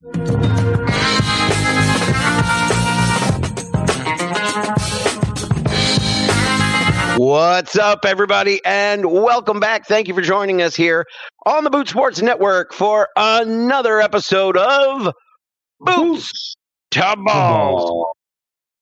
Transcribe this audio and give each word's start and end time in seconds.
What's 0.00 0.14
up, 7.76 8.04
everybody, 8.04 8.60
and 8.64 9.10
welcome 9.10 9.58
back. 9.58 9.86
Thank 9.86 10.06
you 10.06 10.14
for 10.14 10.22
joining 10.22 10.62
us 10.62 10.76
here 10.76 11.04
on 11.46 11.64
the 11.64 11.70
Boot 11.70 11.88
Sports 11.88 12.22
Network 12.22 12.72
for 12.72 13.08
another 13.16 14.00
episode 14.00 14.56
of 14.56 15.12
Boots 15.80 16.54
to 16.92 17.16
Balls, 17.18 18.06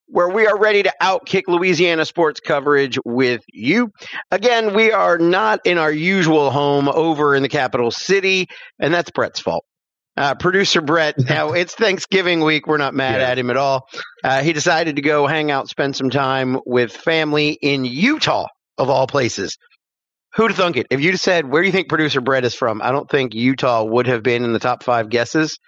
where 0.09 0.29
we 0.29 0.47
are 0.47 0.59
ready 0.59 0.83
to 0.83 0.93
outkick 1.01 1.45
Louisiana 1.49 2.05
sports 2.05 2.41
coverage 2.41 2.99
with 3.07 3.41
you. 3.55 3.91
Again, 4.31 4.75
we 4.75 4.93
are 4.93 5.17
not 5.17 5.61
in 5.65 5.79
our 5.79 5.93
usual 5.93 6.51
home 6.51 6.91
over 6.91 7.35
in 7.35 7.43
the 7.43 7.49
capital 7.49 7.91
city, 7.91 8.49
and 8.79 8.93
that's 8.93 9.11
Brett's 9.11 9.41
fault. 9.41 9.65
Uh, 10.17 10.35
producer 10.35 10.81
Brett, 10.81 11.15
now 11.29 11.53
it's 11.53 11.75
Thanksgiving 11.75 12.41
week. 12.43 12.67
We're 12.67 12.79
not 12.79 12.95
mad 12.95 13.21
Yeah. 13.21 13.29
at 13.29 13.39
him 13.39 13.51
at 13.51 13.57
all. 13.57 13.87
Uh, 14.25 14.43
he 14.43 14.53
decided 14.53 14.97
to 14.97 15.03
go 15.03 15.27
hang 15.27 15.51
out, 15.51 15.69
spend 15.69 15.95
some 15.97 16.11
time 16.11 16.59
with 16.67 16.93
family 16.93 17.59
in 17.61 17.85
Utah, 17.85 18.47
of 18.79 18.89
all 18.91 19.07
places. 19.07 19.57
Who'd 20.35 20.51
have 20.51 20.57
thunk 20.59 20.77
it? 20.77 20.87
If 20.91 21.01
you'd 21.01 21.19
said, 21.19 21.51
where 21.51 21.63
do 21.63 21.67
you 21.67 21.73
think 21.73 21.89
producer 21.89 22.21
Brett 22.21 22.45
is 22.45 22.55
from? 22.55 22.83
I 22.83 22.93
don't 22.93 23.09
think 23.11 23.35
Utah 23.35 23.85
would 23.85 24.07
have 24.07 24.23
been 24.23 24.45
in 24.45 24.53
the 24.53 24.59
top 24.59 24.83
five 24.83 25.09
guesses. 25.09 25.59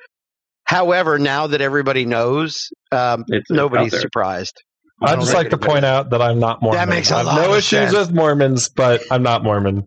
However, 0.65 1.19
now 1.19 1.46
that 1.46 1.62
everybody 1.62 2.05
knows, 2.05 2.69
um, 2.93 3.24
It's 3.29 3.43
it's 3.43 3.51
nobody's 3.51 3.87
out 3.87 3.91
there. 3.93 4.01
surprised. 4.02 4.55
I'd 5.02 5.21
just 5.21 5.33
like 5.33 5.51
to 5.51 5.59
point 5.59 5.85
out 5.87 6.10
that 6.10 6.21
I'm 6.21 6.38
not 6.38 6.60
Mormon. 6.60 6.79
That 6.79 6.88
makes 6.88 7.10
a 7.10 7.15
I 7.15 7.19
have 7.19 7.27
lot 7.29 7.37
no 7.37 7.51
of 7.52 7.59
issues 7.59 7.91
sense. 7.91 7.95
with 7.95 8.12
Mormons, 8.12 8.69
but 8.69 9.02
I'm 9.10 9.23
not 9.23 9.43
Mormon. 9.45 9.85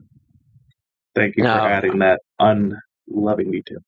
Thank 1.15 1.35
you 1.37 1.43
No. 1.43 1.53
for 1.53 1.59
adding 1.67 1.99
that 1.99 2.21
unloving 2.39 3.51
detail. 3.51 3.79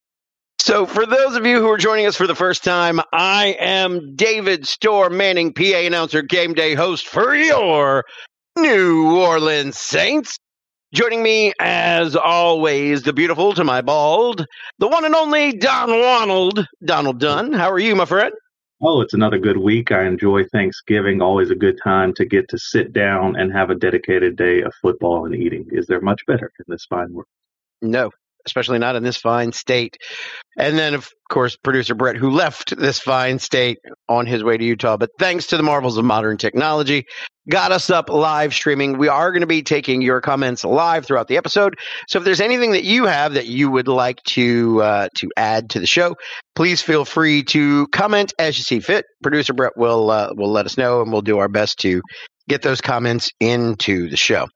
So, 0.66 0.86
for 0.86 1.06
those 1.06 1.36
of 1.36 1.46
you 1.46 1.60
who 1.60 1.70
are 1.72 1.78
joining 1.78 2.06
us 2.06 2.16
for 2.16 2.26
the 2.26 2.36
first 2.36 2.64
time, 2.64 3.02
I 3.12 3.58
am 3.60 4.16
David 4.16 4.66
Storr 4.66 5.10
Manning, 5.10 5.52
PA 5.52 5.62
announcer, 5.62 6.22
game 6.22 6.54
day 6.54 6.74
host 6.74 7.06
for 7.06 7.36
your 7.36 8.06
New 8.58 9.18
Orleans 9.18 9.78
Saints. 9.78 10.40
Joining 10.94 11.22
me, 11.22 11.52
as 11.60 12.16
always, 12.16 13.04
the 13.04 13.12
beautiful 13.12 13.52
to 13.56 13.66
my 13.66 13.82
bald, 13.82 14.46
the 14.80 14.88
one 14.88 15.04
and 15.04 15.14
only 15.14 15.52
Don 15.52 15.90
Ronald, 15.90 16.66
Donald 16.86 17.20
Dunn. 17.20 17.52
How 17.52 17.70
are 17.70 17.78
you, 17.78 17.94
my 17.94 18.06
friend? 18.06 18.34
Oh, 18.82 19.02
it's 19.02 19.14
another 19.14 19.40
good 19.40 19.58
week. 19.58 19.92
I 19.92 20.06
enjoy 20.06 20.46
Thanksgiving. 20.46 21.22
Always 21.22 21.50
a 21.50 21.56
good 21.56 21.78
time 21.84 22.14
to 22.14 22.24
get 22.24 22.48
to 22.48 22.58
sit 22.58 22.94
down 22.94 23.36
and 23.36 23.52
have 23.52 23.70
a 23.70 23.76
dedicated 23.76 24.38
day 24.38 24.62
of 24.62 24.74
football 24.82 25.26
and 25.26 25.36
eating. 25.36 25.66
Is 25.72 25.88
there 25.88 26.00
much 26.00 26.26
better 26.26 26.54
in 26.58 26.66
this 26.70 26.86
fine 26.86 27.12
world? 27.12 27.28
No, 27.82 28.12
especially 28.46 28.80
not 28.80 28.96
in 28.96 29.04
this 29.04 29.18
fine 29.18 29.52
state. 29.52 29.98
And 30.58 30.78
then, 30.78 30.94
of 30.94 31.10
course, 31.30 31.56
producer 31.56 31.96
Brett, 31.96 32.16
who 32.16 32.30
left 32.30 32.76
this 32.78 33.00
fine 33.00 33.40
state 33.40 33.80
on 34.08 34.26
his 34.26 34.44
way 34.44 34.58
to 34.58 34.64
Utah. 34.64 34.98
But 34.98 35.10
thanks 35.18 35.48
to 35.48 35.58
the 35.58 35.64
marvels 35.64 35.98
of 35.98 36.06
modern 36.06 36.38
technology, 36.38 37.06
got 37.50 37.72
us 37.72 37.90
up 37.90 38.10
live 38.10 38.54
streaming. 38.54 38.98
We 38.98 39.08
are 39.08 39.32
going 39.32 39.42
to 39.42 39.48
be 39.48 39.64
taking 39.64 40.02
your 40.02 40.22
comments 40.22 40.64
live 40.64 41.06
throughout 41.06 41.28
the 41.28 41.38
episode. 41.38 41.76
So 42.08 42.20
if 42.20 42.26
there's 42.26 42.42
anything 42.42 42.72
that 42.72 42.84
you 42.84 43.06
have 43.06 43.34
that 43.34 43.48
you 43.48 43.72
would 43.72 43.88
like 43.88 44.22
to 44.30 44.82
uh, 44.82 45.08
to 45.16 45.30
add 45.36 45.72
to 45.72 45.80
the 45.80 45.88
show, 45.88 46.16
please 46.56 46.82
feel 46.82 47.06
free 47.06 47.44
to 47.46 47.88
comment 47.88 48.34
as 48.38 48.58
you 48.58 48.64
see 48.64 48.80
fit. 48.80 49.06
Producer 49.24 49.54
Brett 49.54 49.74
will 49.76 50.12
uh, 50.12 50.30
will 50.36 50.52
let 50.52 50.66
us 50.66 50.78
know, 50.78 51.02
and 51.02 51.12
we'll 51.12 51.22
do 51.22 51.40
our 51.40 51.50
best 51.50 51.80
to 51.80 52.02
get 52.50 52.62
those 52.62 52.82
comments 52.82 53.32
into 53.40 54.10
the 54.10 54.18
show. 54.18 54.48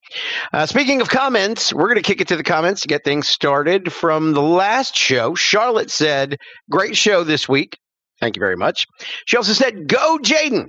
Uh, 0.54 0.66
speaking 0.66 1.02
of 1.02 1.10
comments, 1.10 1.74
we're 1.74 1.88
going 1.88 1.96
to 1.96 2.02
kick 2.02 2.22
it 2.22 2.28
to 2.30 2.36
the 2.36 2.44
comments 2.44 2.82
to 2.82 2.88
get 2.88 3.04
things 3.04 3.28
started. 3.28 3.92
From 3.94 4.34
the 4.34 4.42
last 4.42 4.96
show, 4.96 5.36
Charlotte 5.36 5.90
said, 5.92 6.38
Great 6.70 6.98
show 6.98 7.24
this 7.24 7.48
week. 7.48 7.78
Thank 8.20 8.36
you 8.36 8.40
very 8.40 8.58
much. 8.58 8.86
She 9.26 9.38
also 9.38 9.54
said, 9.54 9.88
Go, 9.88 10.18
Jayden. 10.22 10.68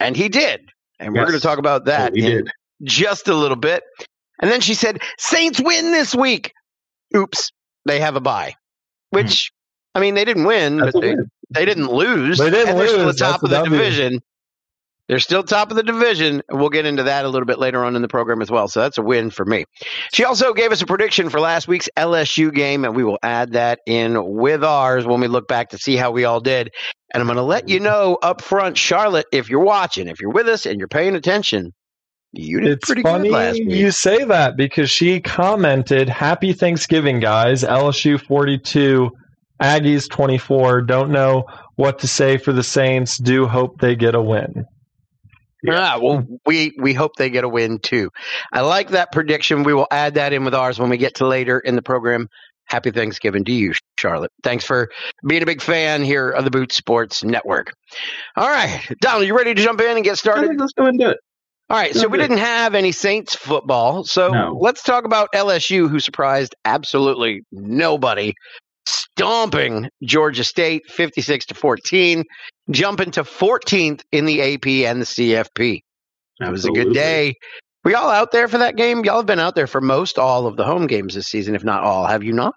And 0.00 0.16
he 0.16 0.28
did. 0.28 0.60
And 1.00 1.14
we're 1.14 1.22
going 1.26 1.32
to 1.32 1.40
talk 1.40 1.58
about 1.58 1.86
that 1.86 2.12
we 2.12 2.24
in 2.24 2.30
did. 2.44 2.50
just 2.82 3.28
a 3.28 3.34
little 3.34 3.56
bit. 3.56 3.82
And 4.40 4.50
then 4.50 4.60
she 4.60 4.74
said, 4.74 5.00
Saints 5.18 5.60
win 5.60 5.90
this 5.92 6.14
week. 6.14 6.52
Oops, 7.16 7.50
they 7.86 8.00
have 8.00 8.16
a 8.16 8.20
bye. 8.20 8.54
Which, 9.10 9.50
I 9.94 10.00
mean, 10.00 10.14
they 10.14 10.24
didn't 10.24 10.44
win, 10.44 10.76
That's 10.78 10.92
but 10.92 11.00
they, 11.00 11.14
win. 11.14 11.30
they 11.50 11.64
didn't 11.64 11.88
lose. 11.90 12.38
They 12.38 12.50
didn't 12.50 12.68
and 12.68 12.78
they're 12.78 12.88
still 12.88 13.06
the 13.06 13.12
top 13.14 13.40
That's 13.40 13.44
of 13.44 13.50
the 13.50 13.56
W. 13.56 13.70
division. 13.78 14.20
They're 15.08 15.18
still 15.20 15.42
top 15.42 15.70
of 15.70 15.76
the 15.76 15.82
division. 15.82 16.42
We'll 16.50 16.68
get 16.68 16.84
into 16.84 17.04
that 17.04 17.24
a 17.24 17.28
little 17.28 17.46
bit 17.46 17.58
later 17.58 17.82
on 17.82 17.96
in 17.96 18.02
the 18.02 18.08
program 18.08 18.42
as 18.42 18.50
well. 18.50 18.68
So 18.68 18.80
that's 18.80 18.98
a 18.98 19.02
win 19.02 19.30
for 19.30 19.46
me. 19.46 19.64
She 20.12 20.24
also 20.24 20.52
gave 20.52 20.70
us 20.70 20.82
a 20.82 20.86
prediction 20.86 21.30
for 21.30 21.40
last 21.40 21.66
week's 21.66 21.88
LSU 21.96 22.52
game, 22.54 22.84
and 22.84 22.94
we 22.94 23.04
will 23.04 23.18
add 23.22 23.52
that 23.52 23.78
in 23.86 24.22
with 24.36 24.62
ours 24.62 25.06
when 25.06 25.20
we 25.20 25.26
look 25.28 25.48
back 25.48 25.70
to 25.70 25.78
see 25.78 25.96
how 25.96 26.10
we 26.10 26.24
all 26.24 26.40
did. 26.40 26.70
And 27.14 27.22
I'm 27.22 27.26
going 27.26 27.36
to 27.36 27.42
let 27.42 27.70
you 27.70 27.80
know 27.80 28.18
up 28.22 28.42
front, 28.42 28.76
Charlotte, 28.76 29.24
if 29.32 29.48
you're 29.48 29.64
watching, 29.64 30.08
if 30.08 30.20
you're 30.20 30.32
with 30.32 30.46
us 30.46 30.66
and 30.66 30.78
you're 30.78 30.88
paying 30.88 31.14
attention, 31.14 31.72
you 32.32 32.60
did 32.60 32.72
It's 32.72 32.84
pretty 32.84 33.00
funny 33.00 33.30
good 33.30 33.34
last 33.34 33.54
week. 33.54 33.70
you 33.70 33.90
say 33.90 34.24
that 34.24 34.58
because 34.58 34.90
she 34.90 35.20
commented, 35.20 36.10
"Happy 36.10 36.52
Thanksgiving, 36.52 37.20
guys! 37.20 37.64
LSU 37.64 38.20
42, 38.20 39.10
Aggies 39.62 40.06
24. 40.10 40.82
Don't 40.82 41.10
know 41.10 41.44
what 41.76 42.00
to 42.00 42.06
say 42.06 42.36
for 42.36 42.52
the 42.52 42.62
Saints. 42.62 43.16
Do 43.16 43.46
hope 43.46 43.80
they 43.80 43.96
get 43.96 44.14
a 44.14 44.20
win." 44.20 44.66
Yeah. 45.62 45.94
Ah, 45.94 45.98
well, 46.00 46.24
we 46.46 46.72
we 46.78 46.94
hope 46.94 47.12
they 47.16 47.30
get 47.30 47.44
a 47.44 47.48
win 47.48 47.78
too. 47.80 48.10
I 48.52 48.60
like 48.60 48.90
that 48.90 49.10
prediction. 49.12 49.64
We 49.64 49.74
will 49.74 49.88
add 49.90 50.14
that 50.14 50.32
in 50.32 50.44
with 50.44 50.54
ours 50.54 50.78
when 50.78 50.88
we 50.90 50.96
get 50.98 51.16
to 51.16 51.26
later 51.26 51.58
in 51.58 51.74
the 51.76 51.82
program. 51.82 52.28
Happy 52.66 52.90
Thanksgiving 52.90 53.44
to 53.46 53.52
you, 53.52 53.72
Charlotte. 53.98 54.30
Thanks 54.42 54.64
for 54.64 54.88
being 55.26 55.42
a 55.42 55.46
big 55.46 55.62
fan 55.62 56.02
here 56.04 56.28
of 56.30 56.44
the 56.44 56.50
Boot 56.50 56.70
Sports 56.70 57.24
Network. 57.24 57.72
All 58.36 58.48
right, 58.48 58.86
Donald, 59.00 59.26
you 59.26 59.34
ready 59.36 59.54
to 59.54 59.62
jump 59.62 59.80
in 59.80 59.96
and 59.96 60.04
get 60.04 60.18
started? 60.18 60.60
let's 60.60 60.74
go 60.74 60.84
and 60.84 60.98
do 60.98 61.08
it. 61.08 61.18
All 61.70 61.76
right, 61.76 61.94
so 61.94 62.08
we 62.08 62.18
didn't 62.18 62.38
have 62.38 62.74
any 62.74 62.92
Saints 62.92 63.34
football, 63.34 64.04
so 64.04 64.28
No. 64.28 64.56
let's 64.60 64.82
talk 64.82 65.04
about 65.04 65.28
LSU, 65.34 65.88
who 65.88 65.98
surprised 65.98 66.54
absolutely 66.64 67.42
nobody, 67.52 68.32
stomping 68.86 69.88
Georgia 70.02 70.44
State 70.44 70.82
fifty-six 70.90 71.46
to 71.46 71.54
fourteen, 71.54 72.24
jumping 72.70 73.10
to 73.12 73.24
fourteenth 73.24 74.04
in 74.12 74.24
the 74.24 74.40
AP 74.40 74.66
and 74.88 75.02
the 75.02 75.06
CFP. 75.06 75.82
That 76.40 76.50
was 76.50 76.64
a 76.64 76.70
good 76.70 76.92
day. 76.92 77.34
Were 77.84 77.92
y'all 77.92 78.10
out 78.10 78.32
there 78.32 78.48
for 78.48 78.58
that 78.58 78.76
game? 78.76 79.04
Y'all 79.04 79.16
have 79.16 79.26
been 79.26 79.38
out 79.38 79.54
there 79.54 79.66
for 79.66 79.80
most 79.80 80.18
all 80.18 80.46
of 80.46 80.56
the 80.56 80.64
home 80.64 80.86
games 80.86 81.14
this 81.14 81.26
season, 81.26 81.54
if 81.54 81.64
not 81.64 81.84
all. 81.84 82.06
Have 82.06 82.22
you 82.22 82.32
not? 82.32 82.54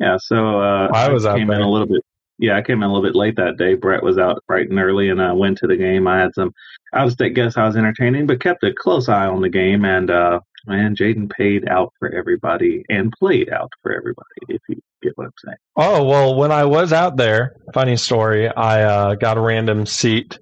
Yeah, 0.00 0.16
so 0.18 0.60
uh, 0.60 0.88
I 0.92 1.10
was 1.10 1.26
out 1.26 1.36
came 1.36 1.50
in 1.50 1.58
there. 1.58 1.66
a 1.66 1.70
little 1.70 1.86
bit. 1.86 2.02
Yeah, 2.38 2.56
I 2.56 2.62
came 2.62 2.78
in 2.78 2.82
a 2.82 2.92
little 2.92 3.06
bit 3.06 3.14
late 3.14 3.36
that 3.36 3.56
day. 3.56 3.74
Brett 3.74 4.02
was 4.02 4.18
out 4.18 4.42
bright 4.48 4.68
and 4.68 4.78
early, 4.78 5.10
and 5.10 5.22
I 5.22 5.32
went 5.32 5.58
to 5.58 5.66
the 5.66 5.76
game. 5.76 6.08
I 6.08 6.18
had 6.18 6.34
some 6.34 6.52
out 6.92 7.06
of 7.06 7.12
state 7.12 7.34
guests 7.34 7.56
I 7.56 7.66
was 7.66 7.76
entertaining, 7.76 8.26
but 8.26 8.40
kept 8.40 8.64
a 8.64 8.72
close 8.76 9.08
eye 9.08 9.26
on 9.26 9.42
the 9.42 9.48
game. 9.48 9.84
And 9.84 10.10
uh, 10.10 10.40
man, 10.66 10.94
Jayden 10.96 11.30
paid 11.30 11.68
out 11.68 11.92
for 11.98 12.14
everybody 12.14 12.84
and 12.88 13.12
played 13.18 13.50
out 13.50 13.70
for 13.82 13.92
everybody. 13.92 14.24
If 14.48 14.62
you 14.68 14.80
get 15.02 15.12
what 15.16 15.26
I'm 15.26 15.32
saying. 15.44 15.56
Oh 15.76 16.04
well, 16.04 16.34
when 16.36 16.52
I 16.52 16.64
was 16.64 16.92
out 16.92 17.16
there, 17.16 17.54
funny 17.72 17.96
story. 17.96 18.48
I 18.48 18.82
uh, 18.82 19.14
got 19.14 19.36
a 19.36 19.40
random 19.40 19.86
seat, 19.86 20.38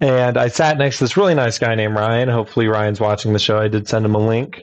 and 0.00 0.36
I 0.36 0.48
sat 0.48 0.78
next 0.78 0.98
to 0.98 1.04
this 1.04 1.16
really 1.16 1.34
nice 1.34 1.58
guy 1.58 1.74
named 1.74 1.94
Ryan. 1.94 2.28
Hopefully, 2.28 2.68
Ryan's 2.68 3.00
watching 3.00 3.32
the 3.32 3.38
show. 3.38 3.58
I 3.58 3.68
did 3.68 3.88
send 3.88 4.04
him 4.04 4.14
a 4.14 4.18
link, 4.18 4.62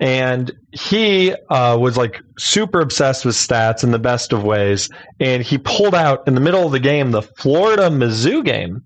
and 0.00 0.50
he 0.72 1.34
uh, 1.50 1.76
was 1.78 1.98
like 1.98 2.22
super 2.38 2.80
obsessed 2.80 3.26
with 3.26 3.34
stats 3.34 3.84
in 3.84 3.90
the 3.90 3.98
best 3.98 4.32
of 4.32 4.42
ways. 4.42 4.88
And 5.20 5.42
he 5.42 5.58
pulled 5.58 5.94
out 5.94 6.26
in 6.26 6.34
the 6.34 6.40
middle 6.40 6.64
of 6.64 6.72
the 6.72 6.80
game 6.80 7.10
the 7.10 7.20
Florida 7.20 7.90
Mizzou 7.90 8.42
game. 8.42 8.82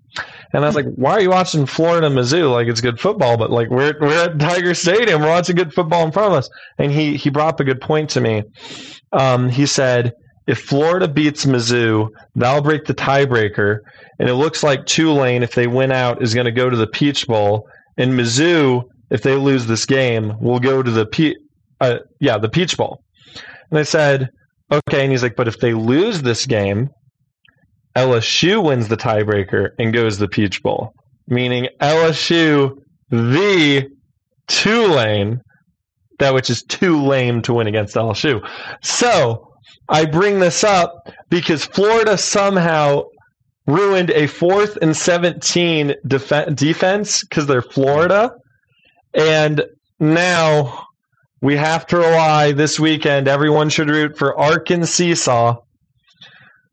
And 0.52 0.64
I 0.64 0.66
was 0.66 0.74
like, 0.74 0.86
"Why 0.96 1.12
are 1.12 1.20
you 1.20 1.30
watching 1.30 1.66
Florida 1.66 2.08
Mizzou? 2.08 2.50
Like 2.50 2.66
it's 2.66 2.80
good 2.80 3.00
football, 3.00 3.36
but 3.36 3.50
like 3.50 3.70
we're 3.70 3.94
we're 4.00 4.24
at 4.24 4.38
Tiger 4.38 4.74
Stadium, 4.74 5.22
we're 5.22 5.28
watching 5.28 5.56
good 5.56 5.72
football 5.72 6.04
in 6.04 6.12
front 6.12 6.32
of 6.32 6.38
us." 6.38 6.50
And 6.78 6.92
he 6.92 7.16
he 7.16 7.30
brought 7.30 7.54
up 7.54 7.60
a 7.60 7.64
good 7.64 7.80
point 7.80 8.10
to 8.10 8.20
me. 8.20 8.42
Um, 9.12 9.48
he 9.48 9.66
said, 9.66 10.12
"If 10.46 10.60
Florida 10.60 11.08
beats 11.08 11.44
Mizzou, 11.44 12.08
that'll 12.36 12.62
break 12.62 12.84
the 12.84 12.94
tiebreaker, 12.94 13.80
and 14.20 14.28
it 14.28 14.34
looks 14.34 14.62
like 14.62 14.86
Tulane, 14.86 15.42
if 15.42 15.54
they 15.54 15.66
win 15.66 15.90
out, 15.90 16.22
is 16.22 16.34
going 16.34 16.46
to 16.46 16.52
go 16.52 16.70
to 16.70 16.76
the 16.76 16.86
Peach 16.86 17.26
Bowl, 17.26 17.68
and 17.96 18.12
Mizzou, 18.12 18.84
if 19.14 19.22
they 19.22 19.36
lose 19.36 19.66
this 19.66 19.86
game, 19.86 20.34
we'll 20.40 20.60
go 20.60 20.82
to 20.82 20.90
the 20.90 21.06
Pe- 21.06 21.34
uh, 21.80 21.98
yeah 22.20 22.36
the 22.36 22.48
Peach 22.50 22.76
Bowl." 22.76 23.02
And 23.70 23.78
I 23.78 23.84
said, 23.84 24.28
"Okay," 24.70 25.02
and 25.02 25.10
he's 25.10 25.22
like, 25.22 25.36
"But 25.36 25.48
if 25.48 25.58
they 25.60 25.72
lose 25.72 26.22
this 26.22 26.44
game." 26.44 26.90
LSU 27.96 28.60
wins 28.60 28.88
the 28.88 28.96
tiebreaker 28.96 29.68
and 29.78 29.94
goes 29.94 30.14
to 30.14 30.22
the 30.22 30.28
Peach 30.28 30.60
Bowl, 30.64 30.92
meaning 31.28 31.68
LSU 31.80 32.76
the 33.08 33.88
Tulane, 34.48 35.40
that 36.18 36.34
which 36.34 36.50
is 36.50 36.64
too 36.64 37.00
lame 37.02 37.40
to 37.42 37.54
win 37.54 37.68
against 37.68 37.94
LSU. 37.94 38.44
So 38.82 39.48
I 39.88 40.06
bring 40.06 40.40
this 40.40 40.64
up 40.64 41.08
because 41.30 41.64
Florida 41.64 42.18
somehow 42.18 43.04
ruined 43.66 44.10
a 44.10 44.26
fourth 44.26 44.76
and 44.82 44.96
17 44.96 45.94
def- 46.06 46.54
defense 46.54 47.22
because 47.22 47.46
they're 47.46 47.62
Florida. 47.62 48.30
And 49.14 49.62
now 50.00 50.86
we 51.40 51.56
have 51.56 51.86
to 51.88 51.98
rely 51.98 52.52
this 52.52 52.80
weekend. 52.80 53.28
Everyone 53.28 53.68
should 53.68 53.90
root 53.90 54.18
for 54.18 54.38
Arkansas 54.38 55.56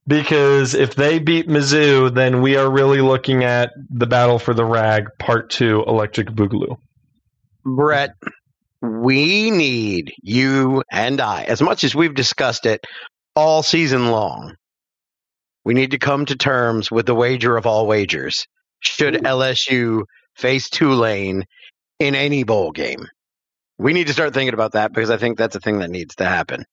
because 0.07 0.73
if 0.73 0.95
they 0.95 1.19
beat 1.19 1.47
Mizzou, 1.47 2.13
then 2.13 2.41
we 2.41 2.57
are 2.57 2.69
really 2.69 3.01
looking 3.01 3.43
at 3.43 3.71
the 3.89 4.07
battle 4.07 4.39
for 4.39 4.53
the 4.53 4.65
rag 4.65 5.05
part 5.19 5.49
two, 5.49 5.83
Electric 5.87 6.29
Boogaloo. 6.29 6.77
Brett, 7.63 8.15
we 8.81 9.51
need 9.51 10.13
you 10.23 10.83
and 10.91 11.21
I, 11.21 11.43
as 11.43 11.61
much 11.61 11.83
as 11.83 11.93
we've 11.93 12.15
discussed 12.15 12.65
it 12.65 12.83
all 13.35 13.61
season 13.61 14.09
long, 14.09 14.55
we 15.63 15.75
need 15.75 15.91
to 15.91 15.99
come 15.99 16.25
to 16.25 16.35
terms 16.35 16.89
with 16.89 17.05
the 17.05 17.13
wager 17.13 17.55
of 17.55 17.67
all 17.67 17.85
wagers. 17.85 18.47
Should 18.79 19.13
LSU 19.13 20.03
face 20.35 20.69
Tulane 20.69 21.45
in 22.01 22.15
any 22.15 22.43
bowl 22.43 22.71
game? 22.71 23.07
We 23.77 23.93
need 23.93 24.07
to 24.07 24.13
start 24.13 24.33
thinking 24.33 24.53
about 24.53 24.73
that 24.73 24.93
because 24.93 25.09
I 25.09 25.17
think 25.17 25.37
that's 25.37 25.55
a 25.55 25.59
thing 25.59 25.79
that 25.79 25.89
needs 25.89 26.15
to 26.17 26.25
happen. 26.25 26.65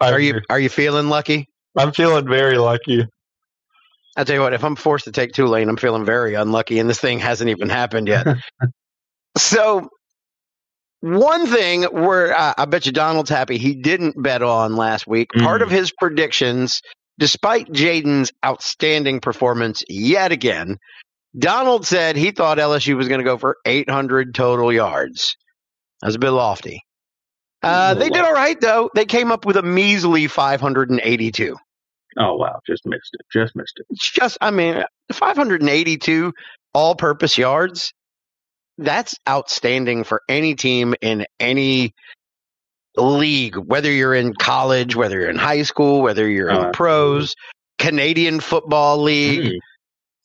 I 0.00 0.10
Are 0.12 0.20
you 0.20 0.40
are 0.50 0.60
you 0.60 0.68
feeling 0.68 1.08
lucky? 1.08 1.48
I'm 1.76 1.92
feeling 1.92 2.28
very 2.28 2.58
lucky. 2.58 3.06
I'll 4.16 4.24
tell 4.26 4.36
you 4.36 4.42
what, 4.42 4.54
if 4.54 4.64
I'm 4.64 4.76
forced 4.76 5.06
to 5.06 5.12
take 5.12 5.32
Tulane, 5.32 5.68
I'm 5.68 5.76
feeling 5.78 6.04
very 6.04 6.34
unlucky, 6.34 6.78
and 6.80 6.90
this 6.90 7.00
thing 7.00 7.18
hasn't 7.20 7.50
even 7.50 7.70
happened 7.70 8.08
yet. 8.08 8.28
so, 9.38 9.90
one 11.00 11.46
thing 11.46 11.84
where 11.84 12.34
uh, 12.36 12.54
I 12.58 12.66
bet 12.66 12.86
you 12.86 12.92
Donald's 12.92 13.30
happy 13.30 13.58
he 13.58 13.74
didn't 13.76 14.22
bet 14.22 14.42
on 14.42 14.76
last 14.76 15.06
week, 15.06 15.30
part 15.38 15.62
Mm. 15.62 15.64
of 15.64 15.70
his 15.70 15.92
predictions, 15.92 16.82
despite 17.18 17.68
Jayden's 17.68 18.32
outstanding 18.44 19.20
performance 19.20 19.84
yet 19.88 20.32
again, 20.32 20.78
Donald 21.38 21.86
said 21.86 22.16
he 22.16 22.30
thought 22.30 22.58
LSU 22.58 22.96
was 22.96 23.08
going 23.08 23.20
to 23.20 23.24
go 23.24 23.38
for 23.38 23.56
800 23.64 24.34
total 24.34 24.72
yards. 24.72 25.36
That's 26.02 26.16
a 26.16 26.18
bit 26.18 26.30
lofty. 26.30 26.82
Uh, 27.62 27.94
they 27.94 28.10
did 28.10 28.22
all 28.24 28.32
right, 28.32 28.60
though. 28.60 28.90
They 28.94 29.04
came 29.04 29.30
up 29.30 29.46
with 29.46 29.56
a 29.56 29.62
measly 29.62 30.26
582. 30.26 31.56
Oh 32.18 32.34
wow, 32.36 32.60
just 32.66 32.84
missed 32.84 33.10
it. 33.14 33.24
Just 33.32 33.56
missed 33.56 33.78
it. 33.78 33.86
It's 33.88 34.10
just, 34.10 34.36
I 34.40 34.50
mean, 34.50 34.82
582 35.12 36.32
all 36.74 36.94
purpose 36.94 37.38
yards. 37.38 37.94
That's 38.78 39.14
outstanding 39.28 40.04
for 40.04 40.22
any 40.28 40.54
team 40.54 40.94
in 41.00 41.24
any 41.40 41.94
league, 42.96 43.56
whether 43.56 43.90
you're 43.90 44.14
in 44.14 44.34
college, 44.34 44.94
whether 44.96 45.20
you're 45.20 45.30
in 45.30 45.36
high 45.38 45.62
school, 45.62 46.02
whether 46.02 46.28
you're 46.28 46.50
in 46.50 46.56
Oh, 46.56 46.70
pros, 46.72 47.34
Canadian 47.78 48.40
Football 48.40 49.02
League. 49.02 49.52
Mm. 49.52 49.58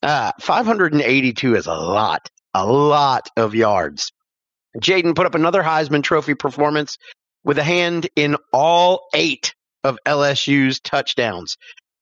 Uh, 0.04 0.32
582 0.40 1.56
is 1.56 1.68
a 1.68 1.74
lot, 1.74 2.30
a 2.54 2.66
lot 2.66 3.30
of 3.36 3.56
yards. 3.56 4.12
Jayden 4.80 5.16
put 5.16 5.26
up 5.26 5.36
another 5.36 5.64
Heisman 5.64 6.04
Trophy 6.04 6.36
performance 6.36 6.98
with 7.44 7.58
a 7.58 7.64
hand 7.64 8.10
in 8.16 8.36
all 8.54 9.08
eight 9.14 9.56
of 9.84 9.98
LSU's 10.06 10.80
touchdowns. 10.80 11.58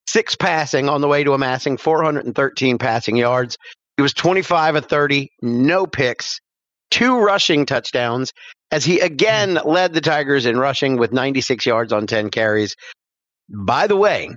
Six 0.08 0.36
passing 0.36 0.90
on 0.90 1.02
the 1.02 1.08
way 1.08 1.24
to 1.24 1.34
amassing 1.34 1.78
413 1.78 2.78
passing 2.78 3.16
yards. 3.16 3.58
He 3.98 4.04
was 4.04 4.14
25 4.14 4.76
of 4.76 4.86
30, 4.86 5.32
no 5.42 5.88
picks, 5.88 6.42
two 6.92 7.18
rushing 7.18 7.66
touchdowns, 7.66 8.34
as 8.72 8.84
he 8.84 9.00
again 9.00 9.60
led 9.64 9.94
the 9.94 10.02
Tigers 10.02 10.46
in 10.46 10.58
rushing 10.58 10.98
with 10.98 11.14
96 11.14 11.66
yards 11.66 11.94
on 11.94 12.08
10 12.08 12.30
carries. 12.30 12.76
By 13.50 13.88
the 13.88 13.96
way, 13.96 14.32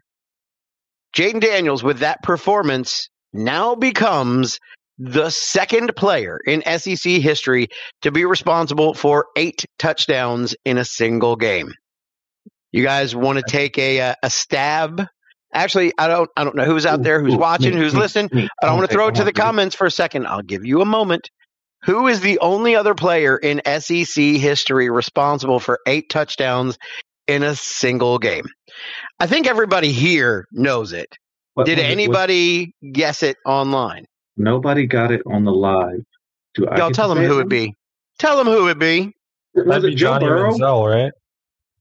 Jayden 1.17 1.41
Daniels, 1.41 1.83
with 1.83 2.01
that 2.01 2.23
performance, 2.23 3.09
now 3.33 3.75
becomes 3.75 4.59
the 4.99 5.31
second 5.31 5.95
player 5.97 6.39
in 6.45 6.63
SEC 6.79 7.13
history 7.13 7.69
to 8.03 8.11
be 8.11 8.25
responsible 8.25 8.95
for 8.95 9.27
eight 9.37 9.65
touchdowns 9.79 10.57
in 10.65 10.77
a 10.79 10.85
single 10.85 11.37
game. 11.37 11.73
You 12.73 12.83
guys 12.83 13.15
want 13.15 13.39
to 13.39 13.45
take 13.47 13.79
a 13.79 14.01
uh, 14.01 14.15
a 14.23 14.31
stab? 14.31 15.07
Actually, 15.55 15.93
I 15.97 16.09
don't 16.09 16.29
I 16.37 16.45
don't 16.45 16.57
know 16.57 16.65
who's 16.65 16.85
out 16.85 17.03
there, 17.03 17.21
who's 17.23 17.37
watching, 17.37 17.73
who's 17.73 17.95
listening, 17.95 18.29
but 18.61 18.69
I 18.69 18.75
want 18.75 18.87
to 18.89 18.93
throw 18.93 19.09
it 19.09 19.15
to 19.17 19.25
the 19.25 19.33
comments 19.33 19.75
for 19.75 19.87
a 19.87 19.91
second. 19.91 20.27
I'll 20.27 20.43
give 20.43 20.67
you 20.67 20.83
a 20.83 20.85
moment. 20.87 21.31
Who 21.85 22.09
is 22.09 22.21
the 22.21 22.41
only 22.41 22.75
other 22.75 22.95
player 22.95 23.37
in 23.37 23.63
SEC 23.65 24.23
history 24.23 24.91
responsible 24.91 25.61
for 25.61 25.79
eight 25.87 26.11
touchdowns 26.11 26.77
in 27.29 27.45
a 27.45 27.55
single 27.55 28.19
game? 28.19 28.47
I 29.21 29.29
think 29.29 29.47
everybody 29.47 29.93
here 29.93 30.47
knows 30.51 30.93
it. 30.93 31.17
What 31.59 31.67
Did 31.67 31.79
was 31.79 31.87
it? 31.87 31.89
Was- 31.89 31.93
anybody 31.93 32.73
guess 32.93 33.25
it 33.25 33.37
online? 33.45 34.07
Nobody 34.37 34.87
got 34.87 35.11
it 35.11 35.23
on 35.27 35.43
the 35.45 35.51
live. 35.51 36.05
Do 36.55 36.69
I 36.69 36.77
Y'all 36.79 36.93
tell 36.93 37.13
them 37.13 37.25
who 37.25 37.41
it 37.41 37.49
be. 37.49 37.75
Tell 38.21 38.37
them 38.37 38.47
who 38.47 38.69
it 38.69 38.79
be. 38.79 39.13
Was 39.57 39.67
That'd 39.67 39.85
it 39.85 39.89
be 39.89 39.95
Joe 39.97 40.07
Johnny 40.13 40.27
Burrow? 40.27 40.53
Manziel, 40.53 40.89
right? 40.89 41.13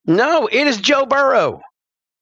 No, 0.08 0.48
it 0.48 0.66
is 0.66 0.78
Joe 0.78 1.06
Burrow. 1.06 1.62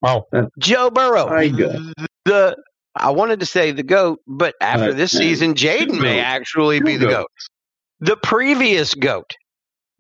Oh, 0.04 0.26
Joe 0.60 0.90
Burrow. 0.90 1.30
Tiger. 1.30 1.80
The 2.26 2.58
I 2.94 3.12
wanted 3.12 3.40
to 3.40 3.46
say 3.46 3.72
the 3.72 3.84
goat, 3.84 4.20
but 4.28 4.54
after 4.60 4.90
Uh, 4.90 4.94
this 4.94 5.14
season, 5.14 5.54
Jayden 5.54 6.02
may 6.02 6.20
actually 6.20 6.82
be 6.82 6.94
Two 6.98 7.06
the 7.06 7.08
goat. 7.08 7.28
The 8.02 8.18
previous 8.18 8.94
goat, 8.96 9.34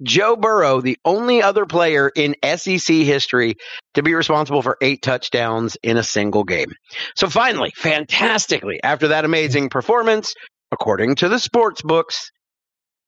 Joe 0.04 0.36
Burrow, 0.36 0.82
the 0.82 0.98
only 1.06 1.42
other 1.42 1.66
player 1.66 2.12
in 2.14 2.36
SEC 2.44 2.96
history 2.96 3.56
to 3.94 4.04
be 4.04 4.14
responsible 4.14 4.62
for 4.62 4.78
eight 4.82 5.02
touchdowns 5.02 5.78
in 5.84 5.98
a 5.98 6.04
single 6.04 6.44
game. 6.44 6.74
So 7.16 7.30
finally, 7.30 7.72
fantastically, 7.76 8.80
after 8.84 9.10
that 9.10 9.26
amazing 9.26 9.70
performance, 9.70 10.34
according 10.72 11.16
to 11.16 11.30
the 11.30 11.40
sports 11.40 11.82
books, 11.82 12.30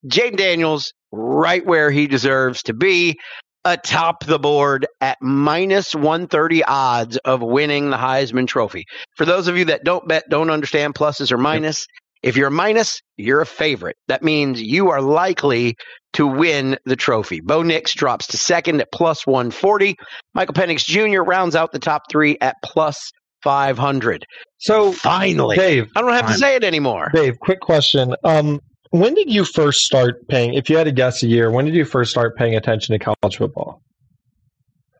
Jayden 0.07 0.37
Daniels 0.37 0.93
right 1.11 1.65
where 1.65 1.91
he 1.91 2.07
deserves 2.07 2.63
to 2.63 2.73
be, 2.73 3.17
atop 3.65 4.25
the 4.25 4.39
board 4.39 4.87
at 5.01 5.17
minus 5.21 5.93
130 5.93 6.63
odds 6.63 7.17
of 7.17 7.41
winning 7.41 7.89
the 7.89 7.97
Heisman 7.97 8.47
Trophy. 8.47 8.85
For 9.15 9.25
those 9.25 9.47
of 9.47 9.57
you 9.57 9.65
that 9.65 9.83
don't 9.83 10.07
bet, 10.07 10.23
don't 10.29 10.49
understand 10.49 10.95
pluses 10.95 11.31
or 11.31 11.37
minus, 11.37 11.85
if 12.23 12.35
you're 12.35 12.47
a 12.47 12.51
minus, 12.51 12.99
you're 13.17 13.41
a 13.41 13.45
favorite. 13.45 13.95
That 14.07 14.23
means 14.23 14.61
you 14.61 14.89
are 14.89 15.01
likely 15.01 15.75
to 16.13 16.25
win 16.25 16.77
the 16.85 16.95
trophy. 16.95 17.41
Bo 17.41 17.61
Nix 17.63 17.93
drops 17.93 18.27
to 18.27 18.37
second 18.37 18.81
at 18.81 18.87
plus 18.91 19.25
140. 19.27 19.95
Michael 20.33 20.53
Penix 20.55 20.83
Jr. 20.85 21.21
rounds 21.21 21.55
out 21.55 21.71
the 21.71 21.79
top 21.79 22.03
three 22.09 22.37
at 22.41 22.55
plus 22.63 23.11
500. 23.43 24.25
so 24.57 24.91
Finally. 24.91 25.55
Dave, 25.57 25.87
I 25.95 26.01
don't 26.01 26.13
have 26.13 26.27
to 26.27 26.33
say 26.33 26.55
it 26.55 26.63
anymore. 26.63 27.11
Dave, 27.13 27.39
quick 27.39 27.59
question. 27.61 28.15
Um, 28.23 28.59
when 28.89 29.13
did 29.13 29.29
you 29.31 29.43
first 29.45 29.81
start 29.81 30.27
paying? 30.27 30.53
If 30.55 30.69
you 30.69 30.77
had 30.77 30.85
to 30.85 30.91
guess 30.91 31.21
a 31.21 31.27
year, 31.27 31.51
when 31.51 31.65
did 31.65 31.75
you 31.75 31.85
first 31.85 32.09
start 32.11 32.35
paying 32.37 32.55
attention 32.55 32.97
to 32.97 33.03
college 33.03 33.37
football? 33.37 33.81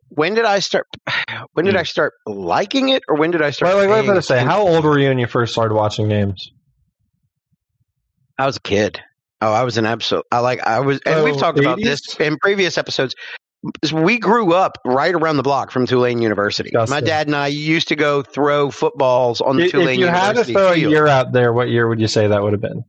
When 0.09 0.33
did 0.35 0.45
I 0.45 0.59
start? 0.59 0.85
When 1.53 1.65
did 1.65 1.73
Hmm. 1.73 1.79
I 1.79 1.83
start 1.83 2.13
liking 2.27 2.89
it, 2.89 3.01
or 3.07 3.15
when 3.17 3.31
did 3.31 3.41
I 3.41 3.49
start? 3.49 3.69
Well, 3.69 3.77
like, 3.77 3.89
what 3.89 3.95
was 3.95 3.97
I 3.97 4.01
paying 4.01 4.07
gonna 4.11 4.21
say? 4.21 4.39
How 4.43 4.61
old 4.67 4.83
were 4.85 4.99
you 4.99 5.07
when 5.09 5.18
you 5.19 5.27
first 5.27 5.53
started 5.53 5.73
watching 5.73 6.07
games? 6.07 6.51
I 8.37 8.45
was 8.45 8.57
a 8.57 8.61
kid. 8.61 8.99
Oh, 9.41 9.51
I 9.53 9.63
was 9.63 9.77
an 9.77 9.85
absolute. 9.85 10.25
I 10.31 10.39
like. 10.39 10.59
I 10.61 10.79
was, 10.79 10.99
and 11.06 11.23
we've 11.23 11.35
Oh, 11.35 11.39
talked 11.39 11.59
about 11.59 11.79
this 11.81 12.19
in 12.19 12.37
previous 12.37 12.77
episodes. 12.77 13.15
We 13.91 14.19
grew 14.19 14.53
up 14.53 14.77
right 14.85 15.13
around 15.13 15.37
the 15.37 15.44
block 15.44 15.71
from 15.71 15.85
Tulane 15.87 16.21
University. 16.21 16.71
My 16.87 17.01
dad 17.01 17.27
and 17.27 17.35
I 17.35 17.47
used 17.47 17.87
to 17.89 17.95
go 17.95 18.21
throw 18.21 18.71
footballs 18.71 19.41
on 19.41 19.57
the 19.57 19.63
If 19.65 19.71
Tulane 19.71 19.99
you 19.99 20.07
had 20.07 20.21
to 20.21 20.27
University 20.27 20.53
throw 20.53 20.71
a 20.71 20.75
year 20.75 21.07
out 21.07 21.31
there, 21.33 21.51
what 21.53 21.69
year 21.69 21.87
would 21.87 21.99
you 21.99 22.07
say 22.07 22.27
that 22.27 22.41
would 22.41 22.53
have 22.53 22.61
been? 22.61 22.83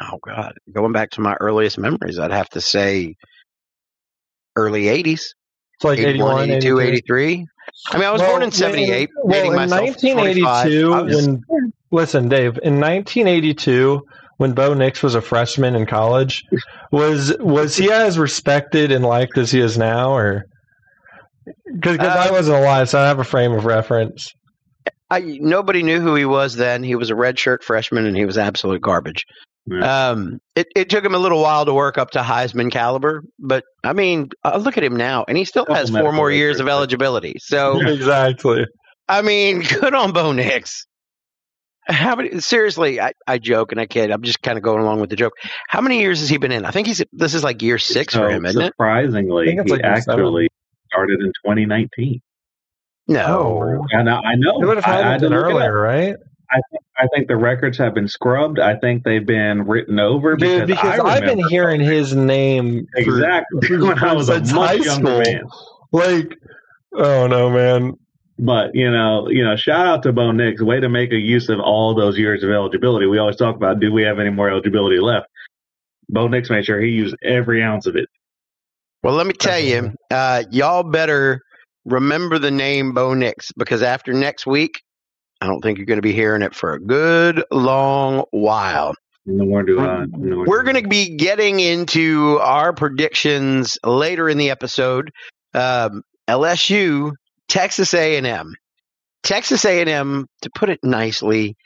Oh 0.00 0.18
God, 0.22 0.54
going 0.72 0.92
back 0.92 1.10
to 1.12 1.20
my 1.20 1.34
earliest 1.40 1.78
memories, 1.78 2.18
I'd 2.18 2.30
have 2.32 2.48
to 2.50 2.60
say 2.60 3.14
early 4.56 4.84
'80s, 4.84 5.12
It's 5.74 5.84
like 5.84 5.98
81, 5.98 6.50
81, 6.50 6.50
82, 6.50 6.80
83. 6.80 7.26
83. 7.32 7.46
I 7.92 7.96
mean, 7.98 8.04
I 8.06 8.10
was 8.10 8.20
Well, 8.20 8.30
born 8.30 8.42
in 8.42 8.50
'78. 8.52 9.10
Well, 9.22 9.50
in 9.52 9.70
1982, 9.70 10.90
was- 10.90 11.16
when 11.16 11.72
listen, 11.90 12.28
Dave, 12.28 12.58
in 12.62 12.80
1982, 12.80 14.02
when 14.40 14.52
Bo 14.52 14.72
Nix 14.72 15.02
was 15.02 15.14
a 15.14 15.20
freshman 15.20 15.76
in 15.76 15.84
college, 15.84 16.42
was 16.90 17.36
was 17.40 17.76
he 17.76 17.92
as 17.92 18.18
respected 18.18 18.90
and 18.90 19.04
liked 19.04 19.36
as 19.36 19.50
he 19.50 19.60
is 19.60 19.76
now, 19.76 20.16
or 20.16 20.46
because 21.74 21.98
I 21.98 22.28
Uh, 22.28 22.32
wasn't 22.32 22.56
alive, 22.56 22.88
so 22.88 22.98
I 22.98 23.06
have 23.06 23.18
a 23.18 23.24
frame 23.24 23.52
of 23.52 23.66
reference. 23.66 24.32
I, 25.10 25.20
nobody 25.40 25.82
knew 25.82 26.00
who 26.00 26.14
he 26.14 26.24
was 26.24 26.56
then. 26.56 26.82
He 26.82 26.94
was 26.94 27.10
a 27.10 27.14
redshirt 27.14 27.62
freshman, 27.62 28.06
and 28.06 28.16
he 28.16 28.24
was 28.24 28.38
absolute 28.38 28.80
garbage. 28.80 29.26
Um, 29.82 30.38
it, 30.56 30.68
it 30.74 30.88
took 30.88 31.04
him 31.04 31.14
a 31.14 31.18
little 31.18 31.42
while 31.42 31.66
to 31.66 31.74
work 31.74 31.98
up 31.98 32.12
to 32.12 32.20
Heisman 32.20 32.72
caliber, 32.72 33.22
but 33.38 33.62
I 33.84 33.92
mean, 33.92 34.30
uh, 34.42 34.56
look 34.56 34.78
at 34.78 34.82
him 34.82 34.96
now, 34.96 35.26
and 35.28 35.36
he 35.36 35.44
still 35.44 35.66
has 35.66 35.90
four 35.90 36.12
more 36.12 36.30
years 36.30 36.60
of 36.60 36.66
eligibility. 36.66 37.34
So, 37.40 37.78
exactly. 37.86 38.64
I 39.06 39.20
mean, 39.20 39.60
good 39.80 39.94
on 39.94 40.12
Bo 40.12 40.32
Nix. 40.32 40.86
How 41.90 42.16
many? 42.16 42.40
Seriously, 42.40 43.00
I, 43.00 43.12
I 43.26 43.38
joke 43.38 43.72
and 43.72 43.80
I 43.80 43.86
kid. 43.86 44.10
I'm 44.10 44.22
just 44.22 44.40
kind 44.42 44.56
of 44.56 44.62
going 44.64 44.80
along 44.82 45.00
with 45.00 45.10
the 45.10 45.16
joke. 45.16 45.34
How 45.68 45.80
many 45.80 46.00
years 46.00 46.20
has 46.20 46.28
he 46.28 46.38
been 46.38 46.52
in? 46.52 46.64
I 46.64 46.70
think 46.70 46.86
he's 46.86 47.02
this 47.12 47.34
is 47.34 47.42
like 47.44 47.60
year 47.62 47.78
six 47.78 48.14
for 48.14 48.28
him, 48.30 48.46
isn't 48.46 48.60
it? 48.62 48.66
surprisingly, 48.66 49.48
I 49.48 49.50
he 49.52 49.56
like 49.58 49.66
the 49.68 49.76
seventh. 49.76 50.08
actually 50.08 50.48
started 50.92 51.20
in 51.20 51.26
2019. 51.44 52.20
No, 53.08 53.78
Oh. 53.80 53.86
And 53.90 54.08
I, 54.08 54.16
I 54.20 54.34
know. 54.36 54.62
It 54.62 54.66
would 54.66 54.76
have 54.76 54.86
I, 54.86 54.90
I 54.90 54.96
had 54.96 55.04
happened 55.04 55.20
to 55.22 55.28
look 55.30 55.38
it 55.46 55.48
up. 55.48 55.54
earlier, 55.56 55.80
right? 55.80 56.16
I 56.98 57.06
think 57.14 57.28
the 57.28 57.36
records 57.36 57.78
have 57.78 57.94
been 57.94 58.08
scrubbed. 58.08 58.58
I 58.58 58.76
think 58.76 59.04
they've 59.04 59.24
been 59.24 59.62
written 59.66 59.98
over 60.00 60.36
Dude, 60.36 60.66
because, 60.66 60.82
because 60.82 61.00
I 61.00 61.14
I've 61.16 61.22
been 61.24 61.46
hearing 61.48 61.80
his 61.80 62.14
name 62.14 62.86
for- 62.92 62.98
exactly 63.00 63.78
when 63.78 63.98
I 64.02 64.12
was 64.12 64.28
a 64.28 64.40
much 64.40 64.50
high 64.50 64.72
younger 64.74 64.90
school. 64.90 65.18
man. 65.20 65.42
like, 65.92 66.36
oh 66.94 67.26
no, 67.28 67.50
man. 67.50 67.94
But 68.42 68.74
you 68.74 68.90
know, 68.90 69.28
you 69.28 69.44
know, 69.44 69.54
shout 69.56 69.86
out 69.86 70.02
to 70.04 70.12
Bo 70.14 70.32
Nix, 70.32 70.62
way 70.62 70.80
to 70.80 70.88
make 70.88 71.12
a 71.12 71.18
use 71.18 71.50
of 71.50 71.60
all 71.60 71.94
those 71.94 72.16
years 72.16 72.42
of 72.42 72.48
eligibility. 72.48 73.04
We 73.04 73.18
always 73.18 73.36
talk 73.36 73.54
about, 73.54 73.80
do 73.80 73.92
we 73.92 74.02
have 74.02 74.18
any 74.18 74.30
more 74.30 74.48
eligibility 74.48 74.98
left? 74.98 75.26
Bo 76.08 76.26
Nix 76.26 76.48
made 76.48 76.64
sure 76.64 76.80
he 76.80 76.88
used 76.88 77.14
every 77.22 77.62
ounce 77.62 77.84
of 77.84 77.96
it. 77.96 78.08
Well, 79.02 79.14
let 79.14 79.26
me 79.26 79.34
tell 79.34 79.58
you, 79.58 79.92
uh, 80.10 80.44
y'all 80.50 80.82
better 80.82 81.42
remember 81.84 82.38
the 82.38 82.50
name 82.50 82.94
Bo 82.94 83.12
Nix 83.12 83.52
because 83.58 83.82
after 83.82 84.14
next 84.14 84.46
week, 84.46 84.80
I 85.42 85.46
don't 85.46 85.60
think 85.60 85.76
you're 85.76 85.86
going 85.86 85.98
to 85.98 86.02
be 86.02 86.12
hearing 86.12 86.40
it 86.40 86.54
for 86.54 86.72
a 86.72 86.80
good 86.80 87.44
long 87.50 88.24
while. 88.30 88.94
No 89.26 89.44
more 89.44 89.62
do 89.62 89.80
I. 89.80 90.06
No 90.06 90.44
We're 90.46 90.62
going 90.62 90.82
to 90.82 90.88
be 90.88 91.14
getting 91.16 91.60
into 91.60 92.38
our 92.40 92.72
predictions 92.72 93.78
later 93.84 94.30
in 94.30 94.38
the 94.38 94.48
episode. 94.48 95.10
Um, 95.52 96.02
LSU, 96.28 97.12
Texas 97.50 97.92
A&M. 97.94 98.54
Texas 99.22 99.64
A&M, 99.64 100.26
to 100.42 100.50
put 100.54 100.70
it 100.70 100.80
nicely, 100.82 101.56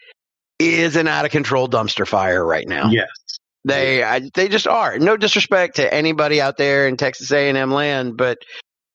is 0.59 0.97
an 0.97 1.07
out 1.07 1.25
of 1.25 1.31
control 1.31 1.69
dumpster 1.69 2.07
fire 2.07 2.45
right 2.45 2.67
now. 2.67 2.91
Yes. 2.91 3.09
They 3.67 4.03
I, 4.03 4.29
they 4.35 4.49
just 4.49 4.67
are. 4.67 4.99
No 4.99 5.17
disrespect 5.17 5.77
to 5.77 5.95
anybody 5.95 6.41
out 6.41 6.57
there 6.57 6.87
in 6.89 6.97
Texas 6.97 7.31
A&M 7.31 7.71
land, 7.71 8.17
but 8.17 8.39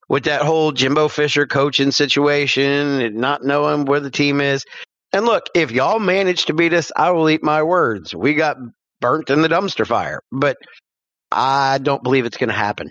with 0.08 0.24
that 0.24 0.42
whole 0.42 0.72
Jimbo 0.72 1.08
Fisher 1.08 1.46
coaching 1.46 1.92
situation 1.92 3.00
and 3.00 3.16
not 3.16 3.44
knowing 3.44 3.84
where 3.84 4.00
the 4.00 4.10
team 4.10 4.40
is. 4.40 4.64
And 5.12 5.24
look, 5.24 5.46
if 5.54 5.70
y'all 5.70 5.98
manage 5.98 6.46
to 6.46 6.54
beat 6.54 6.72
us, 6.72 6.92
I 6.94 7.10
will 7.12 7.30
eat 7.30 7.42
my 7.42 7.62
words. 7.62 8.14
We 8.14 8.34
got 8.34 8.56
burnt 9.00 9.30
in 9.30 9.42
the 9.42 9.48
dumpster 9.48 9.86
fire, 9.86 10.20
but 10.30 10.56
I 11.32 11.78
don't 11.78 12.02
believe 12.02 12.26
it's 12.26 12.36
going 12.36 12.48
to 12.48 12.54
happen. 12.54 12.90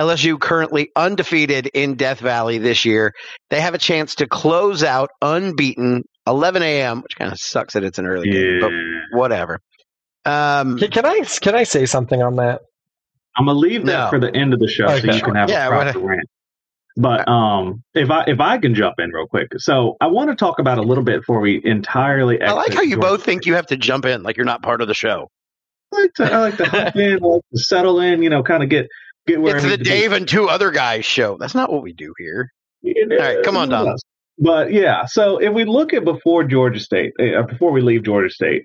LSU 0.00 0.40
currently 0.40 0.90
undefeated 0.96 1.66
in 1.74 1.94
Death 1.94 2.20
Valley 2.20 2.58
this 2.58 2.84
year. 2.84 3.12
They 3.50 3.60
have 3.60 3.74
a 3.74 3.78
chance 3.78 4.14
to 4.16 4.26
close 4.26 4.82
out 4.82 5.10
unbeaten 5.20 6.04
11 6.26 6.62
a.m., 6.62 7.02
which 7.02 7.16
kind 7.16 7.30
of 7.30 7.38
sucks 7.38 7.74
that 7.74 7.84
it's 7.84 7.98
an 7.98 8.06
early 8.06 8.30
game, 8.30 8.60
but 8.60 9.18
whatever. 9.18 9.60
Um, 10.24 10.78
Can, 10.78 10.90
can 10.90 11.06
I 11.06 11.20
can 11.40 11.54
I 11.54 11.64
say 11.64 11.86
something 11.86 12.22
on 12.22 12.36
that? 12.36 12.60
I'm 13.36 13.46
gonna 13.46 13.58
leave 13.58 13.86
that 13.86 14.04
No. 14.04 14.10
for 14.10 14.18
the 14.18 14.34
end 14.34 14.52
of 14.52 14.60
the 14.60 14.68
show 14.68 14.86
so 14.86 15.12
you 15.12 15.20
can 15.20 15.34
have 15.34 15.48
Yeah, 15.48 15.66
a 15.66 15.70
proper 15.70 15.98
rant. 15.98 16.28
But 16.96 17.28
um, 17.28 17.82
if 17.94 18.10
I 18.10 18.24
if 18.26 18.40
I 18.40 18.58
can 18.58 18.74
jump 18.74 18.96
in 18.98 19.10
real 19.10 19.26
quick, 19.26 19.48
so 19.58 19.96
I 20.00 20.08
want 20.08 20.30
to 20.30 20.36
talk 20.36 20.58
about 20.58 20.78
a 20.78 20.82
little 20.82 21.04
bit 21.04 21.20
before 21.20 21.40
we 21.40 21.60
entirely. 21.64 22.42
I 22.42 22.52
like 22.52 22.74
how 22.74 22.82
you 22.82 22.96
Georgia 22.96 23.08
both 23.08 23.24
think 23.24 23.46
you 23.46 23.54
have 23.54 23.66
to 23.68 23.76
jump 23.76 24.04
in 24.04 24.22
like 24.22 24.36
you're 24.36 24.44
not 24.44 24.62
part 24.62 24.82
of 24.82 24.88
the 24.88 24.94
show. 24.94 25.28
I 25.92 26.00
like 26.02 26.14
to, 26.14 26.24
I 26.24 26.38
like 26.38 26.56
to 26.58 26.64
hop 26.66 26.96
in, 26.96 27.24
I 27.24 27.26
like 27.26 27.42
to 27.54 27.58
settle 27.58 28.00
in, 28.00 28.22
you 28.22 28.28
know, 28.30 28.42
kind 28.42 28.62
of 28.62 28.68
get 28.68 28.86
get 28.86 28.86
where 28.86 28.88
It's 29.26 29.62
the 29.62 29.68
need 29.68 29.78
to 29.78 29.78
be. 29.78 29.84
Dave 29.84 30.12
and 30.12 30.28
two 30.28 30.48
other 30.48 30.70
guys 30.70 31.04
show. 31.04 31.36
That's 31.38 31.54
not 31.54 31.72
what 31.72 31.82
we 31.82 31.92
do 31.92 32.12
here. 32.18 32.52
All 32.84 33.18
right, 33.18 33.42
come 33.44 33.56
on, 33.56 33.68
Donald. 33.68 34.00
But 34.38 34.72
yeah, 34.72 35.04
so 35.04 35.38
if 35.38 35.52
we 35.52 35.64
look 35.64 35.92
at 35.92 36.04
before 36.04 36.44
Georgia 36.44 36.80
State, 36.80 37.12
uh, 37.20 37.42
before 37.42 37.72
we 37.72 37.82
leave 37.82 38.04
Georgia 38.04 38.30
State, 38.30 38.64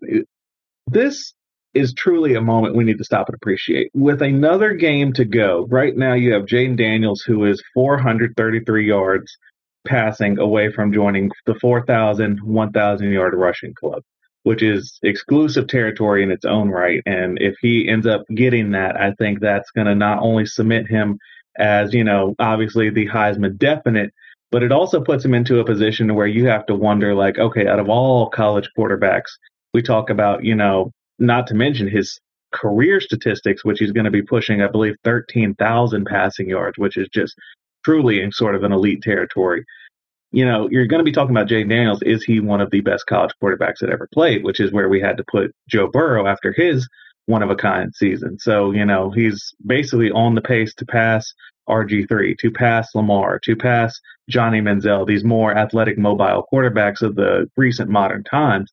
this 0.88 1.33
is 1.74 1.93
truly 1.93 2.35
a 2.35 2.41
moment 2.41 2.75
we 2.75 2.85
need 2.85 2.97
to 2.97 3.03
stop 3.03 3.27
and 3.27 3.35
appreciate. 3.35 3.91
With 3.93 4.21
another 4.21 4.74
game 4.74 5.12
to 5.13 5.25
go, 5.25 5.67
right 5.69 5.95
now 5.95 6.13
you 6.13 6.31
have 6.33 6.43
Jayden 6.43 6.77
Daniels, 6.77 7.21
who 7.21 7.43
is 7.43 7.62
433 7.74 8.88
yards 8.88 9.38
passing 9.85 10.39
away 10.39 10.71
from 10.71 10.93
joining 10.93 11.29
the 11.45 11.55
4,000, 11.55 12.39
1,000 12.41 13.12
yard 13.12 13.33
rushing 13.35 13.74
club, 13.74 14.01
which 14.46 14.62
is 14.62 15.00
exclusive 15.02 15.68
territory 15.68 16.22
in 16.22 16.30
its 16.30 16.46
own 16.46 16.70
right. 16.70 17.02
And 17.08 17.42
if 17.42 17.56
he 17.62 17.90
ends 17.90 18.06
up 18.06 18.22
getting 18.36 18.70
that, 18.72 18.96
I 18.96 19.12
think 19.14 19.40
that's 19.40 19.72
going 19.72 19.88
to 19.88 19.96
not 19.96 20.20
only 20.22 20.46
cement 20.46 20.88
him 20.88 21.18
as, 21.58 21.96
you 21.96 22.04
know, 22.04 22.36
obviously 22.38 22.92
the 22.92 23.08
Heisman 23.08 23.58
definite, 23.58 24.14
but 24.52 24.62
it 24.62 24.72
also 24.72 25.02
puts 25.02 25.25
him 25.25 25.34
into 25.34 25.60
a 25.60 25.66
position 25.66 26.14
where 26.14 26.28
you 26.28 26.46
have 26.46 26.68
to 26.68 26.75
wonder, 26.75 27.16
like, 27.16 27.40
okay, 27.40 27.66
out 27.66 27.80
of 27.80 27.90
all 27.90 28.30
college 28.30 28.70
quarterbacks, 28.78 29.32
we 29.74 29.82
talk 29.82 30.12
about, 30.12 30.44
you 30.44 30.54
know, 30.54 30.92
not 31.18 31.48
to 31.48 31.56
mention 31.56 31.88
his 31.88 32.20
career 32.54 33.02
statistics, 33.02 33.66
which 33.66 33.80
he's 33.80 33.94
going 33.94 34.06
to 34.06 34.12
be 34.12 34.22
pushing, 34.22 34.62
I 34.62 34.68
believe, 34.68 34.94
13,000 35.04 36.06
passing 36.06 36.50
yards, 36.50 36.78
which 36.78 36.98
is 36.98 37.10
just 37.12 37.34
truly 37.84 38.22
in 38.22 38.32
sort 38.32 38.54
of 38.54 38.64
an 38.64 38.72
elite 38.72 39.02
territory. 39.02 39.66
You 40.36 40.44
know, 40.44 40.68
you're 40.70 40.86
going 40.86 41.00
to 41.00 41.06
be 41.06 41.13
talking 41.13 41.34
about 41.34 41.48
Jay 41.48 41.63
Daniels. 41.63 42.01
Is 42.01 42.25
he 42.25 42.42
one 42.42 42.60
of 42.60 42.70
the 42.70 42.82
best 42.82 43.06
college 43.06 43.32
quarterbacks 43.42 43.80
that 43.80 43.89
ever 43.89 44.10
played? 44.13 44.44
Which 44.44 44.60
is 44.60 44.74
where 44.74 44.89
we 44.89 45.00
had 45.00 45.15
to 45.15 45.24
put 45.32 45.56
Joe 45.70 45.88
Burrow 45.88 46.27
after 46.27 46.51
his 46.51 46.89
one 47.25 47.42
of 47.42 47.50
a 47.50 47.56
kind 47.56 47.96
season. 47.96 48.38
So, 48.39 48.72
you 48.72 48.84
know, 48.84 49.12
he's 49.12 49.54
basically 49.65 50.12
on 50.12 50.36
the 50.36 50.42
pace 50.42 50.74
to 50.75 50.86
pass 50.86 51.34
RG3, 51.70 52.38
to 52.39 52.51
pass 52.51 52.94
Lamar, 52.94 53.39
to 53.46 53.56
pass 53.56 53.98
Johnny 54.30 54.60
Manziel, 54.60 55.08
these 55.08 55.24
more 55.24 55.58
athletic, 55.58 55.98
mobile 55.98 56.46
quarterbacks 56.51 57.01
of 57.01 57.15
the 57.15 57.50
recent 57.56 57.89
modern 57.89 58.25
times. 58.25 58.70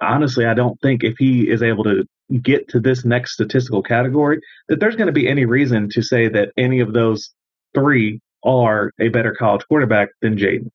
Honestly, 0.00 0.46
I 0.46 0.54
don't 0.54 0.80
think 0.80 1.04
if 1.04 1.18
he 1.18 1.50
is 1.50 1.62
able 1.62 1.84
to 1.84 2.06
get 2.40 2.68
to 2.68 2.80
this 2.80 3.04
next 3.04 3.34
statistical 3.34 3.82
category, 3.82 4.40
that 4.68 4.80
there's 4.80 4.96
going 4.96 5.08
to 5.08 5.12
be 5.12 5.28
any 5.28 5.44
reason 5.44 5.90
to 5.90 6.00
say 6.00 6.28
that 6.28 6.52
any 6.56 6.80
of 6.80 6.94
those 6.94 7.34
three 7.74 8.20
are 8.44 8.92
a 9.00 9.08
better 9.08 9.34
college 9.38 9.62
quarterback 9.68 10.08
than 10.20 10.36
Jayden. 10.36 10.70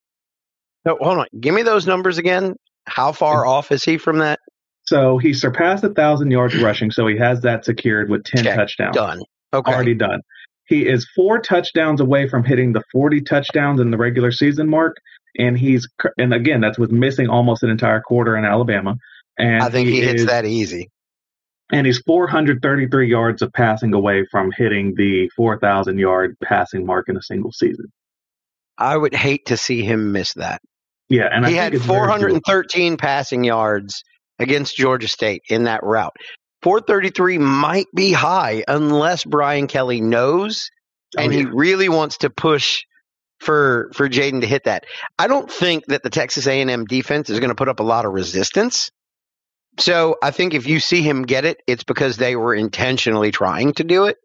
No, 0.84 0.96
hold 1.00 1.18
on. 1.18 1.26
Give 1.38 1.54
me 1.54 1.62
those 1.62 1.86
numbers 1.86 2.18
again. 2.18 2.56
How 2.86 3.12
far 3.12 3.42
mm-hmm. 3.42 3.50
off 3.50 3.72
is 3.72 3.84
he 3.84 3.98
from 3.98 4.18
that? 4.18 4.38
So 4.84 5.18
he 5.18 5.34
surpassed 5.34 5.82
a 5.82 5.88
thousand 5.88 6.30
yards 6.30 6.56
rushing, 6.56 6.92
so 6.92 7.06
he 7.08 7.18
has 7.18 7.40
that 7.40 7.64
secured 7.64 8.08
with 8.08 8.24
ten 8.24 8.46
Okay, 8.46 8.56
touchdowns. 8.56 8.94
Done. 8.94 9.22
Okay. 9.52 9.72
already 9.72 9.94
done. 9.94 10.20
He 10.66 10.86
is 10.86 11.08
four 11.14 11.40
touchdowns 11.40 12.00
away 12.00 12.28
from 12.28 12.44
hitting 12.44 12.72
the 12.72 12.82
40 12.92 13.22
touchdowns 13.22 13.80
in 13.80 13.90
the 13.90 13.96
regular 13.96 14.32
season 14.32 14.68
mark, 14.68 14.96
and 15.38 15.56
he's 15.56 15.88
and 16.18 16.34
again 16.34 16.60
that's 16.60 16.78
with 16.78 16.90
missing 16.90 17.28
almost 17.28 17.62
an 17.62 17.70
entire 17.70 18.00
quarter 18.00 18.36
in 18.36 18.44
Alabama. 18.44 18.96
And 19.38 19.62
I 19.62 19.70
think 19.70 19.88
he, 19.88 20.00
hits 20.00 20.22
is- 20.22 20.26
that 20.28 20.44
easy. 20.44 20.88
And 21.72 21.86
he's 21.86 21.98
433 21.98 23.08
yards 23.08 23.42
of 23.42 23.52
passing 23.52 23.92
away 23.92 24.24
from 24.30 24.52
hitting 24.56 24.94
the 24.94 25.28
4,000 25.30 25.98
yard 25.98 26.36
passing 26.42 26.86
mark 26.86 27.08
in 27.08 27.16
a 27.16 27.22
single 27.22 27.52
season. 27.52 27.86
I 28.78 28.96
would 28.96 29.14
hate 29.14 29.46
to 29.46 29.56
see 29.56 29.82
him 29.82 30.12
miss 30.12 30.34
that. 30.34 30.60
Yeah, 31.08 31.28
and 31.32 31.46
he 31.46 31.54
had 31.54 31.74
it's 31.74 31.84
413 31.86 32.96
passing 32.96 33.44
yards 33.44 34.02
against 34.38 34.76
Georgia 34.76 35.08
State 35.08 35.42
in 35.48 35.64
that 35.64 35.82
route. 35.82 36.14
433 36.62 37.38
might 37.38 37.86
be 37.94 38.12
high 38.12 38.64
unless 38.66 39.24
Brian 39.24 39.66
Kelly 39.66 40.00
knows 40.00 40.68
Oh, 41.16 41.22
and 41.22 41.32
yeah. 41.32 41.40
he 41.40 41.44
really 41.46 41.88
wants 41.88 42.18
to 42.18 42.30
push 42.30 42.84
for 43.40 43.90
for 43.94 44.08
Jayden 44.08 44.40
to 44.40 44.46
hit 44.46 44.64
that. 44.64 44.84
I 45.18 45.28
don't 45.28 45.50
think 45.50 45.86
that 45.86 46.02
the 46.02 46.10
Texas 46.10 46.46
A&M 46.46 46.84
defense 46.86 47.30
is 47.30 47.38
going 47.38 47.50
to 47.50 47.54
put 47.54 47.68
up 47.68 47.80
a 47.80 47.84
lot 47.84 48.04
of 48.04 48.12
resistance. 48.12 48.90
So 49.78 50.16
I 50.22 50.30
think 50.30 50.54
if 50.54 50.66
you 50.66 50.80
see 50.80 51.02
him 51.02 51.22
get 51.22 51.44
it, 51.44 51.62
it's 51.66 51.84
because 51.84 52.16
they 52.16 52.36
were 52.36 52.54
intentionally 52.54 53.30
trying 53.30 53.74
to 53.74 53.84
do 53.84 54.06
it. 54.06 54.16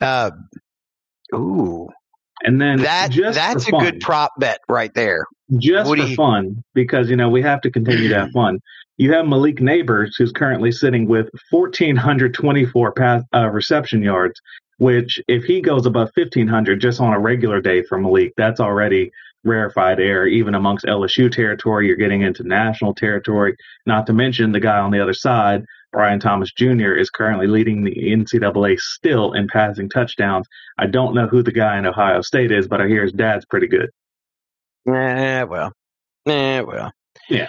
Uh, 0.00 0.30
ooh, 1.34 1.88
and 2.42 2.60
then 2.60 2.82
that 2.82 3.10
just 3.10 3.36
that's 3.36 3.66
a 3.66 3.70
fun, 3.70 3.84
good 3.84 4.00
prop 4.00 4.32
bet 4.38 4.60
right 4.68 4.92
there. 4.94 5.26
just 5.58 5.88
What 5.88 5.98
for 5.98 6.14
fun 6.14 6.62
because 6.74 7.10
you 7.10 7.16
know 7.16 7.28
we 7.28 7.42
have 7.42 7.60
to 7.62 7.70
continue 7.70 8.08
to 8.08 8.18
have 8.20 8.30
fun. 8.30 8.60
You 8.96 9.12
have 9.12 9.26
Malik 9.26 9.56
Nabers 9.56 10.10
who's 10.16 10.32
currently 10.32 10.72
sitting 10.72 11.06
with 11.06 11.28
1,424 11.50 12.92
pass, 12.92 13.22
uh, 13.34 13.48
reception 13.48 14.02
yards, 14.02 14.40
which 14.78 15.20
if 15.28 15.44
he 15.44 15.60
goes 15.60 15.86
above 15.86 16.10
1,500 16.14 16.80
just 16.80 17.00
on 17.00 17.12
a 17.12 17.18
regular 17.18 17.60
day 17.60 17.82
for 17.82 17.98
Malik, 17.98 18.32
that's 18.36 18.60
already 18.60 19.10
rarefied 19.48 19.98
air. 19.98 20.26
Even 20.26 20.54
amongst 20.54 20.84
LSU 20.86 21.30
territory, 21.32 21.86
you're 21.88 21.96
getting 21.96 22.22
into 22.22 22.42
national 22.44 22.94
territory. 22.94 23.56
Not 23.86 24.06
to 24.06 24.12
mention 24.12 24.52
the 24.52 24.60
guy 24.60 24.78
on 24.78 24.90
the 24.92 25.00
other 25.02 25.14
side, 25.14 25.64
Brian 25.92 26.20
Thomas 26.20 26.52
Jr. 26.52 26.92
is 26.94 27.10
currently 27.10 27.46
leading 27.46 27.82
the 27.82 27.94
NCAA 27.94 28.78
still 28.78 29.32
in 29.32 29.48
passing 29.48 29.88
touchdowns. 29.88 30.46
I 30.78 30.86
don't 30.86 31.14
know 31.14 31.26
who 31.26 31.42
the 31.42 31.52
guy 31.52 31.78
in 31.78 31.86
Ohio 31.86 32.20
State 32.20 32.52
is, 32.52 32.68
but 32.68 32.80
I 32.80 32.86
hear 32.86 33.02
his 33.02 33.12
dad's 33.12 33.46
pretty 33.46 33.66
good. 33.68 33.88
Eh, 34.88 35.42
well, 35.44 35.72
eh, 36.26 36.60
well. 36.60 36.92
Yeah. 37.28 37.48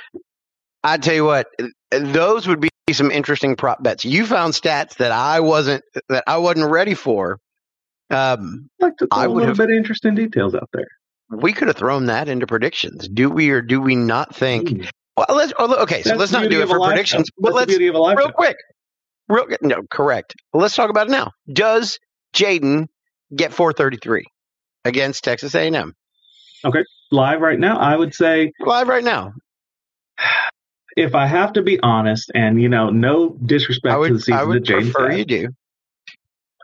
I 0.83 0.97
tell 0.97 1.13
you 1.13 1.25
what, 1.25 1.47
those 1.91 2.47
would 2.47 2.61
be 2.61 2.69
some 2.91 3.11
interesting 3.11 3.55
prop 3.55 3.83
bets. 3.83 4.05
You 4.05 4.25
found 4.25 4.53
stats 4.53 4.95
that 4.97 5.11
I 5.11 5.41
wasn't 5.41 5.83
that 6.07 6.23
I 6.25 6.37
wasn't 6.37 6.71
ready 6.71 6.95
for. 6.95 7.37
Um, 8.09 8.69
I'd 8.81 8.85
like 8.85 8.97
to 8.97 9.07
throw 9.07 9.21
I 9.21 9.25
a 9.25 9.29
would 9.29 9.35
little 9.35 9.47
have- 9.49 9.57
bit 9.57 9.69
of 9.69 9.75
interesting 9.77 10.15
details 10.15 10.55
out 10.55 10.69
there. 10.73 10.87
We 11.29 11.53
could 11.53 11.67
have 11.67 11.77
thrown 11.77 12.07
that 12.07 12.27
into 12.27 12.47
predictions. 12.47 13.07
Do 13.07 13.29
we 13.29 13.49
or 13.49 13.61
do 13.61 13.81
we 13.81 13.95
not 13.95 14.35
think? 14.35 14.69
Mm. 14.69 14.89
Well, 15.17 15.27
let's 15.37 15.53
oh, 15.59 15.75
okay. 15.83 16.01
So 16.01 16.09
That's 16.09 16.19
let's 16.19 16.31
not 16.31 16.49
do 16.49 16.61
it 16.61 16.67
for 16.67 16.79
predictions, 16.79 17.27
show. 17.27 17.33
but 17.37 17.49
That's 17.49 17.55
let's 17.57 17.69
beauty 17.69 17.87
of 17.87 17.95
a 17.95 17.99
live 17.99 18.17
real 18.17 18.27
show. 18.27 18.33
quick, 18.33 18.57
real 19.27 19.45
no, 19.61 19.81
correct. 19.89 20.35
Let's 20.53 20.75
talk 20.75 20.89
about 20.89 21.07
it 21.07 21.11
now. 21.11 21.31
Does 21.51 21.99
Jayden 22.33 22.87
get 23.35 23.53
433 23.53 24.25
against 24.85 25.23
Texas 25.23 25.55
A&M 25.55 25.93
Okay, 26.65 26.83
Live 27.11 27.41
right 27.41 27.59
now, 27.59 27.79
I 27.79 27.95
would 27.95 28.13
say 28.13 28.51
live 28.59 28.87
right 28.87 29.03
now? 29.03 29.33
if 30.95 31.15
I 31.15 31.25
have 31.27 31.53
to 31.53 31.61
be 31.61 31.79
honest, 31.81 32.31
and 32.35 32.61
you 32.61 32.69
know, 32.69 32.89
no 32.89 33.29
disrespect 33.45 33.95
I 33.95 34.07
to 34.07 34.13
the 34.13 34.19
season 34.19 34.33
I 34.33 34.43
would 34.43 34.65
that 34.65 34.73
Jayden's 34.73 34.91
prefer 34.91 35.09
had, 35.09 35.19
you 35.19 35.25
do. 35.25 35.47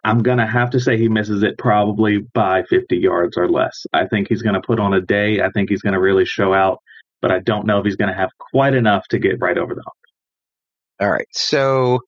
I'm 0.05 0.21
going 0.21 0.37
to 0.37 0.45
have 0.45 0.69
to 0.69 0.79
say 0.79 0.97
he 0.97 1.09
misses 1.09 1.41
it 1.41 1.57
probably 1.57 2.19
by 2.19 2.61
50 2.69 2.95
yards 2.95 3.37
or 3.37 3.49
less. 3.49 3.87
I 3.91 4.05
think 4.05 4.27
he's 4.29 4.43
going 4.43 4.53
to 4.53 4.61
put 4.61 4.79
on 4.79 4.93
a 4.93 5.01
day. 5.01 5.41
I 5.41 5.49
think 5.49 5.69
he's 5.69 5.81
going 5.81 5.93
to 5.93 5.99
really 5.99 6.25
show 6.25 6.53
out, 6.53 6.77
but 7.23 7.31
I 7.31 7.39
don't 7.39 7.65
know 7.65 7.79
if 7.79 7.85
he's 7.85 7.95
going 7.95 8.11
to 8.11 8.15
have 8.15 8.29
quite 8.37 8.75
enough 8.75 9.07
to 9.09 9.17
get 9.17 9.41
right 9.41 9.57
over 9.57 9.73
the 9.73 9.81
hump. 9.81 9.95
All 11.01 11.09
right. 11.09 11.27
So 11.31 12.01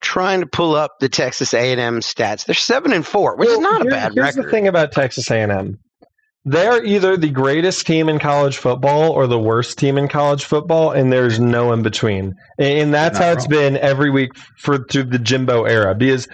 trying 0.00 0.40
to 0.40 0.46
pull 0.46 0.74
up 0.74 0.92
the 0.98 1.10
Texas 1.10 1.52
A&M 1.52 2.00
stats. 2.00 2.46
They're 2.46 2.54
7 2.54 2.90
and 2.90 3.06
4, 3.06 3.36
which 3.36 3.48
well, 3.48 3.58
is 3.58 3.62
not 3.62 3.82
here, 3.82 3.90
a 3.90 3.90
bad 3.90 4.00
here's 4.00 4.16
record. 4.16 4.34
Here's 4.34 4.44
the 4.46 4.50
thing 4.50 4.68
about 4.68 4.92
Texas 4.92 5.30
A&M. 5.30 5.78
They're 6.46 6.84
either 6.84 7.16
the 7.16 7.30
greatest 7.30 7.86
team 7.86 8.08
in 8.08 8.18
college 8.18 8.58
football 8.58 9.12
or 9.12 9.26
the 9.26 9.38
worst 9.38 9.78
team 9.78 9.96
in 9.96 10.08
college 10.08 10.44
football, 10.44 10.90
and 10.90 11.10
there's 11.10 11.40
no 11.40 11.72
in 11.72 11.82
between. 11.82 12.34
And 12.58 12.92
that's 12.92 13.18
how 13.18 13.32
it's 13.32 13.46
been 13.46 13.78
every 13.78 14.10
week 14.10 14.30
for 14.58 14.84
through 14.84 15.04
the 15.04 15.18
Jimbo 15.18 15.64
era. 15.64 15.94
Because 15.94 16.28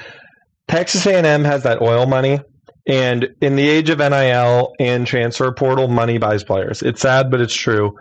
Texas 0.70 1.04
A&M 1.04 1.42
has 1.42 1.64
that 1.64 1.82
oil 1.82 2.06
money, 2.06 2.38
and 2.86 3.28
in 3.40 3.56
the 3.56 3.68
age 3.68 3.90
of 3.90 3.98
NIL 3.98 4.72
and 4.78 5.04
transfer 5.04 5.50
portal, 5.52 5.88
money 5.88 6.16
buys 6.16 6.44
players. 6.44 6.80
It's 6.80 7.00
sad, 7.00 7.28
but 7.28 7.40
it's 7.40 7.54
true. 7.54 7.92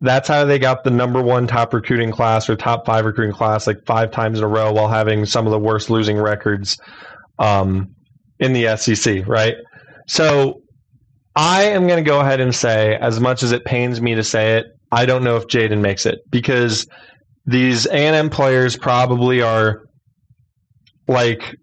That's 0.00 0.26
how 0.26 0.44
they 0.44 0.58
got 0.58 0.82
the 0.82 0.90
number 0.90 1.22
one 1.22 1.46
top 1.46 1.72
recruiting 1.72 2.10
class 2.10 2.50
or 2.50 2.56
top 2.56 2.84
five 2.84 3.04
recruiting 3.04 3.32
class 3.32 3.68
like 3.68 3.78
five 3.86 4.10
times 4.10 4.38
in 4.38 4.44
a 4.44 4.48
row 4.48 4.72
while 4.72 4.88
having 4.88 5.24
some 5.24 5.46
of 5.46 5.52
the 5.52 5.58
worst 5.58 5.88
losing 5.88 6.18
records 6.18 6.76
um, 7.38 7.94
in 8.40 8.52
the 8.52 8.76
SEC, 8.76 9.24
right? 9.28 9.54
So 10.08 10.62
I 11.36 11.62
am 11.66 11.86
going 11.86 12.02
to 12.02 12.08
go 12.08 12.18
ahead 12.18 12.40
and 12.40 12.52
say, 12.52 12.96
as 12.96 13.20
much 13.20 13.44
as 13.44 13.52
it 13.52 13.64
pains 13.64 14.00
me 14.00 14.16
to 14.16 14.24
say 14.24 14.56
it, 14.56 14.66
I 14.90 15.06
don't 15.06 15.22
know 15.22 15.36
if 15.36 15.46
Jayden 15.46 15.80
makes 15.80 16.04
it 16.06 16.18
because 16.28 16.88
these 17.46 17.86
A&M 17.86 18.30
players 18.30 18.76
probably 18.76 19.42
are 19.42 19.84
like 21.06 21.54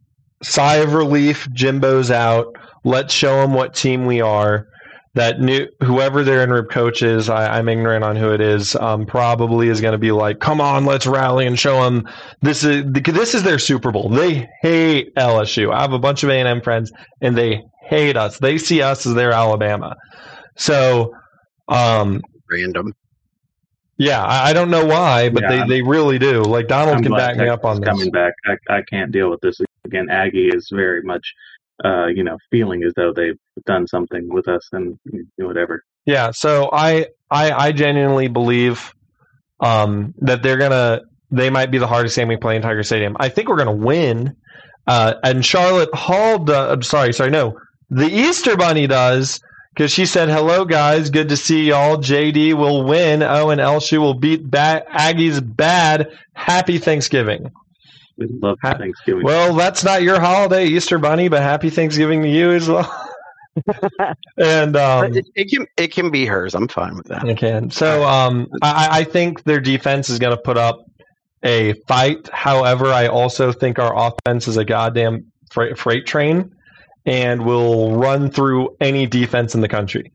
sigh 0.44 0.78
of 0.78 0.94
relief. 0.94 1.48
Jimbo's 1.52 2.12
out. 2.12 2.56
Let's 2.84 3.14
show 3.14 3.42
them 3.42 3.54
what 3.54 3.74
team 3.74 4.06
we 4.06 4.22
are. 4.22 4.68
That 5.16 5.40
new 5.40 5.68
whoever 5.84 6.24
their 6.24 6.44
in 6.44 6.66
coach 6.66 7.04
is, 7.04 7.30
I, 7.30 7.60
am 7.60 7.70
ignorant 7.70 8.04
on 8.04 8.16
who 8.16 8.32
it 8.32 8.42
is. 8.42 8.76
Um, 8.76 9.06
probably 9.06 9.68
is 9.68 9.80
going 9.80 9.92
to 9.92 10.00
be 10.00 10.12
like, 10.12 10.40
come 10.40 10.60
on, 10.60 10.86
let's 10.86 11.06
rally 11.06 11.46
and 11.46 11.58
show 11.58 11.84
them 11.84 12.10
this 12.42 12.64
is 12.64 12.84
this 12.92 13.36
is 13.36 13.44
their 13.44 13.60
Super 13.60 13.92
Bowl. 13.92 14.10
They 14.10 14.50
hate 14.64 15.14
LSU. 15.14 15.72
I 15.72 15.82
have 15.82 15.94
a 15.94 16.00
bunch 16.00 16.24
of 16.24 16.32
A&M 16.32 16.62
friends, 16.62 16.92
and 17.22 17.38
they 17.38 17.62
hate 17.88 18.18
us. 18.18 18.40
They 18.40 18.58
see 18.58 18.82
us 18.82 19.06
as 19.06 19.14
their 19.14 19.32
Alabama. 19.32 19.96
So, 20.58 21.14
um, 21.68 22.24
random. 22.50 22.96
Yeah, 23.98 24.24
I, 24.24 24.50
I 24.50 24.54
don't 24.54 24.72
know 24.72 24.86
why, 24.86 25.30
but 25.30 25.44
yeah, 25.44 25.68
they, 25.68 25.76
they 25.76 25.82
really 25.84 26.18
do. 26.18 26.42
Like 26.42 26.68
Donald 26.68 26.98
I'm 26.98 27.04
can 27.04 27.12
back 27.14 27.38
me 27.38 27.48
up 27.48 27.66
on 27.66 27.80
this. 27.80 27.88
Coming 27.88 28.10
back, 28.10 28.34
I, 28.46 28.78
I 28.78 28.82
can't 28.90 29.12
deal 29.12 29.30
with 29.30 29.42
this 29.42 29.62
again. 29.86 30.08
Aggie 30.10 30.50
is 30.50 30.70
very 30.72 31.02
much, 31.02 31.34
uh, 31.84 32.08
you 32.08 32.24
know, 32.24 32.38
feeling 32.52 32.84
as 32.84 32.94
though 32.96 33.14
they've 33.14 33.38
done 33.66 33.88
something 33.88 34.28
with 34.32 34.48
us 34.48 34.68
and 34.72 34.98
whatever. 35.38 35.84
Yeah, 36.06 36.32
so 36.32 36.70
I 36.72 37.08
I, 37.30 37.52
I 37.52 37.72
genuinely 37.72 38.28
believe 38.28 38.94
um, 39.60 40.14
that 40.20 40.44
they're 40.44 40.58
gonna 40.58 41.02
they 41.32 41.50
might 41.50 41.72
be 41.72 41.78
the 41.78 41.88
hardest 41.88 42.16
game 42.16 42.28
we 42.28 42.38
play 42.38 42.56
in 42.56 42.62
Tiger 42.62 42.84
Stadium. 42.84 43.16
I 43.20 43.30
think 43.30 43.50
we're 43.50 43.58
gonna 43.58 43.72
win. 43.72 44.36
Uh, 44.86 45.14
and 45.24 45.46
Charlotte 45.46 45.94
Hall, 45.94 46.50
I'm 46.52 46.84
sorry, 46.84 47.14
sorry, 47.14 47.30
no, 47.30 47.58
the 47.90 48.06
Easter 48.08 48.58
Bunny 48.58 48.86
does 48.86 49.40
because 49.74 49.92
she 49.92 50.06
said, 50.06 50.28
"Hello, 50.30 50.66
guys. 50.66 51.10
Good 51.10 51.30
to 51.30 51.38
see 51.38 51.70
y'all. 51.70 51.98
JD 51.98 52.54
will 52.56 52.84
win. 52.84 53.24
Oh, 53.24 53.50
and 53.50 53.62
LSU 53.62 54.00
will 54.00 54.14
beat 54.14 54.44
ba- 54.44 54.84
Aggies 54.92 55.42
bad. 55.44 56.12
Happy 56.34 56.80
Thanksgiving." 56.80 57.52
We 58.18 58.28
love 58.28 58.58
ha- 58.62 58.78
Thanksgiving. 58.78 59.24
Well, 59.24 59.54
that's 59.56 59.84
not 59.84 60.04
your 60.04 60.20
holiday, 60.20 60.66
Easter 60.66 60.98
Bunny, 61.00 61.28
but 61.28 61.42
happy 61.42 61.70
Thanksgiving 61.70 62.22
to 62.22 62.30
you 62.30 62.52
as 62.52 62.68
well. 62.68 63.10
and 64.38 64.76
um, 64.76 65.16
it, 65.16 65.28
it, 65.36 65.50
can 65.50 65.68
it 65.78 65.92
can 65.92 66.10
be 66.10 66.26
hers. 66.26 66.56
I'm 66.56 66.68
fine 66.68 66.96
with 66.96 67.08
that. 67.08 67.28
It 67.28 67.38
can. 67.38 67.70
So 67.70 68.04
um, 68.04 68.48
I, 68.62 68.88
I 68.92 69.04
think 69.04 69.44
their 69.44 69.60
defense 69.60 70.10
is 70.10 70.20
going 70.20 70.36
to 70.36 70.42
put 70.42 70.58
up 70.58 70.86
a 71.44 71.74
fight. 71.88 72.30
However, 72.30 72.88
I 72.88 73.08
also 73.08 73.52
think 73.52 73.78
our 73.80 73.94
offense 73.96 74.48
is 74.48 74.58
a 74.58 74.66
goddamn 74.66 75.32
freight, 75.52 75.78
freight 75.78 76.08
train 76.08 76.52
and 77.06 77.46
will 77.46 77.96
run 77.96 78.30
through 78.30 78.76
any 78.80 79.06
defense 79.06 79.54
in 79.56 79.62
the 79.62 79.68
country. 79.68 80.12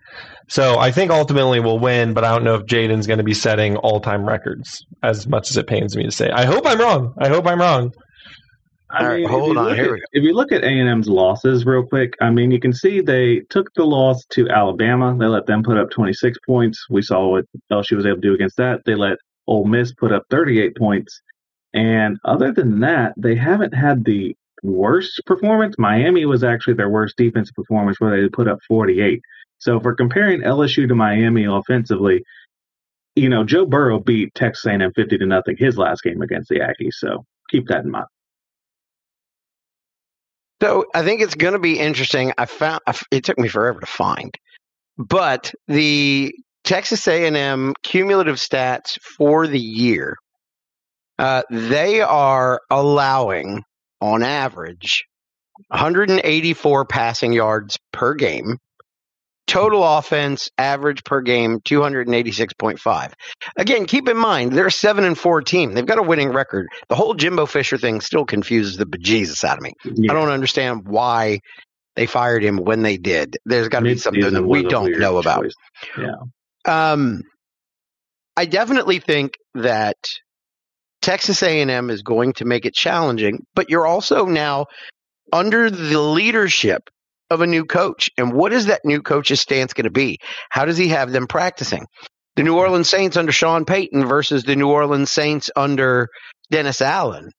So 0.49 0.79
I 0.79 0.91
think 0.91 1.11
ultimately 1.11 1.61
we'll 1.61 1.79
win, 1.79 2.15
but 2.15 2.25
I 2.25 2.33
don't 2.33 2.43
know 2.43 2.55
if 2.55 2.63
Jayden's 2.63 3.07
going 3.07 3.19
to 3.19 3.25
be 3.25 3.35
setting 3.35 3.77
all 3.77 4.01
time 4.01 4.27
records 4.27 4.85
as 5.03 5.27
much 5.29 5.51
as 5.51 5.57
it 5.57 5.67
pains 5.67 5.97
me 5.97 6.05
to 6.05 6.11
say. 6.11 6.31
I 6.31 6.47
hope 6.47 6.67
I'm 6.67 6.81
wrong. 6.81 7.15
I 7.19 7.29
hope 7.29 7.47
I'm 7.47 7.61
wrong. 7.61 7.93
I 8.91 9.17
mean, 9.17 9.29
hold 9.29 9.59
on. 9.59 9.75
Here 9.75 9.97
at, 9.97 10.01
If 10.13 10.23
you 10.25 10.33
look 10.33 10.51
at 10.51 10.65
A 10.65 10.67
and 10.67 10.89
M's 10.89 11.09
losses 11.09 11.67
real 11.67 11.85
quick, 11.85 12.15
I 12.23 12.31
mean, 12.31 12.51
you 12.51 12.59
can 12.59 12.73
see 12.73 13.03
they 13.03 13.41
took 13.51 13.73
the 13.75 13.85
loss 13.85 14.25
to 14.31 14.49
Alabama. 14.49 15.15
They 15.19 15.27
let 15.27 15.47
them 15.47 15.63
put 15.63 15.77
up 15.77 15.91
26 15.91 16.39
points. 16.47 16.87
We 16.89 17.03
saw 17.03 17.29
what 17.29 17.45
LSU 17.71 17.97
was 17.97 18.07
able 18.07 18.17
to 18.17 18.23
do 18.23 18.35
against 18.35 18.57
that. 18.57 18.81
They 18.87 18.95
let 18.95 19.19
Ole 19.47 19.67
Miss 19.67 19.93
put 19.93 20.13
up 20.13 20.25
38 20.31 20.77
points. 20.77 21.21
And 21.75 22.17
other 22.25 22.51
than 22.51 22.81
that, 22.81 23.13
they 23.19 23.37
haven't 23.37 23.75
had 23.75 24.07
the 24.07 24.35
worst 24.63 25.21
performance. 25.27 25.77
Miami 25.79 26.25
was 26.25 26.43
actually 26.43 26.75
their 26.75 26.89
worst 26.89 27.17
defensive 27.19 27.55
performance, 27.55 28.01
where 28.01 28.23
they 28.23 28.29
put 28.31 28.49
up 28.49 28.59
48. 28.67 29.21
So 29.59 29.79
we're 29.79 29.95
comparing 29.95 30.43
LSU 30.43 30.89
to 30.89 30.95
Miami 30.95 31.45
offensively, 31.45 32.25
you 33.15 33.29
know, 33.29 33.45
Joe 33.45 33.67
Burrow 33.67 33.99
beat 33.99 34.35
Texas 34.35 34.67
A&M 34.67 34.93
50 34.95 35.19
to 35.19 35.27
nothing 35.27 35.57
his 35.59 35.77
last 35.77 36.03
game 36.03 36.23
against 36.23 36.49
the 36.49 36.61
Aggies. 36.61 36.95
So 36.95 37.25
keep 37.51 37.67
that 37.69 37.85
in 37.85 37.91
mind. 37.91 38.07
So 40.63 40.87
I 40.95 41.03
think 41.03 41.21
it's 41.21 41.35
going 41.35 41.53
to 41.53 41.59
be 41.59 41.79
interesting. 41.79 42.33
I 42.37 42.47
found 42.47 42.81
it 43.11 43.25
took 43.25 43.39
me 43.39 43.49
forever 43.49 43.81
to 43.81 43.87
find, 43.87 44.35
but 44.97 45.53
the 45.69 46.35
Texas 46.65 47.07
A&M 47.07 47.75
cumulative 47.83 48.37
stats 48.37 48.99
for 49.01 49.47
the 49.47 49.61
year, 49.61 50.17
uh, 51.19 51.43
they 51.51 52.01
are 52.01 52.61
allowing 52.71 53.63
on 54.01 54.23
average 54.23 55.07
184 55.69 56.85
passing 56.87 57.33
yards 57.33 57.79
per 57.93 58.15
game. 58.15 58.59
Total 59.49 59.83
offense 59.83 60.51
average 60.59 61.03
per 61.05 61.23
game 61.23 61.59
286.5. 61.61 63.13
Again, 63.57 63.87
keep 63.87 64.09
in 64.09 64.17
mind 64.17 64.53
they're 64.53 64.67
a 64.67 64.71
seven 64.71 65.05
and 65.05 65.19
four 65.19 65.41
team. 65.41 65.73
They've 65.73 65.87
got 65.87 65.99
a 65.99 66.03
winning 66.03 66.33
record. 66.33 66.69
The 66.89 66.95
whole 66.95 67.15
Jimbo 67.15 67.47
Fisher 67.47 67.79
thing 67.79 68.01
still 68.03 68.27
confuses 68.27 68.77
the 68.77 68.85
bejesus 68.85 69.43
out 69.45 69.57
of 69.57 69.63
me. 69.63 69.73
Yeah. 69.85 70.13
I 70.13 70.15
don't 70.15 70.29
understand 70.29 70.87
why 70.87 71.41
they 71.97 72.07
fired 72.07 72.45
him 72.45 72.59
when 72.59 72.83
they 72.83 72.99
did. 72.99 73.39
There's 73.47 73.69
got 73.69 73.81
to 73.81 73.87
be 73.87 73.97
something 73.97 74.33
that 74.35 74.47
we 74.47 74.63
don't 74.63 74.99
know 74.99 75.19
about. 75.19 75.47
Yeah. 75.99 76.13
Um, 76.93 77.23
I 78.37 78.45
definitely 78.45 79.01
think 79.01 79.33
that 79.55 79.97
Texas 81.03 81.43
A&M 81.43 81.91
is 81.91 82.03
going 82.03 82.35
to 82.35 82.45
make 82.45 82.67
it 82.67 82.75
challenging, 82.75 83.45
but 83.55 83.71
you're 83.71 83.87
also 83.87 84.27
now 84.27 84.67
under 85.33 85.71
the 85.71 86.01
leadership 86.01 86.83
of 87.31 87.41
a 87.41 87.47
new 87.47 87.65
coach. 87.65 88.11
And 88.17 88.33
what 88.33 88.53
is 88.53 88.67
that 88.67 88.85
new 88.85 89.03
coach's 89.03 89.41
stance 89.41 89.73
going 89.73 89.85
to 89.85 89.91
be? 89.91 90.19
How 90.51 90.65
does 90.65 90.79
he 90.79 90.89
have 90.89 91.13
them 91.13 91.27
practicing? 91.27 91.87
The 92.37 92.43
New 92.45 92.57
Orleans 92.57 92.89
Saints 92.89 93.17
under 93.17 93.33
Sean 93.33 93.65
Payton 93.65 94.07
versus 94.07 94.45
the 94.45 94.57
New 94.57 94.69
Orleans 94.69 95.11
Saints 95.11 95.51
under 95.57 96.09
Dennis 96.51 96.81
Allen. 96.81 97.31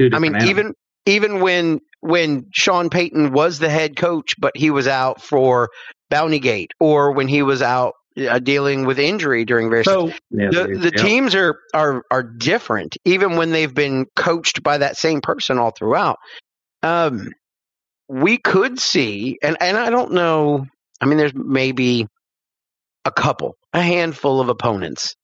I 0.00 0.18
mean, 0.18 0.34
animals. 0.34 0.50
even 0.50 0.74
even 1.06 1.40
when 1.40 1.80
when 2.00 2.46
Sean 2.52 2.90
Payton 2.90 3.32
was 3.32 3.58
the 3.58 3.68
head 3.68 3.96
coach, 3.96 4.34
but 4.38 4.56
he 4.56 4.70
was 4.70 4.86
out 4.86 5.22
for 5.22 5.70
Bountygate, 6.10 6.70
or 6.80 7.12
when 7.12 7.28
he 7.28 7.42
was 7.42 7.62
out 7.62 7.94
uh, 8.18 8.38
dealing 8.38 8.86
with 8.86 8.98
injury 8.98 9.44
during 9.44 9.68
various. 9.68 9.86
So 9.86 10.08
yeah, 10.30 10.50
the, 10.50 10.78
the 10.78 10.92
yeah. 10.96 11.02
teams 11.02 11.34
are 11.34 11.58
are 11.74 12.02
are 12.10 12.22
different, 12.22 12.96
even 13.04 13.36
when 13.36 13.50
they've 13.50 13.74
been 13.74 14.06
coached 14.16 14.62
by 14.62 14.78
that 14.78 14.96
same 14.96 15.20
person 15.20 15.58
all 15.58 15.70
throughout. 15.70 16.18
Um, 16.82 17.30
we 18.08 18.38
could 18.38 18.78
see, 18.78 19.38
and 19.42 19.56
and 19.60 19.76
I 19.76 19.90
don't 19.90 20.12
know. 20.12 20.66
I 21.00 21.06
mean, 21.06 21.18
there's 21.18 21.34
maybe 21.34 22.06
a 23.04 23.12
couple, 23.12 23.56
a 23.72 23.82
handful 23.82 24.40
of 24.40 24.48
opponents 24.48 25.14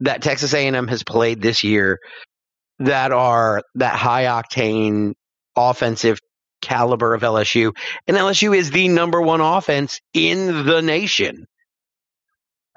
that 0.00 0.22
Texas 0.22 0.52
A&M 0.54 0.88
has 0.88 1.02
played 1.02 1.40
this 1.40 1.64
year 1.64 1.98
that 2.80 3.12
are 3.12 3.62
that 3.76 3.94
high 3.94 4.24
octane 4.24 5.14
offensive 5.56 6.18
caliber 6.60 7.14
of 7.14 7.22
LSU, 7.22 7.72
and 8.06 8.16
LSU 8.16 8.56
is 8.56 8.70
the 8.70 8.88
number 8.88 9.20
one 9.20 9.40
offense 9.40 10.00
in 10.14 10.66
the 10.66 10.80
nation. 10.80 11.46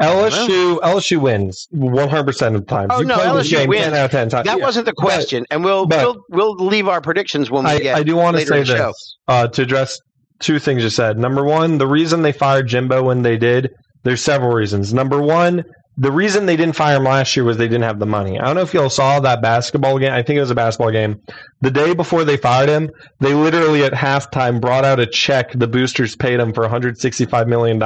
LSU 0.01 0.79
LSU 0.79 1.21
wins 1.21 1.67
100 1.71 2.23
percent 2.25 2.55
of 2.55 2.62
the 2.62 2.67
time. 2.67 2.88
Oh 2.91 2.99
you 2.99 3.05
no, 3.05 3.17
LSU 3.17 3.67
wins 3.67 3.86
10 3.86 3.93
out 3.93 4.05
of 4.05 4.12
10 4.12 4.29
times. 4.29 4.45
That 4.45 4.58
yeah. 4.58 4.63
wasn't 4.63 4.86
the 4.86 4.93
question, 4.93 5.45
but, 5.49 5.55
and 5.55 5.63
we'll 5.63 5.88
we'll 5.88 6.25
we'll 6.29 6.55
leave 6.55 6.89
our 6.89 6.99
predictions 6.99 7.49
when 7.49 7.63
we 7.63 7.69
I, 7.69 7.79
get. 7.79 7.95
I 7.95 8.03
do 8.03 8.15
want 8.15 8.38
to 8.38 8.45
say 8.45 8.63
this 8.63 9.17
uh, 9.27 9.47
to 9.47 9.62
address 9.62 9.97
two 10.39 10.60
things 10.60 10.84
you 10.84 10.89
said. 10.89 11.17
Number 11.17 11.45
one, 11.45 11.77
the 11.77 11.88
reason 11.88 12.23
they 12.23 12.34
fired 12.34 12.67
Jimbo 12.67 13.03
when 13.03 13.21
they 13.21 13.38
did, 13.38 13.71
there's 14.03 14.21
several 14.21 14.51
reasons. 14.51 14.93
Number 14.93 15.21
one, 15.21 15.63
the 15.97 16.12
reason 16.12 16.45
they 16.45 16.58
didn't 16.58 16.75
fire 16.75 16.97
him 16.97 17.03
last 17.05 17.36
year 17.36 17.45
was 17.45 17.58
they 17.58 17.67
didn't 17.67 17.84
have 17.84 17.99
the 17.99 18.05
money. 18.05 18.38
I 18.38 18.45
don't 18.45 18.55
know 18.55 18.62
if 18.62 18.73
y'all 18.73 18.89
saw 18.89 19.19
that 19.21 19.41
basketball 19.41 19.97
game. 19.97 20.12
I 20.12 20.23
think 20.23 20.38
it 20.38 20.41
was 20.41 20.51
a 20.51 20.55
basketball 20.55 20.91
game. 20.91 21.21
The 21.62 21.71
day 21.71 21.93
before 21.93 22.25
they 22.25 22.36
fired 22.36 22.67
him, 22.67 22.89
they 23.21 23.34
literally 23.34 23.84
at 23.84 23.93
halftime 23.93 24.60
brought 24.60 24.84
out 24.84 24.99
a 24.99 25.05
check 25.05 25.53
the 25.53 25.67
boosters 25.67 26.15
paid 26.15 26.39
him 26.39 26.51
for 26.51 26.67
$165 26.67 27.47
million, 27.47 27.81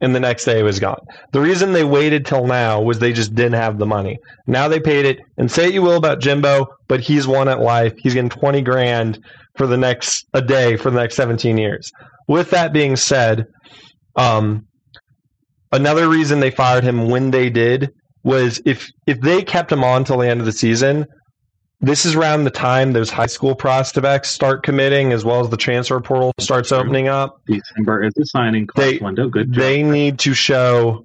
and 0.00 0.14
the 0.14 0.20
next 0.20 0.44
day 0.44 0.60
it 0.60 0.64
was 0.64 0.80
gone. 0.80 1.00
The 1.32 1.40
reason 1.40 1.72
they 1.72 1.84
waited 1.84 2.26
till 2.26 2.46
now 2.46 2.82
was 2.82 2.98
they 2.98 3.12
just 3.12 3.34
didn't 3.34 3.52
have 3.52 3.78
the 3.78 3.86
money. 3.86 4.18
Now 4.46 4.66
they 4.66 4.80
paid 4.80 5.06
it, 5.06 5.20
and 5.36 5.50
say 5.50 5.66
what 5.66 5.74
you 5.74 5.82
will 5.82 5.96
about 5.96 6.20
Jimbo, 6.20 6.66
but 6.88 7.00
he's 7.00 7.26
won 7.26 7.48
at 7.48 7.60
life. 7.60 7.94
He's 7.98 8.14
getting 8.14 8.30
20 8.30 8.62
grand 8.62 9.22
for 9.54 9.66
the 9.66 9.76
next 9.76 10.26
a 10.34 10.42
day 10.42 10.76
for 10.76 10.90
the 10.90 10.98
next 10.98 11.16
17 11.16 11.58
years. 11.58 11.92
With 12.26 12.50
that 12.50 12.72
being 12.72 12.96
said, 12.96 13.46
um, 14.16 14.67
another 15.72 16.08
reason 16.08 16.40
they 16.40 16.50
fired 16.50 16.84
him 16.84 17.08
when 17.10 17.30
they 17.30 17.50
did 17.50 17.92
was 18.22 18.60
if 18.64 18.90
if 19.06 19.20
they 19.20 19.42
kept 19.42 19.70
him 19.72 19.84
on 19.84 20.04
till 20.04 20.18
the 20.18 20.28
end 20.28 20.40
of 20.40 20.46
the 20.46 20.52
season, 20.52 21.06
this 21.80 22.04
is 22.04 22.14
around 22.16 22.44
the 22.44 22.50
time 22.50 22.92
those 22.92 23.10
high 23.10 23.26
school 23.26 23.54
prospects 23.54 24.30
start 24.30 24.62
committing, 24.62 25.12
as 25.12 25.24
well 25.24 25.40
as 25.40 25.48
the 25.50 25.56
transfer 25.56 26.00
portal 26.00 26.32
starts 26.40 26.72
opening 26.72 27.08
up. 27.08 27.40
December 27.46 28.02
is 28.04 28.12
the 28.14 28.24
signing 28.26 28.66
class 28.66 28.90
They- 28.92 28.98
window. 28.98 29.28
Good 29.28 29.52
job. 29.52 29.60
They 29.62 29.82
need 29.82 30.18
to 30.20 30.34
show 30.34 31.04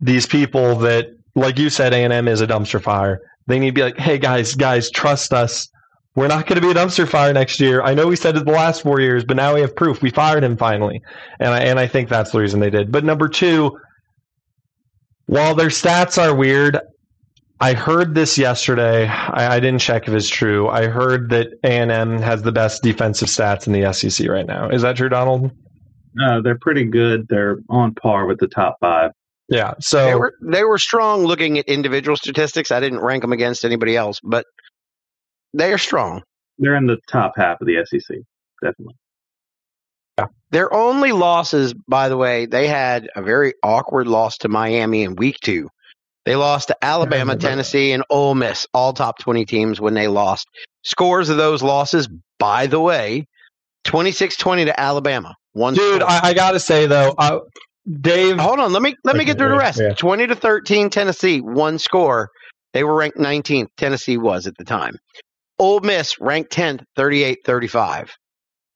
these 0.00 0.26
people 0.26 0.76
that, 0.76 1.08
like 1.34 1.58
you 1.58 1.70
said, 1.70 1.92
A 1.94 1.98
and 2.04 2.12
M 2.12 2.28
is 2.28 2.40
a 2.40 2.46
dumpster 2.46 2.82
fire. 2.82 3.20
They 3.46 3.58
need 3.58 3.68
to 3.68 3.74
be 3.74 3.82
like, 3.82 3.98
hey 3.98 4.18
guys, 4.18 4.54
guys, 4.54 4.90
trust 4.90 5.32
us. 5.32 5.68
We're 6.14 6.26
not 6.26 6.46
going 6.46 6.60
to 6.60 6.66
be 6.66 6.70
a 6.72 6.74
dumpster 6.74 7.08
fire 7.08 7.32
next 7.32 7.60
year. 7.60 7.80
I 7.80 7.94
know 7.94 8.08
we 8.08 8.16
said 8.16 8.36
it 8.36 8.44
the 8.44 8.50
last 8.52 8.82
four 8.82 9.00
years, 9.00 9.24
but 9.24 9.36
now 9.36 9.54
we 9.54 9.60
have 9.60 9.76
proof. 9.76 10.02
We 10.02 10.10
fired 10.10 10.42
him 10.42 10.56
finally, 10.56 11.00
and 11.38 11.50
I 11.50 11.60
and 11.60 11.78
I 11.78 11.86
think 11.86 12.08
that's 12.08 12.32
the 12.32 12.40
reason 12.40 12.58
they 12.58 12.70
did. 12.70 12.90
But 12.90 13.04
number 13.04 13.28
two, 13.28 13.78
while 15.28 15.54
their 15.54 15.68
stats 15.68 16.16
are 16.16 16.34
weird, 16.34 16.80
I 17.60 17.74
heard 17.74 18.14
this 18.14 18.38
yesterday. 18.38 19.06
I, 19.06 19.56
I 19.56 19.60
didn't 19.60 19.80
check 19.80 20.08
if 20.08 20.14
it's 20.14 20.28
true. 20.28 20.68
I 20.68 20.86
heard 20.86 21.28
that 21.30 21.48
A 21.64 21.70
and 21.70 21.90
M 21.90 22.18
has 22.22 22.42
the 22.42 22.50
best 22.50 22.82
defensive 22.82 23.28
stats 23.28 23.66
in 23.66 23.74
the 23.74 23.92
SEC 23.92 24.26
right 24.26 24.46
now. 24.46 24.70
Is 24.70 24.80
that 24.82 24.96
true, 24.96 25.10
Donald? 25.10 25.50
Uh, 26.18 26.40
they're 26.40 26.58
pretty 26.58 26.84
good. 26.84 27.26
They're 27.28 27.58
on 27.68 27.94
par 27.94 28.24
with 28.24 28.38
the 28.38 28.48
top 28.48 28.78
five. 28.80 29.10
Yeah. 29.50 29.74
So 29.80 30.06
They 30.06 30.14
were 30.14 30.34
they 30.40 30.64
were 30.64 30.78
strong 30.78 31.24
looking 31.24 31.58
at 31.58 31.66
individual 31.66 32.16
statistics. 32.16 32.70
I 32.70 32.80
didn't 32.80 33.00
rank 33.00 33.22
them 33.22 33.32
against 33.32 33.66
anybody 33.66 33.96
else, 33.96 34.20
but 34.24 34.46
they 35.52 35.74
are 35.74 35.78
strong. 35.78 36.22
They're 36.56 36.76
in 36.76 36.86
the 36.86 36.98
top 37.06 37.34
half 37.36 37.60
of 37.60 37.66
the 37.66 37.84
SEC. 37.84 38.16
Definitely. 38.62 38.94
Their 40.50 40.72
only 40.72 41.12
losses, 41.12 41.74
by 41.88 42.08
the 42.08 42.16
way, 42.16 42.46
they 42.46 42.68
had 42.68 43.08
a 43.14 43.22
very 43.22 43.54
awkward 43.62 44.06
loss 44.06 44.38
to 44.38 44.48
Miami 44.48 45.02
in 45.02 45.16
week 45.16 45.36
two. 45.42 45.68
They 46.24 46.36
lost 46.36 46.68
to 46.68 46.76
Alabama. 46.84 47.36
Tennessee, 47.36 47.92
and 47.92 48.02
Ole 48.10 48.34
Miss, 48.34 48.66
all 48.74 48.92
top 48.92 49.18
20 49.18 49.44
teams 49.46 49.80
when 49.80 49.94
they 49.94 50.08
lost. 50.08 50.46
Scores 50.84 51.28
of 51.28 51.36
those 51.36 51.62
losses, 51.62 52.08
by 52.38 52.66
the 52.66 52.80
way, 52.80 53.26
26 53.84 54.36
20 54.36 54.64
to 54.66 54.80
Alabama. 54.80 55.34
One 55.52 55.74
Dude, 55.74 56.02
score. 56.02 56.10
I, 56.10 56.20
I 56.30 56.34
gotta 56.34 56.60
say 56.60 56.86
though, 56.86 57.14
I, 57.18 57.40
Dave. 58.00 58.38
Hold 58.38 58.60
on, 58.60 58.72
let 58.72 58.82
me 58.82 58.94
let 59.04 59.16
me 59.16 59.24
get 59.24 59.38
through 59.38 59.50
the 59.50 59.58
rest. 59.58 59.80
yeah. 59.80 59.94
20 59.94 60.28
to 60.28 60.36
13 60.36 60.90
Tennessee, 60.90 61.40
one 61.40 61.78
score. 61.78 62.30
They 62.74 62.84
were 62.84 62.94
ranked 62.96 63.18
19th. 63.18 63.68
Tennessee 63.76 64.18
was 64.18 64.46
at 64.46 64.56
the 64.58 64.64
time. 64.64 64.96
Ole 65.58 65.80
Miss 65.80 66.20
ranked 66.20 66.52
10th, 66.52 66.84
38-35. 66.98 68.02
A- 68.02 68.06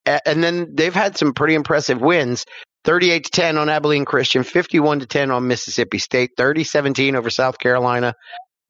And 0.07 0.43
then 0.43 0.75
they've 0.75 0.95
had 0.95 1.17
some 1.17 1.33
pretty 1.33 1.55
impressive 1.55 2.01
wins. 2.01 2.45
38 2.85 3.25
to 3.25 3.31
10 3.31 3.59
on 3.59 3.69
Abilene 3.69 4.05
Christian, 4.05 4.43
51 4.43 5.01
to 5.01 5.07
10 5.07 5.31
on 5.31 5.47
Mississippi 5.47 5.99
State, 5.99 6.31
30-17 6.37 7.15
over 7.15 7.31
South 7.31 7.59
Carolina, 7.59 8.13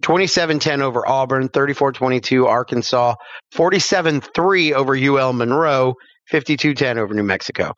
27-10 0.02 0.82
over 0.82 1.08
Auburn, 1.08 1.48
34-22 1.48 2.46
Arkansas, 2.46 3.14
47-3 3.54 4.72
over 4.72 4.94
UL 4.94 5.32
Monroe, 5.32 5.94
52-10 6.30 6.96
over 6.98 7.14
New 7.14 7.22
Mexico 7.22 7.72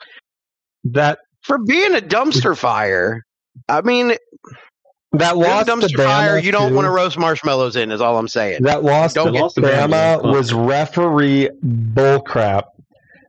That 0.84 1.18
for 1.42 1.58
being 1.58 1.94
a 1.94 2.00
dumpster 2.00 2.56
fire, 2.58 3.22
I 3.68 3.82
mean, 3.82 4.14
that 5.12 5.36
loss 5.36 5.66
to 5.66 5.72
dumpster 5.72 5.96
fire. 6.04 6.38
You 6.38 6.50
don't 6.50 6.70
too. 6.70 6.74
want 6.74 6.86
to 6.86 6.90
roast 6.90 7.16
marshmallows 7.18 7.76
in, 7.76 7.92
is 7.92 8.00
all 8.00 8.18
I'm 8.18 8.26
saying. 8.28 8.62
That 8.64 8.82
loss 8.82 9.12
Don't 9.12 9.26
to 9.28 9.32
get- 9.32 9.40
lost 9.42 9.54
to 9.56 9.60
Bama 9.60 10.20
Bama. 10.20 10.32
was 10.32 10.52
referee 10.52 11.50
bullcrap. 11.64 12.64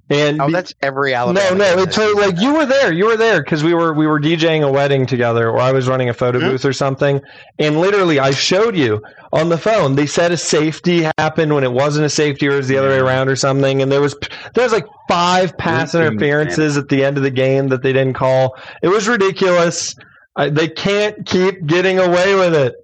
And 0.07 0.39
oh, 0.39 0.51
that's 0.51 0.71
every 0.83 1.11
no, 1.13 1.17
Alabama. 1.17 1.55
no, 1.57 1.65
game 1.71 1.79
it 1.79 1.85
this 1.87 1.95
totally 1.95 2.27
like 2.27 2.39
you 2.39 2.53
were 2.53 2.67
there. 2.67 2.93
You 2.93 3.05
were 3.05 3.17
there 3.17 3.41
because 3.41 3.63
we 3.63 3.73
were 3.73 3.91
we 3.93 4.05
were 4.05 4.19
DJing 4.19 4.61
a 4.63 4.71
wedding 4.71 5.07
together, 5.07 5.49
or 5.49 5.59
I 5.59 5.71
was 5.71 5.87
running 5.87 6.09
a 6.09 6.13
photo 6.13 6.39
Mhm. 6.39 6.51
booth 6.51 6.65
or 6.65 6.73
something. 6.73 7.19
And 7.57 7.79
literally, 7.81 8.19
I 8.19 8.29
showed 8.29 8.75
you 8.75 9.01
on 9.33 9.49
the 9.49 9.57
phone. 9.57 9.95
They 9.95 10.05
said 10.05 10.31
a 10.31 10.37
safety 10.37 11.09
happened 11.17 11.55
when 11.55 11.63
it 11.63 11.71
wasn't 11.71 12.05
a 12.05 12.09
safety, 12.09 12.47
or 12.47 12.51
it 12.53 12.57
was 12.57 12.67
the 12.67 12.77
other 12.77 12.89
way 12.89 12.99
around, 12.99 13.29
or 13.29 13.35
something. 13.35 13.81
And 13.81 13.91
there 13.91 14.01
was 14.01 14.15
there 14.53 14.63
was 14.63 14.73
like 14.73 14.85
five 15.09 15.57
pass 15.57 15.95
Looking, 15.95 16.07
interferences 16.13 16.77
at 16.77 16.87
the 16.89 17.03
end 17.03 17.17
of 17.17 17.23
the 17.23 17.31
game 17.31 17.69
that 17.69 17.81
they 17.81 17.91
didn't 17.93 18.13
call. 18.13 18.55
It 18.83 18.89
was 18.89 19.07
ridiculous. 19.07 19.95
I, 20.35 20.49
they 20.49 20.67
can't 20.67 21.25
keep 21.25 21.65
getting 21.65 21.97
away 21.97 22.35
with 22.35 22.53
it. 22.53 22.75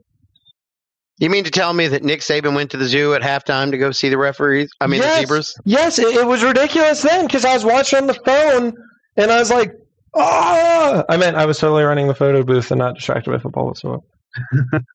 You 1.22 1.30
mean 1.30 1.44
to 1.44 1.52
tell 1.52 1.72
me 1.72 1.88
that 1.88 2.04
Nick 2.04 2.22
Saban 2.22 2.56
went 2.56 2.72
to 2.72 2.78
the 2.78 2.88
zoo 2.88 3.14
at 3.14 3.22
halftime 3.22 3.70
to 3.72 3.78
go 3.78 3.92
see 3.92 4.10
the 4.10 4.18
referees? 4.18 4.72
I 4.82 4.88
mean, 4.88 5.02
Yes. 5.02 5.16
the 5.16 5.22
zebras. 5.22 5.56
Yes, 5.66 6.00
it, 6.00 6.08
it 6.16 6.26
was 6.26 6.44
ridiculous 6.44 7.04
then 7.04 7.28
because 7.28 7.46
I 7.46 7.54
was 7.54 7.64
watching 7.64 8.00
on 8.00 8.08
the 8.08 8.16
phone 8.16 8.74
and 9.16 9.32
I 9.32 9.38
was 9.38 9.52
like, 9.52 9.72
ah! 10.16 11.04
I 11.08 11.18
meant 11.18 11.38
I 11.38 11.46
was 11.46 11.60
totally 11.60 11.84
running 11.84 12.08
the 12.08 12.16
photo 12.16 12.42
booth 12.44 12.72
and 12.72 12.80
not 12.80 12.96
distracted 12.96 13.30
by 13.30 13.38
football 13.38 13.68
whatsoever. 13.68 14.02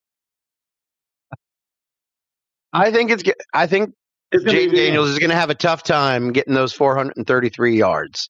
I 2.72 2.90
think 2.90 3.10
it's. 3.10 3.22
I 3.52 3.66
think 3.66 3.90
It's 4.32 4.44
gonna 4.44 4.58
Jayden 4.58 4.74
Daniels 4.74 5.10
is 5.10 5.18
going 5.18 5.30
to 5.30 5.36
have 5.36 5.50
a 5.50 5.54
tough 5.54 5.82
time 5.82 6.32
getting 6.32 6.54
those 6.54 6.72
433 6.72 7.76
yards. 7.76 8.28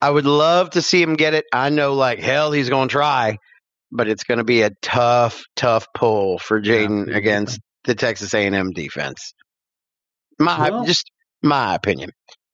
I 0.00 0.10
would 0.10 0.26
love 0.26 0.70
to 0.70 0.82
see 0.82 1.00
him 1.02 1.14
get 1.14 1.34
it. 1.34 1.44
I 1.52 1.70
know, 1.70 1.94
like 1.94 2.18
hell, 2.18 2.50
he's 2.52 2.68
going 2.68 2.88
to 2.88 2.92
try, 2.92 3.38
but 3.94 4.08
it's 4.08 4.24
going 4.24 4.38
to 4.38 4.44
be 4.44 4.62
a 4.62 4.70
tough, 4.82 5.44
tough 5.56 5.86
pull 5.94 6.38
for 6.38 6.60
Jayden 6.60 7.06
Yeah. 7.08 7.16
against 7.16 7.60
the 7.84 7.94
Texas 7.94 8.34
A&M 8.34 8.72
defense. 8.72 9.32
My 10.38 10.70
Well- 10.70 10.84
just 10.84 11.10
my 11.42 11.74
opinion. 11.74 12.10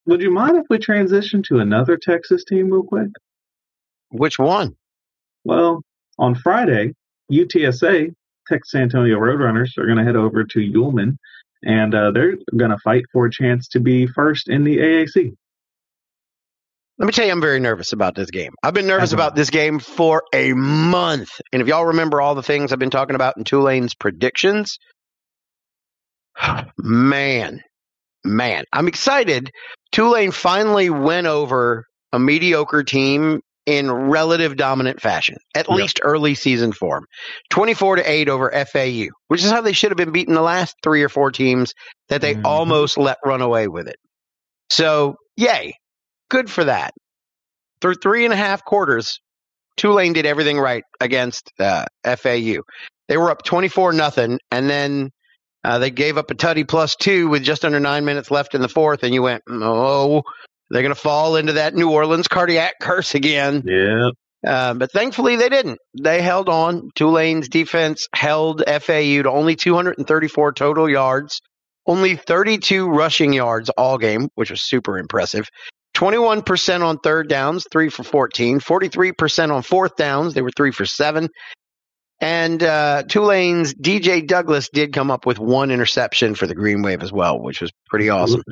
Would 0.06 0.20
you 0.20 0.30
mind 0.30 0.56
if 0.56 0.66
we 0.68 0.78
transition 0.78 1.42
to 1.44 1.58
another 1.60 1.96
Texas 1.96 2.44
team 2.44 2.70
real 2.70 2.82
quick? 2.82 3.08
Which 4.10 4.38
one? 4.38 4.76
Well, 5.44 5.82
on 6.18 6.34
Friday, 6.34 6.94
UTSA, 7.30 8.12
Texas 8.48 8.74
Antonio 8.74 9.18
Roadrunners, 9.18 9.78
are 9.78 9.86
going 9.86 9.98
to 9.98 10.04
head 10.04 10.16
over 10.16 10.42
to 10.44 10.58
Yulman, 10.58 11.16
and 11.62 11.94
uh, 11.94 12.10
they're 12.10 12.36
going 12.56 12.72
to 12.72 12.78
fight 12.78 13.04
for 13.12 13.26
a 13.26 13.30
chance 13.30 13.68
to 13.68 13.80
be 13.80 14.06
first 14.06 14.48
in 14.48 14.64
the 14.64 14.78
AAC. 14.78 15.34
Let 17.00 17.06
me 17.06 17.12
tell 17.12 17.24
you, 17.24 17.32
I'm 17.32 17.40
very 17.40 17.60
nervous 17.60 17.94
about 17.94 18.14
this 18.14 18.30
game. 18.30 18.52
I've 18.62 18.74
been 18.74 18.86
nervous 18.86 19.14
about 19.14 19.34
this 19.34 19.48
game 19.48 19.78
for 19.78 20.22
a 20.34 20.52
month. 20.52 21.30
And 21.50 21.62
if 21.62 21.66
y'all 21.66 21.86
remember 21.86 22.20
all 22.20 22.34
the 22.34 22.42
things 22.42 22.72
I've 22.72 22.78
been 22.78 22.90
talking 22.90 23.14
about 23.14 23.38
in 23.38 23.44
Tulane's 23.44 23.94
predictions, 23.94 24.78
man, 26.78 27.62
man, 28.22 28.64
I'm 28.70 28.86
excited. 28.86 29.50
Tulane 29.92 30.30
finally 30.30 30.90
went 30.90 31.26
over 31.26 31.86
a 32.12 32.18
mediocre 32.18 32.82
team 32.84 33.40
in 33.64 33.90
relative 33.90 34.58
dominant 34.58 35.00
fashion, 35.00 35.36
at 35.54 35.70
Yep. 35.70 35.78
least 35.78 36.00
early 36.02 36.34
season 36.34 36.70
form. 36.72 37.06
24 37.48 37.96
to 37.96 38.10
8 38.10 38.28
over 38.28 38.50
FAU, 38.66 39.06
which 39.28 39.42
is 39.42 39.50
how 39.50 39.62
they 39.62 39.72
should 39.72 39.90
have 39.90 39.96
been 39.96 40.12
beating 40.12 40.34
the 40.34 40.42
last 40.42 40.76
three 40.82 41.02
or 41.02 41.08
four 41.08 41.30
teams 41.30 41.72
that 42.10 42.20
they 42.20 42.34
Mhm. 42.34 42.44
almost 42.44 42.98
let 42.98 43.16
run 43.24 43.40
away 43.40 43.68
with 43.68 43.88
it. 43.88 43.96
So, 44.70 45.16
yay. 45.38 45.74
Good 46.30 46.50
for 46.50 46.64
that. 46.64 46.94
Through 47.80 47.96
three 47.96 48.24
and 48.24 48.32
a 48.32 48.36
half 48.36 48.64
quarters, 48.64 49.20
Tulane 49.76 50.12
did 50.12 50.26
everything 50.26 50.58
right 50.58 50.84
against 51.00 51.52
uh, 51.58 51.86
FAU. 52.04 52.62
They 53.08 53.16
were 53.16 53.30
up 53.30 53.42
24 53.42 53.92
nothing, 53.92 54.38
and 54.50 54.70
then 54.70 55.10
uh, 55.64 55.78
they 55.78 55.90
gave 55.90 56.16
up 56.16 56.30
a 56.30 56.34
tutty 56.34 56.66
plus 56.66 56.96
two 56.96 57.28
with 57.28 57.42
just 57.42 57.64
under 57.64 57.80
nine 57.80 58.04
minutes 58.04 58.30
left 58.30 58.54
in 58.54 58.62
the 58.62 58.68
fourth, 58.68 59.02
and 59.02 59.12
you 59.12 59.22
went, 59.22 59.42
oh, 59.50 60.22
they're 60.70 60.82
going 60.82 60.94
to 60.94 61.00
fall 61.00 61.36
into 61.36 61.54
that 61.54 61.74
New 61.74 61.90
Orleans 61.90 62.28
cardiac 62.28 62.74
curse 62.80 63.14
again. 63.14 63.62
Yep. 63.64 64.12
Uh, 64.46 64.74
but 64.74 64.90
thankfully, 64.92 65.36
they 65.36 65.48
didn't. 65.48 65.78
They 66.00 66.22
held 66.22 66.48
on. 66.48 66.90
Tulane's 66.94 67.48
defense 67.48 68.06
held 68.14 68.62
FAU 68.66 69.22
to 69.22 69.30
only 69.30 69.56
234 69.56 70.52
total 70.52 70.88
yards, 70.88 71.40
only 71.86 72.16
32 72.16 72.88
rushing 72.88 73.34
yards 73.34 73.68
all 73.70 73.98
game, 73.98 74.28
which 74.36 74.50
was 74.50 74.62
super 74.62 74.98
impressive. 74.98 75.46
21% 76.00 76.82
on 76.82 76.98
third 76.98 77.28
downs, 77.28 77.66
three 77.70 77.90
for 77.90 78.02
14. 78.02 78.60
43% 78.60 79.52
on 79.54 79.62
fourth 79.62 79.96
downs, 79.96 80.32
they 80.32 80.40
were 80.40 80.50
three 80.56 80.72
for 80.72 80.86
seven. 80.86 81.28
And 82.22 82.62
uh, 82.62 83.02
Tulane's 83.02 83.74
DJ 83.74 84.26
Douglas 84.26 84.70
did 84.72 84.94
come 84.94 85.10
up 85.10 85.26
with 85.26 85.38
one 85.38 85.70
interception 85.70 86.34
for 86.34 86.46
the 86.46 86.54
Green 86.54 86.80
Wave 86.80 87.02
as 87.02 87.12
well, 87.12 87.38
which 87.38 87.60
was 87.60 87.70
pretty 87.90 88.08
awesome. 88.08 88.42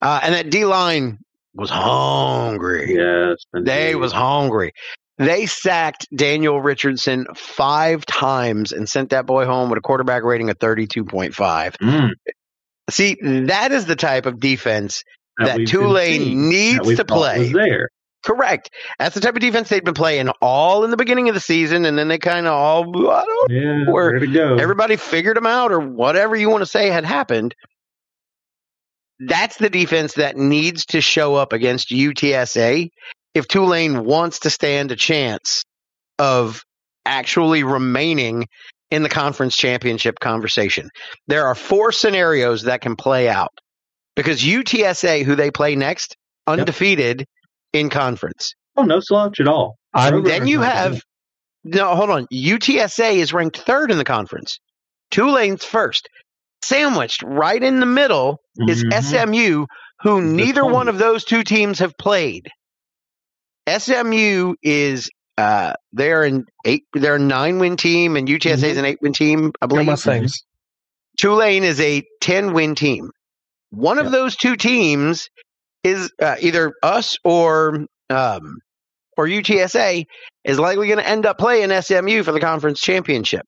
Uh, 0.00 0.20
and 0.22 0.34
that 0.34 0.50
D 0.50 0.64
line 0.64 1.18
was 1.54 1.70
hungry. 1.70 2.94
Yes. 2.94 3.38
They 3.52 3.96
was 3.96 4.12
hungry. 4.12 4.72
They 5.18 5.46
sacked 5.46 6.06
Daniel 6.14 6.60
Richardson 6.60 7.26
five 7.34 8.06
times 8.06 8.70
and 8.72 8.88
sent 8.88 9.10
that 9.10 9.26
boy 9.26 9.44
home 9.44 9.70
with 9.70 9.78
a 9.78 9.82
quarterback 9.82 10.22
rating 10.22 10.50
of 10.50 10.58
32.5. 10.58 11.34
Mm, 11.82 12.10
See, 12.90 13.16
that 13.22 13.72
is 13.72 13.86
the 13.86 13.96
type 13.96 14.26
of 14.26 14.40
defense 14.40 15.02
that 15.46 15.58
we've 15.58 15.68
Tulane 15.68 16.20
that 16.20 16.48
needs 16.48 16.96
to 16.96 17.04
play. 17.04 17.52
There. 17.52 17.88
Correct. 18.24 18.70
That's 18.98 19.14
the 19.14 19.20
type 19.22 19.34
of 19.34 19.40
defense 19.40 19.70
they've 19.70 19.82
been 19.82 19.94
playing 19.94 20.28
all 20.42 20.84
in 20.84 20.90
the 20.90 20.96
beginning 20.96 21.28
of 21.28 21.34
the 21.34 21.40
season, 21.40 21.86
and 21.86 21.98
then 21.98 22.08
they 22.08 22.18
kind 22.18 22.46
of 22.46 22.52
all, 22.52 23.10
I 23.10 23.24
don't 23.24 23.50
Yeah, 23.50 23.90
Where 23.90 24.10
where 24.10 24.18
to 24.18 24.26
go? 24.26 24.56
everybody 24.56 24.96
figured 24.96 25.36
them 25.36 25.46
out 25.46 25.72
or 25.72 25.80
whatever 25.80 26.36
you 26.36 26.50
want 26.50 26.60
to 26.60 26.66
say 26.66 26.90
had 26.90 27.06
happened. 27.06 27.54
That's 29.20 29.56
the 29.56 29.70
defense 29.70 30.14
that 30.14 30.36
needs 30.36 30.86
to 30.86 31.00
show 31.00 31.34
up 31.34 31.52
against 31.52 31.90
UTSA 31.90 32.90
if 33.34 33.48
Tulane 33.48 34.04
wants 34.04 34.40
to 34.40 34.50
stand 34.50 34.92
a 34.92 34.96
chance 34.96 35.64
of 36.18 36.62
actually 37.06 37.62
remaining 37.62 38.46
in 38.90 39.02
the 39.02 39.08
conference 39.08 39.56
championship 39.56 40.18
conversation. 40.20 40.90
There 41.26 41.46
are 41.46 41.54
four 41.54 41.92
scenarios 41.92 42.62
that 42.62 42.80
can 42.80 42.96
play 42.96 43.28
out 43.28 43.52
because 44.20 44.42
UTSA, 44.42 45.24
who 45.24 45.34
they 45.34 45.50
play 45.50 45.74
next, 45.76 46.16
undefeated 46.46 47.26
in 47.72 47.88
conference. 47.90 48.54
oh, 48.76 48.84
no 48.84 49.00
slouch 49.00 49.40
at 49.40 49.48
all. 49.48 49.76
I'm 49.92 50.22
Then 50.24 50.46
you 50.46 50.60
have 50.60 51.02
no, 51.64 51.94
hold 51.94 52.10
on. 52.10 52.26
UTSA 52.32 53.16
is 53.16 53.32
ranked 53.32 53.58
third 53.58 53.90
in 53.90 53.98
the 53.98 54.04
conference. 54.04 54.58
Tulane's 55.10 55.64
first. 55.64 56.08
Sandwiched 56.62 57.22
right 57.22 57.62
in 57.62 57.80
the 57.80 57.86
middle 57.86 58.40
is 58.68 58.84
Mhm. 58.84 58.92
SMU, 59.02 59.66
who 60.02 60.20
The 60.20 60.26
neither 60.26 60.64
one 60.64 60.88
of 60.88 60.98
those 60.98 61.24
two 61.24 61.42
teams 61.42 61.78
have 61.80 61.96
played. 61.98 62.48
SMU 63.68 64.54
is 64.62 65.10
uh 65.38 65.74
they're 65.92 66.24
an 66.24 66.44
eight 66.64 66.84
they're 66.92 67.16
a 67.16 67.18
nine 67.18 67.58
win 67.58 67.76
team 67.76 68.16
and 68.16 68.28
UTSA 68.28 68.64
is 68.70 68.76
an 68.78 68.84
eight 68.84 68.98
win 69.00 69.12
team, 69.12 69.52
I 69.60 69.66
believe. 69.66 69.86
Mustangs. 69.86 70.44
Tulane 71.18 71.64
is 71.64 71.80
a 71.80 72.02
10 72.20 72.52
win 72.54 72.74
team. 72.74 73.10
One 73.70 73.98
of 73.98 74.10
those 74.10 74.36
two 74.36 74.56
teams 74.56 75.28
is 75.84 76.10
uh, 76.20 76.36
either 76.40 76.74
us 76.82 77.16
or 77.24 77.86
um, 78.10 78.58
or 79.16 79.26
UTSA 79.26 80.04
is 80.44 80.58
likely 80.58 80.88
going 80.88 80.98
to 80.98 81.08
end 81.08 81.26
up 81.26 81.38
playing 81.38 81.70
SMU 81.82 82.22
for 82.22 82.32
the 82.32 82.40
conference 82.40 82.80
championship. 82.80 83.46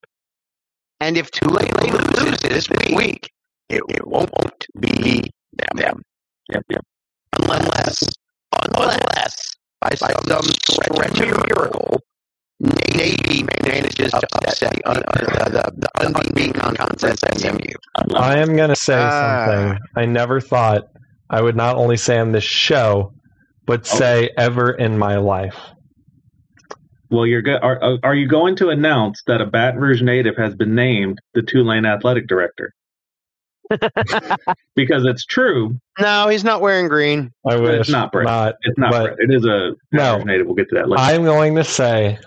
And 1.00 1.16
if 1.16 1.30
Tulane 1.30 1.70
loses 2.16 2.40
this 2.40 2.68
week, 2.94 3.28
it, 3.68 3.82
it 3.88 4.06
won't 4.06 4.66
be 4.78 5.30
them. 5.74 6.02
Yep, 6.50 6.64
yep. 6.68 6.84
Unless, 7.38 8.08
unless 8.62 9.54
by 9.80 9.90
some 9.94 10.42
stretch 10.42 11.20
of 11.20 11.46
miracle, 11.48 12.00
Navy 12.94 13.42
manages 13.64 14.12
to 14.12 14.26
upset 14.36 14.72
the, 14.74 14.88
un- 14.88 15.02
uh, 15.08 15.48
the, 15.48 15.72
the 15.76 16.22
unbeaten 16.28 16.52
conference 16.76 17.02
SMU. 17.36 17.58
I 18.14 18.38
am 18.38 18.54
going 18.56 18.68
to 18.70 18.76
say 18.76 18.94
Ah. 18.96 19.46
something 19.46 19.78
I 19.96 20.06
never 20.06 20.40
thought 20.40 20.84
I 21.28 21.40
would 21.42 21.56
not 21.56 21.76
only 21.76 21.96
say 21.96 22.18
on 22.18 22.30
this 22.32 22.44
show, 22.44 23.12
but 23.66 23.80
Oh. 23.92 23.98
say 23.98 24.30
ever 24.36 24.70
in 24.70 24.96
my 24.96 25.16
life. 25.16 25.56
Well, 27.10 27.26
you're 27.26 27.42
go- 27.42 27.58
are, 27.58 27.82
are- 27.82 27.98
are 28.04 28.14
you 28.14 28.28
going 28.28 28.54
to 28.56 28.68
announce 28.70 29.22
that 29.26 29.40
a 29.40 29.46
Baton 29.46 29.80
Rouge 29.80 30.00
native 30.02 30.36
has 30.36 30.54
been 30.54 30.74
named 30.74 31.18
the 31.34 31.42
Tulane 31.42 31.84
athletic 31.84 32.28
director? 32.28 32.72
because 34.76 35.04
it's 35.06 35.24
true. 35.24 35.76
No, 35.98 36.28
he's 36.28 36.44
not 36.44 36.60
wearing 36.60 36.88
green. 36.88 37.30
I 37.48 37.56
wish 37.56 37.80
it's 37.80 37.88
not 37.90 38.12
Brett. 38.12 38.26
not. 38.26 38.54
It's 38.62 38.78
not. 38.78 38.90
But- 38.92 39.16
Brett. 39.16 39.28
It 39.30 39.34
is 39.34 39.44
a 39.46 39.72
No. 39.92 40.18
Native. 40.18 40.46
We'll 40.46 40.54
get 40.54 40.68
to 40.68 40.74
that 40.76 40.88
later. 40.88 41.02
I'm 41.02 41.24
going 41.24 41.54
to 41.56 41.64
say 41.64 42.18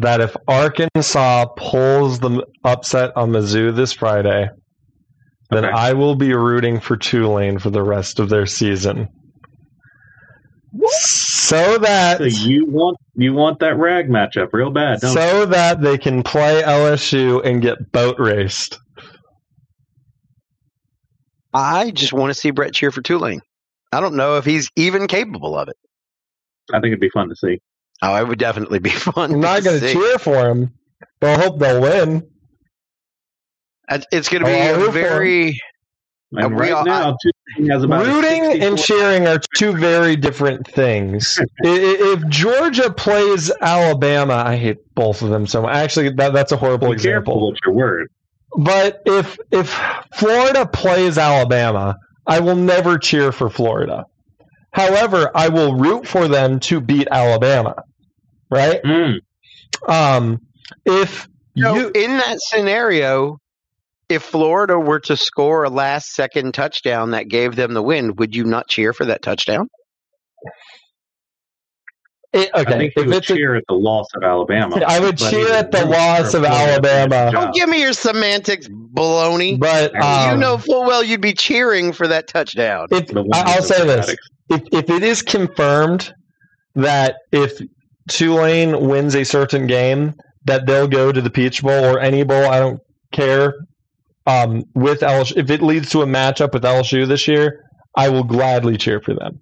that 0.00 0.20
if 0.20 0.36
Arkansas 0.48 1.46
pulls 1.56 2.20
the 2.20 2.46
upset 2.64 3.16
on 3.16 3.30
Mizzou 3.30 3.74
this 3.74 3.92
Friday, 3.92 4.48
then 5.50 5.64
Okay. 5.64 5.74
I 5.74 5.92
will 5.92 6.14
be 6.14 6.32
rooting 6.32 6.80
for 6.80 6.96
Tulane 6.96 7.58
for 7.58 7.70
the 7.70 7.82
rest 7.82 8.18
of 8.18 8.28
their 8.28 8.46
season. 8.46 9.08
So 10.78 11.78
that 11.78 12.18
so 12.18 12.24
you 12.24 12.64
want 12.66 12.96
you 13.16 13.32
want 13.34 13.58
that 13.58 13.76
rag 13.76 14.08
matchup 14.08 14.50
real 14.52 14.70
bad, 14.70 15.00
don't 15.00 15.10
you? 15.10 15.20
so 15.20 15.46
that 15.46 15.80
they 15.82 15.98
can 15.98 16.22
play 16.22 16.62
LSU 16.62 17.44
and 17.44 17.60
get 17.60 17.90
boat 17.90 18.16
raced. 18.20 18.78
I 21.52 21.90
just 21.90 22.12
want 22.12 22.30
to 22.30 22.34
see 22.34 22.52
Brett 22.52 22.72
cheer 22.72 22.92
for 22.92 23.02
Tulane. 23.02 23.40
I 23.92 24.00
don't 24.00 24.14
know 24.14 24.36
if 24.36 24.44
he's 24.44 24.70
even 24.76 25.08
capable 25.08 25.58
of 25.58 25.68
it. 25.68 25.76
I 26.72 26.76
think 26.76 26.86
it'd 26.92 27.00
be 27.00 27.10
fun 27.10 27.28
to 27.28 27.34
see. 27.34 27.60
Oh, 28.02 28.16
it 28.16 28.26
would 28.26 28.38
definitely 28.38 28.78
be 28.78 28.90
fun. 28.90 29.34
I'm 29.34 29.40
not 29.40 29.62
going 29.64 29.80
to 29.80 29.86
see. 29.88 29.92
cheer 29.94 30.18
for 30.18 30.48
him, 30.48 30.72
but 31.20 31.38
I 31.38 31.42
hope 31.42 31.58
they'll 31.58 31.80
win. 31.80 32.28
It's- 33.90 34.06
It's 34.12 34.28
going 34.28 34.44
to 34.44 34.48
Oh, 34.50 34.52
be 34.52 34.60
I'll 34.82 34.88
a 34.88 34.92
very. 34.92 35.60
And 36.32 36.44
Uh, 36.44 36.56
right 36.56 36.70
all- 36.72 36.84
now, 36.84 37.16
Tulane 37.56 37.70
has 37.70 37.82
about 37.82 38.06
Rooting 38.06 38.62
and 38.62 38.78
cheering 38.78 39.26
are 39.26 39.40
two 39.56 39.72
very 39.72 40.14
different 40.14 40.64
things. 40.66 41.38
I- 41.64 41.68
i- 41.68 42.14
if 42.14 42.28
Georgia 42.28 42.92
plays 42.92 43.50
Alabama, 43.60 44.34
I 44.46 44.54
hate 44.56 44.78
both 44.94 45.22
of 45.22 45.30
them 45.30 45.46
so 45.48 45.62
much. 45.62 45.74
Actually, 45.74 46.10
that, 46.10 46.32
that's 46.32 46.52
a 46.52 46.56
horrible 46.56 46.90
Be 46.92 46.98
careful 47.00 47.34
example. 47.34 47.50
with 47.50 47.58
your 47.66 47.74
word. 47.74 48.08
But 48.56 49.02
if 49.06 49.38
if 49.50 49.76
Florida 50.14 50.66
plays 50.66 51.18
Alabama, 51.18 51.96
I 52.26 52.38
will 52.40 52.56
never 52.56 52.96
cheer 52.98 53.32
for 53.32 53.50
Florida. 53.50 54.04
However, 54.72 55.30
I 55.34 55.48
will 55.48 55.74
root 55.74 56.06
for 56.06 56.28
them 56.28 56.60
to 56.60 56.80
beat 56.80 57.08
Alabama. 57.10 57.82
Right? 58.50 58.82
Mm. 58.82 59.18
Um, 59.88 60.40
if 60.84 61.28
So 61.56 61.74
you 61.74 61.90
in 61.94 62.16
that 62.18 62.38
scenario, 62.40 63.38
if 64.08 64.22
Florida 64.22 64.78
were 64.78 65.00
to 65.00 65.16
score 65.16 65.64
a 65.64 65.70
last 65.70 66.12
second 66.14 66.52
touchdown 66.54 67.12
that 67.12 67.28
gave 67.28 67.56
them 67.56 67.74
the 67.74 67.82
win, 67.82 68.16
would 68.16 68.34
you 68.34 68.44
not 68.44 68.68
cheer 68.68 68.92
for 68.92 69.04
that 69.06 69.22
touchdown? 69.22 69.68
it, 72.32 72.48
I 72.54 72.62
think 72.64 72.92
he 72.94 73.00
if 73.00 73.06
would 73.08 73.16
it's 73.16 73.30
a- 73.30 73.34
cheer 73.34 73.56
at 73.56 73.64
the 73.68 73.74
loss 73.74 74.06
of 74.14 74.22
Alabama. 74.22 74.80
I 74.86 75.00
would 75.00 75.18
cheer 75.18 75.52
at 75.52 75.72
the 75.72 75.84
loss 75.84 76.32
of 76.34 76.44
Florida 76.44 76.80
to 76.80 76.88
finish 76.88 77.12
Alabama. 77.12 77.32
Don't 77.32 77.54
give 77.54 77.68
me 77.68 77.80
your 77.82 77.92
semantics, 77.92 78.68
baloney. 78.68 79.58
but 79.58 79.94
um, 80.00 80.30
you 80.30 80.36
know 80.40 80.56
full 80.58 80.84
well 80.84 81.02
you'd 81.02 81.20
be 81.20 81.32
cheering 81.32 81.92
for 81.92 82.06
that 82.06 82.28
touchdown. 82.28 82.86
if 82.92 83.10
I- 83.16 83.54
I'll 83.54 83.62
say 83.62 83.84
this: 83.84 84.14
if 84.48 84.62
if 84.72 84.88
it 84.90 85.02
is 85.02 85.22
confirmed 85.22 86.14
that 86.76 87.16
if 87.32 87.60
Tulane 88.10 88.88
wins 88.88 89.14
a 89.14 89.24
certain 89.24 89.66
game, 89.66 90.14
that 90.44 90.66
they'll 90.66 90.88
go 90.88 91.12
to 91.12 91.20
the 91.20 91.30
Peach 91.30 91.62
Bowl 91.62 91.84
or 91.84 92.00
any 92.00 92.22
bowl, 92.22 92.44
I 92.46 92.58
don't 92.58 92.80
care. 93.12 93.54
Um, 94.26 94.64
with 94.74 95.00
LSU, 95.00 95.36
if 95.36 95.50
it 95.50 95.62
leads 95.62 95.90
to 95.90 96.02
a 96.02 96.06
matchup 96.06 96.52
with 96.52 96.62
LSU 96.62 97.06
this 97.06 97.26
year, 97.26 97.64
I 97.96 98.08
will 98.08 98.24
gladly 98.24 98.76
cheer 98.76 99.00
for 99.00 99.14
them. 99.14 99.40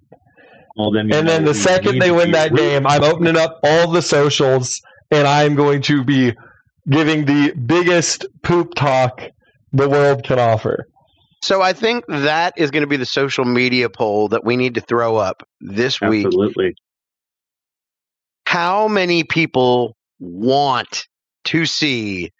Well, 0.77 0.91
then 0.91 1.13
And 1.13 1.27
then 1.27 1.45
the 1.45 1.53
second 1.53 1.99
they 1.99 2.11
win 2.11 2.31
that 2.31 2.51
rooting 2.51 2.65
game, 2.65 2.87
I'm 2.87 3.03
opening 3.03 3.37
up 3.37 3.59
all 3.63 3.91
the 3.91 4.01
socials 4.01 4.81
and 5.11 5.27
I'm 5.27 5.55
going 5.55 5.81
to 5.83 6.03
be 6.03 6.33
giving 6.89 7.25
the 7.25 7.51
biggest 7.51 8.25
poop 8.43 8.73
talk 8.75 9.21
the 9.73 9.89
world 9.89 10.23
can 10.23 10.39
offer. 10.39 10.87
So 11.41 11.61
I 11.61 11.73
think 11.73 12.05
that 12.07 12.53
is 12.57 12.71
going 12.71 12.81
to 12.81 12.87
be 12.87 12.97
the 12.97 13.05
social 13.05 13.45
media 13.45 13.89
poll 13.89 14.29
that 14.29 14.43
we 14.43 14.57
need 14.57 14.75
to 14.75 14.81
throw 14.81 15.17
up 15.17 15.47
this 15.61 16.01
week. 16.01 16.25
Absolutely. 16.25 16.75
How 18.49 18.87
many 18.87 19.23
people 19.23 19.95
want 20.19 21.05
to 21.43 21.67
see 21.67 22.31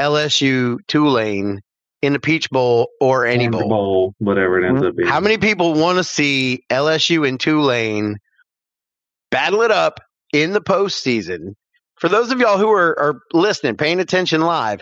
LSU 0.00 0.78
Tulane 0.88 1.60
in 2.00 2.14
the 2.14 2.18
Peach 2.18 2.48
Bowl 2.48 2.88
or 2.98 3.26
any 3.26 3.48
bowl? 3.48 3.68
bowl, 3.68 4.14
whatever 4.20 4.58
it 4.58 4.66
ends 4.66 4.80
mm-hmm. 4.80 4.88
up 4.88 4.96
being. 4.96 5.06
How 5.06 5.20
many 5.20 5.36
people 5.36 5.74
want 5.74 5.98
to 5.98 6.04
see 6.04 6.64
LSU 6.70 7.28
and 7.28 7.38
Tulane 7.38 8.16
battle 9.30 9.60
it 9.60 9.70
up 9.70 10.00
in 10.32 10.52
the 10.54 10.62
postseason? 10.62 11.52
For 12.00 12.08
those 12.08 12.32
of 12.32 12.40
y'all 12.40 12.56
who 12.56 12.70
are, 12.70 12.98
are 12.98 13.20
listening, 13.34 13.76
paying 13.76 14.00
attention 14.00 14.40
live, 14.40 14.80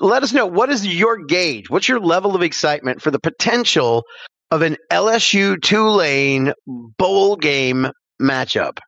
let 0.00 0.24
us 0.24 0.32
know 0.32 0.46
what 0.46 0.68
is 0.68 0.84
your 0.84 1.16
gauge? 1.16 1.70
What's 1.70 1.88
your 1.88 2.00
level 2.00 2.34
of 2.34 2.42
excitement 2.42 3.02
for 3.02 3.12
the 3.12 3.20
potential 3.20 4.02
of 4.50 4.62
an 4.62 4.78
LSU 4.90 5.62
Tulane 5.62 6.54
bowl 6.66 7.36
game 7.36 7.88
matchup? 8.20 8.78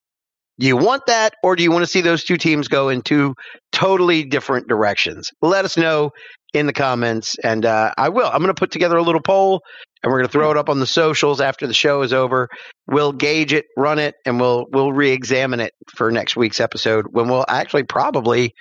Do 0.58 0.66
you 0.66 0.76
want 0.76 1.06
that, 1.06 1.34
or 1.42 1.54
do 1.54 1.62
you 1.62 1.70
want 1.70 1.82
to 1.82 1.86
see 1.86 2.00
those 2.00 2.24
two 2.24 2.36
teams 2.36 2.68
go 2.68 2.88
in 2.88 3.02
two 3.02 3.34
totally 3.70 4.24
different 4.24 4.68
directions? 4.68 5.30
Let 5.40 5.64
us 5.64 5.76
know 5.76 6.10
in 6.52 6.66
the 6.66 6.72
comments, 6.72 7.36
and 7.42 7.64
uh, 7.64 7.92
I 7.96 8.08
will. 8.08 8.26
I'm 8.26 8.38
going 8.38 8.48
to 8.48 8.54
put 8.54 8.70
together 8.70 8.96
a 8.96 9.02
little 9.02 9.20
poll, 9.20 9.62
and 10.02 10.10
we're 10.10 10.18
going 10.18 10.28
to 10.28 10.32
throw 10.32 10.50
it 10.50 10.56
up 10.56 10.68
on 10.68 10.80
the 10.80 10.86
socials 10.86 11.40
after 11.40 11.66
the 11.66 11.74
show 11.74 12.02
is 12.02 12.12
over. 12.12 12.48
We'll 12.88 13.12
gauge 13.12 13.52
it, 13.52 13.66
run 13.76 13.98
it, 13.98 14.14
and 14.26 14.40
we'll 14.40 14.66
we'll 14.70 14.92
re-examine 14.92 15.60
it 15.60 15.72
for 15.94 16.10
next 16.10 16.36
week's 16.36 16.60
episode 16.60 17.06
when 17.10 17.28
we'll 17.28 17.44
actually 17.48 17.84
probably 17.84 18.52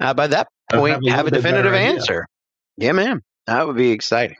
uh, 0.00 0.12
by 0.14 0.26
that 0.28 0.48
point 0.70 0.94
have 0.94 1.02
a 1.02 1.10
have 1.10 1.26
a 1.26 1.30
definitive 1.30 1.72
answer. 1.72 2.26
Yeah, 2.76 2.92
man, 2.92 3.22
that 3.46 3.66
would 3.66 3.76
be 3.76 3.92
exciting. 3.92 4.36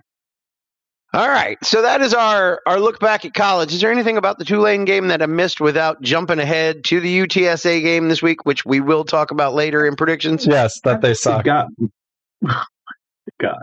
All 1.17 1.31
right, 1.31 1.57
so 1.65 1.81
that 1.81 2.03
is 2.03 2.13
our 2.13 2.61
our 2.67 2.79
look 2.79 3.01
back 3.01 3.25
at 3.25 3.33
college. 3.33 3.73
Is 3.73 3.81
there 3.81 3.91
anything 3.91 4.19
about 4.19 4.39
the 4.39 4.45
Tulane 4.45 4.85
game 4.85 5.09
that 5.09 5.23
I 5.23 5.27
missed 5.27 5.63
without 5.63 6.03
jumping 6.03 6.39
ahead 6.39 6.85
to 6.85 7.01
the 7.01 7.21
UTSA 7.21 7.81
game 7.81 8.09
this 8.11 8.21
week, 8.21 8.45
which 8.45 8.67
we 8.67 8.81
will 8.81 9.03
talk 9.03 9.31
about 9.31 9.55
later 9.55 9.87
in 9.87 9.97
predictions? 9.97 10.47
Yes, 10.47 10.79
that 10.85 11.01
they 11.01 11.15
suck. 11.15 11.43
got, 11.43 11.69
God, 13.41 13.63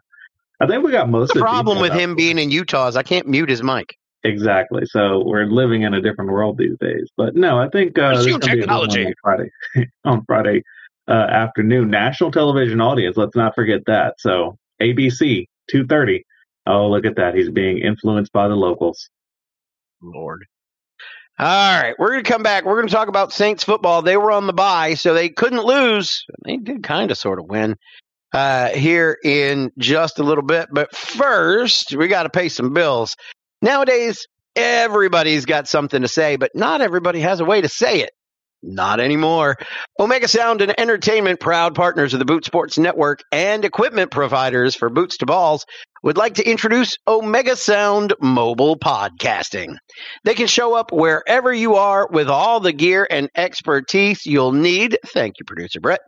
I 0.60 0.66
think 0.66 0.84
we 0.84 0.92
got 0.92 1.12
most 1.12 1.36
The 1.36 1.42
of 1.42 1.44
problem 1.44 1.80
with 1.80 1.94
him 1.94 2.16
being 2.16 2.40
in 2.40 2.50
Utah 2.50 2.88
is 2.88 2.96
I 2.96 3.04
can't 3.04 3.28
mute 3.28 3.50
his 3.50 3.62
mic. 3.62 3.98
Exactly. 4.24 4.88
So 4.88 5.22
we're 5.24 5.46
living 5.46 5.84
in 5.84 5.94
a 5.94 6.02
different 6.02 6.32
world 6.32 6.58
these 6.58 6.76
days. 6.80 7.08
But 7.18 7.36
no, 7.36 7.60
I 7.60 7.70
think 7.70 8.00
uh, 8.00 8.16
Pursue 8.16 8.24
there's 8.24 8.38
going 8.38 8.42
be 8.42 8.48
a 8.48 8.62
technology. 8.62 9.06
on 9.06 9.14
Friday 9.22 9.52
on 10.06 10.26
Friday 10.26 10.64
uh, 11.08 11.12
afternoon. 11.12 11.92
National 11.92 12.32
television 12.32 12.82
audience. 12.82 13.16
Let's 13.16 13.36
not 13.36 13.54
forget 13.54 13.82
that. 13.86 14.16
So 14.18 14.58
ABC 14.82 15.46
two 15.70 15.86
thirty. 15.86 16.26
Oh, 16.66 16.88
look 16.88 17.06
at 17.06 17.18
that. 17.18 17.36
He's 17.36 17.50
being 17.50 17.80
influenced 17.80 18.32
by 18.32 18.48
the 18.48 18.56
locals. 18.56 19.10
Lord. 20.02 20.46
All 21.40 21.82
right, 21.82 21.96
we're 21.98 22.12
going 22.12 22.24
to 22.24 22.32
come 22.32 22.44
back. 22.44 22.64
We're 22.64 22.76
going 22.76 22.88
to 22.88 22.94
talk 22.94 23.08
about 23.08 23.34
Saints 23.34 23.64
football. 23.64 24.04
They 24.04 24.18
were 24.18 24.32
on 24.32 24.46
the 24.46 24.54
bye, 24.54 24.94
so 24.94 25.14
they 25.14 25.30
couldn't 25.30 25.64
lose. 25.64 26.26
They 26.46 26.58
did 26.58 26.84
kind 26.84 27.10
of 27.10 27.18
sort 27.18 27.40
of 27.40 27.46
win 27.46 27.76
uh, 28.34 28.70
here 28.70 29.18
in 29.24 29.72
just 29.80 30.20
a 30.20 30.24
little 30.24 30.44
bit. 30.44 30.68
But 30.72 30.96
first, 30.96 31.96
we 31.96 32.08
got 32.08 32.24
to 32.24 32.30
pay 32.30 32.50
some 32.50 32.74
bills. 32.74 33.16
Nowadays, 33.64 34.28
everybody's 34.56 35.46
got 35.46 35.68
something 35.68 36.04
to 36.04 36.08
say, 36.08 36.36
but 36.36 36.52
not 36.54 36.82
everybody 36.82 37.22
has 37.22 37.40
a 37.40 37.46
way 37.46 37.62
to 37.62 37.70
say 37.70 38.02
it. 38.02 38.12
Not 38.62 39.00
anymore. 39.00 39.58
Omega 40.00 40.28
Sound 40.28 40.62
and 40.62 40.80
Entertainment, 40.80 41.40
proud 41.40 41.76
partners 41.76 42.14
of 42.14 42.20
the 42.20 42.26
Boot 42.26 42.46
Sports 42.46 42.78
Network 42.78 43.22
and 43.32 43.66
equipment 43.66 44.12
providers 44.12 44.76
for 44.76 44.90
Boots 44.90 45.18
to 45.18 45.26
Balls, 45.26 45.66
would 46.04 46.18
like 46.18 46.36
to 46.36 46.48
introduce 46.48 46.98
Omega 47.08 47.56
Sound 47.56 48.14
Mobile 48.20 48.78
Podcasting. 48.78 49.78
They 50.26 50.34
can 50.34 50.48
show 50.48 50.76
up 50.76 50.92
wherever 50.92 51.54
you 51.54 51.76
are 51.76 52.06
with 52.08 52.28
all 52.28 52.60
the 52.60 52.74
gear 52.74 53.08
and 53.10 53.30
expertise 53.36 54.26
you'll 54.26 54.52
need. 54.52 54.98
Thank 55.08 55.40
you, 55.40 55.46
producer 55.46 55.80
Brett. 55.80 56.02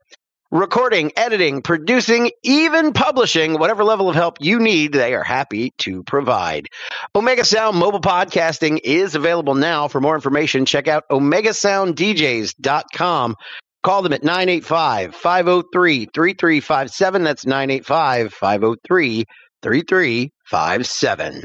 Recording, 0.52 1.12
editing, 1.18 1.64
producing, 1.64 2.30
even 2.44 2.94
publishing, 2.94 3.54
whatever 3.54 3.84
level 3.84 4.08
of 4.10 4.16
help 4.16 4.38
you 4.40 4.60
need, 4.60 4.94
they 4.94 5.16
are 5.16 5.24
happy 5.24 5.74
to 5.80 6.04
provide. 6.04 6.68
Omega 7.16 7.44
Sound 7.44 7.78
Mobile 7.78 8.00
Podcasting 8.00 8.80
is 8.84 9.16
available 9.16 9.56
now. 9.56 9.88
For 9.88 10.00
more 10.00 10.14
information, 10.16 10.66
check 10.66 10.88
out 10.88 11.04
omegasounddjs.com. 11.12 13.36
Call 13.84 14.02
them 14.02 14.14
at 14.14 14.24
985 14.24 15.16
503 15.16 16.08
3357. 16.14 17.24
That's 17.24 17.46
985 17.46 18.34
503 18.34 19.26
3357. 19.62 21.44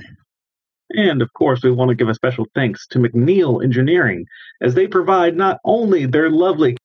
And 0.92 1.22
of 1.22 1.32
course, 1.32 1.62
we 1.62 1.70
want 1.70 1.90
to 1.90 1.94
give 1.94 2.08
a 2.08 2.14
special 2.14 2.46
thanks 2.54 2.86
to 2.88 2.98
McNeil 2.98 3.62
Engineering 3.62 4.26
as 4.60 4.74
they 4.74 4.86
provide 4.86 5.36
not 5.36 5.58
only 5.64 6.06
their 6.06 6.30
lovely 6.30 6.76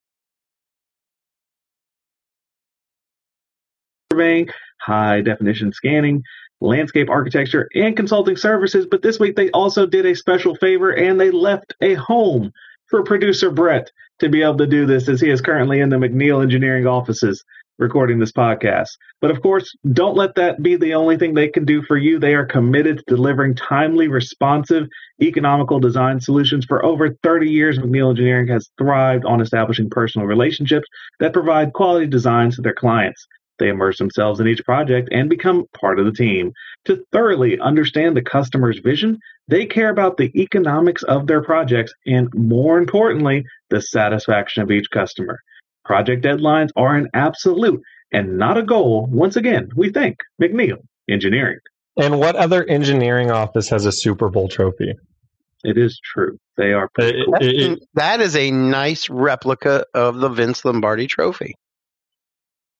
surveying, 4.11 4.49
high 4.79 5.21
definition 5.21 5.73
scanning, 5.73 6.23
landscape 6.61 7.09
architecture, 7.09 7.67
and 7.73 7.97
consulting 7.97 8.37
services, 8.37 8.85
but 8.89 9.01
this 9.01 9.19
week 9.19 9.35
they 9.35 9.49
also 9.51 9.85
did 9.85 10.05
a 10.05 10.15
special 10.15 10.55
favor 10.55 10.91
and 10.91 11.19
they 11.19 11.31
left 11.31 11.73
a 11.81 11.95
home 11.95 12.51
for 12.87 13.03
producer 13.03 13.49
Brett 13.49 13.91
to 14.19 14.29
be 14.29 14.41
able 14.41 14.57
to 14.57 14.67
do 14.67 14.85
this 14.85 15.09
as 15.09 15.19
he 15.19 15.29
is 15.29 15.41
currently 15.41 15.79
in 15.79 15.89
the 15.89 15.97
McNeil 15.97 16.41
Engineering 16.41 16.87
offices 16.87 17.43
recording 17.77 18.19
this 18.19 18.31
podcast. 18.31 18.89
But 19.21 19.31
of 19.31 19.41
course, 19.41 19.75
don't 19.91 20.15
let 20.15 20.35
that 20.35 20.61
be 20.61 20.75
the 20.75 20.93
only 20.93 21.17
thing 21.17 21.33
they 21.33 21.49
can 21.49 21.65
do 21.65 21.81
for 21.81 21.97
you. 21.97 22.19
They 22.19 22.33
are 22.33 22.45
committed 22.45 22.99
to 22.99 23.15
delivering 23.15 23.55
timely, 23.55 24.07
responsive, 24.07 24.87
economical 25.21 25.79
design 25.79 26.19
solutions. 26.19 26.65
For 26.65 26.83
over 26.85 27.15
30 27.23 27.49
years, 27.49 27.77
McNeil 27.79 28.11
Engineering 28.11 28.47
has 28.47 28.69
thrived 28.77 29.25
on 29.25 29.41
establishing 29.41 29.89
personal 29.89 30.27
relationships 30.27 30.87
that 31.19 31.33
provide 31.33 31.73
quality 31.73 32.07
designs 32.07 32.55
to 32.55 32.61
their 32.61 32.73
clients. 32.73 33.25
They 33.57 33.69
immerse 33.69 33.97
themselves 33.97 34.39
in 34.39 34.47
each 34.47 34.63
project 34.65 35.09
and 35.11 35.29
become 35.29 35.65
part 35.73 35.99
of 35.99 36.05
the 36.05 36.11
team. 36.11 36.51
To 36.85 37.03
thoroughly 37.11 37.57
understand 37.59 38.15
the 38.15 38.21
customer's 38.21 38.79
vision, 38.79 39.17
they 39.47 39.65
care 39.65 39.89
about 39.89 40.17
the 40.17 40.31
economics 40.39 41.03
of 41.03 41.27
their 41.27 41.41
projects 41.41 41.93
and, 42.05 42.27
more 42.33 42.77
importantly, 42.77 43.45
the 43.69 43.81
satisfaction 43.81 44.63
of 44.63 44.71
each 44.71 44.89
customer. 44.91 45.39
Project 45.85 46.23
deadlines 46.25 46.69
are 46.75 46.95
an 46.95 47.09
absolute 47.13 47.81
and 48.11 48.37
not 48.37 48.57
a 48.57 48.63
goal. 48.63 49.07
Once 49.11 49.35
again, 49.35 49.69
we 49.75 49.91
thank 49.91 50.17
McNeil 50.41 50.79
Engineering. 51.09 51.59
And 51.97 52.19
what 52.19 52.35
other 52.35 52.63
engineering 52.65 53.31
office 53.31 53.69
has 53.69 53.85
a 53.85 53.91
Super 53.91 54.29
Bowl 54.29 54.49
trophy? 54.49 54.95
It 55.63 55.77
is 55.77 55.99
true. 56.03 56.37
They 56.57 56.73
are 56.73 56.89
pretty 56.93 57.19
It- 57.21 57.25
cool. 57.25 57.35
it- 57.35 57.71
it- 57.71 57.83
that 57.93 58.19
is 58.19 58.35
a 58.35 58.51
nice 58.51 59.09
replica 59.09 59.85
of 59.93 60.19
the 60.19 60.29
Vince 60.29 60.65
Lombardi 60.65 61.07
trophy. 61.07 61.55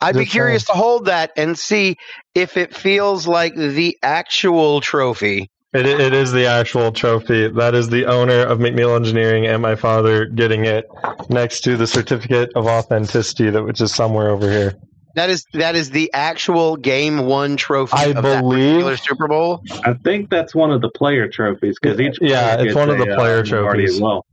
I'd 0.01 0.15
be 0.15 0.25
Just 0.25 0.31
uh, 0.31 0.33
curious 0.33 0.65
to 0.65 0.73
hold 0.73 1.05
that 1.05 1.31
and 1.37 1.57
see 1.57 1.95
if 2.33 2.57
it 2.57 2.75
feels 2.75 3.27
like 3.27 3.55
the 3.55 3.97
actual 4.03 4.81
trophy. 4.81 5.49
It, 5.75 5.85
it 5.85 6.13
is 6.13 6.31
the 6.31 6.45
actual 6.45 6.91
trophy. 6.91 7.49
That 7.49 7.75
is 7.75 7.89
the 7.89 8.05
owner 8.05 8.39
of 8.45 8.59
McNeil 8.59 8.95
Engineering 8.95 9.45
and 9.45 9.61
my 9.61 9.75
father 9.75 10.25
getting 10.25 10.65
it 10.65 10.85
next 11.29 11.61
to 11.65 11.75
the 11.75 11.85
certificate 11.85 12.51
of 12.55 12.65
authenticity 12.65 13.49
that 13.49 13.63
which 13.63 13.81
is 13.81 13.93
somewhere 13.93 14.29
over 14.29 14.49
here. 14.49 14.75
That 15.15 15.29
is 15.29 15.45
that 15.53 15.75
is 15.75 15.91
the 15.91 16.11
actual 16.13 16.75
game 16.77 17.25
one 17.25 17.55
trophy 17.57 17.93
I 17.97 18.05
of 18.07 18.21
believe- 18.21 18.67
particular 18.83 18.97
Super 18.97 19.27
Bowl. 19.27 19.61
I 19.85 19.93
think 19.93 20.29
that's 20.29 20.53
one 20.55 20.71
of 20.71 20.81
the 20.81 20.89
player 20.89 21.27
trophies 21.27 21.77
because 21.81 21.99
each 21.99 22.17
Yeah, 22.21 22.55
it's 22.55 22.63
gets 22.65 22.75
one 22.75 22.89
of 22.89 22.97
the 22.97 23.11
uh, 23.11 23.15
player 23.15 23.37
Lombardi 23.43 23.49
trophies. 23.83 23.95
as 23.95 24.01
well. 24.01 24.25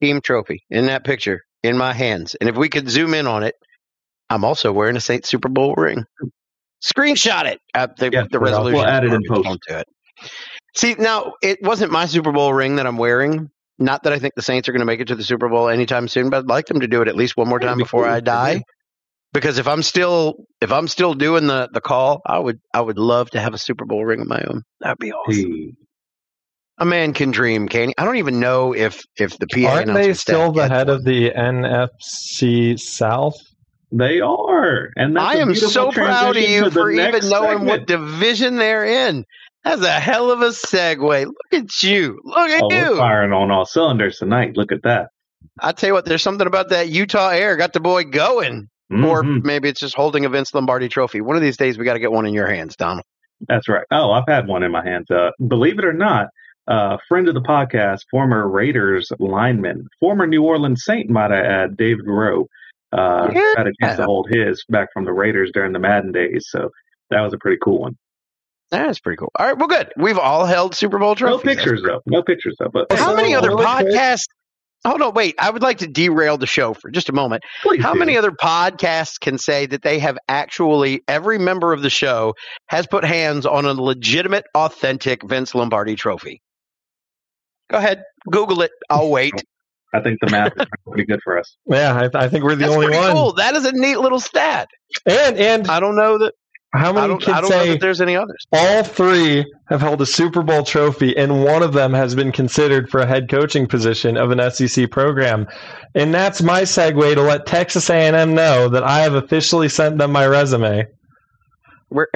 Team 0.00 0.20
trophy 0.20 0.64
in 0.70 0.86
that 0.86 1.04
picture 1.04 1.42
in 1.62 1.76
my 1.78 1.92
hands. 1.92 2.34
And 2.36 2.48
if 2.50 2.56
we 2.56 2.68
could 2.68 2.88
zoom 2.90 3.14
in 3.14 3.26
on 3.26 3.44
it, 3.44 3.54
I'm 4.28 4.44
also 4.44 4.72
wearing 4.72 4.96
a 4.96 5.00
Saints 5.00 5.28
Super 5.28 5.48
Bowl 5.48 5.74
ring. 5.76 6.04
Screenshot 6.82 7.44
it. 7.46 7.60
at 7.74 7.96
the, 7.96 8.10
Yeah, 8.12 8.24
the 8.30 8.38
resolution. 8.38 8.78
we'll 8.78 8.86
add 8.86 9.04
it 9.04 9.12
in 9.12 9.22
post. 9.28 9.46
onto 9.46 9.72
it. 9.74 9.86
See, 10.74 10.94
now 10.98 11.34
it 11.42 11.58
wasn't 11.62 11.92
my 11.92 12.06
Super 12.06 12.32
Bowl 12.32 12.52
ring 12.52 12.76
that 12.76 12.86
I'm 12.86 12.96
wearing. 12.96 13.48
Not 13.78 14.02
that 14.04 14.12
I 14.12 14.18
think 14.18 14.34
the 14.34 14.42
Saints 14.42 14.68
are 14.68 14.72
going 14.72 14.80
to 14.80 14.86
make 14.86 15.00
it 15.00 15.08
to 15.08 15.14
the 15.16 15.24
Super 15.24 15.48
Bowl 15.48 15.68
anytime 15.68 16.06
soon, 16.08 16.30
but 16.30 16.38
I'd 16.38 16.46
like 16.48 16.66
them 16.66 16.80
to 16.80 16.86
do 16.88 17.02
it 17.02 17.08
at 17.08 17.16
least 17.16 17.36
one 17.36 17.48
more 17.48 17.58
time 17.60 17.78
before. 17.78 18.08
I 18.08 18.20
die. 18.20 18.62
Because 19.32 19.58
if 19.58 19.66
I'm 19.66 19.82
still 19.82 20.34
if 20.60 20.70
I'm 20.70 20.86
still 20.88 21.14
doing 21.14 21.46
the 21.46 21.68
the 21.72 21.80
call, 21.80 22.20
I 22.26 22.38
would 22.38 22.58
I 22.74 22.80
would 22.82 22.98
love 22.98 23.30
to 23.30 23.40
have 23.40 23.54
a 23.54 23.58
Super 23.58 23.84
Bowl 23.86 24.04
ring 24.04 24.20
of 24.20 24.26
my 24.26 24.42
own. 24.46 24.62
That'd 24.80 24.98
be 24.98 25.10
awesome. 25.12 25.34
Hey, 25.34 25.72
A 26.78 26.84
man 26.84 27.14
can 27.14 27.30
dream, 27.30 27.66
can 27.66 27.88
he? 27.88 27.94
I 27.96 28.04
don't 28.04 28.16
even 28.16 28.40
know 28.40 28.74
if 28.74 29.02
if 29.16 29.38
the 29.38 29.46
PA 29.46 29.68
Aren't 29.76 29.94
they 29.94 30.12
still 30.12 30.52
the 30.52 30.68
head 30.68 30.88
one. 30.88 30.96
of 30.96 31.04
the 31.04 31.30
NFC 31.30 32.78
South? 32.78 33.34
They 33.92 34.20
are, 34.20 34.88
and 34.96 35.18
I 35.18 35.34
am 35.34 35.54
so 35.54 35.90
proud 35.92 36.36
of 36.36 36.42
you 36.42 36.70
for 36.70 36.90
even 36.90 37.28
knowing 37.28 37.66
what 37.66 37.86
division 37.86 38.56
they're 38.56 38.86
in. 38.86 39.24
That's 39.64 39.82
a 39.82 39.90
hell 40.00 40.30
of 40.30 40.40
a 40.40 40.48
segue. 40.48 41.26
Look 41.26 41.36
at 41.52 41.82
you. 41.82 42.18
Look 42.24 42.50
at 42.50 42.62
Oh, 42.64 42.70
you. 42.72 42.96
firing 42.96 43.32
on 43.32 43.50
all 43.50 43.64
cylinders 43.66 44.18
tonight. 44.18 44.56
Look 44.56 44.72
at 44.72 44.82
that. 44.84 45.08
I 45.60 45.72
tell 45.72 45.88
you 45.88 45.94
what, 45.94 46.06
there's 46.06 46.22
something 46.22 46.46
about 46.46 46.70
that 46.70 46.88
Utah 46.88 47.28
air 47.28 47.56
got 47.56 47.72
the 47.74 47.80
boy 47.80 48.04
going. 48.04 48.68
Or 48.90 49.22
Mhm. 49.22 49.42
maybe 49.44 49.68
it's 49.70 49.80
just 49.80 49.94
holding 49.94 50.26
a 50.26 50.28
Vince 50.28 50.52
Lombardi 50.54 50.88
trophy. 50.88 51.22
One 51.22 51.34
of 51.36 51.40
these 51.42 51.56
days, 51.56 51.78
we 51.78 51.84
got 51.86 51.94
to 51.94 51.98
get 51.98 52.12
one 52.12 52.26
in 52.26 52.34
your 52.34 52.46
hands, 52.46 52.76
Donald. 52.76 53.04
That's 53.48 53.66
right. 53.66 53.84
Oh, 53.90 54.10
I've 54.10 54.26
had 54.28 54.46
one 54.46 54.62
in 54.62 54.70
my 54.70 54.84
hands. 54.84 55.10
Uh, 55.10 55.30
believe 55.48 55.78
it 55.78 55.84
or 55.86 55.94
not, 55.94 56.26
uh, 56.68 56.98
friend 57.08 57.26
of 57.26 57.32
the 57.34 57.40
podcast, 57.40 58.00
former 58.10 58.46
Raiders 58.48 59.10
lineman, 59.18 59.86
former 59.98 60.26
New 60.26 60.42
Orleans 60.42 60.82
Saint, 60.84 61.08
might 61.08 61.32
I 61.32 61.40
add, 61.40 61.76
David 61.78 62.04
Rowe, 62.06 62.48
uh, 62.92 63.28
Yeah. 63.32 63.54
had 63.56 63.66
a 63.66 63.72
chance 63.82 63.96
to 63.98 64.04
hold 64.04 64.28
his 64.30 64.64
back 64.68 64.88
from 64.92 65.04
the 65.04 65.12
Raiders 65.12 65.50
during 65.52 65.72
the 65.72 65.78
Madden 65.78 66.12
days. 66.12 66.46
So 66.48 66.70
that 67.10 67.20
was 67.20 67.32
a 67.32 67.38
pretty 67.38 67.58
cool 67.62 67.80
one. 67.80 67.96
That's 68.70 69.00
pretty 69.00 69.18
cool. 69.18 69.30
All 69.38 69.46
right, 69.46 69.56
well, 69.58 69.68
good. 69.68 69.92
We've 69.98 70.18
all 70.18 70.46
held 70.46 70.74
Super 70.74 70.98
Bowl 70.98 71.14
trophy. 71.14 71.46
No 71.48 71.54
pictures 71.54 71.82
though. 71.86 72.00
No 72.06 72.22
pictures 72.22 72.56
though. 72.58 72.70
But 72.72 72.90
How 72.92 73.10
So, 73.10 73.16
many 73.16 73.34
other 73.34 73.50
podcasts? 73.50 74.24
Hold 74.86 75.00
on, 75.02 75.14
wait. 75.14 75.36
I 75.38 75.50
would 75.50 75.62
like 75.62 75.78
to 75.78 75.86
derail 75.86 76.38
the 76.38 76.46
show 76.46 76.74
for 76.74 76.90
just 76.90 77.08
a 77.08 77.12
moment. 77.12 77.44
please 77.62 77.82
How 77.82 77.92
do. 77.92 77.98
many 78.00 78.16
other 78.16 78.32
podcasts 78.32 79.20
can 79.20 79.38
say 79.38 79.66
that 79.66 79.82
they 79.82 79.98
have 80.00 80.18
actually, 80.26 81.02
every 81.06 81.38
member 81.38 81.72
of 81.72 81.82
the 81.82 81.90
show 81.90 82.34
has 82.66 82.86
put 82.88 83.04
hands 83.04 83.46
on 83.46 83.64
a 83.64 83.74
legitimate, 83.74 84.44
authentic 84.56 85.22
Vince 85.22 85.54
Lombardi 85.54 85.94
trophy? 85.94 86.40
Go 87.70 87.78
ahead, 87.78 88.02
Google 88.30 88.62
it. 88.62 88.72
I'll 88.90 89.08
wait. 89.10 89.34
I 89.94 90.00
think 90.00 90.18
the 90.22 90.30
math 90.30 90.52
is 90.58 90.66
pretty 90.88 91.04
good 91.04 91.20
for 91.22 91.38
us. 91.38 91.56
Yeah, 91.66 92.08
I, 92.14 92.24
I 92.24 92.28
think 92.28 92.44
we're 92.44 92.54
the 92.54 92.62
That's 92.62 92.72
only 92.74 92.86
pretty 92.86 93.00
one. 93.00 93.12
cool. 93.12 93.32
That 93.34 93.54
is 93.54 93.64
a 93.66 93.72
neat 93.72 93.96
little 93.98 94.20
stat. 94.20 94.68
And 95.06 95.36
and 95.36 95.68
I 95.68 95.80
don't 95.80 95.96
know 95.96 96.18
that. 96.18 96.32
how 96.74 96.90
I 96.90 96.92
many 96.92 97.08
don't, 97.08 97.22
can 97.22 97.34
I 97.34 97.40
don't 97.42 97.50
know 97.50 97.56
say 97.62 97.68
that 97.70 97.80
there's 97.80 98.00
any 98.00 98.16
others. 98.16 98.46
all 98.52 98.82
three 98.84 99.44
have 99.68 99.80
held 99.80 100.00
a 100.02 100.06
Super 100.06 100.42
Bowl 100.42 100.64
trophy, 100.64 101.16
and 101.16 101.44
one 101.44 101.62
of 101.62 101.72
them 101.74 101.92
has 101.92 102.14
been 102.14 102.32
considered 102.32 102.88
for 102.90 103.00
a 103.00 103.06
head 103.06 103.28
coaching 103.30 103.66
position 103.66 104.16
of 104.16 104.30
an 104.30 104.50
SEC 104.50 104.90
program. 104.90 105.46
And 105.94 106.12
that's 106.14 106.40
my 106.42 106.62
segue 106.62 107.14
to 107.14 107.20
let 107.22 107.44
Texas 107.46 107.90
A&M 107.90 108.34
know 108.34 108.68
that 108.70 108.82
I 108.84 109.00
have 109.00 109.14
officially 109.14 109.68
sent 109.68 109.98
them 109.98 110.12
my 110.12 110.26
resume. 110.26 110.86
We're 111.90 112.06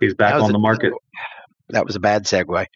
He's 0.00 0.14
back 0.14 0.32
That 0.32 0.34
was 0.36 0.44
on 0.44 0.50
a- 0.50 0.52
the 0.52 0.58
market. 0.58 0.92
That 1.70 1.86
was 1.86 1.96
a 1.96 2.00
bad 2.00 2.24
segue. 2.24 2.66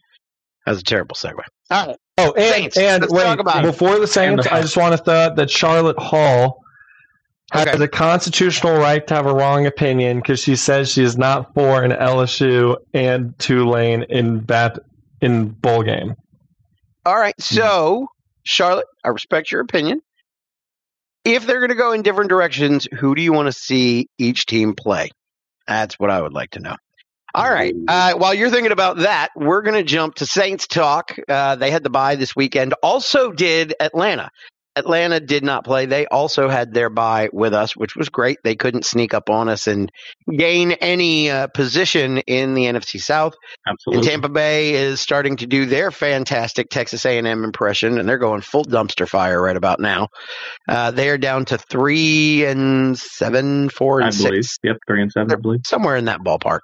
That 0.66 0.72
was 0.72 0.80
a 0.80 0.84
terrible 0.84 1.14
segue. 1.14 1.34
All 1.70 1.86
right. 1.88 1.96
Oh, 2.28 2.32
and, 2.36 2.54
Saints. 2.54 2.76
and 2.78 3.00
Let's 3.02 3.12
wait, 3.12 3.22
talk 3.24 3.38
about 3.40 3.64
it. 3.64 3.68
before 3.70 3.98
the 3.98 4.06
Saints, 4.06 4.46
I 4.46 4.60
just 4.60 4.76
want 4.76 4.96
to 4.96 5.02
throw 5.02 5.14
out 5.14 5.36
that 5.36 5.50
Charlotte 5.50 5.98
Hall 5.98 6.60
has 7.52 7.66
Okay. 7.66 7.82
a 7.84 7.88
constitutional 7.88 8.76
right 8.78 9.04
to 9.08 9.14
have 9.14 9.26
a 9.26 9.34
wrong 9.34 9.66
opinion 9.66 10.18
because 10.18 10.40
she 10.40 10.54
says 10.56 10.90
she 10.92 11.02
is 11.02 11.16
not 11.18 11.52
for 11.54 11.82
an 11.82 11.90
LSU 11.92 12.76
and 12.94 13.36
Tulane 13.38 14.04
in 14.04 14.40
bat 14.40 14.78
in 15.20 15.48
bowl 15.48 15.82
game. 15.82 16.14
All 17.04 17.16
right. 17.16 17.34
Hmm. 17.38 17.54
So, 17.54 18.06
Charlotte, 18.44 18.86
I 19.04 19.08
respect 19.08 19.50
your 19.50 19.60
opinion. 19.62 20.00
If 21.24 21.46
they're 21.46 21.58
going 21.60 21.70
to 21.70 21.74
go 21.76 21.92
in 21.92 22.02
different 22.02 22.30
directions, 22.30 22.88
who 22.98 23.14
do 23.14 23.20
you 23.22 23.32
want 23.32 23.46
to 23.46 23.52
see 23.52 24.08
each 24.18 24.46
team 24.46 24.74
play? 24.74 25.10
That's 25.66 25.98
what 25.98 26.10
I 26.10 26.20
would 26.22 26.32
like 26.32 26.50
to 26.52 26.60
know. 26.60 26.76
All 27.34 27.50
right. 27.50 27.74
Uh, 27.86 28.14
while 28.14 28.34
you're 28.34 28.50
thinking 28.50 28.72
about 28.72 28.98
that, 28.98 29.30
we're 29.36 29.62
going 29.62 29.76
to 29.76 29.84
jump 29.84 30.16
to 30.16 30.26
Saints 30.26 30.66
talk. 30.66 31.16
Uh, 31.28 31.56
they 31.56 31.70
had 31.70 31.82
the 31.82 31.90
bye 31.90 32.16
this 32.16 32.34
weekend. 32.34 32.74
Also, 32.82 33.30
did 33.32 33.74
Atlanta. 33.80 34.30
Atlanta 34.76 35.20
did 35.20 35.44
not 35.44 35.64
play. 35.64 35.86
They 35.86 36.06
also 36.06 36.48
had 36.48 36.72
their 36.72 36.90
bye 36.90 37.28
with 37.32 37.52
us, 37.52 37.76
which 37.76 37.96
was 37.96 38.08
great. 38.08 38.38
They 38.44 38.54
couldn't 38.54 38.84
sneak 38.84 39.14
up 39.14 39.28
on 39.28 39.48
us 39.48 39.66
and 39.66 39.90
gain 40.32 40.72
any 40.72 41.30
uh, 41.30 41.48
position 41.48 42.18
in 42.18 42.54
the 42.54 42.64
NFC 42.64 43.00
South. 43.00 43.34
And 43.66 43.74
Absolutely. 43.74 44.08
Tampa 44.08 44.28
Bay 44.28 44.74
is 44.74 45.00
starting 45.00 45.36
to 45.38 45.46
do 45.46 45.66
their 45.66 45.90
fantastic 45.90 46.68
Texas 46.70 47.04
A&M 47.04 47.44
impression, 47.44 47.98
and 47.98 48.08
they're 48.08 48.18
going 48.18 48.42
full 48.42 48.64
dumpster 48.64 49.08
fire 49.08 49.42
right 49.42 49.56
about 49.56 49.80
now. 49.80 50.08
Uh, 50.68 50.90
they 50.92 51.08
are 51.10 51.18
down 51.18 51.44
to 51.46 51.58
three 51.58 52.44
and 52.44 52.98
seven, 52.98 53.68
four 53.70 54.00
and 54.00 54.04
I 54.04 54.08
and 54.08 54.16
believe. 54.16 54.44
six, 54.44 54.58
Yep, 54.62 54.76
three 54.86 55.02
and 55.02 55.10
seven, 55.10 55.32
I 55.32 55.36
believe. 55.36 55.60
somewhere 55.66 55.96
in 55.96 56.04
that 56.04 56.20
ballpark. 56.20 56.60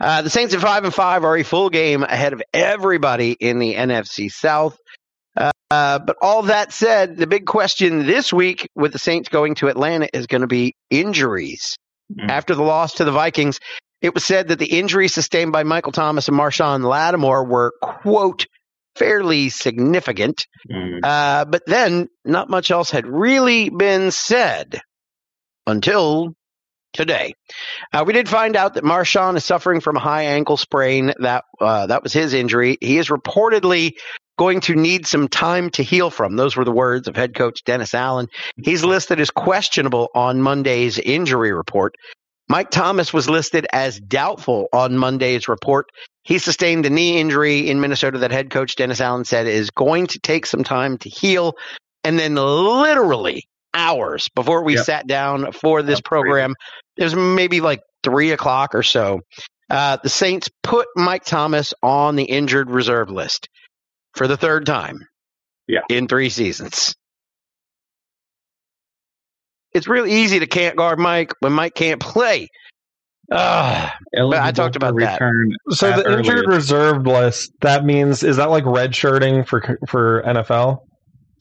Uh, 0.00 0.22
the 0.22 0.30
Saints 0.30 0.54
at 0.54 0.60
five 0.60 0.84
and 0.84 0.94
five 0.94 1.24
are 1.24 1.36
a 1.36 1.42
full 1.42 1.68
game 1.70 2.02
ahead 2.02 2.32
of 2.32 2.42
everybody 2.54 3.32
in 3.32 3.58
the 3.58 3.74
NFC 3.74 4.30
South. 4.30 4.76
Uh, 5.72 5.98
but 5.98 6.16
all 6.20 6.42
that 6.42 6.70
said, 6.70 7.16
the 7.16 7.26
big 7.26 7.46
question 7.46 8.04
this 8.04 8.30
week 8.30 8.68
with 8.74 8.92
the 8.92 8.98
Saints 8.98 9.30
going 9.30 9.54
to 9.54 9.68
Atlanta 9.68 10.06
is 10.12 10.26
going 10.26 10.42
to 10.42 10.46
be 10.46 10.76
injuries. 10.90 11.78
Mm. 12.14 12.28
After 12.28 12.54
the 12.54 12.62
loss 12.62 12.96
to 12.96 13.04
the 13.06 13.10
Vikings, 13.10 13.58
it 14.02 14.12
was 14.12 14.22
said 14.22 14.48
that 14.48 14.58
the 14.58 14.66
injuries 14.78 15.14
sustained 15.14 15.50
by 15.50 15.62
Michael 15.62 15.92
Thomas 15.92 16.28
and 16.28 16.36
Marshon 16.36 16.84
Lattimore 16.84 17.46
were, 17.46 17.72
quote, 17.80 18.44
fairly 18.96 19.48
significant. 19.48 20.46
Mm. 20.70 20.98
Uh, 21.02 21.46
but 21.46 21.62
then 21.66 22.08
not 22.22 22.50
much 22.50 22.70
else 22.70 22.90
had 22.90 23.06
really 23.06 23.70
been 23.70 24.10
said 24.10 24.78
until 25.66 26.34
today. 26.92 27.32
Uh, 27.94 28.04
we 28.06 28.12
did 28.12 28.28
find 28.28 28.56
out 28.56 28.74
that 28.74 28.84
Marshon 28.84 29.36
is 29.36 29.44
suffering 29.46 29.80
from 29.80 29.96
a 29.96 30.00
high 30.00 30.24
ankle 30.24 30.58
sprain. 30.58 31.14
That 31.18 31.44
uh, 31.58 31.86
that 31.86 32.02
was 32.02 32.12
his 32.12 32.34
injury. 32.34 32.76
He 32.78 32.98
is 32.98 33.08
reportedly 33.08 33.92
going 34.38 34.60
to 34.60 34.74
need 34.74 35.06
some 35.06 35.28
time 35.28 35.70
to 35.70 35.82
heal 35.82 36.10
from. 36.10 36.36
Those 36.36 36.56
were 36.56 36.64
the 36.64 36.72
words 36.72 37.08
of 37.08 37.16
head 37.16 37.34
coach 37.34 37.62
Dennis 37.64 37.94
Allen. 37.94 38.28
He's 38.62 38.84
listed 38.84 39.20
as 39.20 39.30
questionable 39.30 40.08
on 40.14 40.40
Monday's 40.42 40.98
injury 40.98 41.52
report. 41.52 41.94
Mike 42.48 42.70
Thomas 42.70 43.12
was 43.12 43.30
listed 43.30 43.66
as 43.72 43.98
doubtful 44.00 44.68
on 44.72 44.96
Monday's 44.96 45.48
report. 45.48 45.86
He 46.24 46.38
sustained 46.38 46.84
a 46.86 46.90
knee 46.90 47.18
injury 47.18 47.68
in 47.70 47.80
Minnesota 47.80 48.18
that 48.18 48.30
head 48.30 48.50
coach 48.50 48.76
Dennis 48.76 49.00
Allen 49.00 49.24
said 49.24 49.46
is 49.46 49.70
going 49.70 50.06
to 50.08 50.18
take 50.18 50.46
some 50.46 50.64
time 50.64 50.98
to 50.98 51.08
heal. 51.08 51.54
And 52.04 52.18
then, 52.18 52.34
literally 52.34 53.44
hours 53.74 54.28
before 54.34 54.64
we 54.64 54.74
Yep. 54.74 54.84
sat 54.84 55.06
down 55.06 55.52
for 55.52 55.82
this 55.82 55.98
That's 55.98 56.08
program, 56.08 56.54
it 56.96 57.04
was 57.04 57.14
maybe 57.14 57.60
like 57.60 57.80
three 58.02 58.32
o'clock 58.32 58.74
or 58.74 58.82
so. 58.82 59.20
Uh, 59.70 59.96
the 60.02 60.08
Saints 60.10 60.48
put 60.62 60.86
Mike 60.96 61.24
Thomas 61.24 61.72
on 61.82 62.16
the 62.16 62.24
injured 62.24 62.70
reserve 62.70 63.10
list 63.10 63.48
for 64.14 64.26
the 64.28 64.36
third 64.36 64.66
time 64.66 65.00
Yeah. 65.68 65.80
in 65.90 66.08
three 66.08 66.28
seasons. 66.28 66.94
It's 69.72 69.88
really 69.88 70.12
easy 70.12 70.40
to 70.40 70.46
can't 70.46 70.76
guard 70.76 70.98
Mike 70.98 71.32
when 71.40 71.52
Mike 71.52 71.74
can't 71.74 72.00
play. 72.00 72.48
Ugh. 73.30 73.90
Eligible 74.14 74.44
I 74.46 74.52
talked 74.52 74.76
about 74.76 74.94
that. 74.98 75.18
So 75.70 75.90
at 75.90 76.04
the 76.04 76.18
injured 76.18 76.44
earliest. 76.44 76.48
reserve 76.48 77.06
list 77.06 77.52
that 77.62 77.84
means 77.84 78.22
is 78.22 78.36
that 78.36 78.50
like 78.50 78.66
red 78.66 78.94
shirting 78.94 79.44
for 79.44 79.78
for 79.88 80.22
NFL? 80.26 80.80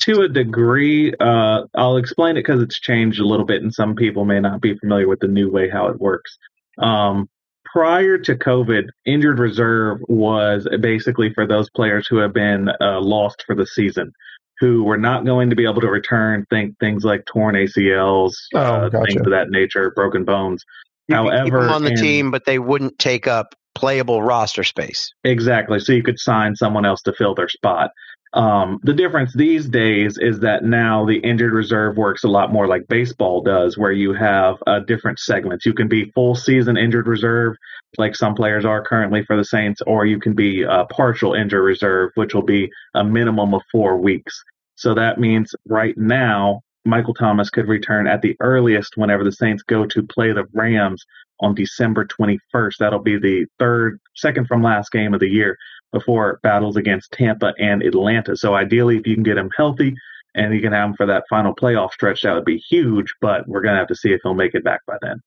to 0.06 0.22
a 0.22 0.28
degree. 0.28 1.14
Uh, 1.20 1.62
I'll 1.76 1.98
explain 1.98 2.36
it 2.36 2.40
because 2.40 2.60
it's 2.60 2.80
changed 2.80 3.20
a 3.20 3.24
little 3.28 3.46
bit, 3.46 3.62
and 3.62 3.72
some 3.72 3.94
people 3.94 4.26
may 4.26 4.40
not 4.40 4.60
be 4.60 4.76
familiar 4.80 5.08
with 5.08 5.20
the 5.20 5.28
new 5.28 5.52
way 5.52 5.70
how 5.70 5.90
it 5.90 6.00
works. 6.00 6.36
Um, 6.80 7.30
prior 7.74 8.18
to 8.18 8.36
COVID, 8.36 8.84
injured 9.06 9.40
reserve 9.40 10.00
was 10.08 10.68
basically 10.82 11.34
for 11.34 11.48
those 11.48 11.70
players 11.70 12.08
who 12.08 12.18
have 12.18 12.34
been 12.34 12.70
uh, 12.82 13.00
lost 13.00 13.44
for 13.46 13.56
the 13.56 13.66
season, 13.66 14.12
who 14.60 14.84
were 14.84 14.98
not 14.98 15.26
going 15.26 15.50
to 15.50 15.56
be 15.56 15.64
able 15.66 15.82
to 15.82 15.88
return. 15.88 16.46
Think 16.50 16.78
things 16.80 17.04
like 17.04 17.26
torn 17.26 17.56
ACLs, 17.56 18.34
Oh, 18.54 18.60
uh, 18.60 18.90
gotcha. 18.90 19.06
things 19.06 19.22
of 19.22 19.32
that 19.32 19.50
nature, 19.50 19.92
broken 19.96 20.26
bones. 20.26 20.64
You 21.08 21.16
could 21.16 21.24
keep 21.24 21.32
However, 21.54 21.62
them 21.66 21.74
on 21.74 21.84
the 21.84 21.92
in- 21.92 21.98
team, 21.98 22.32
but 22.32 22.46
they 22.46 22.60
wouldn't 22.60 22.98
take 23.00 23.28
up 23.28 23.56
playable 23.74 24.22
roster 24.22 24.64
space. 24.64 25.12
Exactly. 25.24 25.80
So 25.80 25.94
you 25.94 26.04
could 26.04 26.20
sign 26.20 26.56
someone 26.56 26.86
else 26.86 27.02
to 27.04 27.14
fill 27.14 27.36
their 27.36 27.50
spot. 27.50 27.92
Um, 28.34 28.80
the 28.84 28.94
difference 28.94 29.34
these 29.34 29.68
days 29.68 30.18
is 30.18 30.40
that 30.40 30.64
now 30.64 31.06
the 31.06 31.18
injured 31.18 31.52
reserve 31.52 31.98
works 31.98 32.24
a 32.24 32.30
lot 32.30 32.52
more 32.52 32.66
like 32.66 32.88
baseball 32.88 33.42
does, 33.42 33.78
where 33.78 33.92
you 33.92 34.14
have 34.14 34.58
different 34.88 35.20
segments. 35.20 35.66
You 35.66 35.74
can 35.74 35.90
be 35.90 36.12
full 36.12 36.36
season 36.36 36.78
injured 36.78 37.08
reserve, 37.08 37.56
like 37.98 38.16
some 38.16 38.36
players 38.36 38.64
are 38.64 38.84
currently 38.84 39.26
for 39.26 39.36
the 39.36 39.44
Saints, 39.44 39.82
or 39.86 40.06
you 40.06 40.20
can 40.20 40.34
be 40.34 40.66
partial 40.92 41.34
injured 41.34 41.64
reserve, 41.64 42.12
which 42.16 42.34
will 42.34 42.46
be 42.46 42.70
a 42.96 43.04
minimum 43.04 43.54
of 43.54 43.62
four 43.72 43.98
weeks. 43.98 44.42
So 44.76 44.94
that 44.96 45.20
means 45.20 45.54
right 45.68 45.98
now, 45.98 46.62
Michael 46.86 47.14
Thomas 47.14 47.50
could 47.50 47.68
return 47.68 48.08
at 48.08 48.22
the 48.22 48.36
earliest 48.40 48.94
whenever 48.96 49.24
the 49.24 49.32
Saints 49.32 49.62
go 49.62 49.86
to 49.86 50.04
play 50.04 50.32
the 50.32 50.46
Rams 50.54 51.04
on 51.42 51.54
December 51.54 52.06
21st. 52.06 52.78
That'll 52.80 53.00
be 53.00 53.20
the 53.20 53.46
third, 53.60 54.00
second 54.16 54.48
from 54.48 54.64
last 54.64 54.92
game 54.92 55.14
of 55.14 55.20
the 55.20 55.30
year 55.30 55.58
before 55.92 56.40
battles 56.44 56.78
against 56.78 57.12
Tampa 57.12 57.54
and 57.58 57.82
Atlanta. 57.84 58.36
So 58.36 58.56
ideally, 58.56 58.98
if 58.98 59.08
you 59.08 59.16
can 59.16 59.24
get 59.24 59.38
him 59.38 59.50
healthy 59.56 59.96
and 60.36 60.54
you 60.54 60.62
can 60.62 60.72
have 60.74 60.90
him 60.90 60.96
for 60.96 61.06
that 61.06 61.24
final 61.30 61.54
playoff 61.54 61.92
stretch, 61.92 62.22
that 62.22 62.34
would 62.34 62.46
be 62.46 62.58
huge. 62.58 63.14
But 63.22 63.48
we're 63.48 63.62
going 63.62 63.74
to 63.74 63.80
have 63.80 63.88
to 63.90 63.96
see 63.96 64.10
if 64.12 64.22
he'll 64.24 64.34
make 64.34 64.54
it 64.56 64.64
back 64.64 64.82
by 64.88 64.98
then. 65.02 65.20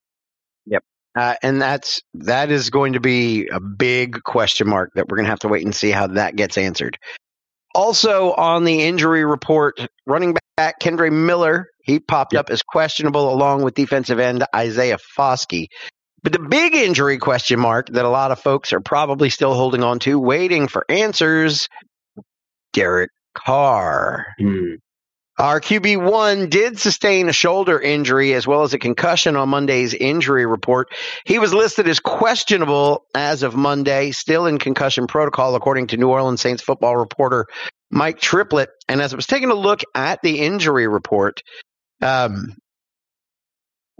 Yep. 0.65 0.83
Uh, 1.15 1.35
and 1.43 1.61
that's 1.61 2.01
that 2.15 2.51
is 2.51 2.69
going 2.69 2.93
to 2.93 2.99
be 2.99 3.47
a 3.47 3.59
big 3.59 4.23
question 4.23 4.67
mark 4.67 4.91
that 4.95 5.07
we're 5.07 5.17
going 5.17 5.25
to 5.25 5.29
have 5.29 5.39
to 5.39 5.47
wait 5.47 5.63
and 5.63 5.75
see 5.75 5.91
how 5.91 6.07
that 6.07 6.35
gets 6.35 6.57
answered. 6.57 6.97
Also 7.73 8.31
on 8.33 8.63
the 8.63 8.83
injury 8.83 9.25
report, 9.25 9.79
running 10.05 10.35
back 10.57 10.79
Kendre 10.79 11.11
Miller, 11.11 11.67
he 11.83 11.99
popped 11.99 12.33
Yep. 12.33 12.39
up 12.39 12.49
as 12.49 12.61
questionable 12.63 13.31
along 13.31 13.63
with 13.63 13.75
defensive 13.75 14.19
end 14.19 14.45
Isaiah 14.55 14.97
Foskey. 15.17 15.67
But 16.25 16.31
the 16.31 16.39
big 16.39 16.73
injury 16.73 17.19
question 17.19 17.59
mark 17.59 17.89
that 17.89 18.03
a 18.03 18.09
lot 18.09 18.31
of 18.31 18.39
folks 18.39 18.73
are 18.73 18.79
probably 18.79 19.29
still 19.29 19.53
holding 19.53 19.83
on 19.83 19.99
to, 19.99 20.17
waiting 20.17 20.67
for 20.67 20.83
answers, 20.89 21.69
Derek 22.73 23.11
Carr. 23.35 24.25
Hmm. 24.39 24.73
Our 25.37 25.61
QB1 25.61 26.49
did 26.49 26.79
sustain 26.79 27.29
a 27.29 27.33
shoulder 27.33 27.79
injury 27.79 28.33
as 28.33 28.47
well 28.47 28.63
as 28.63 28.73
a 28.73 28.79
concussion 28.79 29.35
on 29.35 29.49
Monday's 29.49 29.93
injury 29.93 30.47
report. 30.47 30.87
He 31.25 31.37
was 31.37 31.53
listed 31.53 31.87
as 31.87 31.99
questionable 31.99 33.05
as 33.13 33.43
of 33.43 33.55
Monday, 33.55 34.09
still 34.09 34.47
in 34.47 34.57
concussion 34.57 35.05
protocol, 35.05 35.53
according 35.53 35.85
to 35.87 35.97
New 35.97 36.09
Orleans 36.09 36.41
Saints 36.41 36.63
football 36.63 36.97
reporter 36.97 37.45
Mike 37.91 38.19
Triplett. 38.19 38.69
And 38.89 38.99
as 38.99 39.13
I 39.13 39.15
was 39.15 39.27
taking 39.27 39.51
a 39.51 39.55
look 39.55 39.81
at 39.93 40.23
the 40.23 40.39
injury 40.39 40.87
report, 40.87 41.43
um, 42.01 42.55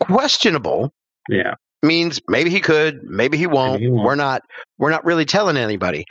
questionable 0.01 0.91
Yeah. 1.29 1.53
Means 1.83 2.19
maybe 2.27 2.49
he 2.49 2.59
could, 2.61 3.03
maybe 3.03 3.37
he 3.37 3.47
won't. 3.47 3.73
Maybe 3.73 3.85
he 3.85 3.89
won't. 3.91 4.05
We're 4.05 4.15
not 4.15 4.41
we're 4.77 4.91
not 4.91 5.05
really 5.05 5.25
telling 5.25 5.57
anybody. 5.57 6.05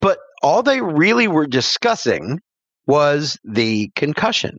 But 0.00 0.18
all 0.42 0.62
they 0.62 0.80
really 0.80 1.28
were 1.28 1.46
discussing 1.46 2.40
was 2.86 3.38
the 3.44 3.90
concussion. 3.96 4.58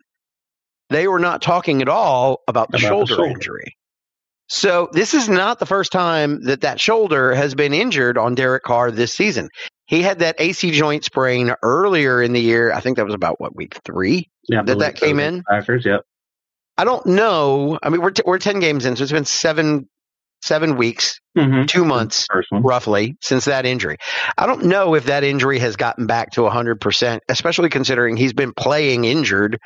They 0.89 1.07
were 1.07 1.19
not 1.19 1.41
talking 1.41 1.81
at 1.81 1.89
all 1.89 2.41
about 2.47 2.71
the 2.71 2.77
About 2.77 2.81
the 2.81 2.87
shoulder 2.87 3.15
shoulder. 3.15 3.31
injury. 3.31 3.75
So 4.47 4.89
this 4.91 5.13
is 5.15 5.27
not 5.27 5.57
the 5.57 5.65
first 5.65 5.91
time 5.91 6.43
that 6.45 6.61
that 6.61 6.79
shoulder 6.79 7.33
has 7.33 7.55
been 7.55 7.73
injured 7.73 8.17
on 8.17 8.35
Derek 8.35 8.63
Carr 8.63 8.91
this 8.91 9.11
season. 9.13 9.49
He 9.87 10.01
had 10.03 10.19
that 10.19 10.35
AC 10.39 10.69
joint 10.71 11.03
sprain 11.03 11.53
earlier 11.63 12.21
in 12.21 12.33
the 12.33 12.41
year. 12.41 12.71
I 12.71 12.79
think 12.79 12.97
that 12.97 13.05
was 13.05 13.15
about 13.15 13.39
what 13.39 13.55
week 13.55 13.79
three. 13.83 14.29
Yeah. 14.47 14.61
That- 14.63 14.79
that 14.79 14.95
came 14.95 15.19
in? 15.19 15.43
Packers. 15.49 15.85
Yep. 15.85 16.01
I 16.77 16.83
don't 16.83 17.05
know. 17.07 17.79
I 17.81 17.89
mean, 17.89 18.01
we're 18.01 18.11
t- 18.11 18.23
we're 18.25 18.37
ten 18.37 18.59
games 18.59 18.85
in, 18.85 18.95
so 18.95 19.03
it's 19.03 19.11
been 19.11 19.25
seven 19.25 19.87
seven 20.45 20.77
weeks, 20.77 21.19
Mm-hmm. 21.37 21.65
two 21.65 21.83
months 21.83 22.25
roughly 22.63 23.17
since 23.21 23.43
that 23.43 23.65
injury. 23.65 23.97
I 24.37 24.45
don't 24.45 24.63
know 24.67 24.95
if 24.95 25.03
that 25.07 25.25
injury 25.25 25.59
has 25.59 25.75
gotten 25.75 26.07
back 26.07 26.31
to 26.31 26.41
100%, 26.41 27.19
especially 27.27 27.67
considering 27.67 28.15
he's 28.15 28.31
been 28.31 28.53
playing 28.53 29.03
injured 29.03 29.57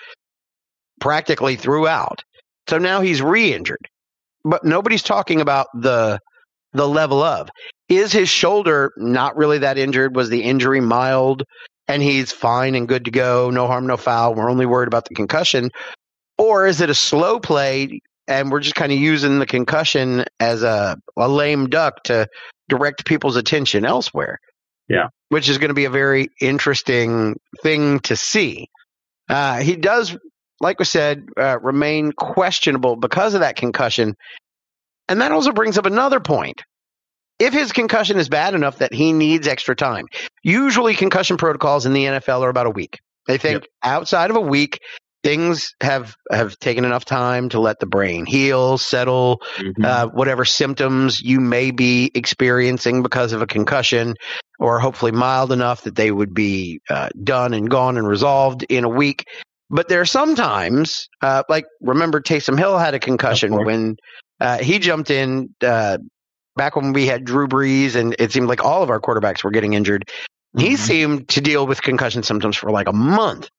practically 1.00 1.56
throughout. 1.58 2.24
So 2.68 2.80
now 2.80 3.02
he's 3.02 3.22
re 3.22 3.54
injured. 3.54 3.88
But 4.44 4.64
nobody's 4.64 5.04
talking 5.04 5.42
about 5.42 5.68
the 5.76 6.20
the 6.74 6.88
level 6.88 7.22
of. 7.22 7.50
Is 7.88 8.12
his 8.12 8.30
shoulder 8.30 8.92
not 8.98 9.36
really 9.38 9.60
that 9.60 9.78
injured? 9.78 10.16
Was 10.16 10.30
the 10.30 10.42
injury 10.42 10.80
mild 10.82 11.44
and 11.88 12.02
he's 12.02 12.32
fine 12.32 12.74
and 12.74 12.88
good 12.88 13.06
to 13.06 13.12
go? 13.12 13.52
No 13.52 13.68
harm, 13.68 13.86
no 13.86 13.98
foul. 13.98 14.34
We're 14.34 14.50
only 14.50 14.66
worried 14.66 14.88
about 14.88 15.06
the 15.08 15.14
concussion. 15.16 15.70
Or 16.40 16.66
is 16.66 16.82
it 16.82 16.90
a 16.90 16.96
slow 16.96 17.40
play 17.40 18.00
and 18.30 18.52
we're 18.52 18.60
just 18.60 18.76
kind 18.76 18.92
of 18.92 19.00
using 19.00 19.40
the 19.40 19.46
concussion 19.46 20.24
as 20.40 20.62
a, 20.64 20.98
a 21.18 21.28
lame 21.28 21.68
duck 21.68 22.04
to 22.04 22.28
direct 22.70 23.06
people's 23.06 23.36
attention 23.36 23.84
elsewhere? 23.84 24.40
Yeah. 24.88 25.08
Which 25.30 25.50
is 25.50 25.58
going 25.58 25.70
to 25.70 25.76
be 25.76 25.86
a 25.86 25.90
very 25.90 26.30
interesting 26.40 27.40
thing 27.62 28.00
to 28.02 28.16
see. 28.16 28.70
Uh, 29.28 29.60
he 29.60 29.76
does, 29.76 30.16
like 30.62 30.80
we 30.80 30.86
said, 30.86 31.28
uh, 31.38 31.60
remain 31.60 32.12
questionable 32.12 32.96
because 32.96 33.34
of 33.34 33.42
that 33.42 33.56
concussion. 33.56 34.16
And 35.08 35.22
that 35.22 35.32
also 35.32 35.52
brings 35.52 35.78
up 35.78 35.86
another 35.86 36.20
point. 36.20 36.62
If 37.40 37.54
his 37.54 37.72
concussion 37.72 38.18
is 38.18 38.30
bad 38.30 38.54
enough 38.54 38.80
that 38.80 38.94
he 38.94 39.14
needs 39.14 39.48
extra 39.48 39.76
time, 39.76 40.06
usually 40.44 40.94
concussion 40.94 41.38
protocols 41.38 41.86
in 41.86 41.94
the 41.94 42.06
NFL 42.06 42.42
are 42.42 42.50
about 42.50 42.68
a 42.68 42.72
week. 42.72 43.00
They 43.28 43.38
think 43.38 43.64
yep. 43.64 43.70
outside 43.82 44.30
of 44.30 44.36
a 44.36 44.42
week, 44.42 44.80
things 45.24 45.74
have 45.82 46.16
have 46.32 46.58
taken 46.60 46.86
enough 46.86 47.06
time 47.06 47.50
to 47.50 47.60
let 47.60 47.80
the 47.80 47.86
brain 47.86 48.26
heal, 48.26 48.78
settle, 48.78 49.42
mm-hmm. 49.58 49.84
uh, 49.84 50.08
whatever 50.08 50.46
symptoms 50.46 51.22
you 51.22 51.40
may 51.40 51.72
be 51.72 52.12
experiencing 52.14 53.04
because 53.04 53.34
of 53.34 53.42
a 53.42 53.48
concussion, 53.48 54.16
or 54.60 54.80
hopefully 54.80 55.12
mild 55.12 55.52
enough 55.52 55.84
that 55.84 55.96
they 55.96 56.12
would 56.12 56.34
be 56.34 56.80
uh, 56.90 57.10
done 57.24 57.54
and 57.54 57.70
gone 57.70 57.98
and 57.98 58.08
resolved 58.08 58.66
in 58.70 58.84
a 58.84 58.90
week. 58.90 59.26
But 59.70 59.88
there 59.88 60.02
are 60.02 60.06
sometimes, 60.06 61.08
uh, 61.22 61.44
like 61.48 61.66
remember 61.82 62.22
Taysom 62.22 62.58
Hill 62.58 62.78
had 62.78 62.96
a 62.96 63.00
concussion 63.00 63.54
when 63.54 63.98
uh, 64.40 64.58
he 64.58 64.80
jumped 64.80 65.12
in 65.12 65.54
uh, 65.62 66.00
back 66.56 66.76
when 66.76 66.94
we 66.94 67.06
had 67.06 67.24
Drew 67.24 67.48
Brees, 67.48 67.96
and 67.96 68.16
it 68.18 68.32
seemed 68.32 68.48
like 68.48 68.64
all 68.64 68.82
of 68.82 68.90
our 68.90 69.00
quarterbacks 69.00 69.44
were 69.44 69.52
getting 69.52 69.74
injured. 69.74 70.06
Mm-hmm. 70.58 70.66
He 70.66 70.76
seemed 70.76 71.30
to 71.30 71.42
deal 71.42 71.68
with 71.68 71.82
concussion 71.82 72.24
symptoms 72.24 72.58
for 72.58 72.72
like 72.72 72.88
a 72.88 72.94
month. 72.94 73.50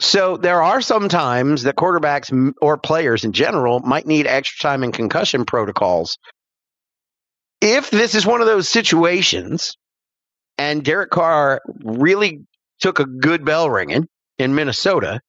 So 0.00 0.36
there 0.36 0.62
are 0.62 0.80
some 0.80 1.08
times 1.08 1.62
that 1.62 1.76
quarterbacks 1.76 2.52
or 2.60 2.76
players 2.76 3.24
in 3.24 3.32
general 3.32 3.80
might 3.80 4.06
need 4.06 4.26
extra 4.26 4.68
time 4.68 4.82
in 4.82 4.92
concussion 4.92 5.44
protocols. 5.44 6.18
If 7.60 7.90
this 7.90 8.14
is 8.14 8.26
one 8.26 8.40
of 8.40 8.46
those 8.46 8.68
situations 8.68 9.76
and 10.58 10.84
Derek 10.84 11.10
Carr 11.10 11.60
really 11.82 12.40
took 12.80 12.98
a 12.98 13.06
good 13.06 13.44
bell 13.44 13.70
ringing 13.70 14.06
in 14.38 14.54
Minnesota 14.54 15.20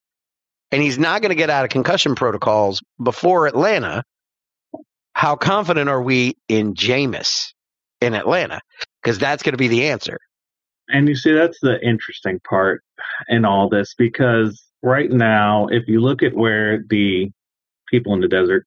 and 0.72 0.82
he's 0.82 0.98
not 0.98 1.22
going 1.22 1.30
to 1.30 1.36
get 1.36 1.50
out 1.50 1.64
of 1.64 1.70
concussion 1.70 2.16
protocols 2.16 2.82
before 3.02 3.48
Atlanta, 3.48 4.04
how 5.14 5.36
confident 5.36 5.90
are 5.90 6.02
we 6.02 6.36
in 6.50 6.74
Jameis 6.74 7.54
in 8.02 8.14
Atlanta? 8.14 8.60
Because 9.02 9.20
that's 9.20 9.44
going 9.44 9.54
to 9.54 9.58
be 9.58 9.70
the 9.70 9.88
answer. 9.88 10.18
And 10.90 11.08
you 11.08 11.16
see, 11.16 11.34
that's 11.34 11.60
the 11.62 11.80
interesting 11.86 12.40
part 12.42 12.84
in 13.28 13.46
all 13.46 13.70
this 13.70 13.94
because 13.98 14.64
right 14.82 15.10
now, 15.10 15.68
if 15.68 15.88
you 15.88 16.00
look 16.00 16.22
at 16.22 16.36
where 16.36 16.84
the 16.90 17.32
people 17.90 18.14
in 18.14 18.22
the 18.22 18.28
desert 18.28 18.66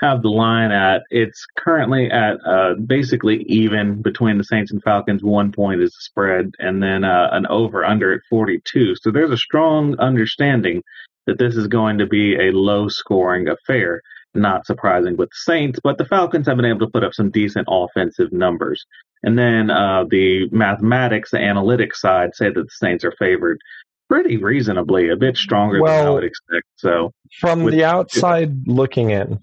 have 0.00 0.22
the 0.22 0.28
line 0.28 0.72
at, 0.72 1.02
it's 1.10 1.46
currently 1.56 2.10
at 2.10 2.36
uh, 2.44 2.74
basically 2.86 3.42
even 3.44 4.02
between 4.02 4.38
the 4.38 4.44
Saints 4.44 4.72
and 4.72 4.82
Falcons. 4.82 5.22
One 5.22 5.52
point 5.52 5.80
is 5.80 5.90
the 5.90 6.00
spread, 6.00 6.52
and 6.58 6.82
then 6.82 7.04
uh, 7.04 7.28
an 7.32 7.46
over 7.46 7.84
under 7.84 8.12
at 8.12 8.20
42. 8.28 8.96
So 8.96 9.10
there's 9.10 9.30
a 9.30 9.36
strong 9.36 9.96
understanding 9.98 10.82
that 11.26 11.38
this 11.38 11.56
is 11.56 11.68
going 11.68 11.98
to 11.98 12.06
be 12.06 12.34
a 12.34 12.52
low 12.52 12.88
scoring 12.88 13.48
affair. 13.48 14.02
Not 14.34 14.66
surprising 14.66 15.16
with 15.16 15.30
the 15.30 15.52
Saints, 15.52 15.78
but 15.82 15.96
the 15.96 16.04
Falcons 16.04 16.46
have 16.48 16.56
been 16.56 16.66
able 16.66 16.80
to 16.80 16.90
put 16.90 17.04
up 17.04 17.14
some 17.14 17.30
decent 17.30 17.68
offensive 17.70 18.32
numbers. 18.32 18.84
And 19.24 19.38
then 19.38 19.70
uh, 19.70 20.04
the 20.08 20.50
mathematics, 20.52 21.30
the 21.30 21.38
analytics 21.38 21.96
side 21.96 22.34
say 22.34 22.50
that 22.50 22.54
the 22.54 22.70
Saints 22.70 23.04
are 23.04 23.14
favored 23.18 23.58
pretty 24.06 24.36
reasonably, 24.36 25.08
a 25.08 25.16
bit 25.16 25.38
stronger 25.38 25.80
well, 25.80 25.96
than 25.96 26.06
I 26.06 26.10
would 26.10 26.24
expect. 26.24 26.66
So, 26.76 27.10
from 27.40 27.62
with, 27.62 27.72
the 27.72 27.84
outside 27.84 28.68
looking 28.68 29.10
in. 29.10 29.40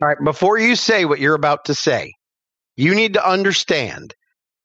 All 0.00 0.08
right, 0.08 0.22
before 0.22 0.58
you 0.58 0.76
say 0.76 1.06
what 1.06 1.20
you're 1.20 1.34
about 1.34 1.64
to 1.64 1.74
say, 1.74 2.12
you 2.76 2.94
need 2.94 3.14
to 3.14 3.26
understand 3.26 4.14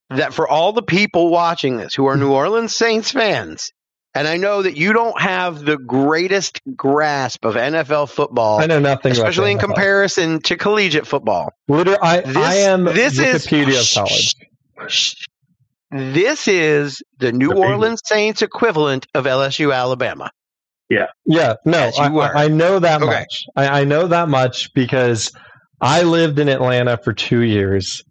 that 0.09 0.33
for 0.33 0.45
all 0.45 0.73
the 0.73 0.83
people 0.83 1.29
watching 1.29 1.77
this 1.77 1.95
who 1.95 2.05
are 2.07 2.17
New 2.17 2.33
Orleans 2.33 2.75
Saints 2.75 3.11
fans, 3.11 3.71
and 4.15 4.27
I 4.27 4.37
know 4.37 4.61
that 4.61 4.77
you 4.77 4.93
don't 4.93 5.19
have 5.19 5.63
the 5.63 5.77
greatest 5.77 6.61
grasp 6.75 7.45
of 7.45 7.55
NFL 7.55 8.09
football. 8.09 8.59
I 8.59 8.67
know 8.67 8.79
nothing, 8.79 9.11
especially 9.11 9.51
in 9.51 9.57
comparison 9.57 10.39
to 10.43 10.55
collegiate 10.55 11.07
football. 11.07 11.51
Literally, 11.67 11.99
I, 12.01 12.21
this, 12.21 12.37
I 12.37 12.53
am 12.55 12.85
this 12.85 13.19
Wikipedia 13.19 13.67
is, 13.69 13.97
of 13.97 14.03
college. 14.03 15.29
This 15.91 16.47
is 16.47 17.01
the 17.17 17.31
New 17.31 17.49
the 17.49 17.55
Orleans 17.55 18.01
Saints 18.05 18.41
equivalent 18.41 19.07
of 19.13 19.25
LSU 19.25 19.73
Alabama. 19.73 20.31
Yeah, 20.89 21.07
yeah, 21.25 21.55
no, 21.65 21.91
I, 21.97 22.43
I, 22.43 22.47
know 22.49 22.77
that 22.77 23.01
okay. 23.01 23.21
much. 23.21 23.45
I, 23.55 23.81
I 23.81 23.83
know 23.83 24.07
that 24.07 24.29
much 24.29 24.73
because 24.73 25.31
I 25.81 26.03
lived 26.03 26.37
in 26.37 26.49
Atlanta 26.49 26.97
for 26.97 27.13
two 27.13 27.39
years 27.39 28.03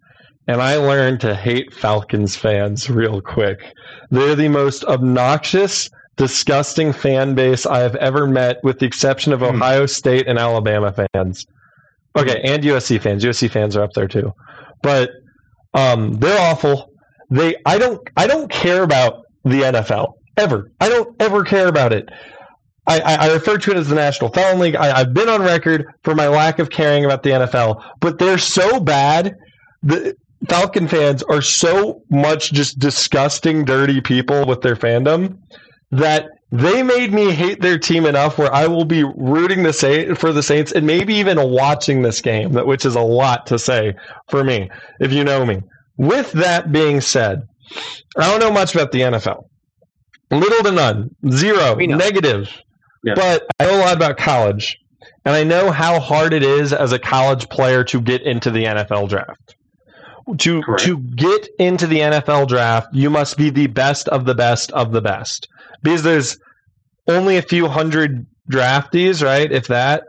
and 0.47 0.61
I 0.61 0.75
learned 0.77 1.21
to 1.21 1.35
hate 1.35 1.73
Falcons 1.73 2.35
fans 2.35 2.89
real 2.89 3.21
quick. 3.21 3.73
They're 4.11 4.35
the 4.35 4.49
most 4.49 4.83
obnoxious, 4.85 5.89
disgusting 6.17 6.93
fan 6.93 7.35
base 7.35 7.65
I 7.65 7.79
have 7.79 7.95
ever 7.95 8.27
met, 8.27 8.63
with 8.63 8.79
the 8.79 8.85
exception 8.85 9.33
of 9.33 9.39
hmm. 9.39 9.45
Ohio 9.45 9.85
State 9.85 10.27
and 10.27 10.37
Alabama 10.37 10.93
fans. 11.13 11.45
Okay, 12.15 12.41
and 12.43 12.63
USC 12.63 13.01
fans. 13.01 13.23
USC 13.23 13.49
fans 13.49 13.75
are 13.75 13.83
up 13.83 13.93
there 13.93 14.07
too, 14.07 14.33
but 14.81 15.09
um, 15.73 16.13
they're 16.19 16.39
awful. 16.39 16.91
They, 17.29 17.55
I 17.65 17.79
don't, 17.79 18.07
I 18.15 18.27
don't 18.27 18.51
care 18.51 18.83
about 18.83 19.23
the 19.43 19.61
NFL 19.61 20.13
ever. 20.37 20.71
I 20.79 20.89
don't 20.89 21.15
ever 21.19 21.43
care 21.43 21.67
about 21.67 21.93
it. 21.93 22.07
I, 22.85 22.99
I, 22.99 23.33
refer 23.33 23.57
to 23.57 23.71
it 23.71 23.77
as 23.77 23.87
the 23.87 23.95
National 23.95 24.29
Felon 24.29 24.59
League. 24.59 24.75
I, 24.75 24.97
have 24.99 25.13
been 25.13 25.29
on 25.29 25.41
record 25.41 25.85
for 26.03 26.13
my 26.13 26.27
lack 26.27 26.59
of 26.59 26.69
caring 26.69 27.05
about 27.05 27.23
the 27.23 27.29
NFL, 27.29 27.81
but 28.01 28.19
they're 28.19 28.37
so 28.37 28.79
bad. 28.81 29.37
The, 29.83 30.15
Falcon 30.49 30.87
fans 30.87 31.23
are 31.23 31.41
so 31.41 32.01
much 32.09 32.51
just 32.51 32.79
disgusting, 32.79 33.65
dirty 33.65 34.01
people 34.01 34.45
with 34.45 34.61
their 34.61 34.75
fandom 34.75 35.37
that 35.91 36.27
they 36.51 36.83
made 36.83 37.13
me 37.13 37.31
hate 37.31 37.61
their 37.61 37.79
team 37.79 38.05
enough 38.05 38.37
where 38.37 38.53
I 38.53 38.67
will 38.67 38.85
be 38.85 39.03
rooting 39.03 39.63
the 39.63 39.73
Saint 39.73 40.17
for 40.17 40.31
the 40.31 40.43
Saints 40.43 40.71
and 40.71 40.85
maybe 40.85 41.15
even 41.15 41.49
watching 41.49 42.01
this 42.01 42.21
game, 42.21 42.53
which 42.53 42.85
is 42.85 42.95
a 42.95 43.01
lot 43.01 43.47
to 43.47 43.57
say 43.57 43.95
for 44.29 44.43
me, 44.43 44.69
if 44.99 45.11
you 45.11 45.23
know 45.23 45.45
me. 45.45 45.61
With 45.97 46.31
that 46.33 46.71
being 46.71 47.01
said, 47.01 47.47
I 48.17 48.29
don't 48.29 48.39
know 48.39 48.51
much 48.51 48.75
about 48.75 48.91
the 48.91 49.01
NFL. 49.01 49.45
Little 50.31 50.63
to 50.63 50.71
none, 50.71 51.15
zero, 51.29 51.75
negative. 51.75 52.49
Yeah. 53.03 53.13
But 53.15 53.45
I 53.59 53.65
know 53.65 53.77
a 53.77 53.81
lot 53.81 53.95
about 53.95 54.17
college, 54.17 54.77
and 55.25 55.35
I 55.35 55.43
know 55.43 55.71
how 55.71 55.99
hard 55.99 56.33
it 56.33 56.43
is 56.43 56.73
as 56.73 56.91
a 56.91 56.99
college 56.99 57.49
player 57.49 57.83
to 57.85 58.01
get 58.01 58.21
into 58.23 58.49
the 58.49 58.63
NFL 58.63 59.09
draft 59.09 59.55
to 60.37 60.61
Correct. 60.61 60.83
to 60.83 60.97
get 60.97 61.47
into 61.59 61.87
the 61.87 61.99
NFL 61.99 62.47
draft, 62.47 62.87
you 62.93 63.09
must 63.09 63.37
be 63.37 63.49
the 63.49 63.67
best 63.67 64.07
of 64.07 64.25
the 64.25 64.35
best 64.35 64.71
of 64.71 64.91
the 64.91 65.01
best 65.01 65.47
because 65.81 66.03
there's 66.03 66.37
only 67.07 67.37
a 67.37 67.41
few 67.41 67.67
hundred 67.67 68.25
draftees, 68.51 69.23
right? 69.23 69.51
If 69.51 69.67
that, 69.67 70.03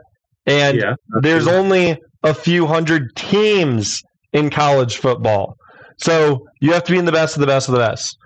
and 0.45 0.77
yeah, 0.77 0.95
there's 1.21 1.45
true. 1.45 1.53
only 1.53 1.97
a 2.23 2.33
few 2.33 2.65
hundred 2.65 3.15
teams 3.15 4.01
in 4.33 4.49
college 4.49 4.97
football, 4.97 5.57
so 5.97 6.47
you 6.61 6.73
have 6.73 6.83
to 6.85 6.91
be 6.91 6.97
in 6.97 7.05
the 7.05 7.11
best 7.11 7.35
of 7.35 7.41
the 7.41 7.47
best 7.47 7.67
of 7.67 7.73
the 7.73 7.79
best. 7.79 8.17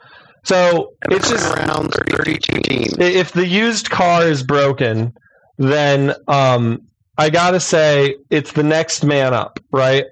So 0.43 0.93
it's 1.09 1.29
just 1.29 1.53
around 1.53 1.93
32 1.93 2.61
teams. 2.61 2.97
If 2.97 3.33
the 3.33 3.45
used 3.45 3.89
car 3.89 4.23
is 4.23 4.41
broken, 4.41 5.13
then 5.57 6.13
um, 6.27 6.83
I 7.17 7.29
gotta 7.29 7.59
say 7.59 8.15
it's 8.29 8.53
the 8.53 8.63
next 8.63 9.03
man 9.03 9.33
up, 9.33 9.59
right? 9.71 10.05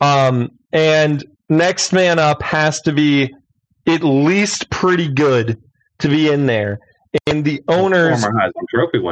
Um, 0.00 0.50
and 0.72 1.24
next 1.48 1.92
man 1.92 2.18
up 2.18 2.42
has 2.42 2.80
to 2.82 2.92
be 2.92 3.32
at 3.86 4.02
least 4.02 4.70
pretty 4.70 5.08
good 5.08 5.60
to 5.98 6.08
be 6.08 6.28
in 6.28 6.46
there. 6.46 6.78
And 7.26 7.44
the 7.44 7.62
owners 7.68 8.24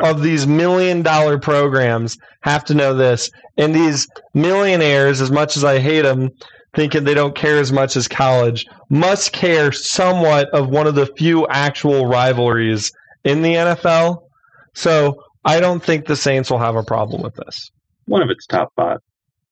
of 0.02 0.22
these 0.22 0.46
million 0.46 1.02
dollar 1.02 1.38
programs 1.38 2.16
have 2.40 2.64
to 2.66 2.74
know 2.74 2.94
this. 2.94 3.30
And 3.58 3.74
these 3.74 4.08
millionaires, 4.32 5.20
as 5.20 5.30
much 5.30 5.56
as 5.56 5.64
I 5.64 5.80
hate 5.80 6.02
them, 6.02 6.30
thinking 6.74 7.04
they 7.04 7.14
don't 7.14 7.34
care 7.34 7.58
as 7.58 7.72
much 7.72 7.96
as 7.96 8.08
college, 8.08 8.64
must 8.88 9.32
care 9.32 9.70
somewhat 9.70 10.48
of 10.50 10.70
one 10.70 10.86
of 10.86 10.94
the 10.94 11.06
few 11.18 11.46
actual 11.48 12.06
rivalries 12.06 12.90
in 13.24 13.42
the 13.42 13.54
NFL. 13.54 14.22
So 14.74 15.22
I 15.44 15.60
don't 15.60 15.82
think 15.82 16.06
the 16.06 16.16
Saints 16.16 16.50
will 16.50 16.58
have 16.58 16.76
a 16.76 16.82
problem 16.82 17.22
with 17.22 17.34
this. 17.34 17.70
One 18.06 18.22
of 18.22 18.30
its 18.30 18.46
top 18.46 18.72
five. 18.76 19.00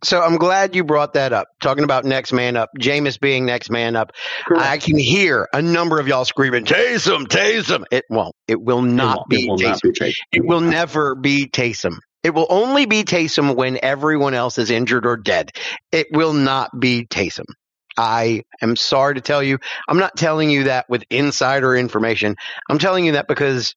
So 0.05 0.21
I'm 0.23 0.37
glad 0.37 0.77
you 0.77 0.85
brought 0.85 1.15
that 1.15 1.33
up. 1.33 1.49
Talking 1.61 1.85
about 1.85 2.05
next 2.05 2.33
man 2.33 2.57
up, 2.57 2.71
Jameis 2.79 3.19
being 3.19 3.45
next 3.45 3.71
man 3.71 3.97
up. 3.97 4.13
Correct. 4.47 4.65
I 4.65 4.79
can 4.79 4.97
hear 4.99 5.49
a 5.53 5.61
number 5.61 5.99
of 5.99 6.07
y'all 6.07 6.25
screaming, 6.25 6.65
Taysom, 6.65 7.27
Taysom. 7.27 7.85
It 7.91 8.05
won't. 8.09 8.35
It 8.47 8.63
will 8.63 8.83
not, 8.83 9.21
it 9.23 9.29
be, 9.29 9.45
it 9.45 9.49
will 9.49 9.59
Taysom. 9.59 9.63
Not 9.63 9.83
be 9.83 10.05
Taysom. 10.05 10.15
It 10.33 10.47
will 10.47 10.61
never 10.61 11.15
be 11.17 11.49
Taysom. 11.49 11.99
It 12.23 12.35
will 12.35 12.47
only 12.49 12.87
be 12.87 13.05
Taysom 13.05 13.57
when 13.57 13.79
everyone 13.83 14.35
else 14.35 14.59
is 14.59 14.71
injured 14.71 15.07
or 15.07 15.17
dead. 15.17 15.51
It 15.93 16.09
will 16.13 16.33
not 16.33 16.71
be 16.79 17.07
Taysom. 17.07 17.47
I 17.97 18.43
am 18.63 18.77
sorry 18.77 19.17
to 19.17 19.21
tell 19.21 19.43
you. 19.43 19.59
I'm 19.89 19.99
not 19.99 20.17
telling 20.17 20.51
you 20.51 20.65
that 20.65 20.87
with 20.89 21.05
insider 21.11 21.77
information. 21.77 22.37
I'm 22.69 22.79
telling 22.79 23.05
you 23.05 23.13
that 23.13 23.27
because 23.27 23.75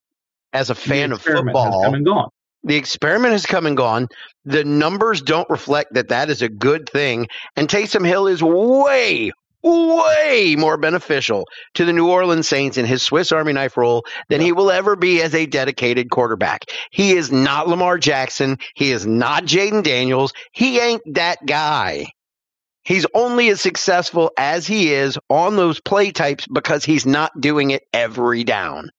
as 0.52 0.70
a 0.70 0.74
fan 0.74 1.10
of 1.12 1.18
experiment 1.18 1.56
has 1.56 1.64
football, 1.64 1.84
come 1.84 1.94
and 1.94 2.06
gone. 2.06 2.28
The 2.64 2.76
experiment 2.76 3.32
has 3.32 3.46
come 3.46 3.66
and 3.66 3.76
gone. 3.76 4.08
The 4.44 4.64
numbers 4.64 5.22
don't 5.22 5.50
reflect 5.50 5.94
that 5.94 6.08
that 6.08 6.30
is 6.30 6.42
a 6.42 6.48
good 6.48 6.88
thing. 6.88 7.28
And 7.56 7.68
Taysom 7.68 8.06
Hill 8.06 8.28
is 8.28 8.42
way, 8.42 9.32
way 9.62 10.56
more 10.58 10.76
beneficial 10.76 11.46
to 11.74 11.84
the 11.84 11.92
New 11.92 12.08
Orleans 12.08 12.48
Saints 12.48 12.76
in 12.76 12.86
his 12.86 13.02
Swiss 13.02 13.32
Army 13.32 13.52
knife 13.52 13.76
role 13.76 14.04
than 14.28 14.40
he 14.40 14.52
will 14.52 14.70
ever 14.70 14.96
be 14.96 15.22
as 15.22 15.34
a 15.34 15.46
dedicated 15.46 16.10
quarterback. 16.10 16.64
He 16.90 17.12
is 17.12 17.32
not 17.32 17.68
Lamar 17.68 17.98
Jackson. 17.98 18.58
He 18.74 18.92
is 18.92 19.06
not 19.06 19.44
Jayden 19.44 19.82
Daniels. 19.82 20.32
He 20.52 20.78
ain't 20.78 21.02
that 21.14 21.44
guy. 21.46 22.06
He's 22.84 23.06
only 23.14 23.48
as 23.48 23.60
successful 23.60 24.32
as 24.36 24.66
he 24.66 24.92
is 24.92 25.18
on 25.30 25.56
those 25.56 25.80
play 25.80 26.10
types 26.10 26.46
because 26.52 26.84
he's 26.84 27.06
not 27.06 27.40
doing 27.40 27.70
it 27.70 27.82
every 27.92 28.42
down. 28.44 28.90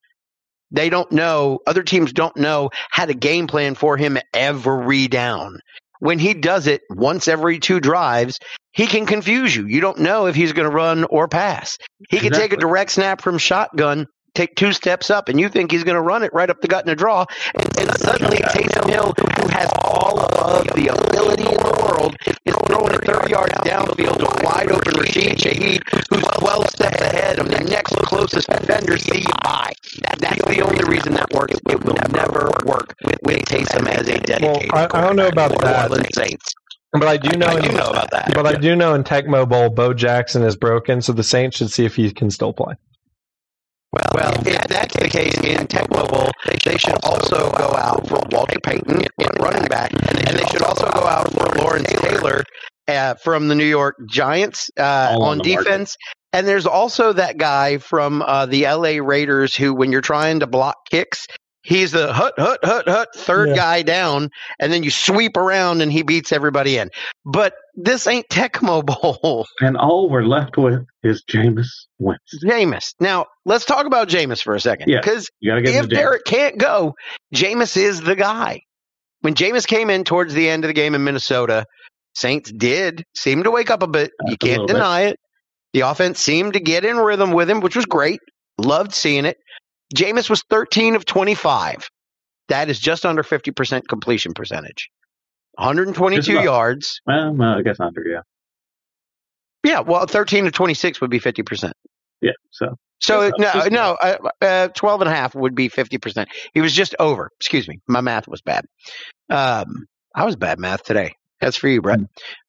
They 0.74 0.90
don't 0.90 1.12
know, 1.12 1.60
other 1.66 1.84
teams 1.84 2.12
don't 2.12 2.36
know 2.36 2.72
how 2.90 3.06
to 3.06 3.14
game 3.14 3.48
plan 3.48 3.76
for 3.76 3.96
him 3.96 4.18
every 4.34 5.08
down. 5.08 5.60
When 6.00 6.20
he 6.20 6.34
does 6.34 6.68
it 6.68 6.82
once 6.90 7.28
every 7.30 7.60
two 7.60 7.80
drives, 7.80 8.40
he 8.74 8.88
can 8.88 9.06
confuse 9.06 9.56
you. 9.56 9.68
You 9.68 9.80
don't 9.80 10.00
know 10.00 10.26
if 10.26 10.36
he's 10.36 10.52
going 10.52 10.70
to 10.70 10.76
run 10.76 11.06
or 11.06 11.28
pass. 11.28 11.78
He 12.10 12.20
can 12.20 12.34
take 12.34 12.52
a 12.52 12.58
direct 12.58 12.92
snap 12.92 13.22
from 13.22 13.38
shotgun, 13.38 14.08
take 14.36 14.56
two 14.56 14.74
steps 14.74 15.10
up, 15.10 15.30
and 15.30 15.40
you 15.40 15.50
think 15.50 15.72
he's 15.72 15.84
going 15.84 15.96
to 15.96 16.02
run 16.02 16.24
it 16.24 16.34
right 16.34 16.50
up 16.50 16.62
the 16.62 16.68
gut 16.68 16.86
in 16.86 16.92
a 16.92 16.96
draw. 16.96 17.26
And, 17.56 17.78
and 17.80 17.98
suddenly 18.00 18.38
Taysom 18.38 18.90
Hill, 18.90 19.14
who 19.40 19.48
has 19.50 19.72
all 19.82 20.20
of 20.20 20.68
the 20.76 20.88
ability 20.88 21.44
in 21.44 21.58
the 21.58 21.84
world, 21.86 22.16
is 22.26 22.36
throwing 22.68 22.94
it 22.94 23.06
30 23.06 23.30
yards 23.32 23.54
downfield 23.56 24.18
to 24.18 24.26
a 24.28 24.46
wide 24.46 24.72
open 24.72 25.00
Rashid 25.00 25.38
Shaheed, 25.38 25.82
who's 26.10 26.24
12 26.24 26.70
steps 26.70 27.02
ahead 27.02 27.40
of 27.40 27.50
the 27.50 27.60
next 27.64 27.96
closest 27.98 28.48
defender. 28.50 28.98
See 28.98 29.20
you 29.20 29.34
bye. 29.44 29.74
That's 30.20 30.44
the 30.46 30.62
only 30.62 30.84
reason 30.86 31.14
that 31.14 31.32
works. 31.34 31.60
It 31.70 31.84
will 31.84 31.96
never 32.12 32.52
work 32.66 32.94
with, 33.06 33.18
with 33.24 33.46
Taysom 33.46 33.88
as 33.88 34.08
a 34.08 34.20
dedicated. 34.20 34.72
Well, 34.72 34.88
I- 34.92 34.98
I 34.98 35.02
don't 35.02 35.16
know 35.16 35.28
about 35.28 35.52
quarterback 35.52 35.90
for 35.90 35.96
the 35.98 36.04
that. 36.04 36.16
Saints. 36.16 36.54
But 36.94 37.08
I 37.08 37.18
do 37.18 37.36
know, 37.38 37.48
I 37.48 37.60
do 37.60 37.72
know 37.72 37.88
about 37.90 38.12
that. 38.12 38.32
But 38.36 38.46
I 38.46 38.54
do 38.54 38.76
know 38.76 38.94
in 38.94 39.04
Tecmo 39.04 39.50
Bowl, 39.50 39.70
Bo 39.72 39.96
Jackson 39.96 40.44
is 40.44 40.56
broken, 40.56 41.02
so 41.02 41.12
the 41.12 41.24
Saints 41.24 41.58
should 41.58 41.72
see 41.72 41.86
if 41.86 41.96
he 41.96 42.12
can 42.12 42.30
still 42.30 42.54
play. 42.54 42.76
Well, 43.94 44.34
if 44.46 44.68
that's 44.68 44.96
the 44.98 45.08
case 45.08 45.38
in 45.44 45.68
tech 45.68 45.88
Bowl, 45.90 46.32
they 46.66 46.78
should 46.78 46.98
also 47.04 47.52
go 47.52 47.76
out 47.76 48.08
for 48.08 48.20
Walter 48.32 48.60
Payton 48.64 49.04
at 49.04 49.40
running 49.40 49.68
back, 49.68 49.92
and 49.92 50.38
they 50.38 50.46
should 50.46 50.64
also 50.64 50.90
go 50.92 51.02
out 51.02 51.32
for 51.32 51.46
Lawrence 51.62 51.90
Taylor 52.02 52.44
uh, 52.88 53.14
from 53.16 53.50
the 53.50 53.56
New 53.56 53.66
York 53.66 53.96
Giants 54.10 54.72
uh, 54.80 55.16
on 55.16 55.22
on 55.22 55.38
the 55.38 55.54
market. 55.54 55.70
defense. 55.70 55.98
And 56.32 56.48
there's 56.48 56.66
also 56.66 57.14
that 57.14 57.38
guy 57.38 57.78
from 57.78 58.24
uh, 58.24 58.48
the 58.48 58.64
LA 58.64 58.98
Raiders 59.06 59.56
who, 59.56 59.76
when 59.76 59.92
you're 59.92 60.02
trying 60.02 60.40
to 60.40 60.48
block 60.48 60.78
kicks, 60.90 61.28
he's 61.64 61.92
the 61.92 62.14
hut, 62.14 62.34
hut, 62.38 62.60
hut, 62.64 62.88
hut, 62.88 63.10
third 63.16 63.50
Yeah. 63.50 63.56
guy 63.56 63.82
down, 63.82 64.30
and 64.60 64.72
then 64.72 64.84
you 64.84 64.92
sweep 64.92 65.38
around 65.38 65.82
and 65.82 65.92
he 65.92 66.04
beats 66.04 66.32
everybody 66.32 66.78
in. 66.78 66.90
But 67.26 67.54
this 67.76 68.06
ain't 68.08 68.28
Tecmo 68.30 68.86
Bowl. 68.86 69.48
And 69.62 69.78
all 69.78 70.10
we're 70.10 70.24
left 70.24 70.58
with 70.58 70.86
is 71.04 71.24
Jameis 71.30 71.68
Winston. 72.00 72.40
Jameis. 72.50 72.94
Now, 73.00 73.26
let's 73.46 73.66
talk 73.66 73.86
about 73.86 74.08
Jameis 74.10 74.44
for 74.44 74.54
a 74.56 74.60
second. 74.60 74.90
Yeah. 74.90 75.00
Because 75.02 75.30
You 75.40 75.52
got 75.52 75.56
to 75.56 75.62
get 75.62 75.74
him 75.74 75.86
if. 75.86 75.90
Derek 75.90 76.26
can't 76.26 76.58
go, 76.58 76.94
Jameis 77.34 77.76
is 77.78 78.02
the 78.02 78.16
guy. 78.16 78.62
When 79.22 79.34
Jameis 79.36 79.66
came 79.66 79.90
in 79.90 80.04
towards 80.04 80.34
the 80.34 80.50
end 80.50 80.66
of 80.66 80.68
the 80.68 80.74
game 80.74 80.96
in 80.96 81.04
Minnesota, 81.04 81.66
Saints 82.14 82.52
did 82.52 83.04
seem 83.16 83.44
to 83.44 83.52
wake 83.52 83.72
up 83.72 83.82
a 83.82 83.88
bit. 83.88 84.12
You 84.28 84.38
can't 84.38 84.52
little 84.62 84.68
bit. 84.68 84.74
deny 84.74 85.02
it. 85.04 85.20
The 85.72 85.82
offense 85.82 86.20
seemed 86.20 86.54
to 86.54 86.60
get 86.60 86.84
in 86.86 86.98
rhythm 86.98 87.32
with 87.32 87.50
him, 87.50 87.62
which 87.62 87.76
was 87.76 87.86
great. 87.86 88.20
Loved 88.60 88.94
seeing 88.94 89.26
it. 89.26 89.38
Jameis 89.96 90.30
was 90.30 90.44
13 90.50 90.96
of 90.96 91.06
25. 91.06 91.90
That 92.50 92.70
is 92.70 92.80
just 92.80 93.06
under 93.06 93.24
50% 93.24 93.88
completion 93.88 94.34
percentage. 94.34 94.90
122 95.56 96.34
about. 96.34 96.44
yards. 96.44 97.00
Well, 97.06 97.34
no, 97.34 97.58
I 97.58 97.62
guess 97.62 97.80
under, 97.80 98.04
yeah. 98.06 98.22
Yeah, 99.64 99.80
well, 99.82 100.06
13 100.06 100.46
to 100.46 100.52
26 100.52 101.00
would 101.02 101.10
be 101.10 101.20
50%. 101.20 101.72
Yeah, 102.22 102.32
so. 102.52 102.76
So 103.00 103.32
no, 103.38 103.66
no, 103.70 103.98
uh, 104.02 104.18
uh, 104.42 104.68
12 104.70 105.02
and 105.02 105.10
a 105.10 105.14
half 105.14 105.36
would 105.36 105.56
be 105.56 105.70
50%. 105.70 106.26
He 106.54 106.62
was 106.62 106.74
just 106.74 106.96
over. 107.00 107.30
Excuse 107.40 107.68
me. 107.68 107.80
My 107.88 108.00
math 108.02 108.28
was 108.30 108.42
bad. 108.42 108.66
Um, 109.30 109.86
I 110.16 110.24
was 110.26 110.36
bad 110.38 110.58
math 110.60 110.84
today. 110.84 111.14
That's 111.42 111.58
for 111.58 111.68
you, 111.68 111.82
Brett. 111.82 112.00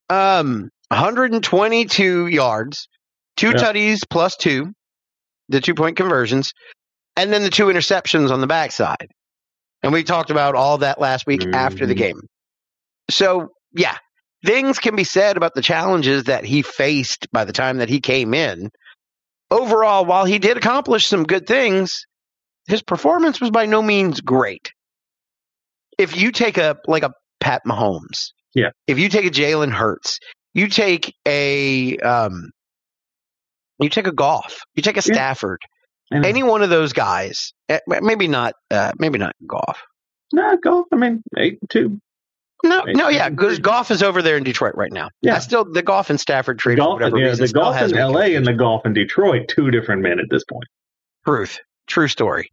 Um, 0.09 0.71
122 0.89 2.27
yards, 2.29 2.89
two 3.37 3.49
Yeah. 3.49 3.55
tutties 3.55 4.01
plus 4.09 4.37
two, 4.37 4.73
the 5.49 5.61
two 5.61 5.75
point 5.75 5.97
conversions, 5.97 6.53
and 7.17 7.33
then 7.33 7.43
the 7.43 7.51
two 7.51 7.67
interceptions 7.67 8.31
on 8.31 8.41
the 8.41 8.47
backside. 8.47 9.09
And 9.83 9.93
we 9.93 10.03
talked 10.05 10.31
about 10.31 10.55
all 10.55 10.79
that 10.79 11.01
last 11.01 11.27
week 11.27 11.47
after 11.53 11.87
the 11.87 11.95
Mhm. 11.95 11.99
game. 11.99 12.21
So, 13.11 13.49
yeah, 13.73 13.97
things 14.45 14.79
can 14.79 14.97
be 14.97 15.05
said 15.05 15.37
about 15.37 15.55
the 15.55 15.63
challenges 15.63 16.25
that 16.25 16.45
he 16.45 16.63
faced 16.63 17.31
by 17.33 17.45
the 17.45 17.53
time 17.53 17.79
that 17.79 17.89
he 17.91 18.01
came 18.01 18.35
in. 18.35 18.71
Overall, 19.51 20.05
while 20.07 20.25
he 20.25 20.39
did 20.39 20.57
accomplish 20.57 21.07
some 21.07 21.25
good 21.25 21.47
things, 21.47 22.07
his 22.67 22.83
performance 22.83 23.41
was 23.41 23.51
by 23.51 23.67
no 23.67 23.83
means 23.83 24.21
great. 24.21 24.73
If 25.99 26.17
you 26.17 26.33
take 26.33 26.57
a 26.59 26.77
like 26.87 27.03
a 27.05 27.13
Pat 27.41 27.63
Mahomes, 27.67 28.33
Yeah. 28.55 28.71
If 28.87 28.99
you 28.99 29.09
take 29.09 29.27
a 29.27 29.31
Jalen 29.31 29.71
Hurts, 29.73 30.19
you 30.55 30.69
take 30.69 31.15
a 31.27 31.97
um, 31.99 32.51
you 33.81 33.89
take 33.91 34.07
a 34.07 34.13
Goff, 34.13 34.61
you 34.75 34.83
take 34.83 34.97
a. 34.97 35.03
Stafford, 35.03 35.61
And, 36.11 36.25
any 36.25 36.43
one 36.43 36.63
of 36.63 36.71
those 36.71 36.93
guys. 36.93 37.53
eh, 37.69 37.81
Maybe 37.87 38.29
not, 38.29 38.55
uh, 38.71 38.93
maybe 38.99 39.19
not 39.19 39.35
Goff. 39.47 39.83
no, 40.33 40.57
go. 40.57 40.85
I 40.93 40.97
mean, 40.97 41.23
8 41.37 41.59
and 41.61 41.71
2. 41.71 42.01
No, 42.65 42.85
Eight, 42.89 42.97
no, 42.97 43.09
yeah, 43.09 43.29
because. 43.29 43.59
Goff 43.59 43.91
is 43.91 44.03
over 44.03 44.23
there 44.23 44.37
in 44.37 44.45
Detroit 44.45 44.75
right 44.75 44.93
now. 44.93 45.11
Yeah. 45.21 45.37
I 45.37 45.39
still 45.41 45.71
the 45.71 45.83
Goff 45.83 46.09
and 46.09 46.19
Stafford 46.19 46.59
trade 46.59 46.79
for 46.79 46.85
Goff, 46.85 46.93
whatever 46.95 47.19
yeah, 47.19 47.29
reason 47.31 47.47
the 47.53 47.73
has 47.73 47.93
in 47.93 47.99
LA 47.99 48.37
and 48.37 48.47
the 48.47 48.55
Goff 48.55 48.87
in 48.87 48.95
Detroit, 48.95 49.49
two 49.49 49.71
different 49.71 50.01
men 50.03 50.19
at 50.19 50.27
this 50.31 50.45
point. 50.45 50.65
Truth, 51.27 51.61
true 51.87 52.09
story. 52.09 52.51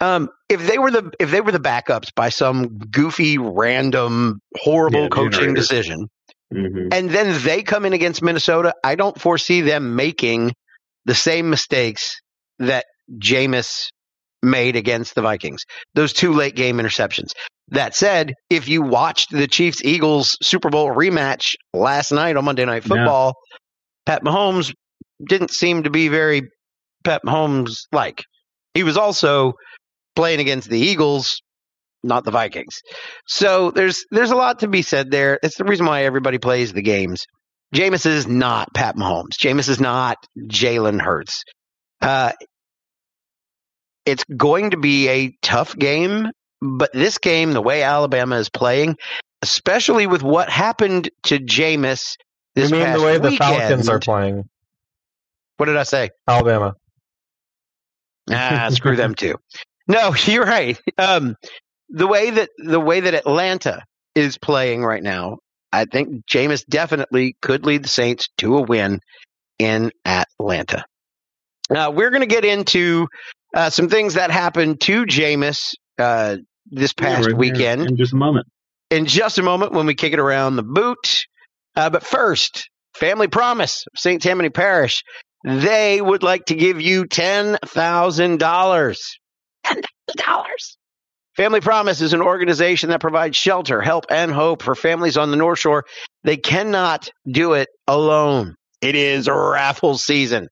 Um, 0.00 0.28
if 0.48 0.64
they 0.64 0.78
were 0.78 0.92
the 0.92 1.10
if 1.18 1.32
they 1.32 1.40
were 1.40 1.50
the 1.50 1.58
backups 1.58 2.14
by 2.14 2.28
some 2.28 2.78
goofy, 2.78 3.36
random, 3.36 4.40
horrible 4.56 5.02
Yeah, 5.02 5.08
coaching 5.08 5.54
decision, 5.54 6.08
hmm 6.52 6.88
and 6.92 7.10
then 7.10 7.42
they 7.42 7.62
come 7.62 7.84
in 7.84 7.92
against 7.92 8.22
Minnesota, 8.22 8.74
I 8.84 8.94
don't 8.94 9.20
foresee 9.20 9.60
them 9.60 9.96
making 9.96 10.52
the 11.04 11.14
same 11.14 11.50
mistakes 11.50 12.20
that 12.58 12.84
Jameis 13.20 13.88
made 14.42 14.76
against 14.76 15.14
the 15.14 15.22
Vikings. 15.22 15.62
Those 15.94 16.12
two 16.12 16.32
late 16.32 16.54
game 16.54 16.76
interceptions. 16.78 17.30
That 17.68 17.94
said, 17.94 18.34
if 18.48 18.68
you 18.68 18.82
watched 18.82 19.30
the 19.30 19.46
Chiefs 19.46 19.84
Eagles 19.84 20.36
Super 20.42 20.70
Bowl 20.70 20.88
rematch 20.90 21.54
last 21.74 22.12
night 22.12 22.36
on 22.36 22.44
Monday 22.44 22.64
Night 22.64 22.84
Yeah. 22.84 22.88
Football, 22.88 23.34
Pat 24.06 24.22
Mahomes 24.24 24.72
didn't 25.28 25.50
seem 25.50 25.82
to 25.82 25.90
be 25.90 26.08
very 26.08 26.42
Pat 27.04 27.22
Mahomes 27.26 27.72
like. 27.92 28.22
He 28.74 28.82
was 28.84 28.96
also 28.96 29.52
playing 30.16 30.40
against 30.40 30.70
the 30.70 30.78
Eagles, 30.78 31.40
not 32.02 32.24
the 32.24 32.30
Vikings. 32.30 32.80
So 33.26 33.70
there's 33.70 34.04
there's 34.10 34.30
a 34.30 34.36
lot 34.36 34.60
to 34.60 34.68
be 34.68 34.82
said 34.82 35.10
there. 35.10 35.38
It's 35.42 35.56
the 35.56 35.64
reason 35.64 35.86
why 35.86 36.04
everybody 36.04 36.38
plays 36.38 36.72
the 36.72 36.82
games. 36.82 37.24
Jameis 37.74 38.06
is 38.06 38.26
not 38.26 38.68
Pat 38.74 38.96
Mahomes. 38.96 39.36
Jameis 39.38 39.68
is 39.68 39.80
not 39.80 40.16
Jalen 40.50 41.02
Hurts. 41.02 41.42
Uh, 42.00 42.32
it's 44.06 44.24
going 44.24 44.70
to 44.70 44.76
be 44.76 45.08
a 45.08 45.36
tough 45.42 45.76
game, 45.76 46.28
but 46.60 46.92
this 46.92 47.18
game, 47.18 47.52
the 47.52 47.62
way 47.62 47.82
Alabama 47.82 48.36
is 48.36 48.48
playing, 48.48 48.96
especially 49.42 50.06
with 50.06 50.22
what 50.22 50.48
happened 50.48 51.10
to 51.24 51.38
Jameis 51.38 52.16
this 52.54 52.70
you 52.70 52.76
mean 52.76 52.86
past 52.86 52.98
the 52.98 53.04
way 53.04 53.18
the 53.18 53.30
weekend, 53.30 53.38
Falcons 53.38 53.88
are 53.88 54.00
playing? 54.00 54.48
What 55.58 55.66
did 55.66 55.76
I 55.76 55.84
say? 55.84 56.10
Alabama. 56.26 56.74
Ah, 58.30 58.68
screw 58.72 58.96
them 58.96 59.14
too. 59.14 59.36
No, 59.86 60.14
you're 60.26 60.44
right. 60.44 60.80
Um, 60.96 61.36
the 61.88 62.06
way 62.06 62.30
that 62.30 62.50
the 62.58 62.80
way 62.80 63.00
that 63.00 63.14
Atlanta 63.14 63.82
is 64.14 64.38
playing 64.38 64.84
right 64.84 65.02
now, 65.02 65.38
I 65.72 65.84
think 65.84 66.26
Jameis 66.26 66.64
definitely 66.66 67.36
could 67.40 67.64
lead 67.64 67.84
the 67.84 67.88
Saints 67.88 68.28
to 68.38 68.56
a 68.58 68.62
win 68.62 69.00
in 69.58 69.92
Atlanta. 70.04 70.84
Uh, 71.74 71.92
we're 71.94 72.10
going 72.10 72.22
to 72.22 72.26
get 72.26 72.44
into 72.44 73.08
uh, 73.54 73.70
some 73.70 73.88
things 73.88 74.14
that 74.14 74.30
happened 74.30 74.80
to 74.82 75.04
Jameis 75.04 75.72
uh, 75.98 76.36
this 76.70 76.92
past 76.92 77.26
Yeah, 77.28 77.32
we're 77.34 77.38
weekend 77.38 77.86
In 77.88 77.96
just 77.96 78.12
a 78.12 78.16
moment. 78.16 78.46
in 78.90 79.06
just 79.06 79.38
a 79.38 79.42
moment 79.42 79.72
when 79.72 79.86
we 79.86 79.94
kick 79.94 80.12
it 80.12 80.18
around 80.18 80.56
the 80.56 80.62
boot. 80.62 81.24
Uh, 81.76 81.90
but 81.90 82.02
first, 82.02 82.68
Family 82.94 83.28
Promise, 83.28 83.84
St. 83.96 84.20
Tammany 84.22 84.48
Parish, 84.50 85.02
they 85.44 86.00
would 86.00 86.22
like 86.22 86.46
to 86.46 86.54
give 86.54 86.80
you 86.80 87.04
$10,000. 87.04 87.58
$10,000 89.66 90.44
Family 91.36 91.60
Promise 91.60 92.00
is 92.00 92.12
an 92.14 92.20
organization 92.22 92.90
that 92.90 93.00
provides 93.00 93.36
shelter, 93.36 93.80
help, 93.80 94.06
and 94.10 94.32
hope 94.32 94.60
for 94.62 94.74
families 94.74 95.16
on 95.16 95.30
the 95.30 95.36
North 95.36 95.60
Shore. 95.60 95.84
They 96.24 96.36
cannot 96.36 97.10
do 97.30 97.52
it 97.52 97.68
alone. 97.86 98.56
It 98.80 98.96
is 98.96 99.28
raffle 99.28 99.96
season. 99.98 100.48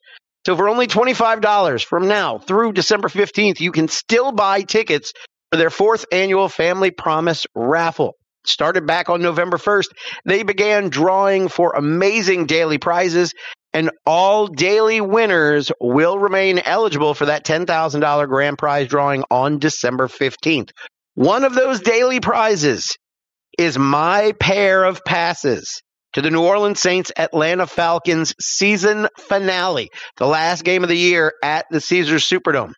So 0.46 0.54
for 0.56 0.68
only 0.68 0.86
$25 0.86 1.84
from 1.84 2.06
now 2.06 2.38
through 2.38 2.74
December 2.74 3.08
15th, 3.08 3.58
you 3.58 3.72
can 3.72 3.88
still 3.88 4.30
buy 4.30 4.62
tickets 4.62 5.12
for 5.50 5.56
their 5.58 5.70
fourth 5.70 6.06
annual 6.12 6.48
Family 6.48 6.92
Promise 6.92 7.46
raffle. 7.56 8.12
Started 8.46 8.86
back 8.86 9.10
on 9.10 9.20
November 9.20 9.56
1st, 9.56 9.88
they 10.24 10.44
began 10.44 10.88
drawing 10.88 11.48
for 11.48 11.72
amazing 11.72 12.46
daily 12.46 12.78
prizes, 12.78 13.34
and 13.72 13.90
all 14.06 14.46
daily 14.46 15.00
winners 15.00 15.72
will 15.80 16.16
remain 16.16 16.60
eligible 16.60 17.14
for 17.14 17.26
that 17.26 17.44
$10,000 17.44 18.28
grand 18.28 18.56
prize 18.56 18.86
drawing 18.86 19.24
on 19.28 19.58
December 19.58 20.06
15th. 20.06 20.70
One 21.16 21.42
of 21.42 21.56
those 21.56 21.80
daily 21.80 22.20
prizes 22.20 22.96
is 23.58 23.76
my 23.76 24.32
pair 24.38 24.84
of 24.84 25.04
passes 25.04 25.82
to 26.16 26.22
the 26.22 26.30
New 26.30 26.42
Orleans 26.42 26.80
Saints 26.80 27.12
Atlanta 27.14 27.66
Falcons 27.66 28.34
season 28.40 29.06
finale, 29.18 29.90
the 30.16 30.26
last 30.26 30.64
game 30.64 30.82
of 30.82 30.88
the 30.88 30.96
year 30.96 31.34
at 31.44 31.66
the 31.70 31.78
Caesars 31.78 32.26
Superdome. 32.26 32.72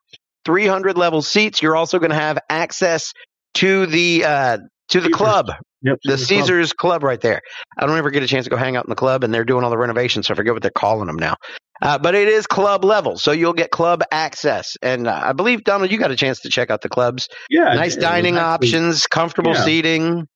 300 0.44 0.98
level 0.98 1.22
seats. 1.22 1.62
You're 1.62 1.76
also 1.76 2.00
going 2.00 2.10
to 2.10 2.16
have 2.16 2.36
access 2.50 3.12
to 3.54 3.86
the 3.86 4.24
uh, 4.24 4.58
to 4.88 5.00
the 5.00 5.10
club, 5.10 5.52
Yep. 5.82 5.98
the 6.02 6.18
Caesars 6.18 6.72
Club. 6.72 7.00
Club 7.00 7.04
right 7.04 7.20
there. 7.20 7.40
I 7.78 7.86
don't 7.86 7.96
ever 7.96 8.10
get 8.10 8.24
a 8.24 8.26
chance 8.26 8.46
to 8.46 8.50
go 8.50 8.56
hang 8.56 8.74
out 8.74 8.84
in 8.86 8.90
the 8.90 8.96
club, 8.96 9.22
and 9.22 9.32
they're 9.32 9.44
doing 9.44 9.62
all 9.62 9.70
the 9.70 9.78
renovations, 9.78 10.26
so 10.26 10.34
I 10.34 10.36
forget 10.36 10.52
what 10.52 10.62
they're 10.62 10.72
calling 10.72 11.06
them 11.06 11.14
now. 11.16 11.36
Uh, 11.80 11.96
but 11.96 12.16
it 12.16 12.26
is 12.26 12.48
club 12.48 12.84
level, 12.84 13.16
so 13.18 13.30
you'll 13.30 13.52
get 13.52 13.70
club 13.70 14.02
access. 14.10 14.76
And 14.82 15.06
uh, 15.06 15.20
I 15.22 15.32
believe 15.32 15.62
Donald, 15.62 15.92
you 15.92 15.98
got 15.98 16.10
a 16.10 16.16
chance 16.16 16.40
to 16.40 16.48
check 16.48 16.70
out 16.70 16.80
the 16.80 16.88
clubs. 16.88 17.28
Yeah. 17.50 17.74
nice 17.74 17.76
it- 17.76 17.78
it 17.78 17.84
was 17.84 17.96
dining 17.98 18.36
options, 18.38 19.06
comfortable 19.06 19.52
yeah. 19.54 19.64
seating, 19.64 20.26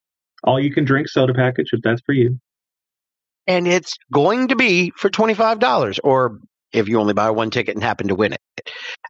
All 0.44 0.60
you 0.60 0.72
can 0.72 0.84
drink 0.84 1.08
soda 1.08 1.34
package 1.34 1.70
if 1.72 1.80
that's 1.82 2.00
for 2.06 2.12
you. 2.12 2.38
And 3.46 3.66
it's 3.66 3.94
going 4.12 4.48
to 4.48 4.56
be 4.56 4.92
for 4.96 5.10
twenty 5.10 5.34
five 5.34 5.58
dollars, 5.58 5.98
or 6.02 6.38
if 6.72 6.88
you 6.88 7.00
only 7.00 7.14
buy 7.14 7.30
one 7.30 7.50
ticket 7.50 7.74
and 7.74 7.84
happen 7.84 8.08
to 8.08 8.14
win 8.14 8.32
it. 8.32 8.40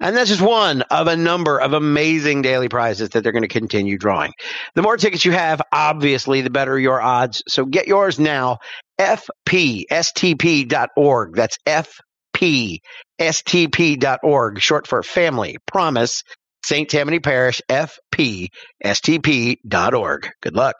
And 0.01 0.17
that's 0.17 0.31
just 0.31 0.43
one 0.43 0.83
of 0.83 1.07
a 1.07 1.17
number 1.17 1.61
of 1.61 1.73
amazing 1.73 2.43
daily 2.43 2.69
prizes 2.69 3.11
that 3.11 3.23
they're 3.23 3.33
going 3.33 3.43
to 3.43 3.49
continue 3.49 3.99
drawing. 3.99 4.33
The 4.75 4.83
more 4.83 4.97
tickets 4.97 5.25
you 5.25 5.31
have, 5.33 5.63
obviously, 5.73 6.41
the 6.41 6.51
better 6.51 6.77
your 6.79 7.01
odds. 7.01 7.43
So 7.49 7.65
get 7.65 7.87
yours 7.87 8.19
now. 8.19 8.59
FPSTP.org. 8.99 11.35
That's 11.35 11.59
FPSTP.org, 11.67 14.61
short 14.61 14.87
for 14.87 15.03
Family 15.03 15.57
Promise, 15.67 16.23
St. 16.65 16.89
Tammany 16.89 17.19
Parish, 17.21 17.61
FPSTP.org. 17.69 18.51
Good 20.41 20.55
luck. 20.55 20.77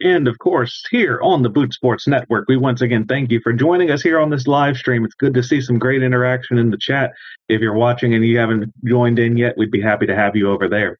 And 0.00 0.28
of 0.28 0.38
course, 0.38 0.84
here 0.90 1.20
on 1.22 1.42
the 1.42 1.48
Boot 1.48 1.72
Sports 1.72 2.06
Network, 2.06 2.46
we 2.48 2.56
once 2.56 2.82
again 2.82 3.06
thank 3.06 3.30
you 3.30 3.40
for 3.40 3.52
joining 3.52 3.90
us 3.90 4.02
here 4.02 4.20
on 4.20 4.30
this 4.30 4.46
live 4.46 4.76
stream. 4.76 5.04
It's 5.04 5.14
good 5.14 5.34
to 5.34 5.42
see 5.42 5.60
some 5.60 5.78
great 5.78 6.02
interaction 6.02 6.58
in 6.58 6.70
the 6.70 6.78
chat. 6.78 7.12
If 7.48 7.60
you're 7.60 7.74
watching 7.74 8.14
and 8.14 8.24
you 8.24 8.38
haven't 8.38 8.72
joined 8.84 9.18
in 9.18 9.36
yet, 9.36 9.56
we'd 9.56 9.70
be 9.70 9.80
happy 9.80 10.06
to 10.06 10.16
have 10.16 10.36
you 10.36 10.50
over 10.50 10.68
there. 10.68 10.98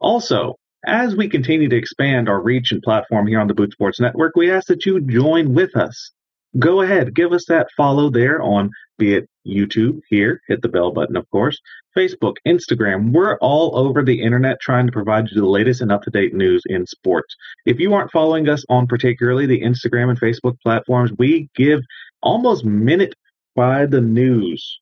Also, 0.00 0.56
as 0.86 1.16
we 1.16 1.28
continue 1.28 1.68
to 1.68 1.76
expand 1.76 2.28
our 2.28 2.40
reach 2.40 2.72
and 2.72 2.82
platform 2.82 3.26
here 3.26 3.40
on 3.40 3.48
the 3.48 3.54
Boot 3.54 3.72
Sports 3.72 4.00
Network, 4.00 4.36
we 4.36 4.50
ask 4.50 4.68
that 4.68 4.86
you 4.86 5.00
join 5.00 5.54
with 5.54 5.76
us. 5.76 6.12
Go 6.58 6.82
ahead, 6.82 7.14
give 7.14 7.32
us 7.32 7.44
that 7.48 7.68
follow 7.76 8.10
there 8.10 8.40
on 8.40 8.70
be 8.98 9.14
it 9.14 9.28
YouTube 9.46 10.00
here, 10.08 10.40
hit 10.48 10.60
the 10.60 10.68
bell 10.68 10.90
button, 10.90 11.16
of 11.16 11.28
course, 11.30 11.58
Facebook, 11.96 12.34
Instagram. 12.46 13.12
We're 13.12 13.38
all 13.38 13.76
over 13.76 14.02
the 14.02 14.22
internet 14.22 14.60
trying 14.60 14.86
to 14.86 14.92
provide 14.92 15.28
you 15.30 15.40
the 15.40 15.46
latest 15.46 15.80
and 15.80 15.92
up 15.92 16.02
to 16.02 16.10
date 16.10 16.34
news 16.34 16.62
in 16.66 16.86
sports. 16.86 17.34
If 17.64 17.78
you 17.78 17.94
aren't 17.94 18.10
following 18.10 18.48
us 18.48 18.64
on 18.68 18.86
particularly 18.86 19.46
the 19.46 19.62
Instagram 19.62 20.10
and 20.10 20.20
Facebook 20.20 20.60
platforms, 20.60 21.12
we 21.18 21.48
give 21.54 21.80
almost 22.22 22.64
minute 22.64 23.14
by 23.54 23.86
the 23.86 24.00
news 24.00 24.80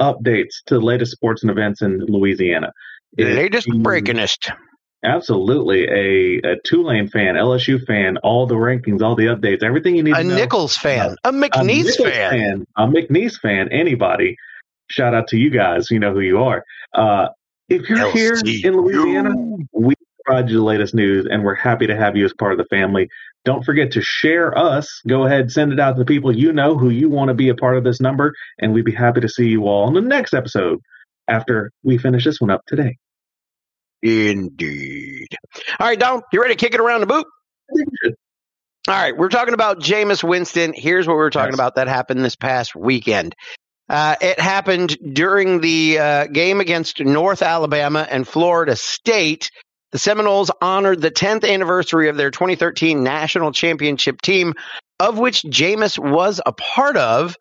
updates 0.00 0.62
to 0.66 0.74
the 0.74 0.84
latest 0.84 1.12
sports 1.12 1.42
and 1.42 1.50
events 1.50 1.82
in 1.82 2.00
Louisiana. 2.06 2.72
The 3.14 3.24
If 3.24 3.36
latest 3.36 3.68
breakingest. 3.68 4.52
Absolutely. 5.04 5.84
A, 5.88 6.52
a 6.52 6.56
Tulane 6.64 7.08
fan, 7.08 7.34
LSU 7.34 7.84
fan, 7.86 8.18
all 8.18 8.46
the 8.46 8.54
rankings, 8.54 9.02
all 9.02 9.16
the 9.16 9.26
updates, 9.26 9.62
everything 9.62 9.96
you 9.96 10.02
need 10.02 10.14
A 10.14 10.22
to 10.22 10.24
know. 10.24 10.36
Nicholls 10.36 10.76
fan. 10.76 11.16
A 11.24 11.30
A 11.30 11.32
McNeese 11.32 11.84
Nicholls 11.84 12.08
fan. 12.08 12.66
A 12.76 12.86
McNeese 12.86 13.38
fan, 13.38 13.68
anybody. 13.72 14.36
Shout 14.90 15.14
out 15.14 15.26
to 15.28 15.36
you 15.36 15.50
guys. 15.50 15.90
You 15.90 15.98
know 15.98 16.12
who 16.12 16.20
you 16.20 16.42
are. 16.42 16.64
Uh, 16.94 17.28
if 17.68 17.88
you're 17.88 18.10
here 18.12 18.34
in 18.44 18.76
Louisiana, 18.76 19.34
we 19.72 19.94
provide 20.24 20.50
you 20.50 20.58
the 20.58 20.62
latest 20.62 20.94
news, 20.94 21.26
and 21.28 21.42
we're 21.42 21.54
happy 21.54 21.86
to 21.86 21.96
have 21.96 22.16
you 22.16 22.24
as 22.24 22.32
part 22.34 22.52
of 22.52 22.58
the 22.58 22.64
family. 22.66 23.08
Don't 23.44 23.64
forget 23.64 23.90
to 23.92 24.02
share 24.02 24.56
us. 24.56 25.00
Go 25.08 25.24
ahead, 25.24 25.50
send 25.50 25.72
it 25.72 25.80
out 25.80 25.96
to 25.96 25.98
the 25.98 26.04
people 26.04 26.36
you 26.36 26.52
know 26.52 26.76
who 26.76 26.90
you 26.90 27.08
want 27.08 27.28
to 27.28 27.34
be 27.34 27.48
a 27.48 27.54
part 27.54 27.76
of 27.76 27.84
this 27.84 28.00
number, 28.00 28.34
and 28.60 28.72
we'd 28.72 28.84
be 28.84 28.92
happy 28.92 29.20
to 29.20 29.28
see 29.28 29.48
you 29.48 29.66
all 29.66 29.86
on 29.86 29.94
the 29.94 30.00
next 30.00 30.34
episode 30.34 30.80
after 31.28 31.72
we 31.82 31.98
finish 31.98 32.24
this 32.24 32.40
one 32.40 32.50
up 32.50 32.62
today. 32.66 32.98
Indeed. 34.02 35.28
All 35.78 35.86
right, 35.86 35.98
Don, 35.98 36.22
you 36.32 36.40
ready 36.40 36.54
to 36.54 36.58
kick 36.58 36.74
it 36.74 36.80
around 36.80 37.00
the 37.00 37.06
boot? 37.06 37.26
All 38.88 38.94
right, 38.94 39.16
we're 39.16 39.28
talking 39.28 39.54
about 39.54 39.78
Jameis 39.80 40.24
Winston. 40.24 40.72
Here's 40.74 41.06
what 41.06 41.14
we 41.14 41.18
were 41.18 41.30
talking 41.30 41.52
Yes. 41.52 41.54
about 41.56 41.76
that 41.76 41.86
happened 41.88 42.24
this 42.24 42.34
past 42.36 42.74
weekend. 42.74 43.34
Uh, 43.88 44.16
it 44.20 44.40
happened 44.40 44.96
during 45.12 45.60
the 45.60 45.98
uh, 45.98 46.26
game 46.26 46.60
against 46.60 47.00
North 47.00 47.42
Alabama 47.42 48.06
and 48.10 48.26
Florida 48.26 48.74
State. 48.74 49.50
The 49.92 49.98
Seminoles 49.98 50.50
honored 50.60 51.00
the 51.00 51.10
10th 51.10 51.48
anniversary 51.48 52.08
of 52.08 52.16
their 52.16 52.30
2013 52.30 53.02
national 53.04 53.52
championship 53.52 54.20
team, 54.22 54.54
of 54.98 55.18
which 55.18 55.42
Jameis 55.42 55.98
was 55.98 56.40
a 56.44 56.52
part 56.52 56.96
of, 56.96 57.36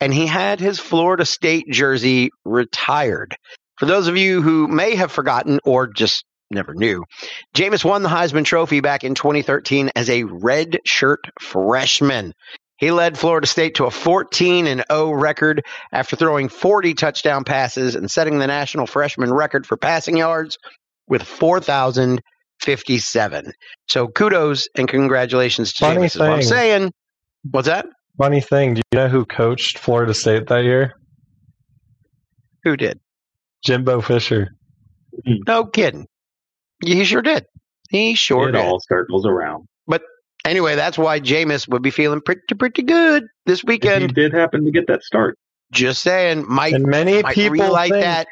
and 0.00 0.14
he 0.14 0.26
had 0.26 0.60
his 0.60 0.78
Florida 0.78 1.26
State 1.26 1.66
jersey 1.70 2.30
retired. 2.44 3.36
For 3.78 3.86
those 3.86 4.08
of 4.08 4.16
you 4.16 4.42
who 4.42 4.66
may 4.68 4.94
have 4.96 5.12
forgotten 5.12 5.60
or 5.64 5.86
just 5.86 6.24
never 6.50 6.74
knew, 6.74 7.04
Jameis 7.54 7.84
won 7.84 8.02
the 8.02 8.08
Heisman 8.08 8.44
Trophy 8.44 8.80
back 8.80 9.04
in 9.04 9.14
2013 9.14 9.90
as 9.94 10.08
a 10.08 10.24
red 10.24 10.78
shirt 10.84 11.26
freshman. 11.40 12.32
He 12.78 12.90
led 12.90 13.18
Florida 13.18 13.46
State 13.46 13.76
to 13.76 13.84
a 13.86 13.90
14 13.90 14.66
and 14.66 14.84
0 14.90 15.12
record 15.12 15.64
after 15.92 16.16
throwing 16.16 16.48
40 16.48 16.94
touchdown 16.94 17.44
passes 17.44 17.94
and 17.94 18.10
setting 18.10 18.38
the 18.38 18.46
national 18.46 18.86
freshman 18.86 19.32
record 19.32 19.66
for 19.66 19.78
passing 19.78 20.18
yards 20.18 20.58
with 21.08 21.22
4,057. 21.22 23.52
So 23.88 24.08
kudos 24.08 24.68
and 24.76 24.88
congratulations 24.88 25.72
to 25.74 25.84
Funny 25.86 26.00
Jameis. 26.00 26.06
Is 26.06 26.18
what 26.18 26.30
I'm 26.30 26.42
saying. 26.42 26.92
What's 27.50 27.68
that? 27.68 27.86
Funny 28.18 28.40
thing, 28.40 28.74
do 28.74 28.82
you 28.92 28.98
know 28.98 29.08
who 29.08 29.24
coached 29.26 29.78
Florida 29.78 30.14
State 30.14 30.46
that 30.48 30.64
year? 30.64 30.94
Who 32.64 32.76
did? 32.76 32.98
Jimbo 33.66 34.00
Fisher. 34.00 34.48
No 35.48 35.66
kidding. 35.66 36.06
He 36.84 37.04
sure 37.04 37.22
did. 37.22 37.44
He 37.90 38.14
sure 38.14 38.48
it 38.48 38.52
did. 38.52 38.60
all 38.64 38.80
circles 38.80 39.26
around. 39.26 39.66
But 39.86 40.02
anyway, 40.44 40.76
that's 40.76 40.96
why 40.96 41.18
Jameis 41.20 41.68
would 41.68 41.82
be 41.82 41.90
feeling 41.90 42.20
pretty 42.20 42.42
pretty 42.56 42.82
good 42.82 43.24
this 43.44 43.58
If 43.58 43.62
he 43.62 43.66
weekend. 43.72 44.14
did 44.14 44.32
happen 44.32 44.64
to 44.64 44.70
get 44.70 44.86
that 44.86 45.02
start. 45.02 45.36
Just 45.72 46.02
saying, 46.02 46.44
might 46.48 46.74
And 46.74 46.86
many 46.86 47.22
might 47.22 47.34
people 47.34 47.72
like 47.72 47.90
that. 47.92 48.28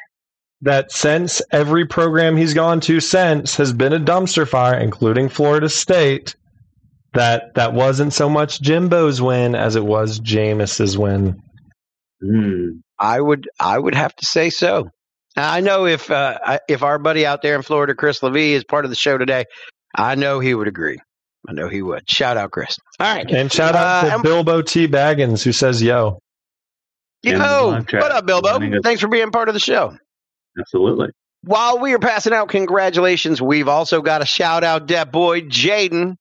that 0.63 0.93
since 0.93 1.43
every 1.51 1.85
program 1.85 2.37
he's 2.37 2.55
gone 2.55 2.79
to 2.83 3.01
since 3.01 3.57
has 3.57 3.73
been 3.73 3.93
a 3.93 3.99
dumpster 3.99 4.47
fire, 4.47 4.79
including 4.79 5.29
Florida 5.29 5.69
State, 5.69 6.37
that 7.13 7.55
that 7.55 7.73
wasn't 7.75 8.13
so 8.13 8.29
much 8.29 8.61
Jimbo's 8.61 9.21
win 9.21 9.55
as 9.57 9.75
it 9.75 9.85
was 9.85 10.21
Jameis's 10.21 10.97
win. 10.97 11.43
Hmm. 12.23 12.69
I 13.01 13.21
would 13.21 13.49
I 13.59 13.79
would 13.79 13.95
have 13.97 14.15
to 14.17 14.27
say 14.27 14.51
so. 14.51 14.91
Now, 15.37 15.53
I 15.53 15.61
know 15.61 15.87
if 15.87 16.11
uh, 16.11 16.39
I- 16.45 16.61
if 16.69 16.83
our 16.83 16.99
buddy 16.99 17.27
out 17.27 17.43
there 17.43 17.55
in 17.57 17.63
Florida, 17.63 17.95
Chris 17.95 18.23
Levy, 18.23 18.53
is 18.55 18.65
part 18.65 18.85
of 18.85 18.91
the 18.91 18.97
show 18.97 19.19
today, 19.19 19.45
I 19.95 20.15
know 20.15 20.41
he 20.41 20.55
would 20.55 20.69
agree. 20.69 20.99
I 21.49 21.53
know 21.53 21.69
he 21.69 21.83
would. 21.83 22.09
Shout 22.09 22.37
out, 22.37 22.51
Chris. 22.53 22.79
All 23.01 23.15
right. 23.15 23.29
And 23.31 23.53
shout 23.53 23.75
out 23.75 24.05
Uh, 24.05 24.09
to 24.09 24.15
and- 24.15 24.23
Bilbo 24.23 24.63
T. 24.63 24.87
Baggins 24.89 25.43
who 25.45 25.53
says 25.53 25.83
yo. 25.83 26.19
Yo, 27.23 27.33
in 27.33 27.39
the 27.39 27.45
live 27.47 27.87
chat, 27.87 28.03
what 28.03 28.13
up, 28.13 28.27
Bilbo? 28.27 28.81
Thanks 28.83 29.01
for 29.01 29.09
being 29.09 29.31
part 29.31 29.49
of 29.49 29.55
the 29.55 29.61
show. 29.61 29.97
Absolutely. 30.59 31.09
While 31.43 31.79
we 31.79 31.93
are 31.95 31.99
passing 31.99 32.33
out 32.33 32.49
congratulations, 32.49 33.41
we've 33.43 33.69
also 33.69 34.01
got 34.03 34.23
a 34.23 34.27
shout 34.27 34.63
out 34.65 34.89
that 34.89 35.11
boy 35.13 35.41
Jayden, 35.43 36.15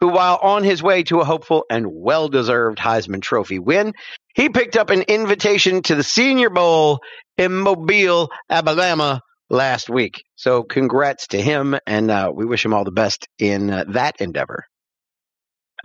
who 0.00 0.08
while 0.08 0.38
on 0.42 0.64
his 0.64 0.82
way 0.82 1.02
to 1.04 1.20
a 1.20 1.24
hopeful 1.24 1.64
and 1.70 1.86
well 1.90 2.28
deserved 2.28 2.78
Heisman 2.78 3.22
Trophy 3.22 3.58
win, 3.58 3.92
he 4.36 4.50
picked 4.50 4.76
up 4.76 4.90
an 4.90 5.02
invitation 5.02 5.82
to 5.82 5.94
the 5.94 6.04
Senior 6.04 6.50
Bowl 6.50 7.00
in 7.38 7.54
Mobile, 7.56 8.30
Alabama 8.50 9.22
last 9.48 9.88
week. 9.88 10.22
So 10.36 10.62
congrats 10.62 11.28
to 11.28 11.40
him, 11.40 11.76
and 11.86 12.10
uh, 12.10 12.30
we 12.34 12.44
wish 12.44 12.64
him 12.64 12.74
all 12.74 12.84
the 12.84 12.92
best 12.92 13.26
in 13.38 13.70
uh, 13.70 13.84
that 13.88 14.16
endeavor. 14.20 14.64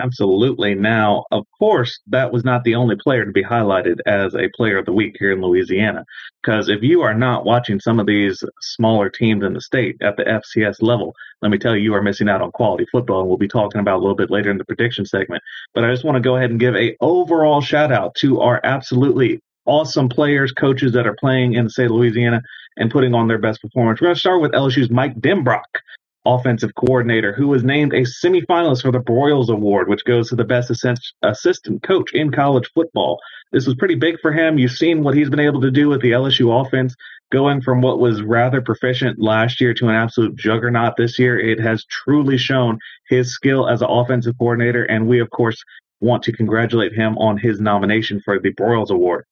Absolutely. 0.01 0.73
Now, 0.73 1.25
of 1.31 1.45
course, 1.59 1.99
that 2.07 2.33
was 2.33 2.43
not 2.43 2.63
the 2.63 2.73
only 2.73 2.95
player 2.95 3.23
to 3.23 3.31
be 3.31 3.43
highlighted 3.43 3.99
as 4.07 4.33
a 4.33 4.49
player 4.55 4.79
of 4.79 4.85
the 4.85 4.93
week 4.93 5.15
here 5.19 5.31
in 5.31 5.41
Louisiana. 5.41 6.05
Because 6.41 6.69
if 6.69 6.81
you 6.81 7.01
are 7.01 7.13
not 7.13 7.45
watching 7.45 7.79
some 7.79 7.99
of 7.99 8.07
these 8.07 8.43
smaller 8.61 9.09
teams 9.09 9.43
in 9.43 9.53
the 9.53 9.61
state 9.61 9.97
at 10.01 10.17
the 10.17 10.23
FCS 10.23 10.81
level, 10.81 11.13
let 11.43 11.51
me 11.51 11.59
tell 11.59 11.75
you, 11.75 11.83
you 11.83 11.93
are 11.93 12.01
missing 12.01 12.29
out 12.29 12.41
on 12.41 12.51
quality 12.51 12.87
football. 12.91 13.19
And 13.19 13.29
we'll 13.29 13.37
be 13.37 13.47
talking 13.47 13.79
about 13.79 13.97
a 13.97 14.01
little 14.01 14.15
bit 14.15 14.31
later 14.31 14.49
in 14.49 14.57
the 14.57 14.65
prediction 14.65 15.05
segment. 15.05 15.43
But 15.75 15.83
I 15.83 15.91
just 15.91 16.03
want 16.03 16.15
to 16.15 16.21
go 16.21 16.35
ahead 16.35 16.49
and 16.49 16.59
give 16.59 16.75
a 16.75 16.95
overall 16.99 17.61
shout 17.61 17.91
out 17.91 18.15
to 18.21 18.39
our 18.41 18.59
absolutely 18.63 19.39
awesome 19.65 20.09
players, 20.09 20.51
coaches 20.51 20.93
that 20.93 21.05
are 21.05 21.15
playing 21.19 21.53
in 21.53 21.65
the 21.65 21.69
state 21.69 21.85
of 21.85 21.91
Louisiana 21.91 22.41
and 22.77 22.89
putting 22.89 23.13
on 23.13 23.27
their 23.27 23.37
best 23.37 23.61
performance. 23.61 24.01
We're 24.01 24.07
going 24.07 24.15
to 24.15 24.19
start 24.19 24.41
with 24.41 24.53
LSU's 24.53 24.89
Mike 24.89 25.19
Denbrock 25.19 25.61
offensive 26.25 26.75
coordinator, 26.75 27.33
who 27.33 27.47
was 27.47 27.63
named 27.63 27.93
a 27.93 28.01
semifinalist 28.01 28.83
for 28.83 28.91
the 28.91 28.99
Broyles 28.99 29.49
Award, 29.49 29.87
which 29.89 30.05
goes 30.05 30.29
to 30.29 30.35
the 30.35 30.43
best 30.43 30.69
assistant 30.69 31.83
coach 31.83 32.13
in 32.13 32.31
college 32.31 32.69
football. 32.73 33.19
This 33.51 33.65
was 33.65 33.75
pretty 33.75 33.95
big 33.95 34.19
for 34.21 34.31
him. 34.31 34.57
You've 34.57 34.71
seen 34.71 35.03
what 35.03 35.15
he's 35.15 35.29
been 35.29 35.39
able 35.39 35.61
to 35.61 35.71
do 35.71 35.89
with 35.89 36.01
the 36.01 36.11
LSU 36.11 36.65
offense, 36.65 36.95
going 37.31 37.61
from 37.61 37.81
what 37.81 37.99
was 37.99 38.21
rather 38.21 38.61
proficient 38.61 39.19
last 39.19 39.61
year 39.61 39.73
to 39.73 39.87
an 39.87 39.95
absolute 39.95 40.35
juggernaut 40.35 40.95
this 40.97 41.17
year. 41.17 41.39
It 41.39 41.59
has 41.59 41.85
truly 41.85 42.37
shown 42.37 42.77
his 43.09 43.33
skill 43.33 43.67
as 43.67 43.81
an 43.81 43.89
offensive 43.89 44.37
coordinator, 44.37 44.83
and 44.83 45.07
we, 45.07 45.19
of 45.19 45.29
course, 45.29 45.63
want 46.01 46.23
to 46.23 46.31
congratulate 46.31 46.93
him 46.93 47.17
on 47.17 47.37
his 47.37 47.59
nomination 47.59 48.21
for 48.23 48.39
the 48.39 48.53
Broyles 48.53 48.89
Award. 48.89 49.25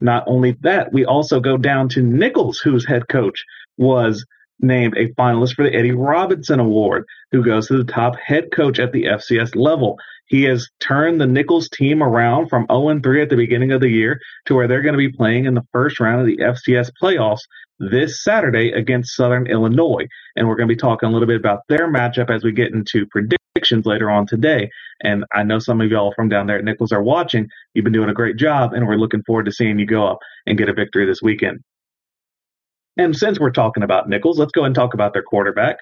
Not 0.00 0.24
only 0.26 0.56
that, 0.60 0.92
we 0.92 1.04
also 1.04 1.40
go 1.40 1.56
down 1.56 1.88
to 1.90 2.02
Nicholls, 2.02 2.58
whose 2.60 2.86
head 2.86 3.08
coach 3.08 3.44
was 3.76 4.24
named 4.60 4.96
a 4.96 5.12
finalist 5.14 5.54
for 5.54 5.64
the 5.64 5.74
Eddie 5.74 5.92
Robinson 5.92 6.60
Award, 6.60 7.04
who 7.32 7.44
goes 7.44 7.68
to 7.68 7.76
the 7.76 7.90
top 7.90 8.16
head 8.16 8.50
coach 8.52 8.78
at 8.78 8.92
the 8.92 9.04
FCS 9.04 9.54
level. 9.54 9.98
He 10.26 10.44
has 10.44 10.68
turned 10.80 11.20
the 11.20 11.26
Nicholls 11.26 11.68
team 11.70 12.02
around 12.02 12.48
from 12.48 12.66
0 12.70 13.00
3 13.00 13.22
at 13.22 13.30
the 13.30 13.36
beginning 13.36 13.72
of 13.72 13.80
the 13.80 13.88
year 13.88 14.20
to 14.46 14.54
where 14.54 14.68
they're 14.68 14.82
going 14.82 14.94
to 14.94 14.98
be 14.98 15.10
playing 15.10 15.46
in 15.46 15.54
the 15.54 15.66
first 15.72 16.00
round 16.00 16.20
of 16.20 16.26
the 16.26 16.38
FCS 16.38 16.90
playoffs 17.02 17.40
this 17.78 18.22
Saturday 18.22 18.72
against 18.72 19.14
Southern 19.14 19.46
Illinois. 19.46 20.06
And 20.36 20.46
we're 20.46 20.56
going 20.56 20.68
to 20.68 20.74
be 20.74 20.78
talking 20.78 21.08
a 21.08 21.12
little 21.12 21.28
bit 21.28 21.36
about 21.40 21.60
their 21.68 21.90
matchup 21.90 22.30
as 22.30 22.44
we 22.44 22.52
get 22.52 22.72
into 22.72 23.06
predictions 23.06 23.86
later 23.86 24.10
on 24.10 24.26
today. 24.26 24.70
And 25.02 25.24
I 25.32 25.44
know 25.44 25.58
some 25.58 25.80
of 25.80 25.90
y'all 25.90 26.12
from 26.14 26.28
down 26.28 26.46
there 26.46 26.58
at 26.58 26.64
Nicholls 26.64 26.92
are 26.92 27.02
watching. 27.02 27.48
You've 27.74 27.84
been 27.84 27.92
doing 27.92 28.10
a 28.10 28.14
great 28.14 28.36
job, 28.36 28.72
and 28.72 28.86
we're 28.86 28.96
looking 28.96 29.22
forward 29.22 29.46
to 29.46 29.52
seeing 29.52 29.78
you 29.78 29.86
go 29.86 30.06
up 30.06 30.18
and 30.46 30.58
get 30.58 30.68
a 30.68 30.74
victory 30.74 31.06
this 31.06 31.22
weekend. 31.22 31.60
And 32.98 33.16
since 33.16 33.38
we're 33.38 33.50
talking 33.50 33.84
about 33.84 34.08
Nicholls, 34.08 34.38
let's 34.38 34.52
go 34.52 34.64
and 34.64 34.74
talk 34.74 34.92
about 34.92 35.12
their 35.12 35.22
quarterback, 35.22 35.78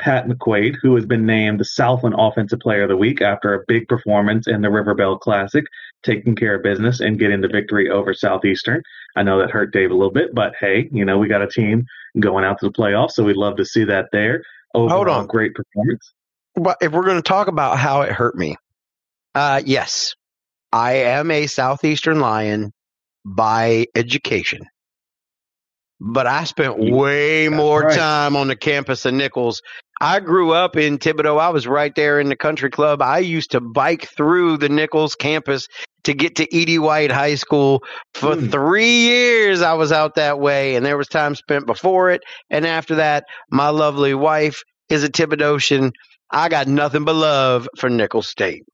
Pat 0.00 0.26
McQuaide, 0.26 0.76
who 0.82 0.96
has 0.96 1.06
been 1.06 1.24
named 1.24 1.60
the 1.60 1.64
Southland 1.64 2.16
Offensive 2.18 2.58
Player 2.58 2.82
of 2.82 2.88
the 2.88 2.96
Week 2.96 3.22
after 3.22 3.54
a 3.54 3.64
big 3.68 3.86
performance 3.86 4.48
in 4.48 4.60
the 4.60 4.70
River 4.70 4.94
Bell 4.94 5.16
Classic, 5.16 5.64
taking 6.02 6.34
care 6.34 6.56
of 6.56 6.64
business 6.64 6.98
and 6.98 7.18
getting 7.18 7.40
the 7.40 7.48
victory 7.48 7.88
over 7.88 8.12
Southeastern. 8.12 8.82
I 9.16 9.22
know 9.22 9.38
that 9.38 9.52
hurt 9.52 9.72
Dave 9.72 9.92
a 9.92 9.94
little 9.94 10.12
bit, 10.12 10.34
but 10.34 10.52
hey, 10.58 10.88
you 10.92 11.04
know, 11.04 11.16
we 11.18 11.28
got 11.28 11.42
a 11.42 11.48
team 11.48 11.86
going 12.18 12.44
out 12.44 12.58
to 12.58 12.66
the 12.66 12.72
playoffs, 12.72 13.12
so 13.12 13.24
we'd 13.24 13.36
love 13.36 13.56
to 13.56 13.64
see 13.64 13.84
that 13.84 14.06
there. 14.10 14.42
Overall, 14.74 14.96
Hold 14.96 15.08
on. 15.08 15.26
great 15.28 15.54
performance. 15.54 16.12
But 16.56 16.78
if 16.80 16.90
we're 16.90 17.04
going 17.04 17.16
to 17.16 17.22
talk 17.22 17.46
about 17.46 17.78
how 17.78 18.02
it 18.02 18.10
hurt 18.10 18.36
me, 18.36 18.56
uh, 19.36 19.62
yes, 19.64 20.14
I 20.72 20.94
am 20.94 21.30
a 21.30 21.46
Southeastern 21.46 22.18
Lion 22.18 22.72
by 23.24 23.86
education 23.94 24.66
but 26.00 26.26
I 26.26 26.44
spent 26.44 26.78
way 26.78 27.48
more 27.48 27.82
right. 27.82 27.96
time 27.96 28.36
on 28.36 28.48
the 28.48 28.56
campus 28.56 29.04
of 29.04 29.14
Nicholls. 29.14 29.62
I 30.00 30.20
grew 30.20 30.52
up 30.52 30.76
in 30.76 30.98
Thibodaux. 30.98 31.40
I 31.40 31.48
was 31.48 31.66
right 31.66 31.92
there 31.94 32.20
in 32.20 32.28
the 32.28 32.36
country 32.36 32.70
club. 32.70 33.02
I 33.02 33.18
used 33.18 33.50
to 33.50 33.60
bike 33.60 34.08
through 34.16 34.58
the 34.58 34.68
Nicholls 34.68 35.16
campus 35.16 35.66
to 36.04 36.14
get 36.14 36.36
to 36.36 36.54
E.D. 36.54 36.78
White 36.78 37.10
High 37.10 37.34
School. 37.34 37.82
For 38.14 38.36
mm. 38.36 38.50
three 38.50 39.00
years, 39.00 39.60
I 39.60 39.74
was 39.74 39.90
out 39.90 40.14
that 40.14 40.38
way, 40.38 40.76
and 40.76 40.86
there 40.86 40.96
was 40.96 41.08
time 41.08 41.34
spent 41.34 41.66
before 41.66 42.10
it 42.10 42.22
and 42.48 42.64
after 42.64 42.96
that. 42.96 43.24
My 43.50 43.70
lovely 43.70 44.14
wife 44.14 44.62
is 44.88 45.02
a 45.02 45.08
Thibodauxian. 45.08 45.92
I 46.30 46.48
got 46.48 46.68
nothing 46.68 47.04
but 47.04 47.16
love 47.16 47.68
for 47.76 47.90
Nicholls 47.90 48.28
State. 48.28 48.64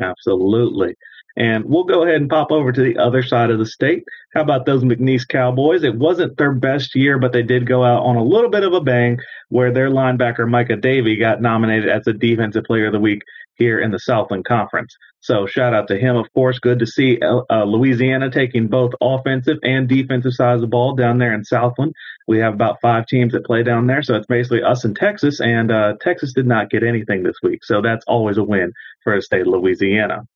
Absolutely. 0.00 0.94
And 1.36 1.64
we'll 1.64 1.84
go 1.84 2.02
ahead 2.02 2.20
and 2.20 2.28
pop 2.28 2.52
over 2.52 2.72
to 2.72 2.82
the 2.82 2.98
other 2.98 3.22
side 3.22 3.50
of 3.50 3.58
the 3.58 3.66
state. 3.66 4.04
How 4.34 4.42
about 4.42 4.66
those 4.66 4.84
McNeese 4.84 5.26
Cowboys? 5.26 5.82
It 5.82 5.94
wasn't 5.94 6.36
their 6.36 6.52
best 6.52 6.94
year, 6.94 7.18
but 7.18 7.32
they 7.32 7.42
did 7.42 7.66
go 7.66 7.84
out 7.84 8.02
on 8.02 8.16
a 8.16 8.24
little 8.24 8.50
bit 8.50 8.64
of 8.64 8.72
a 8.72 8.80
bang 8.80 9.18
where 9.48 9.72
their 9.72 9.90
linebacker 9.90 10.48
Micah 10.48 10.76
Davey 10.76 11.16
got 11.16 11.40
nominated 11.40 11.88
as 11.88 12.04
the 12.04 12.12
Defensive 12.12 12.64
Player 12.64 12.86
of 12.86 12.92
the 12.92 13.00
Week 13.00 13.22
here 13.56 13.80
in 13.80 13.90
the 13.90 13.98
Southland 13.98 14.44
Conference. 14.44 14.96
So 15.20 15.46
shout 15.46 15.72
out 15.72 15.86
to 15.88 15.98
him, 15.98 16.16
of 16.16 16.32
course. 16.32 16.58
Good 16.58 16.80
to 16.80 16.86
see 16.86 17.20
uh, 17.20 17.64
Louisiana 17.64 18.28
taking 18.28 18.66
both 18.66 18.92
offensive 19.00 19.58
and 19.62 19.88
defensive 19.88 20.32
sides 20.32 20.56
of 20.56 20.62
the 20.62 20.66
ball 20.66 20.96
down 20.96 21.18
there 21.18 21.32
in 21.32 21.44
Southland. 21.44 21.94
We 22.26 22.38
have 22.38 22.54
about 22.54 22.80
five 22.82 23.06
teams 23.06 23.32
that 23.32 23.44
play 23.44 23.62
down 23.62 23.86
there, 23.86 24.02
so 24.02 24.16
it's 24.16 24.26
basically 24.26 24.64
us 24.64 24.84
and 24.84 24.96
Texas. 24.96 25.40
And 25.40 25.70
uh, 25.70 25.94
Texas 26.00 26.32
did 26.32 26.46
not 26.46 26.70
get 26.70 26.82
anything 26.82 27.22
this 27.22 27.36
week, 27.42 27.64
so 27.64 27.80
that's 27.80 28.04
always 28.06 28.36
a 28.36 28.42
win 28.42 28.72
for 29.04 29.14
the 29.14 29.22
state 29.22 29.42
of 29.42 29.48
Louisiana. 29.48 30.26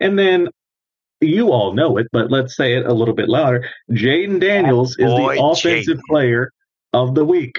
And 0.00 0.18
then 0.18 0.48
you 1.20 1.50
all 1.50 1.72
know 1.72 1.96
it, 1.96 2.08
but 2.12 2.30
let's 2.30 2.56
say 2.56 2.74
it 2.74 2.86
a 2.86 2.92
little 2.92 3.14
bit 3.14 3.28
louder. 3.28 3.68
Jayden 3.90 4.40
Daniels 4.40 4.90
is 4.98 5.10
the 5.10 5.38
offensive 5.40 5.98
Jayden. 5.98 6.00
player 6.08 6.52
of 6.92 7.14
the 7.14 7.24
week. 7.24 7.58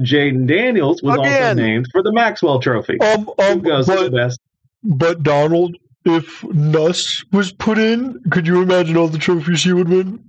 Jayden 0.00 0.46
Daniels 0.46 1.02
was 1.02 1.18
Again. 1.18 1.42
also 1.42 1.54
named 1.54 1.86
for 1.92 2.02
the 2.02 2.12
Maxwell 2.12 2.60
Trophy. 2.60 2.98
Um, 3.00 3.30
um, 3.38 3.60
Who 3.60 3.62
goes 3.62 3.86
but, 3.86 3.96
to 3.96 4.04
the 4.04 4.16
best? 4.16 4.40
But 4.82 5.22
Donald, 5.22 5.76
if 6.04 6.42
Nuss 6.44 7.22
was 7.32 7.52
put 7.52 7.78
in, 7.78 8.18
could 8.30 8.46
you 8.46 8.62
imagine 8.62 8.96
all 8.96 9.08
the 9.08 9.18
trophies 9.18 9.62
he 9.62 9.72
would 9.72 9.88
win? 9.88 10.24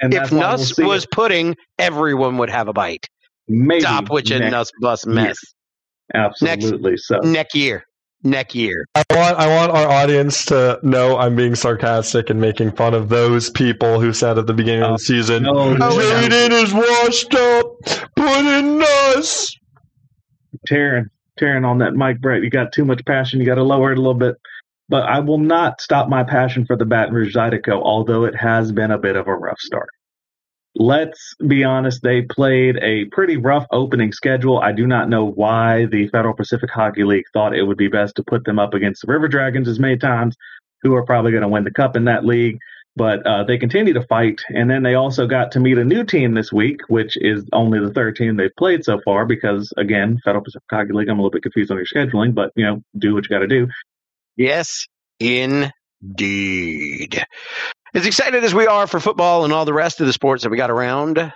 And 0.00 0.14
if 0.14 0.32
Nuss 0.32 0.78
we'll 0.78 0.88
was 0.88 1.04
it. 1.04 1.10
pudding, 1.10 1.56
everyone 1.78 2.38
would 2.38 2.50
have 2.50 2.68
a 2.68 2.72
bite. 2.72 3.08
Maybe 3.48 3.80
Stop 3.80 4.10
which 4.10 4.30
a 4.30 4.38
Nuss 4.38 4.70
bus 4.80 5.06
mess. 5.06 5.36
Absolutely. 6.14 6.92
Next, 6.92 7.08
so 7.08 7.18
next 7.18 7.54
year 7.54 7.84
neck 8.24 8.54
year. 8.54 8.86
I 8.94 9.04
want 9.10 9.38
I 9.38 9.46
want 9.46 9.72
our 9.72 9.88
audience 9.88 10.44
to 10.46 10.78
know 10.82 11.16
I'm 11.18 11.36
being 11.36 11.54
sarcastic 11.54 12.30
and 12.30 12.40
making 12.40 12.72
fun 12.72 12.94
of 12.94 13.08
those 13.08 13.50
people 13.50 14.00
who 14.00 14.12
said 14.12 14.38
at 14.38 14.46
the 14.46 14.54
beginning 14.54 14.82
of 14.82 14.88
the 14.88 14.94
oh, 14.94 14.96
season, 14.96 15.42
no, 15.44 15.74
Jayden 15.76 16.50
is 16.50 16.72
washed 16.72 17.34
up, 17.34 18.10
put 18.16 18.44
in 18.44 18.82
us. 18.82 19.54
Tearing, 20.66 21.06
tearing 21.38 21.64
on 21.64 21.78
that 21.78 21.94
mic, 21.94 22.20
Brett. 22.20 22.42
You 22.42 22.50
got 22.50 22.72
too 22.72 22.84
much 22.84 23.04
passion. 23.04 23.40
You 23.40 23.46
got 23.46 23.56
to 23.56 23.62
lower 23.62 23.92
it 23.92 23.98
a 23.98 24.00
little 24.00 24.14
bit. 24.14 24.36
But 24.88 25.04
I 25.04 25.20
will 25.20 25.38
not 25.38 25.80
stop 25.80 26.08
my 26.08 26.24
passion 26.24 26.66
for 26.66 26.76
the 26.76 26.84
Baton 26.84 27.14
Rouge 27.14 27.34
Zydeco, 27.34 27.80
although 27.82 28.24
it 28.24 28.34
has 28.36 28.70
been 28.70 28.90
a 28.90 28.98
bit 28.98 29.16
of 29.16 29.26
a 29.28 29.34
rough 29.34 29.58
start 29.58 29.88
let's 30.74 31.34
be 31.46 31.64
honest, 31.64 32.02
they 32.02 32.22
played 32.22 32.76
a 32.82 33.04
pretty 33.06 33.36
rough 33.36 33.66
opening 33.70 34.12
schedule. 34.12 34.58
I 34.58 34.72
do 34.72 34.86
not 34.86 35.08
know 35.08 35.24
why 35.24 35.86
the 35.86 36.08
Federal 36.08 36.34
Pacific 36.34 36.70
Hockey 36.70 37.04
League 37.04 37.26
thought 37.32 37.54
it 37.56 37.62
would 37.62 37.76
be 37.76 37.88
best 37.88 38.16
to 38.16 38.24
put 38.24 38.44
them 38.44 38.58
up 38.58 38.74
against 38.74 39.02
the 39.02 39.12
River 39.12 39.28
Dragons 39.28 39.68
as 39.68 39.78
many 39.78 39.96
times, 39.96 40.36
who 40.82 40.94
are 40.94 41.04
probably 41.04 41.30
going 41.30 41.42
to 41.42 41.48
win 41.48 41.64
the 41.64 41.70
cup 41.70 41.96
in 41.96 42.04
that 42.06 42.24
league. 42.24 42.58
But 42.96 43.26
uh, 43.26 43.42
they 43.42 43.58
continue 43.58 43.92
to 43.94 44.06
fight, 44.06 44.42
and 44.50 44.70
then 44.70 44.84
they 44.84 44.94
also 44.94 45.26
got 45.26 45.52
to 45.52 45.60
meet 45.60 45.78
a 45.78 45.84
new 45.84 46.04
team 46.04 46.32
this 46.34 46.52
week, 46.52 46.78
which 46.86 47.16
is 47.16 47.44
only 47.52 47.80
the 47.80 47.92
third 47.92 48.14
team 48.14 48.36
they've 48.36 48.54
played 48.56 48.84
so 48.84 49.00
far. 49.04 49.26
Because 49.26 49.72
again, 49.76 50.20
Federal 50.24 50.44
Pacific 50.44 50.62
Hockey 50.70 50.92
League, 50.92 51.08
I'm 51.08 51.18
a 51.18 51.22
little 51.22 51.32
bit 51.32 51.42
confused 51.42 51.72
on 51.72 51.78
your 51.78 51.86
scheduling, 51.86 52.34
but 52.34 52.52
you 52.54 52.64
know, 52.64 52.82
do 52.96 53.14
what 53.14 53.24
you 53.24 53.30
got 53.30 53.40
to 53.40 53.48
do. 53.48 53.66
Yes, 54.36 54.86
indeed. 55.18 55.72
As 57.94 58.06
excited 58.06 58.42
as 58.42 58.52
we 58.52 58.66
are 58.66 58.88
for 58.88 58.98
football 58.98 59.44
and 59.44 59.52
all 59.52 59.64
the 59.64 59.72
rest 59.72 60.00
of 60.00 60.08
the 60.08 60.12
sports 60.12 60.42
that 60.42 60.50
we 60.50 60.56
got 60.56 60.70
around, 60.70 61.32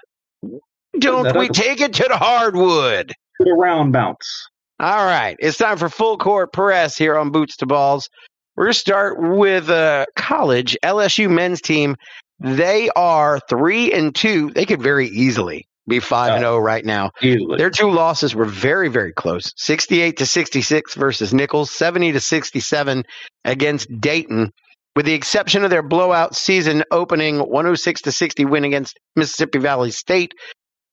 don't 0.99 1.37
we 1.37 1.49
take 1.49 1.81
it 1.81 1.95
to 1.95 2.07
the 2.09 2.17
hardwood? 2.17 3.09
To 3.11 3.45
the 3.45 3.53
round 3.53 3.93
bounce. 3.93 4.49
All 4.81 5.07
right. 5.07 5.37
It's 5.39 5.57
time 5.57 5.77
for 5.77 5.89
full 5.89 6.19
court 6.19 6.53
press 6.53 6.97
here 6.97 7.17
on 7.17 7.31
Boots 7.31 7.59
to 7.59 7.67
Balls. 7.67 8.09
We're 8.57 8.65
going 8.65 8.73
to 8.73 8.79
start 8.79 9.21
with 9.21 9.71
a 9.71 10.07
college 10.17 10.77
LSU 10.83 11.31
men's 11.31 11.61
team. 11.61 11.95
They 12.41 12.91
are 12.97 13.39
three 13.49 13.93
and 13.93 14.13
two. 14.13 14.51
They 14.51 14.67
could 14.67 14.83
very 14.83 15.07
easily 15.07 15.69
be 15.87 16.01
five 16.01 16.33
and 16.33 16.41
zero 16.41 16.55
oh 16.55 16.59
right 16.59 16.85
now. 16.85 17.13
Easily. 17.23 17.57
Their 17.57 17.71
two 17.71 17.91
losses 17.91 18.35
were 18.35 18.45
very, 18.45 18.89
very 18.89 19.13
close: 19.13 19.53
sixty-eight 19.57 20.17
to 20.19 20.27
sixty-six 20.27 20.95
versus 20.95 21.33
Nicholls, 21.33 21.71
seventy 21.71 22.11
to 22.13 22.21
sixty-seven 22.21 23.05
against 23.45 23.89
Dayton 24.01 24.53
with 24.99 25.07
the 25.07 25.15
exception 25.15 25.63
of 25.63 25.71
their 25.71 25.85
blowout 25.85 26.35
season 26.35 26.83
opening 26.91 27.39
106 27.39 28.01
to 28.01 28.11
60 28.11 28.45
win 28.47 28.65
against 28.65 28.99
Mississippi 29.15 29.61
Valley 29.61 29.93
State. 29.93 30.35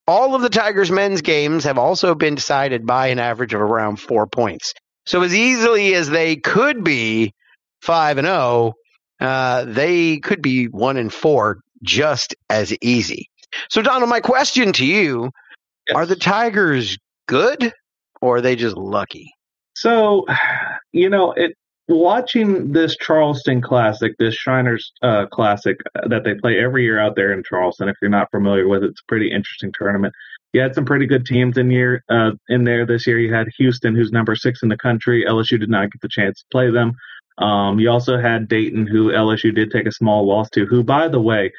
All 0.07 0.35
of 0.35 0.43
the 0.43 0.49
Tigers 0.49 0.91
men's 0.91 1.23
games 1.23 1.63
have 1.63 1.79
also 1.79 2.13
been 2.13 2.35
decided 2.35 2.85
by 2.85 3.07
an 3.07 3.17
average 3.17 3.55
of 3.55 3.61
around 3.61 3.95
four 3.95 4.27
points. 4.27 4.75
So 5.07 5.23
as 5.23 5.33
easily 5.33 5.95
as 5.95 6.07
they 6.07 6.35
could 6.35 6.83
be 6.83 7.33
five 7.81 8.19
and 8.19 8.27
zero, 8.27 8.73
oh, 9.21 9.25
uh, 9.25 9.65
they 9.65 10.19
could 10.19 10.43
be 10.43 10.65
one 10.65 10.97
and 10.97 11.11
four 11.11 11.61
just 11.81 12.35
as 12.47 12.77
easy. 12.81 13.31
So 13.71 13.81
Donald, 13.81 14.11
my 14.11 14.19
question 14.19 14.71
to 14.73 14.85
you: 14.85 15.31
yes. 15.87 15.95
Are 15.95 16.05
the 16.05 16.15
Tigers 16.15 16.95
good, 17.27 17.73
or 18.21 18.35
are 18.35 18.41
they 18.41 18.55
just 18.55 18.77
lucky? 18.77 19.33
So, 19.73 20.27
you 20.91 21.09
know, 21.09 21.31
it 21.31 21.55
watching 21.87 22.71
this 22.71 22.95
Charleston 22.95 23.61
Classic, 23.61 24.13
this 24.17 24.35
Shriners 24.35 24.91
uh, 25.01 25.25
Classic 25.27 25.77
that 26.09 26.23
they 26.23 26.33
play 26.35 26.59
every 26.59 26.83
year 26.83 26.99
out 26.99 27.15
there 27.15 27.31
in 27.31 27.43
Charleston. 27.43 27.89
If 27.89 27.97
you're 28.01 28.09
not 28.09 28.31
familiar 28.31 28.67
with 28.67 28.83
it, 28.83 28.91
it's 28.91 29.01
a 29.01 29.07
pretty 29.07 29.31
interesting 29.31 29.71
tournament. 29.77 30.13
You 30.53 30.61
had 30.61 30.73
some 30.73 30.85
pretty 30.85 31.05
good 31.05 31.25
teams 31.25 31.57
in 31.57 31.69
year 31.69 32.03
uh, 32.09 32.31
in 32.49 32.63
there 32.63 32.85
this 32.85 33.05
year. 33.05 33.19
You 33.19 33.33
had 33.33 33.47
Houston, 33.57 33.95
who's 33.95 34.11
number 34.11 34.35
six 34.35 34.63
in 34.63 34.69
the 34.69 34.77
country. 34.77 35.25
LSU 35.27 35.59
did 35.59 35.69
not 35.69 35.91
get 35.91 36.01
the 36.01 36.09
chance 36.09 36.39
to 36.39 36.45
play 36.51 36.71
them. 36.71 36.93
Um, 37.37 37.79
you 37.79 37.89
also 37.89 38.17
had 38.17 38.47
Dayton, 38.47 38.87
who 38.87 39.11
LSU 39.11 39.53
did 39.53 39.69
take 39.69 39.85
a 39.85 39.91
small 39.91 40.25
loss 40.25 40.49
to. 40.51 40.65
Who, 40.65 40.83
by 40.83 41.09
the 41.09 41.19
way, 41.19 41.51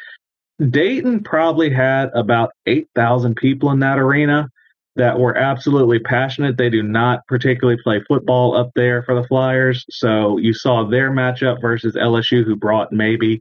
Dayton 0.70 1.22
probably 1.22 1.68
had 1.68 2.09
about 2.14 2.53
eight 2.64 2.89
thousand 2.95 3.37
people 3.37 3.70
in 3.70 3.81
that 3.81 3.99
arena 3.99 4.49
that 4.97 5.18
were 5.18 5.36
absolutely 5.36 5.99
passionate. 5.99 6.57
They 6.57 6.70
do 6.70 6.82
not 6.82 7.26
particularly 7.28 7.80
play 7.82 8.03
football 8.09 8.57
up 8.57 8.70
there 8.74 9.03
for 9.03 9.14
the 9.14 9.26
Flyers. 9.28 9.84
So 9.90 10.38
you 10.38 10.53
saw 10.53 10.84
their 10.84 11.11
matchup 11.11 11.61
versus 11.61 11.94
LSU, 11.94 12.44
who 12.44 12.57
brought 12.57 12.92
maybe 12.92 13.38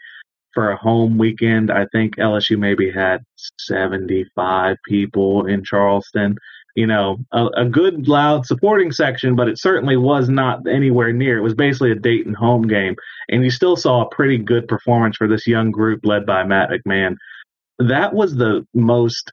for 0.55 0.71
a 0.71 0.77
home 0.77 1.17
weekend, 1.17 1.69
I 1.69 1.85
think 1.91 2.15
LSU 2.15 2.57
maybe 2.57 2.89
had 2.89 3.23
75 3.59 4.77
people 4.87 5.45
in 5.45 5.63
Charleston. 5.63 6.37
You 6.75 6.87
know, 6.87 7.17
a, 7.31 7.45
a 7.57 7.65
good, 7.65 8.07
loud 8.07 8.45
supporting 8.45 8.91
section, 8.91 9.35
but 9.35 9.47
it 9.47 9.59
certainly 9.59 9.95
was 9.95 10.27
not 10.27 10.67
anywhere 10.67 11.13
near. 11.13 11.37
It 11.37 11.43
was 11.43 11.53
basically 11.53 11.91
a 11.91 11.95
Dayton 11.95 12.33
home 12.33 12.67
game. 12.67 12.95
And 13.29 13.43
you 13.43 13.51
still 13.51 13.77
saw 13.77 14.01
a 14.01 14.09
pretty 14.09 14.37
good 14.37 14.67
performance 14.67 15.15
for 15.15 15.27
this 15.27 15.47
young 15.47 15.71
group 15.71 16.05
led 16.05 16.25
by 16.25 16.43
Matt 16.43 16.69
McMahon. 16.69 17.15
That 17.79 18.13
was 18.13 18.35
the 18.35 18.65
most 18.73 19.31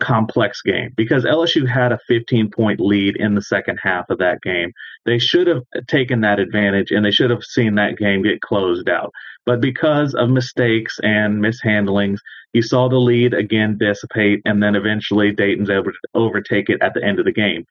complex 0.00 0.62
game 0.62 0.92
because 0.96 1.24
LSU 1.24 1.68
had 1.68 1.92
a 1.92 1.98
15 2.08 2.50
point 2.50 2.80
lead 2.80 3.16
in 3.16 3.34
the 3.34 3.42
second 3.42 3.78
half 3.82 4.10
of 4.10 4.18
that 4.18 4.42
game. 4.42 4.72
They 5.06 5.18
should 5.18 5.46
have 5.46 5.62
taken 5.86 6.20
that 6.22 6.40
advantage 6.40 6.90
and 6.90 7.04
they 7.04 7.10
should 7.10 7.30
have 7.30 7.44
seen 7.44 7.74
that 7.76 7.96
game 7.96 8.22
get 8.22 8.40
closed 8.40 8.88
out. 8.88 9.12
But 9.46 9.60
because 9.60 10.14
of 10.14 10.30
mistakes 10.30 10.98
and 11.02 11.40
mishandlings, 11.40 12.20
you 12.52 12.62
saw 12.62 12.88
the 12.88 12.96
lead 12.96 13.34
again 13.34 13.78
dissipate 13.78 14.42
and 14.44 14.62
then 14.62 14.74
eventually 14.74 15.32
Dayton's 15.32 15.70
able 15.70 15.92
to 15.92 15.98
overtake 16.14 16.68
it 16.68 16.82
at 16.82 16.94
the 16.94 17.04
end 17.04 17.18
of 17.18 17.24
the 17.24 17.32
game. 17.32 17.64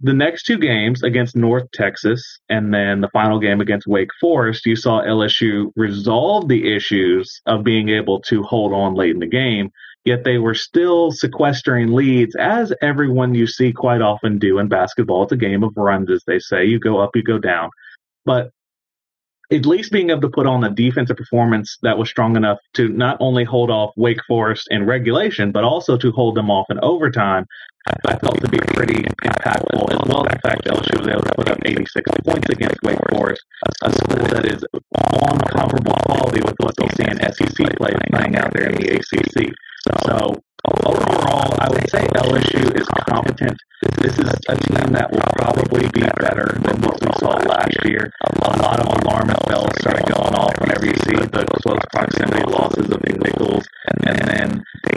The 0.00 0.12
next 0.12 0.42
two 0.42 0.58
games 0.58 1.02
against 1.02 1.36
North 1.36 1.70
Texas 1.72 2.38
and 2.48 2.74
then 2.74 3.00
the 3.00 3.08
final 3.08 3.38
game 3.38 3.60
against 3.60 3.86
Wake 3.86 4.10
Forest, 4.20 4.66
you 4.66 4.76
saw 4.76 5.02
LSU 5.02 5.72
resolve 5.76 6.48
the 6.48 6.74
issues 6.74 7.40
of 7.46 7.64
being 7.64 7.88
able 7.88 8.20
to 8.22 8.42
hold 8.42 8.72
on 8.72 8.94
late 8.94 9.12
in 9.12 9.20
the 9.20 9.26
game 9.26 9.70
yet 10.04 10.24
they 10.24 10.38
were 10.38 10.54
still 10.54 11.10
sequestering 11.10 11.92
leads, 11.92 12.36
as 12.36 12.72
everyone 12.82 13.34
you 13.34 13.46
see 13.46 13.72
quite 13.72 14.02
often 14.02 14.38
do 14.38 14.58
in 14.58 14.68
basketball. 14.68 15.22
It's 15.24 15.32
a 15.32 15.36
game 15.36 15.64
of 15.64 15.72
runs, 15.76 16.10
as 16.10 16.22
they 16.26 16.38
say. 16.38 16.64
You 16.64 16.78
go 16.78 16.98
up, 16.98 17.10
you 17.14 17.22
go 17.22 17.38
down. 17.38 17.70
But 18.24 18.50
at 19.52 19.66
least 19.66 19.92
being 19.92 20.10
able 20.10 20.22
to 20.22 20.30
put 20.30 20.46
on 20.46 20.64
a 20.64 20.70
defensive 20.70 21.16
performance 21.16 21.76
that 21.82 21.98
was 21.98 22.08
strong 22.08 22.36
enough 22.36 22.58
to 22.74 22.88
not 22.88 23.16
only 23.20 23.44
hold 23.44 23.70
off 23.70 23.92
Wake 23.96 24.24
Forest 24.26 24.68
in 24.70 24.86
regulation, 24.86 25.52
but 25.52 25.64
also 25.64 25.96
to 25.98 26.10
hold 26.12 26.34
them 26.34 26.50
off 26.50 26.66
in 26.70 26.78
overtime, 26.80 27.46
I 28.06 28.16
felt 28.16 28.40
to 28.40 28.48
be 28.48 28.58
pretty 28.74 29.02
impactful 29.02 29.92
as 29.92 30.08
well. 30.08 30.24
In 30.24 30.38
fact, 30.40 30.64
LSU 30.64 30.98
was 30.98 31.08
able 31.08 31.20
to 31.20 31.34
put 31.36 31.50
up 31.50 31.58
86 31.64 32.10
points 32.24 32.48
against 32.48 32.82
Wake 32.82 32.98
Forest, 33.10 33.42
a 33.82 33.92
school 33.92 34.26
that 34.28 34.46
is 34.46 34.64
on 35.20 35.38
comparable 35.52 35.92
quality 36.06 36.40
with 36.40 36.56
what 36.60 36.74
they 36.76 36.88
see 36.96 37.10
in 37.10 37.20
SEC 37.20 37.76
play 37.76 37.92
playing 38.10 38.36
out 38.36 38.52
there 38.54 38.70
in 38.70 38.76
the 38.76 38.96
ACC. 38.96 39.52
So 39.84 40.40
overall, 40.86 41.52
I 41.60 41.68
would 41.68 41.90
say 41.90 42.06
LSU 42.16 42.72
is 42.80 42.88
competent. 43.04 43.58
This 44.00 44.18
is 44.18 44.32
a 44.48 44.56
team 44.56 44.92
that 44.92 45.12
will 45.12 45.20
probably 45.36 45.88
be 45.92 46.00
better 46.20 46.56
than 46.64 46.80
what 46.80 46.96
we 47.04 47.12
saw 47.20 47.36
last 47.44 47.76
year. 47.84 48.10
A 48.24 48.56
lot 48.62 48.80
of 48.80 48.86
alarm 49.04 49.28
you 50.84 50.94
see 51.08 51.16
the 51.16 51.44
close 51.64 51.84
proximity 51.92 52.44
losses 52.44 52.88
of 52.92 53.00
Nicholls 53.02 53.64
and 54.04 54.18
then 54.28 54.48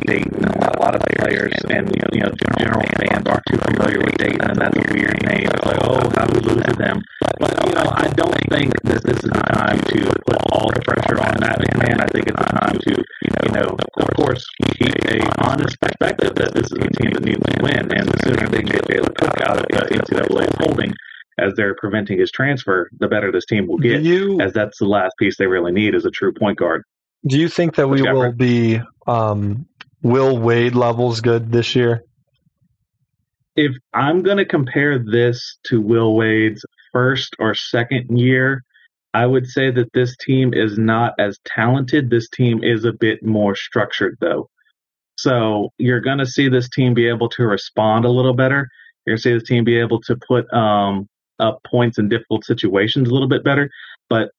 Dayton. 0.05 0.43
A 0.43 0.79
lot 0.79 0.95
of 0.95 1.01
players 1.19 1.53
and 1.69 1.88
you 2.13 2.21
know 2.21 2.31
general 2.59 2.83
fans 2.99 3.23
aren't 3.27 3.45
too 3.47 3.59
familiar 3.71 3.99
with 3.99 4.17
Dayton, 4.17 4.51
and 4.51 4.59
that's 4.59 4.77
a 4.77 4.85
weird 4.91 5.19
name. 5.27 5.47
It's 5.47 5.65
like, 5.65 5.79
oh, 5.83 6.03
how 6.15 6.27
we 6.31 6.39
lose 6.43 6.63
to 6.63 6.75
them? 6.75 7.01
But 7.39 7.51
you 7.67 7.73
know, 7.73 7.88
I 7.91 8.07
don't 8.15 8.39
think 8.51 8.75
that 8.83 9.03
this 9.03 9.03
is 9.15 9.21
the 9.23 9.43
time 9.55 9.79
to 9.79 9.99
put 10.27 10.39
all 10.51 10.71
the 10.71 10.81
pressure 10.83 11.19
on 11.23 11.39
Matt 11.39 11.59
McMahon. 11.59 12.03
I 12.03 12.07
think 12.11 12.27
it's 12.27 12.39
the 12.39 12.51
time 12.59 12.77
to 12.79 12.93
you 13.47 13.51
know, 13.53 13.77
of 13.99 14.07
course, 14.15 14.43
keep 14.75 14.95
a 15.07 15.19
honest 15.43 15.79
perspective 15.79 16.35
that 16.35 16.53
this 16.53 16.67
is 16.71 16.79
a 16.79 16.89
team 16.99 17.11
that 17.15 17.23
needs 17.23 17.43
to 17.43 17.55
win, 17.63 17.83
and 17.95 18.07
the 18.07 18.17
sooner 18.23 18.47
they 18.49 18.63
get 18.63 18.83
Jalen 18.88 19.15
Cook 19.15 19.35
out 19.43 19.57
of 19.59 19.65
the 19.67 19.95
NCAA 19.95 20.47
holding 20.59 20.93
as 21.38 21.53
they're 21.55 21.75
preventing 21.75 22.19
his 22.19 22.31
transfer, 22.31 22.89
the 22.99 23.07
better 23.07 23.31
this 23.31 23.45
team 23.45 23.67
will 23.67 23.77
get. 23.77 24.01
You, 24.01 24.39
as 24.41 24.53
that's 24.53 24.79
the 24.79 24.85
last 24.85 25.13
piece 25.19 25.38
they 25.38 25.47
really 25.47 25.71
need 25.71 25.93
is 25.93 26.05
a 26.05 26.11
true 26.11 26.33
point 26.33 26.57
guard. 26.57 26.83
Do 27.27 27.39
you 27.39 27.49
think 27.49 27.75
that 27.75 27.88
we 27.88 28.01
will 28.01 28.31
be 28.31 28.81
um, 29.07 29.65
Will 30.01 30.38
Wade 30.38 30.75
levels 30.75 31.21
good 31.21 31.51
this 31.51 31.75
year? 31.75 32.03
If 33.55 33.71
I'm 33.93 34.21
going 34.21 34.38
to 34.38 34.45
compare 34.45 34.99
this 34.99 35.57
to 35.65 35.81
Will 35.81 36.15
Wade's 36.15 36.63
first 36.93 37.35
or 37.39 37.55
second 37.55 38.17
year, 38.17 38.63
I 39.13 39.25
would 39.25 39.47
say 39.47 39.71
that 39.71 39.91
this 39.93 40.15
team 40.17 40.53
is 40.53 40.77
not 40.77 41.13
as 41.17 41.39
talented. 41.45 42.09
This 42.09 42.29
team 42.29 42.63
is 42.63 42.85
a 42.85 42.93
bit 42.93 43.23
more 43.23 43.55
structured, 43.55 44.17
though. 44.21 44.49
So 45.17 45.69
you're 45.79 46.01
going 46.01 46.19
to 46.19 46.25
see 46.25 46.49
this 46.49 46.69
team 46.69 46.93
be 46.93 47.07
able 47.07 47.29
to 47.29 47.43
respond 47.43 48.05
a 48.05 48.11
little 48.11 48.35
better. 48.35 48.69
You're 49.05 49.13
going 49.13 49.17
to 49.17 49.21
see 49.21 49.33
this 49.33 49.47
team 49.47 49.63
be 49.63 49.79
able 49.79 50.01
to 50.01 50.15
put 50.27 50.51
um, 50.53 51.07
up 51.39 51.59
points 51.63 51.97
in 51.97 52.09
difficult 52.09 52.45
situations 52.45 53.09
a 53.09 53.13
little 53.13 53.27
bit 53.27 53.43
better. 53.43 53.69
But 54.09 54.31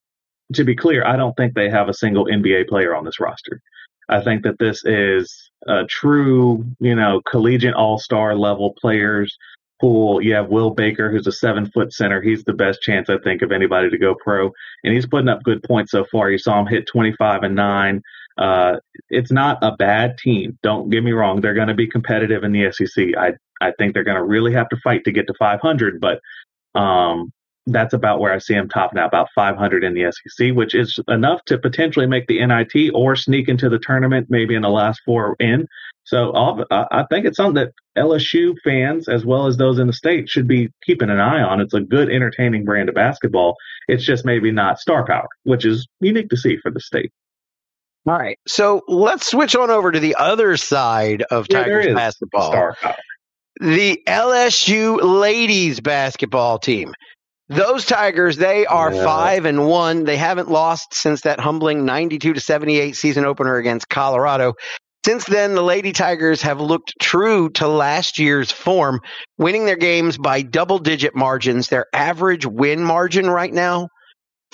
to 0.55 0.65
be 0.65 0.75
clear, 0.75 1.05
I 1.05 1.17
don't 1.17 1.35
think 1.37 1.55
they 1.55 1.69
have 1.71 1.89
a 1.89 1.95
single 1.95 2.27
NBA 2.27 2.69
player 2.69 2.95
on 2.95 3.05
this 3.05 3.21
roster. 3.21 3.61
I 4.09 4.23
think 4.23 4.43
that 4.45 4.59
this 4.59 4.83
is 4.85 5.51
a 5.67 5.85
true, 5.85 6.65
you 6.81 6.95
know, 6.95 7.21
collegiate 7.31 7.75
all 7.75 7.99
star 7.99 8.35
level 8.35 8.75
players 8.81 9.37
pool. 9.81 10.21
You 10.23 10.35
have 10.35 10.49
Will 10.49 10.71
Baker, 10.71 11.11
who's 11.11 11.27
a 11.27 11.33
seven 11.33 11.71
foot 11.71 11.93
center. 11.93 12.21
He's 12.21 12.45
the 12.45 12.53
best 12.53 12.83
chance, 12.83 13.09
I 13.09 13.19
think, 13.19 13.43
of 13.43 13.53
anybody 13.53 13.91
to 13.91 13.99
go 13.99 14.15
pro. 14.15 14.51
And 14.85 14.95
he's 14.95 15.07
putting 15.07 15.29
up 15.29 15.43
good 15.43 15.63
points 15.63 15.93
so 15.93 16.05
far. 16.11 16.31
You 16.31 16.39
saw 16.39 16.59
him 16.59 16.67
hit 16.67 16.87
25 16.87 17.43
and 17.43 17.55
9. 17.55 18.03
Uh, 18.39 18.77
it's 19.11 19.33
not 19.33 19.59
a 19.63 19.77
bad 19.77 20.17
team. 20.19 20.59
Don't 20.63 20.91
get 20.91 21.03
me 21.03 21.13
wrong. 21.13 21.41
They're 21.41 21.55
going 21.55 21.69
to 21.69 21.75
be 21.75 21.89
competitive 21.89 22.45
in 22.45 22.53
the 22.53 22.71
SEC. 22.73 23.09
I, 23.17 23.33
I 23.61 23.73
think 23.79 23.95
they're 23.95 24.05
going 24.05 24.17
to 24.17 24.25
really 24.25 24.53
have 24.53 24.69
to 24.71 24.77
fight 24.77 25.05
to 25.05 25.13
get 25.13 25.27
to 25.27 25.35
500, 25.39 26.01
but 26.01 26.21
um, 26.75 27.33
that's 27.67 27.93
about 27.93 28.21
where 28.21 28.33
I 28.33 28.39
see 28.39 28.55
him 28.55 28.69
topping 28.69 28.99
out, 28.99 29.09
about 29.09 29.29
500 29.35 29.85
in 29.85 29.95
the 29.95 30.11
SEC, 30.11 30.53
which 30.55 30.75
is 30.75 30.99
enough 31.09 31.45
to 31.47 31.59
potentially 31.59 32.07
make 32.07 32.27
the 32.27 32.45
NIT 32.45 32.93
or 32.95 33.15
sneak 33.15 33.49
into 33.49 33.69
the 33.69 33.79
tournament, 33.79 34.29
maybe 34.31 34.55
in 34.55 34.63
the 34.63 34.71
last 34.71 35.01
four 35.05 35.37
in. 35.39 35.67
So 36.05 36.33
I 36.71 37.05
think 37.11 37.27
it's 37.27 37.37
something 37.37 37.63
that 37.63 37.73
LSU 37.97 38.55
fans, 38.65 39.09
as 39.09 39.27
well 39.27 39.47
as 39.47 39.59
those 39.59 39.79
in 39.79 39.87
the 39.87 39.93
state, 39.93 40.29
should 40.29 40.49
be 40.49 40.71
keeping 40.83 41.11
an 41.11 41.21
eye 41.21 41.43
on. 41.43 41.61
It's 41.61 41.75
a 41.75 41.81
good, 41.81 42.11
entertaining 42.11 42.65
brand 42.65 42.89
of 42.89 42.95
basketball. 42.95 43.57
It's 43.89 44.05
just 44.05 44.25
maybe 44.25 44.51
not 44.51 44.79
star 44.79 45.05
power, 45.05 45.29
which 45.43 45.67
is 45.67 45.87
unique 46.01 46.31
to 46.31 46.37
see 46.39 46.57
for 46.57 46.71
the 46.71 46.81
state. 46.81 47.13
All 48.07 48.19
right. 48.19 48.39
So 48.47 48.81
let's 48.89 49.31
switch 49.31 49.55
on 49.55 49.71
over 49.71 49.93
to 49.93 50.01
the 50.01 50.15
other 50.15 50.57
side 50.57 51.23
of 51.31 51.47
yeah, 51.51 51.65
Tigers 51.65 51.95
basketball. 51.95 52.53
Star 52.53 52.75
power. 52.81 52.97
The 53.61 54.01
LSU 54.07 55.03
ladies 55.03 55.81
basketball 55.81 56.61
team. 56.61 56.95
Those 57.49 57.85
Tigers, 57.87 58.37
they 58.37 58.67
are 58.67 58.93
yeah. 58.93 59.05
five 59.05 59.47
and 59.47 59.67
one. 59.67 60.05
They 60.05 60.17
haven't 60.17 60.49
lost 60.49 60.95
since 60.95 61.23
that 61.23 61.41
humbling 61.41 61.85
92 61.85 62.35
to 62.35 62.41
78 62.41 62.95
season 62.95 63.25
opener 63.25 63.57
against 63.57 63.89
Colorado. 63.89 64.55
Since 65.05 65.25
then, 65.25 65.57
the 65.57 65.63
Lady 65.63 65.93
Tigers 65.93 66.43
have 66.43 66.61
looked 66.61 66.93
true 67.01 67.51
to 67.55 67.67
last 67.67 68.21
year's 68.21 68.53
form, 68.53 69.01
winning 69.39 69.65
their 69.65 69.77
games 69.77 70.19
by 70.19 70.43
double 70.43 70.79
digit 70.79 71.17
margins. 71.17 71.67
Their 71.67 71.87
average 71.93 72.47
win 72.47 72.85
margin 72.85 73.29
right 73.29 73.53
now, 73.53 73.89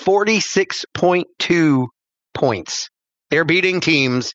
46.2 0.01 1.87
points. 2.33 2.89
They're 3.29 3.45
beating 3.45 3.81
teams 3.81 4.33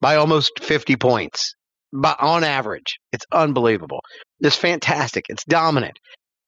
by 0.00 0.14
almost 0.14 0.60
50 0.60 0.94
points 0.94 1.54
but 1.92 2.20
on 2.20 2.44
average. 2.44 2.98
It's 3.12 3.26
unbelievable. 3.32 4.00
It's 4.40 4.56
fantastic. 4.56 5.26
It's 5.28 5.44
dominant. 5.44 5.98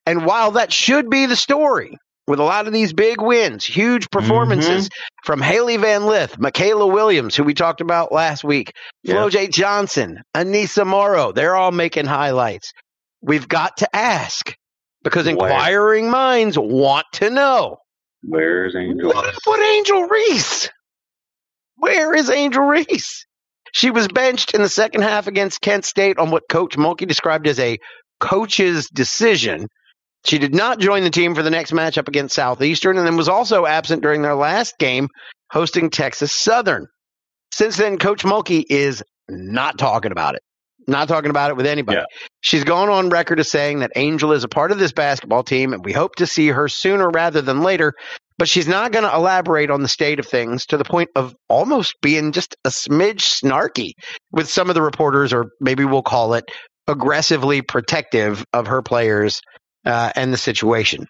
And 0.06 0.26
while 0.26 0.52
that 0.52 0.72
should 0.72 1.08
be 1.08 1.26
the 1.26 1.36
story, 1.36 1.96
with 2.26 2.40
a 2.40 2.44
lot 2.44 2.66
of 2.66 2.72
these 2.72 2.92
big 2.92 3.20
wins, 3.20 3.64
huge 3.64 4.10
performances 4.10 4.88
mm-hmm. 4.88 5.24
from 5.24 5.40
Hailey 5.42 5.76
Van 5.76 6.06
Lith, 6.06 6.38
Mikaylah 6.38 6.90
Williams, 6.90 7.36
who 7.36 7.44
we 7.44 7.54
talked 7.54 7.80
about 7.80 8.12
last 8.12 8.44
week, 8.44 8.72
yeah. 9.02 9.14
Flau'jae 9.14 9.52
Johnson, 9.52 10.22
Aneesah 10.34 10.86
Morrow, 10.86 11.32
they're 11.32 11.56
all 11.56 11.72
making 11.72 12.06
highlights. 12.06 12.72
We've 13.20 13.48
got 13.48 13.78
to 13.78 13.96
ask 13.96 14.54
because 15.02 15.26
inquiring 15.26 16.04
Where? 16.04 16.12
minds 16.12 16.58
want 16.58 17.06
to 17.14 17.30
know. 17.30 17.78
Where's 18.22 18.74
Angel? 18.74 19.08
What, 19.08 19.34
what 19.44 19.60
Angel 19.76 20.08
Reese? 20.08 20.70
Where 21.76 22.14
is 22.14 22.30
Angel 22.30 22.64
Reese? 22.64 23.26
She 23.74 23.92
was 23.92 24.08
benched 24.08 24.54
in 24.54 24.62
the 24.62 24.70
second 24.70 25.02
half 25.02 25.28
against 25.28 25.62
Kent 25.62 25.86
State 25.86 26.18
on 26.18 26.30
what 26.32 26.44
Coach 26.50 26.78
Mulkey 26.78 27.08
described 27.08 27.48
as 27.48 27.60
a 27.60 27.78
coach's 28.20 28.88
decision 28.90 29.66
She 30.26 30.38
did 30.38 30.54
not 30.54 30.80
join 30.80 31.02
the 31.04 31.10
team 31.10 31.34
for 31.34 31.42
the 31.42 31.50
next 31.50 31.72
matchup 31.72 32.08
against 32.08 32.36
Southeastern 32.36 32.98
and 32.98 33.06
then 33.06 33.16
was 33.16 33.28
also 33.28 33.66
absent 33.66 34.02
during 34.02 34.22
their 34.22 34.36
last 34.36 34.78
game 34.78 35.08
hosting 35.50 35.90
Texas 35.90 36.32
Southern. 36.32 36.86
Since 37.52 37.76
then, 37.78 37.98
Coach 37.98 38.24
Mulkey 38.24 38.64
is 38.68 39.02
not 39.28 39.78
talking 39.78 40.12
about 40.12 40.36
it. 40.36 40.42
Not 40.88 41.08
talking 41.08 41.30
about 41.30 41.50
it 41.50 41.56
with 41.56 41.66
anybody. 41.66 41.98
Yeah. 41.98 42.06
She's 42.42 42.64
gone 42.64 42.90
on 42.90 43.10
record 43.10 43.40
as 43.40 43.50
saying 43.50 43.80
that 43.80 43.92
Angel 43.96 44.32
is 44.32 44.44
a 44.44 44.48
part 44.48 44.72
of 44.72 44.78
this 44.78 44.92
basketball 44.92 45.44
team 45.44 45.72
and 45.72 45.84
we 45.84 45.92
hope 45.92 46.16
to 46.16 46.26
see 46.26 46.48
her 46.48 46.68
sooner 46.68 47.10
rather 47.10 47.42
than 47.42 47.62
later, 47.62 47.94
but 48.38 48.48
she's 48.48 48.68
not 48.68 48.92
going 48.92 49.04
to 49.04 49.14
elaborate 49.14 49.70
on 49.70 49.82
the 49.82 49.88
state 49.88 50.18
of 50.18 50.26
things 50.26 50.66
to 50.66 50.76
the 50.76 50.84
point 50.84 51.10
of 51.14 51.34
almost 51.48 51.94
being 52.02 52.32
just 52.32 52.56
a 52.64 52.68
smidge 52.68 53.20
snarky 53.20 53.92
with 54.32 54.48
some 54.48 54.68
of 54.68 54.74
the 54.74 54.82
reporters, 54.82 55.32
or 55.32 55.46
maybe 55.60 55.84
we'll 55.84 56.02
call 56.02 56.34
it 56.34 56.44
aggressively 56.88 57.62
protective 57.62 58.44
of 58.52 58.66
her 58.66 58.82
players 58.82 59.40
uh, 59.86 60.10
and 60.16 60.32
the 60.32 60.36
situation. 60.38 61.06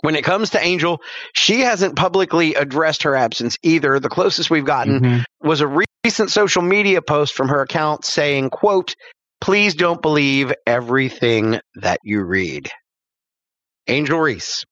When 0.00 0.14
it 0.14 0.24
comes 0.24 0.50
to 0.50 0.62
Angel, 0.64 1.00
she 1.34 1.60
hasn't 1.60 1.96
publicly 1.96 2.54
addressed 2.54 3.02
her 3.02 3.16
absence 3.16 3.56
either. 3.62 3.98
The 3.98 4.08
closest 4.08 4.48
we've 4.50 4.64
gotten 4.64 5.00
Mhm. 5.00 5.24
was 5.40 5.60
a 5.60 5.84
recent 6.04 6.30
social 6.30 6.62
media 6.62 7.02
post 7.02 7.34
from 7.34 7.48
her 7.48 7.62
account 7.62 8.04
saying, 8.04 8.50
quote, 8.50 8.94
please 9.40 9.74
don't 9.74 10.00
believe 10.00 10.52
everything 10.66 11.60
that 11.76 11.98
you 12.04 12.22
read. 12.24 12.70
Angel 13.88 14.18
Reese, 14.20 14.64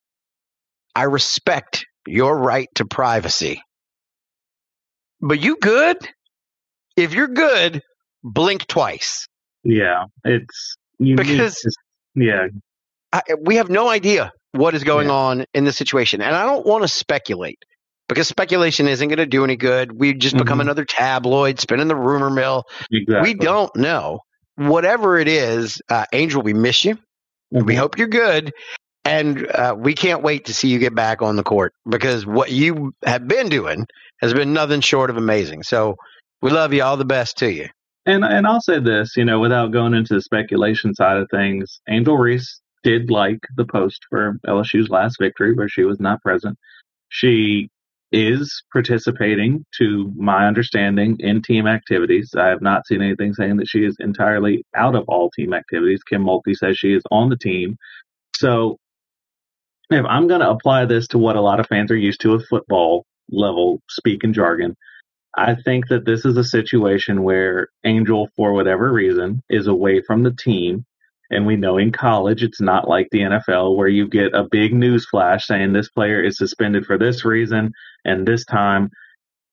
I 0.97 1.03
respect 1.03 1.85
your 2.07 2.39
right 2.39 2.69
to 2.77 2.87
privacy. 2.87 3.61
But 5.21 5.41
you 5.41 5.57
good? 5.61 5.97
If 6.97 7.13
you're 7.13 7.29
good, 7.29 7.83
blink 8.25 8.67
twice. 8.67 9.27
Yeah, 9.63 10.05
it's 10.25 10.77
you 10.99 11.17
Because- 11.17 11.57
to- 11.61 11.71
yeah, 12.15 12.47
I, 13.13 13.21
we 13.45 13.57
have 13.57 13.69
no 13.69 13.89
idea 13.89 14.33
what 14.53 14.75
is 14.75 14.85
going 14.85 15.09
Yeah. 15.09 15.15
on 15.15 15.45
in 15.53 15.65
this 15.65 15.77
situation. 15.77 16.23
And 16.23 16.35
I 16.35 16.45
don't 16.47 16.65
want 16.67 16.83
to 16.83 16.89
speculate 16.89 17.59
because 18.09 18.27
speculation 18.29 18.89
isn't 18.89 19.07
going 19.09 19.19
to 19.19 19.27
do 19.27 19.45
any 19.45 19.57
good. 19.57 19.93
We 19.99 20.15
just 20.15 20.37
become 20.39 20.59
Mhm. 20.59 20.63
another 20.63 20.87
tabloid 20.87 21.61
spinning 21.61 21.89
the 21.89 21.97
rumor 21.97 22.31
mill. 22.31 22.65
exactly. 22.91 23.31
We 23.31 23.35
don't 23.35 23.75
know. 23.77 24.21
Whatever 24.55 25.19
it 25.19 25.29
is, 25.29 25.79
uh, 25.91 26.07
Angel, 26.15 26.41
we 26.41 26.55
miss 26.55 26.87
you. 26.87 26.97
We 27.51 27.75
Mhm. 27.75 27.79
hope 27.79 27.99
you're 27.99 28.09
good. 28.09 28.53
And 29.07 29.47
uh, 29.47 29.77
we 29.79 29.95
can't 29.95 30.23
wait 30.23 30.47
to 30.47 30.55
see 30.55 30.69
you 30.69 30.81
get 30.81 30.95
back 30.95 31.23
on 31.23 31.37
the 31.37 31.45
court 31.45 31.73
because 31.89 32.27
what 32.27 32.51
you 32.51 32.93
have 33.05 33.29
been 33.29 33.49
doing 33.49 33.87
has 34.21 34.35
been 34.35 34.53
nothing 34.53 34.81
short 34.81 35.11
of 35.11 35.17
amazing. 35.17 35.63
So 35.63 35.97
we 36.43 36.51
love 36.51 36.75
you. 36.75 36.83
All 36.83 36.97
the 36.97 37.05
best 37.05 37.39
to 37.39 37.51
you. 37.51 37.69
And 38.05 38.25
and 38.25 38.47
I'll 38.47 38.61
say 38.61 38.81
this, 38.81 39.17
you 39.17 39.25
know, 39.25 39.39
without 39.39 39.73
going 39.73 39.95
into 39.95 40.15
the 40.15 40.23
speculation 40.23 40.93
side 40.95 41.19
of 41.19 41.29
things, 41.31 41.81
Angel 41.89 42.17
Reese 42.17 42.61
did 42.83 43.11
like 43.11 43.39
the 43.57 43.65
post 43.65 44.01
for 44.11 44.39
LSU's 44.47 44.89
last 44.89 45.19
victory 45.21 45.55
where 45.55 45.69
she 45.69 45.85
was 45.85 46.01
not 46.01 46.23
present. 46.23 46.59
She 47.09 47.69
is 48.13 48.63
participating 48.73 49.65
to 49.79 50.13
my 50.17 50.47
understanding 50.47 51.17
in 51.21 51.43
team 51.43 51.67
activities. 51.67 52.33
I 52.37 52.47
have 52.47 52.63
not 52.63 52.87
seen 52.87 53.03
anything 53.03 53.35
saying 53.35 53.57
that 53.57 53.69
she 53.69 53.85
is 53.85 53.97
entirely 54.01 54.65
out 54.77 54.97
of 54.97 55.05
all 55.09 55.31
team 55.31 55.53
activities. 55.53 56.03
Kim 56.09 56.25
Mulkey 56.25 56.55
says 56.55 56.79
she 56.79 56.93
is 56.95 57.03
on 57.11 57.29
the 57.29 57.37
team. 57.37 57.77
So 58.37 58.79
if 59.91 60.05
I'm 60.07 60.27
going 60.27 60.41
to 60.41 60.51
apply 60.51 60.85
this 60.85 61.07
to 61.09 61.19
what 61.19 61.37
a 61.37 61.41
lot 61.41 61.61
of 61.61 61.67
fans 61.67 61.91
are 61.91 61.97
used 61.97 62.21
to 62.23 62.33
with 62.33 62.49
football 62.49 63.07
level 63.31 63.81
speak 63.89 64.25
and 64.25 64.35
jargon, 64.35 64.77
I 65.37 65.55
think 65.55 65.89
that 65.89 66.07
this 66.07 66.25
is 66.25 66.37
a 66.37 66.45
situation 66.45 67.23
where 67.23 67.69
Angel, 67.85 68.29
for 68.37 68.53
whatever 68.53 68.93
reason, 68.93 69.43
is 69.51 69.67
away 69.67 70.01
from 70.01 70.23
the 70.23 70.33
team. 70.33 70.85
And 71.31 71.45
we 71.45 71.57
know 71.57 71.77
in 71.77 71.93
college, 71.93 72.43
it's 72.43 72.61
not 72.61 72.89
like 72.89 73.09
the 73.11 73.21
NFL 73.21 73.77
where 73.77 73.89
you 73.89 74.09
get 74.09 74.35
a 74.35 74.47
big 74.51 74.73
news 74.73 75.07
flash 75.09 75.47
saying 75.47 75.73
this 75.73 75.91
player 75.91 76.23
is 76.23 76.39
suspended 76.39 76.87
for 76.87 76.97
this 76.97 77.25
reason 77.25 77.73
and 78.05 78.27
this 78.27 78.45
time. 78.45 78.91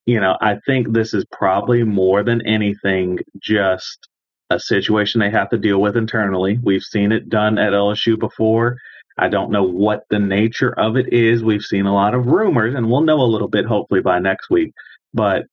You 0.06 0.20
know, 0.20 0.36
I 0.40 0.58
think 0.66 0.92
this 0.92 1.12
is 1.14 1.24
probably 1.32 1.82
more 1.82 2.22
than 2.22 2.46
anything 2.46 3.18
just 3.40 4.08
a 4.50 4.60
situation 4.60 5.20
they 5.20 5.30
have 5.30 5.50
to 5.50 5.58
deal 5.58 5.80
with 5.80 5.96
internally. 5.96 6.58
We've 6.62 6.82
seen 6.82 7.12
it 7.12 7.28
done 7.28 7.58
at 7.58 7.72
LSU 7.72 8.18
before. 8.18 8.78
I 9.16 9.28
don't 9.28 9.50
know 9.50 9.62
what 9.62 10.04
the 10.10 10.18
nature 10.18 10.72
of 10.78 10.96
it 10.96 11.12
is. 11.12 11.42
We've 11.42 11.62
seen 11.62 11.86
a 11.86 11.94
lot 11.94 12.14
of 12.14 12.26
rumors, 12.26 12.74
and 12.74 12.90
we'll 12.90 13.02
know 13.02 13.20
a 13.20 13.32
little 13.32 13.48
bit 13.48 13.64
hopefully 13.64 14.00
by 14.00 14.18
next 14.18 14.50
week. 14.50 14.72
But 15.12 15.46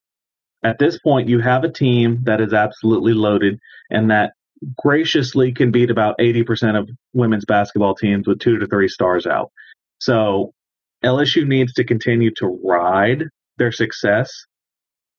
at 0.63 0.79
this 0.79 0.99
point, 0.99 1.29
you 1.29 1.39
have 1.39 1.63
a 1.63 1.71
team 1.71 2.19
that 2.23 2.41
is 2.41 2.53
absolutely 2.53 3.13
loaded 3.13 3.59
and 3.89 4.09
that 4.11 4.33
graciously 4.77 5.51
can 5.51 5.71
beat 5.71 5.89
about 5.89 6.17
80% 6.19 6.79
of 6.79 6.89
women's 7.13 7.45
basketball 7.45 7.95
teams 7.95 8.27
with 8.27 8.39
two 8.39 8.59
to 8.59 8.67
three 8.67 8.87
stars 8.87 9.25
out. 9.25 9.51
So 9.99 10.53
LSU 11.03 11.47
needs 11.47 11.73
to 11.73 11.83
continue 11.83 12.31
to 12.37 12.59
ride 12.63 13.25
their 13.57 13.71
success, 13.71 14.45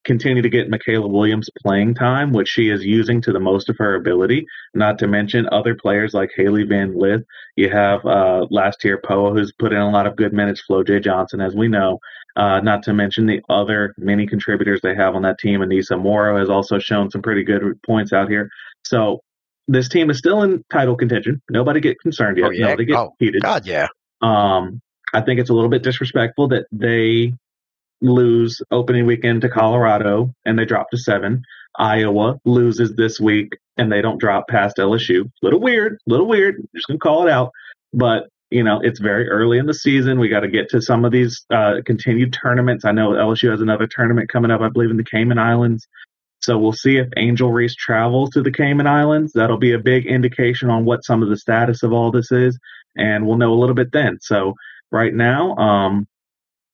continue 0.04 0.42
to 0.42 0.48
get 0.48 0.70
Mikaylah 0.70 1.08
Williams 1.08 1.48
playing 1.64 1.94
time, 1.94 2.32
which 2.32 2.48
she 2.48 2.68
is 2.70 2.84
using 2.84 3.20
to 3.22 3.32
the 3.32 3.40
most 3.40 3.68
of 3.68 3.76
her 3.78 3.94
ability, 3.94 4.46
not 4.74 4.98
to 4.98 5.06
mention 5.06 5.48
other 5.52 5.74
players 5.74 6.12
like 6.14 6.30
Hailey 6.36 6.64
Van 6.64 6.98
Lith. 6.98 7.22
You 7.56 7.70
have 7.70 8.04
uh, 8.04 8.46
Last-Tear 8.50 9.00
Poa, 9.06 9.32
who's 9.32 9.52
put 9.58 9.72
in 9.72 9.78
a 9.78 9.90
lot 9.90 10.06
of 10.06 10.16
good 10.16 10.32
minutes, 10.32 10.62
Flau'jae 10.68 11.02
Johnson, 11.02 11.40
as 11.40 11.54
we 11.54 11.68
know. 11.68 11.98
Uh, 12.34 12.60
not 12.60 12.82
to 12.84 12.94
mention 12.94 13.26
the 13.26 13.42
other 13.50 13.94
many 13.98 14.26
contributors 14.26 14.80
they 14.82 14.94
have 14.94 15.14
on 15.14 15.22
that 15.22 15.38
team. 15.38 15.60
Aneesah 15.60 16.00
Morrow 16.02 16.38
has 16.38 16.48
also 16.48 16.78
shown 16.78 17.10
some 17.10 17.20
pretty 17.20 17.44
good 17.44 17.62
points 17.84 18.12
out 18.12 18.28
here. 18.30 18.48
So 18.84 19.20
this 19.68 19.88
team 19.88 20.08
is 20.10 20.18
still 20.18 20.42
in 20.42 20.64
title 20.72 20.96
contention. 20.96 21.42
Nobody 21.50 21.80
get 21.80 22.00
concerned 22.00 22.38
yet. 22.38 22.46
Oh, 22.46 22.50
yeah. 22.50 22.66
Nobody 22.68 22.86
get 22.86 22.96
Oh, 22.96 23.14
heated. 23.18 23.42
God, 23.42 23.66
yeah. 23.66 23.88
Um, 24.22 24.80
I 25.14 25.20
think 25.20 25.40
it's 25.40 25.50
a 25.50 25.52
little 25.52 25.68
bit 25.68 25.82
disrespectful 25.82 26.48
that 26.48 26.64
they 26.72 27.34
lose 28.02 28.60
opening 28.70 29.06
weekend 29.06 29.42
to 29.42 29.48
Colorado 29.48 30.34
and 30.44 30.58
they 30.58 30.64
drop 30.64 30.90
to 30.90 30.98
seven. 30.98 31.42
Iowa 31.78 32.38
loses 32.44 32.94
this 32.94 33.18
week 33.18 33.56
and 33.78 33.90
they 33.90 34.02
don't 34.02 34.20
drop 34.20 34.48
past 34.48 34.76
LSU. 34.76 35.30
Little 35.40 35.60
weird, 35.60 35.98
little 36.06 36.26
weird. 36.26 36.56
Just 36.74 36.88
gonna 36.88 36.98
call 36.98 37.26
it 37.26 37.30
out. 37.30 37.50
But 37.92 38.28
you 38.50 38.62
know, 38.62 38.80
it's 38.82 39.00
very 39.00 39.28
early 39.30 39.56
in 39.56 39.64
the 39.64 39.72
season. 39.72 40.20
We 40.20 40.28
got 40.28 40.40
to 40.40 40.48
get 40.48 40.68
to 40.70 40.82
some 40.82 41.06
of 41.06 41.12
these 41.12 41.42
uh, 41.50 41.76
continued 41.86 42.34
tournaments. 42.34 42.84
I 42.84 42.92
know 42.92 43.12
LSU 43.12 43.50
has 43.50 43.62
another 43.62 43.86
tournament 43.86 44.28
coming 44.28 44.50
up, 44.50 44.60
I 44.60 44.68
believe, 44.68 44.90
in 44.90 44.98
the 44.98 45.04
Cayman 45.04 45.38
Islands. 45.38 45.88
So 46.42 46.58
we'll 46.58 46.72
see 46.72 46.96
if 46.96 47.08
Angel 47.16 47.50
Reese 47.50 47.74
travels 47.74 48.30
to 48.30 48.42
the 48.42 48.52
Cayman 48.52 48.86
Islands. 48.86 49.32
That'll 49.32 49.58
be 49.58 49.72
a 49.72 49.78
big 49.78 50.06
indication 50.06 50.68
on 50.68 50.84
what 50.84 51.04
some 51.04 51.22
of 51.22 51.30
the 51.30 51.36
status 51.36 51.82
of 51.82 51.92
all 51.94 52.10
this 52.10 52.30
is, 52.30 52.58
and 52.94 53.26
we'll 53.26 53.38
know 53.38 53.54
a 53.54 53.60
little 53.60 53.76
bit 53.76 53.90
then. 53.90 54.18
So 54.20 54.54
right 54.90 55.14
now, 55.14 55.56
um, 55.56 56.06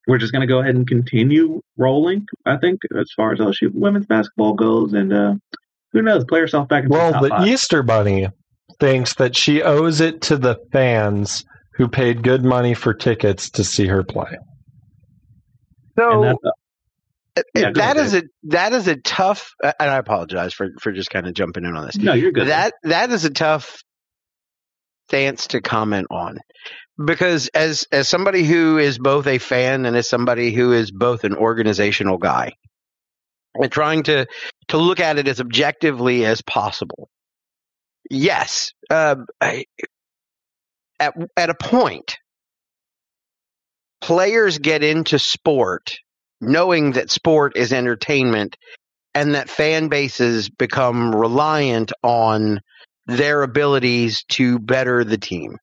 we're 0.09 0.18
just 0.18 0.32
going 0.32 0.40
to 0.40 0.46
go 0.46 0.59
ahead 0.61 0.74
and 0.74 0.88
continue 0.88 1.61
rolling. 1.76 2.26
I 2.46 2.56
think 2.56 2.80
as 2.98 3.12
far 3.14 3.32
as 3.32 3.38
LSU 3.38 3.70
women's 3.72 4.06
basketball 4.06 4.54
goes, 4.54 4.94
and 4.94 5.12
uh, 5.12 5.34
who 5.92 6.02
knows, 6.02 6.24
play 6.24 6.40
herself 6.40 6.66
back 6.66 6.84
into 6.84 6.96
Well, 6.96 7.09
the 7.09 7.12
top 7.12 7.22
the 7.22 7.28
five. 7.28 7.46
Easter 7.46 7.82
Bunny 7.82 8.28
thinks 8.80 9.14
that 9.14 9.36
she 9.36 9.62
owes 9.62 10.00
it 10.00 10.22
to 10.22 10.36
the 10.38 10.56
fans 10.72 11.44
who 11.74 11.88
paid 11.88 12.22
good 12.22 12.42
money 12.42 12.74
for 12.74 12.94
tickets 12.94 13.50
to 13.50 13.62
see 13.64 13.86
her 13.86 14.02
play. 14.02 14.36
So 15.98 16.22
that's, 16.22 16.38
uh, 17.36 17.42
Yeah, 17.54 17.70
go 17.72 17.80
that 17.80 17.96
ahead, 17.96 18.06
is 18.06 18.14
a 18.14 18.22
that 18.44 18.72
is 18.72 18.88
a 18.88 18.96
tough. 18.96 19.52
And 19.62 19.74
I 19.90 19.96
apologize 19.96 20.54
for 20.54 20.70
for 20.80 20.90
just 20.92 21.11
kind 21.11 21.26
of 21.26 21.34
jumping 21.34 21.64
in 21.64 21.76
on 21.76 21.86
this. 21.86 21.96
no, 21.96 22.14
you're 22.14 22.32
good. 22.32 22.48
That 22.48 22.72
that 22.84 23.11
is 23.11 23.24
a 23.24 23.30
tough 23.30 23.82
stance 25.09 25.48
to 25.48 25.61
comment 25.61 26.06
on 26.11 26.38
because 27.05 27.49
as 27.49 27.86
as 27.92 28.09
somebody 28.09 28.44
who 28.44 28.78
is 28.78 28.99
both 28.99 29.26
a 29.26 29.38
fan 29.38 29.87
and 29.87 29.96
as 29.96 30.08
somebody 30.08 30.53
who 30.53 30.72
is 30.72 30.91
both 30.92 31.25
an 31.25 31.34
organizational 31.37 32.18
guy 32.18 32.53
and 33.54 33.72
trying 33.72 34.04
to 34.04 34.26
to 34.68 34.79
look 34.79 35.00
at 35.00 35.18
it 35.18 35.29
as 35.29 35.41
objectively 35.41 36.26
as 36.26 36.42
possible. 36.42 37.11
Yes 38.11 38.72
uh, 38.91 39.16
I- 39.41 39.66
at 41.00 41.14
at 41.37 41.50
a 41.50 41.54
point 41.54 42.18
players 44.03 44.58
get 44.58 44.84
into 44.84 45.18
sport 45.18 45.99
knowing 46.41 46.92
that 46.92 47.11
sport 47.11 47.57
is 47.57 47.72
entertainment 47.72 48.57
and 49.14 49.37
that 49.37 49.50
fan 49.50 49.88
bases 49.91 50.50
become 50.50 51.14
reliant 51.16 51.92
on 52.04 52.62
their 53.08 53.42
abilities 53.45 54.25
to 54.30 54.61
better 54.61 55.04
the 55.04 55.18
team, 55.18 55.58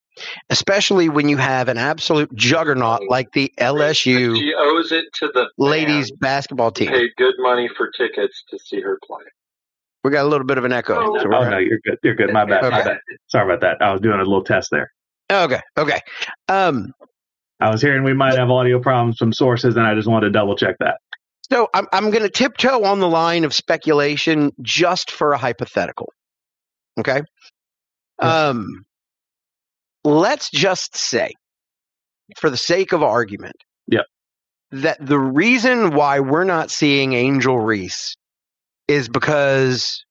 especially 0.49 1.09
when 1.09 1.29
you 1.29 1.37
have 1.37 1.67
an 1.67 1.77
absolute 1.77 2.33
juggernaut 2.35 3.01
like 3.09 3.31
the 3.33 3.51
LSU 3.59 4.35
She 4.37 4.53
owes 4.57 4.91
it 4.91 5.05
to 5.15 5.27
the 5.33 5.49
ladies 5.57 6.11
basketball 6.11 6.71
team. 6.71 6.89
paid 6.89 7.11
good 7.17 7.35
money 7.39 7.69
for 7.75 7.89
tickets 7.91 8.43
to 8.49 8.59
see 8.59 8.81
her 8.81 8.99
play. 9.05 9.23
We 10.03 10.11
got 10.11 10.25
a 10.25 10.27
little 10.27 10.45
bit 10.45 10.57
of 10.57 10.65
an 10.65 10.71
echo. 10.71 10.95
Oh, 10.95 11.17
so 11.17 11.25
oh 11.33 11.49
no, 11.49 11.57
you're 11.57 11.79
good. 11.83 11.97
You're 12.03 12.13
good. 12.15 12.31
My 12.31 12.45
bad. 12.45 12.61
My 12.61 12.83
bad. 12.83 12.99
Sorry 13.27 13.51
about 13.51 13.61
that. 13.61 13.83
I 13.83 13.91
was 13.91 14.01
doing 14.01 14.19
a 14.19 14.23
little 14.23 14.43
test 14.43 14.69
there. 14.71 14.91
okay, 15.31 15.61
okay. 15.77 15.99
Um, 16.47 16.93
I 17.59 17.71
was 17.71 17.81
hearing 17.81 18.03
we 18.03 18.13
might 18.13 18.37
have 18.37 18.51
audio 18.51 18.79
problems 18.79 19.17
from 19.17 19.33
sources, 19.33 19.75
and 19.77 19.85
I 19.87 19.95
just 19.95 20.07
wanted 20.07 20.27
to 20.27 20.31
double 20.31 20.55
check 20.55 20.75
that. 20.79 20.97
so 21.49 21.69
I'm 21.73 21.87
I'm 21.91 22.11
going 22.11 22.21
to 22.23 22.29
tiptoe 22.29 22.83
on 22.83 22.99
the 22.99 23.07
line 23.07 23.45
of 23.45 23.53
speculation 23.53 24.51
just 24.61 25.09
for 25.09 25.31
a 25.33 25.37
hypothetical. 25.37 26.11
Okay. 26.99 27.21
Um, 28.19 28.85
let's 30.05 30.49
just 30.49 30.95
say, 30.95 31.31
for 32.37 32.49
the 32.49 32.57
sake 32.57 32.93
of 32.93 33.03
argument, 33.03 33.55
Yep. 33.87 34.05
that 34.71 35.05
the 35.05 35.19
reason 35.19 35.93
why 35.95 36.19
we're 36.21 36.43
not 36.43 36.71
seeing 36.71 37.13
Angel 37.13 37.59
Reese 37.59 38.15
is 38.87 39.09
because 39.09 40.03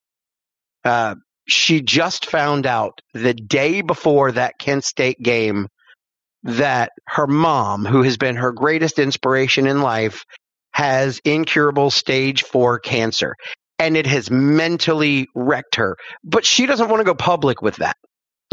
uh, 0.84 1.14
she 1.46 1.80
just 1.80 2.26
found 2.26 2.66
out 2.66 3.00
the 3.14 3.34
day 3.34 3.80
before 3.80 4.32
that 4.32 4.58
Kent 4.58 4.84
State 4.84 5.20
game 5.22 5.68
that 6.42 6.90
her 7.08 7.26
mom, 7.26 7.84
who 7.86 8.02
has 8.02 8.16
been 8.16 8.36
her 8.36 8.52
greatest 8.52 8.98
inspiration 8.98 9.66
in 9.66 9.80
life, 9.80 10.24
has 10.72 11.20
incurable 11.24 11.90
stage 11.90 12.42
four 12.42 12.78
cancer. 12.78 13.34
And 13.78 13.96
it 13.96 14.06
has 14.06 14.30
mentally 14.30 15.26
wrecked 15.34 15.76
her. 15.76 15.96
But 16.22 16.44
she 16.44 16.66
doesn't 16.66 16.88
want 16.88 17.00
to 17.00 17.04
go 17.04 17.14
public 17.14 17.62
with 17.62 17.76
that. 17.76 17.96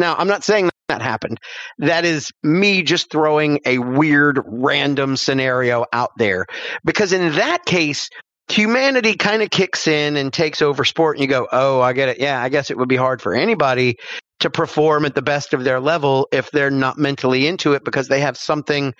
Now, 0.01 0.15
I'm 0.15 0.27
not 0.27 0.43
saying 0.43 0.69
that 0.89 1.01
happened. 1.01 1.39
That 1.77 2.03
is 2.03 2.31
me 2.43 2.83
just 2.83 3.09
throwing 3.09 3.59
a 3.65 3.77
weird, 3.77 4.41
random 4.45 5.15
scenario 5.15 5.85
out 5.93 6.11
there. 6.17 6.47
Because 6.83 7.13
in 7.13 7.35
that 7.35 7.65
case, 7.65 8.09
humanity 8.49 9.15
kind 9.15 9.41
of 9.41 9.49
kicks 9.49 9.87
in 9.87 10.17
and 10.17 10.33
takes 10.33 10.61
over 10.61 10.83
sport, 10.83 11.17
and 11.17 11.21
you 11.21 11.29
go, 11.29 11.47
oh, 11.51 11.79
I 11.79 11.93
get 11.93 12.09
it. 12.09 12.19
Yeah, 12.19 12.41
I 12.41 12.49
guess 12.49 12.69
it 12.69 12.77
would 12.77 12.89
be 12.89 12.97
hard 12.97 13.21
for 13.21 13.33
anybody 13.33 13.97
to 14.41 14.49
perform 14.49 15.05
at 15.05 15.15
the 15.15 15.21
best 15.21 15.53
of 15.53 15.63
their 15.63 15.79
level 15.79 16.27
if 16.31 16.51
they're 16.51 16.71
not 16.71 16.97
mentally 16.97 17.47
into 17.47 17.73
it 17.73 17.85
because 17.85 18.07
they 18.07 18.21
have 18.21 18.35
something 18.35 18.93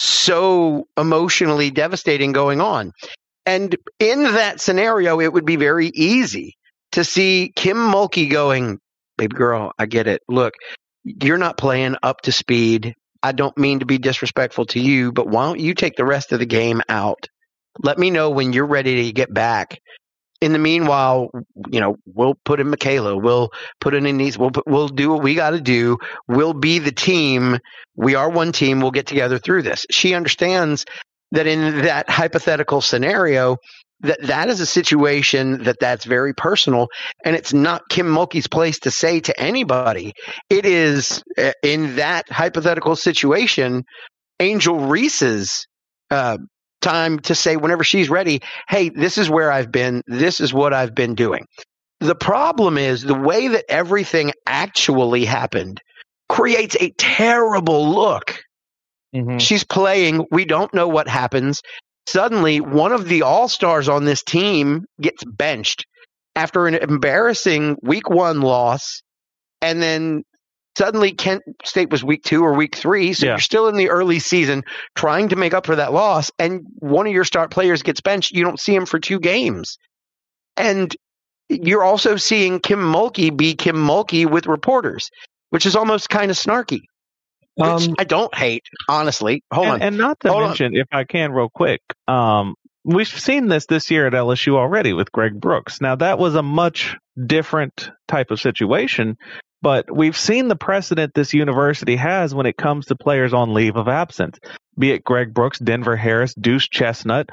so 0.00 0.88
emotionally 0.96 1.70
devastating 1.70 2.32
going 2.32 2.60
on. 2.60 2.92
And 3.44 3.76
in 4.00 4.22
that 4.24 4.60
scenario, 4.60 5.20
it 5.20 5.32
would 5.32 5.44
be 5.44 5.56
very 5.56 5.88
easy 5.88 6.56
to 6.92 7.04
see 7.04 7.52
Kim 7.54 7.76
Mulkey 7.76 8.30
going, 8.30 8.80
baby 9.16 9.36
girl, 9.36 9.72
I 9.78 9.86
get 9.86 10.06
it. 10.06 10.22
Look, 10.28 10.54
you're 11.04 11.38
not 11.38 11.56
playing 11.56 11.96
up 12.02 12.22
to 12.22 12.32
speed. 12.32 12.94
I 13.22 13.32
don't 13.32 13.56
mean 13.56 13.80
to 13.80 13.86
be 13.86 13.98
disrespectful 13.98 14.66
to 14.66 14.80
you, 14.80 15.12
but 15.12 15.28
why 15.28 15.46
don't 15.46 15.60
you 15.60 15.74
take 15.74 15.96
the 15.96 16.04
rest 16.04 16.32
of 16.32 16.38
the 16.38 16.46
game 16.46 16.82
out? 16.88 17.26
Let 17.82 17.98
me 17.98 18.10
know 18.10 18.30
when 18.30 18.52
you're 18.52 18.66
ready 18.66 19.04
to 19.04 19.12
get 19.12 19.32
back. 19.32 19.78
In 20.40 20.52
the 20.52 20.58
meanwhile, 20.58 21.30
you 21.70 21.80
know, 21.80 21.96
we'll 22.04 22.34
put 22.44 22.60
in 22.60 22.70
Mikaylah. 22.70 23.20
We'll 23.20 23.50
put 23.80 23.94
in 23.94 24.06
Anise. 24.06 24.36
We'll 24.36 24.50
put, 24.50 24.66
we'll 24.66 24.88
do 24.88 25.10
what 25.10 25.22
we 25.22 25.34
got 25.34 25.50
to 25.50 25.60
do. 25.60 25.98
We'll 26.28 26.52
be 26.52 26.78
the 26.78 26.92
team. 26.92 27.58
We 27.94 28.14
are 28.16 28.28
one 28.28 28.52
team. 28.52 28.80
We'll 28.80 28.90
get 28.90 29.06
together 29.06 29.38
through 29.38 29.62
this. 29.62 29.86
She 29.90 30.14
understands 30.14 30.84
that 31.32 31.46
in 31.46 31.82
that 31.82 32.10
hypothetical 32.10 32.82
scenario, 32.82 33.56
that 34.00 34.20
that 34.22 34.48
is 34.48 34.60
a 34.60 34.66
situation 34.66 35.64
that 35.64 35.76
that's 35.80 36.04
very 36.04 36.34
personal 36.34 36.88
and 37.24 37.36
it's 37.36 37.52
not 37.52 37.82
kim 37.88 38.06
mulkey's 38.06 38.46
place 38.46 38.78
to 38.80 38.90
say 38.90 39.20
to 39.20 39.38
anybody 39.40 40.12
it 40.50 40.66
is 40.66 41.22
uh, 41.38 41.52
in 41.62 41.96
that 41.96 42.28
hypothetical 42.30 42.96
situation 42.96 43.82
angel 44.40 44.78
reese's 44.80 45.66
uh, 46.10 46.38
time 46.82 47.18
to 47.20 47.34
say 47.34 47.56
whenever 47.56 47.84
she's 47.84 48.10
ready 48.10 48.40
hey 48.68 48.90
this 48.90 49.18
is 49.18 49.30
where 49.30 49.50
i've 49.50 49.72
been 49.72 50.02
this 50.06 50.40
is 50.40 50.52
what 50.52 50.74
i've 50.74 50.94
been 50.94 51.14
doing 51.14 51.44
the 52.00 52.14
problem 52.14 52.76
is 52.78 53.02
the 53.02 53.14
way 53.14 53.48
that 53.48 53.64
everything 53.68 54.32
actually 54.46 55.24
happened 55.24 55.80
creates 56.28 56.76
a 56.80 56.90
terrible 56.98 57.90
look 57.90 58.36
Mhm. 59.14 59.40
She's 59.40 59.64
playing. 59.64 60.24
We 60.30 60.44
don't 60.44 60.72
know 60.74 60.88
what 60.88 61.08
happens. 61.08 61.62
Suddenly, 62.06 62.60
one 62.60 62.92
of 62.92 63.08
the 63.08 63.22
all 63.22 63.48
stars 63.48 63.88
on 63.88 64.04
this 64.04 64.22
team 64.22 64.84
gets 65.00 65.24
benched 65.24 65.86
after 66.34 66.66
an 66.66 66.74
embarrassing 66.74 67.76
week 67.82 68.08
one 68.08 68.40
loss. 68.42 69.02
And 69.60 69.82
then 69.82 70.22
suddenly, 70.78 71.12
Kent 71.12 71.42
State 71.64 71.90
was 71.90 72.04
week 72.04 72.22
two 72.22 72.44
or 72.44 72.54
week 72.54 72.76
three. 72.76 73.12
So 73.12 73.26
Yeah. 73.26 73.32
you're 73.32 73.38
still 73.40 73.68
in 73.68 73.76
the 73.76 73.90
early 73.90 74.18
season 74.20 74.62
trying 74.94 75.30
to 75.30 75.36
make 75.36 75.54
up 75.54 75.66
for 75.66 75.76
that 75.76 75.92
loss. 75.92 76.30
And 76.38 76.60
one 76.78 77.06
of 77.06 77.12
your 77.12 77.24
start 77.24 77.50
players 77.50 77.82
gets 77.82 78.00
benched. 78.00 78.32
You 78.32 78.44
don't 78.44 78.60
see 78.60 78.74
him 78.74 78.86
for 78.86 79.00
two 79.00 79.18
games. 79.18 79.76
And 80.56 80.94
you're 81.48 81.82
also 81.84 82.16
seeing 82.16 82.60
Kim 82.60 82.80
Mulkey 82.80 83.36
be 83.36 83.54
Kim 83.54 83.76
Mulkey 83.76 84.26
with 84.30 84.46
reporters, 84.46 85.08
which 85.50 85.66
is 85.66 85.74
almost 85.76 86.08
kind 86.08 86.30
of 86.30 86.36
snarky. 86.36 86.80
Which 87.56 87.88
Um, 87.88 87.94
I 87.98 88.04
don't 88.04 88.34
hate, 88.34 88.64
honestly. 88.88 89.42
Hold 89.52 89.66
and, 89.66 89.74
on. 89.74 89.82
and 89.82 89.98
not 89.98 90.20
to 90.20 90.28
Hold 90.28 90.42
on. 90.42 90.48
mention, 90.50 90.76
if 90.76 90.86
I 90.92 91.04
can, 91.04 91.32
real 91.32 91.48
quick, 91.48 91.80
um, 92.06 92.54
we've 92.84 93.08
seen 93.08 93.48
this 93.48 93.66
this 93.66 93.90
year 93.90 94.06
at 94.06 94.12
LSU 94.12 94.54
already 94.56 94.92
with 94.92 95.10
Greg 95.10 95.40
Brooks. 95.40 95.80
Now 95.80 95.96
that 95.96 96.18
was 96.18 96.34
a 96.34 96.42
much 96.42 96.96
different 97.26 97.90
type 98.08 98.30
of 98.30 98.40
situation, 98.40 99.16
but 99.62 99.94
we've 99.94 100.16
seen 100.16 100.48
the 100.48 100.56
precedent 100.56 101.12
this 101.14 101.32
university 101.34 101.96
has 101.96 102.34
when 102.34 102.46
it 102.46 102.56
comes 102.56 102.86
to 102.86 102.94
players 102.96 103.32
on 103.32 103.54
leave 103.54 103.76
of 103.76 103.88
absence. 103.88 104.38
Be 104.78 104.90
it 104.90 105.02
Greg 105.02 105.32
Brooks, 105.32 105.58
Denver 105.58 105.96
Harris, 105.96 106.34
Deuce 106.34 106.68
Chestnut, 106.68 107.30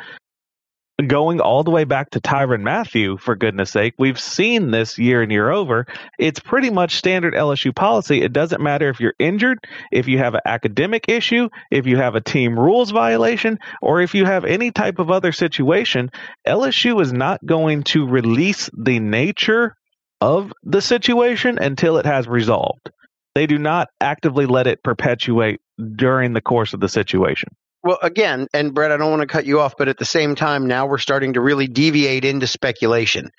going 1.08 1.40
all 1.42 1.64
the 1.64 1.72
way 1.72 1.84
back 1.86 2.12
to 2.12 2.22
Tyrann 2.22 2.62
Mathieu, 2.62 3.18
for 3.18 3.36
goodness 3.36 3.72
sake, 3.72 3.96
we've 3.98 4.20
seen 4.20 4.72
this 4.72 4.98
year 4.98 5.22
and 5.22 5.32
year 5.32 5.50
over. 5.50 5.88
It's 6.20 6.40
pretty 6.40 6.70
much 6.70 6.96
standard 6.96 7.34
LSU 7.34 7.76
policy. 7.76 8.22
It 8.22 8.32
doesn't 8.32 8.62
matter 8.62 8.90
if 8.90 9.00
you're 9.00 9.16
injured, 9.18 9.60
if 9.92 10.08
you 10.08 10.20
have 10.20 10.36
an 10.36 10.42
academic 10.46 11.06
issue, 11.08 11.50
if 11.72 11.88
you 11.88 11.98
have 11.98 12.16
a 12.16 12.22
team 12.22 12.58
rules 12.58 12.92
violation, 12.92 13.58
or 13.82 14.02
if 14.02 14.14
you 14.14 14.26
have 14.26 14.46
any 14.46 14.72
type 14.72 15.00
of 15.00 15.10
other 15.10 15.32
situation, 15.32 16.12
LSU 16.48 17.02
is 17.02 17.12
not 17.12 17.44
going 17.46 17.84
to 17.84 18.08
release 18.08 18.70
the 18.78 19.00
nature 19.00 19.76
of 20.22 20.54
the 20.64 20.82
situation 20.82 21.58
until 21.60 21.98
it 21.98 22.06
has 22.06 22.28
resolved. 22.28 22.92
They 23.36 23.48
do 23.48 23.58
not 23.58 23.90
actively 24.00 24.46
let 24.46 24.68
it 24.68 24.84
perpetuate 24.84 25.60
during 25.96 26.34
the 26.34 26.42
course 26.42 26.74
of 26.74 26.80
the 26.80 26.88
situation. 26.88 27.50
Well, 27.84 28.00
again, 28.02 28.48
and 28.54 28.74
Brett, 28.74 28.92
I 28.92 28.98
don't 28.98 29.10
want 29.10 29.22
to 29.22 29.28
cut 29.28 29.46
you 29.46 29.60
off, 29.60 29.76
but 29.78 29.90
at 29.90 29.98
the 29.98 30.06
same 30.06 30.36
time, 30.36 30.68
now 30.68 30.86
we're 30.86 30.98
starting 30.98 31.34
to 31.34 31.42
really 31.42 31.68
deviate 31.68 32.24
into 32.24 32.48
speculation. 32.48 33.30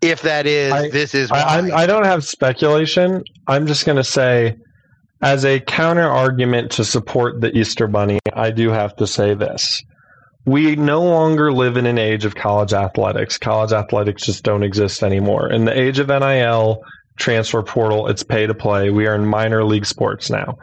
If 0.00 0.22
that 0.22 0.46
is, 0.46 0.72
I- 0.72 0.90
this 0.90 1.14
is. 1.14 1.30
I, 1.30 1.58
I'm, 1.58 1.72
I 1.72 1.86
don't 1.86 2.04
have 2.04 2.24
speculation. 2.24 3.22
I'm 3.46 3.66
just 3.68 3.86
going 3.86 3.96
to 3.96 4.04
say, 4.04 4.56
as 5.22 5.44
a 5.44 5.60
counter 5.60 6.08
argument 6.08 6.72
to 6.72 6.84
support 6.84 7.40
the 7.40 7.56
Easter 7.56 7.86
Bunny, 7.86 8.18
I 8.32 8.50
do 8.50 8.70
have 8.70 8.96
to 8.96 9.06
say 9.06 9.34
this. 9.34 9.80
We 10.44 10.74
no 10.74 11.04
longer 11.04 11.52
live 11.52 11.76
in 11.76 11.86
an 11.86 11.98
age 11.98 12.24
of 12.24 12.34
college 12.34 12.72
athletics. 12.72 13.38
College 13.38 13.70
athletics 13.72 14.26
just 14.26 14.42
don't 14.42 14.64
exist 14.64 15.04
anymore. 15.04 15.52
In 15.52 15.64
the 15.64 15.78
age 15.80 16.00
of 16.00 16.08
NIL, 16.08 16.82
transfer 17.16 17.62
portal, 17.62 18.08
it's 18.08 18.24
pay 18.24 18.48
to 18.48 18.54
play. 18.54 18.90
We 18.90 19.06
are 19.06 19.14
in 19.14 19.24
minor 19.24 19.62
league 19.62 19.86
sports 19.86 20.28
now. 20.30 20.56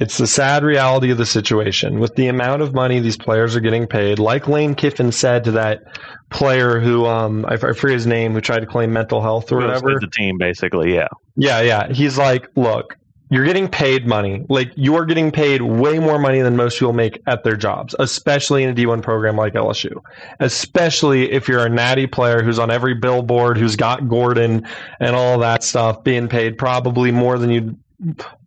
It's 0.00 0.18
the 0.18 0.26
sad 0.26 0.64
reality 0.64 1.10
of 1.10 1.18
the 1.18 1.26
situation. 1.26 2.00
With 2.00 2.16
the 2.16 2.28
amount 2.28 2.62
of 2.62 2.72
money 2.74 3.00
these 3.00 3.18
players 3.18 3.54
are 3.54 3.60
getting 3.60 3.86
paid, 3.86 4.18
like 4.18 4.48
Lane 4.48 4.74
Kiffin 4.74 5.12
said 5.12 5.44
to 5.44 5.52
that 5.52 5.82
player 6.30 6.80
who, 6.80 7.06
um, 7.06 7.44
I, 7.46 7.54
I 7.54 7.56
forget 7.56 7.90
his 7.90 8.06
name, 8.06 8.32
who 8.32 8.40
tried 8.40 8.60
to 8.60 8.66
claim 8.66 8.92
mental 8.92 9.20
health 9.20 9.52
or 9.52 9.58
whatever. 9.58 9.98
The 10.00 10.08
team, 10.08 10.38
basically, 10.38 10.94
yeah. 10.94 11.08
Yeah, 11.36 11.60
yeah. 11.60 11.92
He's 11.92 12.16
like, 12.16 12.48
look, 12.56 12.96
you're 13.30 13.44
getting 13.44 13.68
paid 13.68 14.06
money. 14.06 14.44
Like 14.48 14.72
you're 14.74 15.04
getting 15.04 15.30
paid 15.30 15.62
way 15.62 15.98
more 16.00 16.18
money 16.18 16.40
than 16.40 16.56
most 16.56 16.78
people 16.78 16.92
make 16.92 17.22
at 17.26 17.44
their 17.44 17.56
jobs, 17.56 17.94
especially 17.98 18.64
in 18.64 18.70
a 18.70 18.74
D1 18.74 19.02
program 19.02 19.36
like 19.36 19.54
LSU. 19.54 20.02
Especially 20.40 21.30
if 21.30 21.46
you're 21.46 21.64
a 21.64 21.68
natty 21.68 22.08
player 22.08 22.42
who's 22.42 22.58
on 22.58 22.70
every 22.70 22.94
billboard, 22.94 23.56
who's 23.56 23.76
got 23.76 24.08
Gordon 24.08 24.66
and 24.98 25.14
all 25.14 25.38
that 25.38 25.62
stuff, 25.62 26.02
being 26.02 26.28
paid 26.28 26.58
probably 26.58 27.12
more 27.12 27.38
than 27.38 27.50
you'd, 27.50 27.78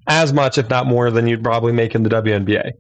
as 0.08 0.34
much, 0.34 0.58
if 0.58 0.70
not 0.70 0.86
more, 0.86 1.12
than 1.12 1.28
you'd 1.28 1.44
probably 1.44 1.72
make 1.72 1.96
in 1.96 2.04
the 2.04 2.10
WNBA. 2.10 2.72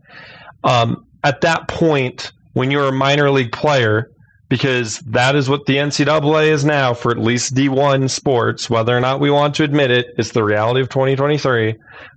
Um, 0.63 1.05
at 1.23 1.41
that 1.41 1.67
point, 1.67 2.31
when 2.53 2.71
you're 2.71 2.87
a 2.87 2.91
minor 2.91 3.29
league 3.31 3.51
player, 3.51 4.09
because 4.49 4.99
that 4.99 5.35
is 5.35 5.49
what 5.49 5.65
the 5.65 5.77
NCAA 5.77 6.47
is 6.47 6.63
now 6.63 6.93
for 6.93 7.11
at 7.11 7.17
least 7.17 7.55
D1 7.55 8.09
sports, 8.09 8.69
whether 8.69 8.95
or 8.95 8.99
not 8.99 9.19
we 9.19 9.31
want 9.31 9.55
to 9.55 9.63
admit 9.63 9.89
it. 9.89 10.07
It's 10.17 10.31
the 10.31 10.43
reality 10.43 10.81
of 10.81 10.89
2023, 10.89 11.75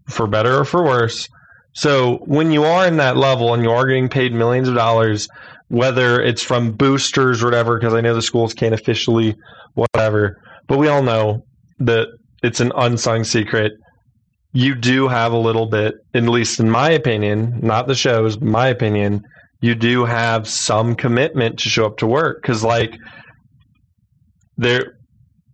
for 0.09 0.27
better 0.27 0.59
or 0.59 0.65
for 0.65 0.85
worse. 0.85 1.28
So 1.73 2.19
when 2.27 2.53
you 2.53 2.65
are 2.65 2.87
in 2.87 2.99
that 2.99 3.16
level 3.16 3.55
and 3.55 3.62
you 3.62 3.70
are 3.70 3.87
getting 3.87 4.09
paid 4.09 4.33
millions 4.33 4.69
of 4.69 4.74
dollars, 4.74 5.28
whether 5.69 6.20
it's 6.20 6.43
from 6.43 6.73
boosters 6.73 7.43
or 7.43 7.47
whatever, 7.47 7.78
because 7.78 7.95
I 7.95 8.01
know 8.01 8.15
the 8.15 8.23
schools 8.23 8.55
can't 8.55 8.74
officially 8.74 9.35
whatever, 9.74 10.41
but 10.66 10.78
we 10.78 10.89
all 10.89 11.03
know 11.03 11.45
that 11.78 12.09
it's 12.43 12.61
an 12.61 12.73
unsung 12.77 13.24
secret. 13.24 13.73
You 14.52 14.74
do 14.74 15.09
have 15.09 15.32
a 15.32 15.39
little 15.39 15.66
bit, 15.66 15.97
at 16.14 16.23
least 16.23 16.60
in 16.60 16.70
my 16.70 16.90
opinion, 16.90 17.60
not 17.62 17.86
the 17.86 17.94
shows, 17.94 18.40
my 18.40 18.68
opinion, 18.68 19.23
you 19.60 19.74
do 19.74 20.05
have 20.05 20.48
some 20.48 20.94
commitment 20.94 21.59
to 21.60 21.68
show 21.68 21.86
up 21.86 21.98
to 21.98 22.06
work. 22.06 22.40
Because 22.43 22.62
like 22.62 22.97
there 24.56 24.97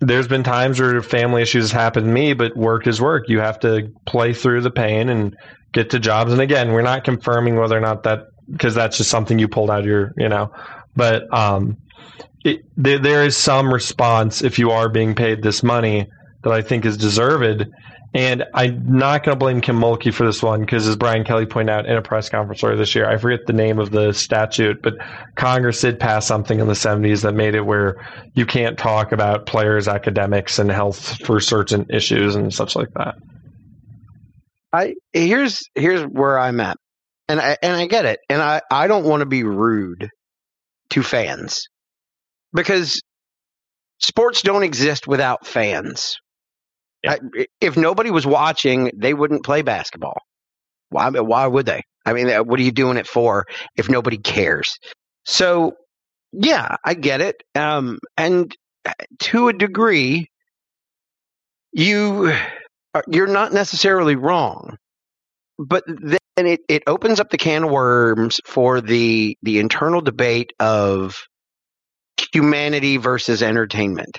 there's 0.01 0.27
been 0.27 0.43
times 0.43 0.81
where 0.81 1.01
family 1.03 1.43
issues 1.43 1.71
happen 1.71 2.05
to 2.05 2.11
me 2.11 2.33
but 2.33 2.57
work 2.57 2.87
is 2.87 3.01
work. 3.01 3.29
You 3.29 3.41
have 3.41 3.61
to 3.61 3.93
play 4.07 4.35
through 4.35 4.63
the 4.63 4.71
pain 4.71 5.09
and 5.09 5.37
get 5.73 5.91
to 5.91 5.99
jobs. 5.99 6.33
And 6.33 6.41
again 6.41 6.73
we're 6.73 6.83
not 6.83 7.05
confirming 7.05 7.57
whether 7.57 7.77
or 7.77 7.81
not 7.81 8.03
that 8.05 8.25
because 8.51 8.75
that's 8.75 8.99
just 8.99 9.11
something 9.11 9.39
you 9.39 9.49
pulled 9.49 9.71
out 9.71 9.81
of 9.81 9.87
your 9.87 10.13
you 10.17 10.29
know. 10.29 10.53
But 10.97 11.33
um 11.33 11.79
it, 12.45 12.65
there, 12.77 12.99
there 12.99 13.25
is 13.25 13.37
some 13.37 13.73
response 13.73 14.43
if 14.43 14.59
you 14.59 14.71
are 14.73 14.89
being 14.89 15.15
paid 15.15 15.43
this 15.43 15.63
money 15.63 16.09
that 16.43 16.53
i 16.53 16.61
think 16.61 16.85
is 16.85 16.97
deserved 16.97 17.67
And 18.15 18.45
I'm 18.53 18.99
not 18.99 19.25
going 19.25 19.35
to 19.35 19.39
blame 19.39 19.63
Kim 19.63 19.79
Mulkey 19.79 20.13
for 20.13 20.27
this 20.27 20.43
one 20.43 20.61
because, 20.61 20.87
as 20.87 20.97
Brian 20.97 21.25
Kelly 21.25 21.47
pointed 21.47 21.73
out 21.73 21.87
in 21.87 21.97
a 21.97 22.03
press 22.03 22.29
conference 22.29 22.63
earlier 22.63 22.77
this 22.77 22.95
year, 22.95 23.09
I 23.09 23.17
forget 23.17 23.47
the 23.47 23.55
name 23.55 23.79
of 23.79 23.91
the 23.91 24.13
statute, 24.13 24.83
but 24.83 24.95
Congress 25.35 25.81
did 25.81 25.99
pass 25.99 26.27
something 26.27 26.61
in 26.61 26.67
the 26.67 26.75
70s 26.75 27.23
that 27.23 27.33
made 27.33 27.55
it 27.55 27.65
where 27.65 27.97
you 28.35 28.45
can't 28.45 28.77
talk 28.77 29.13
about 29.13 29.47
players' 29.47 29.89
academics 29.89 30.59
and 30.59 30.71
health 30.71 31.25
for 31.25 31.41
certain 31.41 31.87
issues 31.89 32.35
and 32.35 32.53
such 32.53 32.77
like 32.77 32.93
that. 32.97 33.15
I 34.75 34.95
here's 35.13 35.63
here's 35.75 36.03
where 36.03 36.39
I'm 36.39 36.61
at, 36.61 36.77
and 37.29 37.41
I 37.41 37.57
and 37.63 37.77
I 37.77 37.87
get 37.87 38.05
it, 38.05 38.21
and 38.29 38.43
I 38.43 38.61
I 38.71 38.89
don't 38.89 39.05
want 39.05 39.21
to 39.21 39.27
be 39.27 39.43
rude 39.43 40.09
to 40.91 41.03
fans 41.03 41.69
because 42.53 43.01
sports 43.99 44.43
don't 44.43 44.63
exist 44.63 45.07
without 45.07 45.47
fans. 45.47 46.17
Yeah. 47.05 47.17
I, 47.37 47.47
if 47.61 47.77
nobody 47.77 48.11
was 48.11 48.27
watching, 48.27 48.91
they 48.97 49.15
wouldn't 49.15 49.45
play 49.45 49.63
basketball. 49.63 50.21
Why? 50.91 51.11
Why 51.11 51.47
would 51.47 51.67
they? 51.67 51.83
I 52.07 52.13
mean, 52.13 52.29
what 52.47 52.59
are 52.61 52.63
you 52.63 52.73
doing 52.73 52.97
it 52.97 53.07
for 53.07 53.47
if 53.77 53.89
nobody 53.89 54.19
cares? 54.19 54.79
So, 55.25 55.75
yeah, 56.33 56.77
I 56.85 56.95
get 56.95 57.21
it. 57.21 57.43
Um, 57.55 57.99
and 58.17 58.55
uh, 58.85 58.93
to 59.21 59.49
a 59.49 59.53
degree, 59.53 60.29
you 61.73 62.33
are- 62.95 63.05
you're 63.09 63.27
not 63.27 63.53
necessarily 63.53 64.17
wrong, 64.17 64.77
but 65.59 65.85
then 65.87 66.19
it, 66.47 66.61
it 66.69 66.83
opens 66.87 67.21
up 67.21 67.31
the 67.31 67.39
can 67.39 67.65
of 67.65 67.71
worms 67.71 68.41
for 68.47 68.81
the 68.81 69.37
the 69.43 69.59
internal 69.59 70.01
debate 70.01 70.53
of 70.61 71.17
humanity 72.33 72.97
versus 72.97 73.43
entertainment. 73.43 74.19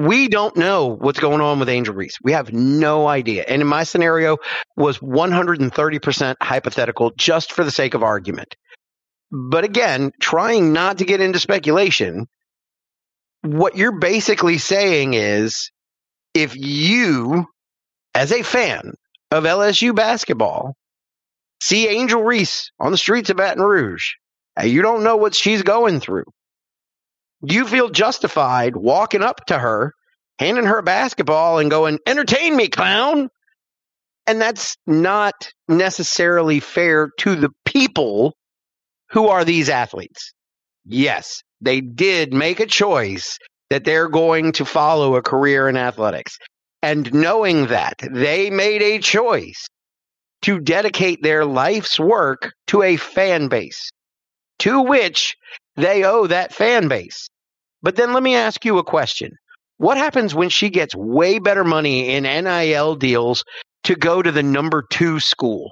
We 0.00 0.28
don't 0.28 0.56
know 0.56 0.86
what's 0.86 1.20
going 1.20 1.42
on 1.42 1.58
with 1.58 1.68
Angel 1.68 1.94
Reese. 1.94 2.16
We 2.22 2.32
have 2.32 2.54
no 2.54 3.06
idea. 3.06 3.44
And 3.46 3.60
in 3.60 3.68
my 3.68 3.84
scenario 3.84 4.38
was 4.74 4.98
130% 4.98 6.36
hypothetical 6.40 7.12
just 7.18 7.52
for 7.52 7.64
the 7.64 7.70
sake 7.70 7.92
of 7.92 8.02
argument. 8.02 8.56
But 9.30 9.64
again, 9.64 10.10
trying 10.18 10.72
not 10.72 10.98
to 10.98 11.04
get 11.04 11.20
into 11.20 11.38
speculation, 11.38 12.28
what 13.42 13.76
you're 13.76 13.98
basically 13.98 14.56
saying 14.56 15.12
is 15.14 15.70
if 16.32 16.56
you 16.56 17.44
as 18.14 18.32
a 18.32 18.42
fan 18.42 18.94
of 19.30 19.44
LSU 19.44 19.94
basketball 19.94 20.76
see 21.60 21.88
Angel 21.88 22.22
Reese 22.22 22.70
on 22.80 22.90
the 22.90 22.98
streets 22.98 23.28
of 23.28 23.36
Baton 23.36 23.62
Rouge, 23.62 24.12
you 24.64 24.80
don't 24.80 25.04
know 25.04 25.16
what 25.16 25.34
she's 25.34 25.62
going 25.62 26.00
through, 26.00 26.24
you 27.42 27.66
feel 27.66 27.88
justified 27.88 28.76
walking 28.76 29.22
up 29.22 29.46
to 29.46 29.58
her, 29.58 29.94
handing 30.38 30.66
her 30.66 30.78
a 30.78 30.82
basketball, 30.82 31.58
and 31.58 31.70
going, 31.70 31.98
Entertain 32.06 32.56
me, 32.56 32.68
clown. 32.68 33.28
And 34.26 34.40
that's 34.40 34.76
not 34.86 35.50
necessarily 35.68 36.60
fair 36.60 37.10
to 37.20 37.34
the 37.34 37.50
people 37.64 38.36
who 39.10 39.28
are 39.28 39.44
these 39.44 39.68
athletes. 39.68 40.32
Yes, 40.84 41.42
they 41.60 41.80
did 41.80 42.32
make 42.32 42.60
a 42.60 42.66
choice 42.66 43.38
that 43.70 43.84
they're 43.84 44.08
going 44.08 44.52
to 44.52 44.64
follow 44.64 45.16
a 45.16 45.22
career 45.22 45.68
in 45.68 45.76
athletics. 45.76 46.38
And 46.82 47.12
knowing 47.12 47.66
that, 47.66 47.94
they 48.10 48.50
made 48.50 48.82
a 48.82 48.98
choice 48.98 49.66
to 50.42 50.58
dedicate 50.58 51.22
their 51.22 51.44
life's 51.44 52.00
work 52.00 52.52
to 52.68 52.82
a 52.82 52.96
fan 52.96 53.48
base, 53.48 53.90
to 54.60 54.82
which 54.82 55.36
they 55.76 56.04
owe 56.04 56.26
that 56.26 56.54
fan 56.54 56.88
base. 56.88 57.28
But 57.82 57.96
then 57.96 58.12
let 58.12 58.22
me 58.22 58.34
ask 58.34 58.64
you 58.64 58.78
a 58.78 58.84
question. 58.84 59.32
What 59.78 59.96
happens 59.96 60.34
when 60.34 60.50
she 60.50 60.68
gets 60.68 60.94
way 60.94 61.38
better 61.38 61.64
money 61.64 62.10
in 62.10 62.24
NIL 62.24 62.96
deals 62.96 63.44
to 63.84 63.94
go 63.94 64.20
to 64.20 64.30
the 64.30 64.42
number 64.42 64.84
two 64.90 65.20
school? 65.20 65.70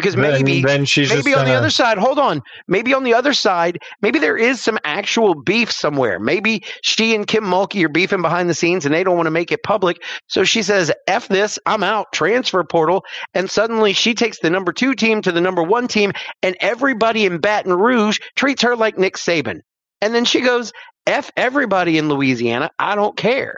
Because 0.00 0.16
maybe 0.16 0.62
then 0.62 0.84
she's 0.84 1.10
maybe 1.10 1.34
on 1.34 1.44
the 1.44 1.50
gonna- 1.50 1.58
other 1.58 1.70
side, 1.70 1.98
hold 1.98 2.18
on. 2.18 2.42
Maybe 2.68 2.94
on 2.94 3.04
the 3.04 3.14
other 3.14 3.34
side, 3.34 3.78
maybe 4.00 4.18
there 4.18 4.36
is 4.36 4.60
some 4.60 4.78
actual 4.84 5.34
beef 5.34 5.70
somewhere. 5.70 6.18
Maybe 6.18 6.62
she 6.82 7.14
and 7.14 7.26
Kim 7.26 7.44
Mulkey 7.44 7.84
are 7.84 7.88
beefing 7.88 8.22
behind 8.22 8.48
the 8.48 8.54
scenes 8.54 8.86
and 8.86 8.94
they 8.94 9.04
don't 9.04 9.16
want 9.16 9.26
to 9.26 9.30
make 9.30 9.52
it 9.52 9.62
public. 9.62 10.02
So 10.28 10.44
she 10.44 10.62
says, 10.62 10.90
F 11.06 11.28
this, 11.28 11.58
I'm 11.66 11.82
out, 11.82 12.12
transfer 12.12 12.64
portal. 12.64 13.04
And 13.34 13.50
suddenly 13.50 13.92
she 13.92 14.14
takes 14.14 14.38
the 14.40 14.50
number 14.50 14.72
two 14.72 14.94
team 14.94 15.22
to 15.22 15.32
the 15.32 15.40
number 15.40 15.62
one 15.62 15.88
team, 15.88 16.12
and 16.42 16.56
everybody 16.60 17.26
in 17.26 17.38
Baton 17.38 17.72
Rouge 17.72 18.18
treats 18.36 18.62
her 18.62 18.76
like 18.76 18.98
Nick 18.98 19.16
Saban. 19.16 19.60
And 20.00 20.14
then 20.14 20.24
she 20.24 20.40
goes, 20.40 20.72
F 21.06 21.30
everybody 21.36 21.98
in 21.98 22.08
Louisiana, 22.08 22.70
I 22.78 22.94
don't 22.94 23.16
care. 23.16 23.54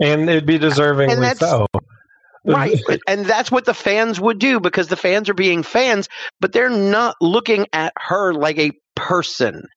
And 0.00 0.28
it'd 0.28 0.46
be 0.46 0.58
deservingly 0.58 1.36
so. 1.36 1.66
Right. 2.48 2.80
and 3.06 3.26
that's 3.26 3.50
what 3.50 3.64
the 3.64 3.74
fans 3.74 4.20
would 4.20 4.38
do 4.38 4.60
because 4.60 4.88
the 4.88 4.96
fans 4.96 5.28
are 5.28 5.34
being 5.34 5.62
fans, 5.62 6.08
but 6.40 6.52
they're 6.52 6.70
not 6.70 7.16
looking 7.20 7.66
at 7.72 7.92
her 7.96 8.32
like 8.32 8.58
a 8.58 8.72
person. 8.94 9.68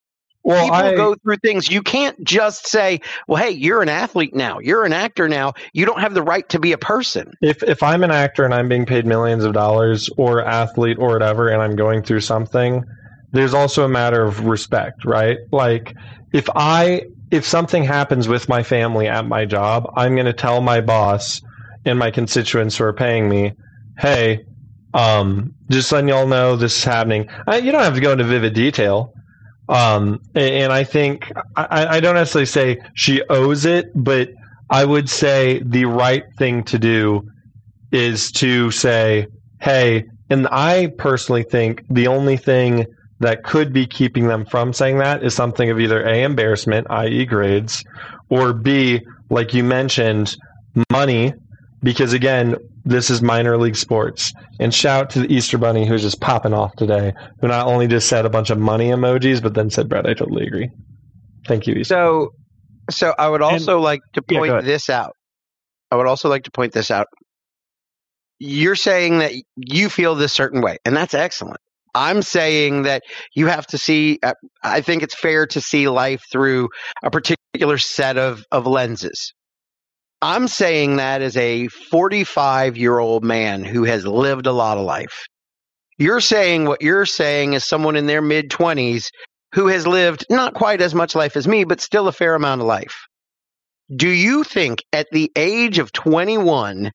Well, 0.44 0.64
People 0.64 0.76
I, 0.76 0.96
go 0.96 1.16
through 1.16 1.38
things. 1.38 1.70
You 1.70 1.84
can't 1.84 2.22
just 2.24 2.68
say, 2.68 3.02
well, 3.28 3.42
hey, 3.42 3.52
you're 3.52 3.84
an 3.84 3.90
athlete 3.90 4.34
now. 4.34 4.58
You're 4.58 4.86
an 4.86 4.94
actor 4.94 5.30
now. 5.30 5.54
You 5.72 5.86
don't 5.86 6.00
have 6.00 6.16
the 6.16 6.24
right 6.24 6.48
to 6.50 6.60
be 6.60 6.72
a 6.72 6.80
person. 6.80 7.34
if 7.42 7.62
if 7.62 7.84
I'm 7.84 8.04
an 8.04 8.10
actor 8.10 8.44
and 8.44 8.54
I'm 8.54 8.68
being 8.68 8.88
paid 8.88 9.06
millions 9.06 9.44
of 9.44 9.54
dollars 9.54 10.10
or 10.18 10.44
athlete 10.44 10.98
or 11.00 11.10
whatever 11.10 11.50
and 11.50 11.62
I'm 11.62 11.76
going 11.76 12.02
through 12.02 12.22
something, 12.22 12.84
there's 13.32 13.54
also 13.54 13.86
a 13.86 13.90
matter 13.90 14.24
of 14.24 14.46
respect, 14.46 15.06
right? 15.06 15.38
Like 15.52 15.94
if 16.34 16.50
I 16.56 17.04
if 17.30 17.46
something 17.46 17.84
happens 17.84 18.28
with 18.28 18.50
my 18.50 18.64
family 18.64 19.08
at 19.08 19.28
my 19.28 19.46
job, 19.46 19.92
I'm 19.96 20.16
going 20.16 20.26
to 20.26 20.34
tell 20.34 20.60
my 20.62 20.82
boss 20.82 21.42
and 21.86 21.98
my 21.98 22.12
constituents 22.12 22.78
who 22.78 22.86
are 22.86 22.94
paying 22.94 23.30
me, 23.30 23.54
"Hey, 23.98 24.46
um, 24.94 25.54
just 25.70 25.92
letting 25.92 26.10
y'all 26.10 26.28
know 26.28 26.56
this 26.56 26.78
is 26.78 26.84
happening." 26.84 27.28
I, 27.48 27.58
you 27.58 27.72
don't 27.72 27.84
have 27.84 27.96
to 27.96 28.02
go 28.02 28.12
into 28.12 28.24
vivid 28.24 28.54
detail. 28.54 29.14
Um, 29.70 30.22
and, 30.36 30.54
and 30.54 30.74
I 30.74 30.84
think 30.84 31.32
I, 31.56 31.98
I 31.98 32.00
don't 32.00 32.16
necessarily 32.16 32.46
say 32.46 32.82
she 32.94 33.22
owes 33.30 33.66
it, 33.66 33.92
but 33.96 34.30
I 34.70 34.86
would 34.86 35.10
say 35.10 35.62
the 35.66 35.86
right 35.86 36.24
thing 36.38 36.64
to 36.66 36.80
do 36.80 37.30
is 37.92 38.32
to 38.34 38.72
say, 38.72 39.28
hey, 39.60 40.06
and 40.30 40.48
I 40.50 40.88
personally 40.98 41.44
think 41.44 41.84
the 41.90 42.08
only 42.08 42.38
thing 42.38 42.86
that 43.20 43.44
could 43.44 43.74
be 43.74 43.86
keeping 43.86 44.28
them 44.28 44.46
from 44.46 44.74
saying 44.74 44.98
that 45.00 45.24
is 45.24 45.36
something 45.36 45.70
of 45.70 45.80
either 45.80 46.02
A, 46.02 46.24
embarrassment, 46.24 46.88
i.e., 46.90 47.26
grades, 47.26 47.84
or 48.30 48.54
B, 48.54 49.02
like 49.30 49.54
you 49.54 49.64
mentioned, 49.64 50.38
money, 50.90 51.34
because 51.84 52.14
again, 52.14 52.56
this 52.86 53.10
is 53.10 53.22
minor 53.22 53.58
league 53.58 53.76
sports. 53.76 54.34
And 54.60 54.74
shout 54.74 55.12
to 55.12 55.20
the 55.20 55.34
Easter 55.34 55.58
Bunny 55.58 55.86
who's 55.86 56.02
just 56.02 56.22
popping 56.22 56.54
off 56.54 56.76
today, 56.76 57.14
who 57.40 57.48
not 57.48 57.68
only 57.68 57.88
just 57.88 58.08
said 58.08 58.26
a 58.26 58.30
bunch 58.30 58.50
of 58.50 58.58
money 58.58 58.90
emojis, 58.90 59.42
but 59.42 59.54
then 59.54 59.70
said, 59.70 59.90
Brett, 59.90 60.06
I 60.06 60.14
totally 60.14 60.46
agree. 60.46 60.70
Thank 61.48 61.68
you, 61.68 61.76
Easter. 61.76 61.94
So, 61.96 62.30
so 62.90 63.14
I 63.18 63.28
would 63.28 63.42
also 63.42 63.80
like 63.80 64.02
to 64.14 64.22
point 64.22 64.52
ahead. 64.52 64.66
this 64.66 64.90
out. 64.90 65.16
I 65.90 65.96
would 65.96 66.08
also 66.08 66.30
like 66.30 66.44
to 66.44 66.52
point 66.52 66.74
this 66.74 66.92
out. 66.92 67.08
You're 68.40 68.76
saying 68.76 69.20
that 69.20 69.34
you 69.56 69.90
feel 69.90 70.16
this 70.16 70.34
certain 70.34 70.62
way, 70.62 70.78
and 70.86 70.96
that's 70.96 71.14
excellent. 71.14 71.60
I'm 71.94 72.22
saying 72.22 72.84
that 72.84 73.04
you 73.36 73.48
have 73.48 73.68
to 73.68 73.78
see. 73.78 74.20
Uh, 74.24 74.34
I 74.64 74.82
think 74.82 75.04
it's 75.04 75.14
fair 75.14 75.46
to 75.48 75.62
see 75.62 75.90
life 75.90 76.24
through 76.32 76.70
a 77.04 77.12
particular 77.12 77.78
set 77.78 78.18
of 78.18 78.44
of 78.52 78.66
lenses. 78.66 79.34
I'm 80.22 80.48
saying 80.48 80.98
that 80.98 81.22
as 81.22 81.36
a 81.36 81.68
45 81.68 82.78
year 82.78 83.00
old 83.00 83.24
man 83.24 83.64
who 83.64 83.86
has 83.86 84.06
lived 84.06 84.46
a 84.46 84.52
lot 84.52 84.78
of 84.78 84.86
life. 84.86 85.26
You're 85.98 86.22
saying 86.22 86.66
what 86.66 86.82
you're 86.82 87.06
saying 87.06 87.56
as 87.56 87.64
someone 87.64 87.96
in 87.96 88.06
their 88.06 88.22
mid 88.22 88.50
20s 88.50 89.10
who 89.54 89.68
has 89.68 89.86
lived 89.88 90.26
not 90.30 90.54
quite 90.54 90.82
as 90.82 90.96
much 90.96 91.16
life 91.16 91.36
as 91.36 91.48
me, 91.48 91.64
but 91.64 91.82
still 91.82 92.08
a 92.08 92.12
fair 92.12 92.36
amount 92.36 92.62
of 92.62 92.68
life. 92.68 93.08
Do 93.94 94.10
you 94.10 94.44
think 94.44 94.84
at 94.94 95.08
the 95.12 95.32
age 95.36 95.80
of 95.80 95.92
21, 95.92 96.92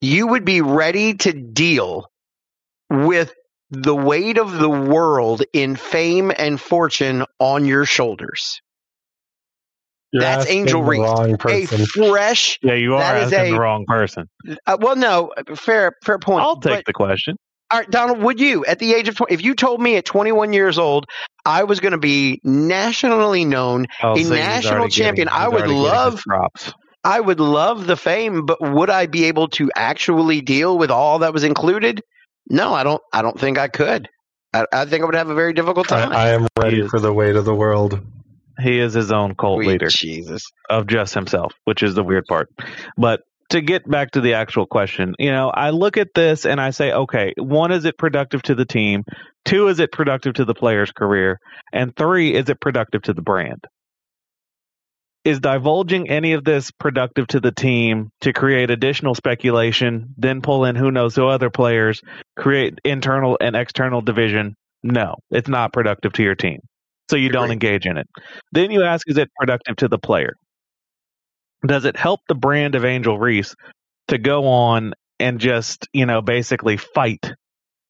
you 0.00 0.26
would 0.26 0.44
be 0.44 0.62
ready 0.62 1.14
to 1.14 1.32
deal 1.32 2.06
with 2.90 3.32
the 3.70 3.94
weight 3.94 4.38
of 4.38 4.58
the 4.58 4.70
world 4.70 5.42
in 5.52 5.76
fame 5.76 6.32
and 6.36 6.60
fortune 6.60 7.24
on 7.38 7.66
your 7.66 7.84
shoulders? 7.84 8.60
You're 10.12 10.22
that's 10.22 10.42
asking 10.46 10.60
Angel 10.60 10.82
the 10.82 10.88
Reese. 10.88 11.00
Wrong 11.00 11.34
A 11.48 11.66
fresh, 11.86 12.58
Yeah, 12.62 12.74
you 12.74 12.94
are 12.96 13.02
asking 13.02 13.38
a- 13.38 13.50
the 13.52 13.60
wrong 13.60 13.84
person. 13.86 14.24
uh, 14.66 14.76
well, 14.80 14.96
no, 14.96 15.30
fair, 15.54 15.92
fair 16.04 16.18
point. 16.18 16.42
I'll 16.42 16.56
take 16.60 16.78
But- 16.78 16.84
the 16.86 16.92
question. 16.92 17.36
All 17.72 17.78
right, 17.78 17.88
Donald, 17.90 18.18
would 18.18 18.40
you, 18.40 18.64
at 18.64 18.80
the 18.80 18.94
age 18.94 19.06
of 19.08 19.14
20, 19.14 19.32
if 19.32 19.44
you 19.44 19.54
told 19.54 19.80
me 19.80 19.94
at 19.94 20.04
21 20.04 20.52
years 20.52 20.76
old, 20.76 21.06
I 21.46 21.62
was 21.62 21.78
going 21.78 21.92
to 21.92 21.98
be 21.98 22.40
nationally 22.42 23.44
known, 23.44 23.86
Oh, 24.02 24.12
A 24.12 24.16
see, 24.16 24.20
he's 24.22 24.30
national 24.30 24.88
champion. 24.88 25.28
getting- 25.28 25.40
I 25.40 25.46
would 25.46 25.62
already 25.62 25.74
getting 25.74 25.84
his 25.84 25.92
love- 25.92 26.20
drops. 26.26 26.72
I 27.04 27.20
would 27.20 27.38
love 27.38 27.86
the 27.86 27.96
fame, 27.96 28.44
but 28.44 28.60
would 28.60 28.90
I 28.90 29.06
be 29.06 29.24
able 29.26 29.46
to 29.50 29.70
actually 29.76 30.40
deal 30.40 30.76
with 30.78 30.90
all 30.90 31.20
that 31.20 31.32
was 31.32 31.44
included? 31.44 32.02
No, 32.50 32.74
I 32.74 32.82
don't. 32.82 33.00
I 33.12 33.22
don't 33.22 33.38
think 33.38 33.56
I 33.56 33.68
could. 33.68 34.08
I, 34.52 34.64
I 34.72 34.84
think 34.84 35.02
I 35.02 35.06
would 35.06 35.14
have 35.14 35.30
a 35.30 35.34
very 35.34 35.52
difficult 35.52 35.86
time. 35.86 36.12
I 36.12 36.30
am 36.30 36.48
ready 36.58 36.86
for 36.88 36.98
the 36.98 37.12
weight 37.12 37.36
of 37.36 37.44
the 37.44 37.54
world. 37.54 38.00
He 38.60 38.78
is 38.78 38.94
his 38.94 39.12
own 39.12 39.34
cult 39.34 39.58
Sweet 39.58 39.66
leader 39.66 39.88
Jesus. 39.88 40.42
of 40.68 40.86
just 40.86 41.14
himself, 41.14 41.54
which 41.64 41.82
is 41.82 41.94
the 41.94 42.02
weird 42.02 42.26
part. 42.26 42.48
But 42.96 43.20
to 43.50 43.60
get 43.60 43.88
back 43.88 44.12
to 44.12 44.20
the 44.20 44.34
actual 44.34 44.66
question, 44.66 45.14
you 45.18 45.32
know, 45.32 45.50
I 45.50 45.70
look 45.70 45.96
at 45.96 46.14
this 46.14 46.46
and 46.46 46.60
I 46.60 46.70
say, 46.70 46.92
okay, 46.92 47.34
one, 47.36 47.72
is 47.72 47.84
it 47.84 47.98
productive 47.98 48.42
to 48.42 48.54
the 48.54 48.64
team? 48.64 49.04
Two, 49.44 49.68
is 49.68 49.80
it 49.80 49.92
productive 49.92 50.34
to 50.34 50.44
the 50.44 50.54
player's 50.54 50.92
career? 50.92 51.40
And 51.72 51.94
three, 51.94 52.34
is 52.34 52.48
it 52.48 52.60
productive 52.60 53.02
to 53.02 53.12
the 53.12 53.22
brand? 53.22 53.64
Is 55.24 55.40
divulging 55.40 56.08
any 56.08 56.32
of 56.32 56.44
this 56.44 56.70
productive 56.70 57.26
to 57.28 57.40
the 57.40 57.52
team 57.52 58.10
to 58.22 58.32
create 58.32 58.70
additional 58.70 59.14
speculation, 59.14 60.14
then 60.16 60.40
pull 60.40 60.64
in 60.64 60.76
who 60.76 60.90
knows 60.90 61.14
who 61.14 61.26
other 61.26 61.50
players, 61.50 62.00
create 62.36 62.78
internal 62.84 63.36
and 63.38 63.54
external 63.54 64.00
division? 64.00 64.56
No, 64.82 65.16
it's 65.30 65.48
not 65.48 65.74
productive 65.74 66.14
to 66.14 66.22
your 66.22 66.36
team. 66.36 66.60
So 67.10 67.16
you 67.16 67.28
don't 67.28 67.50
engage 67.50 67.86
in 67.86 67.96
it. 67.96 68.06
Then 68.52 68.70
you 68.70 68.84
ask, 68.84 69.08
is 69.10 69.18
it 69.18 69.28
productive 69.36 69.74
to 69.76 69.88
the 69.88 69.98
player? 69.98 70.34
Does 71.66 71.84
it 71.84 71.96
help 71.96 72.20
the 72.28 72.36
brand 72.36 72.76
of 72.76 72.84
Angel 72.84 73.18
Reese 73.18 73.56
to 74.08 74.16
go 74.16 74.46
on 74.46 74.94
and 75.18 75.40
just, 75.40 75.88
you 75.92 76.06
know, 76.06 76.22
basically 76.22 76.76
fight 76.76 77.32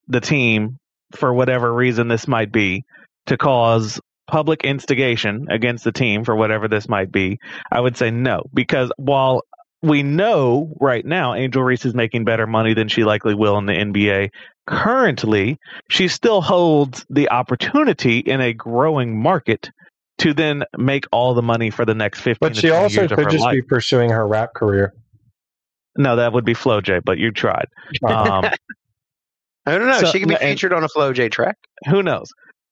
the 0.08 0.22
team 0.22 0.78
for 1.12 1.34
whatever 1.34 1.70
reason 1.72 2.08
this 2.08 2.26
might 2.26 2.50
be 2.50 2.84
to 3.26 3.36
cause 3.36 4.00
public 4.26 4.64
instigation 4.64 5.48
against 5.50 5.84
the 5.84 5.92
team 5.92 6.24
for 6.24 6.34
whatever 6.34 6.66
this 6.66 6.88
might 6.88 7.12
be? 7.12 7.38
I 7.70 7.78
would 7.78 7.98
say 7.98 8.10
no, 8.10 8.44
because 8.54 8.90
while 8.96 9.42
we 9.82 10.02
know 10.02 10.74
right 10.80 11.04
now 11.04 11.34
Angel 11.34 11.62
Reese 11.62 11.84
is 11.84 11.94
making 11.94 12.24
better 12.24 12.46
money 12.46 12.74
than 12.74 12.88
she 12.88 13.04
likely 13.04 13.34
will 13.34 13.58
in 13.58 13.66
the 13.66 13.72
NBA. 13.72 14.30
Currently, 14.70 15.58
she 15.88 16.08
still 16.08 16.40
holds 16.40 17.04
the 17.10 17.28
opportunity 17.30 18.18
in 18.18 18.40
a 18.40 18.52
growing 18.52 19.20
market 19.20 19.68
to 20.18 20.32
then 20.32 20.62
make 20.78 21.06
all 21.12 21.34
the 21.34 21.42
money 21.42 21.70
for 21.70 21.84
the 21.84 21.94
next 21.94 22.20
15 22.20 22.36
But 22.40 22.56
she 22.56 22.68
20 22.68 22.82
also 22.82 23.00
years 23.00 23.12
could 23.12 23.30
just 23.30 23.42
life. 23.42 23.54
be 23.54 23.62
pursuing 23.62 24.10
her 24.10 24.26
rap 24.26 24.54
career. 24.54 24.94
No, 25.96 26.16
that 26.16 26.32
would 26.32 26.44
be 26.44 26.54
Flau'jae, 26.54 27.00
but 27.04 27.18
you 27.18 27.32
tried. 27.32 27.66
Um, 28.06 28.44
I 29.66 29.76
don't 29.78 29.88
know. 29.88 29.98
So- 29.98 30.06
she 30.12 30.20
could 30.20 30.28
be 30.28 30.34
and- 30.34 30.42
featured 30.44 30.72
on 30.72 30.84
a 30.84 30.88
Flau'jae 30.88 31.30
track. 31.32 31.56
who 31.88 32.02
knows? 32.02 32.28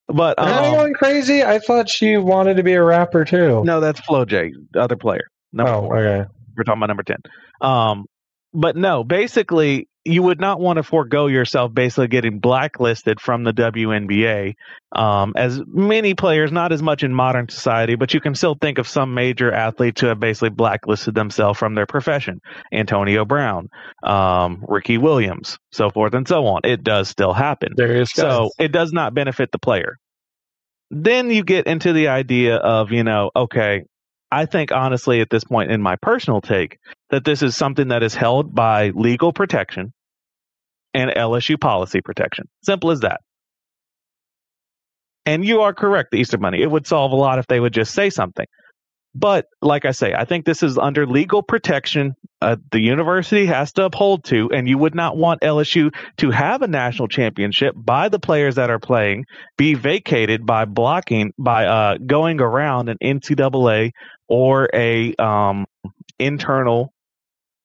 But 0.06 0.38
Am 0.38 0.46
I 0.48 0.68
um, 0.68 0.74
going 0.74 0.94
crazy? 0.94 1.42
I 1.44 1.58
thought 1.58 1.88
she 1.90 2.16
wanted 2.16 2.56
to 2.56 2.62
be 2.62 2.72
a 2.72 2.82
rapper 2.82 3.24
too. 3.26 3.62
no, 3.64 3.80
that's 3.80 4.00
Flau'jae, 4.02 4.52
the 4.72 4.80
other 4.80 4.96
player. 4.96 5.26
Number 5.52 5.72
oh, 5.72 5.80
four. 5.82 5.98
okay. 5.98 6.28
We're 6.56 6.64
talking 6.64 6.78
about 6.78 6.86
number 6.86 7.02
10. 7.02 7.16
Um, 7.60 8.06
but 8.54 8.76
no, 8.76 9.04
basically, 9.04 9.88
you 10.08 10.22
would 10.22 10.40
not 10.40 10.58
want 10.58 10.78
to 10.78 10.82
forego 10.82 11.26
yourself 11.26 11.72
basically 11.74 12.08
getting 12.08 12.38
blacklisted 12.38 13.20
from 13.20 13.44
the 13.44 13.52
WNBA. 13.52 14.54
Um, 14.92 15.34
as 15.36 15.60
many 15.66 16.14
players, 16.14 16.50
not 16.50 16.72
as 16.72 16.82
much 16.82 17.02
in 17.02 17.12
modern 17.12 17.48
society, 17.48 17.94
but 17.94 18.14
you 18.14 18.20
can 18.20 18.34
still 18.34 18.56
think 18.58 18.78
of 18.78 18.88
some 18.88 19.12
major 19.12 19.52
athletes 19.52 20.00
who 20.00 20.06
have 20.06 20.18
basically 20.18 20.48
blacklisted 20.48 21.14
themselves 21.14 21.58
from 21.58 21.74
their 21.74 21.86
profession. 21.86 22.40
Antonio 22.72 23.26
Brown, 23.26 23.68
um, 24.02 24.64
Ricky 24.66 24.96
Williams, 24.96 25.58
so 25.72 25.90
forth 25.90 26.14
and 26.14 26.26
so 26.26 26.46
on. 26.46 26.62
It 26.64 26.82
does 26.82 27.08
still 27.08 27.34
happen. 27.34 27.74
Darius 27.76 28.10
So 28.14 28.50
it 28.58 28.72
does 28.72 28.92
not 28.92 29.12
benefit 29.12 29.52
the 29.52 29.58
player. 29.58 29.98
Then 30.90 31.30
you 31.30 31.44
get 31.44 31.66
into 31.66 31.92
the 31.92 32.08
idea 32.08 32.56
of, 32.56 32.92
you 32.92 33.04
know, 33.04 33.30
okay, 33.36 33.84
I 34.30 34.46
think 34.46 34.72
honestly 34.72 35.20
at 35.20 35.28
this 35.28 35.44
point 35.44 35.70
in 35.70 35.82
my 35.82 35.96
personal 35.96 36.40
take 36.40 36.78
that 37.10 37.24
this 37.24 37.42
is 37.42 37.56
something 37.56 37.88
that 37.88 38.02
is 38.02 38.14
held 38.14 38.54
by 38.54 38.90
legal 38.90 39.32
protection 39.32 39.92
and 40.94 41.10
LSU 41.10 41.60
policy 41.60 42.00
protection. 42.00 42.48
Simple 42.62 42.90
as 42.90 43.00
that. 43.00 43.20
And 45.26 45.44
you 45.44 45.60
are 45.60 45.74
correct, 45.74 46.10
the 46.10 46.18
Easter 46.18 46.38
Bunny. 46.38 46.62
It 46.62 46.70
would 46.70 46.86
solve 46.86 47.12
a 47.12 47.16
lot 47.16 47.38
if 47.38 47.46
they 47.46 47.60
would 47.60 47.74
just 47.74 47.92
say 47.92 48.08
something. 48.08 48.46
But 49.14 49.46
like 49.60 49.84
I 49.84 49.90
say, 49.90 50.14
I 50.14 50.24
think 50.24 50.44
this 50.44 50.62
is 50.62 50.78
under 50.78 51.06
legal 51.06 51.42
protection. 51.42 52.14
Uh, 52.40 52.56
the 52.70 52.80
university 52.80 53.46
has 53.46 53.72
to 53.72 53.84
uphold 53.84 54.24
to, 54.24 54.50
and 54.52 54.68
you 54.68 54.78
would 54.78 54.94
not 54.94 55.16
want 55.16 55.40
LSU 55.40 55.92
to 56.18 56.30
have 56.30 56.62
a 56.62 56.68
national 56.68 57.08
championship 57.08 57.74
by 57.76 58.08
the 58.08 58.20
players 58.20 58.54
that 58.54 58.70
are 58.70 58.78
playing 58.78 59.24
be 59.56 59.74
vacated 59.74 60.46
by 60.46 60.66
blocking 60.66 61.32
by 61.38 61.66
uh, 61.66 61.98
going 61.98 62.40
around 62.40 62.88
an 62.88 62.98
NCAA 63.02 63.90
or 64.28 64.68
a 64.72 65.14
um, 65.16 65.66
internal 66.18 66.92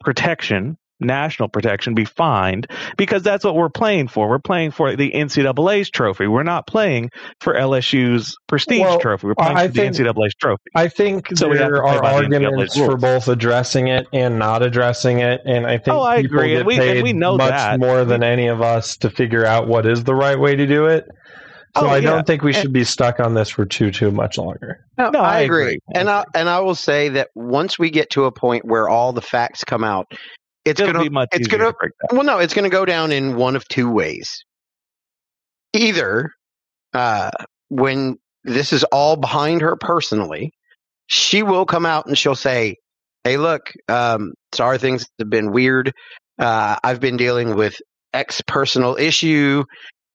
protection, 0.03 0.77
national 1.03 1.49
protection, 1.49 1.93
be 1.93 2.05
fined 2.05 2.67
because 2.97 3.23
that's 3.23 3.43
what 3.43 3.55
we're 3.55 3.69
playing 3.69 4.07
for. 4.07 4.29
We're 4.29 4.39
playing 4.39 4.71
for 4.71 4.95
the 4.95 5.11
NCAA's 5.11 5.89
trophy. 5.89 6.27
We're 6.27 6.43
not 6.43 6.67
playing 6.67 7.09
for 7.41 7.53
LSU's 7.53 8.35
prestige 8.47 8.81
Well, 8.81 8.99
trophy. 8.99 9.27
We're 9.27 9.35
playing 9.35 9.57
I 9.57 9.67
for 9.67 9.73
think- 9.73 9.95
the 9.95 10.03
NCAA's 10.03 10.35
trophy. 10.35 10.63
I 10.75 10.87
think 10.87 11.27
So 11.35 11.49
we 11.49 11.57
there 11.57 11.83
are 11.85 12.01
by 12.01 12.09
the 12.09 12.15
arguments 12.35 12.77
for 12.77 12.97
both 12.97 13.27
addressing 13.27 13.87
it 13.87 14.07
and 14.13 14.39
not 14.39 14.63
addressing 14.63 15.19
it, 15.19 15.41
and 15.45 15.65
I 15.65 15.77
think 15.77 15.95
Oh, 15.97 16.01
I 16.03 16.21
people 16.21 16.37
agree, 16.37 16.49
get 16.51 16.57
and 16.59 16.67
we- 16.67 16.73
and 16.75 16.83
paid 16.83 17.03
we 17.03 17.13
know 17.13 17.37
much 17.37 17.49
that. 17.49 17.79
more 17.79 18.05
than 18.05 18.23
any 18.23 18.47
of 18.47 18.61
us 18.61 18.97
to 18.97 19.09
figure 19.09 19.45
out 19.45 19.67
what 19.67 19.85
is 19.85 20.03
the 20.03 20.15
right 20.15 20.39
way 20.39 20.55
to 20.55 20.65
do 20.67 20.85
it. 20.85 21.05
So 21.75 21.87
Oh, 21.87 21.89
I 21.89 21.97
yeah. 21.97 22.11
don't 22.11 22.27
think 22.27 22.43
we 22.43 22.53
And- 22.53 22.61
should 22.61 22.73
be 22.73 22.83
stuck 22.83 23.19
on 23.19 23.33
this 23.33 23.49
for 23.49 23.65
too 23.65 23.89
too 23.89 24.11
much 24.11 24.37
longer. 24.37 24.77
No, 24.95 25.09
No, 25.09 25.21
I, 25.21 25.37
I 25.37 25.39
agree. 25.39 25.61
agree. 25.63 25.79
And 25.95 26.07
I 26.07 26.23
and 26.35 26.47
I 26.47 26.59
will 26.59 26.75
say 26.75 27.09
that 27.09 27.29
once 27.33 27.79
we 27.79 27.89
get 27.89 28.11
to 28.11 28.25
a 28.25 28.31
point 28.31 28.63
where 28.63 28.87
all 28.87 29.11
the 29.11 29.21
facts 29.23 29.63
come 29.63 29.83
out, 29.83 30.05
it's 30.65 30.79
It'll 30.79 30.93
gonna 30.93 31.05
be 31.05 31.09
much 31.09 31.29
it's 31.31 31.47
gonna 31.47 31.71
to 31.71 31.89
well 32.11 32.23
no, 32.23 32.39
it's 32.39 32.53
gonna 32.53 32.69
go 32.69 32.85
down 32.85 33.11
in 33.11 33.35
one 33.35 33.55
of 33.55 33.67
two 33.67 33.89
ways. 33.89 34.43
Either 35.73 36.31
uh 36.93 37.31
when 37.69 38.17
this 38.43 38.73
is 38.73 38.83
all 38.85 39.15
behind 39.15 39.61
her 39.61 39.75
personally, 39.75 40.51
she 41.07 41.43
will 41.43 41.65
come 41.65 41.85
out 41.85 42.05
and 42.05 42.17
she'll 42.17 42.35
say, 42.35 42.75
Hey 43.23 43.37
look, 43.37 43.71
um, 43.87 44.33
sorry 44.53 44.77
things 44.77 45.05
have 45.19 45.29
been 45.29 45.51
weird. 45.51 45.93
Uh 46.39 46.77
I've 46.83 46.99
been 46.99 47.17
dealing 47.17 47.55
with 47.55 47.77
X 48.13 48.41
personal 48.45 48.95
issue 48.95 49.63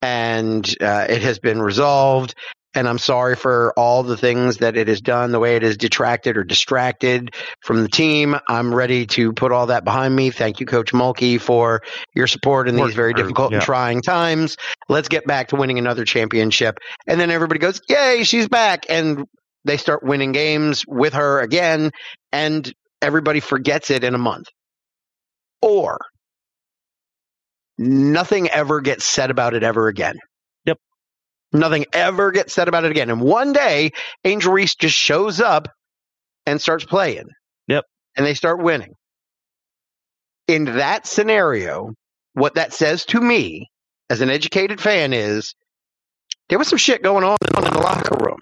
and 0.01 0.65
uh, 0.81 1.05
it 1.09 1.21
has 1.21 1.39
been 1.39 1.61
resolved 1.61 2.33
and 2.75 2.87
I'm 2.87 2.99
sorry 2.99 3.35
for 3.35 3.73
all 3.75 4.03
the 4.03 4.17
things 4.17 4.57
that 4.57 4.77
it 4.77 4.87
has 4.87 5.01
done, 5.01 5.31
the 5.31 5.39
way 5.39 5.55
it 5.55 5.63
has 5.63 5.77
detracted 5.77 6.37
or 6.37 6.43
distracted 6.43 7.33
from 7.61 7.81
the 7.81 7.89
team. 7.89 8.35
I'm 8.47 8.73
ready 8.73 9.07
to 9.07 9.33
put 9.33 9.51
all 9.51 9.67
that 9.67 9.83
behind 9.83 10.15
me. 10.15 10.29
Thank 10.29 10.59
you, 10.59 10.65
Coach 10.65 10.93
Mulkey, 10.93 11.41
for 11.41 11.81
your 12.13 12.27
support 12.27 12.69
in 12.69 12.75
these 12.75 12.93
very 12.93 13.13
difficult 13.13 13.51
yeah. 13.51 13.57
and 13.57 13.65
trying 13.65 14.01
times. 14.01 14.57
Let's 14.87 15.07
get 15.07 15.25
back 15.25 15.47
to 15.49 15.55
winning 15.55 15.79
another 15.79 16.05
championship. 16.05 16.77
And 17.07 17.19
then 17.19 17.31
everybody 17.31 17.59
goes, 17.59 17.81
Yay, 17.89 18.23
she's 18.23 18.47
back. 18.47 18.85
And 18.89 19.25
they 19.65 19.77
start 19.77 20.03
winning 20.03 20.31
games 20.31 20.83
with 20.87 21.13
her 21.13 21.41
again, 21.41 21.91
and 22.31 22.71
everybody 23.01 23.39
forgets 23.39 23.89
it 23.89 24.03
in 24.03 24.13
a 24.13 24.19
month. 24.19 24.47
Or 25.61 25.99
nothing 27.77 28.47
ever 28.49 28.79
gets 28.79 29.05
said 29.05 29.31
about 29.31 29.53
it 29.53 29.63
ever 29.63 29.87
again. 29.87 30.17
Nothing 31.51 31.85
ever 31.93 32.31
gets 32.31 32.53
said 32.53 32.67
about 32.67 32.85
it 32.85 32.91
again. 32.91 33.09
And 33.09 33.21
one 33.21 33.53
day, 33.53 33.91
Angel 34.23 34.53
Reese 34.53 34.75
just 34.75 34.95
shows 34.95 35.41
up 35.41 35.67
and 36.45 36.61
starts 36.61 36.85
playing. 36.85 37.27
Yep. 37.67 37.85
And 38.15 38.25
they 38.25 38.33
start 38.33 38.61
winning. 38.61 38.93
In 40.47 40.65
that 40.65 41.07
scenario, 41.07 41.93
what 42.33 42.55
that 42.55 42.73
says 42.73 43.05
to 43.05 43.19
me 43.19 43.69
as 44.09 44.21
an 44.21 44.29
educated 44.29 44.79
fan 44.81 45.13
is 45.13 45.53
there 46.49 46.57
was 46.57 46.67
some 46.67 46.77
shit 46.77 47.03
going 47.03 47.23
on 47.23 47.37
in 47.57 47.63
the 47.63 47.79
locker 47.79 48.15
room. 48.23 48.39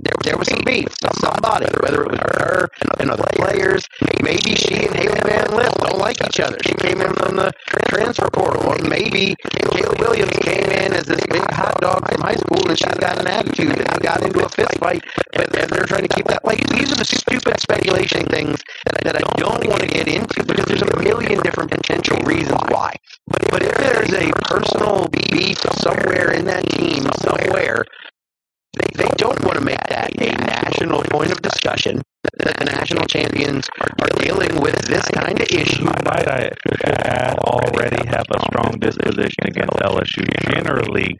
There, 0.00 0.14
there 0.22 0.38
was 0.38 0.48
some 0.48 0.62
beef. 0.64 0.88
Some 1.02 1.16
somebody, 1.18 1.66
whether 1.82 2.04
it 2.04 2.10
was 2.10 2.20
her 2.20 2.68
and 3.00 3.10
other 3.10 3.26
players, 3.34 3.86
maybe 4.22 4.54
she 4.54 4.86
and 4.86 4.94
Hailey 4.94 5.20
Van 5.24 5.56
Lith 5.56 5.74
don't 5.78 5.98
like 5.98 6.22
each 6.24 6.40
other. 6.40 6.56
She 6.64 6.74
came 6.74 7.00
in 7.00 7.12
from 7.14 7.36
the 7.36 7.52
transfer 7.88 8.28
portal, 8.32 8.62
or 8.66 8.78
maybe 8.88 9.34
Kayla 9.42 9.98
Williams 9.98 10.36
came 10.38 10.64
in 10.64 10.92
as 10.94 11.06
this 11.06 11.20
big 11.28 11.42
hot 11.50 11.80
dog 11.80 12.08
from 12.08 12.20
high 12.22 12.36
school, 12.36 12.68
and 12.68 12.78
she's 12.78 12.94
got 12.94 13.18
an 13.18 13.26
attitude, 13.26 13.76
and 13.76 14.00
got 14.00 14.22
into 14.22 14.44
a 14.44 14.48
fist 14.48 14.78
fight, 14.78 15.02
but 15.32 15.48
and 15.58 15.70
they're 15.70 15.86
trying 15.86 16.06
to 16.06 16.14
keep 16.14 16.26
that. 16.26 16.44
Like 16.44 16.64
these 16.68 16.92
are 16.92 16.96
the 16.96 17.04
stupid 17.04 17.60
speculation 17.60 18.24
things 18.26 18.62
that 19.02 19.16
I 19.16 19.22
don't 19.36 19.66
want 19.68 19.82
to 19.82 19.88
get 19.88 20.06
into 20.06 20.44
because 20.44 20.64
there's 20.66 20.82
a 20.82 21.00
million 21.02 21.40
different 21.42 21.70
potential 21.70 22.18
reasons 22.24 22.60
why. 22.68 22.94
But 23.26 23.50
but 23.50 23.62
if 23.62 23.74
there's 23.78 24.12
a 24.12 24.30
personal 24.46 25.08
beef 25.08 25.58
somewhere 25.82 26.32
in 26.32 26.44
that 26.46 26.68
team, 26.70 27.06
somewhere 27.18 27.84
they, 28.78 29.04
they 29.04 29.10
don't 29.16 29.42
want 29.44 29.58
to 29.58 29.64
make 29.64 29.82
that 29.88 30.10
a 30.20 30.32
national 30.44 31.02
point 31.04 31.32
of 31.32 31.42
discussion 31.42 32.02
that 32.38 32.56
the 32.58 32.64
national 32.64 33.04
champions 33.06 33.68
are 33.80 34.08
dealing 34.20 34.60
with 34.60 34.76
this 34.86 35.06
kind 35.08 35.40
of 35.40 35.48
issue. 35.50 35.84
Might 35.84 36.28
I 36.28 36.50
add 37.04 37.38
already 37.38 38.06
have 38.08 38.26
a 38.30 38.40
strong 38.42 38.78
disposition 38.78 39.44
against 39.44 39.72
LSU 39.72 40.24
generally, 40.52 41.18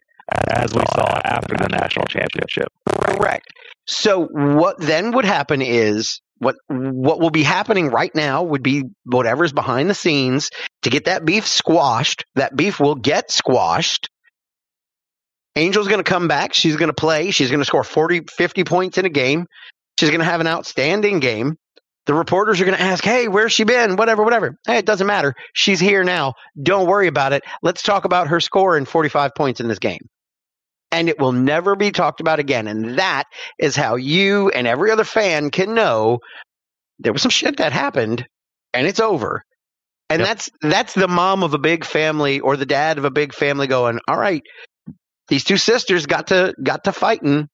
as 0.50 0.74
we 0.74 0.82
saw 0.94 1.20
after 1.24 1.56
the 1.56 1.68
national 1.68 2.06
championship. 2.06 2.68
Correct. 2.86 3.46
So 3.86 4.26
what 4.26 4.78
then 4.78 5.12
would 5.12 5.24
happen 5.24 5.62
is 5.62 6.20
what 6.38 6.56
what 6.68 7.20
will 7.20 7.30
be 7.30 7.42
happening 7.42 7.88
right 7.88 8.14
now 8.14 8.42
would 8.42 8.62
be 8.62 8.84
whatever's 9.04 9.52
behind 9.52 9.90
the 9.90 9.94
scenes 9.94 10.50
to 10.82 10.90
get 10.90 11.06
that 11.06 11.24
beef 11.24 11.46
squashed. 11.46 12.24
That 12.34 12.54
beef 12.54 12.78
will 12.78 12.94
get 12.94 13.30
squashed. 13.30 14.08
Angel's 15.58 15.88
going 15.88 15.98
to 15.98 16.04
come 16.08 16.28
back. 16.28 16.54
She's 16.54 16.76
going 16.76 16.88
to 16.88 16.94
play. 16.94 17.30
She's 17.32 17.50
going 17.50 17.60
to 17.60 17.64
score 17.64 17.84
40, 17.84 18.22
50 18.30 18.64
points 18.64 18.96
in 18.98 19.04
a 19.04 19.10
game. 19.10 19.46
She's 19.98 20.10
going 20.10 20.20
to 20.20 20.24
have 20.24 20.40
an 20.40 20.46
outstanding 20.46 21.18
game. 21.20 21.56
The 22.06 22.14
reporters 22.14 22.60
are 22.60 22.64
going 22.64 22.76
to 22.76 22.82
ask, 22.82 23.04
hey, 23.04 23.28
where's 23.28 23.52
she 23.52 23.64
been? 23.64 23.96
Whatever, 23.96 24.22
whatever. 24.22 24.54
Hey, 24.66 24.78
it 24.78 24.86
doesn't 24.86 25.06
matter. 25.06 25.34
She's 25.54 25.80
here 25.80 26.04
now. 26.04 26.34
Don't 26.62 26.86
worry 26.86 27.06
about 27.08 27.32
it. 27.32 27.42
Let's 27.62 27.82
talk 27.82 28.04
about 28.04 28.28
her 28.28 28.40
score 28.40 28.76
and 28.76 28.88
45 28.88 29.32
points 29.36 29.60
in 29.60 29.68
this 29.68 29.78
game. 29.78 30.00
And 30.90 31.08
it 31.10 31.18
will 31.18 31.32
never 31.32 31.76
be 31.76 31.90
talked 31.90 32.20
about 32.20 32.38
again. 32.38 32.66
And 32.66 32.98
that 32.98 33.24
is 33.58 33.76
how 33.76 33.96
you 33.96 34.48
and 34.50 34.66
every 34.66 34.90
other 34.90 35.04
fan 35.04 35.50
can 35.50 35.74
know 35.74 36.20
there 36.98 37.12
was 37.12 37.20
some 37.20 37.30
shit 37.30 37.58
that 37.58 37.72
happened 37.72 38.24
and 38.72 38.86
it's 38.86 39.00
over. 39.00 39.42
And 40.08 40.20
Yep. 40.20 40.28
that's 40.28 40.50
that's 40.62 40.94
the 40.94 41.08
mom 41.08 41.42
of 41.42 41.52
a 41.52 41.58
big 41.58 41.84
family 41.84 42.40
or 42.40 42.56
the 42.56 42.64
dad 42.64 42.96
of 42.96 43.04
a 43.04 43.10
big 43.10 43.34
family 43.34 43.66
going, 43.66 44.00
"All 44.08 44.16
right, 44.16 44.42
these 45.28 45.44
two 45.44 45.56
sisters 45.56 46.06
got 46.06 46.28
to 46.28 46.54
got 46.62 46.84
to 46.84 46.92
fighting 46.92 47.48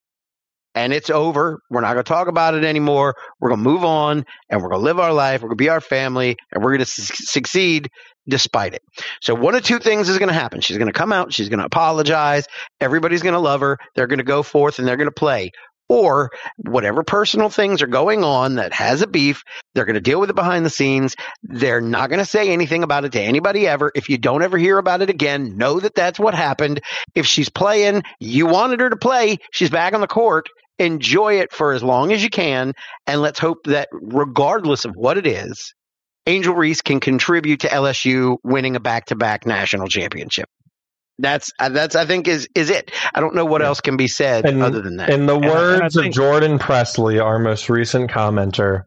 and 0.74 0.92
it's 0.92 1.10
over. 1.10 1.60
We're 1.70 1.80
not 1.82 1.94
going 1.94 2.04
to 2.04 2.08
talk 2.08 2.28
about 2.28 2.54
it 2.54 2.64
anymore. 2.64 3.14
We're 3.40 3.50
going 3.50 3.62
to 3.62 3.70
move 3.70 3.84
on 3.84 4.24
and 4.50 4.62
we're 4.62 4.70
going 4.70 4.80
to 4.80 4.84
live 4.84 4.98
our 4.98 5.12
life. 5.12 5.42
We're 5.42 5.48
going 5.48 5.58
to 5.58 5.64
be 5.64 5.68
our 5.68 5.80
family 5.80 6.36
and 6.52 6.62
we're 6.62 6.70
going 6.70 6.80
to 6.80 6.86
su- 6.86 7.14
succeed 7.14 7.90
despite 8.28 8.74
it. 8.74 8.82
So 9.22 9.34
one 9.34 9.54
of 9.54 9.62
two 9.62 9.78
things 9.78 10.08
is 10.08 10.18
going 10.18 10.28
to 10.28 10.34
happen. 10.34 10.60
She's 10.60 10.78
going 10.78 10.92
to 10.92 10.98
come 10.98 11.12
out, 11.12 11.32
she's 11.32 11.48
going 11.48 11.60
to 11.60 11.66
apologize, 11.66 12.46
everybody's 12.80 13.22
going 13.22 13.34
to 13.34 13.38
love 13.40 13.60
her, 13.60 13.78
they're 13.94 14.06
going 14.06 14.18
to 14.18 14.24
go 14.24 14.42
forth 14.42 14.78
and 14.78 14.88
they're 14.88 14.96
going 14.96 15.08
to 15.08 15.12
play. 15.12 15.50
Or 15.88 16.30
whatever 16.56 17.02
personal 17.02 17.50
things 17.50 17.82
are 17.82 17.86
going 17.86 18.24
on 18.24 18.54
that 18.54 18.72
has 18.72 19.02
a 19.02 19.06
beef, 19.06 19.42
they're 19.74 19.84
going 19.84 19.94
to 19.94 20.00
deal 20.00 20.18
with 20.18 20.30
it 20.30 20.36
behind 20.36 20.64
the 20.64 20.70
scenes. 20.70 21.14
They're 21.42 21.80
not 21.80 22.08
going 22.08 22.20
to 22.20 22.24
say 22.24 22.50
anything 22.50 22.82
about 22.82 23.04
it 23.04 23.12
to 23.12 23.20
anybody 23.20 23.66
ever. 23.66 23.92
If 23.94 24.08
you 24.08 24.16
don't 24.16 24.42
ever 24.42 24.56
hear 24.56 24.78
about 24.78 25.02
it 25.02 25.10
again, 25.10 25.58
know 25.58 25.80
that 25.80 25.94
that's 25.94 26.18
what 26.18 26.34
happened. 26.34 26.80
If 27.14 27.26
she's 27.26 27.50
playing, 27.50 28.02
you 28.18 28.46
wanted 28.46 28.80
her 28.80 28.90
to 28.90 28.96
play, 28.96 29.38
she's 29.52 29.70
back 29.70 29.92
on 29.92 30.00
the 30.00 30.06
court. 30.06 30.48
Enjoy 30.78 31.34
it 31.34 31.52
for 31.52 31.72
as 31.72 31.82
long 31.82 32.12
as 32.12 32.22
you 32.24 32.30
can. 32.30 32.72
And 33.06 33.20
let's 33.20 33.38
hope 33.38 33.58
that 33.64 33.88
regardless 33.92 34.84
of 34.84 34.96
what 34.96 35.18
it 35.18 35.26
is, 35.26 35.74
Angel 36.26 36.54
Reese 36.54 36.80
can 36.80 37.00
contribute 37.00 37.60
to 37.60 37.68
LSU 37.68 38.38
winning 38.42 38.74
a 38.74 38.80
back 38.80 39.06
to 39.06 39.16
back 39.16 39.46
national 39.46 39.88
championship. 39.88 40.48
That's 41.18 41.50
uh, 41.60 41.68
that's 41.68 41.94
I 41.94 42.06
think 42.06 42.26
is 42.26 42.48
is 42.54 42.70
it. 42.70 42.90
I 43.14 43.20
don't 43.20 43.34
know 43.34 43.44
what 43.44 43.62
else 43.62 43.80
can 43.80 43.96
be 43.96 44.08
said 44.08 44.44
And- 44.46 44.62
other 44.62 44.80
than 44.82 44.96
that. 44.96 45.10
In 45.10 45.26
the 45.26 45.36
And 45.36 45.44
I- 45.44 45.48
I 45.48 45.52
words 45.52 45.96
of 45.96 46.10
Jordan 46.10 46.58
Presley, 46.58 47.18
our 47.20 47.38
most 47.38 47.68
recent 47.70 48.10
commenter, 48.10 48.82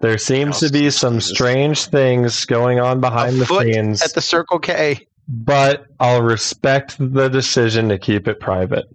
there 0.00 0.16
seems 0.18 0.60
to 0.60 0.70
be 0.70 0.90
some 0.90 1.20
strange 1.20 1.86
things 1.86 2.44
going 2.44 2.78
on 2.80 3.00
behind 3.00 3.36
the 3.38 3.42
Afoot 3.44 3.62
scenes, 3.64 4.02
at 4.02 4.14
the 4.14 4.20
Circle 4.20 4.60
K. 4.60 5.06
but 5.28 5.86
I'll 5.98 6.22
respect 6.22 6.96
the 6.98 7.28
decision 7.28 7.88
to 7.88 7.98
keep 7.98 8.28
it 8.28 8.38
private. 8.38 8.86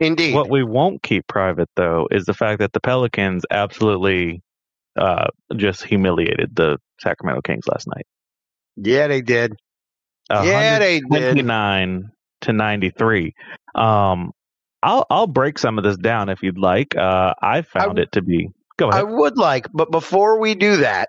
Indeed. 0.00 0.34
What 0.34 0.50
we 0.50 0.64
won't 0.64 1.02
keep 1.02 1.26
private, 1.26 1.68
though, 1.76 2.08
is 2.10 2.24
the 2.24 2.34
fact 2.34 2.58
that 2.60 2.72
the 2.72 2.80
Pelicans 2.80 3.44
absolutely 3.50 4.42
uh, 4.96 5.26
just 5.56 5.84
humiliated 5.84 6.54
the 6.54 6.78
Sacramento 7.00 7.42
Kings 7.42 7.64
last 7.68 7.86
night. 7.88 8.06
yeah, 8.76 9.06
they 9.06 9.20
did. 9.22 9.54
Yeah, 10.30 10.78
they 10.78 11.00
did. 11.00 11.32
29 11.32 12.10
to 12.42 12.52
93. 12.52 13.34
Um, 13.74 14.32
I'll 14.82 15.06
I'll 15.08 15.26
break 15.26 15.58
some 15.58 15.78
of 15.78 15.84
this 15.84 15.96
down 15.96 16.28
if 16.28 16.42
you'd 16.42 16.58
like. 16.58 16.96
Uh, 16.96 17.34
I 17.40 17.62
found 17.62 17.98
I- 17.98 18.02
it 18.02 18.12
to 18.12 18.22
be. 18.22 18.48
Go 18.76 18.88
ahead. 18.88 19.00
I 19.00 19.04
would 19.04 19.38
like, 19.38 19.68
but 19.72 19.92
before 19.92 20.40
we 20.40 20.56
do 20.56 20.78
that, 20.78 21.08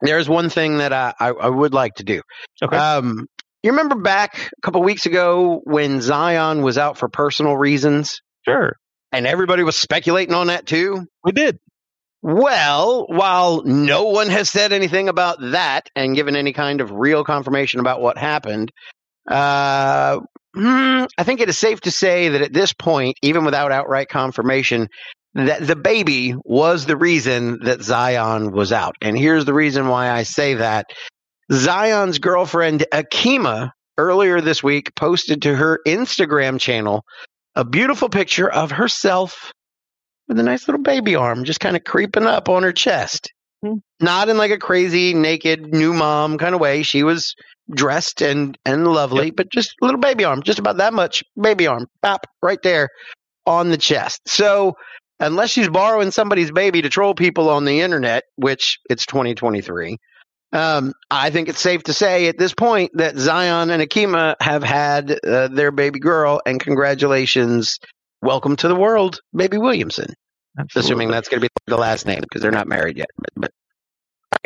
there's 0.00 0.28
one 0.28 0.50
thing 0.50 0.78
that 0.78 0.92
I, 0.92 1.14
I, 1.20 1.28
I 1.28 1.48
would 1.48 1.72
like 1.72 1.94
to 1.96 2.04
do. 2.04 2.20
Okay. 2.60 2.76
Um, 2.76 3.28
you 3.62 3.70
remember 3.70 3.94
back 3.94 4.50
a 4.58 4.60
couple 4.60 4.82
weeks 4.82 5.06
ago 5.06 5.60
when 5.62 6.00
Zion 6.00 6.62
was 6.62 6.76
out 6.76 6.98
for 6.98 7.08
personal 7.08 7.56
reasons, 7.56 8.20
sure, 8.44 8.76
and 9.12 9.24
everybody 9.24 9.62
was 9.62 9.76
speculating 9.76 10.34
on 10.34 10.48
that 10.48 10.66
too? 10.66 11.06
we 11.22 11.30
did. 11.30 11.58
Well, 12.26 13.04
while 13.06 13.62
no 13.64 14.04
one 14.04 14.30
has 14.30 14.48
said 14.48 14.72
anything 14.72 15.10
about 15.10 15.36
that 15.42 15.90
and 15.94 16.16
given 16.16 16.36
any 16.36 16.54
kind 16.54 16.80
of 16.80 16.90
real 16.90 17.22
confirmation 17.22 17.80
about 17.80 18.00
what 18.00 18.16
happened, 18.16 18.72
uh, 19.30 20.20
hmm, 20.54 21.04
I 21.18 21.24
think 21.24 21.40
it 21.42 21.50
is 21.50 21.58
safe 21.58 21.82
to 21.82 21.90
say 21.90 22.30
that 22.30 22.40
at 22.40 22.54
this 22.54 22.72
point, 22.72 23.18
even 23.20 23.44
without 23.44 23.72
outright 23.72 24.08
confirmation, 24.08 24.88
that 25.34 25.66
the 25.66 25.76
baby 25.76 26.34
was 26.46 26.86
the 26.86 26.96
reason 26.96 27.58
that 27.64 27.82
Zion 27.82 28.52
was 28.52 28.72
out. 28.72 28.96
And 29.02 29.18
here's 29.18 29.44
the 29.44 29.52
reason 29.52 29.88
why 29.88 30.10
I 30.10 30.22
say 30.22 30.54
that. 30.54 30.86
Zion's 31.52 32.20
girlfriend, 32.20 32.86
Ahkeema, 32.90 33.68
earlier 33.98 34.40
this 34.40 34.62
week 34.62 34.94
posted 34.94 35.42
to 35.42 35.54
her 35.54 35.78
Instagram 35.86 36.58
channel 36.58 37.04
a 37.54 37.66
beautiful 37.66 38.08
picture 38.08 38.50
of 38.50 38.70
herself 38.70 39.52
with 40.28 40.38
a 40.38 40.42
nice 40.42 40.66
little 40.68 40.82
baby 40.82 41.14
arm 41.14 41.44
just 41.44 41.60
kind 41.60 41.76
of 41.76 41.84
creeping 41.84 42.26
up 42.26 42.48
on 42.48 42.62
her 42.62 42.72
chest. 42.72 43.32
Hmm. 43.64 43.76
Not 44.00 44.28
in 44.28 44.36
like 44.36 44.50
a 44.50 44.58
crazy 44.58 45.14
naked 45.14 45.72
new 45.72 45.92
mom 45.92 46.38
kind 46.38 46.54
of 46.54 46.60
way. 46.60 46.82
She 46.82 47.02
was 47.02 47.34
dressed 47.70 48.20
and 48.20 48.58
and 48.64 48.86
lovely, 48.86 49.30
but 49.30 49.50
just 49.50 49.74
a 49.80 49.84
little 49.84 50.00
baby 50.00 50.24
arm, 50.24 50.42
just 50.42 50.58
about 50.58 50.78
that 50.78 50.92
much 50.92 51.24
baby 51.40 51.66
arm, 51.66 51.86
pop 52.02 52.26
right 52.42 52.60
there 52.62 52.88
on 53.46 53.70
the 53.70 53.78
chest. 53.78 54.22
So 54.26 54.74
unless 55.20 55.50
she's 55.50 55.68
borrowing 55.68 56.10
somebody's 56.10 56.50
baby 56.50 56.82
to 56.82 56.88
troll 56.88 57.14
people 57.14 57.48
on 57.48 57.64
the 57.64 57.80
internet, 57.80 58.24
which 58.36 58.78
it's 58.90 59.06
2023, 59.06 59.98
um, 60.52 60.92
I 61.10 61.30
think 61.30 61.48
it's 61.48 61.60
safe 61.60 61.82
to 61.84 61.92
say 61.92 62.28
at 62.28 62.38
this 62.38 62.54
point 62.54 62.92
that 62.94 63.16
Zion 63.16 63.70
and 63.70 63.82
Ahkeema 63.82 64.36
have 64.40 64.62
had 64.62 65.18
uh, 65.26 65.48
their 65.48 65.72
baby 65.72 65.98
girl, 65.98 66.40
and 66.46 66.60
congratulations, 66.60 67.78
welcome 68.24 68.56
to 68.56 68.68
the 68.68 68.74
world, 68.74 69.20
baby 69.32 69.58
Williamson 69.58 70.14
assuming 70.76 71.10
that's 71.10 71.28
going 71.28 71.40
to 71.40 71.48
be 71.48 71.52
the 71.66 71.76
last 71.76 72.06
name 72.06 72.20
because 72.20 72.42
they're 72.42 72.50
not 72.50 72.68
married 72.68 72.96
yet. 72.96 73.08
But, 73.16 73.30
but 73.36 73.50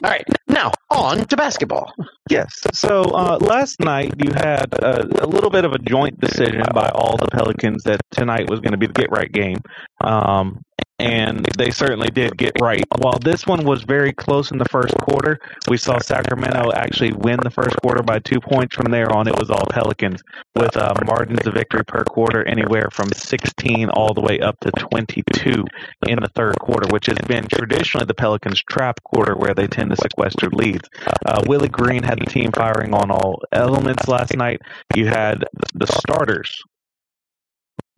all 0.05 0.11
right, 0.11 0.25
now 0.47 0.73
on 0.91 1.27
to 1.27 1.37
basketball. 1.37 1.93
Yes. 2.31 2.53
So 2.73 3.03
uh, 3.03 3.39
last 3.41 3.81
night 3.81 4.13
you 4.19 4.33
had 4.33 4.73
a, 4.75 5.25
a 5.25 5.27
little 5.27 5.51
bit 5.51 5.65
of 5.65 5.73
a 5.73 5.79
joint 5.79 6.21
decision 6.21 6.63
by 6.75 6.89
all 6.91 7.17
the 7.17 7.29
Pelicans 7.29 7.83
that 7.85 8.01
tonight 8.11 8.49
was 8.49 8.61
going 8.61 8.73
to 8.73 8.79
be 8.79 8.87
the 8.87 8.93
get 8.93 9.11
right 9.11 9.31
game. 9.31 9.59
Um, 10.01 10.63
and 10.99 11.47
they 11.57 11.71
certainly 11.71 12.11
did 12.11 12.37
get 12.37 12.53
right. 12.61 12.85
While 12.99 13.19
this 13.21 13.47
one 13.47 13.65
was 13.65 13.85
very 13.85 14.13
close 14.13 14.51
in 14.51 14.59
the 14.59 14.65
first 14.65 14.95
quarter, 14.99 15.39
we 15.69 15.77
saw 15.77 15.99
Sacramento 15.99 16.73
actually 16.75 17.13
win 17.13 17.39
the 17.41 17.51
first 17.51 17.77
quarter 17.81 18.03
by 18.03 18.19
two 18.19 18.41
points. 18.41 18.75
From 18.75 18.91
there 18.91 19.11
on, 19.15 19.29
it 19.29 19.39
was 19.39 19.51
all 19.51 19.65
Pelicans 19.71 20.23
with 20.57 20.77
uh, 20.77 20.95
margins 21.07 21.47
of 21.47 21.55
victory 21.55 21.85
per 21.85 22.05
quarter 22.05 22.47
anywhere 22.47 22.89
from 22.93 23.13
16 23.13 23.91
all 23.91 24.13
the 24.13 24.21
way 24.21 24.41
up 24.41 24.59
to 24.61 24.71
22 24.73 25.65
in 26.09 26.19
the 26.21 26.31
third 26.35 26.59
quarter, 26.59 26.89
which 26.93 27.07
has 27.07 27.19
been 27.27 27.47
traditionally 27.47 28.07
the 28.07 28.15
Pelicans' 28.15 28.63
trap 28.69 29.01
quarter 29.05 29.37
where 29.37 29.55
they 29.55 29.67
tend 29.67 29.91
to 29.91 29.97
sequester 29.97 30.49
leads. 30.51 30.89
Uh, 31.27 31.43
Willie 31.47 31.69
Green 31.69 32.03
had 32.03 32.19
the 32.19 32.27
team 32.27 32.51
firing 32.53 32.93
on 32.93 33.11
all 33.11 33.41
elements 33.53 34.09
last 34.09 34.37
night. 34.37 34.61
You 34.97 35.07
had 35.07 35.45
the 35.75 35.87
starters 35.87 36.61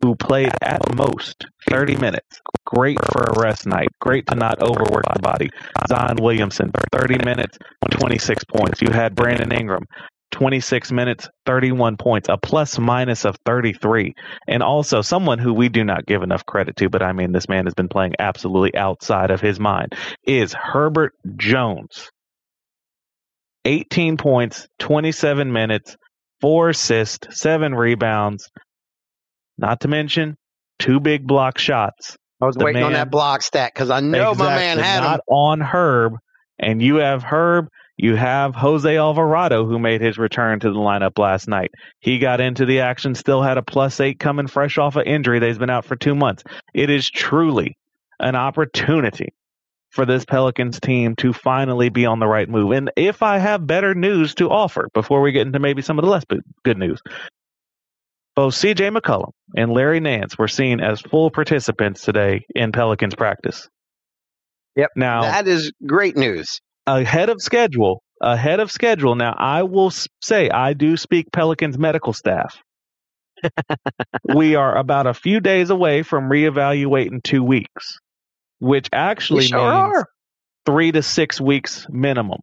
who 0.01 0.15
played 0.15 0.51
at 0.61 0.95
most 0.95 1.45
30 1.69 1.97
minutes. 1.97 2.41
Great 2.65 2.97
for 3.11 3.23
a 3.23 3.39
rest 3.39 3.65
night. 3.67 3.89
Great 3.99 4.25
to 4.27 4.35
not 4.35 4.61
overwork 4.61 5.03
the 5.13 5.19
body. 5.21 5.49
Zion 5.87 6.17
Williamson, 6.21 6.71
30 6.91 7.23
minutes, 7.23 7.57
26 7.91 8.43
points. 8.45 8.81
You 8.81 8.91
had 8.91 9.15
Brandon 9.15 9.51
Ingram, 9.51 9.85
26 10.31 10.91
minutes, 10.91 11.29
31 11.45 11.97
points, 11.97 12.29
a 12.29 12.37
plus 12.37 12.79
minus 12.79 13.25
of 13.25 13.37
33. 13.45 14.13
And 14.47 14.63
also 14.63 15.01
someone 15.01 15.39
who 15.39 15.53
we 15.53 15.69
do 15.69 15.83
not 15.83 16.05
give 16.05 16.23
enough 16.23 16.45
credit 16.45 16.75
to, 16.77 16.89
but 16.89 17.03
I 17.03 17.11
mean, 17.11 17.31
this 17.31 17.49
man 17.49 17.65
has 17.65 17.73
been 17.73 17.89
playing 17.89 18.13
absolutely 18.19 18.75
outside 18.75 19.31
of 19.31 19.41
his 19.41 19.59
mind, 19.59 19.93
is 20.25 20.53
Herbert 20.53 21.13
Jones. 21.35 22.09
18 23.65 24.17
points, 24.17 24.67
27 24.79 25.51
minutes, 25.51 25.95
four 26.39 26.69
assists, 26.69 27.39
seven 27.39 27.75
rebounds, 27.75 28.49
not 29.61 29.81
to 29.81 29.87
mention 29.87 30.37
two 30.79 30.99
big 30.99 31.25
block 31.27 31.57
shots. 31.57 32.17
I 32.41 32.45
was 32.47 32.55
The 32.55 32.65
waiting 32.65 32.83
on 32.83 32.93
that 32.93 33.11
block 33.11 33.43
stat 33.43 33.71
because 33.73 33.89
I 33.91 33.99
know 33.99 34.33
my 34.35 34.55
man 34.55 34.79
Exactly, 34.79 34.83
had 34.83 34.99
not 35.01 35.15
him. 35.19 35.21
on 35.27 35.61
Herb, 35.61 36.13
and 36.59 36.81
you 36.81 36.95
have 36.95 37.23
Herb. 37.23 37.67
You 37.97 38.15
have 38.15 38.55
Jose 38.55 38.97
Alvarado, 38.97 39.65
who 39.67 39.77
made 39.77 40.01
his 40.01 40.17
return 40.17 40.59
to 40.61 40.71
the 40.71 40.79
lineup 40.79 41.19
last 41.19 41.47
night. 41.47 41.69
He 41.99 42.17
got 42.17 42.41
into 42.41 42.65
the 42.65 42.79
action, 42.79 43.13
still 43.13 43.43
had 43.43 43.59
a 43.59 43.61
plus 43.61 43.99
eight 43.99 44.17
coming 44.19 44.47
fresh 44.47 44.79
off 44.79 44.95
of 44.95 45.05
injury. 45.05 45.37
They've 45.37 45.59
been 45.59 45.69
out 45.69 45.85
for 45.85 45.95
two 45.95 46.15
months. 46.15 46.43
It 46.73 46.89
is 46.89 47.07
truly 47.09 47.77
an 48.19 48.35
opportunity 48.35 49.35
for 49.91 50.05
this 50.07 50.25
Pelicans 50.25 50.79
team 50.79 51.15
to 51.17 51.31
finally 51.33 51.89
be 51.89 52.07
on 52.07 52.19
the 52.19 52.27
right 52.27 52.49
move. 52.49 52.71
And 52.71 52.89
if 52.95 53.21
I 53.21 53.37
have 53.37 53.67
better 53.67 53.93
news 53.93 54.33
to 54.35 54.49
offer 54.49 54.89
before 54.95 55.21
we 55.21 55.31
get 55.31 55.45
into 55.45 55.59
maybe 55.59 55.83
some 55.83 55.99
of 55.99 56.05
the 56.05 56.09
less 56.09 56.23
good 56.63 56.77
news, 56.79 56.99
both 58.35 58.53
CJ 58.55 58.95
McCollum 58.97 59.31
and 59.55 59.71
Larry 59.71 59.99
Nance 59.99 60.37
were 60.37 60.47
seen 60.47 60.79
as 60.79 61.01
full 61.01 61.29
participants 61.31 62.01
today 62.03 62.45
in 62.55 62.71
Pelicans 62.71 63.15
practice. 63.15 63.67
Yep. 64.75 64.89
Now, 64.95 65.21
That 65.23 65.47
is 65.47 65.71
great 65.85 66.15
news. 66.15 66.59
ahead 66.87 67.29
of 67.29 67.41
schedule, 67.41 68.01
ahead 68.21 68.59
of 68.59 68.71
schedule. 68.71 69.15
Now, 69.15 69.35
I 69.37 69.63
will 69.63 69.91
say 70.21 70.49
I 70.49 70.73
do 70.73 70.95
speak 70.97 71.27
Pelicans 71.33 71.77
medical 71.77 72.13
staff. 72.13 72.57
we 74.35 74.55
are 74.55 74.77
about 74.77 75.07
a 75.07 75.13
few 75.13 75.39
days 75.39 75.69
away 75.69 76.03
from 76.03 76.29
reevaluating 76.29 77.23
two 77.23 77.43
weeks, 77.43 77.97
which 78.59 78.87
actually 78.93 79.45
sure 79.45 79.59
means 79.59 79.95
are. 79.97 80.05
three 80.65 80.91
to 80.91 81.01
six 81.01 81.41
weeks 81.41 81.85
minimum. 81.89 82.39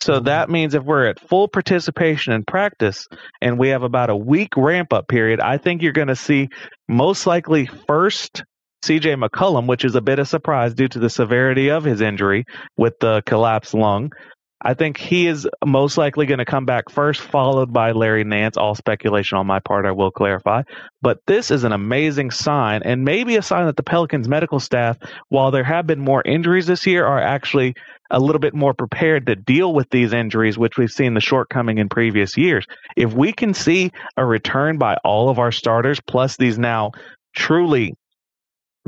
So 0.00 0.20
Mhm. 0.20 0.24
that 0.26 0.50
means 0.50 0.74
if 0.74 0.84
we're 0.84 1.06
at 1.06 1.20
full 1.20 1.48
participation 1.48 2.32
in 2.32 2.44
practice 2.44 3.06
and 3.40 3.58
we 3.58 3.68
have 3.68 3.82
about 3.82 4.10
a 4.10 4.16
week 4.16 4.50
ramp 4.56 4.92
up 4.92 5.08
period, 5.08 5.40
I 5.40 5.58
think 5.58 5.82
you're 5.82 5.92
going 5.92 6.08
to 6.08 6.16
see 6.16 6.48
most 6.88 7.26
likely 7.26 7.66
first 7.86 8.44
CJ 8.84 9.14
McCollum, 9.16 9.66
which 9.66 9.84
is 9.84 9.96
a 9.96 10.00
bit 10.00 10.20
of 10.20 10.28
surprise 10.28 10.72
due 10.74 10.88
to 10.88 10.98
the 11.00 11.10
severity 11.10 11.68
of 11.70 11.82
his 11.84 12.00
injury 12.00 12.44
with 12.76 12.94
the 13.00 13.22
collapsed 13.26 13.74
lung. 13.74 14.12
I 14.60 14.74
think 14.74 14.96
he 14.96 15.28
is 15.28 15.46
most 15.64 15.96
likely 15.96 16.26
going 16.26 16.38
to 16.38 16.44
come 16.44 16.64
back 16.64 16.90
first, 16.90 17.20
followed 17.20 17.72
by 17.72 17.92
Larry 17.92 18.24
Nance. 18.24 18.56
All 18.56 18.74
speculation 18.74 19.38
on 19.38 19.46
my 19.46 19.60
part, 19.60 19.86
I 19.86 19.92
will 19.92 20.10
clarify. 20.10 20.62
But 21.00 21.18
this 21.26 21.52
is 21.52 21.62
an 21.62 21.72
amazing 21.72 22.32
sign, 22.32 22.82
and 22.84 23.04
maybe 23.04 23.36
a 23.36 23.42
sign 23.42 23.66
that 23.66 23.76
the 23.76 23.84
Pelicans 23.84 24.28
medical 24.28 24.58
staff, 24.58 24.98
while 25.28 25.52
there 25.52 25.64
have 25.64 25.86
been 25.86 26.00
more 26.00 26.22
injuries 26.24 26.66
this 26.66 26.86
year, 26.86 27.06
are 27.06 27.20
actually 27.20 27.74
a 28.10 28.18
little 28.18 28.40
bit 28.40 28.54
more 28.54 28.74
prepared 28.74 29.26
to 29.26 29.36
deal 29.36 29.72
with 29.72 29.88
these 29.90 30.12
injuries, 30.12 30.58
which 30.58 30.76
we've 30.76 30.90
seen 30.90 31.14
the 31.14 31.20
shortcoming 31.20 31.78
in 31.78 31.88
previous 31.88 32.36
years. 32.36 32.66
If 32.96 33.12
we 33.12 33.32
can 33.32 33.54
see 33.54 33.92
a 34.16 34.24
return 34.24 34.78
by 34.78 34.96
all 35.04 35.28
of 35.28 35.38
our 35.38 35.52
starters, 35.52 36.00
plus 36.00 36.36
these 36.36 36.58
now 36.58 36.92
truly 37.36 37.94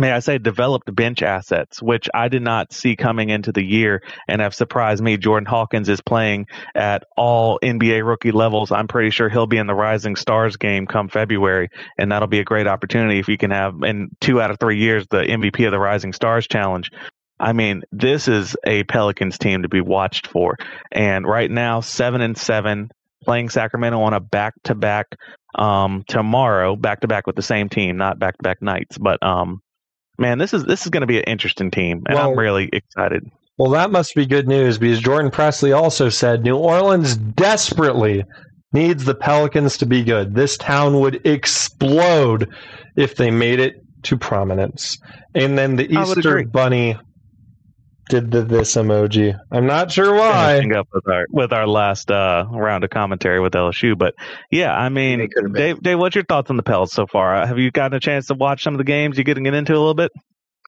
may 0.01 0.11
I 0.11 0.21
say, 0.21 0.39
developed 0.39 0.93
bench 0.95 1.23
assets, 1.23 1.83
which 1.83 2.09
I 2.13 2.29
did 2.29 2.43
not 2.43 2.73
see 2.73 2.97
coming 2.97 3.29
into 3.29 3.53
the 3.53 3.63
year 3.63 4.03
and 4.27 4.41
have 4.41 4.55
surprised 4.55 5.03
me. 5.03 5.19
Jordan 5.19 5.47
Hawkins 5.47 5.89
is 5.89 6.01
playing 6.01 6.47
at 6.75 7.05
all 7.17 7.61
NBA 7.63 8.05
rookie 8.05 8.33
levels. 8.33 8.73
I'm 8.73 8.89
pretty 8.89 9.11
sure 9.11 9.29
he'll 9.29 9.47
be 9.47 9.59
in 9.59 9.67
the 9.67 9.75
Rising 9.75 10.17
Stars 10.17 10.57
game 10.57 10.87
come 10.87 11.09
February, 11.09 11.69
and 11.99 12.11
that'll 12.11 12.29
be 12.29 12.41
a 12.41 12.45
great 12.45 12.67
opportunity 12.67 13.19
if 13.19 13.29
you 13.29 13.37
can 13.37 13.51
have 13.51 13.75
in 13.85 14.09
two 14.21 14.41
out 14.41 14.51
of 14.51 14.59
three 14.59 14.79
years 14.79 15.07
the 15.11 15.19
MVP 15.19 15.67
of 15.67 15.73
the 15.73 15.79
Rising 15.79 16.15
Stars 16.15 16.49
Challenge. 16.49 16.91
I 17.39 17.53
mean, 17.53 17.83
this 17.93 18.29
is 18.29 18.57
a 18.67 18.85
Pelicans 18.85 19.39
team 19.39 19.63
to 19.63 19.69
be 19.69 19.81
watched 19.81 20.27
for. 20.27 20.57
And 20.93 21.27
right 21.27 21.51
now, 21.51 21.81
seven 21.81 22.21
and 22.21 22.37
seven, 22.37 22.91
playing 23.25 23.51
Sacramento 23.51 24.01
on 24.01 24.15
a 24.15 24.21
back 24.21 24.55
to 24.65 24.75
back 24.75 25.07
um 25.59 26.05
tomorrow, 26.07 26.77
back 26.77 27.01
to 27.01 27.09
back 27.09 27.27
with 27.27 27.37
the 27.37 27.43
same 27.43 27.69
team, 27.69 27.97
not 27.97 28.19
back 28.19 28.37
to 28.37 28.43
back 28.43 28.63
nights. 28.63 28.97
But 28.99 29.23
um 29.23 29.61
man, 30.21 30.39
this 30.39 30.55
is 30.55 30.65
this 30.65 30.85
is 30.85 30.91
going 30.91 31.01
to 31.01 31.07
be 31.07 31.19
an 31.19 31.25
interesting 31.25 31.71
team, 31.71 32.05
and 32.07 32.19
I'm 32.19 32.39
really 32.39 32.69
excited. 32.73 33.31
Well, 33.59 33.71
that 33.73 33.91
must 33.91 34.15
be 34.15 34.25
good 34.25 34.49
news 34.49 34.79
because 34.79 35.01
Jordan 35.01 35.31
Presley 35.31 35.73
also 35.73 36.09
said 36.09 36.45
New 36.45 36.57
Orleans 36.57 37.17
desperately 37.17 38.25
needs 38.73 39.05
the 39.05 39.15
Pelicans 39.15 39.79
to 39.79 39.87
be 39.87 40.03
good. 40.03 40.35
This 40.35 40.57
town 40.57 41.01
would 41.01 41.27
explode 41.27 42.49
if 42.97 43.17
they 43.17 43.31
made 43.31 43.61
it 43.61 43.85
to 44.05 44.17
prominence. 44.17 44.99
And 45.35 45.59
then 45.59 45.77
the 45.77 45.93
Easter. 45.93 46.43
Bunny 46.45 46.97
did 48.11 48.31
the 48.31 48.43
this 48.43 48.75
emoji. 48.75 49.39
I'm 49.51 49.67
not 49.67 49.91
sure 49.91 50.15
why. 50.15 50.55
Finishing 50.55 50.75
up 50.75 50.89
with 50.93 51.09
our 51.09 51.27
with 51.31 51.53
our 51.53 51.67
last 51.67 52.11
uh, 52.11 52.45
round 52.51 52.85
of 52.85 52.91
commentary 52.91 53.41
with 53.41 53.55
LSU, 53.55 53.97
but 53.97 54.15
yeah, 54.51 54.75
I 54.75 54.89
mean, 54.89 55.21
could 55.33 55.45
have 55.45 55.53
been. 55.53 55.63
Dave, 55.63 55.83
Dave, 55.83 55.99
what's 55.99 56.15
your 56.15 56.25
thoughts 56.25 56.51
on 56.51 56.57
the 56.57 56.63
Pels 56.63 56.93
so 56.93 57.07
far? 57.07 57.35
Uh, 57.35 57.47
Have 57.47 57.59
you 57.59 57.71
gotten 57.71 57.97
a 57.97 58.01
chance 58.01 58.27
to 58.27 58.35
watch 58.35 58.63
some 58.63 58.75
of 58.75 58.79
the 58.79 58.85
games? 58.85 59.17
You 59.17 59.25
getting 59.25 59.47
into 59.47 59.73
a 59.73 59.79
little 59.79 59.95
bit? 59.95 60.11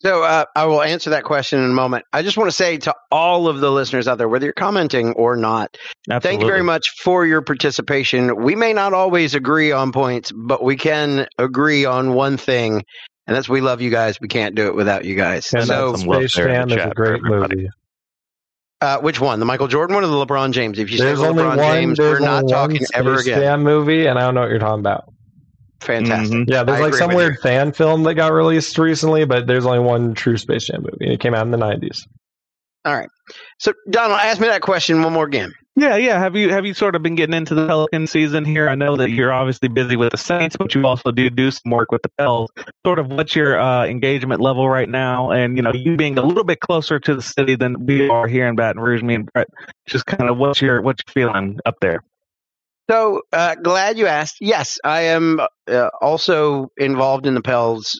So 0.02 0.24
uh, 0.24 0.44
I 0.56 0.66
will 0.66 0.82
answer 0.82 1.10
that 1.10 1.23
question 1.23 1.60
in 1.60 1.70
a 1.70 1.74
moment. 1.74 2.05
I 2.12 2.23
just 2.23 2.36
want 2.36 2.48
to 2.48 2.56
say 2.56 2.77
to 2.78 2.94
all 3.12 3.47
of 3.47 3.60
the 3.60 3.70
listeners 3.70 4.09
out 4.09 4.19
there, 4.19 4.28
whether 4.28 4.47
you're 4.47 4.52
commenting 4.52 5.12
or 5.12 5.36
not, 5.36 5.77
Absolutely. 6.10 6.28
thank 6.28 6.40
you 6.43 6.48
very 6.48 6.64
much 6.64 6.85
for 7.05 7.24
your 7.24 7.40
participation. 7.40 8.35
We 8.43 8.56
may 8.56 8.73
not 8.73 8.94
always 8.94 9.36
agree 9.36 9.70
on 9.70 9.93
points, 9.93 10.32
but 10.35 10.64
we 10.64 10.77
can 10.77 11.28
agree 11.39 11.85
on 11.85 12.14
one 12.14 12.36
thing, 12.36 12.82
and 13.26 13.36
that's 13.36 13.48
we 13.48 13.60
love 13.60 13.80
you 13.80 13.90
guys. 13.90 14.20
We 14.20 14.28
can't 14.28 14.54
do 14.54 14.66
it 14.68 14.74
without 14.74 15.04
you 15.04 15.14
guys. 15.14 15.52
And 15.52 15.64
so, 15.66 15.92
that 15.92 15.98
Space 15.98 16.32
Jam 16.32 16.70
is 16.70 16.76
a 16.84 16.92
great 16.94 17.22
movie. 17.22 17.68
uh, 18.80 18.98
which 18.98 19.20
one? 19.20 19.38
The 19.38 19.46
Michael 19.46 19.68
Jordan 19.68 19.94
one 19.94 20.04
or 20.04 20.08
the 20.08 20.26
LeBron 20.26 20.52
James? 20.52 20.78
If 20.78 20.90
you 20.90 20.98
say 20.98 21.04
There's 21.04 21.20
the 21.20 21.26
only 21.28 21.42
LeBron 21.42 21.56
one. 21.56 21.58
James, 21.58 21.98
there's 21.98 22.20
we're 22.20 22.26
not 22.26 22.48
talking 22.48 22.78
one 22.78 22.86
ever 22.94 23.16
Space 23.18 23.26
again. 23.28 23.40
Jam 23.40 23.62
movie, 23.62 24.06
and 24.06 24.18
I 24.18 24.22
don't 24.22 24.34
know 24.34 24.40
what 24.42 24.50
you're 24.50 24.58
talking 24.58 24.80
about. 24.80 25.04
Fantastic. 25.80 26.32
Mhm. 26.36 26.44
Yeah, 26.48 26.62
there's 26.62 26.78
I 26.78 26.82
like 26.84 26.94
some 26.94 27.12
weird 27.14 27.34
you. 27.34 27.40
fan 27.40 27.72
film 27.72 28.04
that 28.04 28.14
got 28.14 28.32
released 28.32 28.78
recently, 28.78 29.24
but 29.24 29.46
there's 29.48 29.66
only 29.66 29.80
one 29.80 30.14
true 30.14 30.36
Space 30.36 30.66
Jam 30.66 30.82
movie, 30.82 31.04
and 31.04 31.12
it 31.12 31.20
came 31.20 31.34
out 31.34 31.44
in 31.44 31.50
the 31.50 31.58
90s. 31.58 32.06
All 32.84 32.94
right. 32.94 33.08
So, 33.58 33.72
Donald, 33.90 34.18
ask 34.20 34.40
me 34.40 34.48
that 34.48 34.62
question 34.62 35.02
one 35.02 35.12
more 35.12 35.24
again. 35.24 35.52
Yeah, 35.74 35.96
yeah. 35.96 36.18
Have 36.18 36.36
you 36.36 36.50
have 36.50 36.66
you 36.66 36.74
sort 36.74 36.96
of 36.96 37.02
been 37.02 37.14
getting 37.14 37.34
into 37.34 37.54
the 37.54 37.66
Pelican 37.66 38.06
season 38.06 38.44
here? 38.44 38.68
I 38.68 38.74
know 38.74 38.96
that 38.96 39.10
you're 39.10 39.32
obviously 39.32 39.68
busy 39.68 39.96
with 39.96 40.10
the 40.10 40.18
Saints, 40.18 40.54
but 40.58 40.74
you 40.74 40.86
also 40.86 41.10
do 41.12 41.30
do 41.30 41.50
some 41.50 41.70
work 41.72 41.90
with 41.90 42.02
the 42.02 42.10
Pels. 42.18 42.50
Sort 42.84 42.98
of 42.98 43.06
what's 43.06 43.34
your 43.34 43.58
uh, 43.58 43.86
engagement 43.86 44.42
level 44.42 44.68
right 44.68 44.88
now? 44.88 45.30
And 45.30 45.56
you 45.56 45.62
know, 45.62 45.72
you 45.72 45.96
being 45.96 46.18
a 46.18 46.22
little 46.22 46.44
bit 46.44 46.60
closer 46.60 47.00
to 47.00 47.14
the 47.14 47.22
city 47.22 47.56
than 47.56 47.86
we 47.86 48.10
are 48.10 48.28
here 48.28 48.48
in 48.48 48.56
Baton 48.56 48.82
Rouge, 48.82 49.02
me 49.02 49.14
and 49.14 49.32
Brett. 49.32 49.48
Just 49.86 50.04
kind 50.04 50.28
of 50.28 50.36
what's 50.36 50.60
your 50.60 50.82
what's 50.82 51.02
your 51.06 51.12
feeling 51.12 51.58
up 51.64 51.76
there? 51.80 52.02
So 52.90 53.22
uh, 53.32 53.54
glad 53.54 53.96
you 53.96 54.06
asked. 54.08 54.36
Yes, 54.42 54.78
I 54.84 55.02
am 55.02 55.40
uh, 55.66 55.88
also 56.02 56.68
involved 56.76 57.26
in 57.26 57.34
the 57.34 57.42
Pels 57.42 57.98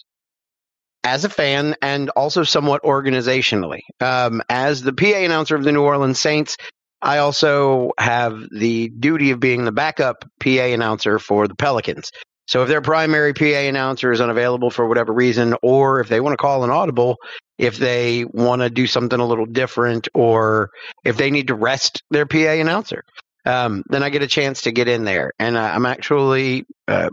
as 1.03 1.25
a 1.25 1.29
fan 1.29 1.75
and 1.81 2.11
also 2.11 2.43
somewhat 2.43 2.83
organizationally. 2.83 3.81
Um, 3.99 4.43
as 4.47 4.83
the 4.83 4.93
PA 4.93 5.05
announcer 5.07 5.55
of 5.55 5.63
the 5.63 5.71
New 5.71 5.81
Orleans 5.81 6.19
Saints, 6.19 6.55
I 7.03 7.17
also 7.17 7.91
have 7.99 8.47
the 8.49 8.87
duty 8.87 9.31
of 9.31 9.39
being 9.39 9.65
the 9.65 9.73
backup 9.73 10.23
PA 10.39 10.49
announcer 10.49 11.19
for 11.19 11.47
the 11.47 11.55
Pelicans. 11.55 12.11
So 12.47 12.63
if 12.63 12.69
their 12.69 12.81
primary 12.81 13.33
PA 13.33 13.43
announcer 13.43 14.11
is 14.11 14.21
unavailable 14.21 14.69
for 14.69 14.87
whatever 14.87 15.13
reason, 15.13 15.55
or 15.61 15.99
if 15.99 16.07
they 16.07 16.21
want 16.21 16.33
to 16.33 16.37
call 16.37 16.63
an 16.63 16.69
audible, 16.69 17.17
if 17.57 17.77
they 17.77 18.25
want 18.25 18.61
to 18.61 18.69
do 18.69 18.87
something 18.87 19.19
a 19.19 19.25
little 19.25 19.45
different, 19.45 20.07
or 20.13 20.69
if 21.03 21.17
they 21.17 21.29
need 21.29 21.47
to 21.47 21.55
rest 21.55 22.03
their 22.09 22.25
PA 22.25 22.37
announcer, 22.37 23.03
um, 23.45 23.83
then 23.89 24.01
I 24.01 24.09
get 24.09 24.23
a 24.23 24.27
chance 24.27 24.61
to 24.61 24.71
get 24.71 24.87
in 24.87 25.03
there. 25.03 25.31
And 25.39 25.57
uh, 25.57 25.61
I'm 25.61 25.85
actually 25.85 26.65
uh, 26.87 27.09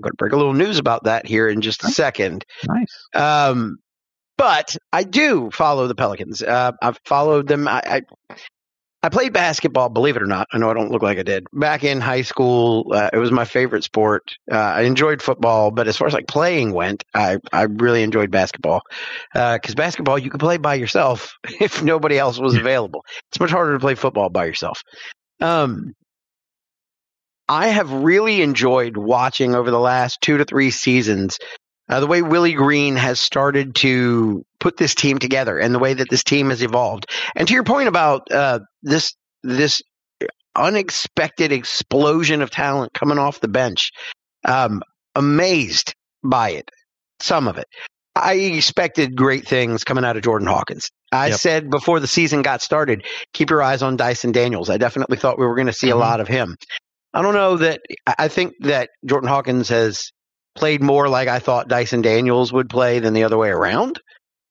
going 0.00 0.12
to 0.12 0.16
break 0.16 0.32
a 0.32 0.36
little 0.36 0.54
news 0.54 0.78
about 0.78 1.04
that 1.04 1.26
here 1.26 1.48
in 1.48 1.60
just 1.60 1.82
a 1.82 1.88
second. 1.88 2.44
Nice. 2.68 3.08
Um, 3.14 3.78
but 4.36 4.76
I 4.92 5.02
do 5.02 5.50
follow 5.52 5.88
the 5.88 5.96
Pelicans. 5.96 6.42
Uh, 6.42 6.72
I've 6.80 7.00
followed 7.04 7.48
them. 7.48 7.66
I, 7.66 7.82
I 7.84 8.36
I 9.00 9.10
played 9.10 9.32
basketball, 9.32 9.90
believe 9.90 10.16
it 10.16 10.22
or 10.22 10.26
not. 10.26 10.48
I 10.52 10.58
know 10.58 10.70
I 10.70 10.74
don't 10.74 10.90
look 10.90 11.02
like 11.02 11.18
I 11.18 11.22
did 11.22 11.46
back 11.52 11.84
in 11.84 12.00
high 12.00 12.22
school. 12.22 12.92
Uh, 12.92 13.10
it 13.12 13.18
was 13.18 13.30
my 13.30 13.44
favorite 13.44 13.84
sport. 13.84 14.32
Uh, 14.50 14.56
I 14.56 14.82
enjoyed 14.82 15.22
football, 15.22 15.70
but 15.70 15.86
as 15.86 15.96
far 15.96 16.08
as 16.08 16.14
like 16.14 16.26
playing 16.26 16.72
went, 16.72 17.04
I 17.14 17.38
I 17.52 17.62
really 17.62 18.02
enjoyed 18.02 18.32
basketball 18.32 18.82
because 19.32 19.76
basketball 19.76 20.18
you 20.18 20.30
can 20.30 20.40
play 20.40 20.56
by 20.56 20.74
yourself 20.74 21.32
if 21.60 21.80
nobody 21.82 22.18
else 22.18 22.38
was 22.38 22.56
available. 22.56 23.04
It's 23.30 23.38
much 23.38 23.52
harder 23.52 23.74
to 23.74 23.78
play 23.78 23.94
football 23.94 24.30
by 24.30 24.46
yourself. 24.46 24.82
Um, 25.40 25.94
I 27.48 27.68
have 27.68 27.90
really 27.90 28.42
enjoyed 28.42 28.96
watching 28.96 29.54
over 29.54 29.70
the 29.70 29.78
last 29.78 30.20
two 30.20 30.38
to 30.38 30.44
three 30.44 30.70
seasons 30.70 31.38
uh, 31.88 32.00
the 32.00 32.06
way 32.06 32.22
Willie 32.22 32.54
Green 32.54 32.96
has 32.96 33.18
started 33.20 33.74
to 33.76 34.44
put 34.60 34.76
this 34.76 34.94
team 34.94 35.18
together 35.18 35.58
and 35.58 35.74
the 35.74 35.78
way 35.78 35.94
that 35.94 36.08
this 36.10 36.24
team 36.24 36.50
has 36.50 36.62
evolved. 36.62 37.06
And 37.36 37.46
to 37.48 37.54
your 37.54 37.64
point 37.64 37.88
about 37.88 38.30
uh, 38.30 38.60
this 38.82 39.14
this 39.42 39.80
unexpected 40.56 41.52
explosion 41.52 42.42
of 42.42 42.50
talent 42.50 42.92
coming 42.92 43.18
off 43.18 43.40
the 43.40 43.48
bench, 43.48 43.90
um, 44.44 44.82
amazed 45.14 45.94
by 46.24 46.50
it. 46.50 46.68
Some 47.20 47.48
of 47.48 47.58
it. 47.58 47.66
I 48.14 48.34
expected 48.34 49.16
great 49.16 49.46
things 49.46 49.84
coming 49.84 50.04
out 50.04 50.16
of 50.16 50.22
Jordan 50.24 50.48
Hawkins. 50.48 50.90
I 51.12 51.28
Yep. 51.28 51.38
said 51.38 51.70
before 51.70 52.00
the 52.00 52.06
season 52.08 52.42
got 52.42 52.62
started, 52.62 53.04
keep 53.32 53.50
your 53.50 53.62
eyes 53.62 53.82
on 53.82 53.96
Dyson 53.96 54.32
Daniels. 54.32 54.68
I 54.70 54.76
definitely 54.76 55.16
thought 55.18 55.38
we 55.38 55.46
were 55.46 55.54
going 55.54 55.68
to 55.68 55.72
see 55.72 55.88
Mhm. 55.88 55.92
a 55.92 55.96
lot 55.96 56.20
of 56.20 56.26
him. 56.28 56.56
I 57.14 57.22
don't 57.22 57.34
know 57.34 57.56
that 57.58 57.80
I 58.06 58.28
think 58.28 58.54
that 58.60 58.90
Jordan 59.06 59.28
Hawkins 59.28 59.68
has 59.68 60.10
played 60.58 60.82
more 60.82 61.08
like 61.08 61.28
I 61.28 61.38
thought 61.38 61.68
Dyson 61.68 62.02
Daniels 62.02 62.52
would 62.52 62.68
play 62.68 62.98
than 62.98 63.14
the 63.14 63.24
other 63.24 63.38
way 63.38 63.48
around. 63.50 64.00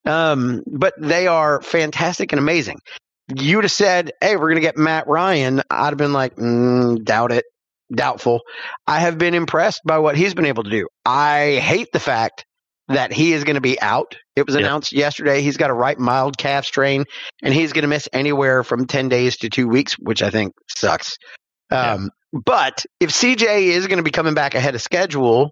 Um, 0.06 0.64
but 0.66 0.94
they 0.98 1.28
are 1.28 1.62
fantastic 1.62 2.32
and 2.32 2.40
amazing. 2.40 2.80
You'd 3.36 3.66
have 3.66 3.72
said, 3.72 4.12
"Hey, 4.22 4.36
we're 4.38 4.50
going 4.50 4.56
to 4.56 4.62
get 4.62 4.78
Matt 4.78 5.08
Ryan." 5.08 5.62
I'd 5.70 5.90
have 5.90 5.98
been 5.98 6.14
like, 6.14 6.36
mm, 6.38 7.04
"Doubt 7.04 7.34
it, 7.34 7.44
doubtful." 7.94 8.40
I 8.88 9.00
have 9.00 9.18
been 9.18 9.34
impressed 9.34 9.82
by 9.86 9.98
what 9.98 10.16
he's 10.16 10.34
been 10.34 10.46
able 10.46 10.64
to 10.64 10.70
do. 10.70 10.88
I 11.06 11.60
hate 11.62 11.90
the 11.92 12.00
fact 12.00 12.46
that 12.88 13.12
he 13.12 13.34
is 13.34 13.44
going 13.44 13.56
to 13.56 13.62
be 13.62 13.82
out. 13.82 14.16
It 14.38 14.46
was 14.46 14.56
Yeah. 14.56 14.62
announced 14.62 14.94
yesterday 14.94 15.42
he's 15.42 15.58
got 15.58 15.70
a 15.70 15.74
right 15.74 16.00
mild 16.00 16.38
calf 16.38 16.64
strain, 16.64 17.04
and 17.44 17.54
he's 17.54 17.74
going 17.74 17.82
to 17.82 17.90
miss 17.90 18.08
anywhere 18.14 18.64
from 18.64 18.86
ten 18.88 19.10
days 19.10 19.36
to 19.40 19.50
two 19.50 19.68
weeks, 19.68 19.96
which 20.00 20.24
I 20.24 20.30
think 20.30 20.54
sucks. 20.78 21.18
Yeah. 21.70 21.96
Um, 21.96 22.12
But 22.32 22.86
if 23.02 23.10
CJ 23.12 23.68
is 23.68 23.88
going 23.88 23.98
to 23.98 24.04
be 24.04 24.12
coming 24.12 24.34
back 24.36 24.54
ahead 24.56 24.76
of 24.76 24.82
schedule, 24.82 25.52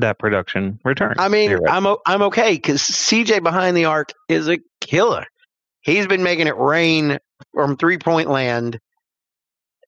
That 0.00 0.18
production 0.18 0.78
return. 0.84 1.16
I 1.18 1.28
mean, 1.28 1.52
right. 1.52 1.72
I'm 1.72 1.86
o- 1.86 2.00
I'm 2.06 2.22
okay 2.22 2.54
because 2.54 2.82
CJ 2.82 3.42
behind 3.42 3.76
the 3.76 3.86
arc 3.86 4.12
is 4.28 4.48
a 4.48 4.58
killer. 4.80 5.24
He's 5.80 6.06
been 6.06 6.22
making 6.22 6.46
it 6.46 6.56
rain 6.56 7.18
from 7.54 7.76
three 7.76 7.98
point 7.98 8.30
land. 8.30 8.78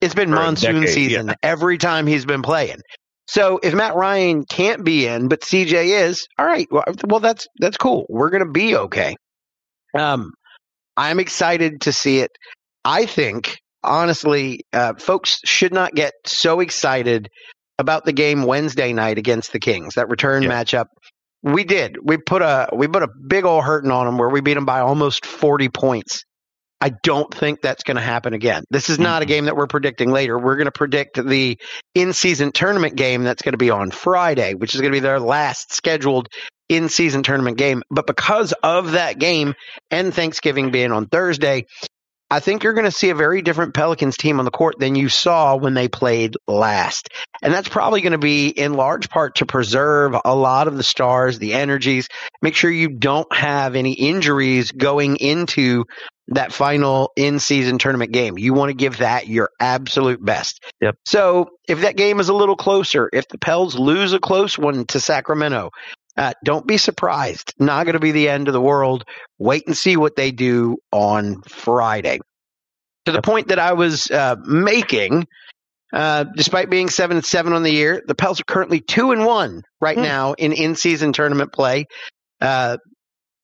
It's 0.00 0.14
been 0.14 0.30
For 0.30 0.36
monsoon 0.36 0.80
decade, 0.82 0.94
season 0.94 1.34
every 1.42 1.78
time 1.78 2.06
he's 2.06 2.24
been 2.24 2.42
playing. 2.42 2.80
So 3.28 3.60
if 3.62 3.74
Matt 3.74 3.94
Ryan 3.94 4.44
can't 4.44 4.84
be 4.84 5.06
in, 5.06 5.28
but 5.28 5.42
CJ 5.42 6.02
is, 6.02 6.26
all 6.38 6.46
right. 6.46 6.66
Well, 6.70 6.84
well 7.06 7.20
that's 7.20 7.46
that's 7.58 7.76
cool. 7.76 8.06
We're 8.08 8.30
gonna 8.30 8.50
be 8.50 8.76
okay. 8.76 9.16
Um, 9.96 10.32
I'm 10.96 11.20
excited 11.20 11.82
to 11.82 11.92
see 11.92 12.18
it. 12.20 12.30
I 12.84 13.06
think, 13.06 13.58
honestly, 13.84 14.64
uh, 14.72 14.94
folks 14.98 15.40
should 15.44 15.72
not 15.72 15.94
get 15.94 16.14
so 16.26 16.60
excited 16.60 17.28
about 17.80 18.04
the 18.04 18.12
game 18.12 18.44
Wednesday 18.44 18.92
night 18.92 19.18
against 19.18 19.52
the 19.52 19.58
Kings, 19.58 19.94
that 19.94 20.08
return 20.08 20.42
Yeah. 20.42 20.50
matchup. 20.50 20.86
We 21.42 21.64
did. 21.64 21.96
We 22.02 22.18
put 22.18 22.42
a 22.42 22.68
we 22.72 22.86
put 22.86 23.02
a 23.02 23.08
big 23.26 23.44
old 23.44 23.64
hurting 23.64 23.90
on 23.90 24.06
them 24.06 24.18
where 24.18 24.28
we 24.28 24.42
beat 24.42 24.54
them 24.54 24.66
by 24.66 24.80
almost 24.80 25.24
40 25.24 25.70
points. 25.70 26.22
I 26.82 26.92
don't 27.02 27.32
think 27.32 27.60
that's 27.62 27.82
going 27.82 27.96
to 27.96 28.02
happen 28.02 28.32
again. 28.32 28.64
This 28.70 28.88
is 28.88 28.98
not 28.98 29.22
a 29.22 29.24
mm-hmm. 29.24 29.30
game 29.30 29.44
that 29.46 29.56
we're 29.56 29.66
predicting 29.66 30.10
later. 30.10 30.38
We're 30.38 30.56
going 30.56 30.66
to 30.66 30.72
predict 30.72 31.22
the 31.22 31.58
in-season 31.94 32.52
tournament 32.52 32.96
game 32.96 33.22
that's 33.22 33.42
going 33.42 33.52
to 33.52 33.58
be 33.58 33.70
on 33.70 33.90
Friday, 33.90 34.54
which 34.54 34.74
is 34.74 34.80
going 34.80 34.90
to 34.92 34.96
be 34.96 35.00
their 35.00 35.20
last 35.20 35.74
scheduled 35.74 36.28
in-season 36.70 37.22
tournament 37.22 37.58
game. 37.58 37.82
But 37.90 38.06
because 38.06 38.54
of 38.62 38.92
that 38.92 39.18
game 39.18 39.54
and 39.90 40.14
Thanksgiving 40.14 40.70
being 40.70 40.92
on 40.92 41.06
Thursday, 41.06 41.66
I 42.30 42.40
think 42.40 42.62
you're 42.62 42.74
going 42.74 42.84
to 42.84 42.92
see 42.92 43.10
a 43.10 43.14
very 43.14 43.42
different 43.42 43.74
Pelicans 43.74 44.16
team 44.16 44.38
on 44.38 44.44
the 44.44 44.50
court 44.50 44.78
than 44.78 44.94
you 44.94 45.08
saw 45.08 45.56
when 45.56 45.74
they 45.74 45.88
played 45.88 46.36
last. 46.46 47.08
And 47.42 47.52
that's 47.52 47.68
probably 47.68 48.00
going 48.00 48.12
to 48.12 48.18
be 48.18 48.48
in 48.48 48.74
large 48.74 49.10
part 49.10 49.36
to 49.36 49.46
preserve 49.46 50.14
a 50.24 50.34
lot 50.34 50.68
of 50.68 50.76
the 50.76 50.82
stars, 50.82 51.38
the 51.38 51.54
energies, 51.54 52.08
make 52.40 52.54
sure 52.54 52.70
you 52.70 52.88
don't 52.88 53.32
have 53.34 53.74
any 53.74 53.92
injuries 53.94 54.70
going 54.70 55.16
into 55.16 55.86
that 56.28 56.52
final 56.52 57.12
in 57.16 57.40
season 57.40 57.78
tournament 57.78 58.12
game. 58.12 58.38
You 58.38 58.54
want 58.54 58.70
to 58.70 58.74
give 58.74 58.98
that 58.98 59.26
your 59.26 59.50
absolute 59.58 60.24
best. 60.24 60.64
Yep. 60.80 60.96
So 61.04 61.50
if 61.66 61.80
that 61.80 61.96
game 61.96 62.20
is 62.20 62.28
a 62.28 62.34
little 62.34 62.56
closer, 62.56 63.10
if 63.12 63.26
the 63.28 63.38
Pels 63.38 63.74
lose 63.76 64.12
a 64.12 64.20
close 64.20 64.56
one 64.56 64.84
to 64.86 65.00
Sacramento, 65.00 65.70
uh, 66.20 66.34
don't 66.44 66.66
be 66.66 66.76
surprised. 66.76 67.54
Not 67.58 67.84
going 67.86 67.94
to 67.94 67.98
be 68.00 68.12
the 68.12 68.28
end 68.28 68.46
of 68.46 68.52
the 68.52 68.60
world. 68.60 69.04
Wait 69.38 69.66
and 69.66 69.74
see 69.76 69.96
what 69.96 70.16
they 70.16 70.32
do 70.32 70.76
on 70.92 71.40
Friday. 71.48 72.20
To 73.06 73.12
the 73.12 73.22
point 73.22 73.48
that 73.48 73.58
I 73.58 73.72
was 73.72 74.10
uh, 74.10 74.36
making, 74.44 75.26
uh, 75.94 76.24
despite 76.36 76.68
being 76.68 76.90
seven 76.90 77.16
and 77.16 77.24
seven 77.24 77.54
on 77.54 77.62
the 77.62 77.72
year, 77.72 78.02
the 78.06 78.14
Pels 78.14 78.38
are 78.38 78.44
currently 78.44 78.80
two 78.80 79.12
and 79.12 79.24
one 79.24 79.62
right 79.80 79.96
Hmm. 79.96 80.02
now 80.02 80.32
in 80.34 80.52
in-season 80.52 81.14
tournament 81.14 81.54
play. 81.54 81.86
Uh, 82.38 82.76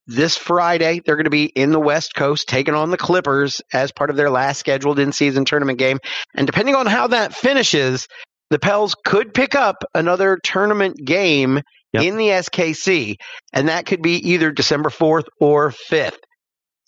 this 0.07 0.37
Friday, 0.37 1.01
they're 1.05 1.17
going 1.17 1.25
to 1.25 1.31
be 1.31 1.47
in 1.47 1.73
the 1.73 1.81
West 1.81 2.15
Coast 2.15 2.47
taking 2.47 2.75
on 2.75 2.91
the 2.91 2.99
Clippers 2.99 3.63
as 3.73 3.91
part 3.91 4.11
of 4.11 4.17
their 4.17 4.31
last 4.31 4.59
scheduled 4.59 4.99
in-season 4.99 5.47
tournament 5.47 5.79
game. 5.79 5.99
And 6.35 6.47
depending 6.47 6.75
on 6.75 6.85
how 6.87 7.07
that 7.09 7.35
finishes, 7.35 8.07
the 8.51 8.59
Pels 8.59 8.95
could 9.05 9.33
pick 9.33 9.55
up 9.55 9.83
another 9.95 10.39
tournament 10.45 10.97
game 11.03 11.63
Yep. 11.93 12.03
in 12.03 12.17
the 12.17 12.29
SKC, 12.29 13.17
and 13.53 13.69
that 13.69 13.87
could 13.87 14.03
be 14.03 14.31
either 14.33 14.51
December 14.51 14.91
4th 14.91 15.27
or 15.41 15.71
5th. 15.71 16.19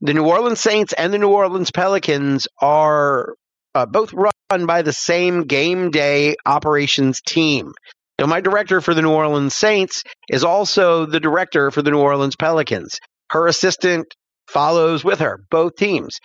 The 0.01 0.15
New 0.15 0.27
Orleans 0.27 0.61
Saints 0.61 0.93
and 0.93 1.13
the 1.13 1.19
New 1.19 1.31
Orleans 1.31 1.71
Pelicans 1.71 2.47
are 2.61 3.35
uh, 3.75 3.87
both 3.87 4.13
run 4.13 4.67
by 4.67 4.83
the 4.83 4.93
same 4.93 5.43
game 5.45 5.91
day 5.91 6.37
operations 6.47 7.21
team. 7.21 7.73
Now, 8.19 8.27
my 8.27 8.41
director 8.41 8.81
for 8.81 8.95
the 8.95 9.03
New 9.03 9.13
Orleans 9.13 9.55
Saints 9.55 10.03
is 10.29 10.45
also 10.45 11.07
the 11.07 11.21
director 11.21 11.71
for 11.71 11.83
the 11.83 11.91
New 11.91 12.01
Orleans 12.01 12.37
Pelicans. 12.37 12.99
Her 13.31 13.47
assistant 13.47 14.07
follows 14.49 15.05
with 15.05 15.21
her, 15.21 15.41
both 15.51 15.77
teams. 15.77 16.19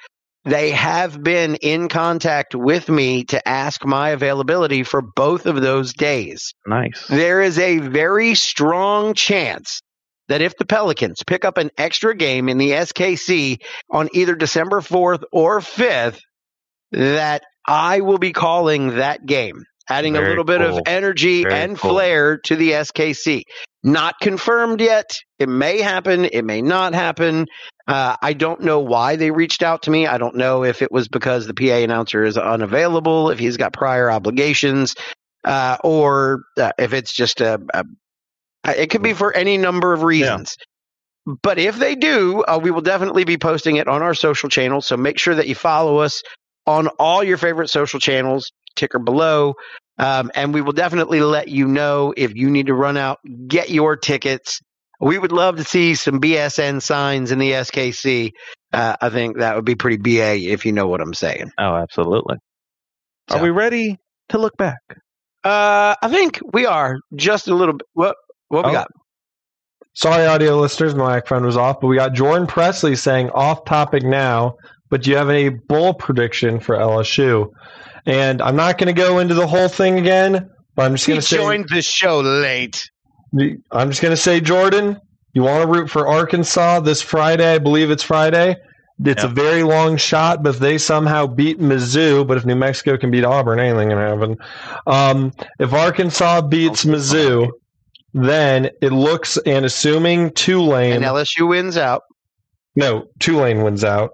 They 0.46 0.72
have 0.72 1.22
been 1.24 1.56
in 1.56 1.88
contact 1.88 2.54
with 2.54 2.90
me 2.90 3.24
to 3.26 3.48
ask 3.48 3.86
my 3.86 4.10
availability 4.10 4.84
for 4.84 5.02
both 5.02 5.46
of 5.46 5.62
those 5.62 5.94
days. 5.94 6.54
Nice. 6.68 7.08
There 7.08 7.42
is 7.42 7.58
a 7.58 7.80
very 7.80 8.36
strong 8.36 9.14
chance 9.14 9.80
that 10.28 10.42
if 10.42 10.58
the 10.58 10.66
Pelicans 10.66 11.22
pick 11.26 11.46
up 11.46 11.58
an 11.58 11.70
extra 11.78 12.16
game 12.16 12.50
in 12.50 12.58
the 12.58 12.72
SKC 12.72 13.62
on 13.90 14.10
either 14.14 14.36
December 14.36 14.82
4th 14.82 15.24
or 15.32 15.60
5th, 15.60 16.20
that 16.92 17.44
I 17.66 18.02
will 18.02 18.18
be 18.18 18.34
calling 18.34 18.98
that 18.98 19.26
game, 19.26 19.64
adding 19.90 20.16
a 20.16 20.22
little 20.22 20.44
bit 20.44 20.62
of 20.62 20.80
energy 20.86 21.44
Very 21.44 21.56
and 21.56 21.78
cool. 21.78 21.92
flair 21.92 22.38
to 22.38 22.56
the 22.56 22.72
SKC. 22.72 23.44
Not 23.84 24.16
confirmed 24.22 24.80
yet. 24.80 25.12
It 25.40 25.50
may 25.50 25.82
happen. 25.82 26.26
It 26.26 26.44
may 26.44 26.62
not 26.62 26.94
happen. 26.94 27.48
Uh, 27.86 28.16
I 28.22 28.34
don't 28.34 28.62
know 28.62 28.80
why 28.80 29.18
they 29.18 29.32
reached 29.32 29.62
out 29.62 29.84
to 29.84 29.92
me. 29.92 30.08
I 30.08 30.18
don't 30.18 30.36
know 30.36 30.64
if 30.64 30.82
it 30.82 30.92
was 30.92 31.10
because 31.10 31.48
the 31.48 31.54
PA 31.54 31.84
announcer 31.84 32.24
is 32.24 32.38
unavailable, 32.38 33.30
if 33.30 33.40
he's 33.40 33.58
got 33.58 33.74
prior 33.74 34.10
obligations, 34.10 34.96
uh, 35.44 35.78
or 35.84 36.44
uh, 36.58 36.72
if 36.80 36.94
it's 36.94 37.12
just 37.12 37.42
a, 37.42 37.60
a. 37.74 37.84
It 38.66 38.90
could 38.90 39.04
be 39.04 39.14
for 39.14 39.36
any 39.36 39.58
number 39.58 39.92
of 39.92 40.04
reasons. 40.04 40.56
But 41.26 41.58
if 41.58 41.78
they 41.78 41.96
do, 41.96 42.44
uh, 42.44 42.60
we 42.62 42.72
will 42.72 42.82
definitely 42.82 43.26
be 43.26 43.38
posting 43.38 43.78
it 43.78 43.88
on 43.88 44.02
our 44.02 44.14
social 44.14 44.50
channels. 44.50 44.86
So 44.86 44.98
make 44.98 45.18
sure 45.18 45.36
that 45.36 45.48
you 45.48 45.56
follow 45.56 45.98
us 45.98 46.22
on 46.66 46.88
all 47.00 47.24
your 47.24 47.38
favorite 47.38 47.70
social 47.70 48.00
channels, 48.00 48.52
ticker 48.76 49.00
below. 49.00 49.56
Um, 49.98 50.32
and 50.34 50.54
we 50.54 50.62
will 50.62 50.74
definitely 50.74 51.22
let 51.22 51.48
you 51.48 51.68
know 51.68 52.14
if 52.18 52.34
you 52.36 52.50
need 52.50 52.68
to 52.68 52.74
run 52.74 52.98
out, 52.98 53.20
get 53.48 53.70
your 53.70 53.96
tickets. 53.96 54.60
We 55.00 55.18
would 55.20 55.32
love 55.32 55.58
to 55.58 55.64
see 55.64 55.96
some 55.96 56.20
BSN 56.20 56.82
signs 56.82 57.32
in 57.32 57.40
the 57.40 57.52
SKC. 57.52 58.32
Uh, 58.72 58.96
I 59.00 59.10
think 59.10 59.38
that 59.38 59.56
would 59.56 59.66
be 59.66 59.76
pretty 59.76 59.98
BA 59.98 60.52
if 60.52 60.66
you 60.66 60.72
know 60.72 60.88
what 60.88 61.02
I'm 61.02 61.14
saying. 61.14 61.52
Oh, 61.60 61.76
absolutely. 61.76 62.38
Are 63.30 63.42
we 63.42 63.50
ready 63.52 63.98
to 64.30 64.38
look 64.38 64.58
back? 64.58 64.80
Uh, 65.44 65.96
I 66.02 66.10
think 66.10 66.40
we 66.54 66.66
are 66.66 66.98
just 67.16 67.48
a 67.48 67.54
little 67.56 67.74
bit. 67.76 67.86
What, 67.94 68.16
what 68.48 68.66
we 68.66 68.72
Oh. 68.72 68.74
got? 68.74 68.88
Sorry, 69.96 70.26
audio 70.26 70.58
listeners, 70.58 70.96
my 70.96 71.04
microphone 71.06 71.46
was 71.46 71.56
off, 71.58 71.80
but 71.80 71.88
we 71.88 71.96
got 71.98 72.14
Jordan 72.14 72.48
Presley 72.48 72.96
saying 72.96 73.30
off 73.30 73.64
topic 73.66 74.02
now, 74.02 74.56
but 74.90 75.04
do 75.04 75.12
you 75.12 75.18
have 75.18 75.30
any 75.30 75.50
bowl 75.50 75.94
prediction 75.94 76.60
for 76.60 76.76
LSU? 76.76 77.50
And 78.06 78.42
I'm 78.42 78.56
not 78.56 78.78
going 78.78 78.94
to 78.94 79.00
go 79.02 79.20
into 79.20 79.34
the 79.34 79.48
whole 79.48 79.70
thing 79.70 79.98
again, 79.98 80.50
but 80.76 80.86
I'm 80.86 80.94
just 80.96 81.08
going 81.08 81.20
to 81.20 81.26
say 81.26 81.38
joined 81.38 81.70
the 81.70 81.82
show 81.82 82.20
late. 82.20 82.84
I'm 83.72 83.90
just 83.90 84.02
going 84.02 84.12
to 84.12 84.18
say, 84.18 84.40
Jordan, 84.42 85.00
you 85.34 85.44
want 85.44 85.62
to 85.64 85.68
root 85.68 85.90
for 85.90 86.08
Arkansas 86.08 86.82
this 86.82 87.02
Friday? 87.02 87.54
I 87.56 87.58
believe 87.60 87.90
it's 87.92 88.04
Friday. 88.04 88.58
It's 89.04 89.24
Yep. 89.24 89.32
a 89.32 89.34
very 89.34 89.64
long 89.64 89.98
shot, 89.98 90.44
but 90.44 90.52
if 90.56 90.60
they 90.60 90.78
somehow 90.78 91.26
beat 91.26 91.60
Mizzou, 91.60 92.28
but 92.28 92.38
if 92.38 92.46
New 92.46 92.56
Mexico 92.56 92.96
can 92.96 93.10
beat 93.10 93.24
Auburn, 93.26 93.60
anything 93.60 93.90
can 93.90 93.98
happen. 93.98 94.38
Um, 94.86 95.32
if 95.60 95.74
Arkansas 95.74 96.42
beats 96.42 96.86
Mizzou, 96.86 97.50
then 98.14 98.70
it 98.82 98.92
looks, 98.92 99.38
and 99.38 99.66
assuming 99.66 100.32
Tulane, 100.32 100.94
And 100.94 101.04
LSU 101.04 101.48
wins 101.50 101.76
out. 101.78 102.04
no, 102.76 103.06
Tulane 103.20 103.64
wins 103.64 103.84
out. 103.84 104.12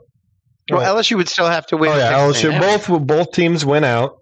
Well, 0.78 0.96
LSU 0.96 1.18
would 1.18 1.30
still 1.30 1.48
have 1.48 1.66
to 1.68 1.78
win. 1.78 1.91
Oh 1.91 1.98
yeah, 1.98 2.14
LSU. 2.14 2.52
A&M. 2.52 2.62
Both 2.62 3.08
both 3.08 3.32
teams 3.32 3.66
win 3.66 3.84
out. 3.84 4.18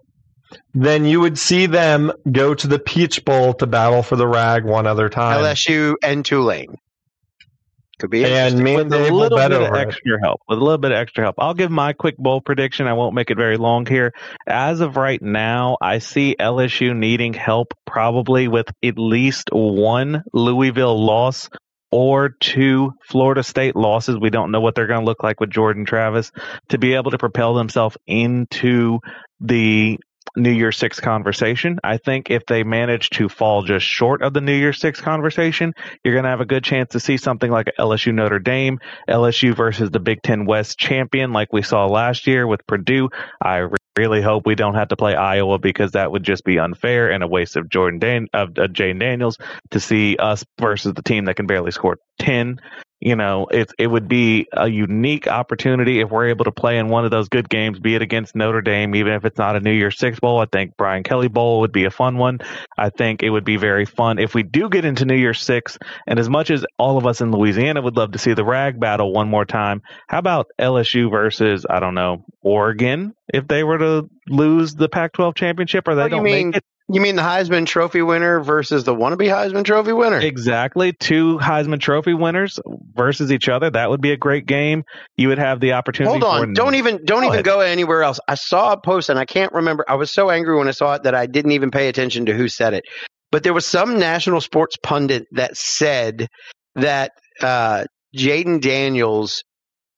Then 0.74 1.04
you 1.04 1.20
would 1.20 1.38
see 1.38 1.66
them 1.66 2.12
go 2.30 2.54
to 2.54 2.66
the 2.66 2.78
Peach 2.78 3.24
Bowl 3.24 3.52
to 3.54 3.66
battle 3.66 4.02
for 4.02 4.16
the 4.16 4.26
rag 4.26 4.64
one 4.64 4.86
other 4.86 5.08
time. 5.08 5.42
LSU 5.42 5.94
and 6.02 6.24
Tulane. 6.24 6.76
Could 7.98 8.10
be 8.10 8.24
and 8.24 8.56
me 8.62 8.76
with 8.76 8.92
a 8.92 9.12
little 9.12 9.36
bit 9.36 9.50
of 9.50 9.60
over 9.60 9.76
it. 9.76 9.88
extra 9.88 10.20
help. 10.22 10.40
With 10.48 10.58
a 10.58 10.62
little 10.62 10.78
bit 10.78 10.92
of 10.92 10.98
extra 10.98 11.24
help, 11.24 11.34
I'll 11.38 11.54
give 11.54 11.70
my 11.70 11.92
quick 11.92 12.16
bowl 12.16 12.40
prediction. 12.40 12.86
I 12.86 12.92
won't 12.92 13.12
make 13.12 13.30
it 13.30 13.36
very 13.36 13.56
long 13.56 13.86
here. 13.86 14.12
As 14.46 14.80
of 14.80 14.96
right 14.96 15.20
now, 15.20 15.78
I 15.80 15.98
see 15.98 16.36
LSU 16.38 16.94
needing 16.94 17.34
help 17.34 17.74
probably 17.86 18.46
with 18.46 18.68
at 18.84 18.98
least 18.98 19.48
one 19.50 20.22
Louisville 20.32 21.04
loss 21.04 21.50
or 21.90 22.30
two 22.30 22.92
Florida 23.06 23.42
State 23.42 23.76
losses. 23.76 24.16
We 24.16 24.30
don't 24.30 24.50
know 24.50 24.60
what 24.60 24.74
they're 24.74 24.86
going 24.86 25.00
to 25.00 25.06
look 25.06 25.22
like 25.22 25.40
with 25.40 25.50
Jordan 25.50 25.84
Travis 25.84 26.32
to 26.68 26.78
be 26.78 26.94
able 26.94 27.10
to 27.10 27.18
propel 27.18 27.54
themselves 27.54 27.96
into 28.06 29.00
the 29.40 29.98
New 30.36 30.50
Year 30.50 30.72
Six 30.72 31.00
conversation. 31.00 31.78
I 31.82 31.96
think 31.96 32.30
if 32.30 32.44
they 32.46 32.62
manage 32.62 33.10
to 33.10 33.28
fall 33.28 33.62
just 33.62 33.86
short 33.86 34.22
of 34.22 34.34
the 34.34 34.40
New 34.40 34.54
Year 34.54 34.72
Six 34.72 35.00
conversation, 35.00 35.74
you're 36.04 36.14
going 36.14 36.24
to 36.24 36.30
have 36.30 36.40
a 36.40 36.46
good 36.46 36.64
chance 36.64 36.92
to 36.92 37.00
see 37.00 37.16
something 37.16 37.50
like 37.50 37.72
LSU 37.78 38.14
Notre 38.14 38.38
Dame, 38.38 38.78
LSU 39.08 39.56
versus 39.56 39.90
the 39.90 40.00
Big 40.00 40.22
Ten 40.22 40.44
West 40.44 40.78
champion, 40.78 41.32
like 41.32 41.52
we 41.52 41.62
saw 41.62 41.86
last 41.86 42.26
year 42.26 42.46
with 42.46 42.66
Purdue. 42.66 43.08
I 43.42 43.66
really 43.96 44.22
hope 44.22 44.46
we 44.46 44.54
don't 44.54 44.74
have 44.74 44.88
to 44.88 44.96
play 44.96 45.14
Iowa 45.14 45.58
because 45.58 45.92
that 45.92 46.10
would 46.12 46.22
just 46.22 46.44
be 46.44 46.58
unfair 46.58 47.10
and 47.10 47.22
a 47.22 47.26
waste 47.26 47.56
of 47.56 47.68
Jordan 47.68 47.98
Dan- 47.98 48.28
of 48.32 48.50
uh, 48.50 48.68
Jayden 48.68 49.00
Daniels 49.00 49.38
to 49.70 49.80
see 49.80 50.16
us 50.16 50.44
versus 50.60 50.94
the 50.94 51.02
team 51.02 51.24
that 51.26 51.36
can 51.36 51.46
barely 51.46 51.70
score 51.70 51.98
ten. 52.18 52.60
You 53.00 53.14
know, 53.14 53.46
it 53.46 53.72
it 53.78 53.86
would 53.86 54.08
be 54.08 54.48
a 54.52 54.68
unique 54.68 55.28
opportunity 55.28 56.00
if 56.00 56.10
we're 56.10 56.28
able 56.28 56.46
to 56.46 56.52
play 56.52 56.78
in 56.78 56.88
one 56.88 57.04
of 57.04 57.12
those 57.12 57.28
good 57.28 57.48
games, 57.48 57.78
be 57.78 57.94
it 57.94 58.02
against 58.02 58.34
Notre 58.34 58.60
Dame, 58.60 58.94
even 58.96 59.12
if 59.12 59.24
it's 59.24 59.38
not 59.38 59.54
a 59.54 59.60
New 59.60 59.72
Year's 59.72 59.98
Six 59.98 60.18
bowl. 60.18 60.40
I 60.40 60.46
think 60.46 60.76
Brian 60.76 61.04
Kelly 61.04 61.28
Bowl 61.28 61.60
would 61.60 61.70
be 61.70 61.84
a 61.84 61.90
fun 61.90 62.16
one. 62.16 62.40
I 62.76 62.90
think 62.90 63.22
it 63.22 63.30
would 63.30 63.44
be 63.44 63.56
very 63.56 63.84
fun 63.84 64.18
if 64.18 64.34
we 64.34 64.42
do 64.42 64.68
get 64.68 64.84
into 64.84 65.04
New 65.04 65.14
Year's 65.14 65.40
Six. 65.40 65.78
And 66.08 66.18
as 66.18 66.28
much 66.28 66.50
as 66.50 66.66
all 66.76 66.98
of 66.98 67.06
us 67.06 67.20
in 67.20 67.30
Louisiana 67.30 67.82
would 67.82 67.96
love 67.96 68.12
to 68.12 68.18
see 68.18 68.34
the 68.34 68.44
rag 68.44 68.80
battle 68.80 69.12
one 69.12 69.28
more 69.28 69.44
time, 69.44 69.82
how 70.08 70.18
about 70.18 70.48
LSU 70.58 71.08
versus 71.08 71.66
I 71.70 71.78
don't 71.78 71.94
know 71.94 72.24
Oregon 72.42 73.14
if 73.32 73.46
they 73.46 73.62
were 73.62 73.78
to 73.78 74.10
lose 74.26 74.74
the 74.74 74.88
Pac-12 74.88 75.36
championship 75.36 75.86
or 75.86 75.94
they 75.94 76.02
oh, 76.02 76.04
you 76.06 76.10
don't 76.10 76.22
mean? 76.24 76.46
make 76.48 76.56
it? 76.56 76.64
You 76.90 77.02
mean 77.02 77.16
the 77.16 77.22
Heisman 77.22 77.66
Trophy 77.66 78.00
winner 78.00 78.40
versus 78.40 78.84
the 78.84 78.94
wannabe 78.94 79.28
Heisman 79.28 79.64
Trophy 79.64 79.92
winner? 79.92 80.20
Exactly. 80.20 80.94
Two 80.94 81.36
Heisman 81.38 81.80
Trophy 81.80 82.14
winners 82.14 82.58
versus 82.94 83.30
each 83.30 83.48
other. 83.50 83.68
That 83.68 83.90
would 83.90 84.00
be 84.00 84.12
a 84.12 84.16
great 84.16 84.46
game. 84.46 84.84
You 85.16 85.28
would 85.28 85.38
have 85.38 85.60
the 85.60 85.72
opportunity. 85.72 86.18
Hold 86.18 86.24
on. 86.24 86.54
Don't 86.54 86.76
even 86.76 87.04
don't 87.04 87.24
Go 87.24 87.28
even 87.28 87.42
go 87.42 87.60
anywhere 87.60 88.02
else. 88.02 88.20
I 88.26 88.36
saw 88.36 88.72
a 88.72 88.80
post 88.80 89.10
and 89.10 89.18
I 89.18 89.26
can't 89.26 89.52
remember. 89.52 89.84
I 89.86 89.96
was 89.96 90.10
so 90.10 90.30
angry 90.30 90.56
when 90.56 90.66
I 90.66 90.70
saw 90.70 90.94
it 90.94 91.02
that 91.02 91.14
I 91.14 91.26
didn't 91.26 91.52
even 91.52 91.70
pay 91.70 91.88
attention 91.88 92.24
to 92.26 92.34
who 92.34 92.48
said 92.48 92.72
it. 92.72 92.84
But 93.30 93.42
there 93.42 93.52
was 93.52 93.66
some 93.66 93.98
national 93.98 94.40
sports 94.40 94.76
pundit 94.82 95.26
that 95.32 95.58
said 95.58 96.28
that 96.76 97.12
uh, 97.42 97.84
Jayden 98.16 98.62
Daniels 98.62 99.42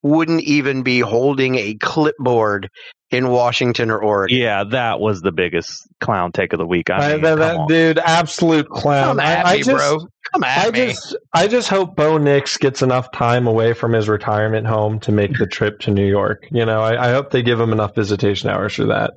wouldn't 0.03 0.43
even 0.43 0.83
be 0.83 1.01
holding 1.01 1.57
a 1.57 1.75
clipboard 1.75 2.69
in 3.11 3.29
Washington 3.29 3.91
or 3.91 3.99
Oregon. 3.99 4.39
Yeah, 4.39 4.65
that 4.71 5.01
was 5.01 5.21
the 5.21 5.33
biggest 5.33 5.73
clown 6.01 6.33
take 6.33 6.53
of 6.53 6.59
the 6.59 6.67
week. 6.67 6.91
I 6.91 6.95
I- 6.95 7.13
mean, 7.15 7.23
that, 7.23 7.39
that 7.39 7.69
dude, 7.69 7.99
absolute 7.99 8.69
clown. 8.69 9.17
Come 9.17 9.21
at 9.21 9.47
I, 9.47 9.51
I 9.51 9.57
just, 9.59 9.71
bro. 9.71 9.99
Come 10.33 10.45
at 10.45 10.67
I 10.67 10.71
me. 10.71 10.87
just, 10.87 11.17
I 11.35 11.49
just 11.49 11.69
hope 11.69 11.97
Bo 11.97 12.19
Nix 12.19 12.57
gets 12.57 12.83
enough 12.83 13.11
time 13.13 13.47
away 13.47 13.73
from 13.75 13.93
his 13.93 14.09
retirement 14.09 14.67
home 14.67 15.01
to 15.01 15.13
make 15.13 15.37
the 15.37 15.47
trip 15.47 15.81
to 15.81 15.91
New 15.91 16.07
York. 16.07 16.47
You 16.53 16.65
know, 16.67 16.81
I, 16.81 17.09
I 17.09 17.13
hope 17.13 17.31
they 17.31 17.43
give 17.43 17.59
him 17.59 17.73
enough 17.73 17.95
visitation 17.95 18.49
hours 18.49 18.75
for 18.75 18.87
that. 18.87 19.15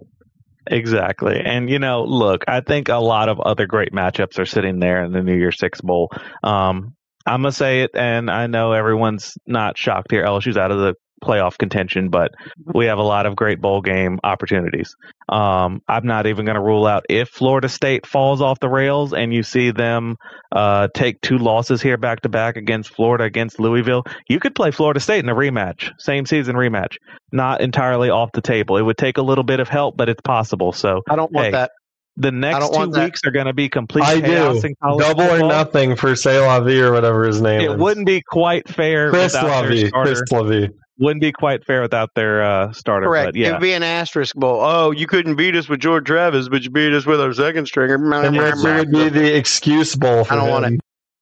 Exactly. 0.65 1.39
And, 1.43 1.69
you 1.69 1.77
know, 1.77 2.03
look, 2.03 2.45
I 2.47 2.61
think 2.61 2.88
a 2.89 2.95
lot 2.95 3.30
of 3.30 3.39
other 3.39 3.68
great 3.68 3.91
matchups 3.91 4.39
are 4.39 4.45
sitting 4.45 4.80
there 4.80 5.03
in 5.03 5.11
the 5.11 5.22
New 5.22 5.35
Year's 5.35 5.60
Six 5.60 5.81
Bowl. 5.81 6.10
Um, 6.41 6.95
I'm 7.25 7.41
going 7.41 7.51
to 7.51 7.57
say 7.57 7.81
it, 7.81 7.91
and 7.93 8.29
I 8.29 8.47
know 8.47 8.73
everyone's 8.73 9.37
not 9.47 9.77
shocked 9.77 10.11
here. 10.11 10.23
LSU's 10.23 10.57
out 10.57 10.71
of 10.71 10.79
the 10.79 10.95
playoff 11.23 11.57
contention, 11.57 12.09
but 12.09 12.31
we 12.73 12.87
have 12.87 12.97
a 12.97 13.03
lot 13.03 13.25
of 13.25 13.33
great 13.35 13.61
bowl 13.61 13.81
game 13.81 14.19
opportunities. 14.25 14.93
Um, 15.29 15.81
I'm 15.87 16.05
not 16.05 16.27
even 16.27 16.43
going 16.43 16.55
to 16.55 16.61
rule 16.61 16.85
out 16.85 17.05
if 17.09 17.29
Florida 17.29 17.69
State 17.69 18.05
falls 18.05 18.41
off 18.41 18.59
the 18.59 18.67
rails 18.67 19.13
and 19.13 19.33
you 19.33 19.41
see 19.41 19.71
them 19.71 20.17
uh, 20.53 20.89
take 20.93 21.21
two 21.21 21.37
losses 21.37 21.81
here 21.81 21.95
back 21.97 22.21
to 22.21 22.29
back 22.29 22.57
against 22.57 22.93
Florida, 22.93 23.23
against 23.23 23.57
Louisville. 23.57 24.03
You 24.27 24.41
could 24.41 24.53
play 24.53 24.71
Florida 24.71 24.99
State 24.99 25.23
in 25.23 25.29
a 25.29 25.35
rematch, 25.35 25.91
same 25.97 26.25
season 26.25 26.57
rematch. 26.57 26.97
Not 27.31 27.61
entirely 27.61 28.09
off 28.09 28.31
the 28.33 28.41
table. 28.41 28.75
It 28.75 28.81
would 28.81 28.97
take 28.97 29.17
a 29.17 29.23
little 29.23 29.45
bit 29.45 29.61
of 29.61 29.69
help, 29.69 29.95
but 29.95 30.09
it's 30.09 30.21
possible. 30.21 30.73
So 30.73 31.01
I 31.09 31.15
don't 31.15 31.31
want 31.31 31.45
Hey, 31.45 31.51
that. 31.51 31.71
The 32.18 32.31
next 32.31 32.68
two 32.68 32.72
want 32.73 32.94
that. 32.94 33.06
weeks 33.06 33.22
are 33.26 33.31
going 33.31 33.48
to 33.48 33.53
be 33.53 33.69
complete 33.69 34.03
I 34.03 34.22
chaos 34.22 34.61
do 34.61 34.68
in 34.68 34.76
college 34.81 35.06
double 35.06 35.23
or 35.23 35.48
nothing 35.48 35.95
for 35.95 36.15
Say 36.15 36.40
La 36.40 36.60
Vie 36.60 36.80
or 36.80 36.91
whatever 36.91 37.26
his 37.26 37.41
name 37.41 37.61
It 37.61 37.72
is. 37.72 37.77
wouldn't 37.77 38.06
be 38.06 38.22
quite 38.22 38.68
fair 38.69 39.10
Chris 39.10 39.34
without 39.34 39.48
their 39.48 39.61
Lovey. 39.69 39.88
starter. 39.88 40.15
Chris 40.15 40.31
Lovey. 40.31 40.69
Wouldn't 40.99 41.22
be 41.22 41.31
quite 41.31 41.65
fair 41.65 41.81
without 41.81 42.11
their 42.15 42.44
uh, 42.44 42.72
starter. 42.72 43.07
Correct. 43.07 43.30
But 43.30 43.35
yeah, 43.35 43.48
It'd 43.49 43.61
be 43.61 43.73
an 43.73 43.81
asterisk 43.81 44.35
bowl. 44.35 44.61
Oh, 44.61 44.91
you 44.91 45.07
couldn't 45.07 45.35
beat 45.35 45.56
us 45.56 45.68
with 45.68 45.80
George 45.80 46.06
Travis, 46.06 46.49
but 46.49 46.61
you 46.61 46.69
beat 46.69 46.94
us 46.94 47.03
with 47.07 47.19
our 47.19 47.34
second 47.34 47.65
stringer. 47.65 47.95
And 47.95 48.35
yes, 48.35 48.64
it 48.64 48.77
would 48.77 48.91
be 48.91 49.10
the 49.10 49.35
excuse 49.35 49.95
bowl 49.95 50.23
for 50.23 50.34
I 50.34 50.35
don't 50.35 50.49
want 50.49 50.65
him. 50.65 50.80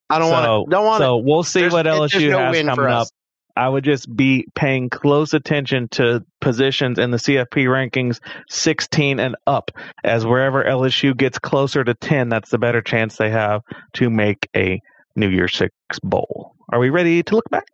I 0.10 0.20
don't 0.20 0.30
want 0.30 0.46
so, 0.46 0.66
to. 0.66 0.70
Don't 0.72 0.86
want 0.86 1.02
so 1.02 1.18
we'll 1.18 1.44
see 1.44 1.62
There's- 1.62 1.72
what 1.74 1.88
it- 1.88 1.90
there's 1.98 2.12
LSU 2.12 2.30
no 2.32 2.40
has 2.40 2.66
coming 2.66 2.92
up. 2.92 3.08
I 3.56 3.68
would 3.68 3.84
just 3.84 4.14
be 4.16 4.48
paying 4.56 4.90
close 4.90 5.34
attention 5.34 5.88
to 5.94 6.24
positions 6.40 7.00
in 7.00 7.12
the 7.12 7.18
CFP 7.18 7.66
rankings 7.66 8.20
16 8.50 9.20
and 9.20 9.36
up, 9.48 9.72
as 10.04 10.26
wherever 10.26 10.64
LSU 10.64 11.16
gets 11.16 11.40
closer 11.40 11.84
to 11.84 11.94
10, 11.94 12.30
that's 12.30 12.50
the 12.50 12.58
better 12.58 12.82
chance 12.82 13.18
they 13.18 13.30
have 13.30 13.62
to 13.94 14.10
make 14.10 14.50
a 14.56 14.82
New 15.16 15.30
Year's 15.30 15.56
Six 15.56 15.74
bowl. 16.04 16.56
Are 16.72 16.80
we 16.80 16.90
ready 16.90 17.24
to 17.24 17.36
look 17.36 17.50
back? 17.50 17.68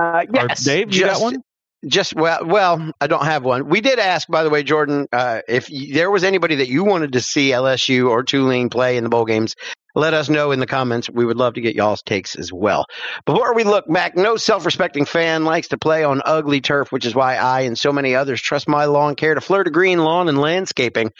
Uh, 0.00 0.24
Or 0.36 0.46
yes, 0.48 0.64
Dave, 0.64 0.92
you 0.92 1.00
just, 1.00 1.20
got 1.20 1.22
one? 1.22 1.42
Just 1.86 2.14
well, 2.14 2.44
well, 2.44 2.90
I 3.00 3.06
don't 3.06 3.24
have 3.24 3.44
one. 3.44 3.68
We 3.68 3.80
did 3.80 4.00
ask, 4.00 4.26
by 4.26 4.42
the 4.42 4.50
way, 4.50 4.64
Jordan, 4.64 5.06
uh, 5.12 5.42
if 5.46 5.68
there 5.92 6.10
was 6.10 6.24
anybody 6.24 6.56
that 6.56 6.68
you 6.68 6.82
wanted 6.82 7.12
to 7.12 7.20
see 7.20 7.50
LSU 7.50 8.10
or 8.10 8.24
Tulane 8.24 8.68
play 8.68 8.96
in 8.96 9.04
the 9.04 9.10
bowl 9.10 9.24
games. 9.24 9.54
Let 9.94 10.14
us 10.14 10.28
know 10.28 10.52
in 10.52 10.60
the 10.60 10.66
comments. 10.66 11.08
We 11.10 11.24
would 11.24 11.36
love 11.36 11.54
to 11.54 11.60
get 11.60 11.74
y'all's 11.74 12.02
takes 12.02 12.36
as 12.36 12.52
well. 12.52 12.86
Before 13.26 13.54
we 13.54 13.64
look 13.64 13.84
back, 13.88 14.16
no 14.16 14.36
self-respecting 14.36 15.06
fan 15.06 15.44
likes 15.44 15.68
to 15.68 15.78
play 15.78 16.04
on 16.04 16.22
ugly 16.24 16.60
turf, 16.60 16.92
which 16.92 17.04
is 17.04 17.16
why 17.16 17.36
I 17.36 17.62
and 17.62 17.76
so 17.76 17.90
many 17.90 18.14
others 18.14 18.40
trust 18.40 18.68
my 18.68 18.84
lawn 18.84 19.16
care 19.16 19.34
to 19.34 19.40
Fleur 19.40 19.64
Green 19.64 19.98
Lawn 19.98 20.28
and 20.28 20.38
Landscaping. 20.38 21.10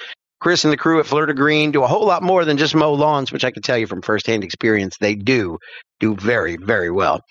Chris 0.41 0.63
and 0.63 0.73
the 0.73 0.77
crew 0.77 1.01
at 1.01 1.07
de 1.07 1.35
Green 1.35 1.73
do 1.73 1.83
a 1.83 1.89
whole 1.89 2.07
lot 2.07 2.23
more 2.23 2.45
than 2.45 2.59
just 2.59 2.75
mow 2.75 2.93
lawns, 2.93 3.33
which 3.33 3.45
I 3.45 3.51
can 3.51 3.63
tell 3.63 3.77
you 3.77 3.89
from 3.89 4.03
firsthand 4.03 4.45
experience, 4.45 4.97
they 5.01 5.17
do 5.17 5.59
do 6.01 6.15
very, 6.15 6.57
very 6.57 6.91
well. 6.91 7.23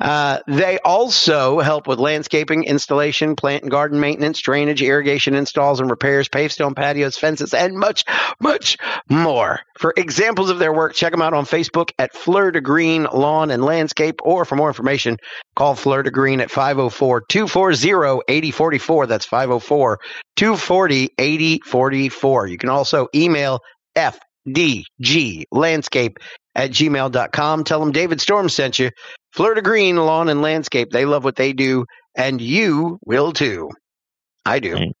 Uh, 0.00 0.40
they 0.46 0.78
also 0.84 1.60
help 1.60 1.86
with 1.86 1.98
landscaping, 1.98 2.64
installation, 2.64 3.36
plant 3.36 3.62
and 3.62 3.70
garden 3.70 4.00
maintenance, 4.00 4.40
drainage, 4.40 4.82
irrigation 4.82 5.34
installs 5.34 5.80
and 5.80 5.90
repairs, 5.90 6.28
paved 6.28 6.52
stone 6.52 6.74
patios, 6.74 7.16
fences, 7.16 7.54
and 7.54 7.76
much, 7.78 8.04
much 8.40 8.76
more. 9.08 9.60
For 9.78 9.92
examples 9.96 10.50
of 10.50 10.58
their 10.58 10.72
work, 10.72 10.94
check 10.94 11.12
them 11.12 11.22
out 11.22 11.34
on 11.34 11.44
Facebook 11.44 11.90
at 11.98 12.14
Fleur 12.14 12.50
de 12.50 12.60
Green 12.60 13.04
Lawn 13.12 13.50
and 13.50 13.64
Landscape, 13.64 14.20
or 14.24 14.44
for 14.44 14.56
more 14.56 14.68
information, 14.68 15.18
call 15.54 15.74
Fleur 15.74 16.02
de 16.02 16.10
Green 16.10 16.40
at 16.40 16.50
504 16.50 17.22
240 17.28 18.22
8044. 18.28 19.06
That's 19.06 19.26
504 19.26 20.00
240 20.36 21.10
8044. 21.18 22.46
You 22.48 22.58
can 22.58 22.68
also 22.68 23.08
email 23.14 23.60
FDG 23.96 24.20
Landscape 24.46 26.18
at 26.54 26.70
gmail.com. 26.70 27.64
Tell 27.64 27.80
them 27.80 27.92
David 27.92 28.20
Storm 28.20 28.48
sent 28.48 28.78
you. 28.78 28.90
De 29.36 29.62
Green 29.62 29.96
Lawn 29.96 30.28
and 30.28 30.40
Landscape. 30.42 30.90
They 30.90 31.04
love 31.04 31.24
what 31.24 31.36
they 31.36 31.52
do, 31.52 31.84
and 32.16 32.40
you 32.40 32.98
will 33.04 33.32
too. 33.32 33.70
I 34.44 34.60
do. 34.60 34.92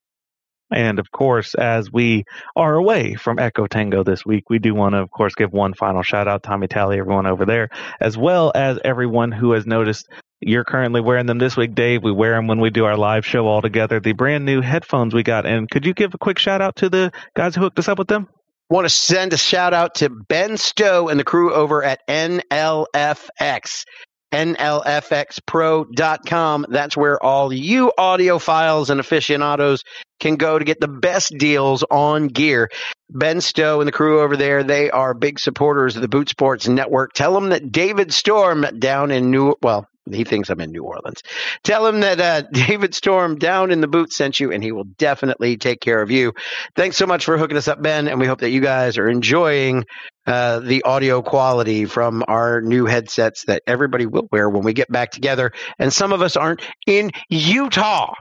And 0.70 0.98
of 0.98 1.10
course, 1.12 1.54
as 1.54 1.92
we 1.92 2.24
are 2.56 2.74
away 2.74 3.14
from 3.14 3.38
Echo 3.38 3.66
Tango 3.66 4.02
this 4.02 4.26
week, 4.26 4.50
we 4.50 4.58
do 4.58 4.74
want 4.74 4.94
to, 4.94 4.98
of 4.98 5.10
course, 5.10 5.34
give 5.36 5.52
one 5.52 5.74
final 5.74 6.02
shout 6.02 6.26
out, 6.26 6.42
Tommy 6.42 6.66
Tally, 6.66 6.98
everyone 6.98 7.26
over 7.26 7.46
there, 7.46 7.68
as 8.00 8.18
well 8.18 8.50
as 8.54 8.78
everyone 8.84 9.30
who 9.30 9.52
has 9.52 9.64
noticed 9.64 10.08
you're 10.40 10.64
currently 10.64 11.00
wearing 11.00 11.26
them 11.26 11.38
this 11.38 11.56
week, 11.56 11.74
Dave. 11.74 12.02
We 12.02 12.12
wear 12.12 12.32
them 12.32 12.46
when 12.46 12.60
we 12.60 12.70
do 12.70 12.84
our 12.84 12.96
live 12.96 13.24
show 13.24 13.46
all 13.46 13.62
together. 13.62 14.00
The 14.00 14.12
brand 14.12 14.44
new 14.44 14.60
headphones 14.60 15.14
we 15.14 15.22
got. 15.22 15.46
And 15.46 15.70
could 15.70 15.86
you 15.86 15.94
give 15.94 16.14
a 16.14 16.18
quick 16.18 16.38
shout 16.38 16.60
out 16.60 16.76
to 16.76 16.90
the 16.90 17.12
guys 17.34 17.54
who 17.54 17.62
hooked 17.62 17.78
us 17.78 17.88
up 17.88 17.98
with 17.98 18.08
them? 18.08 18.28
Want 18.68 18.84
to 18.84 18.90
send 18.90 19.32
a 19.32 19.36
shout 19.36 19.74
out 19.74 19.94
to 19.96 20.08
Ben 20.10 20.56
Stowe 20.56 21.08
and 21.08 21.20
the 21.20 21.24
crew 21.24 21.52
over 21.54 21.84
at 21.84 22.00
NLFX. 22.08 23.84
NLFXPro.com. 24.32 26.66
That's 26.68 26.96
where 26.96 27.22
all 27.22 27.52
you 27.52 27.92
audiophiles 27.96 28.90
and 28.90 28.98
aficionados 28.98 29.84
can 30.18 30.34
go 30.36 30.58
to 30.58 30.64
get 30.64 30.80
the 30.80 30.88
best 30.88 31.32
deals 31.38 31.84
on 31.90 32.26
gear. 32.26 32.68
Ben 33.08 33.40
Stowe 33.40 33.78
and 33.80 33.86
the 33.86 33.92
crew 33.92 34.20
over 34.20 34.36
there, 34.36 34.64
they 34.64 34.90
are 34.90 35.14
big 35.14 35.38
supporters 35.38 35.94
of 35.94 36.02
the 36.02 36.08
Boot 36.08 36.28
Sports 36.28 36.66
Network. 36.66 37.12
Tell 37.12 37.34
them 37.34 37.50
that 37.50 37.70
David 37.70 38.12
Storm 38.12 38.66
down 38.78 39.12
in 39.12 39.30
New, 39.30 39.54
well, 39.62 39.86
he 40.12 40.24
thinks 40.24 40.50
I'm 40.50 40.60
in 40.60 40.70
New 40.70 40.84
Orleans. 40.84 41.22
Tell 41.64 41.86
him 41.86 42.00
that 42.00 42.20
uh, 42.20 42.42
David 42.52 42.94
Storm 42.94 43.36
down 43.36 43.70
in 43.70 43.80
the 43.80 43.88
boot 43.88 44.12
sent 44.12 44.38
you, 44.40 44.52
and 44.52 44.62
he 44.62 44.72
will 44.72 44.84
definitely 44.98 45.56
take 45.56 45.80
care 45.80 46.00
of 46.02 46.10
you. 46.10 46.32
Thanks 46.76 46.96
so 46.96 47.06
much 47.06 47.24
for 47.24 47.38
hooking 47.38 47.56
us 47.56 47.68
up, 47.68 47.82
Ben, 47.82 48.08
and 48.08 48.20
we 48.20 48.26
hope 48.26 48.40
that 48.40 48.50
you 48.50 48.60
guys 48.60 48.98
are 48.98 49.08
enjoying 49.08 49.84
uh, 50.26 50.60
the 50.60 50.82
audio 50.82 51.22
quality 51.22 51.84
from 51.84 52.24
our 52.28 52.60
new 52.60 52.86
headsets 52.86 53.44
that 53.46 53.62
everybody 53.66 54.06
will 54.06 54.28
wear 54.32 54.48
when 54.48 54.62
we 54.64 54.72
get 54.72 54.90
back 54.90 55.10
together. 55.10 55.52
And 55.78 55.92
some 55.92 56.12
of 56.12 56.22
us 56.22 56.36
aren't 56.36 56.62
in 56.86 57.10
Utah. 57.28 58.14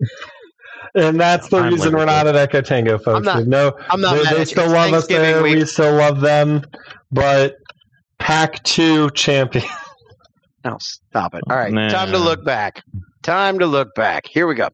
And 0.94 1.20
that's 1.20 1.48
the 1.48 1.58
I'm 1.58 1.72
reason 1.72 1.94
we're 1.94 2.04
not 2.04 2.26
at 2.26 2.34
Echo 2.34 2.62
Tango, 2.62 2.98
folks. 2.98 3.24
not- 3.24 3.46
no, 3.46 3.76
I'm 3.90 4.00
not. 4.00 4.16
they, 4.16 4.24
mad 4.24 4.36
they 4.36 4.44
still 4.44 4.68
love 4.70 4.92
us 4.92 5.06
there. 5.06 5.42
week. 5.42 5.56
We 5.56 5.64
still 5.66 5.94
love 5.94 6.20
them, 6.20 6.64
but 7.12 7.54
Pack 8.18 8.62
Two 8.64 9.10
champion. 9.10 9.64
No, 10.64 10.76
stop 10.80 11.34
it. 11.34 11.42
All 11.48 11.56
right. 11.56 11.72
Nah. 11.72 11.88
Time 11.88 12.12
to 12.12 12.18
look 12.18 12.44
back. 12.44 12.82
Time 13.22 13.58
to 13.60 13.66
look 13.66 13.94
back. 13.94 14.26
Here 14.26 14.46
we 14.46 14.54
go. 14.54 14.68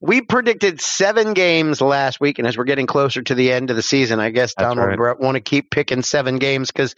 We 0.00 0.22
predicted 0.22 0.80
seven 0.80 1.34
games 1.34 1.80
last 1.80 2.20
week, 2.20 2.38
and 2.38 2.48
as 2.48 2.56
we're 2.56 2.64
getting 2.64 2.86
closer 2.86 3.22
to 3.22 3.34
the 3.34 3.52
end 3.52 3.70
of 3.70 3.76
the 3.76 3.82
season, 3.82 4.18
I 4.18 4.30
guess 4.30 4.54
That's 4.56 4.68
Donald 4.68 4.88
right. 4.88 4.96
Brett 4.96 5.20
want 5.20 5.34
to 5.36 5.40
keep 5.40 5.70
picking 5.70 6.02
seven 6.02 6.38
games 6.38 6.70
because 6.70 6.94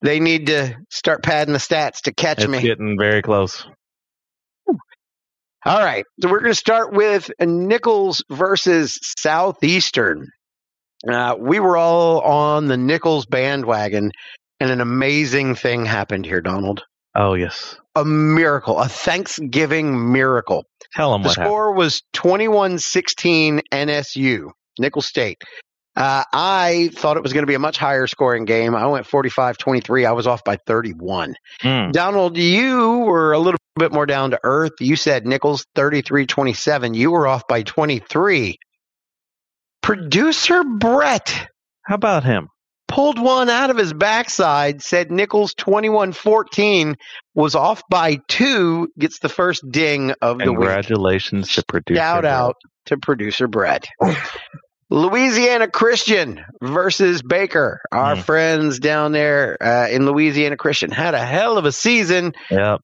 they 0.00 0.18
need 0.18 0.46
to 0.46 0.76
start 0.90 1.22
padding 1.22 1.52
the 1.52 1.60
stats 1.60 2.02
to 2.02 2.12
catch 2.12 2.38
It's 2.40 2.48
me. 2.48 2.60
getting 2.60 2.96
very 2.98 3.22
close. 3.22 3.64
All 5.64 5.78
right. 5.78 6.04
So 6.20 6.28
we're 6.28 6.40
going 6.40 6.50
to 6.50 6.56
start 6.58 6.92
with 6.92 7.30
Nicholls 7.40 8.24
versus 8.28 8.98
Southeastern. 9.18 10.26
Uh, 11.08 11.36
we 11.38 11.60
were 11.60 11.76
all 11.76 12.20
on 12.20 12.66
the 12.66 12.76
Nicholls 12.76 13.26
bandwagon, 13.26 14.10
and 14.58 14.70
an 14.70 14.80
amazing 14.80 15.54
thing 15.54 15.84
happened 15.84 16.26
here, 16.26 16.40
Donald. 16.40 16.82
Oh, 17.14 17.34
yes. 17.34 17.76
A 17.94 18.04
miracle, 18.04 18.78
a 18.78 18.88
Thanksgiving 18.88 20.12
miracle. 20.12 20.64
Tell 20.94 21.12
them 21.12 21.22
The 21.22 21.28
what 21.28 21.36
happened. 21.36 21.50
score 21.50 21.72
was 21.74 22.02
21 22.14 22.78
16 22.78 23.62
NSU, 23.72 24.50
Nicholls 24.78 25.06
State. 25.06 25.42
Uh, 25.94 26.24
I 26.32 26.90
thought 26.94 27.18
it 27.18 27.22
was 27.22 27.34
going 27.34 27.42
to 27.42 27.46
be 27.46 27.54
a 27.54 27.58
much 27.58 27.76
higher 27.76 28.06
scoring 28.06 28.46
game. 28.46 28.74
I 28.74 28.86
went 28.86 29.06
45 29.06 29.58
23. 29.58 30.06
I 30.06 30.12
was 30.12 30.26
off 30.26 30.42
by 30.42 30.56
31. 30.56 31.34
Mm. 31.62 31.92
Donald, 31.92 32.38
you 32.38 32.98
were 33.00 33.32
a 33.32 33.38
little 33.38 33.58
bit 33.78 33.92
more 33.92 34.06
down 34.06 34.30
to 34.30 34.40
earth. 34.42 34.72
You 34.80 34.96
said 34.96 35.26
Nicholls 35.26 35.66
33 35.74 36.26
27. 36.26 36.94
You 36.94 37.10
were 37.10 37.26
off 37.26 37.46
by 37.46 37.62
23. 37.62 38.56
Producer 39.82 40.62
Brett 40.64 41.46
How 41.84 41.96
about 41.96 42.24
him? 42.24 42.48
Pulled 42.92 43.18
one 43.20 43.48
out 43.50 43.70
of 43.70 43.76
his 43.76 43.92
backside, 43.92 44.82
said 44.82 45.10
Nicholls 45.10 45.54
21 45.54 46.12
14 46.12 46.96
was 47.34 47.54
off 47.54 47.82
by 47.88 48.18
two, 48.28 48.88
gets 48.98 49.18
the 49.20 49.28
first 49.28 49.62
ding 49.70 50.12
of 50.20 50.38
the 50.38 50.52
week. 50.52 50.58
Congratulations 50.60 51.52
to 51.54 51.64
producer. 51.66 51.98
Shout 51.98 52.20
Brett. 52.22 52.32
out 52.32 52.56
to 52.86 52.96
producer 52.98 53.48
Brett. 53.48 53.86
Louisiana 54.90 55.68
Christian 55.68 56.44
versus 56.62 57.22
Baker. 57.22 57.80
Our 57.90 58.16
Hmm. 58.16 58.20
friends 58.22 58.78
down 58.78 59.12
there 59.12 59.56
uh, 59.62 59.88
in 59.88 60.04
Louisiana 60.04 60.56
Christian 60.56 60.90
had 60.90 61.14
a 61.14 61.24
hell 61.24 61.56
of 61.56 61.64
a 61.64 61.72
season. 61.72 62.34
Yep. 62.50 62.80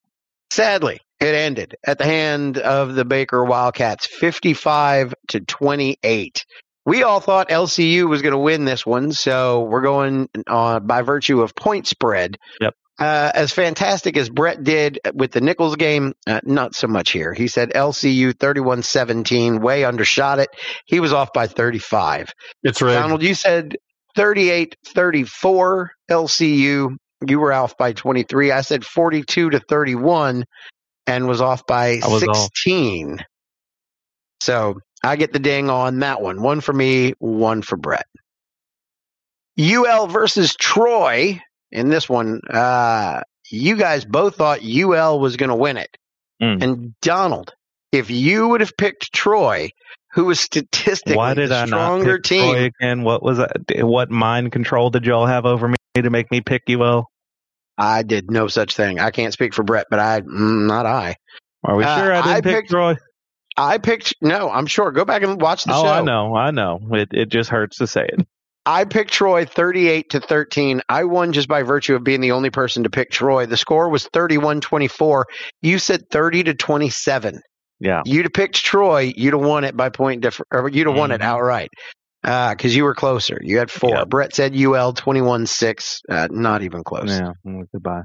Sadly, 0.50 1.00
it 1.20 1.34
ended 1.34 1.74
at 1.86 1.98
the 1.98 2.04
hand 2.04 2.56
of 2.56 2.94
the 2.94 3.04
Baker 3.04 3.44
Wildcats, 3.44 4.06
55 4.06 5.12
to 5.28 5.40
28. 5.40 6.46
We 6.88 7.02
all 7.02 7.20
thought 7.20 7.50
LCU 7.50 8.08
was 8.08 8.22
going 8.22 8.32
to 8.32 8.38
win 8.38 8.64
this 8.64 8.86
one, 8.86 9.12
so 9.12 9.64
we're 9.64 9.82
going 9.82 10.30
uh, 10.46 10.80
by 10.80 11.02
virtue 11.02 11.42
of 11.42 11.54
point 11.54 11.86
spread. 11.86 12.38
Yep. 12.62 12.74
Uh, 12.98 13.30
as 13.34 13.52
fantastic 13.52 14.16
as 14.16 14.30
Brett 14.30 14.64
did 14.64 14.98
with 15.12 15.32
the 15.32 15.42
Nicholls 15.42 15.76
game, 15.76 16.14
uh, 16.26 16.40
not 16.44 16.74
so 16.74 16.86
much 16.86 17.10
here. 17.10 17.34
He 17.34 17.46
said 17.46 17.72
LCU 17.74 18.34
31 18.34 18.82
17, 18.82 19.60
way 19.60 19.84
undershot 19.84 20.38
it. 20.38 20.48
He 20.86 20.98
was 20.98 21.12
off 21.12 21.34
by 21.34 21.46
35. 21.46 22.32
It's 22.62 22.80
rigged. 22.80 22.94
Donald, 22.94 23.22
you 23.22 23.34
said 23.34 23.76
38 24.16 24.74
34 24.86 25.90
LCU. 26.10 26.96
You 27.26 27.38
were 27.38 27.52
off 27.52 27.76
by 27.76 27.92
23. 27.92 28.50
I 28.50 28.62
said 28.62 28.82
42 28.82 29.50
to 29.50 29.60
31 29.60 30.44
and 31.06 31.28
was 31.28 31.42
off 31.42 31.66
by 31.66 32.00
was 32.02 32.26
off. 32.26 32.36
16. 32.36 33.18
So 34.40 34.78
I 35.02 35.16
get 35.16 35.32
the 35.32 35.38
ding 35.38 35.70
on 35.70 36.00
that 36.00 36.20
one. 36.20 36.42
One 36.42 36.60
for 36.60 36.72
me, 36.72 37.12
one 37.18 37.62
for 37.62 37.76
Brett. 37.76 38.06
UL 39.58 40.06
versus 40.08 40.54
Troy. 40.56 41.40
In 41.70 41.88
this 41.90 42.08
one, 42.08 42.40
uh, 42.48 43.20
you 43.50 43.76
guys 43.76 44.04
both 44.04 44.36
thought 44.36 44.60
UL 44.64 45.20
was 45.20 45.36
going 45.36 45.50
to 45.50 45.56
win 45.56 45.76
it. 45.76 45.96
Mm. 46.42 46.62
And 46.62 47.00
Donald, 47.00 47.52
if 47.92 48.10
you 48.10 48.48
would 48.48 48.60
have 48.60 48.76
picked 48.76 49.12
Troy, 49.12 49.70
who 50.12 50.24
was 50.24 50.40
statistically 50.40 51.16
Why 51.16 51.34
did 51.34 51.50
the 51.50 51.56
I 51.56 51.60
not 51.60 51.66
stronger 51.68 52.16
pick 52.16 52.24
team, 52.24 52.52
Troy 52.54 52.64
again? 52.80 53.02
What 53.02 53.22
was 53.22 53.38
that? 53.38 53.52
What 53.84 54.10
mind 54.10 54.52
control 54.52 54.88
did 54.90 55.04
y'all 55.04 55.26
have 55.26 55.44
over 55.44 55.68
me 55.68 55.76
to 55.96 56.10
make 56.10 56.30
me 56.30 56.40
pick 56.40 56.62
UL? 56.70 57.10
I 57.76 58.02
did 58.02 58.30
no 58.30 58.48
such 58.48 58.74
thing. 58.74 58.98
I 58.98 59.10
can't 59.10 59.32
speak 59.32 59.52
for 59.54 59.62
Brett, 59.62 59.86
but 59.90 59.98
I, 59.98 60.20
mm, 60.22 60.66
not 60.66 60.86
I. 60.86 61.16
Are 61.64 61.76
we 61.76 61.84
Uh, 61.84 61.96
sure 61.98 62.12
I 62.12 62.16
didn't 62.22 62.30
I 62.36 62.40
pick 62.40 62.54
picked- 62.54 62.70
Troy? 62.70 62.96
I 63.58 63.78
picked 63.78 64.14
no. 64.22 64.48
I'm 64.50 64.66
sure. 64.66 64.90
Go 64.92 65.04
back 65.04 65.22
and 65.22 65.40
watch 65.40 65.64
the 65.64 65.72
show. 65.72 65.80
Oh, 65.80 65.82
show. 65.84 65.88
I 65.88 66.02
know, 66.02 66.34
I 66.36 66.50
know. 66.52 66.78
It 66.92 67.08
it 67.12 67.28
just 67.28 67.50
hurts 67.50 67.78
to 67.78 67.86
say 67.86 68.04
it. 68.06 68.26
I 68.64 68.84
picked 68.84 69.12
Troy 69.12 69.46
38 69.46 70.10
to 70.10 70.20
13. 70.20 70.82
I 70.90 71.04
won 71.04 71.32
just 71.32 71.48
by 71.48 71.62
virtue 71.62 71.94
of 71.94 72.04
being 72.04 72.20
the 72.20 72.32
only 72.32 72.50
person 72.50 72.82
to 72.84 72.90
pick 72.90 73.10
Troy. 73.10 73.46
The 73.46 73.56
score 73.56 73.88
was 73.88 74.06
31-24. 74.08 75.24
You 75.62 75.78
said 75.78 76.10
30 76.10 76.44
to 76.44 76.54
27. 76.54 77.40
Yeah. 77.80 78.02
You'd 78.04 78.26
have 78.26 78.32
picked 78.34 78.56
Troy, 78.56 79.12
you'd 79.16 79.32
have 79.32 79.42
won 79.42 79.64
it 79.64 79.74
by 79.76 79.88
point 79.88 80.20
different, 80.20 80.48
or 80.52 80.68
you'd 80.68 80.86
have 80.86 80.96
won 80.96 81.12
it 81.12 81.20
Mhm. 81.22 81.24
outright. 81.24 81.70
Because 82.22 82.76
you 82.76 82.84
were 82.84 82.94
closer. 82.94 83.38
You 83.40 83.58
had 83.58 83.70
four. 83.70 83.90
Yeah. 83.90 84.04
Brett 84.04 84.34
said 84.34 84.54
UL 84.54 84.92
21 84.92 85.46
6. 85.46 86.00
Uh, 86.08 86.28
not 86.30 86.62
even 86.62 86.84
close. 86.84 87.08
Yeah. 87.08 87.32
mm, 87.46 87.62
Goodbye. 87.72 88.02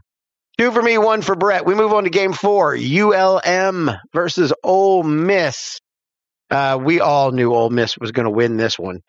Two 0.58 0.72
for 0.72 0.82
me, 0.82 0.98
one 0.98 1.22
for 1.22 1.36
Brett. 1.36 1.66
We 1.66 1.74
move 1.76 1.94
on 1.94 2.04
to 2.04 2.10
game 2.10 2.34
four. 2.34 2.76
ULM 2.78 3.90
versus 4.14 4.54
Ole 4.64 5.04
Miss. 5.04 5.80
Uh, 6.52 6.78
we 6.82 7.00
all 7.00 7.32
knew 7.32 7.54
Ole 7.54 7.70
Miss 7.72 7.98
was 7.98 8.12
going 8.12 8.26
to 8.26 8.32
win 8.32 8.58
this 8.58 8.78
one. 8.78 9.00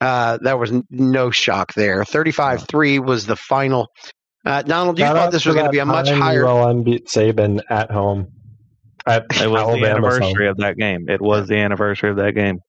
Uh, 0.00 0.38
there 0.40 0.56
was 0.56 0.72
no 0.90 1.30
shock 1.30 1.74
there. 1.74 2.04
35 2.04 2.66
3 2.66 2.98
was 2.98 3.26
the 3.26 3.36
final. 3.36 3.88
Uh, 4.44 4.62
Donald, 4.62 4.98
you 4.98 5.04
Shout 5.04 5.16
thought 5.16 5.32
this 5.32 5.44
was 5.44 5.54
going 5.54 5.66
to 5.66 5.72
be 5.72 5.78
a 5.80 5.86
much 5.86 6.08
time 6.08 6.20
higher. 6.20 6.46
ULM 6.46 6.82
beat 6.84 7.08
Saban 7.08 7.60
at 7.68 7.90
home. 7.90 8.28
At 9.06 9.24
It 9.40 9.50
was 9.50 9.78
the 9.80 9.90
anniversary 9.90 10.46
home. 10.46 10.48
of 10.48 10.56
that 10.58 10.76
game. 10.76 11.08
It 11.08 11.20
was 11.20 11.48
the 11.48 11.56
anniversary 11.56 12.10
of 12.10 12.16
that 12.16 12.34
game. 12.34 12.60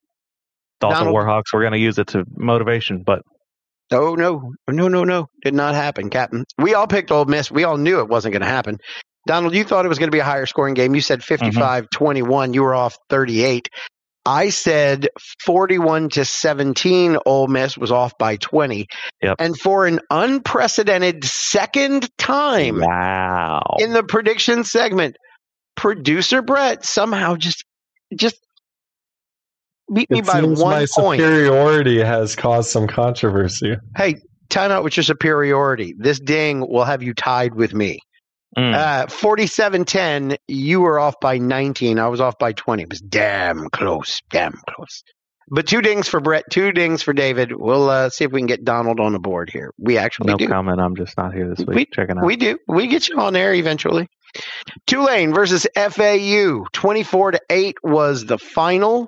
Thought 0.81 0.91
Donald- 0.91 1.15
the 1.15 1.19
Warhawks 1.19 1.53
were 1.53 1.61
going 1.61 1.73
to 1.73 1.79
use 1.79 1.97
it 1.97 2.07
to 2.07 2.25
motivation, 2.35 3.03
but 3.03 3.21
Oh, 3.91 4.15
no. 4.15 4.53
Oh, 4.67 4.71
no, 4.71 4.87
no, 4.87 5.03
no. 5.03 5.29
Did 5.43 5.53
not 5.53 5.75
happen, 5.75 6.09
Captain. 6.09 6.45
We 6.57 6.73
all 6.73 6.87
picked 6.87 7.11
Ole 7.11 7.25
Miss. 7.25 7.49
We 7.49 7.63
all 7.63 7.77
knew 7.77 7.99
it 7.99 8.09
wasn't 8.09 8.33
going 8.33 8.41
to 8.41 8.47
happen. 8.47 8.79
Donald, 9.27 9.53
you 9.53 9.63
thought 9.63 9.85
it 9.85 9.89
was 9.89 9.99
going 9.99 10.07
to 10.07 10.15
be 10.15 10.19
a 10.19 10.25
higher 10.25 10.45
scoring 10.45 10.73
game. 10.73 10.95
You 10.95 11.01
said 11.01 11.19
mm-hmm. 11.19 11.45
55 11.45 11.89
21. 11.89 12.53
You 12.53 12.63
were 12.63 12.75
off 12.75 12.97
38. 13.09 13.69
I 14.25 14.49
said 14.49 15.07
41 15.45 16.09
to 16.09 16.25
17. 16.25 17.17
Ole 17.25 17.47
Miss 17.47 17.77
was 17.77 17.93
off 17.93 18.17
by 18.17 18.35
20. 18.35 18.87
Yep. 19.21 19.37
And 19.39 19.57
for 19.57 19.87
an 19.87 20.01
unprecedented 20.09 21.23
second 21.23 22.09
time 22.17 22.79
wow. 22.81 23.77
in 23.79 23.93
the 23.93 24.03
prediction 24.03 24.65
segment, 24.65 25.15
producer 25.77 26.41
Brett 26.41 26.83
somehow 26.83 27.37
just 27.37 27.63
just 28.15 28.37
beat 29.93 30.09
me 30.09 30.19
It 30.19 30.25
by 30.25 30.41
seems 30.41 30.59
one 30.61 30.71
my 30.71 30.85
point. 30.95 31.19
superiority 31.21 31.99
has 32.03 32.35
caused 32.35 32.69
some 32.69 32.87
controversy. 32.87 33.75
Hey, 33.95 34.15
time 34.49 34.71
out 34.71 34.83
with 34.83 34.97
your 34.97 35.03
superiority. 35.03 35.93
This 35.97 36.19
ding 36.19 36.61
will 36.67 36.83
have 36.85 37.03
you 37.03 37.13
tied 37.13 37.55
with 37.55 37.73
me. 37.73 37.99
Mm. 38.57 38.73
Uh, 38.73 39.05
47-10, 39.07 40.37
you 40.47 40.81
were 40.81 40.99
off 40.99 41.15
by 41.21 41.37
19. 41.37 41.99
I 41.99 42.07
was 42.07 42.21
off 42.21 42.37
by 42.39 42.53
20. 42.53 42.83
It 42.83 42.89
was 42.89 43.01
damn 43.01 43.69
close, 43.69 44.19
damn 44.29 44.53
close. 44.69 45.03
But 45.49 45.67
two 45.67 45.81
dings 45.81 46.07
for 46.09 46.19
Brett, 46.19 46.43
two 46.51 46.71
dings 46.73 47.01
for 47.01 47.13
David. 47.13 47.51
We'll 47.55 47.89
uh, 47.89 48.09
see 48.09 48.25
if 48.25 48.31
we 48.31 48.39
can 48.41 48.47
get 48.47 48.65
Donald 48.65 48.99
on 48.99 49.13
the 49.13 49.19
board 49.19 49.49
here. 49.51 49.71
We 49.77 49.97
actually 49.97 50.31
no 50.31 50.37
do. 50.37 50.47
comment. 50.47 50.81
I'm 50.81 50.95
just 50.95 51.15
not 51.17 51.33
here 51.33 51.47
this 51.49 51.59
week. 51.65 51.75
We- 51.75 51.85
Checking 51.93 52.17
out. 52.17 52.25
We 52.25 52.35
do. 52.35 52.57
We 52.67 52.87
get 52.87 53.07
you 53.07 53.19
on 53.19 53.35
air 53.35 53.53
eventually. 53.53 54.07
Tulane 54.87 55.33
versus 55.33 55.65
FAU. 55.75 56.65
24 56.73 57.31
to 57.31 57.39
8 57.49 57.75
was 57.83 58.25
the 58.25 58.37
final. 58.37 59.07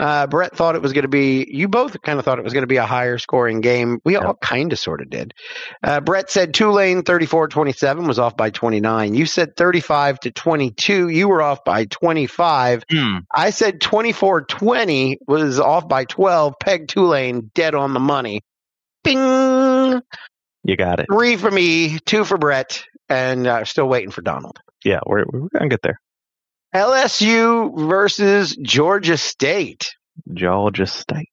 Uh, 0.00 0.26
Brett 0.26 0.56
thought 0.56 0.76
it 0.76 0.82
was 0.82 0.94
going 0.94 1.02
to 1.02 1.08
be, 1.08 1.46
you 1.50 1.68
both 1.68 2.00
kind 2.00 2.18
of 2.18 2.24
thought 2.24 2.38
it 2.38 2.44
was 2.44 2.54
going 2.54 2.62
to 2.62 2.68
be 2.68 2.78
a 2.78 2.86
higher 2.86 3.18
scoring 3.18 3.60
game. 3.60 4.00
We 4.02 4.16
all 4.16 4.34
kind 4.34 4.72
of 4.72 4.78
sort 4.78 5.02
of 5.02 5.10
did. 5.10 5.34
Uh, 5.82 6.00
Brett 6.00 6.30
said 6.30 6.54
Tulane 6.54 7.02
34 7.02 7.48
27 7.48 8.06
was 8.06 8.18
off 8.18 8.34
by 8.34 8.48
29. 8.48 9.14
You 9.14 9.26
said 9.26 9.56
35 9.56 10.20
to 10.20 10.30
22. 10.30 11.08
You 11.08 11.28
were 11.28 11.42
off 11.42 11.64
by 11.64 11.84
25. 11.84 12.84
Hmm. 12.90 13.18
I 13.30 13.50
said 13.50 13.82
24 13.82 14.46
20 14.46 15.18
was 15.28 15.60
off 15.60 15.86
by 15.86 16.06
12. 16.06 16.54
Peg 16.58 16.88
Tulane 16.88 17.50
dead 17.54 17.74
on 17.74 17.92
the 17.92 18.00
money. 18.00 18.40
Bing! 19.04 20.00
You 20.64 20.76
got 20.76 21.00
it. 21.00 21.06
Three 21.12 21.36
for 21.36 21.50
me, 21.50 21.98
two 21.98 22.24
for 22.24 22.38
Brett, 22.38 22.84
and 23.10 23.46
uh, 23.46 23.64
still 23.64 23.88
waiting 23.88 24.10
for 24.10 24.22
Donald. 24.22 24.58
Yeah, 24.82 25.00
we're 25.04 25.24
we're 25.30 25.48
gonna 25.48 25.68
get 25.68 25.82
there. 25.82 26.00
LSU 26.74 27.88
versus 27.88 28.56
Georgia 28.56 29.16
State. 29.16 29.90
Georgia 30.32 30.86
State. 30.86 31.28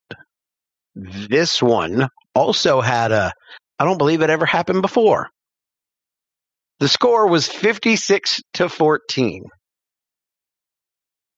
This 0.95 1.61
one 1.61 2.07
also 2.34 2.81
had 2.81 3.11
a, 3.11 3.31
I 3.77 3.85
don't 3.85 3.97
believe 3.99 4.22
it 4.22 4.30
ever 4.30 4.45
happened 4.45 4.81
before. 4.81 5.30
The 6.80 6.88
score 6.88 7.27
was 7.27 7.47
56 7.47 8.41
to 8.55 8.69
14. 8.69 9.43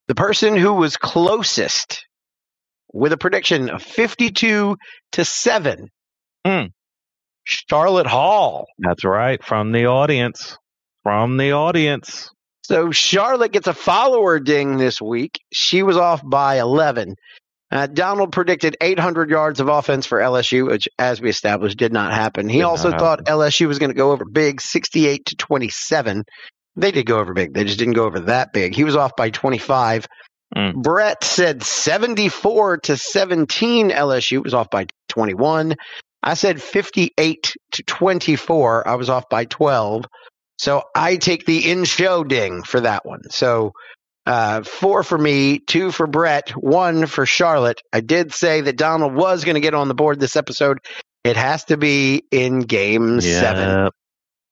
The 0.08 0.16
person 0.16 0.56
who 0.56 0.74
was 0.74 0.98
closest 0.98 2.06
with 2.94 3.14
a 3.14 3.18
prediction 3.18 3.70
of 3.70 3.82
52 3.84 4.78
to 5.14 5.26
7, 5.26 5.90
Hmm. 6.46 6.66
Charlotte 7.44 8.08
Hall. 8.08 8.66
That's 8.80 9.04
right. 9.04 9.44
From 9.44 9.72
the 9.72 9.88
audience. 9.88 10.58
From 11.04 11.38
the 11.38 11.52
audience. 11.54 12.30
So 12.70 12.92
Charlotte 12.92 13.52
gets 13.52 13.66
a 13.66 13.74
follower 13.74 14.40
ding 14.40 14.78
this 14.78 15.02
week. 15.02 15.40
She 15.52 15.82
was 15.82 15.98
off 15.98 16.22
by 16.24 16.60
11. 16.60 17.16
Uh, 17.72 17.88
Donald 17.88 18.32
predicted 18.32 18.78
800 18.80 19.32
yards 19.32 19.60
of 19.60 19.70
offense 19.70 20.06
for 20.06 20.20
LSU, 20.20 20.68
which, 20.68 20.88
as 21.00 21.20
we 21.20 21.32
established, 21.32 21.80
did 21.80 21.92
not 21.92 22.14
happen. 22.14 22.48
He 22.48 22.58
Did 22.58 22.66
also 22.66 22.92
happen. 22.92 23.00
thought 23.00 23.26
LSU 23.26 23.68
was 23.68 23.80
going 23.80 23.90
to 23.90 23.96
go 23.96 24.12
over 24.12 24.24
big, 24.24 24.62
68 24.62 25.26
to 25.26 25.36
27. 25.36 26.24
They 26.76 26.92
did 26.92 27.08
go 27.08 27.18
over 27.18 27.34
big. 27.34 27.56
They 27.56 27.64
just 27.64 27.80
didn't 27.80 27.96
go 27.96 28.06
over 28.06 28.20
that 28.20 28.54
big. 28.54 28.76
He 28.76 28.84
was 28.84 28.96
off 28.96 29.16
by 29.16 29.32
25. 29.32 30.06
Mm. 30.56 30.76
Brett 30.76 31.24
said 31.24 31.64
74 31.64 32.78
to 32.82 32.98
17. 32.98 33.90
LSU 33.90 34.44
was 34.44 34.54
off 34.54 34.70
by 34.70 34.86
21. 35.08 35.74
I 36.22 36.36
said 36.36 36.62
58 36.62 37.56
to 37.72 37.84
24. 37.84 38.88
I 38.88 38.94
was 38.94 39.10
off 39.10 39.28
by 39.28 39.46
12. 39.46 40.06
So 40.60 40.84
I 40.94 41.16
take 41.16 41.46
the 41.46 41.72
in 41.72 41.86
show 41.86 42.24
ding 42.24 42.64
for 42.64 42.82
that 42.82 43.06
one. 43.06 43.22
So 43.32 43.72
uh, 44.26 44.62
four 44.64 45.04
for 45.04 45.18
me, 45.18 45.60
two 45.60 45.92
for 45.92 46.06
Brett, 46.06 46.50
one 46.52 47.06
for 47.08 47.26
Charlotte. 47.26 47.82
I 47.94 48.02
did 48.02 48.34
say 48.34 48.62
that 48.62 48.78
Donald 48.78 49.16
was 49.16 49.46
going 49.46 49.56
to 49.56 49.62
get 49.62 49.74
on 49.74 49.88
the 49.88 49.94
board 49.96 50.20
this 50.20 50.36
episode. 50.36 50.80
It 51.24 51.38
has 51.38 51.64
to 51.66 51.78
be 51.78 52.24
in 52.30 52.60
game 52.60 53.22
seven. 53.22 53.90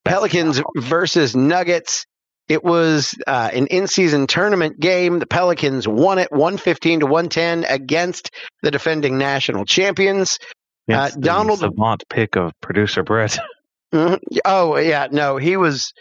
Pelicans 0.06 0.62
versus 0.78 1.36
Nuggets. 1.36 2.06
It 2.48 2.64
was 2.64 3.14
uh, 3.28 3.50
an 3.52 3.68
in-season 3.68 4.28
tournament 4.28 4.80
game. 4.80 5.20
The 5.20 5.28
Pelicans 5.28 5.86
won 5.86 6.18
it 6.18 6.32
115 6.32 7.02
to 7.02 7.06
110 7.06 7.66
against 7.66 8.32
the 8.64 8.72
defending 8.72 9.18
national 9.18 9.66
champions. 9.66 10.40
It's 10.88 10.98
Uh, 10.98 11.10
the 11.14 11.20
Donald- 11.20 11.60
savant 11.60 12.06
pick 12.10 12.38
of 12.38 12.54
producer 12.62 13.04
Brett. 13.04 13.38
Mhm. 13.94 14.20
Oh 14.46 14.78
yeah, 14.78 15.08
no, 15.12 15.38
he 15.38 15.58
was 15.58 15.92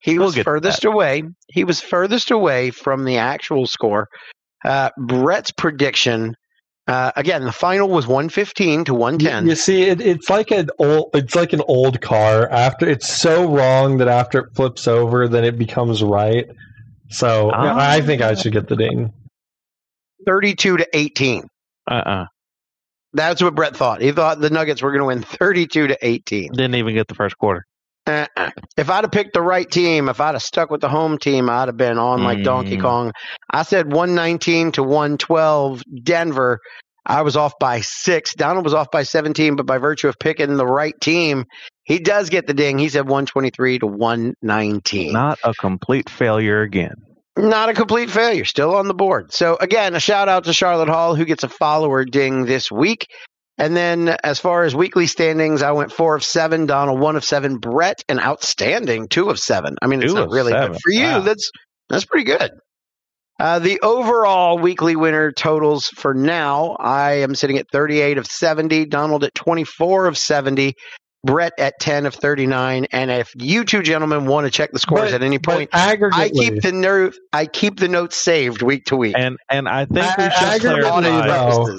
he 0.00 0.18
We'll 0.18 0.28
was 0.28 0.36
furthest 0.38 0.84
away. 0.84 1.24
He 1.48 1.64
was 1.64 1.80
furthest 1.80 2.30
away 2.30 2.70
from 2.70 3.04
the 3.04 3.18
actual 3.18 3.66
score. 3.66 4.08
Uh, 4.64 4.90
Brett's 4.96 5.52
prediction 5.52 6.34
uh, 6.88 7.12
again, 7.16 7.44
the 7.44 7.52
final 7.52 7.86
was 7.90 8.06
one 8.06 8.30
fifteen 8.30 8.82
to 8.86 8.94
110. 8.94 9.44
You, 9.44 9.50
you 9.50 9.56
see, 9.56 9.82
it, 9.82 10.00
it's 10.00 10.30
like 10.30 10.50
an 10.50 10.70
old, 10.78 11.10
it's 11.12 11.34
like 11.34 11.52
an 11.52 11.60
old 11.68 12.00
car. 12.00 12.48
After 12.48 12.88
it's 12.88 13.06
so 13.06 13.46
wrong 13.46 13.98
that 13.98 14.08
after 14.08 14.38
it 14.40 14.54
flips 14.54 14.88
over, 14.88 15.28
then 15.28 15.44
it 15.44 15.58
becomes 15.58 16.02
right. 16.02 16.46
So 17.10 17.50
Ah. 17.52 17.76
I 17.78 18.00
think 18.00 18.22
I 18.22 18.34
should 18.34 18.54
get 18.54 18.68
the 18.68 18.76
ding. 18.76 19.12
32 20.26 20.78
to 20.78 20.86
18. 20.94 21.46
Uh-uh. 21.90 22.24
That's 23.12 23.42
what 23.42 23.54
Brett 23.54 23.76
thought. 23.76 24.00
He 24.00 24.12
thought 24.12 24.40
the 24.40 24.50
Nuggets 24.50 24.82
were 24.82 24.90
going 24.92 25.00
to 25.00 25.06
win 25.06 25.22
32 25.22 25.88
to 25.88 25.98
18. 26.00 26.52
Didn't 26.52 26.74
even 26.74 26.94
get 26.94 27.08
the 27.08 27.14
first 27.14 27.38
quarter. 27.38 27.64
Uh-uh. 28.06 28.50
If 28.76 28.88
I'd 28.90 29.04
have 29.04 29.12
picked 29.12 29.34
the 29.34 29.42
right 29.42 29.70
team, 29.70 30.08
if 30.08 30.20
I'd 30.20 30.34
have 30.34 30.42
stuck 30.42 30.70
with 30.70 30.80
the 30.80 30.88
home 30.88 31.18
team, 31.18 31.50
I'd 31.50 31.68
have 31.68 31.76
been 31.76 31.98
on 31.98 32.22
like 32.24 32.42
Donkey 32.42 32.76
Mm. 32.78 32.82
Kong. 32.82 33.12
I 33.50 33.62
said 33.62 33.92
119 33.92 34.72
to 34.72 34.82
112 34.82 35.82
Denver. 36.02 36.60
I 37.04 37.22
was 37.22 37.36
off 37.36 37.54
by 37.58 37.80
six. 37.80 38.34
Donald 38.34 38.64
was 38.64 38.74
off 38.74 38.90
by 38.90 39.02
17, 39.02 39.56
but 39.56 39.66
by 39.66 39.78
virtue 39.78 40.08
of 40.08 40.18
picking 40.18 40.56
the 40.56 40.66
right 40.66 40.94
team, 41.00 41.44
he 41.84 41.98
does 41.98 42.28
get 42.28 42.46
the 42.46 42.54
ding. 42.54 42.78
He 42.78 42.88
said 42.90 43.02
123 43.08 43.78
to 43.80 43.86
119. 43.86 45.12
Not 45.12 45.38
a 45.42 45.54
complete 45.54 46.10
failure 46.10 46.60
again. 46.62 46.94
Not 47.38 47.68
a 47.68 47.74
complete 47.74 48.10
failure, 48.10 48.44
still 48.44 48.74
on 48.74 48.88
the 48.88 48.94
board. 48.94 49.32
So 49.32 49.56
again, 49.60 49.94
a 49.94 50.00
shout 50.00 50.28
out 50.28 50.44
to 50.44 50.52
Charlotte 50.52 50.88
Hall 50.88 51.14
who 51.14 51.24
gets 51.24 51.44
a 51.44 51.48
follower 51.48 52.04
ding 52.04 52.44
this 52.46 52.70
week. 52.70 53.06
And 53.56 53.76
then 53.76 54.08
as 54.22 54.38
far 54.38 54.64
as 54.64 54.74
weekly 54.74 55.06
standings, 55.06 55.62
I 55.62 55.72
went 55.72 55.92
four 55.92 56.14
of 56.16 56.24
seven, 56.24 56.66
Donald 56.66 57.00
one 57.00 57.16
of 57.16 57.24
seven, 57.24 57.58
Brett 57.58 58.02
an 58.08 58.20
outstanding 58.20 59.08
two 59.08 59.30
of 59.30 59.38
seven. 59.38 59.76
I 59.82 59.86
mean, 59.86 60.02
it's 60.02 60.12
not 60.14 60.30
really, 60.30 60.52
seven. 60.52 60.72
but 60.72 60.80
for 60.82 60.90
you, 60.92 61.02
Wow. 61.02 61.20
that's 61.20 61.50
that's 61.88 62.04
pretty 62.04 62.24
good. 62.24 62.50
Uh, 63.40 63.60
the 63.60 63.80
overall 63.82 64.58
weekly 64.58 64.96
winner 64.96 65.30
totals 65.30 65.86
for 65.88 66.12
now, 66.12 66.76
I 66.78 67.18
am 67.20 67.36
sitting 67.36 67.56
at 67.58 67.70
38 67.70 68.18
of 68.18 68.26
70, 68.26 68.86
Donald 68.86 69.22
at 69.22 69.34
24 69.34 70.06
of 70.06 70.18
70, 70.18 70.74
Brett 71.28 71.52
at 71.58 71.78
10 71.78 72.06
of 72.06 72.14
39. 72.14 72.86
And 72.90 73.10
if 73.10 73.32
you 73.36 73.64
two 73.64 73.82
gentlemen 73.82 74.26
want 74.26 74.46
to 74.46 74.50
check 74.50 74.72
the 74.72 74.78
scores 74.78 75.10
But- 75.10 75.14
at 75.14 75.22
any 75.22 75.38
point, 75.38 75.70
I 75.72 75.94
aggregately, 75.94 76.32
keep 76.32 76.62
the 76.62 76.72
note. 76.72 77.14
I 77.32 77.46
keep 77.46 77.78
the 77.78 77.88
notes 77.88 78.16
saved 78.16 78.62
week 78.62 78.86
to 78.86 78.96
week. 78.96 79.14
And 79.16 79.36
and 79.50 79.68
I 79.68 79.84
think 79.84 79.96
we 80.16 80.24
should 80.24 80.32
I 80.32 80.54
agree 80.56 80.74
with 80.74 80.84
clarify. 80.84 81.26
though. 81.28 81.78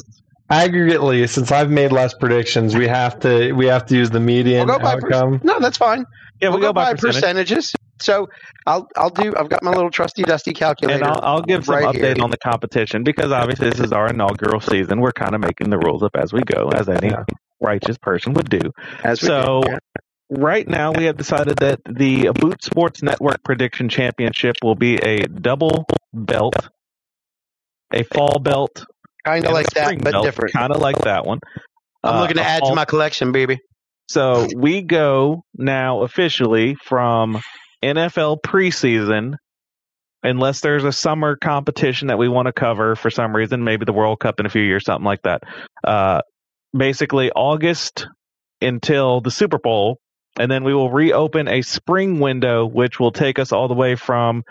aggregately, 0.51 1.27
since 1.27 1.51
I've 1.51 1.69
made 1.71 1.91
less 1.91 2.13
predictions, 2.13 2.75
we 2.75 2.87
have 2.87 3.19
to 3.21 3.51
we 3.53 3.65
have 3.67 3.85
to 3.87 3.95
use 3.95 4.09
the 4.11 4.19
median 4.19 4.67
We'll 4.67 4.77
go 4.77 4.83
by 4.83 4.99
per- 4.99 5.07
outcome. 5.13 5.41
No, 5.43 5.59
that's 5.59 5.77
fine. 5.77 6.05
Yeah, 6.41 6.49
we'll 6.49 6.59
we 6.59 6.65
go 6.65 6.73
by 6.73 6.93
percentage. 6.93 7.49
percentages. 7.49 7.75
So 8.01 8.29
I'll 8.65 8.87
I'll 8.95 9.09
do. 9.09 9.33
I've 9.35 9.49
got 9.49 9.61
my 9.63 9.71
little 9.71 9.89
trusty 9.91 10.23
dusty 10.23 10.53
calculator. 10.53 11.03
And 11.03 11.11
I'll, 11.11 11.19
I'll 11.37 11.41
give 11.41 11.65
some 11.65 11.75
right 11.75 11.85
update 11.95 12.15
here. 12.15 12.23
on 12.23 12.29
the 12.31 12.37
competition 12.37 13.03
because 13.03 13.31
obviously 13.31 13.69
this 13.71 13.79
is 13.79 13.91
our 13.91 14.07
inaugural 14.07 14.61
season. 14.61 15.01
We're 15.01 15.11
kind 15.11 15.35
of 15.35 15.41
making 15.41 15.69
the 15.69 15.77
rules 15.79 16.01
up 16.03 16.15
as 16.15 16.31
we 16.31 16.41
go, 16.41 16.69
as 16.69 16.87
any 16.87 17.07
Yeah. 17.09 17.23
Righteous 17.61 17.97
person 17.97 18.33
would 18.33 18.49
do. 18.49 18.61
As 19.03 19.19
so- 19.19 19.61
do. 19.65 19.77
Right 20.31 20.67
now, 20.67 20.91
we 20.91 21.05
have 21.05 21.17
decided 21.17 21.57
that 21.57 21.79
the 21.89 22.29
Boot 22.35 22.63
Sports 22.63 23.01
Network 23.01 23.43
Prediction 23.43 23.89
Championship 23.89 24.57
will 24.61 24.75
be 24.75 24.93
a 24.97 25.23
double 25.23 25.87
belt, 26.13 26.69
a 27.91 28.03
fall 28.03 28.37
belt, 28.37 28.85
kind 29.25 29.43
of 29.43 29.53
like 29.53 29.71
that, 29.71 29.97
but 30.03 30.11
belt, 30.11 30.25
different. 30.25 30.53
Kind 30.53 30.71
of 30.71 30.81
like 30.81 30.99
that 30.99 31.25
one. 31.25 31.39
I'm 32.03 32.17
Uh, 32.17 32.21
looking 32.21 32.37
to 32.37 32.43
add 32.43 32.59
fall- 32.59 32.69
to 32.69 32.75
my 32.75 32.85
collection, 32.85 33.31
baby. 33.31 33.57
So 34.07 34.47
we 34.55 34.83
go 34.83 35.41
now 35.55 36.01
officially 36.03 36.75
from 36.75 37.41
NFL 37.83 38.37
preseason, 38.45 39.33
unless 40.21 40.61
there's 40.61 40.83
a 40.83 40.91
summer 40.91 41.37
competition 41.37 42.09
that 42.09 42.19
we 42.19 42.27
want 42.27 42.45
to 42.45 42.53
cover 42.53 42.95
for 42.95 43.09
some 43.09 43.35
reason, 43.35 43.63
maybe 43.63 43.85
the 43.85 43.93
World 43.93 44.19
Cup 44.19 44.39
in 44.39 44.45
a 44.45 44.49
few 44.49 44.61
years, 44.63 44.85
something 44.85 45.05
like 45.05 45.23
that. 45.23 45.41
Uh, 45.83 46.21
basically, 46.75 47.31
August 47.31 48.07
until 48.61 49.21
the 49.21 49.31
Super 49.31 49.57
Bowl, 49.57 49.99
and 50.37 50.51
then 50.51 50.63
we 50.63 50.73
will 50.73 50.91
reopen 50.91 51.47
a 51.47 51.61
spring 51.61 52.19
window, 52.19 52.65
which 52.65 52.99
will 52.99 53.11
take 53.11 53.39
us 53.39 53.51
all 53.51 53.67
the 53.67 53.73
way 53.73 53.95
from 53.95 54.43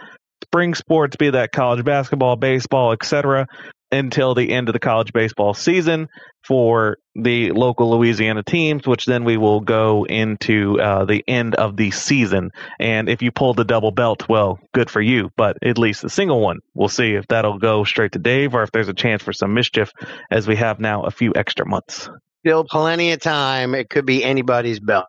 spring 0.42 0.74
sports, 0.74 1.16
be 1.16 1.30
that 1.30 1.52
college 1.52 1.84
basketball, 1.84 2.36
baseball, 2.36 2.92
etc., 2.92 3.46
until 3.90 4.34
the 4.34 4.50
end 4.50 4.68
of 4.68 4.72
the 4.72 4.78
college 4.78 5.12
baseball 5.12 5.54
season 5.54 6.08
for 6.46 6.98
the 7.14 7.52
local 7.52 7.90
Louisiana 7.90 8.42
teams, 8.42 8.86
which 8.86 9.06
then 9.06 9.24
we 9.24 9.36
will 9.36 9.60
go 9.60 10.04
into 10.04 10.80
uh, 10.80 11.04
the 11.04 11.24
end 11.26 11.54
of 11.54 11.76
the 11.76 11.90
season. 11.90 12.50
And 12.78 13.08
if 13.08 13.22
you 13.22 13.30
pull 13.30 13.54
the 13.54 13.64
double 13.64 13.90
belt, 13.90 14.28
well, 14.28 14.58
good 14.72 14.90
for 14.90 15.00
you. 15.00 15.30
But 15.36 15.58
at 15.62 15.78
least 15.78 16.02
the 16.02 16.10
single 16.10 16.40
one, 16.40 16.58
we'll 16.74 16.88
see 16.88 17.14
if 17.14 17.26
that'll 17.28 17.58
go 17.58 17.84
straight 17.84 18.12
to 18.12 18.18
Dave 18.18 18.54
or 18.54 18.62
if 18.62 18.72
there's 18.72 18.88
a 18.88 18.94
chance 18.94 19.22
for 19.22 19.32
some 19.32 19.54
mischief, 19.54 19.92
as 20.30 20.46
we 20.46 20.56
have 20.56 20.80
now 20.80 21.02
a 21.02 21.10
few 21.10 21.32
extra 21.34 21.66
months. 21.66 22.08
Still 22.46 22.64
plenty 22.64 23.12
of 23.12 23.20
time. 23.20 23.74
It 23.74 23.90
could 23.90 24.06
be 24.06 24.24
anybody's 24.24 24.78
belt. 24.78 25.08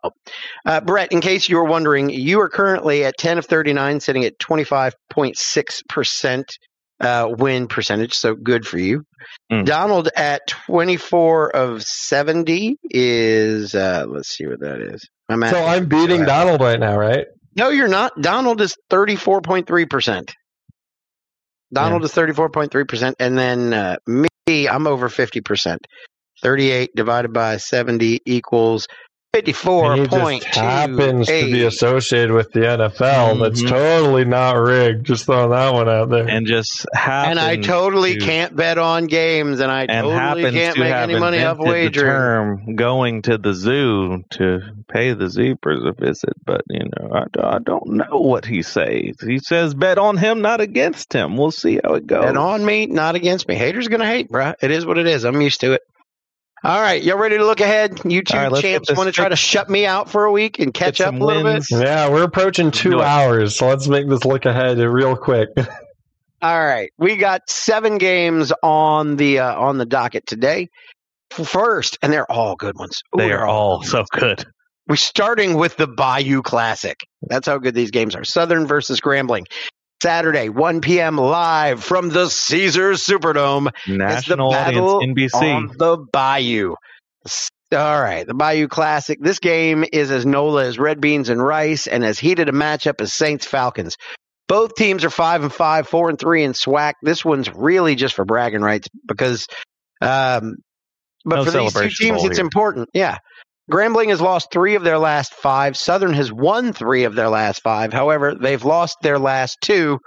Uh, 0.66 0.80
Brett, 0.80 1.12
in 1.12 1.20
case 1.20 1.48
you 1.48 1.56
were 1.56 1.64
wondering, 1.64 2.10
you 2.10 2.40
are 2.40 2.48
currently 2.48 3.04
at 3.04 3.16
10 3.16 3.38
of 3.38 3.46
39, 3.46 4.00
sitting 4.00 4.24
at 4.24 4.38
25.6% 4.38 6.44
uh, 7.00 7.28
win 7.30 7.66
percentage. 7.66 8.14
So 8.14 8.34
good 8.34 8.66
for 8.66 8.78
you. 8.78 9.04
Mm. 9.50 9.64
Donald 9.64 10.08
at 10.16 10.46
24 10.46 11.56
of 11.56 11.82
70 11.82 12.76
is, 12.84 13.74
uh, 13.74 14.06
let's 14.08 14.28
see 14.28 14.46
what 14.46 14.60
that 14.60 14.80
is. 14.80 15.08
I'm 15.28 15.42
at, 15.42 15.52
So 15.52 15.64
I'm 15.64 15.86
beating 15.86 16.24
Donald 16.24 16.60
right 16.60 16.78
now, 16.78 16.96
right? 16.98 17.26
No, 17.56 17.70
you're 17.70 17.88
not. 17.88 18.12
Donald 18.20 18.60
is 18.60 18.76
34.3%. 18.90 20.32
Donald 21.72 22.04
is 22.04 22.12
34.3%. 22.12 23.14
And 23.18 23.38
then 23.38 23.72
uh, 23.72 23.96
me, 24.06 24.68
I'm 24.68 24.86
over 24.86 25.08
50%. 25.08 25.78
38 26.42 26.90
divided 26.94 27.32
by 27.32 27.58
70 27.58 28.20
equals 28.24 28.88
He 29.32 29.42
just 29.42 30.44
happens 30.56 31.28
to 31.28 31.44
be 31.52 31.62
associated 31.64 32.32
with 32.32 32.50
the 32.50 32.60
NFL. 32.66 33.36
That's 33.38 33.62
Mhm. 33.62 33.68
totally 33.68 34.24
not 34.24 34.56
rigged. 34.56 35.06
Just 35.06 35.26
throwing 35.26 35.50
that 35.50 35.72
one 35.72 35.88
out 35.88 36.10
there. 36.10 36.28
And 36.28 36.48
just 36.48 36.84
happen 36.92 37.30
And 37.32 37.38
I 37.40 37.54
totally 37.54 38.14
to- 38.14 38.24
can't 38.26 38.56
bet 38.56 38.76
on 38.76 39.06
games, 39.06 39.60
and 39.60 39.70
I 39.70 39.82
and 39.88 40.04
totally 40.08 40.50
can't 40.50 40.74
to 40.74 40.80
make 40.80 40.92
have 40.92 41.08
any 41.08 41.20
money 41.20 41.38
off 41.44 41.58
invented 41.58 41.66
the 41.94 42.00
wagering. 42.00 42.10
term 42.12 42.74
going 42.74 43.22
to 43.22 43.38
the 43.38 43.54
zoo 43.54 44.24
to 44.30 44.62
pay 44.92 45.12
the 45.12 45.28
zebras 45.28 45.84
a 45.84 45.92
visit, 45.92 46.34
but 46.44 46.62
you 46.68 46.80
know 46.98 47.10
I, 47.14 47.54
I 47.54 47.58
don't 47.60 47.86
know 47.86 48.18
what 48.18 48.44
he 48.46 48.62
says. 48.62 49.14
He 49.24 49.38
says 49.38 49.74
bet 49.74 49.98
on 49.98 50.16
him, 50.16 50.40
not 50.42 50.60
against 50.60 51.12
him. 51.12 51.36
We'll 51.36 51.52
see 51.52 51.78
how 51.84 51.94
it 51.94 52.06
goes. 52.08 52.24
Bet 52.24 52.36
on 52.36 52.64
me, 52.64 52.86
not 52.86 53.14
against 53.14 53.46
me. 53.46 53.54
Haters 53.54 53.86
gonna 53.86 54.06
hate, 54.06 54.28
bruh. 54.28 54.54
It 54.60 54.72
is 54.72 54.84
what 54.84 54.98
it 54.98 55.06
is. 55.06 55.22
I'm 55.24 55.40
used 55.40 55.60
to 55.60 55.74
it. 55.74 55.82
All 56.62 56.78
right, 56.80 57.02
y'all 57.02 57.16
ready 57.16 57.38
to 57.38 57.44
look 57.46 57.60
ahead? 57.60 58.00
You 58.04 58.22
two 58.22 58.36
All 58.36 58.50
right, 58.50 58.60
champs 58.60 58.94
want 58.94 59.06
to 59.06 59.12
try 59.12 59.30
to 59.30 59.36
shut 59.36 59.70
me 59.70 59.86
out 59.86 60.10
for 60.10 60.26
a 60.26 60.32
week 60.32 60.58
and 60.58 60.74
catch 60.74 61.00
up 61.00 61.14
a 61.14 61.16
some 61.16 61.26
little 61.26 61.42
wins. 61.44 61.68
bit? 61.70 61.80
yeah, 61.80 62.10
we're 62.10 62.24
approaching 62.24 62.70
two 62.70 62.98
it. 62.98 63.04
hours, 63.04 63.56
so 63.56 63.68
let's 63.68 63.88
make 63.88 64.06
this 64.08 64.26
look 64.26 64.44
ahead 64.44 64.78
real 64.78 65.16
quick. 65.16 65.48
All 66.42 66.60
right, 66.60 66.90
we 66.98 67.16
got 67.16 67.48
seven 67.48 67.96
games 67.96 68.52
on 68.62 69.16
the 69.16 69.38
uh, 69.38 69.58
on 69.58 69.78
the 69.78 69.86
docket 69.86 70.26
today. 70.26 70.68
First, 71.30 71.98
and 72.02 72.12
they're 72.12 72.30
all 72.30 72.56
good 72.56 72.76
ones. 72.76 73.02
Ooh, 73.14 73.18
They 73.18 73.28
they're 73.28 73.40
are 73.40 73.46
all 73.46 73.82
so 73.82 74.04
good. 74.10 74.44
We're 74.88 74.96
starting 74.96 75.54
with 75.54 75.76
the 75.76 75.86
Bayou 75.86 76.42
Classic. 76.42 76.98
That's 77.22 77.46
how 77.46 77.58
good 77.58 77.74
these 77.74 77.90
games 77.92 78.16
are. 78.16 78.24
Southern 78.24 78.66
versus 78.66 79.00
Grambling. 79.00 79.44
Saturday, 80.02 80.48
1 80.48 80.80
p.m. 80.80 81.16
live 81.16 81.84
from 81.84 82.08
the 82.08 82.28
Caesars 82.28 83.04
Superdome. 83.04 83.70
National 83.86 84.50
battle 84.50 84.96
audience, 84.96 85.32
NBC. 85.34 85.54
on 85.54 85.70
the 85.76 85.98
Bayou. 86.12 86.74
All 87.72 88.02
right, 88.02 88.26
the 88.26 88.34
Bayou 88.34 88.66
Classic. 88.66 89.18
This 89.20 89.38
game 89.38 89.84
is 89.92 90.10
as 90.10 90.26
NOLA 90.26 90.64
as 90.64 90.78
red 90.78 91.00
beans 91.00 91.28
and 91.28 91.40
rice, 91.42 91.86
and 91.86 92.04
as 92.04 92.18
heated 92.18 92.48
a 92.48 92.52
matchup 92.52 93.00
as 93.00 93.12
Saints 93.12 93.46
Falcons. 93.46 93.96
Both 94.48 94.74
teams 94.74 95.04
are 95.04 95.10
five 95.10 95.44
and 95.44 95.52
five, 95.52 95.86
four 95.86 96.08
and 96.08 96.18
three 96.18 96.42
in 96.42 96.52
SWAC. 96.54 96.94
This 97.02 97.24
one's 97.24 97.48
really 97.54 97.94
just 97.94 98.14
for 98.16 98.24
bragging 98.24 98.62
rights 98.62 98.88
because, 99.06 99.46
um, 100.00 100.56
but 101.24 101.36
No 101.36 101.44
for 101.44 101.50
these 101.52 101.72
two 101.72 101.88
teams, 101.90 102.24
it's 102.24 102.38
here. 102.38 102.44
important. 102.44 102.88
Yeah, 102.92 103.18
Grambling 103.70 104.08
has 104.08 104.20
lost 104.20 104.50
three 104.50 104.74
of 104.74 104.82
their 104.82 104.98
last 104.98 105.32
five. 105.34 105.76
Southern 105.76 106.12
has 106.14 106.32
won 106.32 106.72
three 106.72 107.04
of 107.04 107.14
their 107.14 107.28
last 107.28 107.62
five. 107.62 107.92
However, 107.92 108.34
they've 108.34 108.64
lost 108.64 108.98
their 109.02 109.18
last 109.18 109.58
two, 109.60 109.98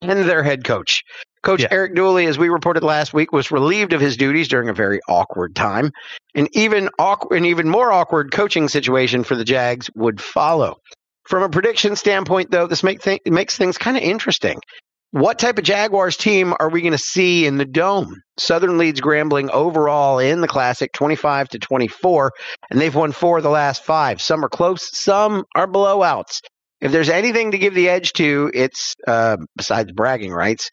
and 0.00 0.28
their 0.28 0.42
head 0.42 0.64
coach. 0.64 1.02
Coach 1.42 1.62
Yeah. 1.62 1.68
Eric 1.70 1.94
Dooley, 1.94 2.26
as 2.26 2.38
we 2.38 2.48
reported 2.48 2.82
last 2.82 3.12
week, 3.14 3.32
was 3.32 3.50
relieved 3.50 3.92
of 3.92 4.00
his 4.00 4.16
duties 4.16 4.48
during 4.48 4.68
a 4.68 4.72
very 4.74 5.00
awkward 5.08 5.54
time. 5.54 5.90
An 6.34 6.48
even 6.52 6.88
awkward, 6.98 7.36
an 7.36 7.44
even 7.46 7.68
more 7.68 7.92
awkward 7.92 8.32
coaching 8.32 8.68
situation 8.68 9.24
for 9.24 9.34
the 9.34 9.44
Jags 9.44 9.90
would 9.94 10.20
follow. 10.20 10.76
From 11.28 11.42
a 11.42 11.48
prediction 11.48 11.96
standpoint, 11.96 12.50
though, 12.50 12.66
this 12.66 12.82
make 12.82 13.02
th- 13.02 13.20
makes 13.26 13.56
things 13.56 13.78
kind 13.78 13.96
of 13.96 14.02
interesting. 14.02 14.58
What 15.10 15.38
type 15.38 15.56
of 15.56 15.64
Jaguars 15.64 16.18
team 16.18 16.52
are 16.60 16.68
we 16.68 16.82
going 16.82 16.92
to 16.92 16.98
see 16.98 17.46
in 17.46 17.56
the 17.56 17.64
dome? 17.64 18.14
Southern 18.38 18.76
leads 18.76 19.00
Grambling 19.00 19.48
overall 19.48 20.18
in 20.18 20.42
the 20.42 20.48
Classic 20.48 20.92
25 20.92 21.48
to 21.50 21.58
24, 21.58 22.32
and 22.70 22.78
they've 22.78 22.94
won 22.94 23.12
four 23.12 23.38
of 23.38 23.42
the 23.42 23.48
last 23.48 23.84
five. 23.84 24.20
Some 24.20 24.44
are 24.44 24.50
close, 24.50 24.90
some 24.92 25.44
are 25.54 25.66
blowouts. 25.66 26.40
If 26.82 26.92
there's 26.92 27.08
anything 27.08 27.52
to 27.52 27.58
give 27.58 27.74
the 27.74 27.88
edge 27.88 28.12
to, 28.14 28.50
it's 28.52 28.94
uh, 29.06 29.38
besides 29.56 29.92
bragging 29.92 30.32
rights, 30.32 30.70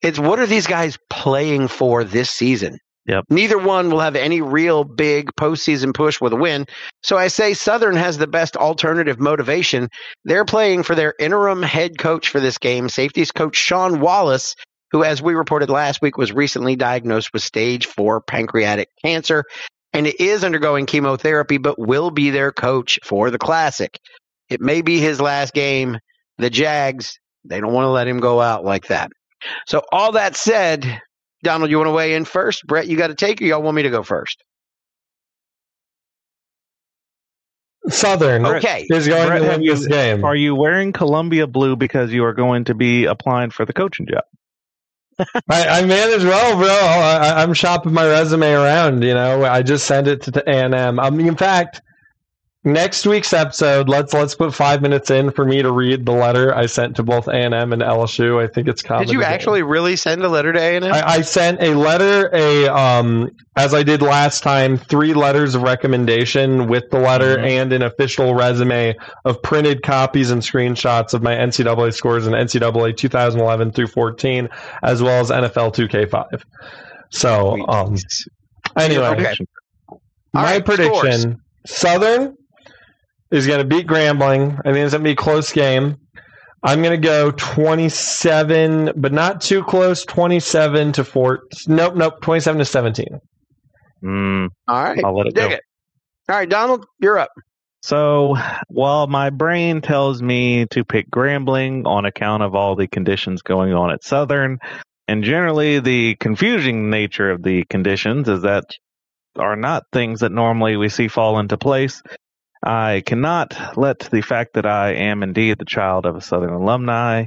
it's 0.00 0.18
what 0.18 0.38
are 0.38 0.46
these 0.46 0.66
guys 0.66 0.96
playing 1.10 1.68
for 1.68 2.02
this 2.02 2.30
season? 2.30 2.78
Yep. 3.06 3.24
Neither 3.30 3.58
one 3.58 3.90
will 3.90 4.00
have 4.00 4.16
any 4.16 4.40
real 4.40 4.82
big 4.82 5.30
postseason 5.38 5.94
push 5.94 6.20
with 6.20 6.32
a 6.32 6.36
win. 6.36 6.66
So 7.02 7.16
I 7.16 7.28
say 7.28 7.54
Southern 7.54 7.94
has 7.94 8.18
the 8.18 8.26
best 8.26 8.56
alternative 8.56 9.20
motivation. 9.20 9.88
They're 10.24 10.44
playing 10.44 10.82
for 10.82 10.96
their 10.96 11.14
interim 11.20 11.62
head 11.62 11.98
coach 11.98 12.28
for 12.28 12.40
this 12.40 12.58
game, 12.58 12.88
safeties 12.88 13.30
coach 13.30 13.56
Sean 13.56 14.00
Wallace, 14.00 14.56
who, 14.90 15.04
as 15.04 15.22
we 15.22 15.34
reported 15.34 15.70
last 15.70 16.02
week, 16.02 16.16
was 16.16 16.32
recently 16.32 16.74
diagnosed 16.74 17.32
with 17.32 17.42
stage 17.42 17.86
four 17.86 18.20
pancreatic 18.20 18.88
cancer 19.04 19.44
and 19.92 20.06
is 20.18 20.44
undergoing 20.44 20.86
chemotherapy, 20.86 21.58
but 21.58 21.78
will 21.78 22.10
be 22.10 22.30
their 22.30 22.52
coach 22.52 22.98
for 23.04 23.30
the 23.30 23.38
Classic. 23.38 23.98
It 24.48 24.60
may 24.60 24.82
be 24.82 24.98
his 24.98 25.20
last 25.20 25.54
game. 25.54 25.98
The 26.38 26.50
Jags, 26.50 27.18
they 27.44 27.60
don't 27.60 27.72
want 27.72 27.86
to 27.86 27.90
let 27.90 28.08
him 28.08 28.20
go 28.20 28.40
out 28.40 28.64
like 28.64 28.88
that. 28.88 29.10
So, 29.66 29.82
all 29.92 30.12
that 30.12 30.36
said, 30.36 31.00
Donald, 31.46 31.70
you 31.70 31.76
want 31.78 31.86
to 31.86 31.92
weigh 31.92 32.14
in 32.14 32.24
first? 32.24 32.66
Brett, 32.66 32.88
you 32.88 32.96
got 32.96 33.06
to 33.06 33.14
take, 33.14 33.40
or 33.40 33.44
y'all 33.44 33.62
want 33.62 33.76
me 33.76 33.82
to 33.84 33.90
go 33.90 34.02
first? 34.02 34.42
Southern 37.88 38.44
Okay. 38.44 38.86
is 38.90 39.06
going 39.06 39.28
Brett, 39.28 39.40
to 39.42 39.46
have 39.46 39.60
win 39.60 39.66
this 39.66 39.86
game. 39.86 40.24
Are 40.24 40.34
you 40.34 40.56
wearing 40.56 40.92
Columbia 40.92 41.46
blue 41.46 41.76
because 41.76 42.12
you 42.12 42.24
are 42.24 42.32
going 42.32 42.64
to 42.64 42.74
be 42.74 43.04
applying 43.04 43.50
for 43.50 43.64
the 43.64 43.72
coaching 43.72 44.06
job? 44.06 44.24
I, 45.48 45.80
I 45.80 45.84
may 45.84 46.14
as 46.14 46.24
well, 46.24 46.56
bro. 46.56 46.68
I, 46.68 47.42
I'm 47.42 47.54
shopping 47.54 47.92
my 47.92 48.06
resume 48.06 48.52
around. 48.52 49.04
You 49.04 49.14
know, 49.14 49.44
I 49.44 49.62
just 49.62 49.86
sent 49.86 50.08
it 50.08 50.22
to 50.22 50.50
A 50.50 50.52
and 50.64 50.74
M. 50.74 50.98
I 50.98 51.10
mean, 51.10 51.28
in 51.28 51.36
fact, 51.36 51.80
next 52.66 53.06
week's 53.06 53.32
episode, 53.32 53.88
let's 53.88 54.12
let's 54.12 54.34
put 54.34 54.52
five 54.52 54.82
minutes 54.82 55.10
in 55.10 55.30
for 55.30 55.44
me 55.46 55.62
to 55.62 55.72
read 55.72 56.04
the 56.04 56.12
letter 56.12 56.54
I 56.54 56.66
sent 56.66 56.96
to 56.96 57.02
both 57.02 57.28
A 57.28 57.32
and 57.32 57.54
M 57.54 57.72
and 57.72 57.80
LSU. 57.80 58.42
I 58.42 58.52
think 58.52 58.68
it's 58.68 58.82
common. 58.82 59.06
Did 59.06 59.12
you 59.14 59.20
to 59.20 59.24
get. 59.24 59.32
actually 59.32 59.62
really 59.62 59.96
send 59.96 60.22
a 60.22 60.28
letter 60.28 60.52
to 60.52 60.60
A&M? 60.60 60.84
I, 60.84 61.02
I 61.06 61.20
sent 61.22 61.62
a 61.62 61.74
letter, 61.74 62.28
a 62.34 62.66
um, 62.68 63.30
as 63.56 63.72
I 63.72 63.82
did 63.82 64.02
last 64.02 64.42
time, 64.42 64.76
three 64.76 65.14
letters 65.14 65.54
of 65.54 65.62
recommendation 65.62 66.66
with 66.66 66.84
the 66.90 66.98
letter 66.98 67.36
Mhm. 67.38 67.48
and 67.62 67.72
an 67.72 67.82
official 67.82 68.34
resume 68.34 68.94
of 69.24 69.40
printed 69.42 69.82
copies 69.82 70.30
and 70.30 70.42
screenshots 70.42 71.14
of 71.14 71.22
my 71.22 71.34
NCAA 71.34 71.92
scores 71.94 72.26
in 72.26 72.34
NCAA 72.34 72.92
2011 72.96 73.72
through 73.72 73.86
14, 73.86 74.48
as 74.82 75.02
well 75.02 75.20
as 75.20 75.30
NFL 75.30 75.70
2K5. 75.72 76.42
So, 77.10 77.64
um, 77.68 77.96
anyway, 78.76 79.06
Okay. 79.06 79.34
my 80.34 80.40
All 80.40 80.44
right, 80.44 80.64
prediction: 80.64 81.20
scores. 81.20 81.36
Southern 81.66 82.36
is 83.30 83.46
going 83.46 83.58
to 83.60 83.64
beat 83.64 83.86
Grambling. 83.86 84.58
I 84.64 84.72
think 84.72 84.78
it's 84.84 84.92
going 84.92 85.02
to 85.02 85.08
be 85.08 85.12
a 85.12 85.16
close 85.16 85.52
game. 85.52 85.96
I'm 86.62 86.82
going 86.82 87.00
to 87.00 87.06
go 87.06 87.30
27, 87.30 88.92
but 88.96 89.12
not 89.12 89.40
too 89.40 89.62
close. 89.62 90.04
27 90.04 90.92
to 90.92 91.04
4. 91.04 91.40
Nope, 91.68 91.94
nope. 91.94 92.20
27 92.22 92.58
to 92.58 92.64
17. 92.64 93.06
Mm, 94.04 94.48
All 94.68 94.82
right. 94.84 95.04
I'll 95.04 95.16
let 95.16 95.26
it 95.28 95.34
Dig 95.34 95.50
go. 95.50 95.54
it. 95.56 95.60
All 96.28 96.36
right, 96.36 96.48
Donald, 96.48 96.86
you're 97.00 97.18
up. 97.18 97.30
So, 97.82 98.36
while 98.68 99.06
my 99.06 99.30
brain 99.30 99.80
tells 99.80 100.20
me 100.20 100.66
to 100.66 100.84
pick 100.84 101.08
Grambling 101.08 101.86
on 101.86 102.04
account 102.04 102.42
of 102.42 102.54
all 102.56 102.74
the 102.74 102.88
conditions 102.88 103.42
going 103.42 103.72
on 103.74 103.92
at 103.92 104.02
Southern, 104.02 104.58
and 105.06 105.22
generally 105.22 105.78
the 105.78 106.16
confusing 106.16 106.90
nature 106.90 107.30
of 107.30 107.44
the 107.44 107.64
conditions 107.70 108.28
is 108.28 108.42
that 108.42 108.64
are 109.36 109.54
not 109.54 109.84
things 109.92 110.20
that 110.20 110.32
normally 110.32 110.76
we 110.76 110.88
see 110.88 111.06
fall 111.06 111.38
into 111.38 111.56
place. 111.56 112.02
I 112.62 113.02
cannot 113.04 113.76
let 113.76 114.00
the 114.00 114.22
fact 114.22 114.54
that 114.54 114.66
I 114.66 114.94
am 114.94 115.22
indeed 115.22 115.58
the 115.58 115.64
child 115.64 116.06
of 116.06 116.16
a 116.16 116.20
Southern 116.20 116.52
alumni 116.52 117.26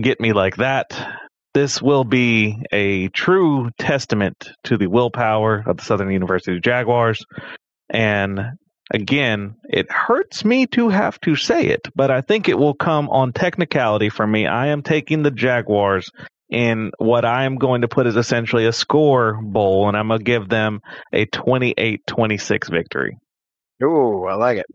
get 0.00 0.20
me 0.20 0.32
like 0.32 0.56
that. 0.56 1.18
This 1.52 1.82
will 1.82 2.04
be 2.04 2.62
a 2.70 3.08
true 3.08 3.70
testament 3.78 4.50
to 4.64 4.76
the 4.76 4.86
willpower 4.86 5.64
of 5.66 5.78
the 5.78 5.84
Southern 5.84 6.10
University 6.10 6.60
Jaguars. 6.60 7.24
And 7.88 8.40
again, 8.92 9.56
it 9.64 9.90
hurts 9.90 10.44
me 10.44 10.66
to 10.68 10.90
have 10.90 11.20
to 11.22 11.34
say 11.34 11.66
it, 11.66 11.88
but 11.94 12.10
I 12.10 12.20
think 12.20 12.48
it 12.48 12.58
will 12.58 12.74
come 12.74 13.08
on 13.08 13.32
technicality 13.32 14.10
for 14.10 14.26
me. 14.26 14.46
I 14.46 14.68
am 14.68 14.82
taking 14.82 15.22
the 15.22 15.32
Jaguars 15.32 16.08
in 16.48 16.92
what 16.98 17.24
I 17.24 17.44
am 17.44 17.56
going 17.56 17.82
to 17.82 17.88
put 17.88 18.06
as 18.06 18.16
essentially 18.16 18.66
a 18.66 18.72
score 18.72 19.40
bowl, 19.42 19.88
and 19.88 19.96
I'm 19.96 20.08
going 20.08 20.20
to 20.20 20.24
give 20.24 20.48
them 20.48 20.80
a 21.12 21.26
28 21.26 22.06
26 22.06 22.68
victory. 22.68 23.16
Ooh, 23.82 24.24
I 24.26 24.34
like 24.34 24.58
it. 24.58 24.66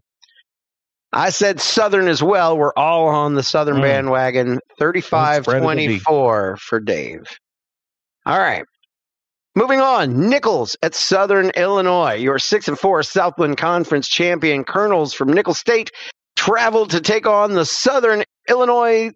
I 1.14 1.30
said 1.30 1.62
Southern 1.62 2.08
as 2.08 2.22
well. 2.22 2.58
We're 2.58 2.74
all 2.76 3.08
on 3.08 3.36
the 3.36 3.44
Southern 3.44 3.78
Mm. 3.78 3.82
bandwagon. 3.84 4.60
35 4.80 5.44
Spread 5.44 5.58
it 5.58 5.60
to 5.62 5.76
be. 5.76 6.00
24 6.00 6.58
for 6.58 6.80
Dave. 6.80 7.24
All 8.26 8.38
right. 8.38 8.66
Moving 9.56 9.80
on, 9.80 10.30
Nicholls 10.30 10.76
at 10.84 10.94
Southern 10.94 11.52
Illinois. 11.52 12.16
Your 12.16 12.40
six 12.40 12.68
and 12.68 12.78
four 12.78 13.04
Southland 13.04 13.58
Conference 13.58 14.10
champion 14.10 14.66
Colonels 14.66 15.14
from 15.14 15.32
Nicholls 15.32 15.60
State 15.60 15.92
traveled 16.36 16.90
to 16.90 17.00
take 17.00 17.26
on 17.26 17.54
the 17.54 17.64
Southern 17.66 18.26
Illinois 18.50 19.12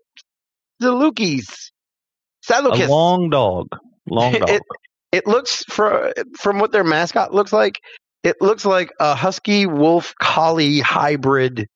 Salukis. 0.81 1.71
A 2.87 2.89
long 2.89 3.29
dog. 3.29 3.67
Long 4.09 4.31
dog. 4.39 4.49
It, 4.49 4.61
it 5.11 5.27
looks 5.27 5.63
for, 5.69 6.13
from 6.37 6.59
what 6.59 6.71
their 6.71 6.85
mascot 6.85 7.33
looks 7.33 7.51
like. 7.51 7.79
It 8.23 8.37
looks 8.41 8.65
like 8.65 8.91
a 8.99 9.15
husky 9.15 9.65
wolf 9.65 10.13
collie 10.21 10.79
hybrid 10.79 11.67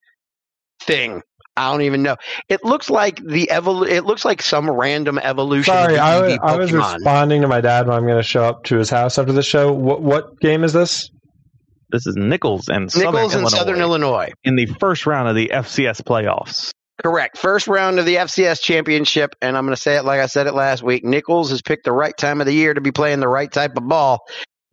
thing. 0.81 1.21
I 1.55 1.71
don't 1.71 1.83
even 1.83 2.01
know. 2.01 2.15
It 2.49 2.63
looks 2.65 2.89
like 2.89 3.17
the 3.23 3.47
evol- 3.51 3.87
It 3.87 4.03
looks 4.05 4.25
like 4.25 4.41
some 4.41 4.69
random 4.69 5.19
evolution. 5.19 5.71
Sorry, 5.73 5.99
I 5.99 6.19
was, 6.19 6.39
I 6.41 6.55
was 6.57 6.71
responding 6.71 7.43
to 7.43 7.47
my 7.47 7.61
dad 7.61 7.87
when 7.87 7.95
I'm 7.95 8.05
going 8.07 8.17
to 8.17 8.23
show 8.23 8.43
up 8.43 8.63
to 8.65 8.77
his 8.77 8.89
house 8.89 9.19
after 9.19 9.31
the 9.31 9.43
show. 9.43 9.71
What, 9.71 10.01
what 10.01 10.39
game 10.39 10.63
is 10.63 10.73
this? 10.73 11.09
this 11.91 12.07
is 12.07 12.15
Nicholls 12.15 12.69
and 12.69 12.91
Southern 12.91 13.11
Nicholls 13.13 13.33
in 13.33 13.39
Illinois 13.41 13.49
Southern 13.55 13.79
Illinois. 13.79 14.31
in 14.43 14.55
the 14.55 14.65
first 14.65 15.05
round 15.05 15.29
of 15.29 15.35
the 15.35 15.51
FCS 15.53 16.01
playoffs. 16.01 16.71
Correct. 17.03 17.37
First 17.37 17.67
round 17.67 17.99
of 17.99 18.05
the 18.05 18.15
FCS 18.15 18.59
championship, 18.61 19.35
and 19.43 19.55
I'm 19.55 19.63
going 19.65 19.75
to 19.75 19.81
say 19.81 19.95
it 19.97 20.03
like 20.03 20.19
I 20.19 20.25
said 20.25 20.47
it 20.47 20.55
last 20.55 20.81
week. 20.81 21.03
Nicholls 21.03 21.51
has 21.51 21.61
picked 21.61 21.85
the 21.85 21.91
right 21.91 22.15
time 22.17 22.41
of 22.41 22.47
the 22.47 22.53
year 22.53 22.73
to 22.73 22.81
be 22.81 22.91
playing 22.91 23.19
the 23.19 23.27
right 23.27 23.51
type 23.51 23.77
of 23.77 23.87
ball. 23.87 24.21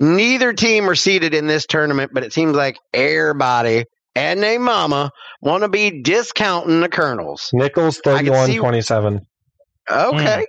Neither 0.01 0.55
team 0.55 0.89
are 0.89 0.94
seeded 0.94 1.35
in 1.35 1.47
this 1.47 1.66
tournament, 1.66 2.12
but 2.14 2.24
it 2.24 2.32
seems 2.32 2.56
like 2.56 2.78
everybody 2.94 3.85
and 4.14 4.43
their 4.43 4.59
mama 4.59 5.10
want 5.43 5.62
to 5.62 5.68
be 5.68 6.02
discounting 6.02 6.81
the 6.81 6.89
Colonels. 6.89 7.51
Nicholls 7.52 8.01
I 8.06 8.22
can 8.22 8.32
31 8.32 8.47
see- 8.47 8.59
27. 8.59 9.20
Okay. 9.90 10.47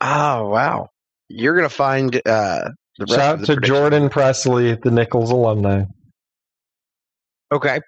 Oh 0.00 0.48
wow, 0.48 0.88
you're 1.28 1.56
going 1.56 1.68
to 1.68 1.74
find 1.74 2.14
uh, 2.14 2.68
the 2.98 3.06
rest 3.06 3.14
Shout 3.14 3.40
out 3.40 3.46
to. 3.46 3.56
Jordan 3.56 4.08
Presley, 4.08 4.74
the 4.74 4.90
Nicholls 4.90 5.30
alumni. 5.30 5.84
Okay. 7.52 7.80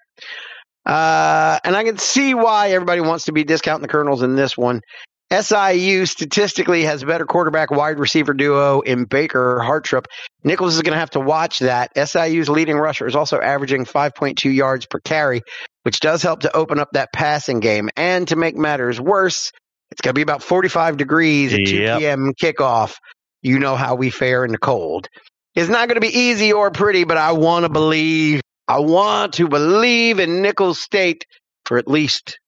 Uh, 0.86 1.58
and 1.64 1.76
I 1.76 1.84
can 1.84 1.98
see 1.98 2.32
why 2.32 2.70
everybody 2.70 3.02
wants 3.02 3.26
to 3.26 3.32
be 3.32 3.44
discounting 3.44 3.82
the 3.82 3.88
Colonels 3.88 4.22
in 4.22 4.36
this 4.36 4.56
one. 4.56 4.80
SIU 5.30 6.06
statistically 6.06 6.84
has 6.84 7.02
a 7.02 7.06
better 7.06 7.26
quarterback 7.26 7.70
wide 7.70 7.98
receiver 7.98 8.32
duo 8.32 8.80
in 8.80 9.04
Baker 9.04 9.60
Hartrup. 9.62 10.06
Nicholls 10.42 10.74
is 10.76 10.82
going 10.82 10.94
to 10.94 10.98
have 10.98 11.10
to 11.10 11.20
watch 11.20 11.58
that. 11.58 11.92
SIU's 11.96 12.48
leading 12.48 12.76
rusher 12.76 13.06
is 13.06 13.14
also 13.14 13.38
averaging 13.40 13.84
5.2 13.84 14.54
yards 14.54 14.86
per 14.86 15.00
carry, 15.00 15.42
which 15.82 16.00
does 16.00 16.22
help 16.22 16.40
to 16.40 16.56
open 16.56 16.78
up 16.78 16.88
that 16.92 17.12
passing 17.12 17.60
game. 17.60 17.90
And 17.96 18.26
to 18.28 18.36
make 18.36 18.56
matters 18.56 18.98
worse, 19.00 19.52
it's 19.90 20.00
going 20.00 20.12
to 20.14 20.18
be 20.18 20.22
about 20.22 20.42
45 20.42 20.96
degrees 20.96 21.52
at 21.52 21.66
2 21.66 21.76
Yep. 21.76 21.98
p.m. 21.98 22.32
kickoff. 22.40 22.96
You 23.42 23.58
know 23.58 23.76
how 23.76 23.94
we 23.96 24.10
fare 24.10 24.44
in 24.44 24.52
the 24.52 24.58
cold. 24.58 25.08
It's 25.54 25.68
not 25.68 25.88
going 25.88 25.96
to 25.96 26.00
be 26.00 26.16
easy 26.18 26.52
or 26.52 26.70
pretty, 26.70 27.04
but 27.04 27.16
I 27.16 27.32
want 27.32 27.64
to 27.64 27.68
believe 27.68 28.40
I 28.66 28.80
want 28.80 29.34
to 29.34 29.48
believe 29.48 30.18
in 30.20 30.42
Nicholls 30.42 30.80
State 30.80 31.24
for 31.64 31.78
at 31.78 31.88
least 31.88 32.38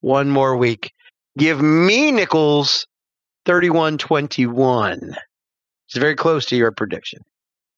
one 0.00 0.28
more 0.30 0.56
week. 0.56 0.90
Give 1.38 1.60
me 1.62 2.10
Nicholls 2.10 2.86
31 3.46 3.98
21. 3.98 5.16
It's 5.86 5.96
very 5.96 6.16
close 6.16 6.46
to 6.46 6.56
your 6.56 6.72
prediction. 6.72 7.20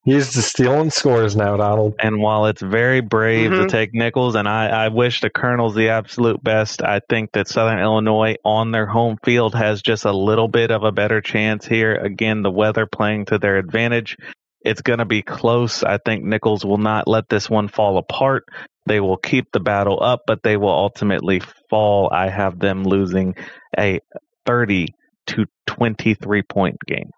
He's 0.03 0.33
just 0.33 0.49
stealing 0.49 0.89
scores 0.89 1.35
now, 1.35 1.57
Donald. 1.57 1.93
And 1.99 2.19
while 2.21 2.47
it's 2.47 2.61
very 2.61 3.01
brave 3.01 3.51
Mhm. 3.51 3.61
to 3.61 3.67
take 3.69 3.93
Nicholls, 3.93 4.33
and 4.33 4.49
I, 4.49 4.67
I 4.67 4.87
wish 4.87 5.21
the 5.21 5.29
Colonels 5.29 5.75
the 5.75 5.89
absolute 5.89 6.43
best, 6.43 6.81
I 6.81 7.01
think 7.07 7.33
that 7.33 7.47
Southern 7.47 7.77
Illinois 7.77 8.35
on 8.43 8.71
their 8.71 8.87
home 8.87 9.17
field 9.23 9.53
has 9.53 9.83
just 9.83 10.03
a 10.05 10.11
little 10.11 10.47
bit 10.47 10.71
of 10.71 10.83
a 10.83 10.91
better 10.91 11.21
chance 11.21 11.67
here. 11.67 11.93
Again, 11.93 12.41
the 12.41 12.49
weather 12.49 12.87
playing 12.87 13.25
to 13.25 13.37
their 13.37 13.57
advantage. 13.57 14.17
It's 14.65 14.81
going 14.81 14.99
to 14.99 15.05
be 15.05 15.21
close. 15.21 15.83
I 15.83 15.99
think 15.99 16.23
Nicholls 16.23 16.65
will 16.65 16.79
not 16.79 17.07
let 17.07 17.29
this 17.29 17.47
one 17.47 17.67
fall 17.67 17.99
apart. 17.99 18.45
They 18.87 18.99
will 18.99 19.17
keep 19.17 19.51
the 19.53 19.59
battle 19.59 19.99
up, 20.01 20.21
but 20.25 20.41
they 20.41 20.57
will 20.57 20.69
ultimately 20.71 21.43
fall. 21.71 22.11
I 22.13 22.29
have 22.29 22.59
them 22.59 22.83
losing 22.83 23.33
a 23.79 23.99
30 24.45 24.89
to 25.27 25.45
23 25.65 26.43
point 26.43 26.77
game. 26.85 27.09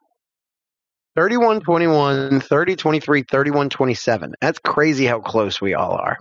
31 1.15 1.59
21, 1.61 2.39
30 2.39 2.75
23, 2.75 3.23
31 3.23 3.69
27. 3.69 4.33
That's 4.41 4.59
crazy 4.59 5.05
how 5.05 5.19
close 5.19 5.59
we 5.59 5.73
all 5.73 5.91
are. 5.91 6.17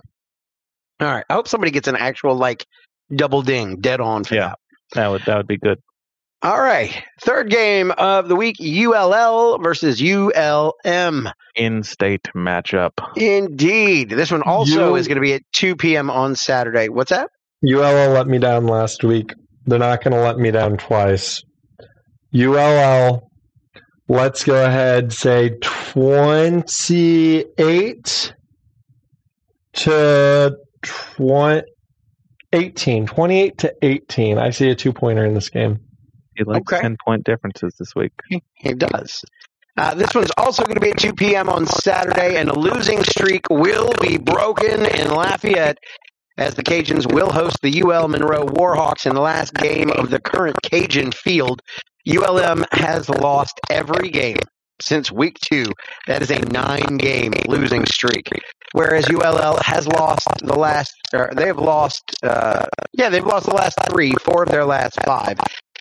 All 0.99 1.07
right. 1.07 1.25
I 1.29 1.33
hope 1.33 1.47
somebody 1.47 1.71
gets 1.71 1.87
an 1.87 1.95
actual, 1.95 2.35
like, 2.35 2.65
double 3.13 3.41
ding 3.41 3.77
dead 3.81 4.01
on 4.01 4.23
for 4.23 4.35
Yeah. 4.35 4.49
that. 4.49 4.59
That 4.95 5.07
would 5.09 5.21
that 5.25 5.37
would 5.37 5.47
be 5.47 5.57
good. 5.57 5.79
All 6.43 6.59
right. 6.59 6.91
Third 7.21 7.49
game 7.49 7.91
of 7.91 8.27
the 8.27 8.35
week 8.35 8.57
ULL 8.59 9.57
versus 9.59 10.01
ULM. 10.01 11.29
In-state 11.55 12.27
matchup. 12.35 12.91
Indeed. 13.15 14.09
This 14.09 14.29
one 14.31 14.41
also 14.43 14.89
You- 14.89 14.95
is 14.97 15.07
going 15.07 15.15
to 15.15 15.21
be 15.21 15.33
at 15.33 15.41
2 15.53 15.75
p.m. 15.77 16.09
on 16.11 16.35
Saturday. 16.35 16.89
What's 16.89 17.11
that? 17.11 17.29
ULL 17.65 18.11
let 18.11 18.27
me 18.27 18.39
down 18.39 18.67
last 18.67 19.03
week. 19.03 19.33
They're 19.65 19.79
not 19.79 20.03
going 20.03 20.13
to 20.13 20.21
let 20.21 20.37
me 20.37 20.51
down 20.51 20.77
twice. 20.77 21.41
ULL, 22.35 23.29
let's 24.07 24.43
go 24.43 24.65
ahead 24.65 25.13
say 25.13 25.51
28 25.61 28.33
to 29.73 30.57
20, 30.81 31.63
18. 32.51 33.05
28 33.05 33.57
to 33.59 33.73
18. 33.81 34.37
I 34.37 34.49
see 34.49 34.69
a 34.69 34.75
two 34.75 34.91
pointer 34.93 35.25
in 35.25 35.33
this 35.33 35.49
game. 35.49 35.79
He 36.35 36.43
likes 36.43 36.73
Okay. 36.73 36.81
10 36.81 36.97
point 37.05 37.23
differences 37.23 37.75
this 37.79 37.95
week. 37.95 38.11
It 38.61 38.79
does. 38.79 39.23
Uh, 39.75 39.95
this 39.95 40.13
one's 40.13 40.29
also 40.37 40.63
going 40.63 40.75
to 40.75 40.81
be 40.81 40.91
at 40.91 40.99
2 40.99 41.13
p.m. 41.13 41.49
on 41.49 41.65
Saturday, 41.65 42.37
and 42.37 42.49
a 42.49 42.59
losing 42.59 43.03
streak 43.03 43.49
will 43.49 43.91
be 43.99 44.17
broken 44.17 44.85
in 44.85 45.09
Lafayette 45.09 45.79
as 46.37 46.55
the 46.55 46.63
Cajuns 46.63 47.11
will 47.11 47.31
host 47.31 47.57
the 47.61 47.81
UL 47.83 48.07
Monroe 48.07 48.45
Warhawks 48.45 49.05
in 49.05 49.15
the 49.15 49.21
last 49.21 49.53
game 49.53 49.91
of 49.91 50.09
the 50.09 50.19
current 50.19 50.57
Cajun 50.63 51.11
field. 51.11 51.61
ULM 52.07 52.65
has 52.71 53.09
lost 53.09 53.59
every 53.69 54.09
game 54.09 54.37
since 54.81 55.11
week 55.11 55.37
two. 55.39 55.65
That 56.07 56.21
is 56.21 56.31
a 56.31 56.39
nine 56.39 56.97
game 56.97 57.33
losing 57.47 57.85
streak. 57.85 58.27
Whereas 58.73 59.07
ULL 59.09 59.57
has 59.61 59.87
lost 59.87 60.27
the 60.39 60.57
last, 60.57 60.93
or 61.13 61.31
they 61.35 61.45
have 61.45 61.59
lost, 61.59 62.03
uh, 62.23 62.65
yeah, 62.93 63.09
they've 63.09 63.25
lost 63.25 63.45
the 63.45 63.53
last 63.53 63.77
three, 63.89 64.13
four 64.21 64.43
of 64.43 64.49
their 64.49 64.65
last 64.65 64.97
five. 65.03 65.37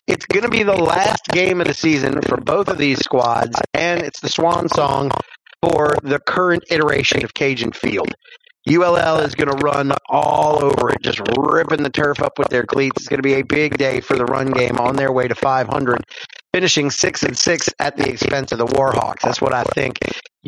It's 0.06 0.26
going 0.26 0.42
to 0.42 0.50
be 0.50 0.62
the 0.62 0.76
last 0.76 1.26
game 1.28 1.60
of 1.60 1.68
the 1.68 1.74
season 1.74 2.20
for 2.22 2.36
both 2.36 2.68
of 2.68 2.76
these 2.76 2.98
squads, 2.98 3.58
and 3.72 4.02
it's 4.02 4.20
the 4.20 4.28
swan 4.28 4.68
song 4.68 5.10
for 5.62 5.96
the 6.02 6.18
current 6.18 6.64
iteration 6.70 7.24
of 7.24 7.32
Cajun 7.34 7.72
Field. 7.72 8.12
ULL 8.68 9.18
is 9.18 9.34
going 9.34 9.50
to 9.50 9.64
run 9.64 9.92
all 10.08 10.62
over 10.62 10.90
it, 10.90 11.02
just 11.02 11.20
ripping 11.36 11.82
the 11.82 11.90
turf 11.90 12.22
up 12.22 12.38
with 12.38 12.48
their 12.48 12.64
cleats. 12.64 13.00
It's 13.00 13.08
going 13.08 13.18
to 13.18 13.22
be 13.22 13.34
a 13.34 13.42
big 13.42 13.76
day 13.76 14.00
for 14.00 14.16
the 14.16 14.24
run 14.24 14.50
game 14.50 14.78
on 14.78 14.94
their 14.94 15.10
way 15.10 15.26
to 15.26 15.34
500, 15.34 16.04
finishing 16.52 16.90
six 16.90 17.22
and 17.24 17.36
six 17.36 17.68
at 17.80 17.96
the 17.96 18.08
expense 18.08 18.52
of 18.52 18.58
the 18.58 18.66
Warhawks. 18.66 19.22
That's 19.22 19.40
what 19.40 19.52
I 19.52 19.64
think. 19.64 19.98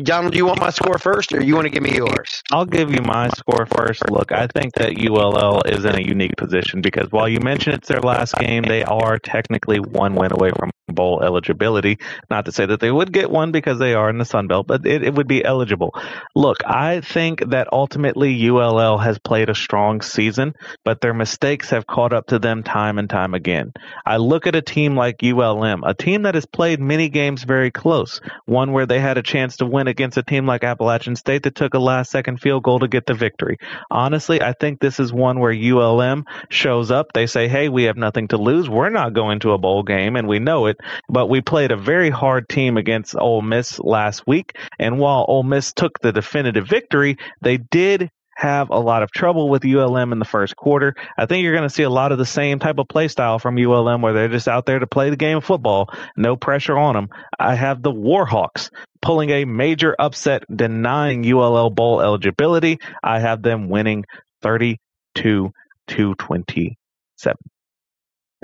Donald, 0.03 0.33
do 0.33 0.37
you 0.37 0.45
want 0.45 0.59
my 0.59 0.71
score 0.71 0.97
first, 0.97 1.31
or 1.31 1.41
you 1.41 1.55
want 1.55 1.67
to 1.67 1.69
give 1.69 1.81
me 1.81 1.95
yours? 1.95 2.43
I'll 2.51 2.65
give 2.65 2.91
you 2.91 2.99
my 3.01 3.29
score 3.29 3.65
first. 3.65 4.09
Look, 4.09 4.33
I 4.33 4.47
think 4.47 4.73
that 4.73 4.99
ULL 4.99 5.61
is 5.61 5.85
in 5.85 5.95
a 5.95 6.01
unique 6.01 6.35
position 6.35 6.81
because 6.81 7.09
while 7.13 7.29
you 7.29 7.39
mentioned 7.39 7.75
it's 7.75 7.87
their 7.87 8.01
last 8.01 8.35
game, 8.35 8.63
they 8.63 8.83
are 8.83 9.17
technically 9.19 9.79
one 9.79 10.15
win 10.15 10.33
away 10.33 10.51
from 10.51 10.71
bowl 10.87 11.23
eligibility. 11.23 11.97
Not 12.29 12.45
to 12.45 12.51
say 12.51 12.65
that 12.65 12.79
they 12.79 12.91
would 12.91 13.11
get 13.11 13.31
one 13.31 13.51
because 13.51 13.79
they 13.79 13.93
are 13.93 14.09
in 14.09 14.17
the 14.17 14.25
Sun 14.25 14.47
Belt, 14.47 14.67
but 14.67 14.85
it, 14.85 15.03
it 15.03 15.15
would 15.15 15.27
be 15.27 15.43
eligible. 15.43 15.95
Look, 16.35 16.57
I 16.65 17.01
think 17.01 17.49
that 17.49 17.69
ultimately 17.71 18.49
ULL 18.49 18.97
has 18.97 19.17
played 19.17 19.49
a 19.49 19.55
strong 19.55 20.01
season, 20.01 20.53
but 20.83 21.01
their 21.01 21.13
mistakes 21.13 21.69
have 21.71 21.87
caught 21.87 22.13
up 22.13 22.27
to 22.27 22.39
them 22.39 22.63
time 22.63 22.99
and 22.99 23.09
time 23.09 23.33
again. 23.33 23.73
I 24.05 24.17
look 24.17 24.45
at 24.45 24.55
a 24.55 24.61
team 24.61 24.95
like 24.95 25.23
ULM, 25.23 25.83
a 25.83 25.93
team 25.93 26.23
that 26.23 26.35
has 26.35 26.45
played 26.45 26.79
many 26.79 27.09
games 27.09 27.43
very 27.43 27.71
close, 27.71 28.21
one 28.45 28.71
where 28.71 28.85
they 28.85 28.99
had 28.99 29.17
a 29.17 29.23
chance 29.23 29.57
to 29.57 29.65
win 29.65 29.84
against 29.87 30.17
a 30.17 30.23
team 30.23 30.45
like 30.45 30.63
Appalachian 30.63 31.15
State 31.15 31.43
that 31.43 31.55
took 31.55 31.73
a 31.73 31.79
last 31.79 32.11
second 32.11 32.41
field 32.41 32.63
goal 32.63 32.79
to 32.79 32.87
get 32.87 33.05
the 33.05 33.13
victory. 33.13 33.57
Honestly, 33.89 34.41
I 34.41 34.53
think 34.53 34.79
this 34.79 34.99
is 34.99 35.11
one 35.13 35.39
where 35.39 35.53
ULM 35.53 36.25
shows 36.49 36.91
up. 36.91 37.07
They 37.13 37.27
say, 37.27 37.47
hey, 37.47 37.69
we 37.69 37.83
have 37.83 37.97
nothing 37.97 38.29
to 38.29 38.37
lose. 38.37 38.69
We're 38.69 38.89
not 38.89 39.13
going 39.13 39.39
to 39.41 39.51
a 39.51 39.57
bowl 39.57 39.83
game, 39.83 40.15
and 40.15 40.27
we 40.27 40.39
know 40.39 40.67
it. 40.67 40.77
But 41.09 41.27
we 41.27 41.41
played 41.41 41.71
a 41.71 41.77
very 41.77 42.09
hard 42.09 42.49
team 42.49 42.77
against 42.77 43.15
Ole 43.15 43.41
Miss 43.41 43.79
last 43.79 44.25
week. 44.27 44.57
And 44.79 44.99
while 44.99 45.25
Ole 45.27 45.43
Miss 45.43 45.73
took 45.73 45.99
the 45.99 46.11
definitive 46.11 46.67
victory, 46.67 47.17
they 47.41 47.57
did 47.57 48.09
have 48.35 48.69
a 48.69 48.79
lot 48.79 49.01
of 49.01 49.11
trouble 49.11 49.49
with 49.49 49.65
ULM 49.65 50.11
in 50.11 50.19
the 50.19 50.25
first 50.25 50.55
quarter. 50.55 50.93
I 51.17 51.25
think 51.25 51.43
you're 51.43 51.55
going 51.55 51.67
to 51.67 51.73
see 51.73 51.83
a 51.83 51.89
lot 51.89 52.11
of 52.11 52.17
the 52.17 52.25
same 52.25 52.59
type 52.59 52.77
of 52.77 52.87
play 52.87 53.07
style 53.07 53.39
from 53.39 53.57
ULM 53.57 54.01
where 54.01 54.13
they're 54.13 54.27
just 54.27 54.47
out 54.47 54.65
there 54.65 54.79
to 54.79 54.87
play 54.87 55.09
the 55.09 55.15
game 55.15 55.37
of 55.37 55.45
football, 55.45 55.89
no 56.17 56.35
pressure 56.35 56.77
on 56.77 56.95
them. 56.95 57.09
I 57.39 57.55
have 57.55 57.81
the 57.81 57.91
Warhawks 57.91 58.69
pulling 59.01 59.29
a 59.29 59.45
major 59.45 59.95
upset, 59.97 60.43
denying 60.53 61.25
ULL 61.25 61.69
bowl 61.69 62.01
eligibility. 62.01 62.79
I 63.01 63.19
have 63.19 63.41
them 63.41 63.69
winning 63.69 64.05
32 64.41 65.51
to 65.87 66.15
27. 66.15 67.37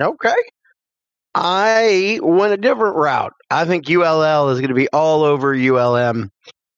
Okay. 0.00 0.34
I 1.34 2.18
went 2.22 2.52
a 2.52 2.58
different 2.58 2.96
route. 2.96 3.32
I 3.50 3.64
think 3.64 3.88
ULL 3.88 4.50
is 4.50 4.60
going 4.60 4.68
to 4.68 4.74
be 4.74 4.88
all 4.88 5.22
over 5.22 5.54
ULM. 5.54 6.30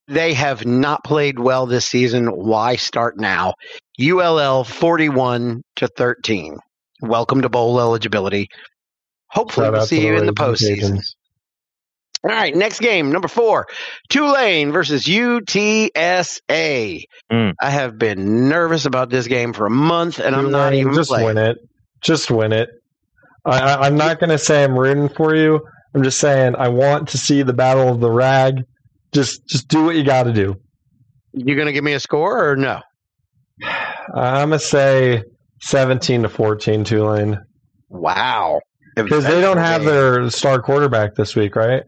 They 0.07 0.35
have 0.35 0.67
not 0.67 1.03
played 1.03 1.39
well 1.39 1.67
this 1.67 1.87
season. 1.87 2.27
Why 2.27 2.77
start 2.77 3.19
now? 3.19 3.55
ULL 4.01 4.65
41 4.65 5.63
to 5.77 5.89
13. 5.89 6.59
Welcome 7.01 7.43
to 7.43 7.49
bowl 7.49 7.81
eligibility. 7.81 8.49
Hopefully, 9.29 9.67
Shout 9.67 9.73
we'll 9.73 9.87
see 9.87 9.97
to 9.97 10.03
the 10.03 10.09
you 10.09 10.17
in 10.19 10.27
the 10.27 10.33
Raging 10.33 10.35
postseason. 10.35 11.15
All 12.23 12.31
right, 12.31 12.55
next 12.55 12.81
game, 12.81 13.13
number 13.13 13.29
four, 13.29 13.67
Tulane 14.09 14.73
versus 14.73 15.05
UTSA. 15.05 15.93
Mm. 17.31 17.53
I 17.61 17.71
have 17.71 17.99
been 17.99 18.49
nervous 18.49 18.87
about 18.87 19.11
this 19.11 19.27
game 19.27 19.53
for 19.53 19.67
a 19.67 19.71
month, 19.71 20.21
and 20.21 20.35
I'm 20.35 20.51
not 20.51 20.73
even 20.73 20.95
just 20.95 21.11
playing. 21.11 21.27
win 21.27 21.39
it. 21.39 21.59
Just 22.01 22.31
win 22.31 22.53
it. 22.53 22.71
I, 23.45 23.59
I, 23.59 23.87
I'm 23.87 23.97
not 23.97 24.21
going 24.21 24.31
to 24.31 24.39
say 24.39 24.65
I'm 24.65 24.79
rooting 24.79 25.11
for 25.11 25.35
you. 25.35 25.61
I'm 25.95 26.03
just 26.03 26.19
saying 26.19 26.57
I 26.57 26.69
want 26.69 27.09
to 27.11 27.19
see 27.19 27.43
the 27.43 27.53
battle 27.53 27.89
of 27.89 28.01
the 28.01 28.11
rag. 28.11 28.63
Just 29.15 29.47
just 29.47 29.69
do 29.69 29.85
what 29.85 29.95
you 29.97 30.05
got 30.05 30.25
to 30.25 30.33
do. 30.33 30.57
You 31.33 31.55
going 31.55 31.67
to 31.67 31.73
give 31.73 31.85
me 31.85 31.93
a 31.95 32.01
score 32.01 32.51
or 32.51 32.57
no? 32.57 32.81
I'm 33.63 34.51
gonna 34.51 34.59
say 34.59 35.23
17 35.63 36.23
to 36.25 36.29
14 36.29 36.83
Tulane 36.85 37.39
Wow. 37.89 38.61
because 38.97 39.25
they 39.25 39.41
don't 39.41 39.59
have 39.59 39.85
their 39.85 40.29
star 40.31 40.61
quarterback 40.61 41.15
this 41.15 41.37
week, 41.37 41.55
right? 41.55 41.83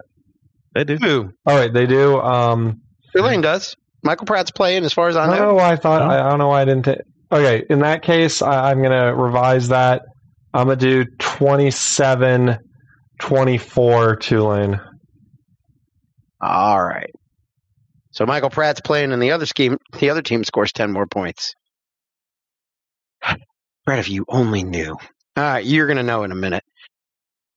They 0.74 0.84
do. 0.84 0.96
Who? 0.96 1.30
Oh 1.44 1.68
they 1.68 1.86
do. 1.86 2.20
Um, 2.20 2.80
Tulane 3.16 3.40
does. 3.40 3.74
Michael 4.04 4.26
Pratt's 4.26 4.52
playing, 4.52 4.84
as 4.84 4.92
far 4.92 5.08
as 5.08 5.16
I 5.16 5.24
I 5.24 5.26
don't 5.26 5.36
know. 5.36 5.46
know 5.48 5.54
why 5.54 5.72
I 5.72 5.76
thought 5.76 6.02
No. 6.02 6.08
I, 6.14 6.24
I 6.26 6.30
don't 6.30 6.38
know 6.38 6.48
why 6.48 6.62
I 6.62 6.64
didn't. 6.64 6.84
ta- 6.84 7.02
okay, 7.32 7.64
in 7.68 7.80
that 7.80 8.02
case, 8.02 8.42
I, 8.42 8.70
I'm 8.70 8.80
gonna 8.80 9.14
revise 9.14 9.68
that. 9.68 10.02
I'm 10.54 10.66
gonna 10.68 10.76
do 10.76 11.04
27 11.18 12.58
24 13.18 14.16
Tulane. 14.16 14.80
All 16.40 16.82
right. 16.82 17.10
So 18.16 18.24
Michael 18.24 18.48
Pratt's 18.48 18.80
playing, 18.80 19.12
and 19.12 19.20
the 19.20 19.32
other 19.32 19.44
scheme, 19.44 19.76
the 20.00 20.08
other 20.08 20.22
team 20.22 20.42
scores 20.42 20.72
ten 20.72 20.90
more 20.90 21.06
points. 21.06 21.54
Brett, 23.84 23.98
if 23.98 24.08
you 24.08 24.24
only 24.26 24.64
knew. 24.64 24.92
All 25.36 25.44
right, 25.44 25.64
you're 25.64 25.86
going 25.86 25.98
to 25.98 26.02
know 26.02 26.24
in 26.24 26.32
a 26.32 26.36
minute. 26.36 26.64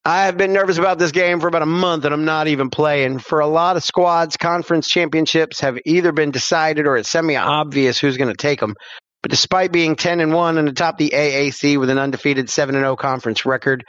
I've 0.04 0.36
been 0.36 0.52
nervous 0.52 0.78
about 0.78 1.00
this 1.00 1.14
game 1.14 1.40
for 1.40 1.48
about 1.48 1.62
a 1.62 1.66
month, 1.66 2.04
and 2.04 2.14
I'm 2.14 2.26
not 2.26 2.48
even 2.48 2.70
playing. 2.70 3.20
For 3.20 3.40
a 3.40 3.48
lot 3.48 3.78
of 3.78 3.86
squads, 3.86 4.36
conference 4.36 4.90
championships 4.90 5.62
have 5.62 5.78
either 5.86 6.12
been 6.12 6.32
decided 6.32 6.88
or 6.88 6.98
it's 6.98 7.10
semi 7.10 7.38
obvious 7.38 7.98
who's 7.98 8.18
going 8.18 8.30
to 8.30 8.36
take 8.36 8.60
them. 8.60 8.76
But 9.22 9.32
despite 9.32 9.72
being 9.72 9.96
10 9.96 10.20
and 10.20 10.34
1 10.34 10.58
and 10.58 10.68
atop 10.68 10.98
the 10.98 11.12
AAC 11.16 11.80
with 11.80 11.90
an 11.90 11.98
undefeated 11.98 12.50
7 12.50 12.76
and 12.76 12.84
0 12.84 12.98
conference 12.98 13.46
record, 13.46 13.86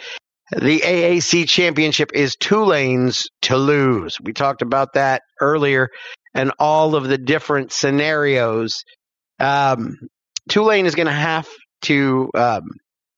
the 0.53 0.81
AAC 0.81 1.49
championship 1.49 2.13
is 2.15 2.37
Tulane's 2.37 3.27
to 3.43 3.57
lose. 3.57 4.19
We 4.23 4.33
talked 4.33 4.63
about 4.63 4.93
that 4.95 5.23
earlier 5.41 5.89
and 6.35 6.53
all 6.59 6.95
of 6.95 7.09
the 7.09 7.19
different 7.19 7.73
scenarios. 7.73 8.85
Um, 9.39 9.97
Tulane 10.49 10.87
is 10.87 10.95
going 10.95 11.07
to 11.07 11.13
have 11.13 11.49
to. 11.83 12.31
Um, 12.35 12.71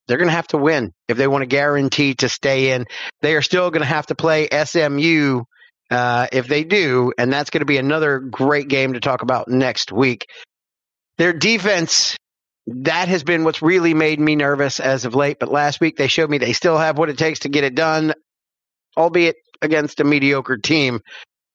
they're 0.08 0.18
going 0.18 0.28
to 0.28 0.34
have 0.34 0.48
to 0.48 0.58
win 0.58 0.92
if 1.08 1.16
they 1.16 1.28
want 1.28 1.42
to 1.42 1.46
guarantee 1.46 2.14
to 2.16 2.28
stay 2.28 2.72
in. 2.72 2.86
They 3.22 3.34
are 3.34 3.42
still 3.42 3.70
going 3.70 3.82
to 3.82 3.86
have 3.86 4.06
to 4.06 4.14
play 4.14 4.48
SMU 4.48 5.44
uh, 5.90 6.26
if 6.32 6.48
they 6.48 6.64
do, 6.64 7.12
and 7.16 7.32
that's 7.32 7.50
going 7.50 7.60
to 7.60 7.66
be 7.66 7.78
another 7.78 8.18
great 8.18 8.68
game 8.68 8.94
to 8.94 9.00
talk 9.00 9.22
about 9.22 9.48
next 9.48 9.92
week. 9.92 10.26
Their 11.18 11.32
defense, 11.32 12.16
that 12.66 13.08
has 13.08 13.22
been 13.22 13.44
what's 13.44 13.62
really 13.62 13.94
made 13.94 14.18
me 14.18 14.34
nervous 14.34 14.80
as 14.80 15.04
of 15.04 15.14
late. 15.14 15.38
But 15.38 15.50
last 15.50 15.80
week 15.80 15.96
they 15.96 16.08
showed 16.08 16.30
me 16.30 16.38
they 16.38 16.52
still 16.52 16.78
have 16.78 16.98
what 16.98 17.10
it 17.10 17.18
takes 17.18 17.40
to 17.40 17.48
get 17.48 17.64
it 17.64 17.74
done, 17.74 18.14
albeit 18.96 19.36
against 19.60 20.00
a 20.00 20.04
mediocre 20.04 20.56
team. 20.56 21.00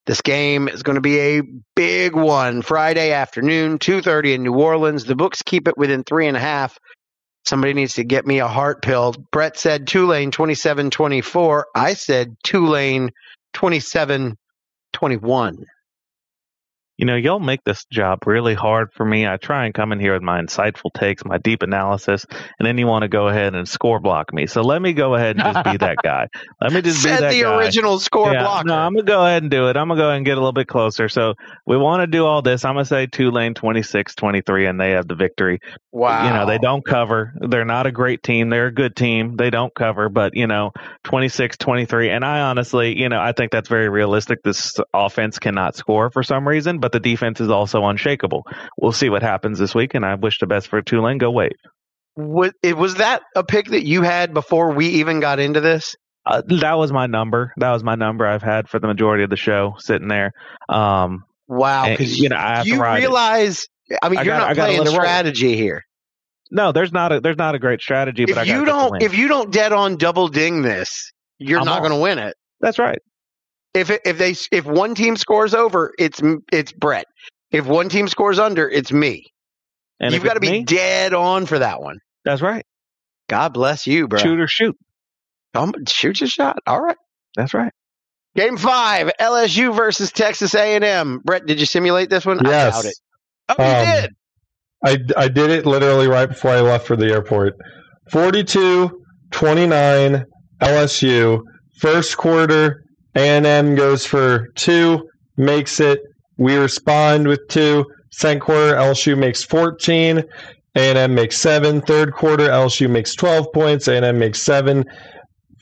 This 0.08 0.22
game 0.22 0.70
is 0.70 0.84
going 0.84 0.96
to 0.96 1.02
be 1.02 1.20
a 1.20 1.42
big 1.76 2.16
one. 2.16 2.62
Friday 2.64 3.12
afternoon, 3.12 3.78
two 3.78 4.02
thirty 4.02 4.34
in 4.34 4.44
New 4.44 4.56
Orleans. 4.56 5.04
The 5.06 5.16
books 5.18 5.44
keep 5.44 5.68
it 5.68 5.78
within 5.78 6.04
three 6.06 6.28
and 6.28 6.38
a 6.38 6.40
half. 6.40 6.80
Somebody 7.46 7.74
needs 7.74 7.96
to 7.96 8.06
get 8.06 8.26
me 8.26 8.40
a 8.40 8.48
heart 8.48 8.82
pill. 8.82 9.14
Brett 9.32 9.58
said 9.58 9.88
Tulane 9.88 10.32
27 10.32 10.92
24. 10.92 11.68
I 11.76 11.94
said 11.94 12.36
Tulane 12.44 13.12
27 13.54 14.38
21. 14.94 15.66
You 16.98 17.06
know, 17.06 17.16
y'all 17.16 17.40
make 17.40 17.64
this 17.64 17.86
job 17.92 18.28
really 18.28 18.56
hard 18.56 18.92
for 18.94 19.06
me. 19.06 19.28
I 19.28 19.38
try 19.38 19.66
and 19.66 19.74
come 19.74 19.92
in 19.94 20.00
here 20.00 20.14
with 20.14 20.24
my 20.24 20.42
insightful 20.42 20.92
takes, 20.94 21.24
my 21.26 21.38
deep 21.40 21.64
analysis, 21.64 22.26
and 22.60 22.68
then 22.68 22.78
you 22.78 22.88
want 22.88 23.04
to 23.04 23.10
go 23.10 23.28
ahead 23.28 23.56
and 23.56 23.68
score 23.68 24.00
block 24.00 24.34
me. 24.34 24.48
So 24.48 24.62
let 24.64 24.82
me 24.82 24.94
go 24.94 25.16
ahead 25.16 25.36
and 25.38 25.46
just 25.46 25.62
be 25.64 25.78
that 25.78 26.00
guy. 26.04 26.28
Let 26.62 26.74
me 26.74 26.82
just 26.82 27.02
Said 27.02 27.18
be 27.18 27.18
that 27.18 27.40
the 27.40 27.44
guy. 27.44 27.46
original 27.46 28.00
score 28.00 28.34
Yeah, 28.34 28.36
blocker. 28.36 28.66
No, 28.66 28.76
I'm 28.76 28.94
gonna 28.94 29.06
go 29.06 29.26
ahead 29.26 29.44
and 29.44 29.52
do 29.52 29.70
it. 29.70 29.78
I'm 29.78 29.88
gonna 29.90 30.00
go 30.00 30.06
ahead 30.08 30.18
and 30.18 30.26
get 30.26 30.34
a 30.34 30.42
little 30.42 30.54
bit 30.54 30.68
closer. 30.68 31.10
So 31.10 31.36
we 31.66 31.78
want 31.78 32.02
to 32.02 32.08
do 32.08 32.26
all 32.26 32.42
this. 32.42 32.66
I'm 32.66 32.76
gonna 32.76 32.86
say 32.86 33.08
Tulane 33.08 33.54
26-23, 33.54 34.70
and 34.70 34.80
they 34.80 34.92
have 34.92 35.08
the 35.08 35.16
victory. 35.16 35.60
wow. 35.92 36.24
You 36.24 36.32
know, 36.34 36.46
they 36.46 36.58
don't 36.60 36.86
cover. 36.86 37.34
They're 37.40 37.66
not 37.66 37.88
a 37.88 37.92
great 37.92 38.24
team. 38.24 38.50
They're 38.50 38.68
a 38.68 38.74
good 38.74 38.96
team. 38.96 39.36
They 39.38 39.50
don't 39.50 39.74
cover, 39.76 40.10
but 40.10 40.36
you 40.36 40.48
know, 40.48 40.72
26-23. 41.06 42.10
And 42.10 42.26
I 42.26 42.42
honestly, 42.42 42.98
you 43.00 43.10
know, 43.10 43.20
I 43.20 43.34
think 43.34 43.52
that's 43.52 43.70
very 43.70 43.90
realistic. 43.90 44.44
This 44.44 44.76
offense 44.94 45.40
cannot 45.40 45.76
score 45.76 46.10
for 46.12 46.24
some 46.24 46.48
reason, 46.48 46.80
but 46.80 46.87
the 46.92 47.00
defense 47.00 47.40
is 47.42 47.50
also 47.50 47.84
unshakable. 47.86 48.44
We'll 48.78 48.92
see 48.92 49.10
what 49.10 49.22
happens 49.24 49.60
this 49.60 49.74
week, 49.76 49.94
and 49.94 50.06
I 50.06 50.16
wish 50.16 50.40
the 50.40 50.48
best 50.48 50.68
for 50.68 50.82
Tulane. 50.82 51.18
Go 51.18 51.32
Wave. 51.32 51.52
Was, 52.16 52.52
it, 52.64 52.76
was 52.76 52.96
that 52.96 53.22
a 53.36 53.44
pick 53.44 53.68
that 53.68 53.86
you 53.86 54.02
had 54.02 54.34
before 54.34 54.74
we 54.74 54.88
even 54.88 55.20
got 55.20 55.40
into 55.40 55.62
this? 55.62 55.96
Uh, 56.26 56.42
that 56.48 56.74
was 56.74 56.92
my 56.92 57.06
number. 57.08 57.54
That 57.58 57.72
was 57.72 57.84
my 57.84 57.96
number 57.96 58.26
I've 58.26 58.42
had 58.44 58.68
for 58.68 58.80
the 58.80 58.88
majority 58.88 59.24
of 59.24 59.30
the 59.30 59.38
show, 59.38 59.76
sitting 59.80 60.08
there. 60.08 60.32
Um, 60.70 61.24
Wow. 61.48 61.88
Because 61.90 62.18
you 62.18 62.28
know, 62.30 62.36
I 62.36 62.64
you 62.64 62.82
ride 62.82 62.98
it. 62.98 63.00
realize, 63.02 63.66
I 64.02 64.10
mean, 64.10 64.20
I 64.20 64.24
you're 64.24 64.34
I 64.34 64.38
not 64.40 64.56
playing 64.56 64.82
it 64.82 64.86
roll. 64.86 64.94
strategy 64.96 65.56
here. 65.56 65.84
No, 66.52 66.72
there's 66.74 66.92
not 66.92 67.12
a 67.14 67.22
there's 67.22 67.38
not 67.38 67.56
a 67.56 67.60
great 67.60 67.80
strategy. 67.82 68.26
But 68.26 68.38
If 68.40 68.48
you 68.48 68.66
don't, 68.66 69.02
if 69.02 69.18
you 69.18 69.28
don't 69.30 69.52
dead 69.52 69.72
on 69.72 69.96
double 69.98 70.28
ding 70.28 70.62
this, 70.62 71.12
you're 71.40 71.60
I'm 71.60 71.66
not 71.66 71.80
going 71.80 71.92
to 71.94 72.00
win 72.00 72.20
it. 72.20 72.36
that's 72.60 72.80
right. 72.80 73.00
If 73.74 73.90
it, 73.90 74.02
if 74.06 74.18
they 74.18 74.36
if 74.52 74.66
one 74.66 74.96
team 74.96 75.18
scores 75.18 75.54
over, 75.54 75.94
it's 76.00 76.22
it's 76.52 76.72
Brett. 76.72 77.06
If 77.52 77.66
one 77.66 77.90
team 77.90 78.08
scores 78.08 78.40
under, 78.40 78.68
it's 78.68 78.92
me. 78.92 79.26
And 80.00 80.14
You've 80.14 80.24
got 80.24 80.34
to 80.36 80.40
be 80.40 80.52
me, 80.52 80.64
dead 80.64 81.14
on 81.14 81.46
for 81.46 81.60
that 81.60 81.82
one. 81.82 81.98
that's 82.26 82.42
right. 82.42 82.66
God 83.30 83.54
bless 83.54 83.88
you, 83.88 84.08
bro. 84.08 84.20
Shoot 84.20 84.40
or 84.40 84.48
shoot. 84.48 84.78
Um, 85.54 85.74
shoot 85.88 86.22
your 86.22 86.28
shot. 86.30 86.60
All 86.68 86.80
right. 86.82 86.98
That's 87.36 87.54
right. 87.54 87.72
Game 88.36 88.58
five, 88.58 89.12
LSU 89.20 89.76
versus 89.76 90.12
Texas 90.12 90.54
A&M. 90.54 91.20
Brett, 91.26 91.46
did 91.48 91.60
you 91.60 91.66
simulate 91.66 92.10
this 92.10 92.26
one? 92.26 92.40
Yes. 92.46 92.74
I 92.76 92.82
doubt 92.82 92.86
it. 92.86 92.96
Oh, 93.50 93.56
you 93.64 93.70
Um, 93.96 94.02
did. 94.02 94.16
I, 95.18 95.24
I 95.24 95.28
did 95.28 95.50
it 95.50 95.66
literally 95.66 96.08
right 96.08 96.30
before 96.30 96.52
I 96.52 96.62
left 96.62 96.86
for 96.86 96.96
the 96.96 97.08
airport. 97.12 97.56
42 98.12 99.02
29 99.32 100.26
LSU. 100.62 101.42
First 101.80 102.18
quarter, 102.18 102.84
A&M 103.18 103.76
goes 103.76 104.06
for 104.06 104.50
two, 104.56 105.10
makes 105.38 105.80
it. 105.80 106.02
We 106.38 106.56
respond 106.56 107.28
with 107.28 107.48
two. 107.50 107.86
Second 108.12 108.42
quarter, 108.42 108.76
LSU 108.76 109.18
makes 109.18 109.44
14. 109.44 110.24
A&M 110.76 111.16
makes 111.16 111.38
seven. 111.38 111.82
Third 111.82 112.14
quarter, 112.14 112.48
LSU 112.48 112.90
makes 112.90 113.16
12 113.16 113.52
points. 113.54 113.88
A&M 113.88 114.20
makes 114.20 114.42
seven. 114.42 114.86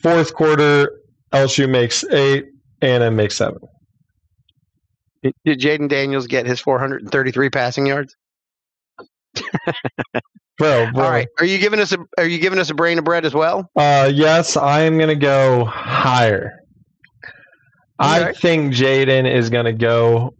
Fourth 0.02 0.34
quarter, 0.34 1.00
LSU 1.32 1.68
makes 1.68 2.04
eight. 2.04 2.44
A&M 2.82 3.16
makes 3.16 3.36
seven. 3.36 3.58
Did 5.22 5.58
Jayden 5.58 5.88
Daniels 5.88 6.26
get 6.26 6.46
his 6.46 6.60
433 6.60 7.50
passing 7.50 7.86
yards? 7.86 8.14
Bro, 10.58 10.90
bro. 10.92 11.04
All 11.04 11.10
right. 11.10 11.28
Are 11.38 11.44
you 11.44 11.58
giving 11.58 11.80
us 11.80 11.92
a 11.92 11.98
Are 12.16 12.24
you 12.24 12.38
giving 12.38 12.58
us 12.58 12.70
a 12.70 12.74
brain 12.74 12.98
of 12.98 13.04
bread 13.04 13.26
as 13.26 13.34
well? 13.34 13.70
Uh, 13.76 14.10
yes, 14.12 14.56
I 14.56 14.80
am 14.82 14.96
going 14.96 15.10
to 15.10 15.14
go 15.14 15.66
higher. 15.66 16.60
I 17.98 18.32
think 18.32 18.74
Jayden 18.74 19.30
is 19.32 19.50
going 19.50 19.64
to 19.64 19.72
go. 19.72 20.34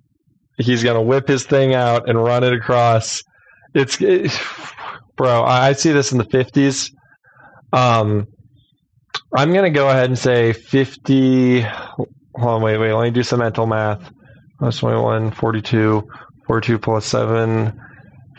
He's 0.58 0.82
going 0.82 0.96
to 0.96 1.02
whip 1.02 1.28
his 1.28 1.44
thing 1.44 1.74
out 1.74 2.08
and 2.08 2.22
run 2.22 2.44
it 2.44 2.52
across. 2.52 3.22
It's, 3.74 4.00
it, 4.00 4.30
bro. 5.16 5.42
I 5.42 5.72
see 5.72 5.92
this 5.92 6.12
in 6.12 6.18
the 6.18 6.24
fifties. 6.24 6.90
Um, 7.72 8.26
I'm 9.34 9.52
going 9.52 9.64
to 9.64 9.76
go 9.76 9.88
ahead 9.88 10.06
and 10.06 10.18
say 10.18 10.52
fifty. 10.52 11.60
Hold 11.60 12.08
on, 12.36 12.62
wait, 12.62 12.78
wait. 12.78 12.92
Let 12.92 13.04
me 13.04 13.10
do 13.10 13.22
some 13.22 13.40
mental 13.40 13.66
math. 13.66 14.10
That's 14.60 14.78
21, 14.78 15.32
42, 15.32 16.08
42 16.46 16.78
plus 16.78 17.06
seven. 17.06 17.80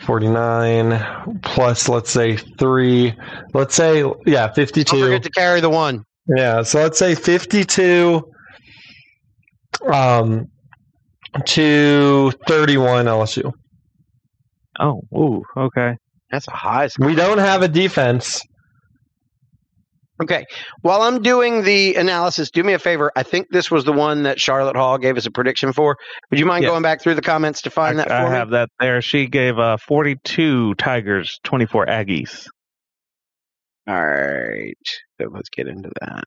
49 0.00 1.40
plus 1.42 1.88
let's 1.88 2.08
say 2.10 2.36
3 2.36 3.12
let's 3.52 3.74
say 3.74 4.04
yeah 4.26 4.46
Don't 4.46 4.54
52 4.54 5.02
forget 5.02 5.22
to 5.24 5.30
carry 5.30 5.60
the 5.60 5.70
one. 5.70 6.04
yeah, 6.28 6.62
so 6.62 6.80
let's 6.80 7.00
say 7.00 7.16
52 7.16 8.22
um 9.82 10.46
to 11.46 12.32
31 12.46 13.06
LSU. 13.06 13.52
Oh, 14.80 15.02
ooh, 15.14 15.42
okay. 15.56 15.96
That's 16.30 16.48
a 16.48 16.52
high 16.52 16.86
score. 16.88 17.06
We 17.06 17.14
don't 17.14 17.38
have 17.38 17.62
a 17.62 17.68
defense. 17.68 18.40
Okay. 20.22 20.44
While 20.82 21.02
I'm 21.02 21.22
doing 21.22 21.62
the 21.62 21.94
analysis, 21.94 22.50
do 22.50 22.62
me 22.64 22.72
a 22.72 22.78
favor. 22.78 23.12
I 23.14 23.22
think 23.22 23.46
this 23.50 23.70
was 23.70 23.84
the 23.84 23.92
one 23.92 24.24
that 24.24 24.40
Charlotte 24.40 24.76
Hall 24.76 24.98
gave 24.98 25.16
us 25.16 25.26
a 25.26 25.30
prediction 25.30 25.72
for. 25.72 25.96
Would 26.30 26.40
you 26.40 26.46
mind 26.46 26.62
Yes. 26.64 26.70
going 26.70 26.82
back 26.82 27.00
through 27.02 27.14
the 27.14 27.22
comments 27.22 27.62
to 27.62 27.70
find 27.70 28.00
I, 28.00 28.04
that 28.04 28.08
for 28.08 28.14
I 28.14 28.30
me? 28.30 28.36
have 28.36 28.50
that 28.50 28.68
there. 28.80 29.00
She 29.00 29.26
gave 29.26 29.58
uh 29.58 29.76
42 29.76 30.74
Tigers, 30.74 31.38
24 31.44 31.86
Aggies. 31.86 32.46
All 33.86 33.94
right. 34.04 34.76
So 35.20 35.28
let's 35.32 35.48
get 35.50 35.68
into 35.68 35.90
that. 36.00 36.24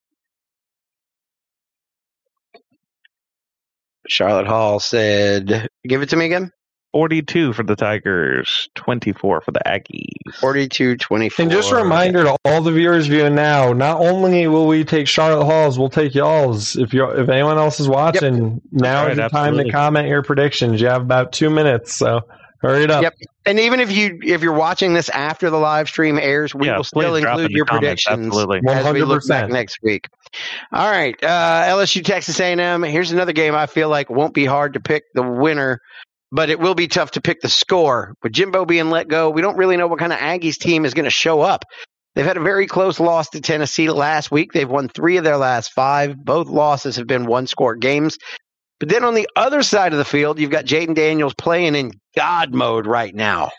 Charlotte 4.11 4.47
Hall 4.47 4.81
said, 4.81 5.69
give 5.87 6.01
it 6.01 6.09
to 6.09 6.17
me 6.17 6.25
again. 6.25 6.51
42 6.91 7.53
for 7.53 7.63
the 7.63 7.77
Tigers, 7.77 8.67
24 8.75 9.39
for 9.39 9.51
the 9.51 9.61
Aggies. 9.65 10.35
42 10.41 10.97
24. 10.97 11.43
And 11.43 11.49
just 11.49 11.71
a 11.71 11.77
reminder 11.77 12.25
to 12.25 12.35
all 12.43 12.61
the 12.61 12.73
viewers 12.73 13.07
viewing 13.07 13.35
now, 13.35 13.71
not 13.71 14.01
only 14.01 14.47
will 14.47 14.67
we 14.67 14.83
take 14.83 15.07
Charlotte 15.07 15.45
Halls, 15.45 15.79
we'll 15.79 15.89
take 15.89 16.13
y'all's. 16.13 16.75
If 16.75 16.93
you 16.93 17.05
if 17.05 17.29
anyone 17.29 17.57
else 17.57 17.79
is 17.79 17.87
watching, 17.87 18.61
now 18.73 19.03
right, 19.03 19.11
is 19.11 19.17
the 19.17 19.29
time 19.29 19.55
to 19.55 19.71
comment 19.71 20.09
your 20.09 20.23
predictions. 20.23 20.81
You 20.81 20.87
have 20.87 21.01
about 21.01 21.31
2 21.31 21.49
minutes, 21.49 21.95
so 21.95 22.19
hurry 22.61 22.83
it 22.83 22.91
up. 22.91 23.03
Yep. 23.03 23.15
And 23.45 23.59
even 23.59 23.79
if 23.79 23.91
you 23.91 24.19
if 24.23 24.41
you're 24.41 24.53
watching 24.53 24.93
this 24.93 25.09
after 25.09 25.49
the 25.49 25.57
live 25.57 25.87
stream 25.87 26.17
airs, 26.17 26.53
we 26.53 26.67
yeah, 26.67 26.77
will 26.77 26.83
still 26.83 27.15
include 27.15 27.51
in 27.51 27.57
your 27.57 27.65
comments, 27.65 28.03
predictions 28.05 28.27
Absolutely. 28.27 28.61
as 28.69 28.93
we 28.93 29.03
look 29.03 29.27
back 29.27 29.49
next 29.49 29.79
week. 29.81 30.07
All 30.71 30.89
right, 30.89 31.15
uh, 31.23 31.65
LSU 31.67 32.03
Texas 32.03 32.39
A&M. 32.39 32.83
Here's 32.83 33.11
another 33.11 33.33
game 33.33 33.55
I 33.55 33.65
feel 33.65 33.89
like 33.89 34.09
won't 34.09 34.33
be 34.33 34.45
hard 34.45 34.73
to 34.73 34.79
pick 34.79 35.03
the 35.13 35.23
winner, 35.23 35.79
but 36.31 36.49
it 36.49 36.59
will 36.59 36.75
be 36.75 36.87
tough 36.87 37.11
to 37.11 37.21
pick 37.21 37.41
the 37.41 37.49
score. 37.49 38.13
With 38.23 38.31
Jimbo 38.31 38.65
being 38.65 38.89
let 38.89 39.07
go, 39.07 39.29
we 39.29 39.41
don't 39.41 39.57
really 39.57 39.75
know 39.75 39.87
what 39.87 39.99
kind 39.99 40.13
of 40.13 40.19
Aggies 40.19 40.57
team 40.57 40.85
is 40.85 40.93
going 40.93 41.05
to 41.05 41.09
show 41.09 41.41
up. 41.41 41.65
They've 42.15 42.25
had 42.25 42.37
a 42.37 42.41
very 42.41 42.67
close 42.67 42.99
loss 42.99 43.29
to 43.29 43.41
Tennessee 43.41 43.89
last 43.89 44.31
week. 44.31 44.51
They've 44.51 44.69
won 44.69 44.89
three 44.89 45.17
of 45.17 45.23
their 45.23 45.37
last 45.37 45.71
five. 45.73 46.17
Both 46.17 46.47
losses 46.47 46.97
have 46.97 47.07
been 47.07 47.25
one 47.25 47.47
score 47.47 47.75
games. 47.75 48.17
But 48.79 48.89
then 48.89 49.03
on 49.03 49.13
the 49.13 49.29
other 49.35 49.63
side 49.63 49.93
of 49.93 49.99
the 49.99 50.05
field, 50.05 50.39
you've 50.39 50.51
got 50.51 50.65
Jayden 50.65 50.95
Daniels 50.95 51.33
playing 51.35 51.75
in 51.75 51.91
God 52.15 52.53
mode 52.53 52.85
right 52.87 53.13
now. 53.13 53.51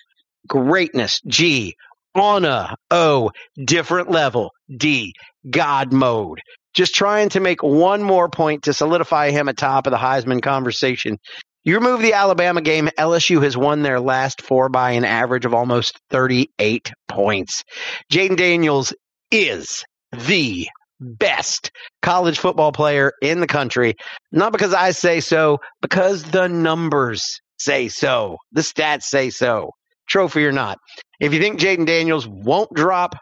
Greatness, 0.49 1.21
G. 1.27 1.75
Honor, 2.15 2.75
O. 2.91 3.31
Different 3.63 4.11
level, 4.11 4.53
D. 4.75 5.15
God 5.49 5.93
mode. 5.93 6.41
Just 6.75 6.95
trying 6.95 7.31
to 7.31 7.41
make 7.41 7.63
one 7.63 8.03
more 8.03 8.29
point 8.29 8.65
to 8.65 8.73
solidify 8.75 9.31
him 9.31 9.49
atop 9.49 9.87
of 9.87 9.91
the 9.93 9.99
Heisman 9.99 10.43
conversation. 10.43 11.19
You 11.65 11.77
remove 11.77 12.01
the 12.01 12.15
Alabama 12.15 12.61
game, 12.61 12.89
LSU 12.99 13.43
has 13.43 13.57
won 13.57 13.83
their 13.83 14.01
last 14.01 14.43
four 14.43 14.69
by 14.69 14.93
an 14.93 15.05
average 15.05 15.45
of 15.45 15.55
almost 15.55 15.99
38 16.11 16.93
points. 17.09 17.63
Jayden 18.11 18.37
Daniels 18.37 18.95
is 19.31 19.85
the 20.13 20.67
best 21.01 21.71
college 22.01 22.39
football 22.39 22.73
player 22.73 23.13
in 23.23 23.41
the 23.41 23.47
country. 23.47 23.95
Not 24.33 24.53
because 24.53 24.75
I 24.75 24.91
say 24.91 25.21
so, 25.21 25.59
because 25.81 26.25
the 26.25 26.49
numbers 26.49 27.41
say 27.63 27.89
so. 27.89 28.39
The 28.53 28.63
stats 28.63 29.05
say 29.05 29.31
so. 29.31 29.71
Trophy 30.09 30.45
or 30.45 30.53
not. 30.53 30.79
If 31.21 31.33
you 31.33 31.41
think 31.41 31.61
Jayden 31.61 31.87
Daniels 31.87 32.27
won't 32.27 32.75
drop 32.75 33.15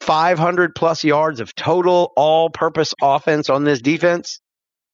500 0.00 0.74
plus 0.74 1.04
yards 1.04 1.40
of 1.40 1.54
total 1.54 2.12
all 2.16 2.50
purpose 2.50 2.94
offense 3.02 3.50
on 3.50 3.64
this 3.64 3.80
defense 3.80 4.40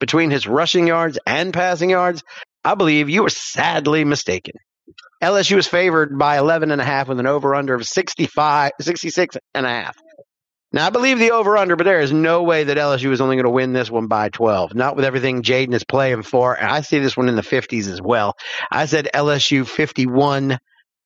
between 0.01 0.31
his 0.31 0.47
rushing 0.47 0.87
yards 0.87 1.19
and 1.27 1.53
passing 1.53 1.91
yards, 1.91 2.23
I 2.65 2.75
believe 2.75 3.09
you 3.09 3.27
are 3.27 3.31
sadly 3.31 4.05
mistaken. 4.05 4.55
LSU 5.23 5.59
is 5.59 5.69
favored 5.69 6.19
by 6.19 6.39
11 6.39 6.71
and 6.71 6.81
a 6.81 6.85
half 6.85 7.09
with 7.09 7.21
an 7.21 7.27
over 7.27 7.55
under 7.55 7.75
of 7.75 7.85
65, 7.85 8.73
66 8.81 9.37
and 9.55 9.67
a 9.67 9.69
half. 9.69 9.97
Now, 10.73 10.87
I 10.87 10.91
believe 10.91 11.19
the 11.19 11.33
over 11.33 11.59
under, 11.59 11.77
but 11.77 11.85
there 11.85 12.01
is 12.01 12.13
no 12.13 12.43
way 12.43 12.65
that 12.65 12.79
LSU 12.79 13.13
is 13.13 13.21
only 13.21 13.37
going 13.37 13.45
to 13.45 13.51
win 13.51 13.75
this 13.75 13.91
one 13.91 14.07
by 14.07 14.31
12. 14.31 14.75
Not 14.75 14.97
with 14.97 15.05
everything 15.05 15.43
Jayden 15.43 15.75
is 15.75 15.85
playing 15.85 16.23
for. 16.23 16.55
And 16.55 16.67
I 16.67 16.81
see 16.81 16.99
this 16.99 17.17
one 17.17 17.29
in 17.29 17.37
the 17.37 17.43
50s 17.43 17.89
as 17.89 18.01
well. 18.01 18.37
I 18.71 18.87
said 18.87 19.09
LSU 19.15 19.67
51, 19.67 20.59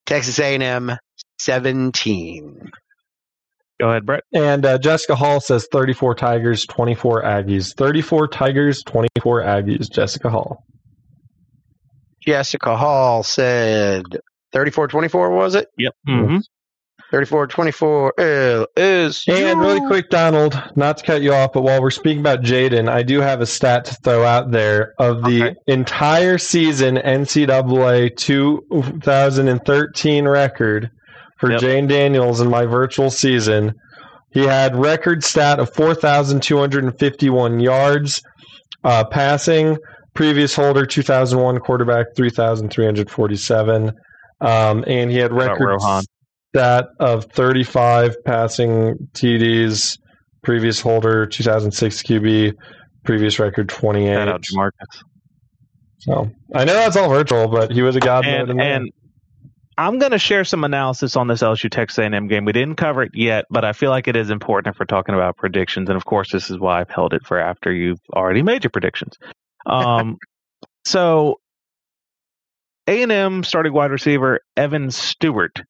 Texas 0.05 0.39
A&M 0.39 0.91
17. 1.39 2.71
Go 3.79 3.89
ahead, 3.89 4.05
Brett. 4.05 4.23
And 4.33 4.65
uh, 4.65 4.77
Jessica 4.77 5.15
Hall 5.15 5.39
says 5.39 5.67
34 5.71 6.15
Tigers, 6.15 6.65
24 6.65 7.23
Aggies. 7.23 7.75
34 7.75 8.29
Tigers, 8.29 8.83
24 8.83 9.41
Aggies. 9.43 9.91
Jessica 9.91 10.29
Hall. 10.29 10.63
Jessica 12.25 12.75
Hall 12.75 13.23
said 13.23 14.03
34 14.53 14.87
24, 14.87 15.29
was 15.29 15.55
it? 15.55 15.67
Yep. 15.77 15.93
Mm-hmm. 16.07 16.37
34 17.11 17.47
24 17.47 18.13
is. 18.17 19.23
And 19.27 19.59
really 19.61 19.79
quick, 19.87 20.09
Donald, 20.09 20.61
not 20.75 20.97
to 20.97 21.05
cut 21.05 21.21
you 21.21 21.33
off, 21.33 21.53
but 21.53 21.61
while 21.61 21.81
we're 21.81 21.89
speaking 21.89 22.19
about 22.19 22.41
Jayden, 22.41 22.89
I 22.89 23.03
do 23.03 23.21
have 23.21 23.39
a 23.39 23.45
stat 23.45 23.85
to 23.85 23.95
throw 24.03 24.25
out 24.25 24.51
there 24.51 24.93
of 24.99 25.23
the 25.23 25.43
Okay. 25.45 25.55
entire 25.67 26.37
season 26.37 26.97
NCAA 26.97 28.09
2013 28.17 30.27
record 30.27 30.89
for 31.39 31.51
Yep. 31.51 31.61
Jayden 31.61 31.87
Daniels 31.87 32.41
in 32.41 32.49
my 32.49 32.65
virtual 32.65 33.09
season. 33.09 33.73
He 34.31 34.45
had 34.45 34.75
record 34.75 35.23
stat 35.23 35.59
of 35.59 35.73
4,251 35.73 37.59
yards 37.59 38.21
uh, 38.83 39.03
passing. 39.05 39.77
Previous 40.13 40.55
holder 40.55 40.85
2001 40.85 41.59
quarterback 41.59 42.07
3,347. 42.15 43.91
Um, 44.41 44.83
and 44.87 45.11
he 45.11 45.17
had 45.17 45.31
record 45.31 45.79
Rohan. 45.81 46.03
Stat 46.49 46.87
of 46.99 47.25
35 47.25 48.23
passing 48.23 49.09
TDs. 49.13 49.97
Previous 50.43 50.79
holder 50.79 51.25
2006 51.25 52.03
QB. 52.03 52.53
Previous 53.03 53.39
record 53.39 53.69
28. 53.69 54.13
Shout 54.13 54.27
out 54.27 54.41
Jamarcus. 54.41 55.03
So 55.99 56.31
I 56.53 56.63
know 56.63 56.73
that's 56.73 56.95
all 56.95 57.09
virtual, 57.09 57.47
but 57.47 57.71
he 57.71 57.81
was 57.81 57.95
a 57.95 57.99
god 57.99 58.25
mode 58.25 58.49
And, 58.49 58.51
in 58.51 58.59
and 58.59 58.91
I'm 59.77 59.99
going 59.99 60.11
to 60.11 60.17
share 60.19 60.43
some 60.43 60.63
analysis 60.63 61.15
on 61.15 61.27
this 61.27 61.41
LSU 61.41 61.69
Texas 61.69 61.99
A&M 61.99 62.27
game. 62.27 62.45
We 62.45 62.51
didn't 62.51 62.75
cover 62.75 63.03
it 63.03 63.11
yet, 63.13 63.45
but 63.49 63.63
I 63.63 63.73
feel 63.73 63.91
like 63.91 64.07
it 64.07 64.15
is 64.15 64.29
important 64.29 64.73
if 64.73 64.79
we're 64.79 64.85
talking 64.85 65.13
about 65.13 65.37
predictions. 65.37 65.89
And 65.89 65.95
of 65.97 66.05
course, 66.05 66.31
this 66.31 66.49
is 66.49 66.57
why 66.57 66.81
I've 66.81 66.89
held 66.89 67.13
it 67.13 67.25
for 67.25 67.37
after 67.39 67.71
you've 67.71 67.99
already 68.15 68.41
made 68.41 68.63
your 68.63 68.71
predictions. 68.71 69.13
Um, 69.65 70.17
so 70.85 71.39
A&M 72.87 73.43
starting 73.43 73.73
wide 73.73 73.91
receiver 73.91 74.39
Evan 74.55 74.89
Stewart 74.89 75.61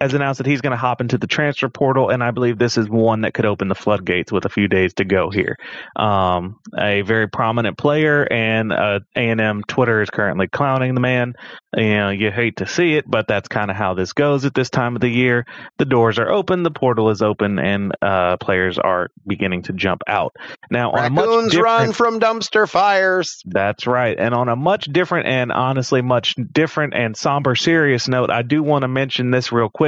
has 0.00 0.12
announced 0.12 0.38
that 0.38 0.46
he's 0.46 0.60
going 0.60 0.72
to 0.72 0.76
hop 0.76 1.00
into 1.00 1.16
the 1.16 1.26
transfer 1.26 1.68
portal, 1.68 2.10
and 2.10 2.22
I 2.22 2.30
believe 2.30 2.58
this 2.58 2.76
is 2.76 2.88
one 2.88 3.22
that 3.22 3.32
could 3.32 3.46
open 3.46 3.68
the 3.68 3.74
floodgates 3.74 4.30
with 4.30 4.44
a 4.44 4.50
few 4.50 4.68
days 4.68 4.94
to 4.94 5.04
go 5.04 5.30
here. 5.30 5.56
Um, 5.96 6.58
a 6.76 7.00
very 7.00 7.28
prominent 7.28 7.78
player, 7.78 8.30
and 8.30 8.72
uh, 8.72 9.00
A&M 9.14 9.62
Twitter 9.64 10.02
is 10.02 10.10
currently 10.10 10.48
clowning 10.48 10.94
the 10.94 11.00
man. 11.00 11.34
You 11.74 11.96
know, 11.96 12.10
you 12.10 12.30
hate 12.30 12.58
to 12.58 12.66
see 12.66 12.94
it, 12.94 13.04
but 13.08 13.26
that's 13.26 13.48
kind 13.48 13.70
of 13.70 13.76
how 13.76 13.94
this 13.94 14.12
goes 14.12 14.44
at 14.44 14.54
this 14.54 14.68
time 14.68 14.96
of 14.96 15.00
the 15.00 15.08
year. 15.08 15.46
The 15.78 15.84
doors 15.86 16.18
are 16.18 16.30
open, 16.30 16.62
the 16.62 16.70
portal 16.70 17.10
is 17.10 17.22
open, 17.22 17.58
and 17.58 17.92
uh, 18.02 18.36
players 18.36 18.78
are 18.78 19.10
beginning 19.26 19.62
to 19.62 19.72
jump 19.72 20.02
out. 20.06 20.36
Now, 20.70 20.92
on 20.92 21.04
a 21.06 21.10
much 21.10 21.26
Raccoons 21.26 21.52
different 21.52 21.66
run 21.66 21.92
from 21.92 22.20
dumpster 22.20 22.68
fires. 22.68 23.42
that's 23.46 23.86
right. 23.86 24.18
And 24.18 24.34
on 24.34 24.48
a 24.48 24.56
much 24.56 24.84
different 24.86 25.26
and 25.26 25.52
honestly 25.52 26.02
much 26.02 26.34
different 26.52 26.94
and 26.94 27.16
somber 27.16 27.54
serious 27.54 28.08
note, 28.08 28.30
I 28.30 28.42
do 28.42 28.62
want 28.62 28.82
to 28.82 28.88
mention 28.88 29.30
this 29.30 29.52
real 29.52 29.70
quick. 29.70 29.85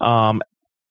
Um, 0.00 0.42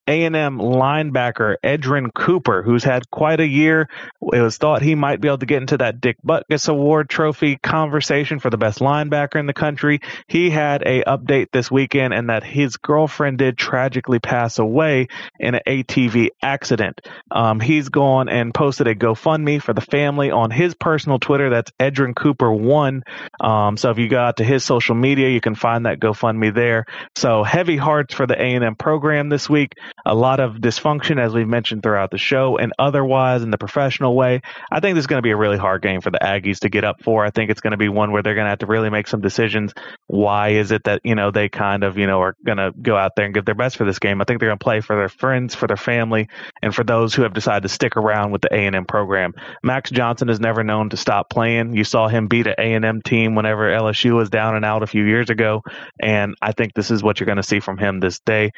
A&M 0.07 0.59
linebacker 0.59 1.55
Edgerrin 1.63 2.13
Cooper, 2.13 2.63
who's 2.63 2.84
had 2.84 3.09
quite 3.11 3.39
a 3.39 3.47
year. 3.47 3.89
It 4.34 4.41
was 4.41 4.57
thought 4.57 4.81
he 4.81 4.95
might 4.95 5.21
be 5.21 5.27
able 5.27 5.39
to 5.39 5.45
get 5.45 5.61
into 5.61 5.77
that 5.77 6.01
Dick 6.01 6.17
Butkus 6.25 6.69
Award 6.69 7.09
trophy 7.09 7.57
conversation 7.57 8.39
for 8.39 8.49
the 8.49 8.57
best 8.57 8.79
linebacker 8.79 9.39
in 9.39 9.45
the 9.45 9.53
country. 9.53 9.99
He 10.27 10.49
had 10.49 10.84
a 10.84 11.03
update 11.03 11.47
this 11.51 11.69
weekend 11.69 12.13
and 12.13 12.29
that 12.29 12.43
his 12.43 12.77
girlfriend 12.77 13.38
did 13.38 13.57
tragically 13.57 14.19
pass 14.19 14.59
away 14.59 15.07
in 15.39 15.55
an 15.55 15.61
ATV 15.67 16.29
accident. 16.41 17.01
Um, 17.31 17.59
he's 17.59 17.89
gone 17.89 18.29
and 18.29 18.53
posted 18.53 18.88
a 18.88 18.95
GoFundMe 18.95 19.61
for 19.61 19.73
the 19.73 19.81
family 19.81 20.31
on 20.31 20.51
his 20.51 20.73
personal 20.75 21.19
Twitter. 21.19 21.49
That's 21.49 21.71
Edgerrin 21.79 22.15
Cooper 22.15 22.51
one. 22.51 23.03
Um, 23.39 23.77
so 23.77 23.91
if 23.91 23.97
you 23.97 24.07
go 24.07 24.19
out 24.19 24.38
to 24.38 24.43
his 24.43 24.63
social 24.63 24.95
media, 24.95 25.29
you 25.29 25.41
can 25.41 25.55
find 25.55 25.85
that 25.85 25.99
GoFundMe 25.99 26.53
there. 26.53 26.85
So 27.15 27.43
heavy 27.43 27.77
hearts 27.77 28.13
for 28.13 28.25
the 28.25 28.39
A&M 28.39 28.75
program 28.75 29.29
this 29.29 29.49
week. 29.49 29.73
A 30.05 30.15
lot 30.15 30.39
of 30.39 30.55
dysfunction, 30.55 31.19
as 31.19 31.33
we've 31.33 31.47
mentioned 31.47 31.83
throughout 31.83 32.11
the 32.11 32.17
show, 32.17 32.57
and 32.57 32.71
otherwise 32.79 33.43
in 33.43 33.51
the 33.51 33.57
professional 33.57 34.15
way. 34.15 34.41
I 34.71 34.79
think 34.79 34.95
this 34.95 35.03
is 35.03 35.07
going 35.07 35.17
to 35.17 35.23
be 35.23 35.31
a 35.31 35.37
really 35.37 35.57
hard 35.57 35.81
game 35.81 36.01
for 36.01 36.11
the 36.11 36.19
Aggies 36.19 36.59
to 36.59 36.69
get 36.69 36.83
up 36.83 37.03
for. 37.03 37.25
I 37.25 37.31
think 37.31 37.49
it's 37.51 37.61
going 37.61 37.71
to 37.71 37.77
be 37.77 37.89
one 37.89 38.11
where 38.11 38.23
they're 38.23 38.35
going 38.35 38.45
to 38.45 38.49
have 38.49 38.59
to 38.59 38.67
really 38.67 38.89
make 38.89 39.07
some 39.07 39.21
decisions. 39.21 39.73
Why 40.07 40.49
is 40.49 40.71
it 40.71 40.83
that 40.85 41.01
you 41.03 41.15
know 41.15 41.31
they 41.31 41.49
kind 41.49 41.83
of 41.83 41.97
you 41.97 42.07
know 42.07 42.21
are 42.21 42.35
going 42.45 42.57
to 42.57 42.71
go 42.81 42.95
out 42.95 43.13
there 43.15 43.25
and 43.25 43.33
give 43.33 43.45
their 43.45 43.55
best 43.55 43.77
for 43.77 43.85
this 43.85 43.99
game? 43.99 44.21
I 44.21 44.25
think 44.25 44.39
they're 44.39 44.49
going 44.49 44.59
to 44.59 44.63
play 44.63 44.81
for 44.81 44.95
their 44.95 45.09
friends, 45.09 45.55
for 45.55 45.67
their 45.67 45.77
family, 45.77 46.29
and 46.61 46.73
for 46.73 46.83
those 46.83 47.13
who 47.13 47.23
have 47.23 47.33
decided 47.33 47.63
to 47.63 47.69
stick 47.69 47.97
around 47.97 48.31
with 48.31 48.41
the 48.41 48.53
A&M 48.53 48.85
program. 48.85 49.33
Max 49.63 49.89
Johnson 49.89 50.29
is 50.29 50.39
never 50.39 50.63
known 50.63 50.89
to 50.89 50.97
stop 50.97 51.29
playing. 51.29 51.75
You 51.75 51.83
saw 51.83 52.07
him 52.07 52.27
beat 52.27 52.47
an 52.47 52.55
A&M 52.57 53.01
team 53.01 53.35
whenever 53.35 53.69
LSU 53.69 54.15
was 54.15 54.29
down 54.29 54.55
and 54.55 54.63
out 54.63 54.83
a 54.83 54.87
few 54.87 55.03
years 55.03 55.29
ago, 55.29 55.63
and 56.01 56.35
I 56.41 56.51
think 56.51 56.73
this 56.73 56.91
is 56.91 57.03
what 57.03 57.19
you're 57.19 57.25
going 57.25 57.37
to 57.37 57.43
see 57.43 57.59
from 57.59 57.77
him 57.77 57.99
this 57.99 58.19
day. 58.19 58.51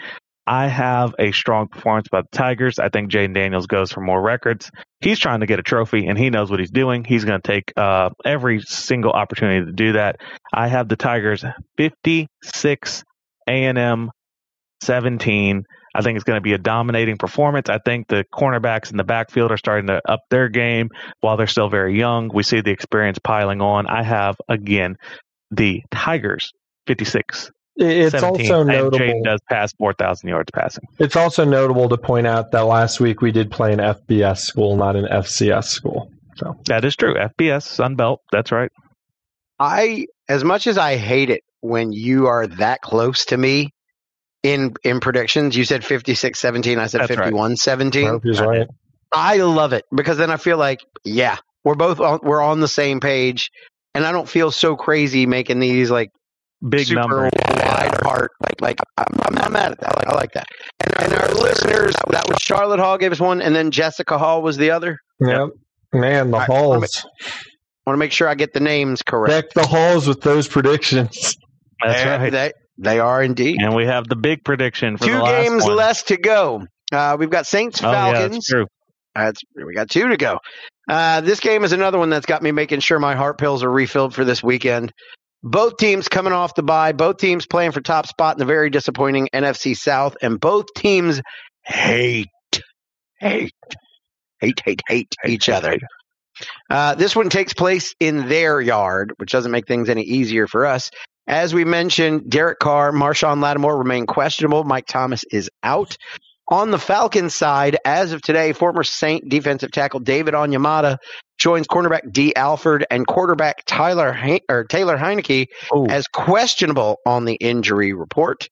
I 0.49 0.67
have 0.67 1.13
a 1.19 1.31
strong 1.31 1.67
performance 1.67 2.07
by 2.07 2.21
the 2.21 2.27
Tigers. 2.31 2.79
I 2.79 2.89
think 2.89 3.11
Jayden 3.11 3.35
Daniels 3.35 3.67
goes 3.67 3.91
for 3.91 4.01
more 4.01 4.19
records. 4.19 4.71
He's 4.99 5.19
trying 5.19 5.41
to 5.41 5.45
get 5.45 5.59
a 5.59 5.63
trophy, 5.63 6.07
and 6.07 6.17
he 6.17 6.31
knows 6.31 6.49
what 6.49 6.59
he's 6.59 6.71
doing. 6.71 7.03
He's 7.03 7.23
going 7.23 7.39
to 7.39 7.47
take 7.47 7.71
uh, 7.77 8.09
every 8.25 8.59
single 8.61 9.11
opportunity 9.11 9.67
to 9.67 9.71
do 9.71 9.91
that. 9.91 10.15
I 10.51 10.67
have 10.67 10.89
the 10.89 10.95
Tigers 10.95 11.45
56, 11.77 13.03
A&M 13.47 14.09
17. 14.81 15.63
I 15.93 16.01
think 16.01 16.15
it's 16.15 16.23
going 16.23 16.37
to 16.37 16.41
be 16.41 16.53
a 16.53 16.57
dominating 16.57 17.17
performance. 17.17 17.69
I 17.69 17.77
think 17.77 18.07
the 18.07 18.25
cornerbacks 18.33 18.89
in 18.89 18.97
the 18.97 19.03
backfield 19.03 19.51
are 19.51 19.57
starting 19.57 19.85
to 19.87 20.01
up 20.09 20.21
their 20.31 20.49
game 20.49 20.89
while 21.19 21.37
they're 21.37 21.45
still 21.45 21.69
very 21.69 21.95
young. 21.95 22.31
We 22.33 22.41
see 22.41 22.61
the 22.61 22.71
experience 22.71 23.19
piling 23.23 23.61
on. 23.61 23.85
I 23.85 24.01
have, 24.01 24.35
again, 24.49 24.95
the 25.51 25.83
Tigers 25.91 26.51
56. 26.87 27.51
It's 27.79 28.11
17, 28.11 28.51
also 28.51 28.61
and 28.61 28.69
notable. 28.69 28.99
Jayden 28.99 29.23
does 29.23 29.39
pass 29.49 29.71
4,000 29.73 30.27
yards 30.27 30.51
passing. 30.51 30.83
It's 30.99 31.15
also 31.15 31.45
notable 31.45 31.87
to 31.89 31.97
point 31.97 32.27
out 32.27 32.51
that 32.51 32.65
last 32.65 32.99
week 32.99 33.21
we 33.21 33.31
did 33.31 33.51
play 33.51 33.71
an 33.71 33.79
FBS 33.79 34.39
school, 34.39 34.75
not 34.75 34.97
an 34.97 35.05
FCS 35.05 35.65
school. 35.65 36.11
So 36.35 36.57
That 36.65 36.83
is 36.83 36.95
true. 36.95 37.15
FBS, 37.15 37.63
Sunbelt. 37.79 38.17
That's 38.31 38.51
right. 38.51 38.71
I, 39.59 40.07
as 40.27 40.43
much 40.43 40.67
as 40.67 40.77
I 40.77 40.97
hate 40.97 41.29
it 41.29 41.43
when 41.61 41.93
you 41.93 42.27
are 42.27 42.47
that 42.47 42.81
close 42.81 43.25
to 43.25 43.37
me 43.37 43.73
in 44.43 44.73
in 44.83 44.99
predictions, 44.99 45.55
you 45.55 45.63
said 45.63 45.85
56 45.85 46.37
17, 46.37 46.79
I 46.79 46.87
said 46.87 47.01
That's 47.01 47.11
right. 47.11 47.25
51 47.25 47.57
17. 47.57 48.07
I 48.07 48.11
right. 48.45 48.67
I 49.11 49.37
love 49.37 49.73
it 49.73 49.85
because 49.93 50.17
then 50.17 50.31
I 50.31 50.37
feel 50.37 50.57
like, 50.57 50.81
yeah, 51.03 51.37
we're 51.63 51.75
both 51.75 51.99
on, 51.99 52.19
we're 52.23 52.41
on 52.41 52.59
the 52.59 52.67
same 52.67 52.99
page, 52.99 53.51
and 53.93 54.05
I 54.05 54.11
don't 54.11 54.29
feel 54.29 54.51
so 54.51 54.75
crazy 54.75 55.25
making 55.25 55.59
these 55.59 55.89
like 55.89 56.11
Big 56.67 56.87
super 56.87 56.99
number. 57.01 57.29
wide 57.47 57.93
apart. 57.95 58.31
Like 58.41 58.59
like 58.61 58.79
I'm, 58.97 59.05
I'm 59.27 59.35
not 59.35 59.51
mad 59.51 59.71
at 59.71 59.79
that. 59.79 59.95
I 59.95 59.99
like, 59.99 60.07
I 60.07 60.15
like 60.15 60.31
that. 60.33 60.47
And, 60.81 61.03
and 61.03 61.13
our 61.21 61.29
listeners, 61.33 61.95
that 62.09 62.27
was 62.27 62.37
Charlotte 62.41 62.79
Hall 62.79 62.97
gave 62.97 63.11
us 63.11 63.19
one, 63.19 63.41
and 63.41 63.55
then 63.55 63.71
Jessica 63.71 64.17
Hall 64.17 64.41
was 64.41 64.57
the 64.57 64.71
other. 64.71 64.97
Yep. 65.21 65.49
Man, 65.93 66.31
the 66.31 66.37
I- 66.37 66.45
halls. 66.45 67.05
I 67.05 67.91
want 67.91 67.95
to 67.95 67.97
make 67.97 68.11
sure 68.11 68.27
I 68.27 68.35
get 68.35 68.53
the 68.53 68.59
names 68.59 69.01
correct. 69.01 69.55
Deck 69.55 69.63
the 69.63 69.67
halls 69.67 70.07
with 70.07 70.21
those 70.21 70.47
predictions. 70.47 71.35
That's 71.83 72.03
They- 72.03 72.09
right. 72.09 72.29
They, 72.31 72.51
they 72.77 72.99
are 72.99 73.23
indeed. 73.23 73.57
And 73.61 73.73
we 73.75 73.85
have 73.85 74.07
the 74.07 74.15
big 74.15 74.43
prediction 74.43 74.97
for 74.97 75.05
Two 75.05 75.13
the 75.13 75.19
last 75.19 75.43
games 75.49 75.63
one. 75.63 75.75
less 75.75 76.03
to 76.03 76.17
go. 76.17 76.65
Uh, 76.91 77.15
we've 77.19 77.29
got 77.29 77.45
Saints 77.47 77.81
Oh, 77.83 77.91
yeah, 77.91 78.11
Falcons. 78.13 78.35
that's 78.35 78.47
true. 78.47 78.65
That's 79.15 79.41
we 79.55 79.73
got 79.73 79.89
two 79.89 80.07
to 80.09 80.17
go. 80.17 80.39
Uh, 80.89 81.21
this 81.21 81.39
game 81.39 81.63
is 81.63 81.71
another 81.71 81.97
one 81.97 82.09
that's 82.09 82.25
got 82.25 82.41
me 82.43 82.51
making 82.51 82.79
sure 82.79 82.99
my 82.99 83.15
heart 83.15 83.37
pills 83.37 83.63
are 83.63 83.71
refilled 83.71 84.13
for 84.13 84.23
this 84.23 84.41
weekend. 84.43 84.91
Both 85.41 85.77
teams 85.77 86.07
coming 86.07 86.33
off 86.33 86.55
the 86.55 86.63
bye. 86.63 86.91
Both 86.91 87.17
teams 87.17 87.45
playing 87.45 87.71
for 87.71 87.81
top 87.81 88.07
spot 88.07 88.35
in 88.35 88.39
the 88.39 88.45
very 88.45 88.69
disappointing 88.69 89.29
NFC 89.33 89.75
South, 89.75 90.17
and 90.21 90.39
both 90.39 90.65
teams 90.75 91.21
hate, 91.63 92.27
hate, 93.19 93.53
hate, 94.39 94.61
hate, 94.65 94.81
hate 94.87 95.15
each 95.25 95.49
other. 95.49 95.77
Uh, 96.69 96.95
this 96.95 97.15
one 97.15 97.29
takes 97.29 97.53
place 97.53 97.95
in 97.99 98.27
their 98.27 98.61
yard, 98.61 99.13
which 99.17 99.31
doesn't 99.31 99.51
make 99.51 99.67
things 99.67 99.89
any 99.89 100.03
easier 100.03 100.47
for 100.47 100.65
us. 100.65 100.89
As 101.27 101.53
we 101.53 101.63
mentioned, 101.63 102.29
Derek 102.29 102.59
Carr, 102.59 102.91
Marshon 102.91 103.41
Lattimore 103.41 103.77
remain 103.77 104.07
questionable. 104.07 104.63
Mike 104.63 104.87
Thomas 104.87 105.23
is 105.31 105.49
out. 105.61 105.95
On 106.47 106.71
the 106.71 106.79
Falcons 106.79 107.35
side, 107.35 107.77
as 107.85 108.11
of 108.11 108.21
today, 108.21 108.53
former 108.53 108.83
Saint 108.83 109.29
defensive 109.29 109.71
tackle 109.71 109.99
David 109.99 110.33
Onyemata 110.33 110.97
joins 111.39 111.67
cornerback 111.67 112.11
Dee 112.11 112.35
Alford 112.35 112.85
and 112.91 113.07
quarterback 113.07 113.63
Tyler 113.65 114.11
Hein- 114.11 114.41
or 114.49 114.65
Taylor 114.65 114.97
Heinicke 114.97 115.47
Ooh. 115.75 115.87
as 115.87 116.05
questionable 116.07 116.99
on 117.05 117.25
the 117.25 117.35
injury 117.35 117.93
report. 117.93 118.47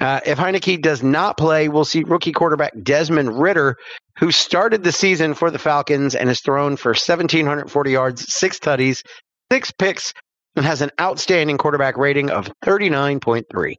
Uh, 0.00 0.20
if 0.24 0.38
Heinicke 0.38 0.80
does 0.80 1.02
not 1.02 1.36
play, 1.36 1.68
we'll 1.68 1.84
see 1.84 2.04
rookie 2.04 2.32
quarterback 2.32 2.72
Desmond 2.82 3.40
Ridder, 3.40 3.76
who 4.18 4.30
started 4.30 4.84
the 4.84 4.92
season 4.92 5.34
for 5.34 5.50
the 5.50 5.58
Falcons 5.58 6.14
and 6.14 6.28
has 6.28 6.40
thrown 6.40 6.76
for 6.76 6.90
1,740 6.90 7.90
yards, 7.90 8.32
six 8.32 8.58
tutties, 8.58 9.02
six 9.50 9.72
picks, 9.72 10.12
and 10.54 10.64
has 10.64 10.82
an 10.82 10.90
outstanding 11.00 11.58
quarterback 11.58 11.96
rating 11.96 12.30
of 12.30 12.50
39.3. 12.64 13.74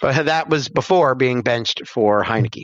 But 0.00 0.26
that 0.26 0.48
was 0.48 0.68
before 0.68 1.14
being 1.14 1.42
benched 1.42 1.88
for 1.88 2.22
Heinicke. 2.22 2.62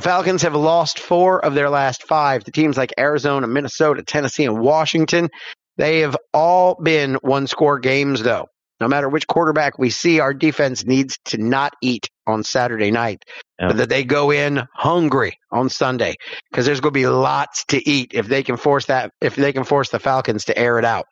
The 0.00 0.08
Falcons 0.08 0.40
have 0.40 0.54
lost 0.54 0.98
four 0.98 1.44
of 1.44 1.52
their 1.52 1.68
last 1.68 2.04
five 2.04 2.44
to 2.44 2.50
teams 2.50 2.78
like 2.78 2.94
Arizona, 2.98 3.46
Minnesota, 3.46 4.02
Tennessee, 4.02 4.46
and 4.46 4.58
Washington. 4.58 5.28
They 5.76 6.00
have 6.00 6.16
all 6.32 6.74
been 6.82 7.16
one 7.16 7.46
score 7.46 7.78
games, 7.78 8.22
though. 8.22 8.46
No 8.80 8.88
matter 8.88 9.10
which 9.10 9.26
quarterback 9.26 9.78
we 9.78 9.90
see, 9.90 10.18
our 10.18 10.32
defense 10.32 10.86
needs 10.86 11.18
to 11.26 11.36
not 11.36 11.74
eat 11.82 12.08
on 12.26 12.44
Saturday 12.44 12.90
night, 12.90 13.24
Yeah. 13.60 13.68
but 13.68 13.76
that 13.76 13.88
they 13.90 14.04
go 14.04 14.30
in 14.30 14.62
hungry 14.74 15.34
on 15.52 15.68
Sunday 15.68 16.14
because 16.50 16.64
there's 16.64 16.80
going 16.80 16.94
to 16.94 16.98
be 16.98 17.06
lots 17.06 17.66
to 17.66 17.86
eat 17.86 18.12
if 18.14 18.26
they 18.26 18.42
can 18.42 18.56
force 18.56 18.86
that, 18.86 19.10
if 19.20 19.36
they 19.36 19.52
can 19.52 19.64
force 19.64 19.90
the 19.90 19.98
Falcons 19.98 20.46
to 20.46 20.56
air 20.58 20.78
it 20.78 20.86
out. 20.86 21.04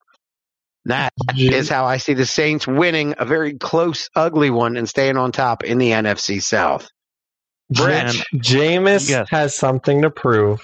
That 0.87 1.13
is 1.37 1.69
how 1.69 1.85
I 1.85 1.99
see 1.99 2.15
the 2.15 2.25
Saints 2.25 2.67
winning 2.67 3.17
a 3.19 3.27
very 3.27 3.53
close, 3.59 4.09
ugly 4.17 4.49
one 4.49 4.79
and 4.79 4.89
staying 4.89 5.19
on 5.19 5.31
top 5.31 5.63
in 5.63 5.77
the 5.77 5.91
NFC 5.91 6.43
South. 6.43 6.89
Brett, 7.71 8.07
Man, 8.07 8.15
Jameis 8.37 9.09
Yes. 9.11 9.29
has 9.31 9.55
something 9.57 10.03
to 10.03 10.11
prove. 10.11 10.61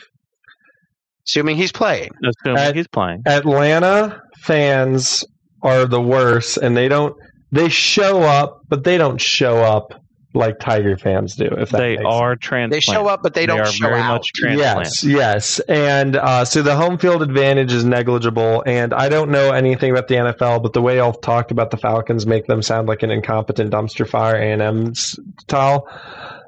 assuming 1.27 1.57
he's 1.57 1.73
playing. 1.73 2.11
assuming 2.25 2.59
At- 2.63 2.77
he's 2.77 2.89
playing. 2.89 3.23
Atlanta 3.27 4.21
fans 4.41 5.25
are 5.63 5.87
the 5.87 6.01
worst, 6.01 6.59
and 6.59 6.77
they 6.77 6.89
don't. 6.89 7.15
They 7.53 7.69
show 7.69 8.21
up, 8.23 8.61
but 8.69 8.85
they 8.85 8.99
don't 8.99 9.21
show 9.21 9.59
up 9.59 9.95
like 10.35 10.59
Tiger 10.59 10.97
fans 10.99 11.37
do. 11.37 11.45
If 11.45 11.71
that 11.71 11.79
They 11.79 11.97
makes 11.97 12.03
are 12.07 12.35
They 12.35 12.41
transplants. 12.41 12.85
show 12.87 13.07
up, 13.07 13.23
but 13.23 13.35
they 13.35 13.47
don't 13.47 13.61
are 13.61 13.67
show 13.67 13.87
very 13.89 14.01
out. 14.01 14.15
much 14.15 14.29
transplants. 14.35 15.05
Yes, 15.05 15.15
yes, 15.15 15.61
and 15.69 16.17
uh, 16.17 16.45
so 16.45 16.61
the 16.61 16.75
home 16.75 16.99
field 16.99 17.23
advantage 17.23 17.73
is 17.73 17.85
negligible. 17.85 18.63
And 18.67 18.93
I 18.93 19.09
don't 19.09 19.31
know 19.31 19.53
anything 19.53 19.93
about 19.93 20.09
the 20.09 20.17
NFL, 20.17 20.61
but 20.63 20.73
the 20.73 20.83
way 20.83 20.97
y'all 20.97 21.13
talked 21.13 21.53
about 21.53 21.71
the 21.71 21.77
Falcons 21.77 22.27
make 22.27 22.47
them 22.49 22.61
sound 22.63 22.89
like 22.89 23.03
an 23.05 23.11
incompetent 23.13 23.71
dumpster 23.73 24.07
fire 24.09 24.35
A 24.37 24.53
and 24.53 24.61
M 24.61 24.95
style. 24.95 25.87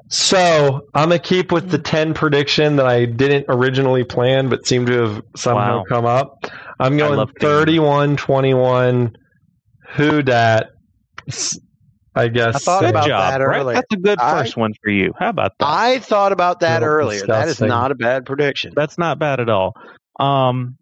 So 0.09 0.87
I'm 0.93 1.09
gonna 1.09 1.19
keep 1.19 1.51
with 1.51 1.69
the 1.69 1.77
ten 1.77 2.13
prediction 2.13 2.77
that 2.77 2.85
I 2.87 3.05
didn't 3.05 3.45
originally 3.49 4.03
plan, 4.03 4.49
but 4.49 4.65
seemed 4.65 4.87
to 4.87 4.93
have 5.01 5.21
somehow 5.35 5.79
Wow. 5.79 5.83
come 5.89 6.05
up. 6.05 6.45
I'm 6.79 6.95
going 6.97 7.17
love 7.17 7.31
31-21. 7.41 9.15
Who 9.95 10.21
dat? 10.21 10.69
I 12.15 12.29
guess. 12.29 12.55
I 12.55 12.59
thought 12.59 12.79
Good 12.81 12.89
about 12.91 13.07
job, 13.07 13.31
that 13.31 13.37
Brett. 13.43 13.59
earlier. 13.61 13.75
That's 13.75 13.93
a 13.93 13.97
good 13.97 14.19
I- 14.19 14.39
first 14.39 14.57
one 14.57 14.73
for 14.83 14.89
you. 14.89 15.13
How 15.19 15.29
about 15.29 15.51
that? 15.59 15.65
I 15.67 15.99
thought 15.99 16.31
about 16.31 16.61
that 16.61 16.81
Little 16.81 16.95
earlier. 16.95 17.25
That 17.27 17.47
is 17.47 17.61
not 17.61 17.91
a 17.91 17.95
bad 17.95 18.25
prediction. 18.25 18.73
That's 18.75 18.97
not 18.97 19.19
bad 19.19 19.39
at 19.39 19.49
all. 19.49 19.73
Um, 20.19 20.77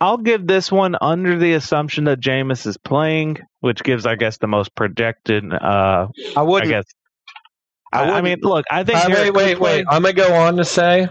I'll 0.00 0.16
give 0.18 0.46
this 0.46 0.72
one 0.72 0.96
under 1.00 1.38
the 1.38 1.52
assumption 1.52 2.04
that 2.04 2.18
Jameis 2.20 2.66
is 2.66 2.76
playing, 2.76 3.38
which 3.60 3.84
gives, 3.84 4.04
I 4.04 4.16
guess, 4.16 4.38
the 4.38 4.48
most 4.48 4.74
projected. 4.74 5.44
Uh, 5.52 6.08
I 6.36 6.40
I 6.40 6.42
wouldn't. 6.42 6.70
guess. 6.70 6.84
I 7.92 8.04
I, 8.04 8.18
I 8.18 8.20
mean, 8.22 8.38
look, 8.42 8.64
I 8.70 8.84
think. 8.84 8.98
Uh, 8.98 9.08
Derek 9.08 9.34
wait, 9.34 9.58
wait, 9.58 9.60
wait. 9.60 9.86
I'm 9.88 10.02
gonna 10.02 10.14
go 10.14 10.34
on 10.34 10.56
to 10.56 10.64
say 10.64 11.08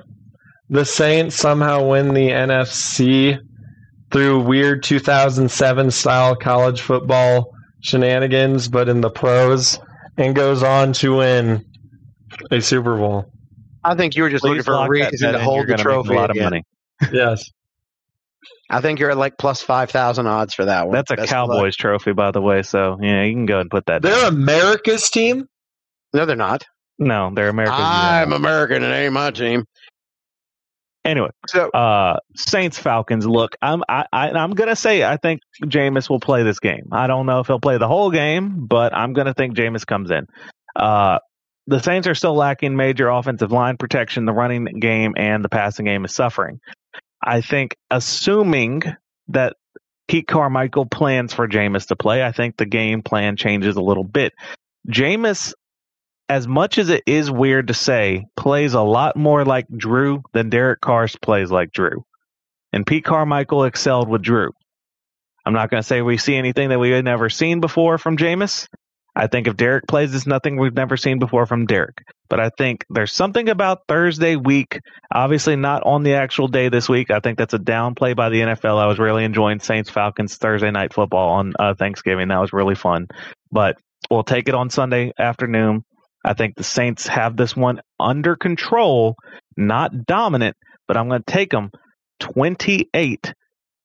the 0.69 0.85
Saints 0.85 1.35
somehow 1.35 1.87
win 1.87 2.13
the 2.13 2.29
NFC 2.29 3.37
through 4.11 4.41
weird 4.41 4.83
2007 4.83 5.91
style 5.91 6.35
college 6.35 6.81
football 6.81 7.51
shenanigans, 7.81 8.67
but 8.67 8.89
in 8.89 9.01
the 9.01 9.09
pros, 9.09 9.79
and 10.17 10.35
goes 10.35 10.63
on 10.63 10.93
to 10.93 11.17
win 11.17 11.65
a 12.51 12.61
Super 12.61 12.97
Bowl. 12.97 13.31
I 13.83 13.95
think 13.95 14.15
you 14.15 14.23
were 14.23 14.29
just 14.29 14.43
Please 14.43 14.49
looking 14.49 14.63
for 14.63 14.73
a 14.73 14.87
reason 14.87 15.33
to 15.33 15.39
hold 15.39 15.67
the 15.67 15.75
gonna 15.75 15.77
make 15.77 15.83
trophy. 15.83 16.13
A 16.13 16.17
lot 16.17 16.29
again. 16.31 16.43
of 16.43 16.51
money. 16.51 16.63
Yes. 17.11 17.49
I 18.69 18.79
think 18.79 18.99
you're 18.99 19.09
at 19.09 19.17
like 19.17 19.37
plus 19.37 19.61
five 19.61 19.89
thousand 19.89 20.27
odds 20.27 20.53
for 20.53 20.65
that 20.65 20.87
one. 20.87 20.93
That's 20.93 21.11
a 21.11 21.15
Best 21.15 21.33
of 21.33 21.49
luck. 21.49 21.57
Cowboys 21.57 21.75
trophy, 21.75 22.13
by 22.13 22.31
the 22.31 22.41
way. 22.41 22.61
So 22.61 22.97
yeah, 23.01 23.23
you 23.23 23.33
can 23.33 23.45
go 23.45 23.59
and 23.59 23.69
put 23.69 23.87
that. 23.87 24.01
They're 24.01 24.21
down. 24.21 24.33
America's 24.33 25.09
team. 25.09 25.47
No, 26.13 26.25
they're 26.25 26.35
not. 26.35 26.65
No, 26.99 27.31
they're 27.33 27.49
American. 27.49 27.75
I'm 27.79 28.33
American. 28.33 28.83
It 28.83 28.93
ain't 28.93 29.13
my 29.13 29.31
team. 29.31 29.65
Anyway, 31.03 31.29
So 31.47 31.69
uh 31.71 32.19
Saints 32.35 32.77
Falcons. 32.77 33.25
Look, 33.25 33.55
I'm 33.61 33.81
I, 33.89 34.05
I 34.13 34.29
I'm 34.29 34.51
gonna 34.51 34.75
say 34.75 35.03
I 35.03 35.17
think 35.17 35.41
Jameis 35.63 36.09
will 36.09 36.19
play 36.19 36.43
this 36.43 36.59
game. 36.59 36.89
I 36.91 37.07
don't 37.07 37.25
know 37.25 37.39
if 37.39 37.47
he'll 37.47 37.59
play 37.59 37.79
the 37.79 37.87
whole 37.87 38.11
game, 38.11 38.67
but 38.67 38.95
I'm 38.95 39.13
gonna 39.13 39.33
think 39.33 39.55
Jameis 39.55 39.85
comes 39.85 40.11
in. 40.11 40.27
Uh 40.75 41.17
the 41.67 41.79
Saints 41.79 42.07
are 42.07 42.15
still 42.15 42.35
lacking 42.35 42.75
major 42.75 43.09
offensive 43.09 43.51
line 43.51 43.77
protection. 43.77 44.25
The 44.25 44.33
running 44.33 44.65
game 44.79 45.13
and 45.17 45.43
the 45.43 45.49
passing 45.49 45.85
game 45.85 46.05
is 46.05 46.13
suffering. 46.13 46.59
I 47.23 47.41
think, 47.41 47.75
assuming 47.89 48.81
that 49.29 49.55
Pete 50.07 50.27
Carmichael 50.27 50.87
plans 50.87 51.33
for 51.33 51.47
Jameis 51.47 51.87
to 51.87 51.95
play, 51.95 52.23
I 52.23 52.31
think 52.31 52.57
the 52.57 52.65
game 52.65 53.03
plan 53.03 53.37
changes 53.37 53.75
a 53.75 53.81
little 53.81 54.03
bit. 54.03 54.33
Jameis, 54.89 55.53
as 56.31 56.47
much 56.47 56.77
as 56.77 56.87
it 56.87 57.03
is 57.05 57.29
weird 57.29 57.67
to 57.67 57.73
say, 57.73 58.25
plays 58.37 58.73
a 58.73 58.79
lot 58.79 59.17
more 59.17 59.43
like 59.43 59.67
Drew 59.67 60.23
than 60.31 60.49
Derek 60.49 60.79
Carr 60.79 61.09
plays 61.21 61.51
like 61.51 61.73
Drew. 61.73 62.05
And 62.71 62.87
Pete 62.87 63.03
Carmichael 63.03 63.65
excelled 63.65 64.07
with 64.07 64.21
Drew. 64.21 64.51
I'm 65.45 65.51
not 65.51 65.69
going 65.69 65.83
to 65.83 65.85
say 65.85 66.01
we 66.01 66.17
see 66.17 66.37
anything 66.37 66.69
that 66.69 66.79
we 66.79 66.89
had 66.89 67.03
never 67.03 67.29
seen 67.29 67.59
before 67.59 67.97
from 67.97 68.15
Jameis. 68.15 68.67
I 69.13 69.27
think 69.27 69.45
if 69.45 69.57
Derek 69.57 69.87
plays, 69.87 70.15
it's 70.15 70.25
nothing 70.25 70.55
we've 70.55 70.73
never 70.73 70.95
seen 70.95 71.19
before 71.19 71.45
from 71.45 71.65
Derek. 71.65 71.97
But 72.29 72.39
I 72.39 72.49
think 72.57 72.85
there's 72.89 73.11
something 73.11 73.49
about 73.49 73.79
Thursday 73.89 74.37
week, 74.37 74.79
obviously 75.13 75.57
not 75.57 75.83
on 75.83 76.03
the 76.03 76.13
actual 76.13 76.47
day 76.47 76.69
this 76.69 76.87
week. 76.87 77.11
I 77.11 77.19
think 77.19 77.39
that's 77.39 77.53
a 77.53 77.59
downplay 77.59 78.15
by 78.15 78.29
the 78.29 78.39
NFL. 78.39 78.77
I 78.77 78.87
was 78.87 78.99
really 78.99 79.25
enjoying 79.25 79.59
Saints 79.59 79.89
Falcons 79.89 80.37
Thursday 80.37 80.71
night 80.71 80.93
football 80.93 81.31
on 81.31 81.51
uh, 81.59 81.73
Thanksgiving. 81.73 82.29
That 82.29 82.39
was 82.39 82.53
really 82.53 82.75
fun. 82.75 83.07
But 83.51 83.75
we'll 84.09 84.23
take 84.23 84.47
it 84.47 84.55
on 84.55 84.69
Sunday 84.69 85.11
afternoon. 85.19 85.83
I 86.23 86.33
think 86.33 86.55
the 86.55 86.63
Saints 86.63 87.07
have 87.07 87.35
this 87.35 87.55
one 87.55 87.81
under 87.99 88.35
control, 88.35 89.15
not 89.57 90.05
dominant, 90.05 90.55
but 90.87 90.97
I'm 90.97 91.09
going 91.09 91.23
to 91.23 91.31
take 91.31 91.51
them 91.51 91.71
28 92.19 93.33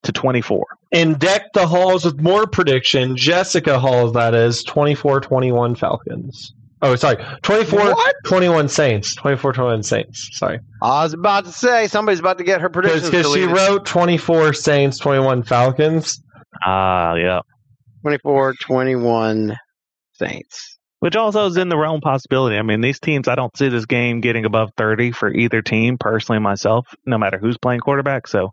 to 0.03 0.13
24. 0.13 0.65
And 0.93 1.19
deck 1.19 1.53
the 1.55 1.67
halls 1.67 2.05
with 2.05 2.21
more 2.21 2.47
prediction. 2.47 3.17
Jessica 3.17 3.79
Halls, 3.79 4.13
that 4.13 4.35
is 4.35 4.63
24 4.65 5.21
21 5.21 5.75
Falcons. 5.75 6.53
Oh, 6.83 6.95
sorry. 6.95 7.17
24 7.43 7.81
What? 7.81 8.15
21 8.27 8.69
Saints. 8.69 9.15
24 9.15 9.55
21 9.55 9.83
Saints. 9.83 10.29
Sorry. 10.33 10.61
I 10.83 11.03
was 11.03 11.15
about 11.15 11.47
to 11.47 11.53
say 11.53 11.89
somebody's 11.89 12.21
about 12.21 12.39
to 12.39 12.45
get 12.45 12.61
her 12.61 12.69
predictions 12.69 13.11
Because 13.11 13.33
she 13.33 13.45
wrote 13.45 13.87
24 13.87 14.53
Saints, 14.53 14.99
21 14.99 15.43
Falcons. 15.43 16.23
Ah, 16.65 17.15
yeah. 17.15 17.41
24, 18.03 18.55
21 18.61 19.57
Saints. 20.13 20.76
Which 21.01 21.15
also 21.15 21.47
is 21.47 21.57
in 21.59 21.69
the 21.69 21.77
realm 21.77 22.01
possibility. 22.01 22.57
I 22.57 22.63
mean, 22.63 22.81
these 22.81 22.99
teams, 22.99 23.29
I 23.29 23.35
don't 23.35 23.55
see 23.57 23.69
this 23.69 23.85
game 23.85 24.21
getting 24.23 24.45
above 24.47 24.71
30 24.79 25.13
for 25.13 25.33
either 25.33 25.61
team, 25.61 25.99
personally, 25.99 26.39
myself, 26.41 26.87
no 27.05 27.19
matter 27.19 27.39
who's 27.39 27.59
playing 27.59 27.81
quarterback. 27.81 28.27
So, 28.27 28.51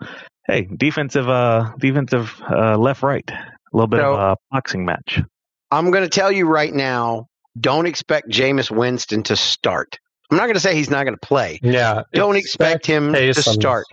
hey, 0.47 0.67
defensive, 0.75 1.29
uh, 1.29 1.71
defensive, 1.79 2.33
uh, 2.49 2.77
left, 2.77 3.01
right. 3.01 3.23
A 3.31 3.37
little 3.71 3.87
bit 3.87 4.01
So- 4.01 4.13
of 4.13 4.19
a 4.19 4.35
boxing 4.51 4.85
match. 4.85 5.21
I'm 5.71 5.89
going 5.89 6.03
to 6.03 6.09
tell 6.09 6.31
you 6.31 6.45
right 6.45 6.73
now. 6.73 7.25
Don't 7.59 7.85
expect 7.85 8.29
Jameis 8.29 8.69
Winston 8.69 9.23
to 9.23 9.35
start. 9.35 9.97
I'm 10.29 10.37
not 10.37 10.43
going 10.43 10.55
to 10.55 10.59
say 10.59 10.75
he's 10.75 10.89
not 10.89 11.03
going 11.05 11.15
to 11.15 11.25
play. 11.27 11.59
Yeah. 11.63 12.01
Don't 12.13 12.35
expect 12.35 12.85
him 12.85 13.13
to 13.13 13.33
start. 13.33 13.85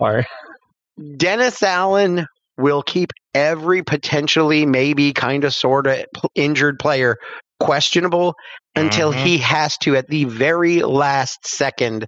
Dennis 1.17 1.63
Allen 1.63 2.25
will 2.57 2.83
keep 2.83 3.11
every 3.33 3.81
potentially, 3.83 4.65
maybe, 4.65 5.13
kind 5.13 5.43
of, 5.43 5.53
sort 5.53 5.87
of 5.87 6.05
injured 6.35 6.79
player 6.79 7.17
questionable 7.65 8.35
until 8.75 9.13
Mhm. 9.13 9.23
he 9.23 9.37
has 9.39 9.77
to, 9.79 9.95
at 9.95 10.07
the 10.07 10.25
very 10.25 10.81
last 10.81 11.45
second, 11.47 12.05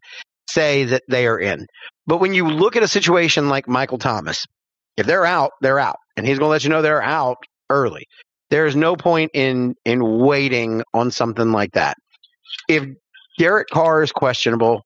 say 0.49 0.85
that 0.85 1.03
they 1.09 1.27
are 1.27 1.39
in. 1.39 1.65
But 2.05 2.17
when 2.17 2.33
you 2.33 2.47
look 2.47 2.75
at 2.75 2.83
a 2.83 2.87
situation 2.87 3.49
like 3.49 3.67
Michael 3.67 3.97
Thomas, 3.97 4.45
if 4.97 5.05
they're 5.05 5.25
out, 5.25 5.51
they're 5.61 5.79
out, 5.79 5.97
and 6.17 6.27
he's 6.27 6.37
going 6.39 6.47
to 6.47 6.51
let 6.51 6.63
you 6.63 6.69
know 6.69 6.81
they're 6.81 7.01
out 7.01 7.37
early. 7.69 8.05
There 8.49 8.65
is 8.65 8.75
no 8.75 8.95
point 8.95 9.31
in 9.33 9.73
in 9.85 10.01
waiting 10.19 10.83
on 10.93 11.11
something 11.11 11.51
like 11.51 11.71
that. 11.73 11.95
If 12.67 12.85
Derek 13.39 13.67
Carr 13.69 14.03
is 14.03 14.11
questionable, 14.11 14.83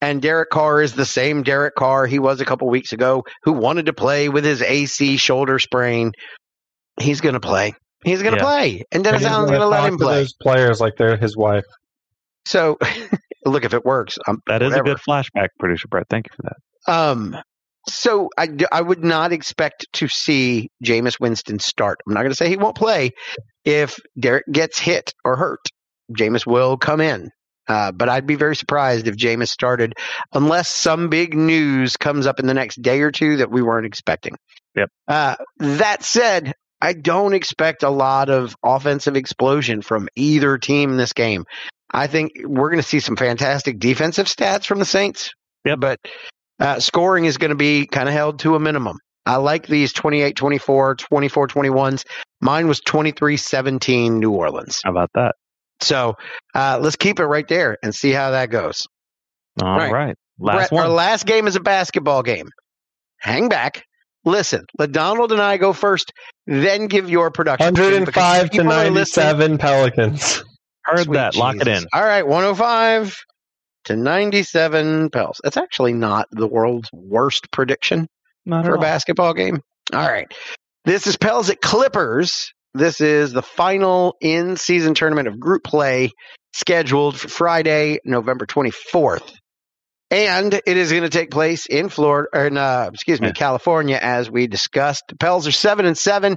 and 0.00 0.22
Derek 0.22 0.48
Carr 0.48 0.80
is 0.80 0.94
the 0.94 1.04
same 1.04 1.42
Derek 1.42 1.74
Carr 1.74 2.06
he 2.06 2.18
was 2.18 2.40
a 2.40 2.46
couple 2.46 2.68
weeks 2.70 2.92
ago, 2.94 3.24
who 3.42 3.52
wanted 3.52 3.86
to 3.86 3.92
play 3.92 4.30
with 4.30 4.44
his 4.44 4.62
AC 4.62 5.18
shoulder 5.18 5.58
sprain. 5.58 6.12
He's 6.98 7.20
going 7.20 7.34
to 7.34 7.40
play. 7.40 7.74
He's 8.04 8.22
going 8.22 8.34
to 8.34 8.40
Yeah. 8.40 8.44
play, 8.44 8.84
and 8.92 9.04
Dennis 9.04 9.20
He's 9.22 9.30
Allen's 9.30 9.50
gonna 9.50 9.66
let 9.66 9.84
him 9.84 9.98
play. 9.98 10.14
Those 10.20 10.32
players 10.34 10.80
like 10.80 10.94
they're 10.96 11.16
his 11.16 11.36
wife. 11.36 11.64
So, 12.46 12.78
look, 13.44 13.64
if 13.64 13.74
it 13.74 13.84
works, 13.84 14.18
um, 14.26 14.40
That 14.46 14.62
is 14.62 14.70
whatever. 14.70 14.90
a 14.90 14.94
good 14.94 15.02
flashback, 15.06 15.48
producer 15.58 15.88
Brett. 15.88 16.06
Thank 16.08 16.26
you 16.26 16.36
for 16.36 16.42
that. 16.48 16.92
Um, 16.92 17.36
so 17.88 18.28
I 18.38 18.80
would 18.80 19.02
not 19.04 19.32
expect 19.32 19.86
to 19.94 20.08
see 20.08 20.70
Jameis 20.84 21.18
Winston 21.20 21.58
start. 21.58 21.98
I'm 22.06 22.14
not 22.14 22.20
going 22.20 22.30
to 22.30 22.36
say 22.36 22.48
he 22.48 22.56
won't 22.56 22.76
play. 22.76 23.10
If 23.64 23.98
Derek 24.18 24.44
gets 24.50 24.78
hit 24.78 25.12
or 25.24 25.36
hurt, 25.36 25.60
Jameis 26.16 26.46
will 26.46 26.76
come 26.76 27.00
in. 27.00 27.30
Uh, 27.68 27.92
but 27.92 28.08
I'd 28.08 28.26
be 28.26 28.34
very 28.34 28.56
surprised 28.56 29.06
if 29.06 29.16
Jameis 29.16 29.48
started 29.48 29.94
unless 30.32 30.68
some 30.68 31.08
big 31.08 31.34
news 31.34 31.96
comes 31.96 32.26
up 32.26 32.40
in 32.40 32.46
the 32.46 32.54
next 32.54 32.82
day 32.82 33.00
or 33.02 33.10
two 33.10 33.36
that 33.38 33.50
we 33.50 33.62
weren't 33.62 33.86
expecting. 33.86 34.34
Yep. 34.74 34.88
Uh, 35.08 35.36
that 35.58 36.02
said, 36.02 36.54
I 36.80 36.92
don't 36.94 37.34
expect 37.34 37.82
a 37.82 37.90
lot 37.90 38.30
of 38.30 38.54
offensive 38.62 39.16
explosion 39.16 39.82
from 39.82 40.08
either 40.16 40.58
team 40.58 40.90
in 40.90 40.96
this 40.96 41.12
game. 41.12 41.44
I 41.90 42.06
think 42.06 42.32
we're 42.42 42.70
going 42.70 42.82
to 42.82 42.88
see 42.88 43.00
some 43.00 43.16
fantastic 43.16 43.78
defensive 43.78 44.26
stats 44.26 44.64
from 44.66 44.78
the 44.78 44.84
Saints. 44.84 45.30
Yep. 45.64 45.80
But 45.80 46.00
uh, 46.58 46.80
scoring 46.80 47.24
is 47.24 47.36
going 47.36 47.50
to 47.50 47.56
be 47.56 47.86
kind 47.86 48.08
of 48.08 48.14
held 48.14 48.38
to 48.40 48.54
a 48.54 48.60
minimum. 48.60 48.98
I 49.26 49.36
like 49.36 49.66
these 49.66 49.92
28 49.92 50.34
24, 50.36 50.94
24 50.96 51.48
21s. 51.48 52.04
Mine 52.40 52.68
was 52.68 52.80
23 52.80 53.36
17 53.36 54.18
New 54.18 54.30
Orleans. 54.30 54.80
How 54.84 54.90
about 54.90 55.10
that? 55.14 55.34
So 55.80 56.14
uh, 56.54 56.78
let's 56.80 56.96
keep 56.96 57.20
it 57.20 57.26
right 57.26 57.46
there 57.46 57.76
and 57.82 57.94
see 57.94 58.12
how 58.12 58.30
that 58.30 58.50
goes. 58.50 58.86
All 59.62 59.76
Right. 59.76 59.92
right. 59.92 60.16
Last 60.38 60.70
Brett, 60.70 60.82
Our 60.82 60.88
last 60.88 61.26
game 61.26 61.46
is 61.46 61.56
a 61.56 61.60
basketball 61.60 62.22
game. 62.22 62.48
Hang 63.18 63.48
back. 63.50 63.84
Listen, 64.24 64.64
let 64.78 64.92
Donald 64.92 65.32
and 65.32 65.40
I 65.40 65.56
go 65.56 65.72
first, 65.72 66.12
then 66.46 66.86
give 66.86 67.08
your 67.08 67.30
production. 67.30 67.72
because 67.74 67.92
105 67.92 68.44
to 68.44 68.50
people 68.50 68.72
are 68.72 68.90
listening. 68.90 69.26
97 69.26 69.58
Pelicans. 69.58 70.44
Heard 70.84 71.04
Sweet 71.04 71.14
that. 71.14 71.36
Lock 71.36 71.56
it 71.56 71.68
in. 71.68 71.84
All 71.92 72.02
right, 72.02 72.26
105 72.26 73.16
to 73.84 73.96
97 73.96 75.10
Pels. 75.10 75.40
That's 75.42 75.56
actually 75.56 75.94
not 75.94 76.26
the 76.32 76.46
world's 76.46 76.90
worst 76.92 77.50
prediction 77.50 78.08
Not 78.44 78.64
for 78.64 78.72
a 78.72 78.76
all. 78.76 78.80
basketball 78.80 79.32
game. 79.34 79.60
All 79.92 80.08
right. 80.08 80.30
This 80.84 81.06
is 81.06 81.16
Pels 81.16 81.50
at 81.50 81.60
Clippers. 81.60 82.52
This 82.74 83.00
is 83.00 83.32
the 83.32 83.42
final 83.42 84.16
in 84.20 84.56
season 84.56 84.94
tournament 84.94 85.28
of 85.28 85.40
group 85.40 85.64
play 85.64 86.10
scheduled 86.52 87.18
for 87.18 87.28
Friday, 87.28 87.98
November 88.04 88.46
24th. 88.46 89.32
And 90.10 90.52
it 90.54 90.76
is 90.76 90.90
going 90.90 91.04
to 91.04 91.08
take 91.08 91.30
place 91.30 91.66
in 91.66 91.88
Florida, 91.88 92.28
or 92.32 92.46
in, 92.46 92.56
uh, 92.56 92.90
excuse 92.92 93.20
me, 93.20 93.28
Yeah. 93.28 93.32
California, 93.32 93.98
as 94.00 94.30
we 94.30 94.46
discussed. 94.48 95.04
The 95.08 95.16
Pels 95.16 95.46
are 95.46 95.52
seven 95.52 95.86
and 95.86 95.96
seven, 95.96 96.36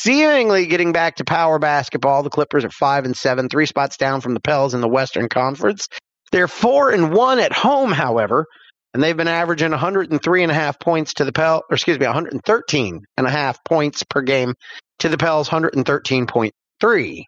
seemingly 0.00 0.66
getting 0.66 0.92
back 0.92 1.16
to 1.16 1.24
power 1.24 1.58
basketball. 1.58 2.22
The 2.22 2.30
Clippers 2.30 2.64
are 2.64 2.70
five 2.70 3.04
and 3.04 3.14
seven, 3.16 3.48
three 3.50 3.66
spots 3.66 3.98
down 3.98 4.22
from 4.22 4.32
the 4.34 4.40
Pels 4.40 4.72
in 4.74 4.80
the 4.80 4.88
Western 4.88 5.28
Conference. 5.28 5.86
They're 6.32 6.48
four 6.48 6.90
and 6.90 7.12
one 7.12 7.38
at 7.40 7.52
home, 7.52 7.92
however, 7.92 8.46
and 8.94 9.02
they've 9.02 9.16
been 9.16 9.28
averaging 9.28 9.70
103 9.70 10.42
and 10.42 10.50
a 10.50 10.54
half 10.54 10.78
points 10.80 11.14
to 11.14 11.24
the 11.26 11.32
Pel, 11.32 11.62
or 11.70 11.74
excuse 11.74 11.98
me, 11.98 12.06
113 12.06 13.00
and 13.18 13.26
a 13.26 13.30
half 13.30 13.62
points 13.64 14.02
per 14.04 14.22
game 14.22 14.54
to 15.00 15.08
the 15.10 15.18
Pels 15.18 15.48
113.3. 15.50 17.24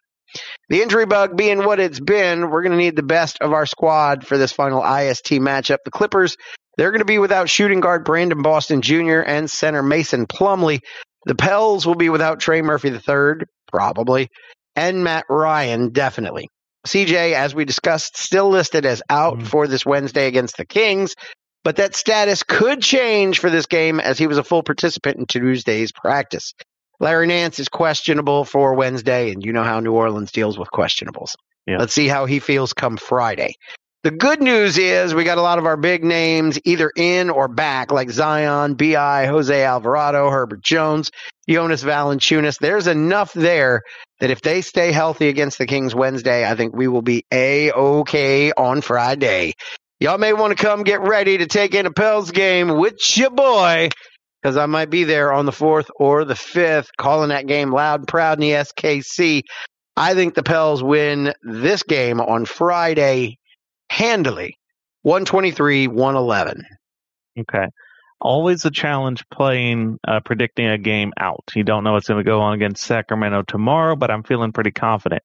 The 0.69 0.81
injury 0.81 1.05
bug 1.05 1.35
being 1.37 1.63
what 1.65 1.79
it's 1.79 1.99
been, 1.99 2.49
we're 2.49 2.63
going 2.63 2.71
to 2.71 2.77
need 2.77 2.95
the 2.95 3.03
best 3.03 3.37
of 3.41 3.53
our 3.53 3.65
squad 3.65 4.25
for 4.25 4.37
this 4.37 4.51
final 4.51 4.83
IST 4.83 5.31
matchup. 5.33 5.77
The 5.85 5.91
Clippers, 5.91 6.35
they're 6.77 6.91
going 6.91 6.99
to 6.99 7.05
be 7.05 7.19
without 7.19 7.49
shooting 7.49 7.79
guard 7.79 8.05
Brandon 8.05 8.41
Boston 8.41 8.81
Jr. 8.81 9.19
and 9.19 9.49
center 9.49 9.83
Mason 9.83 10.25
Plumlee. 10.25 10.79
The 11.25 11.35
Pels 11.35 11.85
will 11.85 11.95
be 11.95 12.09
without 12.09 12.39
Trey 12.39 12.61
Murphy 12.61 12.89
III, 12.89 13.45
probably, 13.71 14.29
and 14.75 15.03
Matt 15.03 15.25
Ryan, 15.29 15.89
definitely. 15.91 16.47
CJ, 16.85 17.33
as 17.33 17.55
we 17.55 17.63
discussed, 17.63 18.17
still 18.17 18.49
listed 18.49 18.85
as 18.85 19.01
out 19.09 19.39
Mhm. 19.39 19.47
for 19.47 19.67
this 19.67 19.85
Wednesday 19.85 20.27
against 20.27 20.57
the 20.57 20.65
Kings, 20.65 21.15
but 21.63 21.77
that 21.77 21.95
status 21.95 22.43
could 22.43 22.81
change 22.81 23.39
for 23.39 23.49
this 23.49 23.67
game 23.67 24.01
as 24.01 24.17
he 24.17 24.27
was 24.27 24.37
a 24.37 24.43
full 24.43 24.63
participant 24.63 25.17
in 25.17 25.25
Tuesday's 25.25 25.93
practice. 25.93 26.53
Larry 27.03 27.27
Nance 27.27 27.59
is 27.59 27.67
questionable 27.67 28.45
for 28.45 28.75
Wednesday, 28.75 29.33
and 29.33 29.43
you 29.43 29.51
know 29.51 29.65
how 29.65 29.81
New 29.81 29.91
Orleans 29.91 30.31
deals 30.31 30.57
with 30.57 30.69
questionables. 30.71 31.35
Yeah. 31.67 31.77
Let's 31.77 31.93
see 31.93 32.07
how 32.07 32.25
he 32.25 32.39
feels 32.39 32.71
come 32.71 32.95
Friday. 32.95 33.55
The 34.03 34.11
good 34.11 34.41
news 34.41 34.77
is 34.77 35.13
we 35.13 35.25
got 35.25 35.37
a 35.37 35.41
lot 35.41 35.59
of 35.59 35.65
our 35.65 35.75
big 35.75 36.05
names 36.05 36.57
either 36.63 36.89
in 36.95 37.29
or 37.29 37.49
back, 37.49 37.91
like 37.91 38.09
Zion, 38.09 38.75
BI, 38.75 39.25
Jose 39.25 39.63
Alvarado, 39.63 40.29
Herbert 40.29 40.61
Jones, 40.61 41.11
Jonas 41.49 41.83
Valanciunas. 41.83 42.57
There's 42.57 42.87
enough 42.87 43.33
there 43.33 43.81
that 44.21 44.31
if 44.31 44.39
they 44.39 44.61
stay 44.61 44.93
healthy 44.93 45.27
against 45.27 45.57
the 45.57 45.65
Kings 45.65 45.93
Wednesday, 45.93 46.49
I 46.49 46.55
think 46.55 46.73
we 46.73 46.87
will 46.87 47.01
be 47.01 47.25
a 47.33 47.69
okay 47.73 48.53
on 48.53 48.79
Friday. 48.79 49.55
Y'all 49.99 50.17
may 50.17 50.31
want 50.31 50.57
to 50.57 50.61
come 50.61 50.83
get 50.83 51.01
ready 51.01 51.37
to 51.39 51.47
take 51.47 51.75
in 51.75 51.85
a 51.85 51.91
Pels 51.91 52.31
game 52.31 52.77
with 52.77 53.17
your 53.17 53.29
boy, 53.29 53.89
because 54.43 54.57
I 54.57 54.65
might 54.65 54.89
be 54.89 55.05
there 55.05 55.31
on 55.31 55.45
the 55.45 55.51
fourth 55.51 55.89
or 55.95 56.25
the 56.25 56.35
fifth, 56.35 56.89
calling 56.97 57.29
that 57.29 57.47
game 57.47 57.71
loud 57.71 58.01
and 58.01 58.07
proud 58.07 58.37
in 58.37 58.41
the 58.41 58.51
SKC. 58.51 59.43
I 59.95 60.13
think 60.15 60.33
the 60.33 60.43
Pels 60.43 60.83
win 60.83 61.33
this 61.43 61.83
game 61.83 62.19
on 62.19 62.45
Friday 62.45 63.37
handily, 63.89 64.57
one 65.01 65.23
twenty 65.23 65.51
three, 65.51 65.87
one 65.87 66.15
eleven. 66.15 66.63
Okay. 67.39 67.67
Always 68.19 68.63
a 68.65 68.71
challenge 68.71 69.23
playing, 69.31 69.97
uh, 70.07 70.21
predicting 70.21 70.67
a 70.67 70.77
game 70.77 71.11
out. 71.19 71.43
You 71.55 71.63
don't 71.63 71.83
know 71.83 71.93
what's 71.93 72.07
going 72.07 72.23
to 72.23 72.29
go 72.29 72.39
on 72.39 72.53
against 72.53 72.83
Sacramento 72.83 73.43
tomorrow, 73.43 73.95
but 73.95 74.11
I'm 74.11 74.23
feeling 74.23 74.53
pretty 74.53 74.71
confident. 74.71 75.23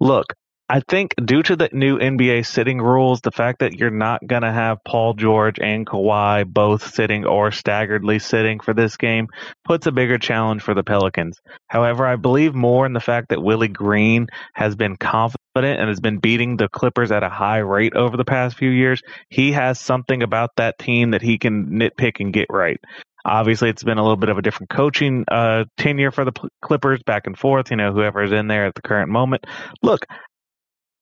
Look, 0.00 0.34
I 0.72 0.82
think 0.88 1.16
due 1.24 1.42
to 1.42 1.56
the 1.56 1.68
new 1.72 1.98
NBA 1.98 2.46
sitting 2.46 2.80
rules, 2.80 3.22
the 3.22 3.32
fact 3.32 3.58
that 3.58 3.74
you're 3.74 3.90
not 3.90 4.24
going 4.24 4.42
to 4.42 4.52
have 4.52 4.78
Paul 4.86 5.14
George 5.14 5.58
and 5.60 5.84
Kawhi 5.84 6.46
both 6.46 6.94
sitting 6.94 7.26
or 7.26 7.50
staggeredly 7.50 8.22
sitting 8.22 8.60
for 8.60 8.72
this 8.72 8.96
game 8.96 9.26
puts 9.64 9.88
a 9.88 9.90
bigger 9.90 10.16
challenge 10.16 10.62
for 10.62 10.74
the 10.74 10.84
Pelicans. 10.84 11.40
However, 11.66 12.06
I 12.06 12.14
believe 12.14 12.54
more 12.54 12.86
in 12.86 12.92
the 12.92 13.00
fact 13.00 13.30
that 13.30 13.42
Willie 13.42 13.66
Green 13.66 14.28
has 14.54 14.76
been 14.76 14.96
confident 14.96 15.80
and 15.80 15.88
has 15.88 15.98
been 15.98 16.18
beating 16.18 16.56
the 16.56 16.68
Clippers 16.68 17.10
at 17.10 17.24
a 17.24 17.28
high 17.28 17.58
rate 17.58 17.96
over 17.96 18.16
the 18.16 18.24
past 18.24 18.56
few 18.56 18.70
years. 18.70 19.02
He 19.28 19.50
has 19.50 19.80
something 19.80 20.22
about 20.22 20.50
that 20.58 20.78
team 20.78 21.10
that 21.10 21.22
he 21.22 21.38
can 21.38 21.80
nitpick 21.80 22.20
and 22.20 22.32
get 22.32 22.46
right. 22.48 22.78
Obviously, 23.24 23.68
it's 23.68 23.82
been 23.82 23.98
a 23.98 24.02
little 24.02 24.16
bit 24.16 24.30
of 24.30 24.38
a 24.38 24.42
different 24.42 24.70
coaching 24.70 25.24
uh, 25.28 25.64
tenure 25.76 26.10
for 26.10 26.24
the 26.24 26.32
Clippers 26.62 27.02
back 27.04 27.26
and 27.26 27.36
forth, 27.36 27.70
you 27.70 27.76
know, 27.76 27.92
whoever 27.92 28.22
is 28.22 28.32
in 28.32 28.46
there 28.46 28.66
at 28.66 28.74
the 28.74 28.82
current 28.82 29.10
moment. 29.10 29.44
Look, 29.82 30.06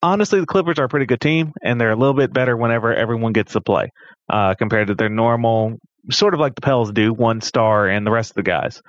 honestly, 0.02 0.40
the 0.40 0.46
Clippers 0.46 0.78
are 0.78 0.84
a 0.84 0.88
pretty 0.88 1.06
good 1.06 1.20
team, 1.20 1.52
and 1.62 1.80
they're 1.80 1.92
a 1.92 1.96
little 1.96 2.14
bit 2.14 2.32
better 2.32 2.56
whenever 2.56 2.94
everyone 2.94 3.32
gets 3.32 3.52
to 3.52 3.60
play 3.60 3.90
uh, 4.30 4.54
compared 4.54 4.88
to 4.88 4.94
their 4.94 5.08
normal, 5.08 5.78
sort 6.10 6.34
of 6.34 6.40
like 6.40 6.54
the 6.54 6.60
Pels 6.60 6.92
do, 6.92 7.12
one 7.12 7.40
star 7.40 7.88
and 7.88 8.06
the 8.06 8.10
rest 8.10 8.30
of 8.30 8.36
the 8.36 8.42
guys. 8.42 8.80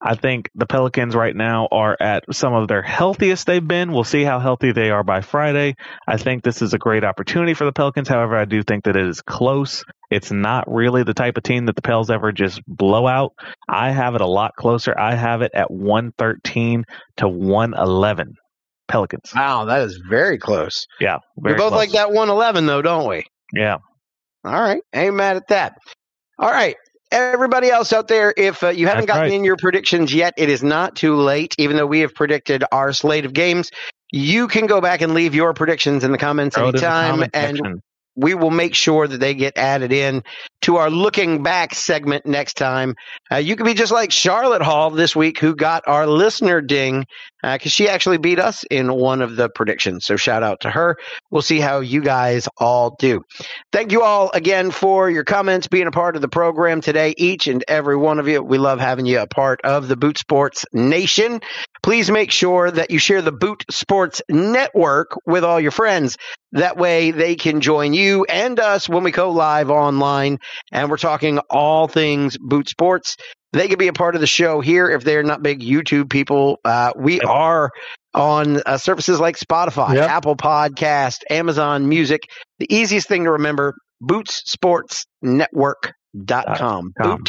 I 0.00 0.14
think 0.14 0.50
the 0.54 0.66
Pelicans 0.66 1.14
right 1.14 1.34
now 1.34 1.68
are 1.72 1.96
at 1.98 2.24
some 2.30 2.52
of 2.52 2.68
their 2.68 2.82
healthiest 2.82 3.46
they've 3.46 3.66
been. 3.66 3.92
We'll 3.92 4.04
see 4.04 4.24
how 4.24 4.40
healthy 4.40 4.72
they 4.72 4.90
are 4.90 5.02
by 5.02 5.22
Friday. 5.22 5.74
I 6.06 6.18
think 6.18 6.42
this 6.42 6.60
is 6.60 6.74
a 6.74 6.78
great 6.78 7.02
opportunity 7.02 7.54
for 7.54 7.64
the 7.64 7.72
Pelicans. 7.72 8.08
However, 8.08 8.36
I 8.36 8.44
do 8.44 8.62
think 8.62 8.84
that 8.84 8.94
it 8.94 9.06
is 9.06 9.22
close. 9.22 9.84
It's 10.10 10.30
not 10.30 10.70
really 10.70 11.02
the 11.02 11.14
type 11.14 11.38
of 11.38 11.44
team 11.44 11.66
that 11.66 11.76
the 11.76 11.82
Pels 11.82 12.10
ever 12.10 12.30
just 12.30 12.60
blow 12.66 13.06
out. 13.06 13.32
I 13.68 13.90
have 13.90 14.14
it 14.14 14.20
a 14.20 14.26
lot 14.26 14.52
closer. 14.54 14.94
I 14.96 15.14
have 15.14 15.40
it 15.40 15.52
at 15.54 15.70
113 15.70 16.84
to 17.16 17.28
111. 17.28 18.34
Pelicans. 18.88 19.32
Wow, 19.34 19.64
that 19.66 19.82
is 19.82 20.00
very 20.08 20.38
close. 20.38 20.86
Yeah. 21.00 21.18
We 21.36 21.50
very 21.50 21.58
both 21.58 21.70
close. 21.70 21.78
like 21.78 21.92
that 21.92 22.12
one 22.12 22.28
eleven 22.30 22.66
though, 22.66 22.82
don't 22.82 23.08
we? 23.08 23.24
Yeah. 23.52 23.78
All 24.44 24.52
right, 24.52 24.82
ain't 24.94 25.14
mad 25.14 25.36
at 25.36 25.48
that. 25.48 25.76
All 26.38 26.50
right. 26.50 26.76
Everybody 27.12 27.70
else 27.70 27.92
out 27.92 28.08
there, 28.08 28.34
if 28.36 28.64
uh, 28.64 28.68
you 28.68 28.88
haven't 28.88 29.06
That's 29.06 29.18
gotten 29.18 29.30
right. 29.30 29.36
in 29.36 29.44
your 29.44 29.56
predictions 29.56 30.12
yet, 30.12 30.34
it 30.36 30.48
is 30.48 30.64
not 30.64 30.96
too 30.96 31.14
late. 31.14 31.54
Even 31.56 31.76
though 31.76 31.86
we 31.86 32.00
have 32.00 32.14
predicted 32.14 32.64
our 32.72 32.92
slate 32.92 33.24
of 33.24 33.32
games, 33.32 33.70
you 34.12 34.48
can 34.48 34.66
go 34.66 34.80
back 34.80 35.02
and 35.02 35.14
leave 35.14 35.34
your 35.34 35.54
predictions 35.54 36.02
in 36.02 36.10
the 36.10 36.18
comments 36.18 36.56
Throw 36.56 36.68
in 36.68 36.74
the 36.74 36.78
anytime, 36.78 37.10
comment 37.10 37.30
and 37.34 37.56
section. 37.56 37.82
We 38.16 38.34
will 38.34 38.50
make 38.50 38.74
sure 38.74 39.06
that 39.06 39.20
they 39.20 39.34
get 39.34 39.56
added 39.56 39.92
in 39.92 40.22
to 40.62 40.76
our 40.76 40.90
looking 40.90 41.42
back 41.42 41.74
segment 41.74 42.26
next 42.26 42.54
time. 42.54 42.94
Uh, 43.30 43.36
you 43.36 43.54
could 43.54 43.66
be 43.66 43.74
just 43.74 43.92
like 43.92 44.10
Charlotte 44.10 44.62
Hall 44.62 44.90
this 44.90 45.14
week, 45.14 45.38
who 45.38 45.54
got 45.54 45.84
our 45.86 46.06
listener 46.06 46.60
ding 46.60 47.04
because 47.42 47.70
she 47.70 47.88
actually 47.88 48.18
beat 48.18 48.40
us 48.40 48.64
in 48.64 48.92
one 48.92 49.22
of 49.22 49.36
the 49.36 49.48
predictions. 49.48 50.04
So 50.04 50.16
shout 50.16 50.42
out 50.42 50.60
to 50.62 50.70
her. 50.70 50.96
We'll 51.30 51.42
see 51.42 51.60
how 51.60 51.80
you 51.80 52.00
guys 52.00 52.48
all 52.58 52.96
do. 52.98 53.22
Thank 53.72 53.92
you 53.92 54.02
all 54.02 54.30
again 54.32 54.70
for 54.70 55.08
your 55.08 55.22
comments, 55.22 55.68
being 55.68 55.86
a 55.86 55.92
part 55.92 56.16
of 56.16 56.22
the 56.22 56.28
program 56.28 56.80
today, 56.80 57.14
each 57.16 57.46
and 57.46 57.62
every 57.68 57.96
one 57.96 58.18
of 58.18 58.26
you. 58.26 58.42
We 58.42 58.58
love 58.58 58.80
having 58.80 59.06
you 59.06 59.20
a 59.20 59.26
part 59.28 59.60
of 59.62 59.86
the 59.86 59.96
Boot 59.96 60.18
Sports 60.18 60.64
Nation. 60.72 61.40
Please 61.82 62.10
make 62.10 62.32
sure 62.32 62.68
that 62.68 62.90
you 62.90 62.98
share 62.98 63.22
the 63.22 63.30
Boot 63.30 63.64
Sports 63.70 64.22
Network 64.28 65.12
with 65.24 65.44
all 65.44 65.60
your 65.60 65.70
friends. 65.70 66.16
That 66.52 66.76
way 66.76 67.10
they 67.10 67.34
can 67.36 67.60
join 67.60 67.92
you 67.92 68.24
and 68.24 68.58
us 68.60 68.88
when 68.88 69.02
we 69.04 69.10
go 69.10 69.30
live 69.30 69.70
online 69.70 70.38
and 70.72 70.90
we're 70.90 70.96
talking 70.96 71.38
all 71.50 71.88
things 71.88 72.36
boot 72.38 72.68
sports. 72.68 73.16
They 73.52 73.68
can 73.68 73.78
be 73.78 73.88
a 73.88 73.92
part 73.92 74.14
of 74.14 74.20
the 74.20 74.26
show 74.26 74.60
here 74.60 74.88
if 74.90 75.04
they're 75.04 75.22
not 75.22 75.42
big 75.42 75.60
YouTube 75.60 76.10
people. 76.10 76.58
Uh, 76.64 76.92
we 76.96 77.20
are 77.20 77.70
on 78.14 78.62
uh, 78.64 78.78
services 78.78 79.20
like 79.20 79.38
Spotify, 79.38 79.94
Yep. 79.94 80.10
Apple 80.10 80.36
Podcast, 80.36 81.18
Amazon 81.30 81.88
Music. 81.88 82.22
The 82.58 82.72
easiest 82.74 83.08
thing 83.08 83.24
to 83.24 83.32
remember, 83.32 83.74
bootsportsnetwork.com. 84.02 86.92
com. 86.98 87.24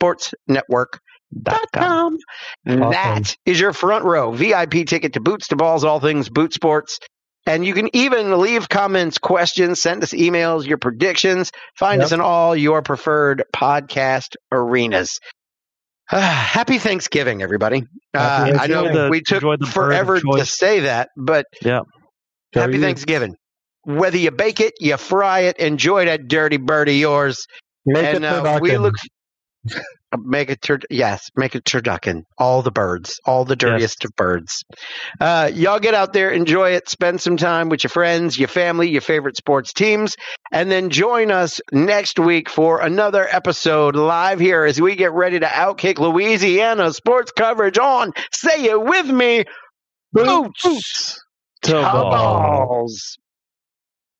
Bootsportsnetwork.com. 0.00 2.18
That 2.64 3.36
is 3.46 3.60
your 3.60 3.72
front 3.72 4.04
row 4.04 4.32
VIP 4.32 4.86
ticket 4.86 5.14
to 5.14 5.20
Boots 5.20 5.48
to 5.48 5.56
Balls, 5.56 5.84
all 5.84 6.00
things 6.00 6.28
boot 6.28 6.52
sports. 6.52 6.98
And 7.46 7.64
you 7.66 7.74
can 7.74 7.88
even 7.94 8.38
leave 8.40 8.68
comments, 8.68 9.18
questions, 9.18 9.80
send 9.80 10.02
us 10.02 10.12
emails, 10.12 10.66
your 10.66 10.78
predictions. 10.78 11.50
Find 11.76 12.00
Yep. 12.00 12.06
us 12.06 12.12
in 12.12 12.20
all 12.20 12.54
your 12.56 12.82
preferred 12.82 13.44
podcast 13.54 14.36
arenas. 14.52 15.18
happy 16.08 16.78
Thanksgiving, 16.78 17.42
everybody. 17.42 17.84
Uh, 18.14 18.46
Happy 18.46 18.58
I 18.58 18.66
know 18.68 18.82
Thanksgiving. 18.84 19.10
we 19.10 19.20
took 19.22 19.42
the 19.60 19.66
forever 19.66 20.20
to 20.20 20.46
say 20.46 20.80
that, 20.80 21.08
but 21.16 21.46
Yeah. 21.62 21.80
Happy 22.54 22.74
you. 22.74 22.80
Thanksgiving. 22.80 23.34
whether 23.84 24.18
you 24.18 24.30
bake 24.30 24.60
it, 24.60 24.74
you 24.80 24.96
fry 24.96 25.40
it, 25.40 25.56
enjoy 25.58 26.04
that 26.06 26.28
dirty 26.28 26.58
bird 26.58 26.88
of 26.88 26.94
yours. 26.94 27.46
Make 27.86 28.04
and 28.04 28.24
it 28.24 28.24
uh, 28.24 28.58
we 28.60 28.76
look. 28.78 28.94
Make 30.18 30.50
it 30.50 30.60
tur- 30.60 30.80
yes, 30.90 31.30
make 31.36 31.54
it 31.54 31.64
turducken. 31.64 32.24
All 32.36 32.62
the 32.62 32.70
birds, 32.70 33.18
all 33.24 33.44
the 33.44 33.56
dirtiest 33.56 34.04
of 34.04 34.14
birds. 34.14 34.62
Uh, 35.20 35.50
y'all 35.54 35.78
get 35.80 35.94
out 35.94 36.12
there, 36.12 36.30
enjoy 36.30 36.70
it, 36.72 36.88
spend 36.88 37.20
some 37.20 37.36
time 37.36 37.68
with 37.70 37.82
your 37.84 37.88
friends, 37.90 38.38
your 38.38 38.48
family, 38.48 38.90
your 38.90 39.00
favorite 39.00 39.36
sports 39.36 39.72
teams, 39.72 40.14
and 40.52 40.70
then 40.70 40.90
join 40.90 41.30
us 41.30 41.60
next 41.72 42.18
week 42.18 42.50
for 42.50 42.80
another 42.80 43.26
episode 43.30 43.96
live 43.96 44.38
here 44.38 44.64
as 44.64 44.80
we 44.80 44.96
get 44.96 45.12
ready 45.12 45.40
to 45.40 45.46
outkick 45.46 45.98
Louisiana 45.98 46.92
sports 46.92 47.32
coverage 47.32 47.78
on. 47.78 48.12
Say 48.32 48.64
it 48.64 48.82
with 48.82 49.06
me, 49.06 49.44
boots, 50.12 51.20
To 51.62 51.72
ball. 51.72 52.10
balls. 52.10 53.18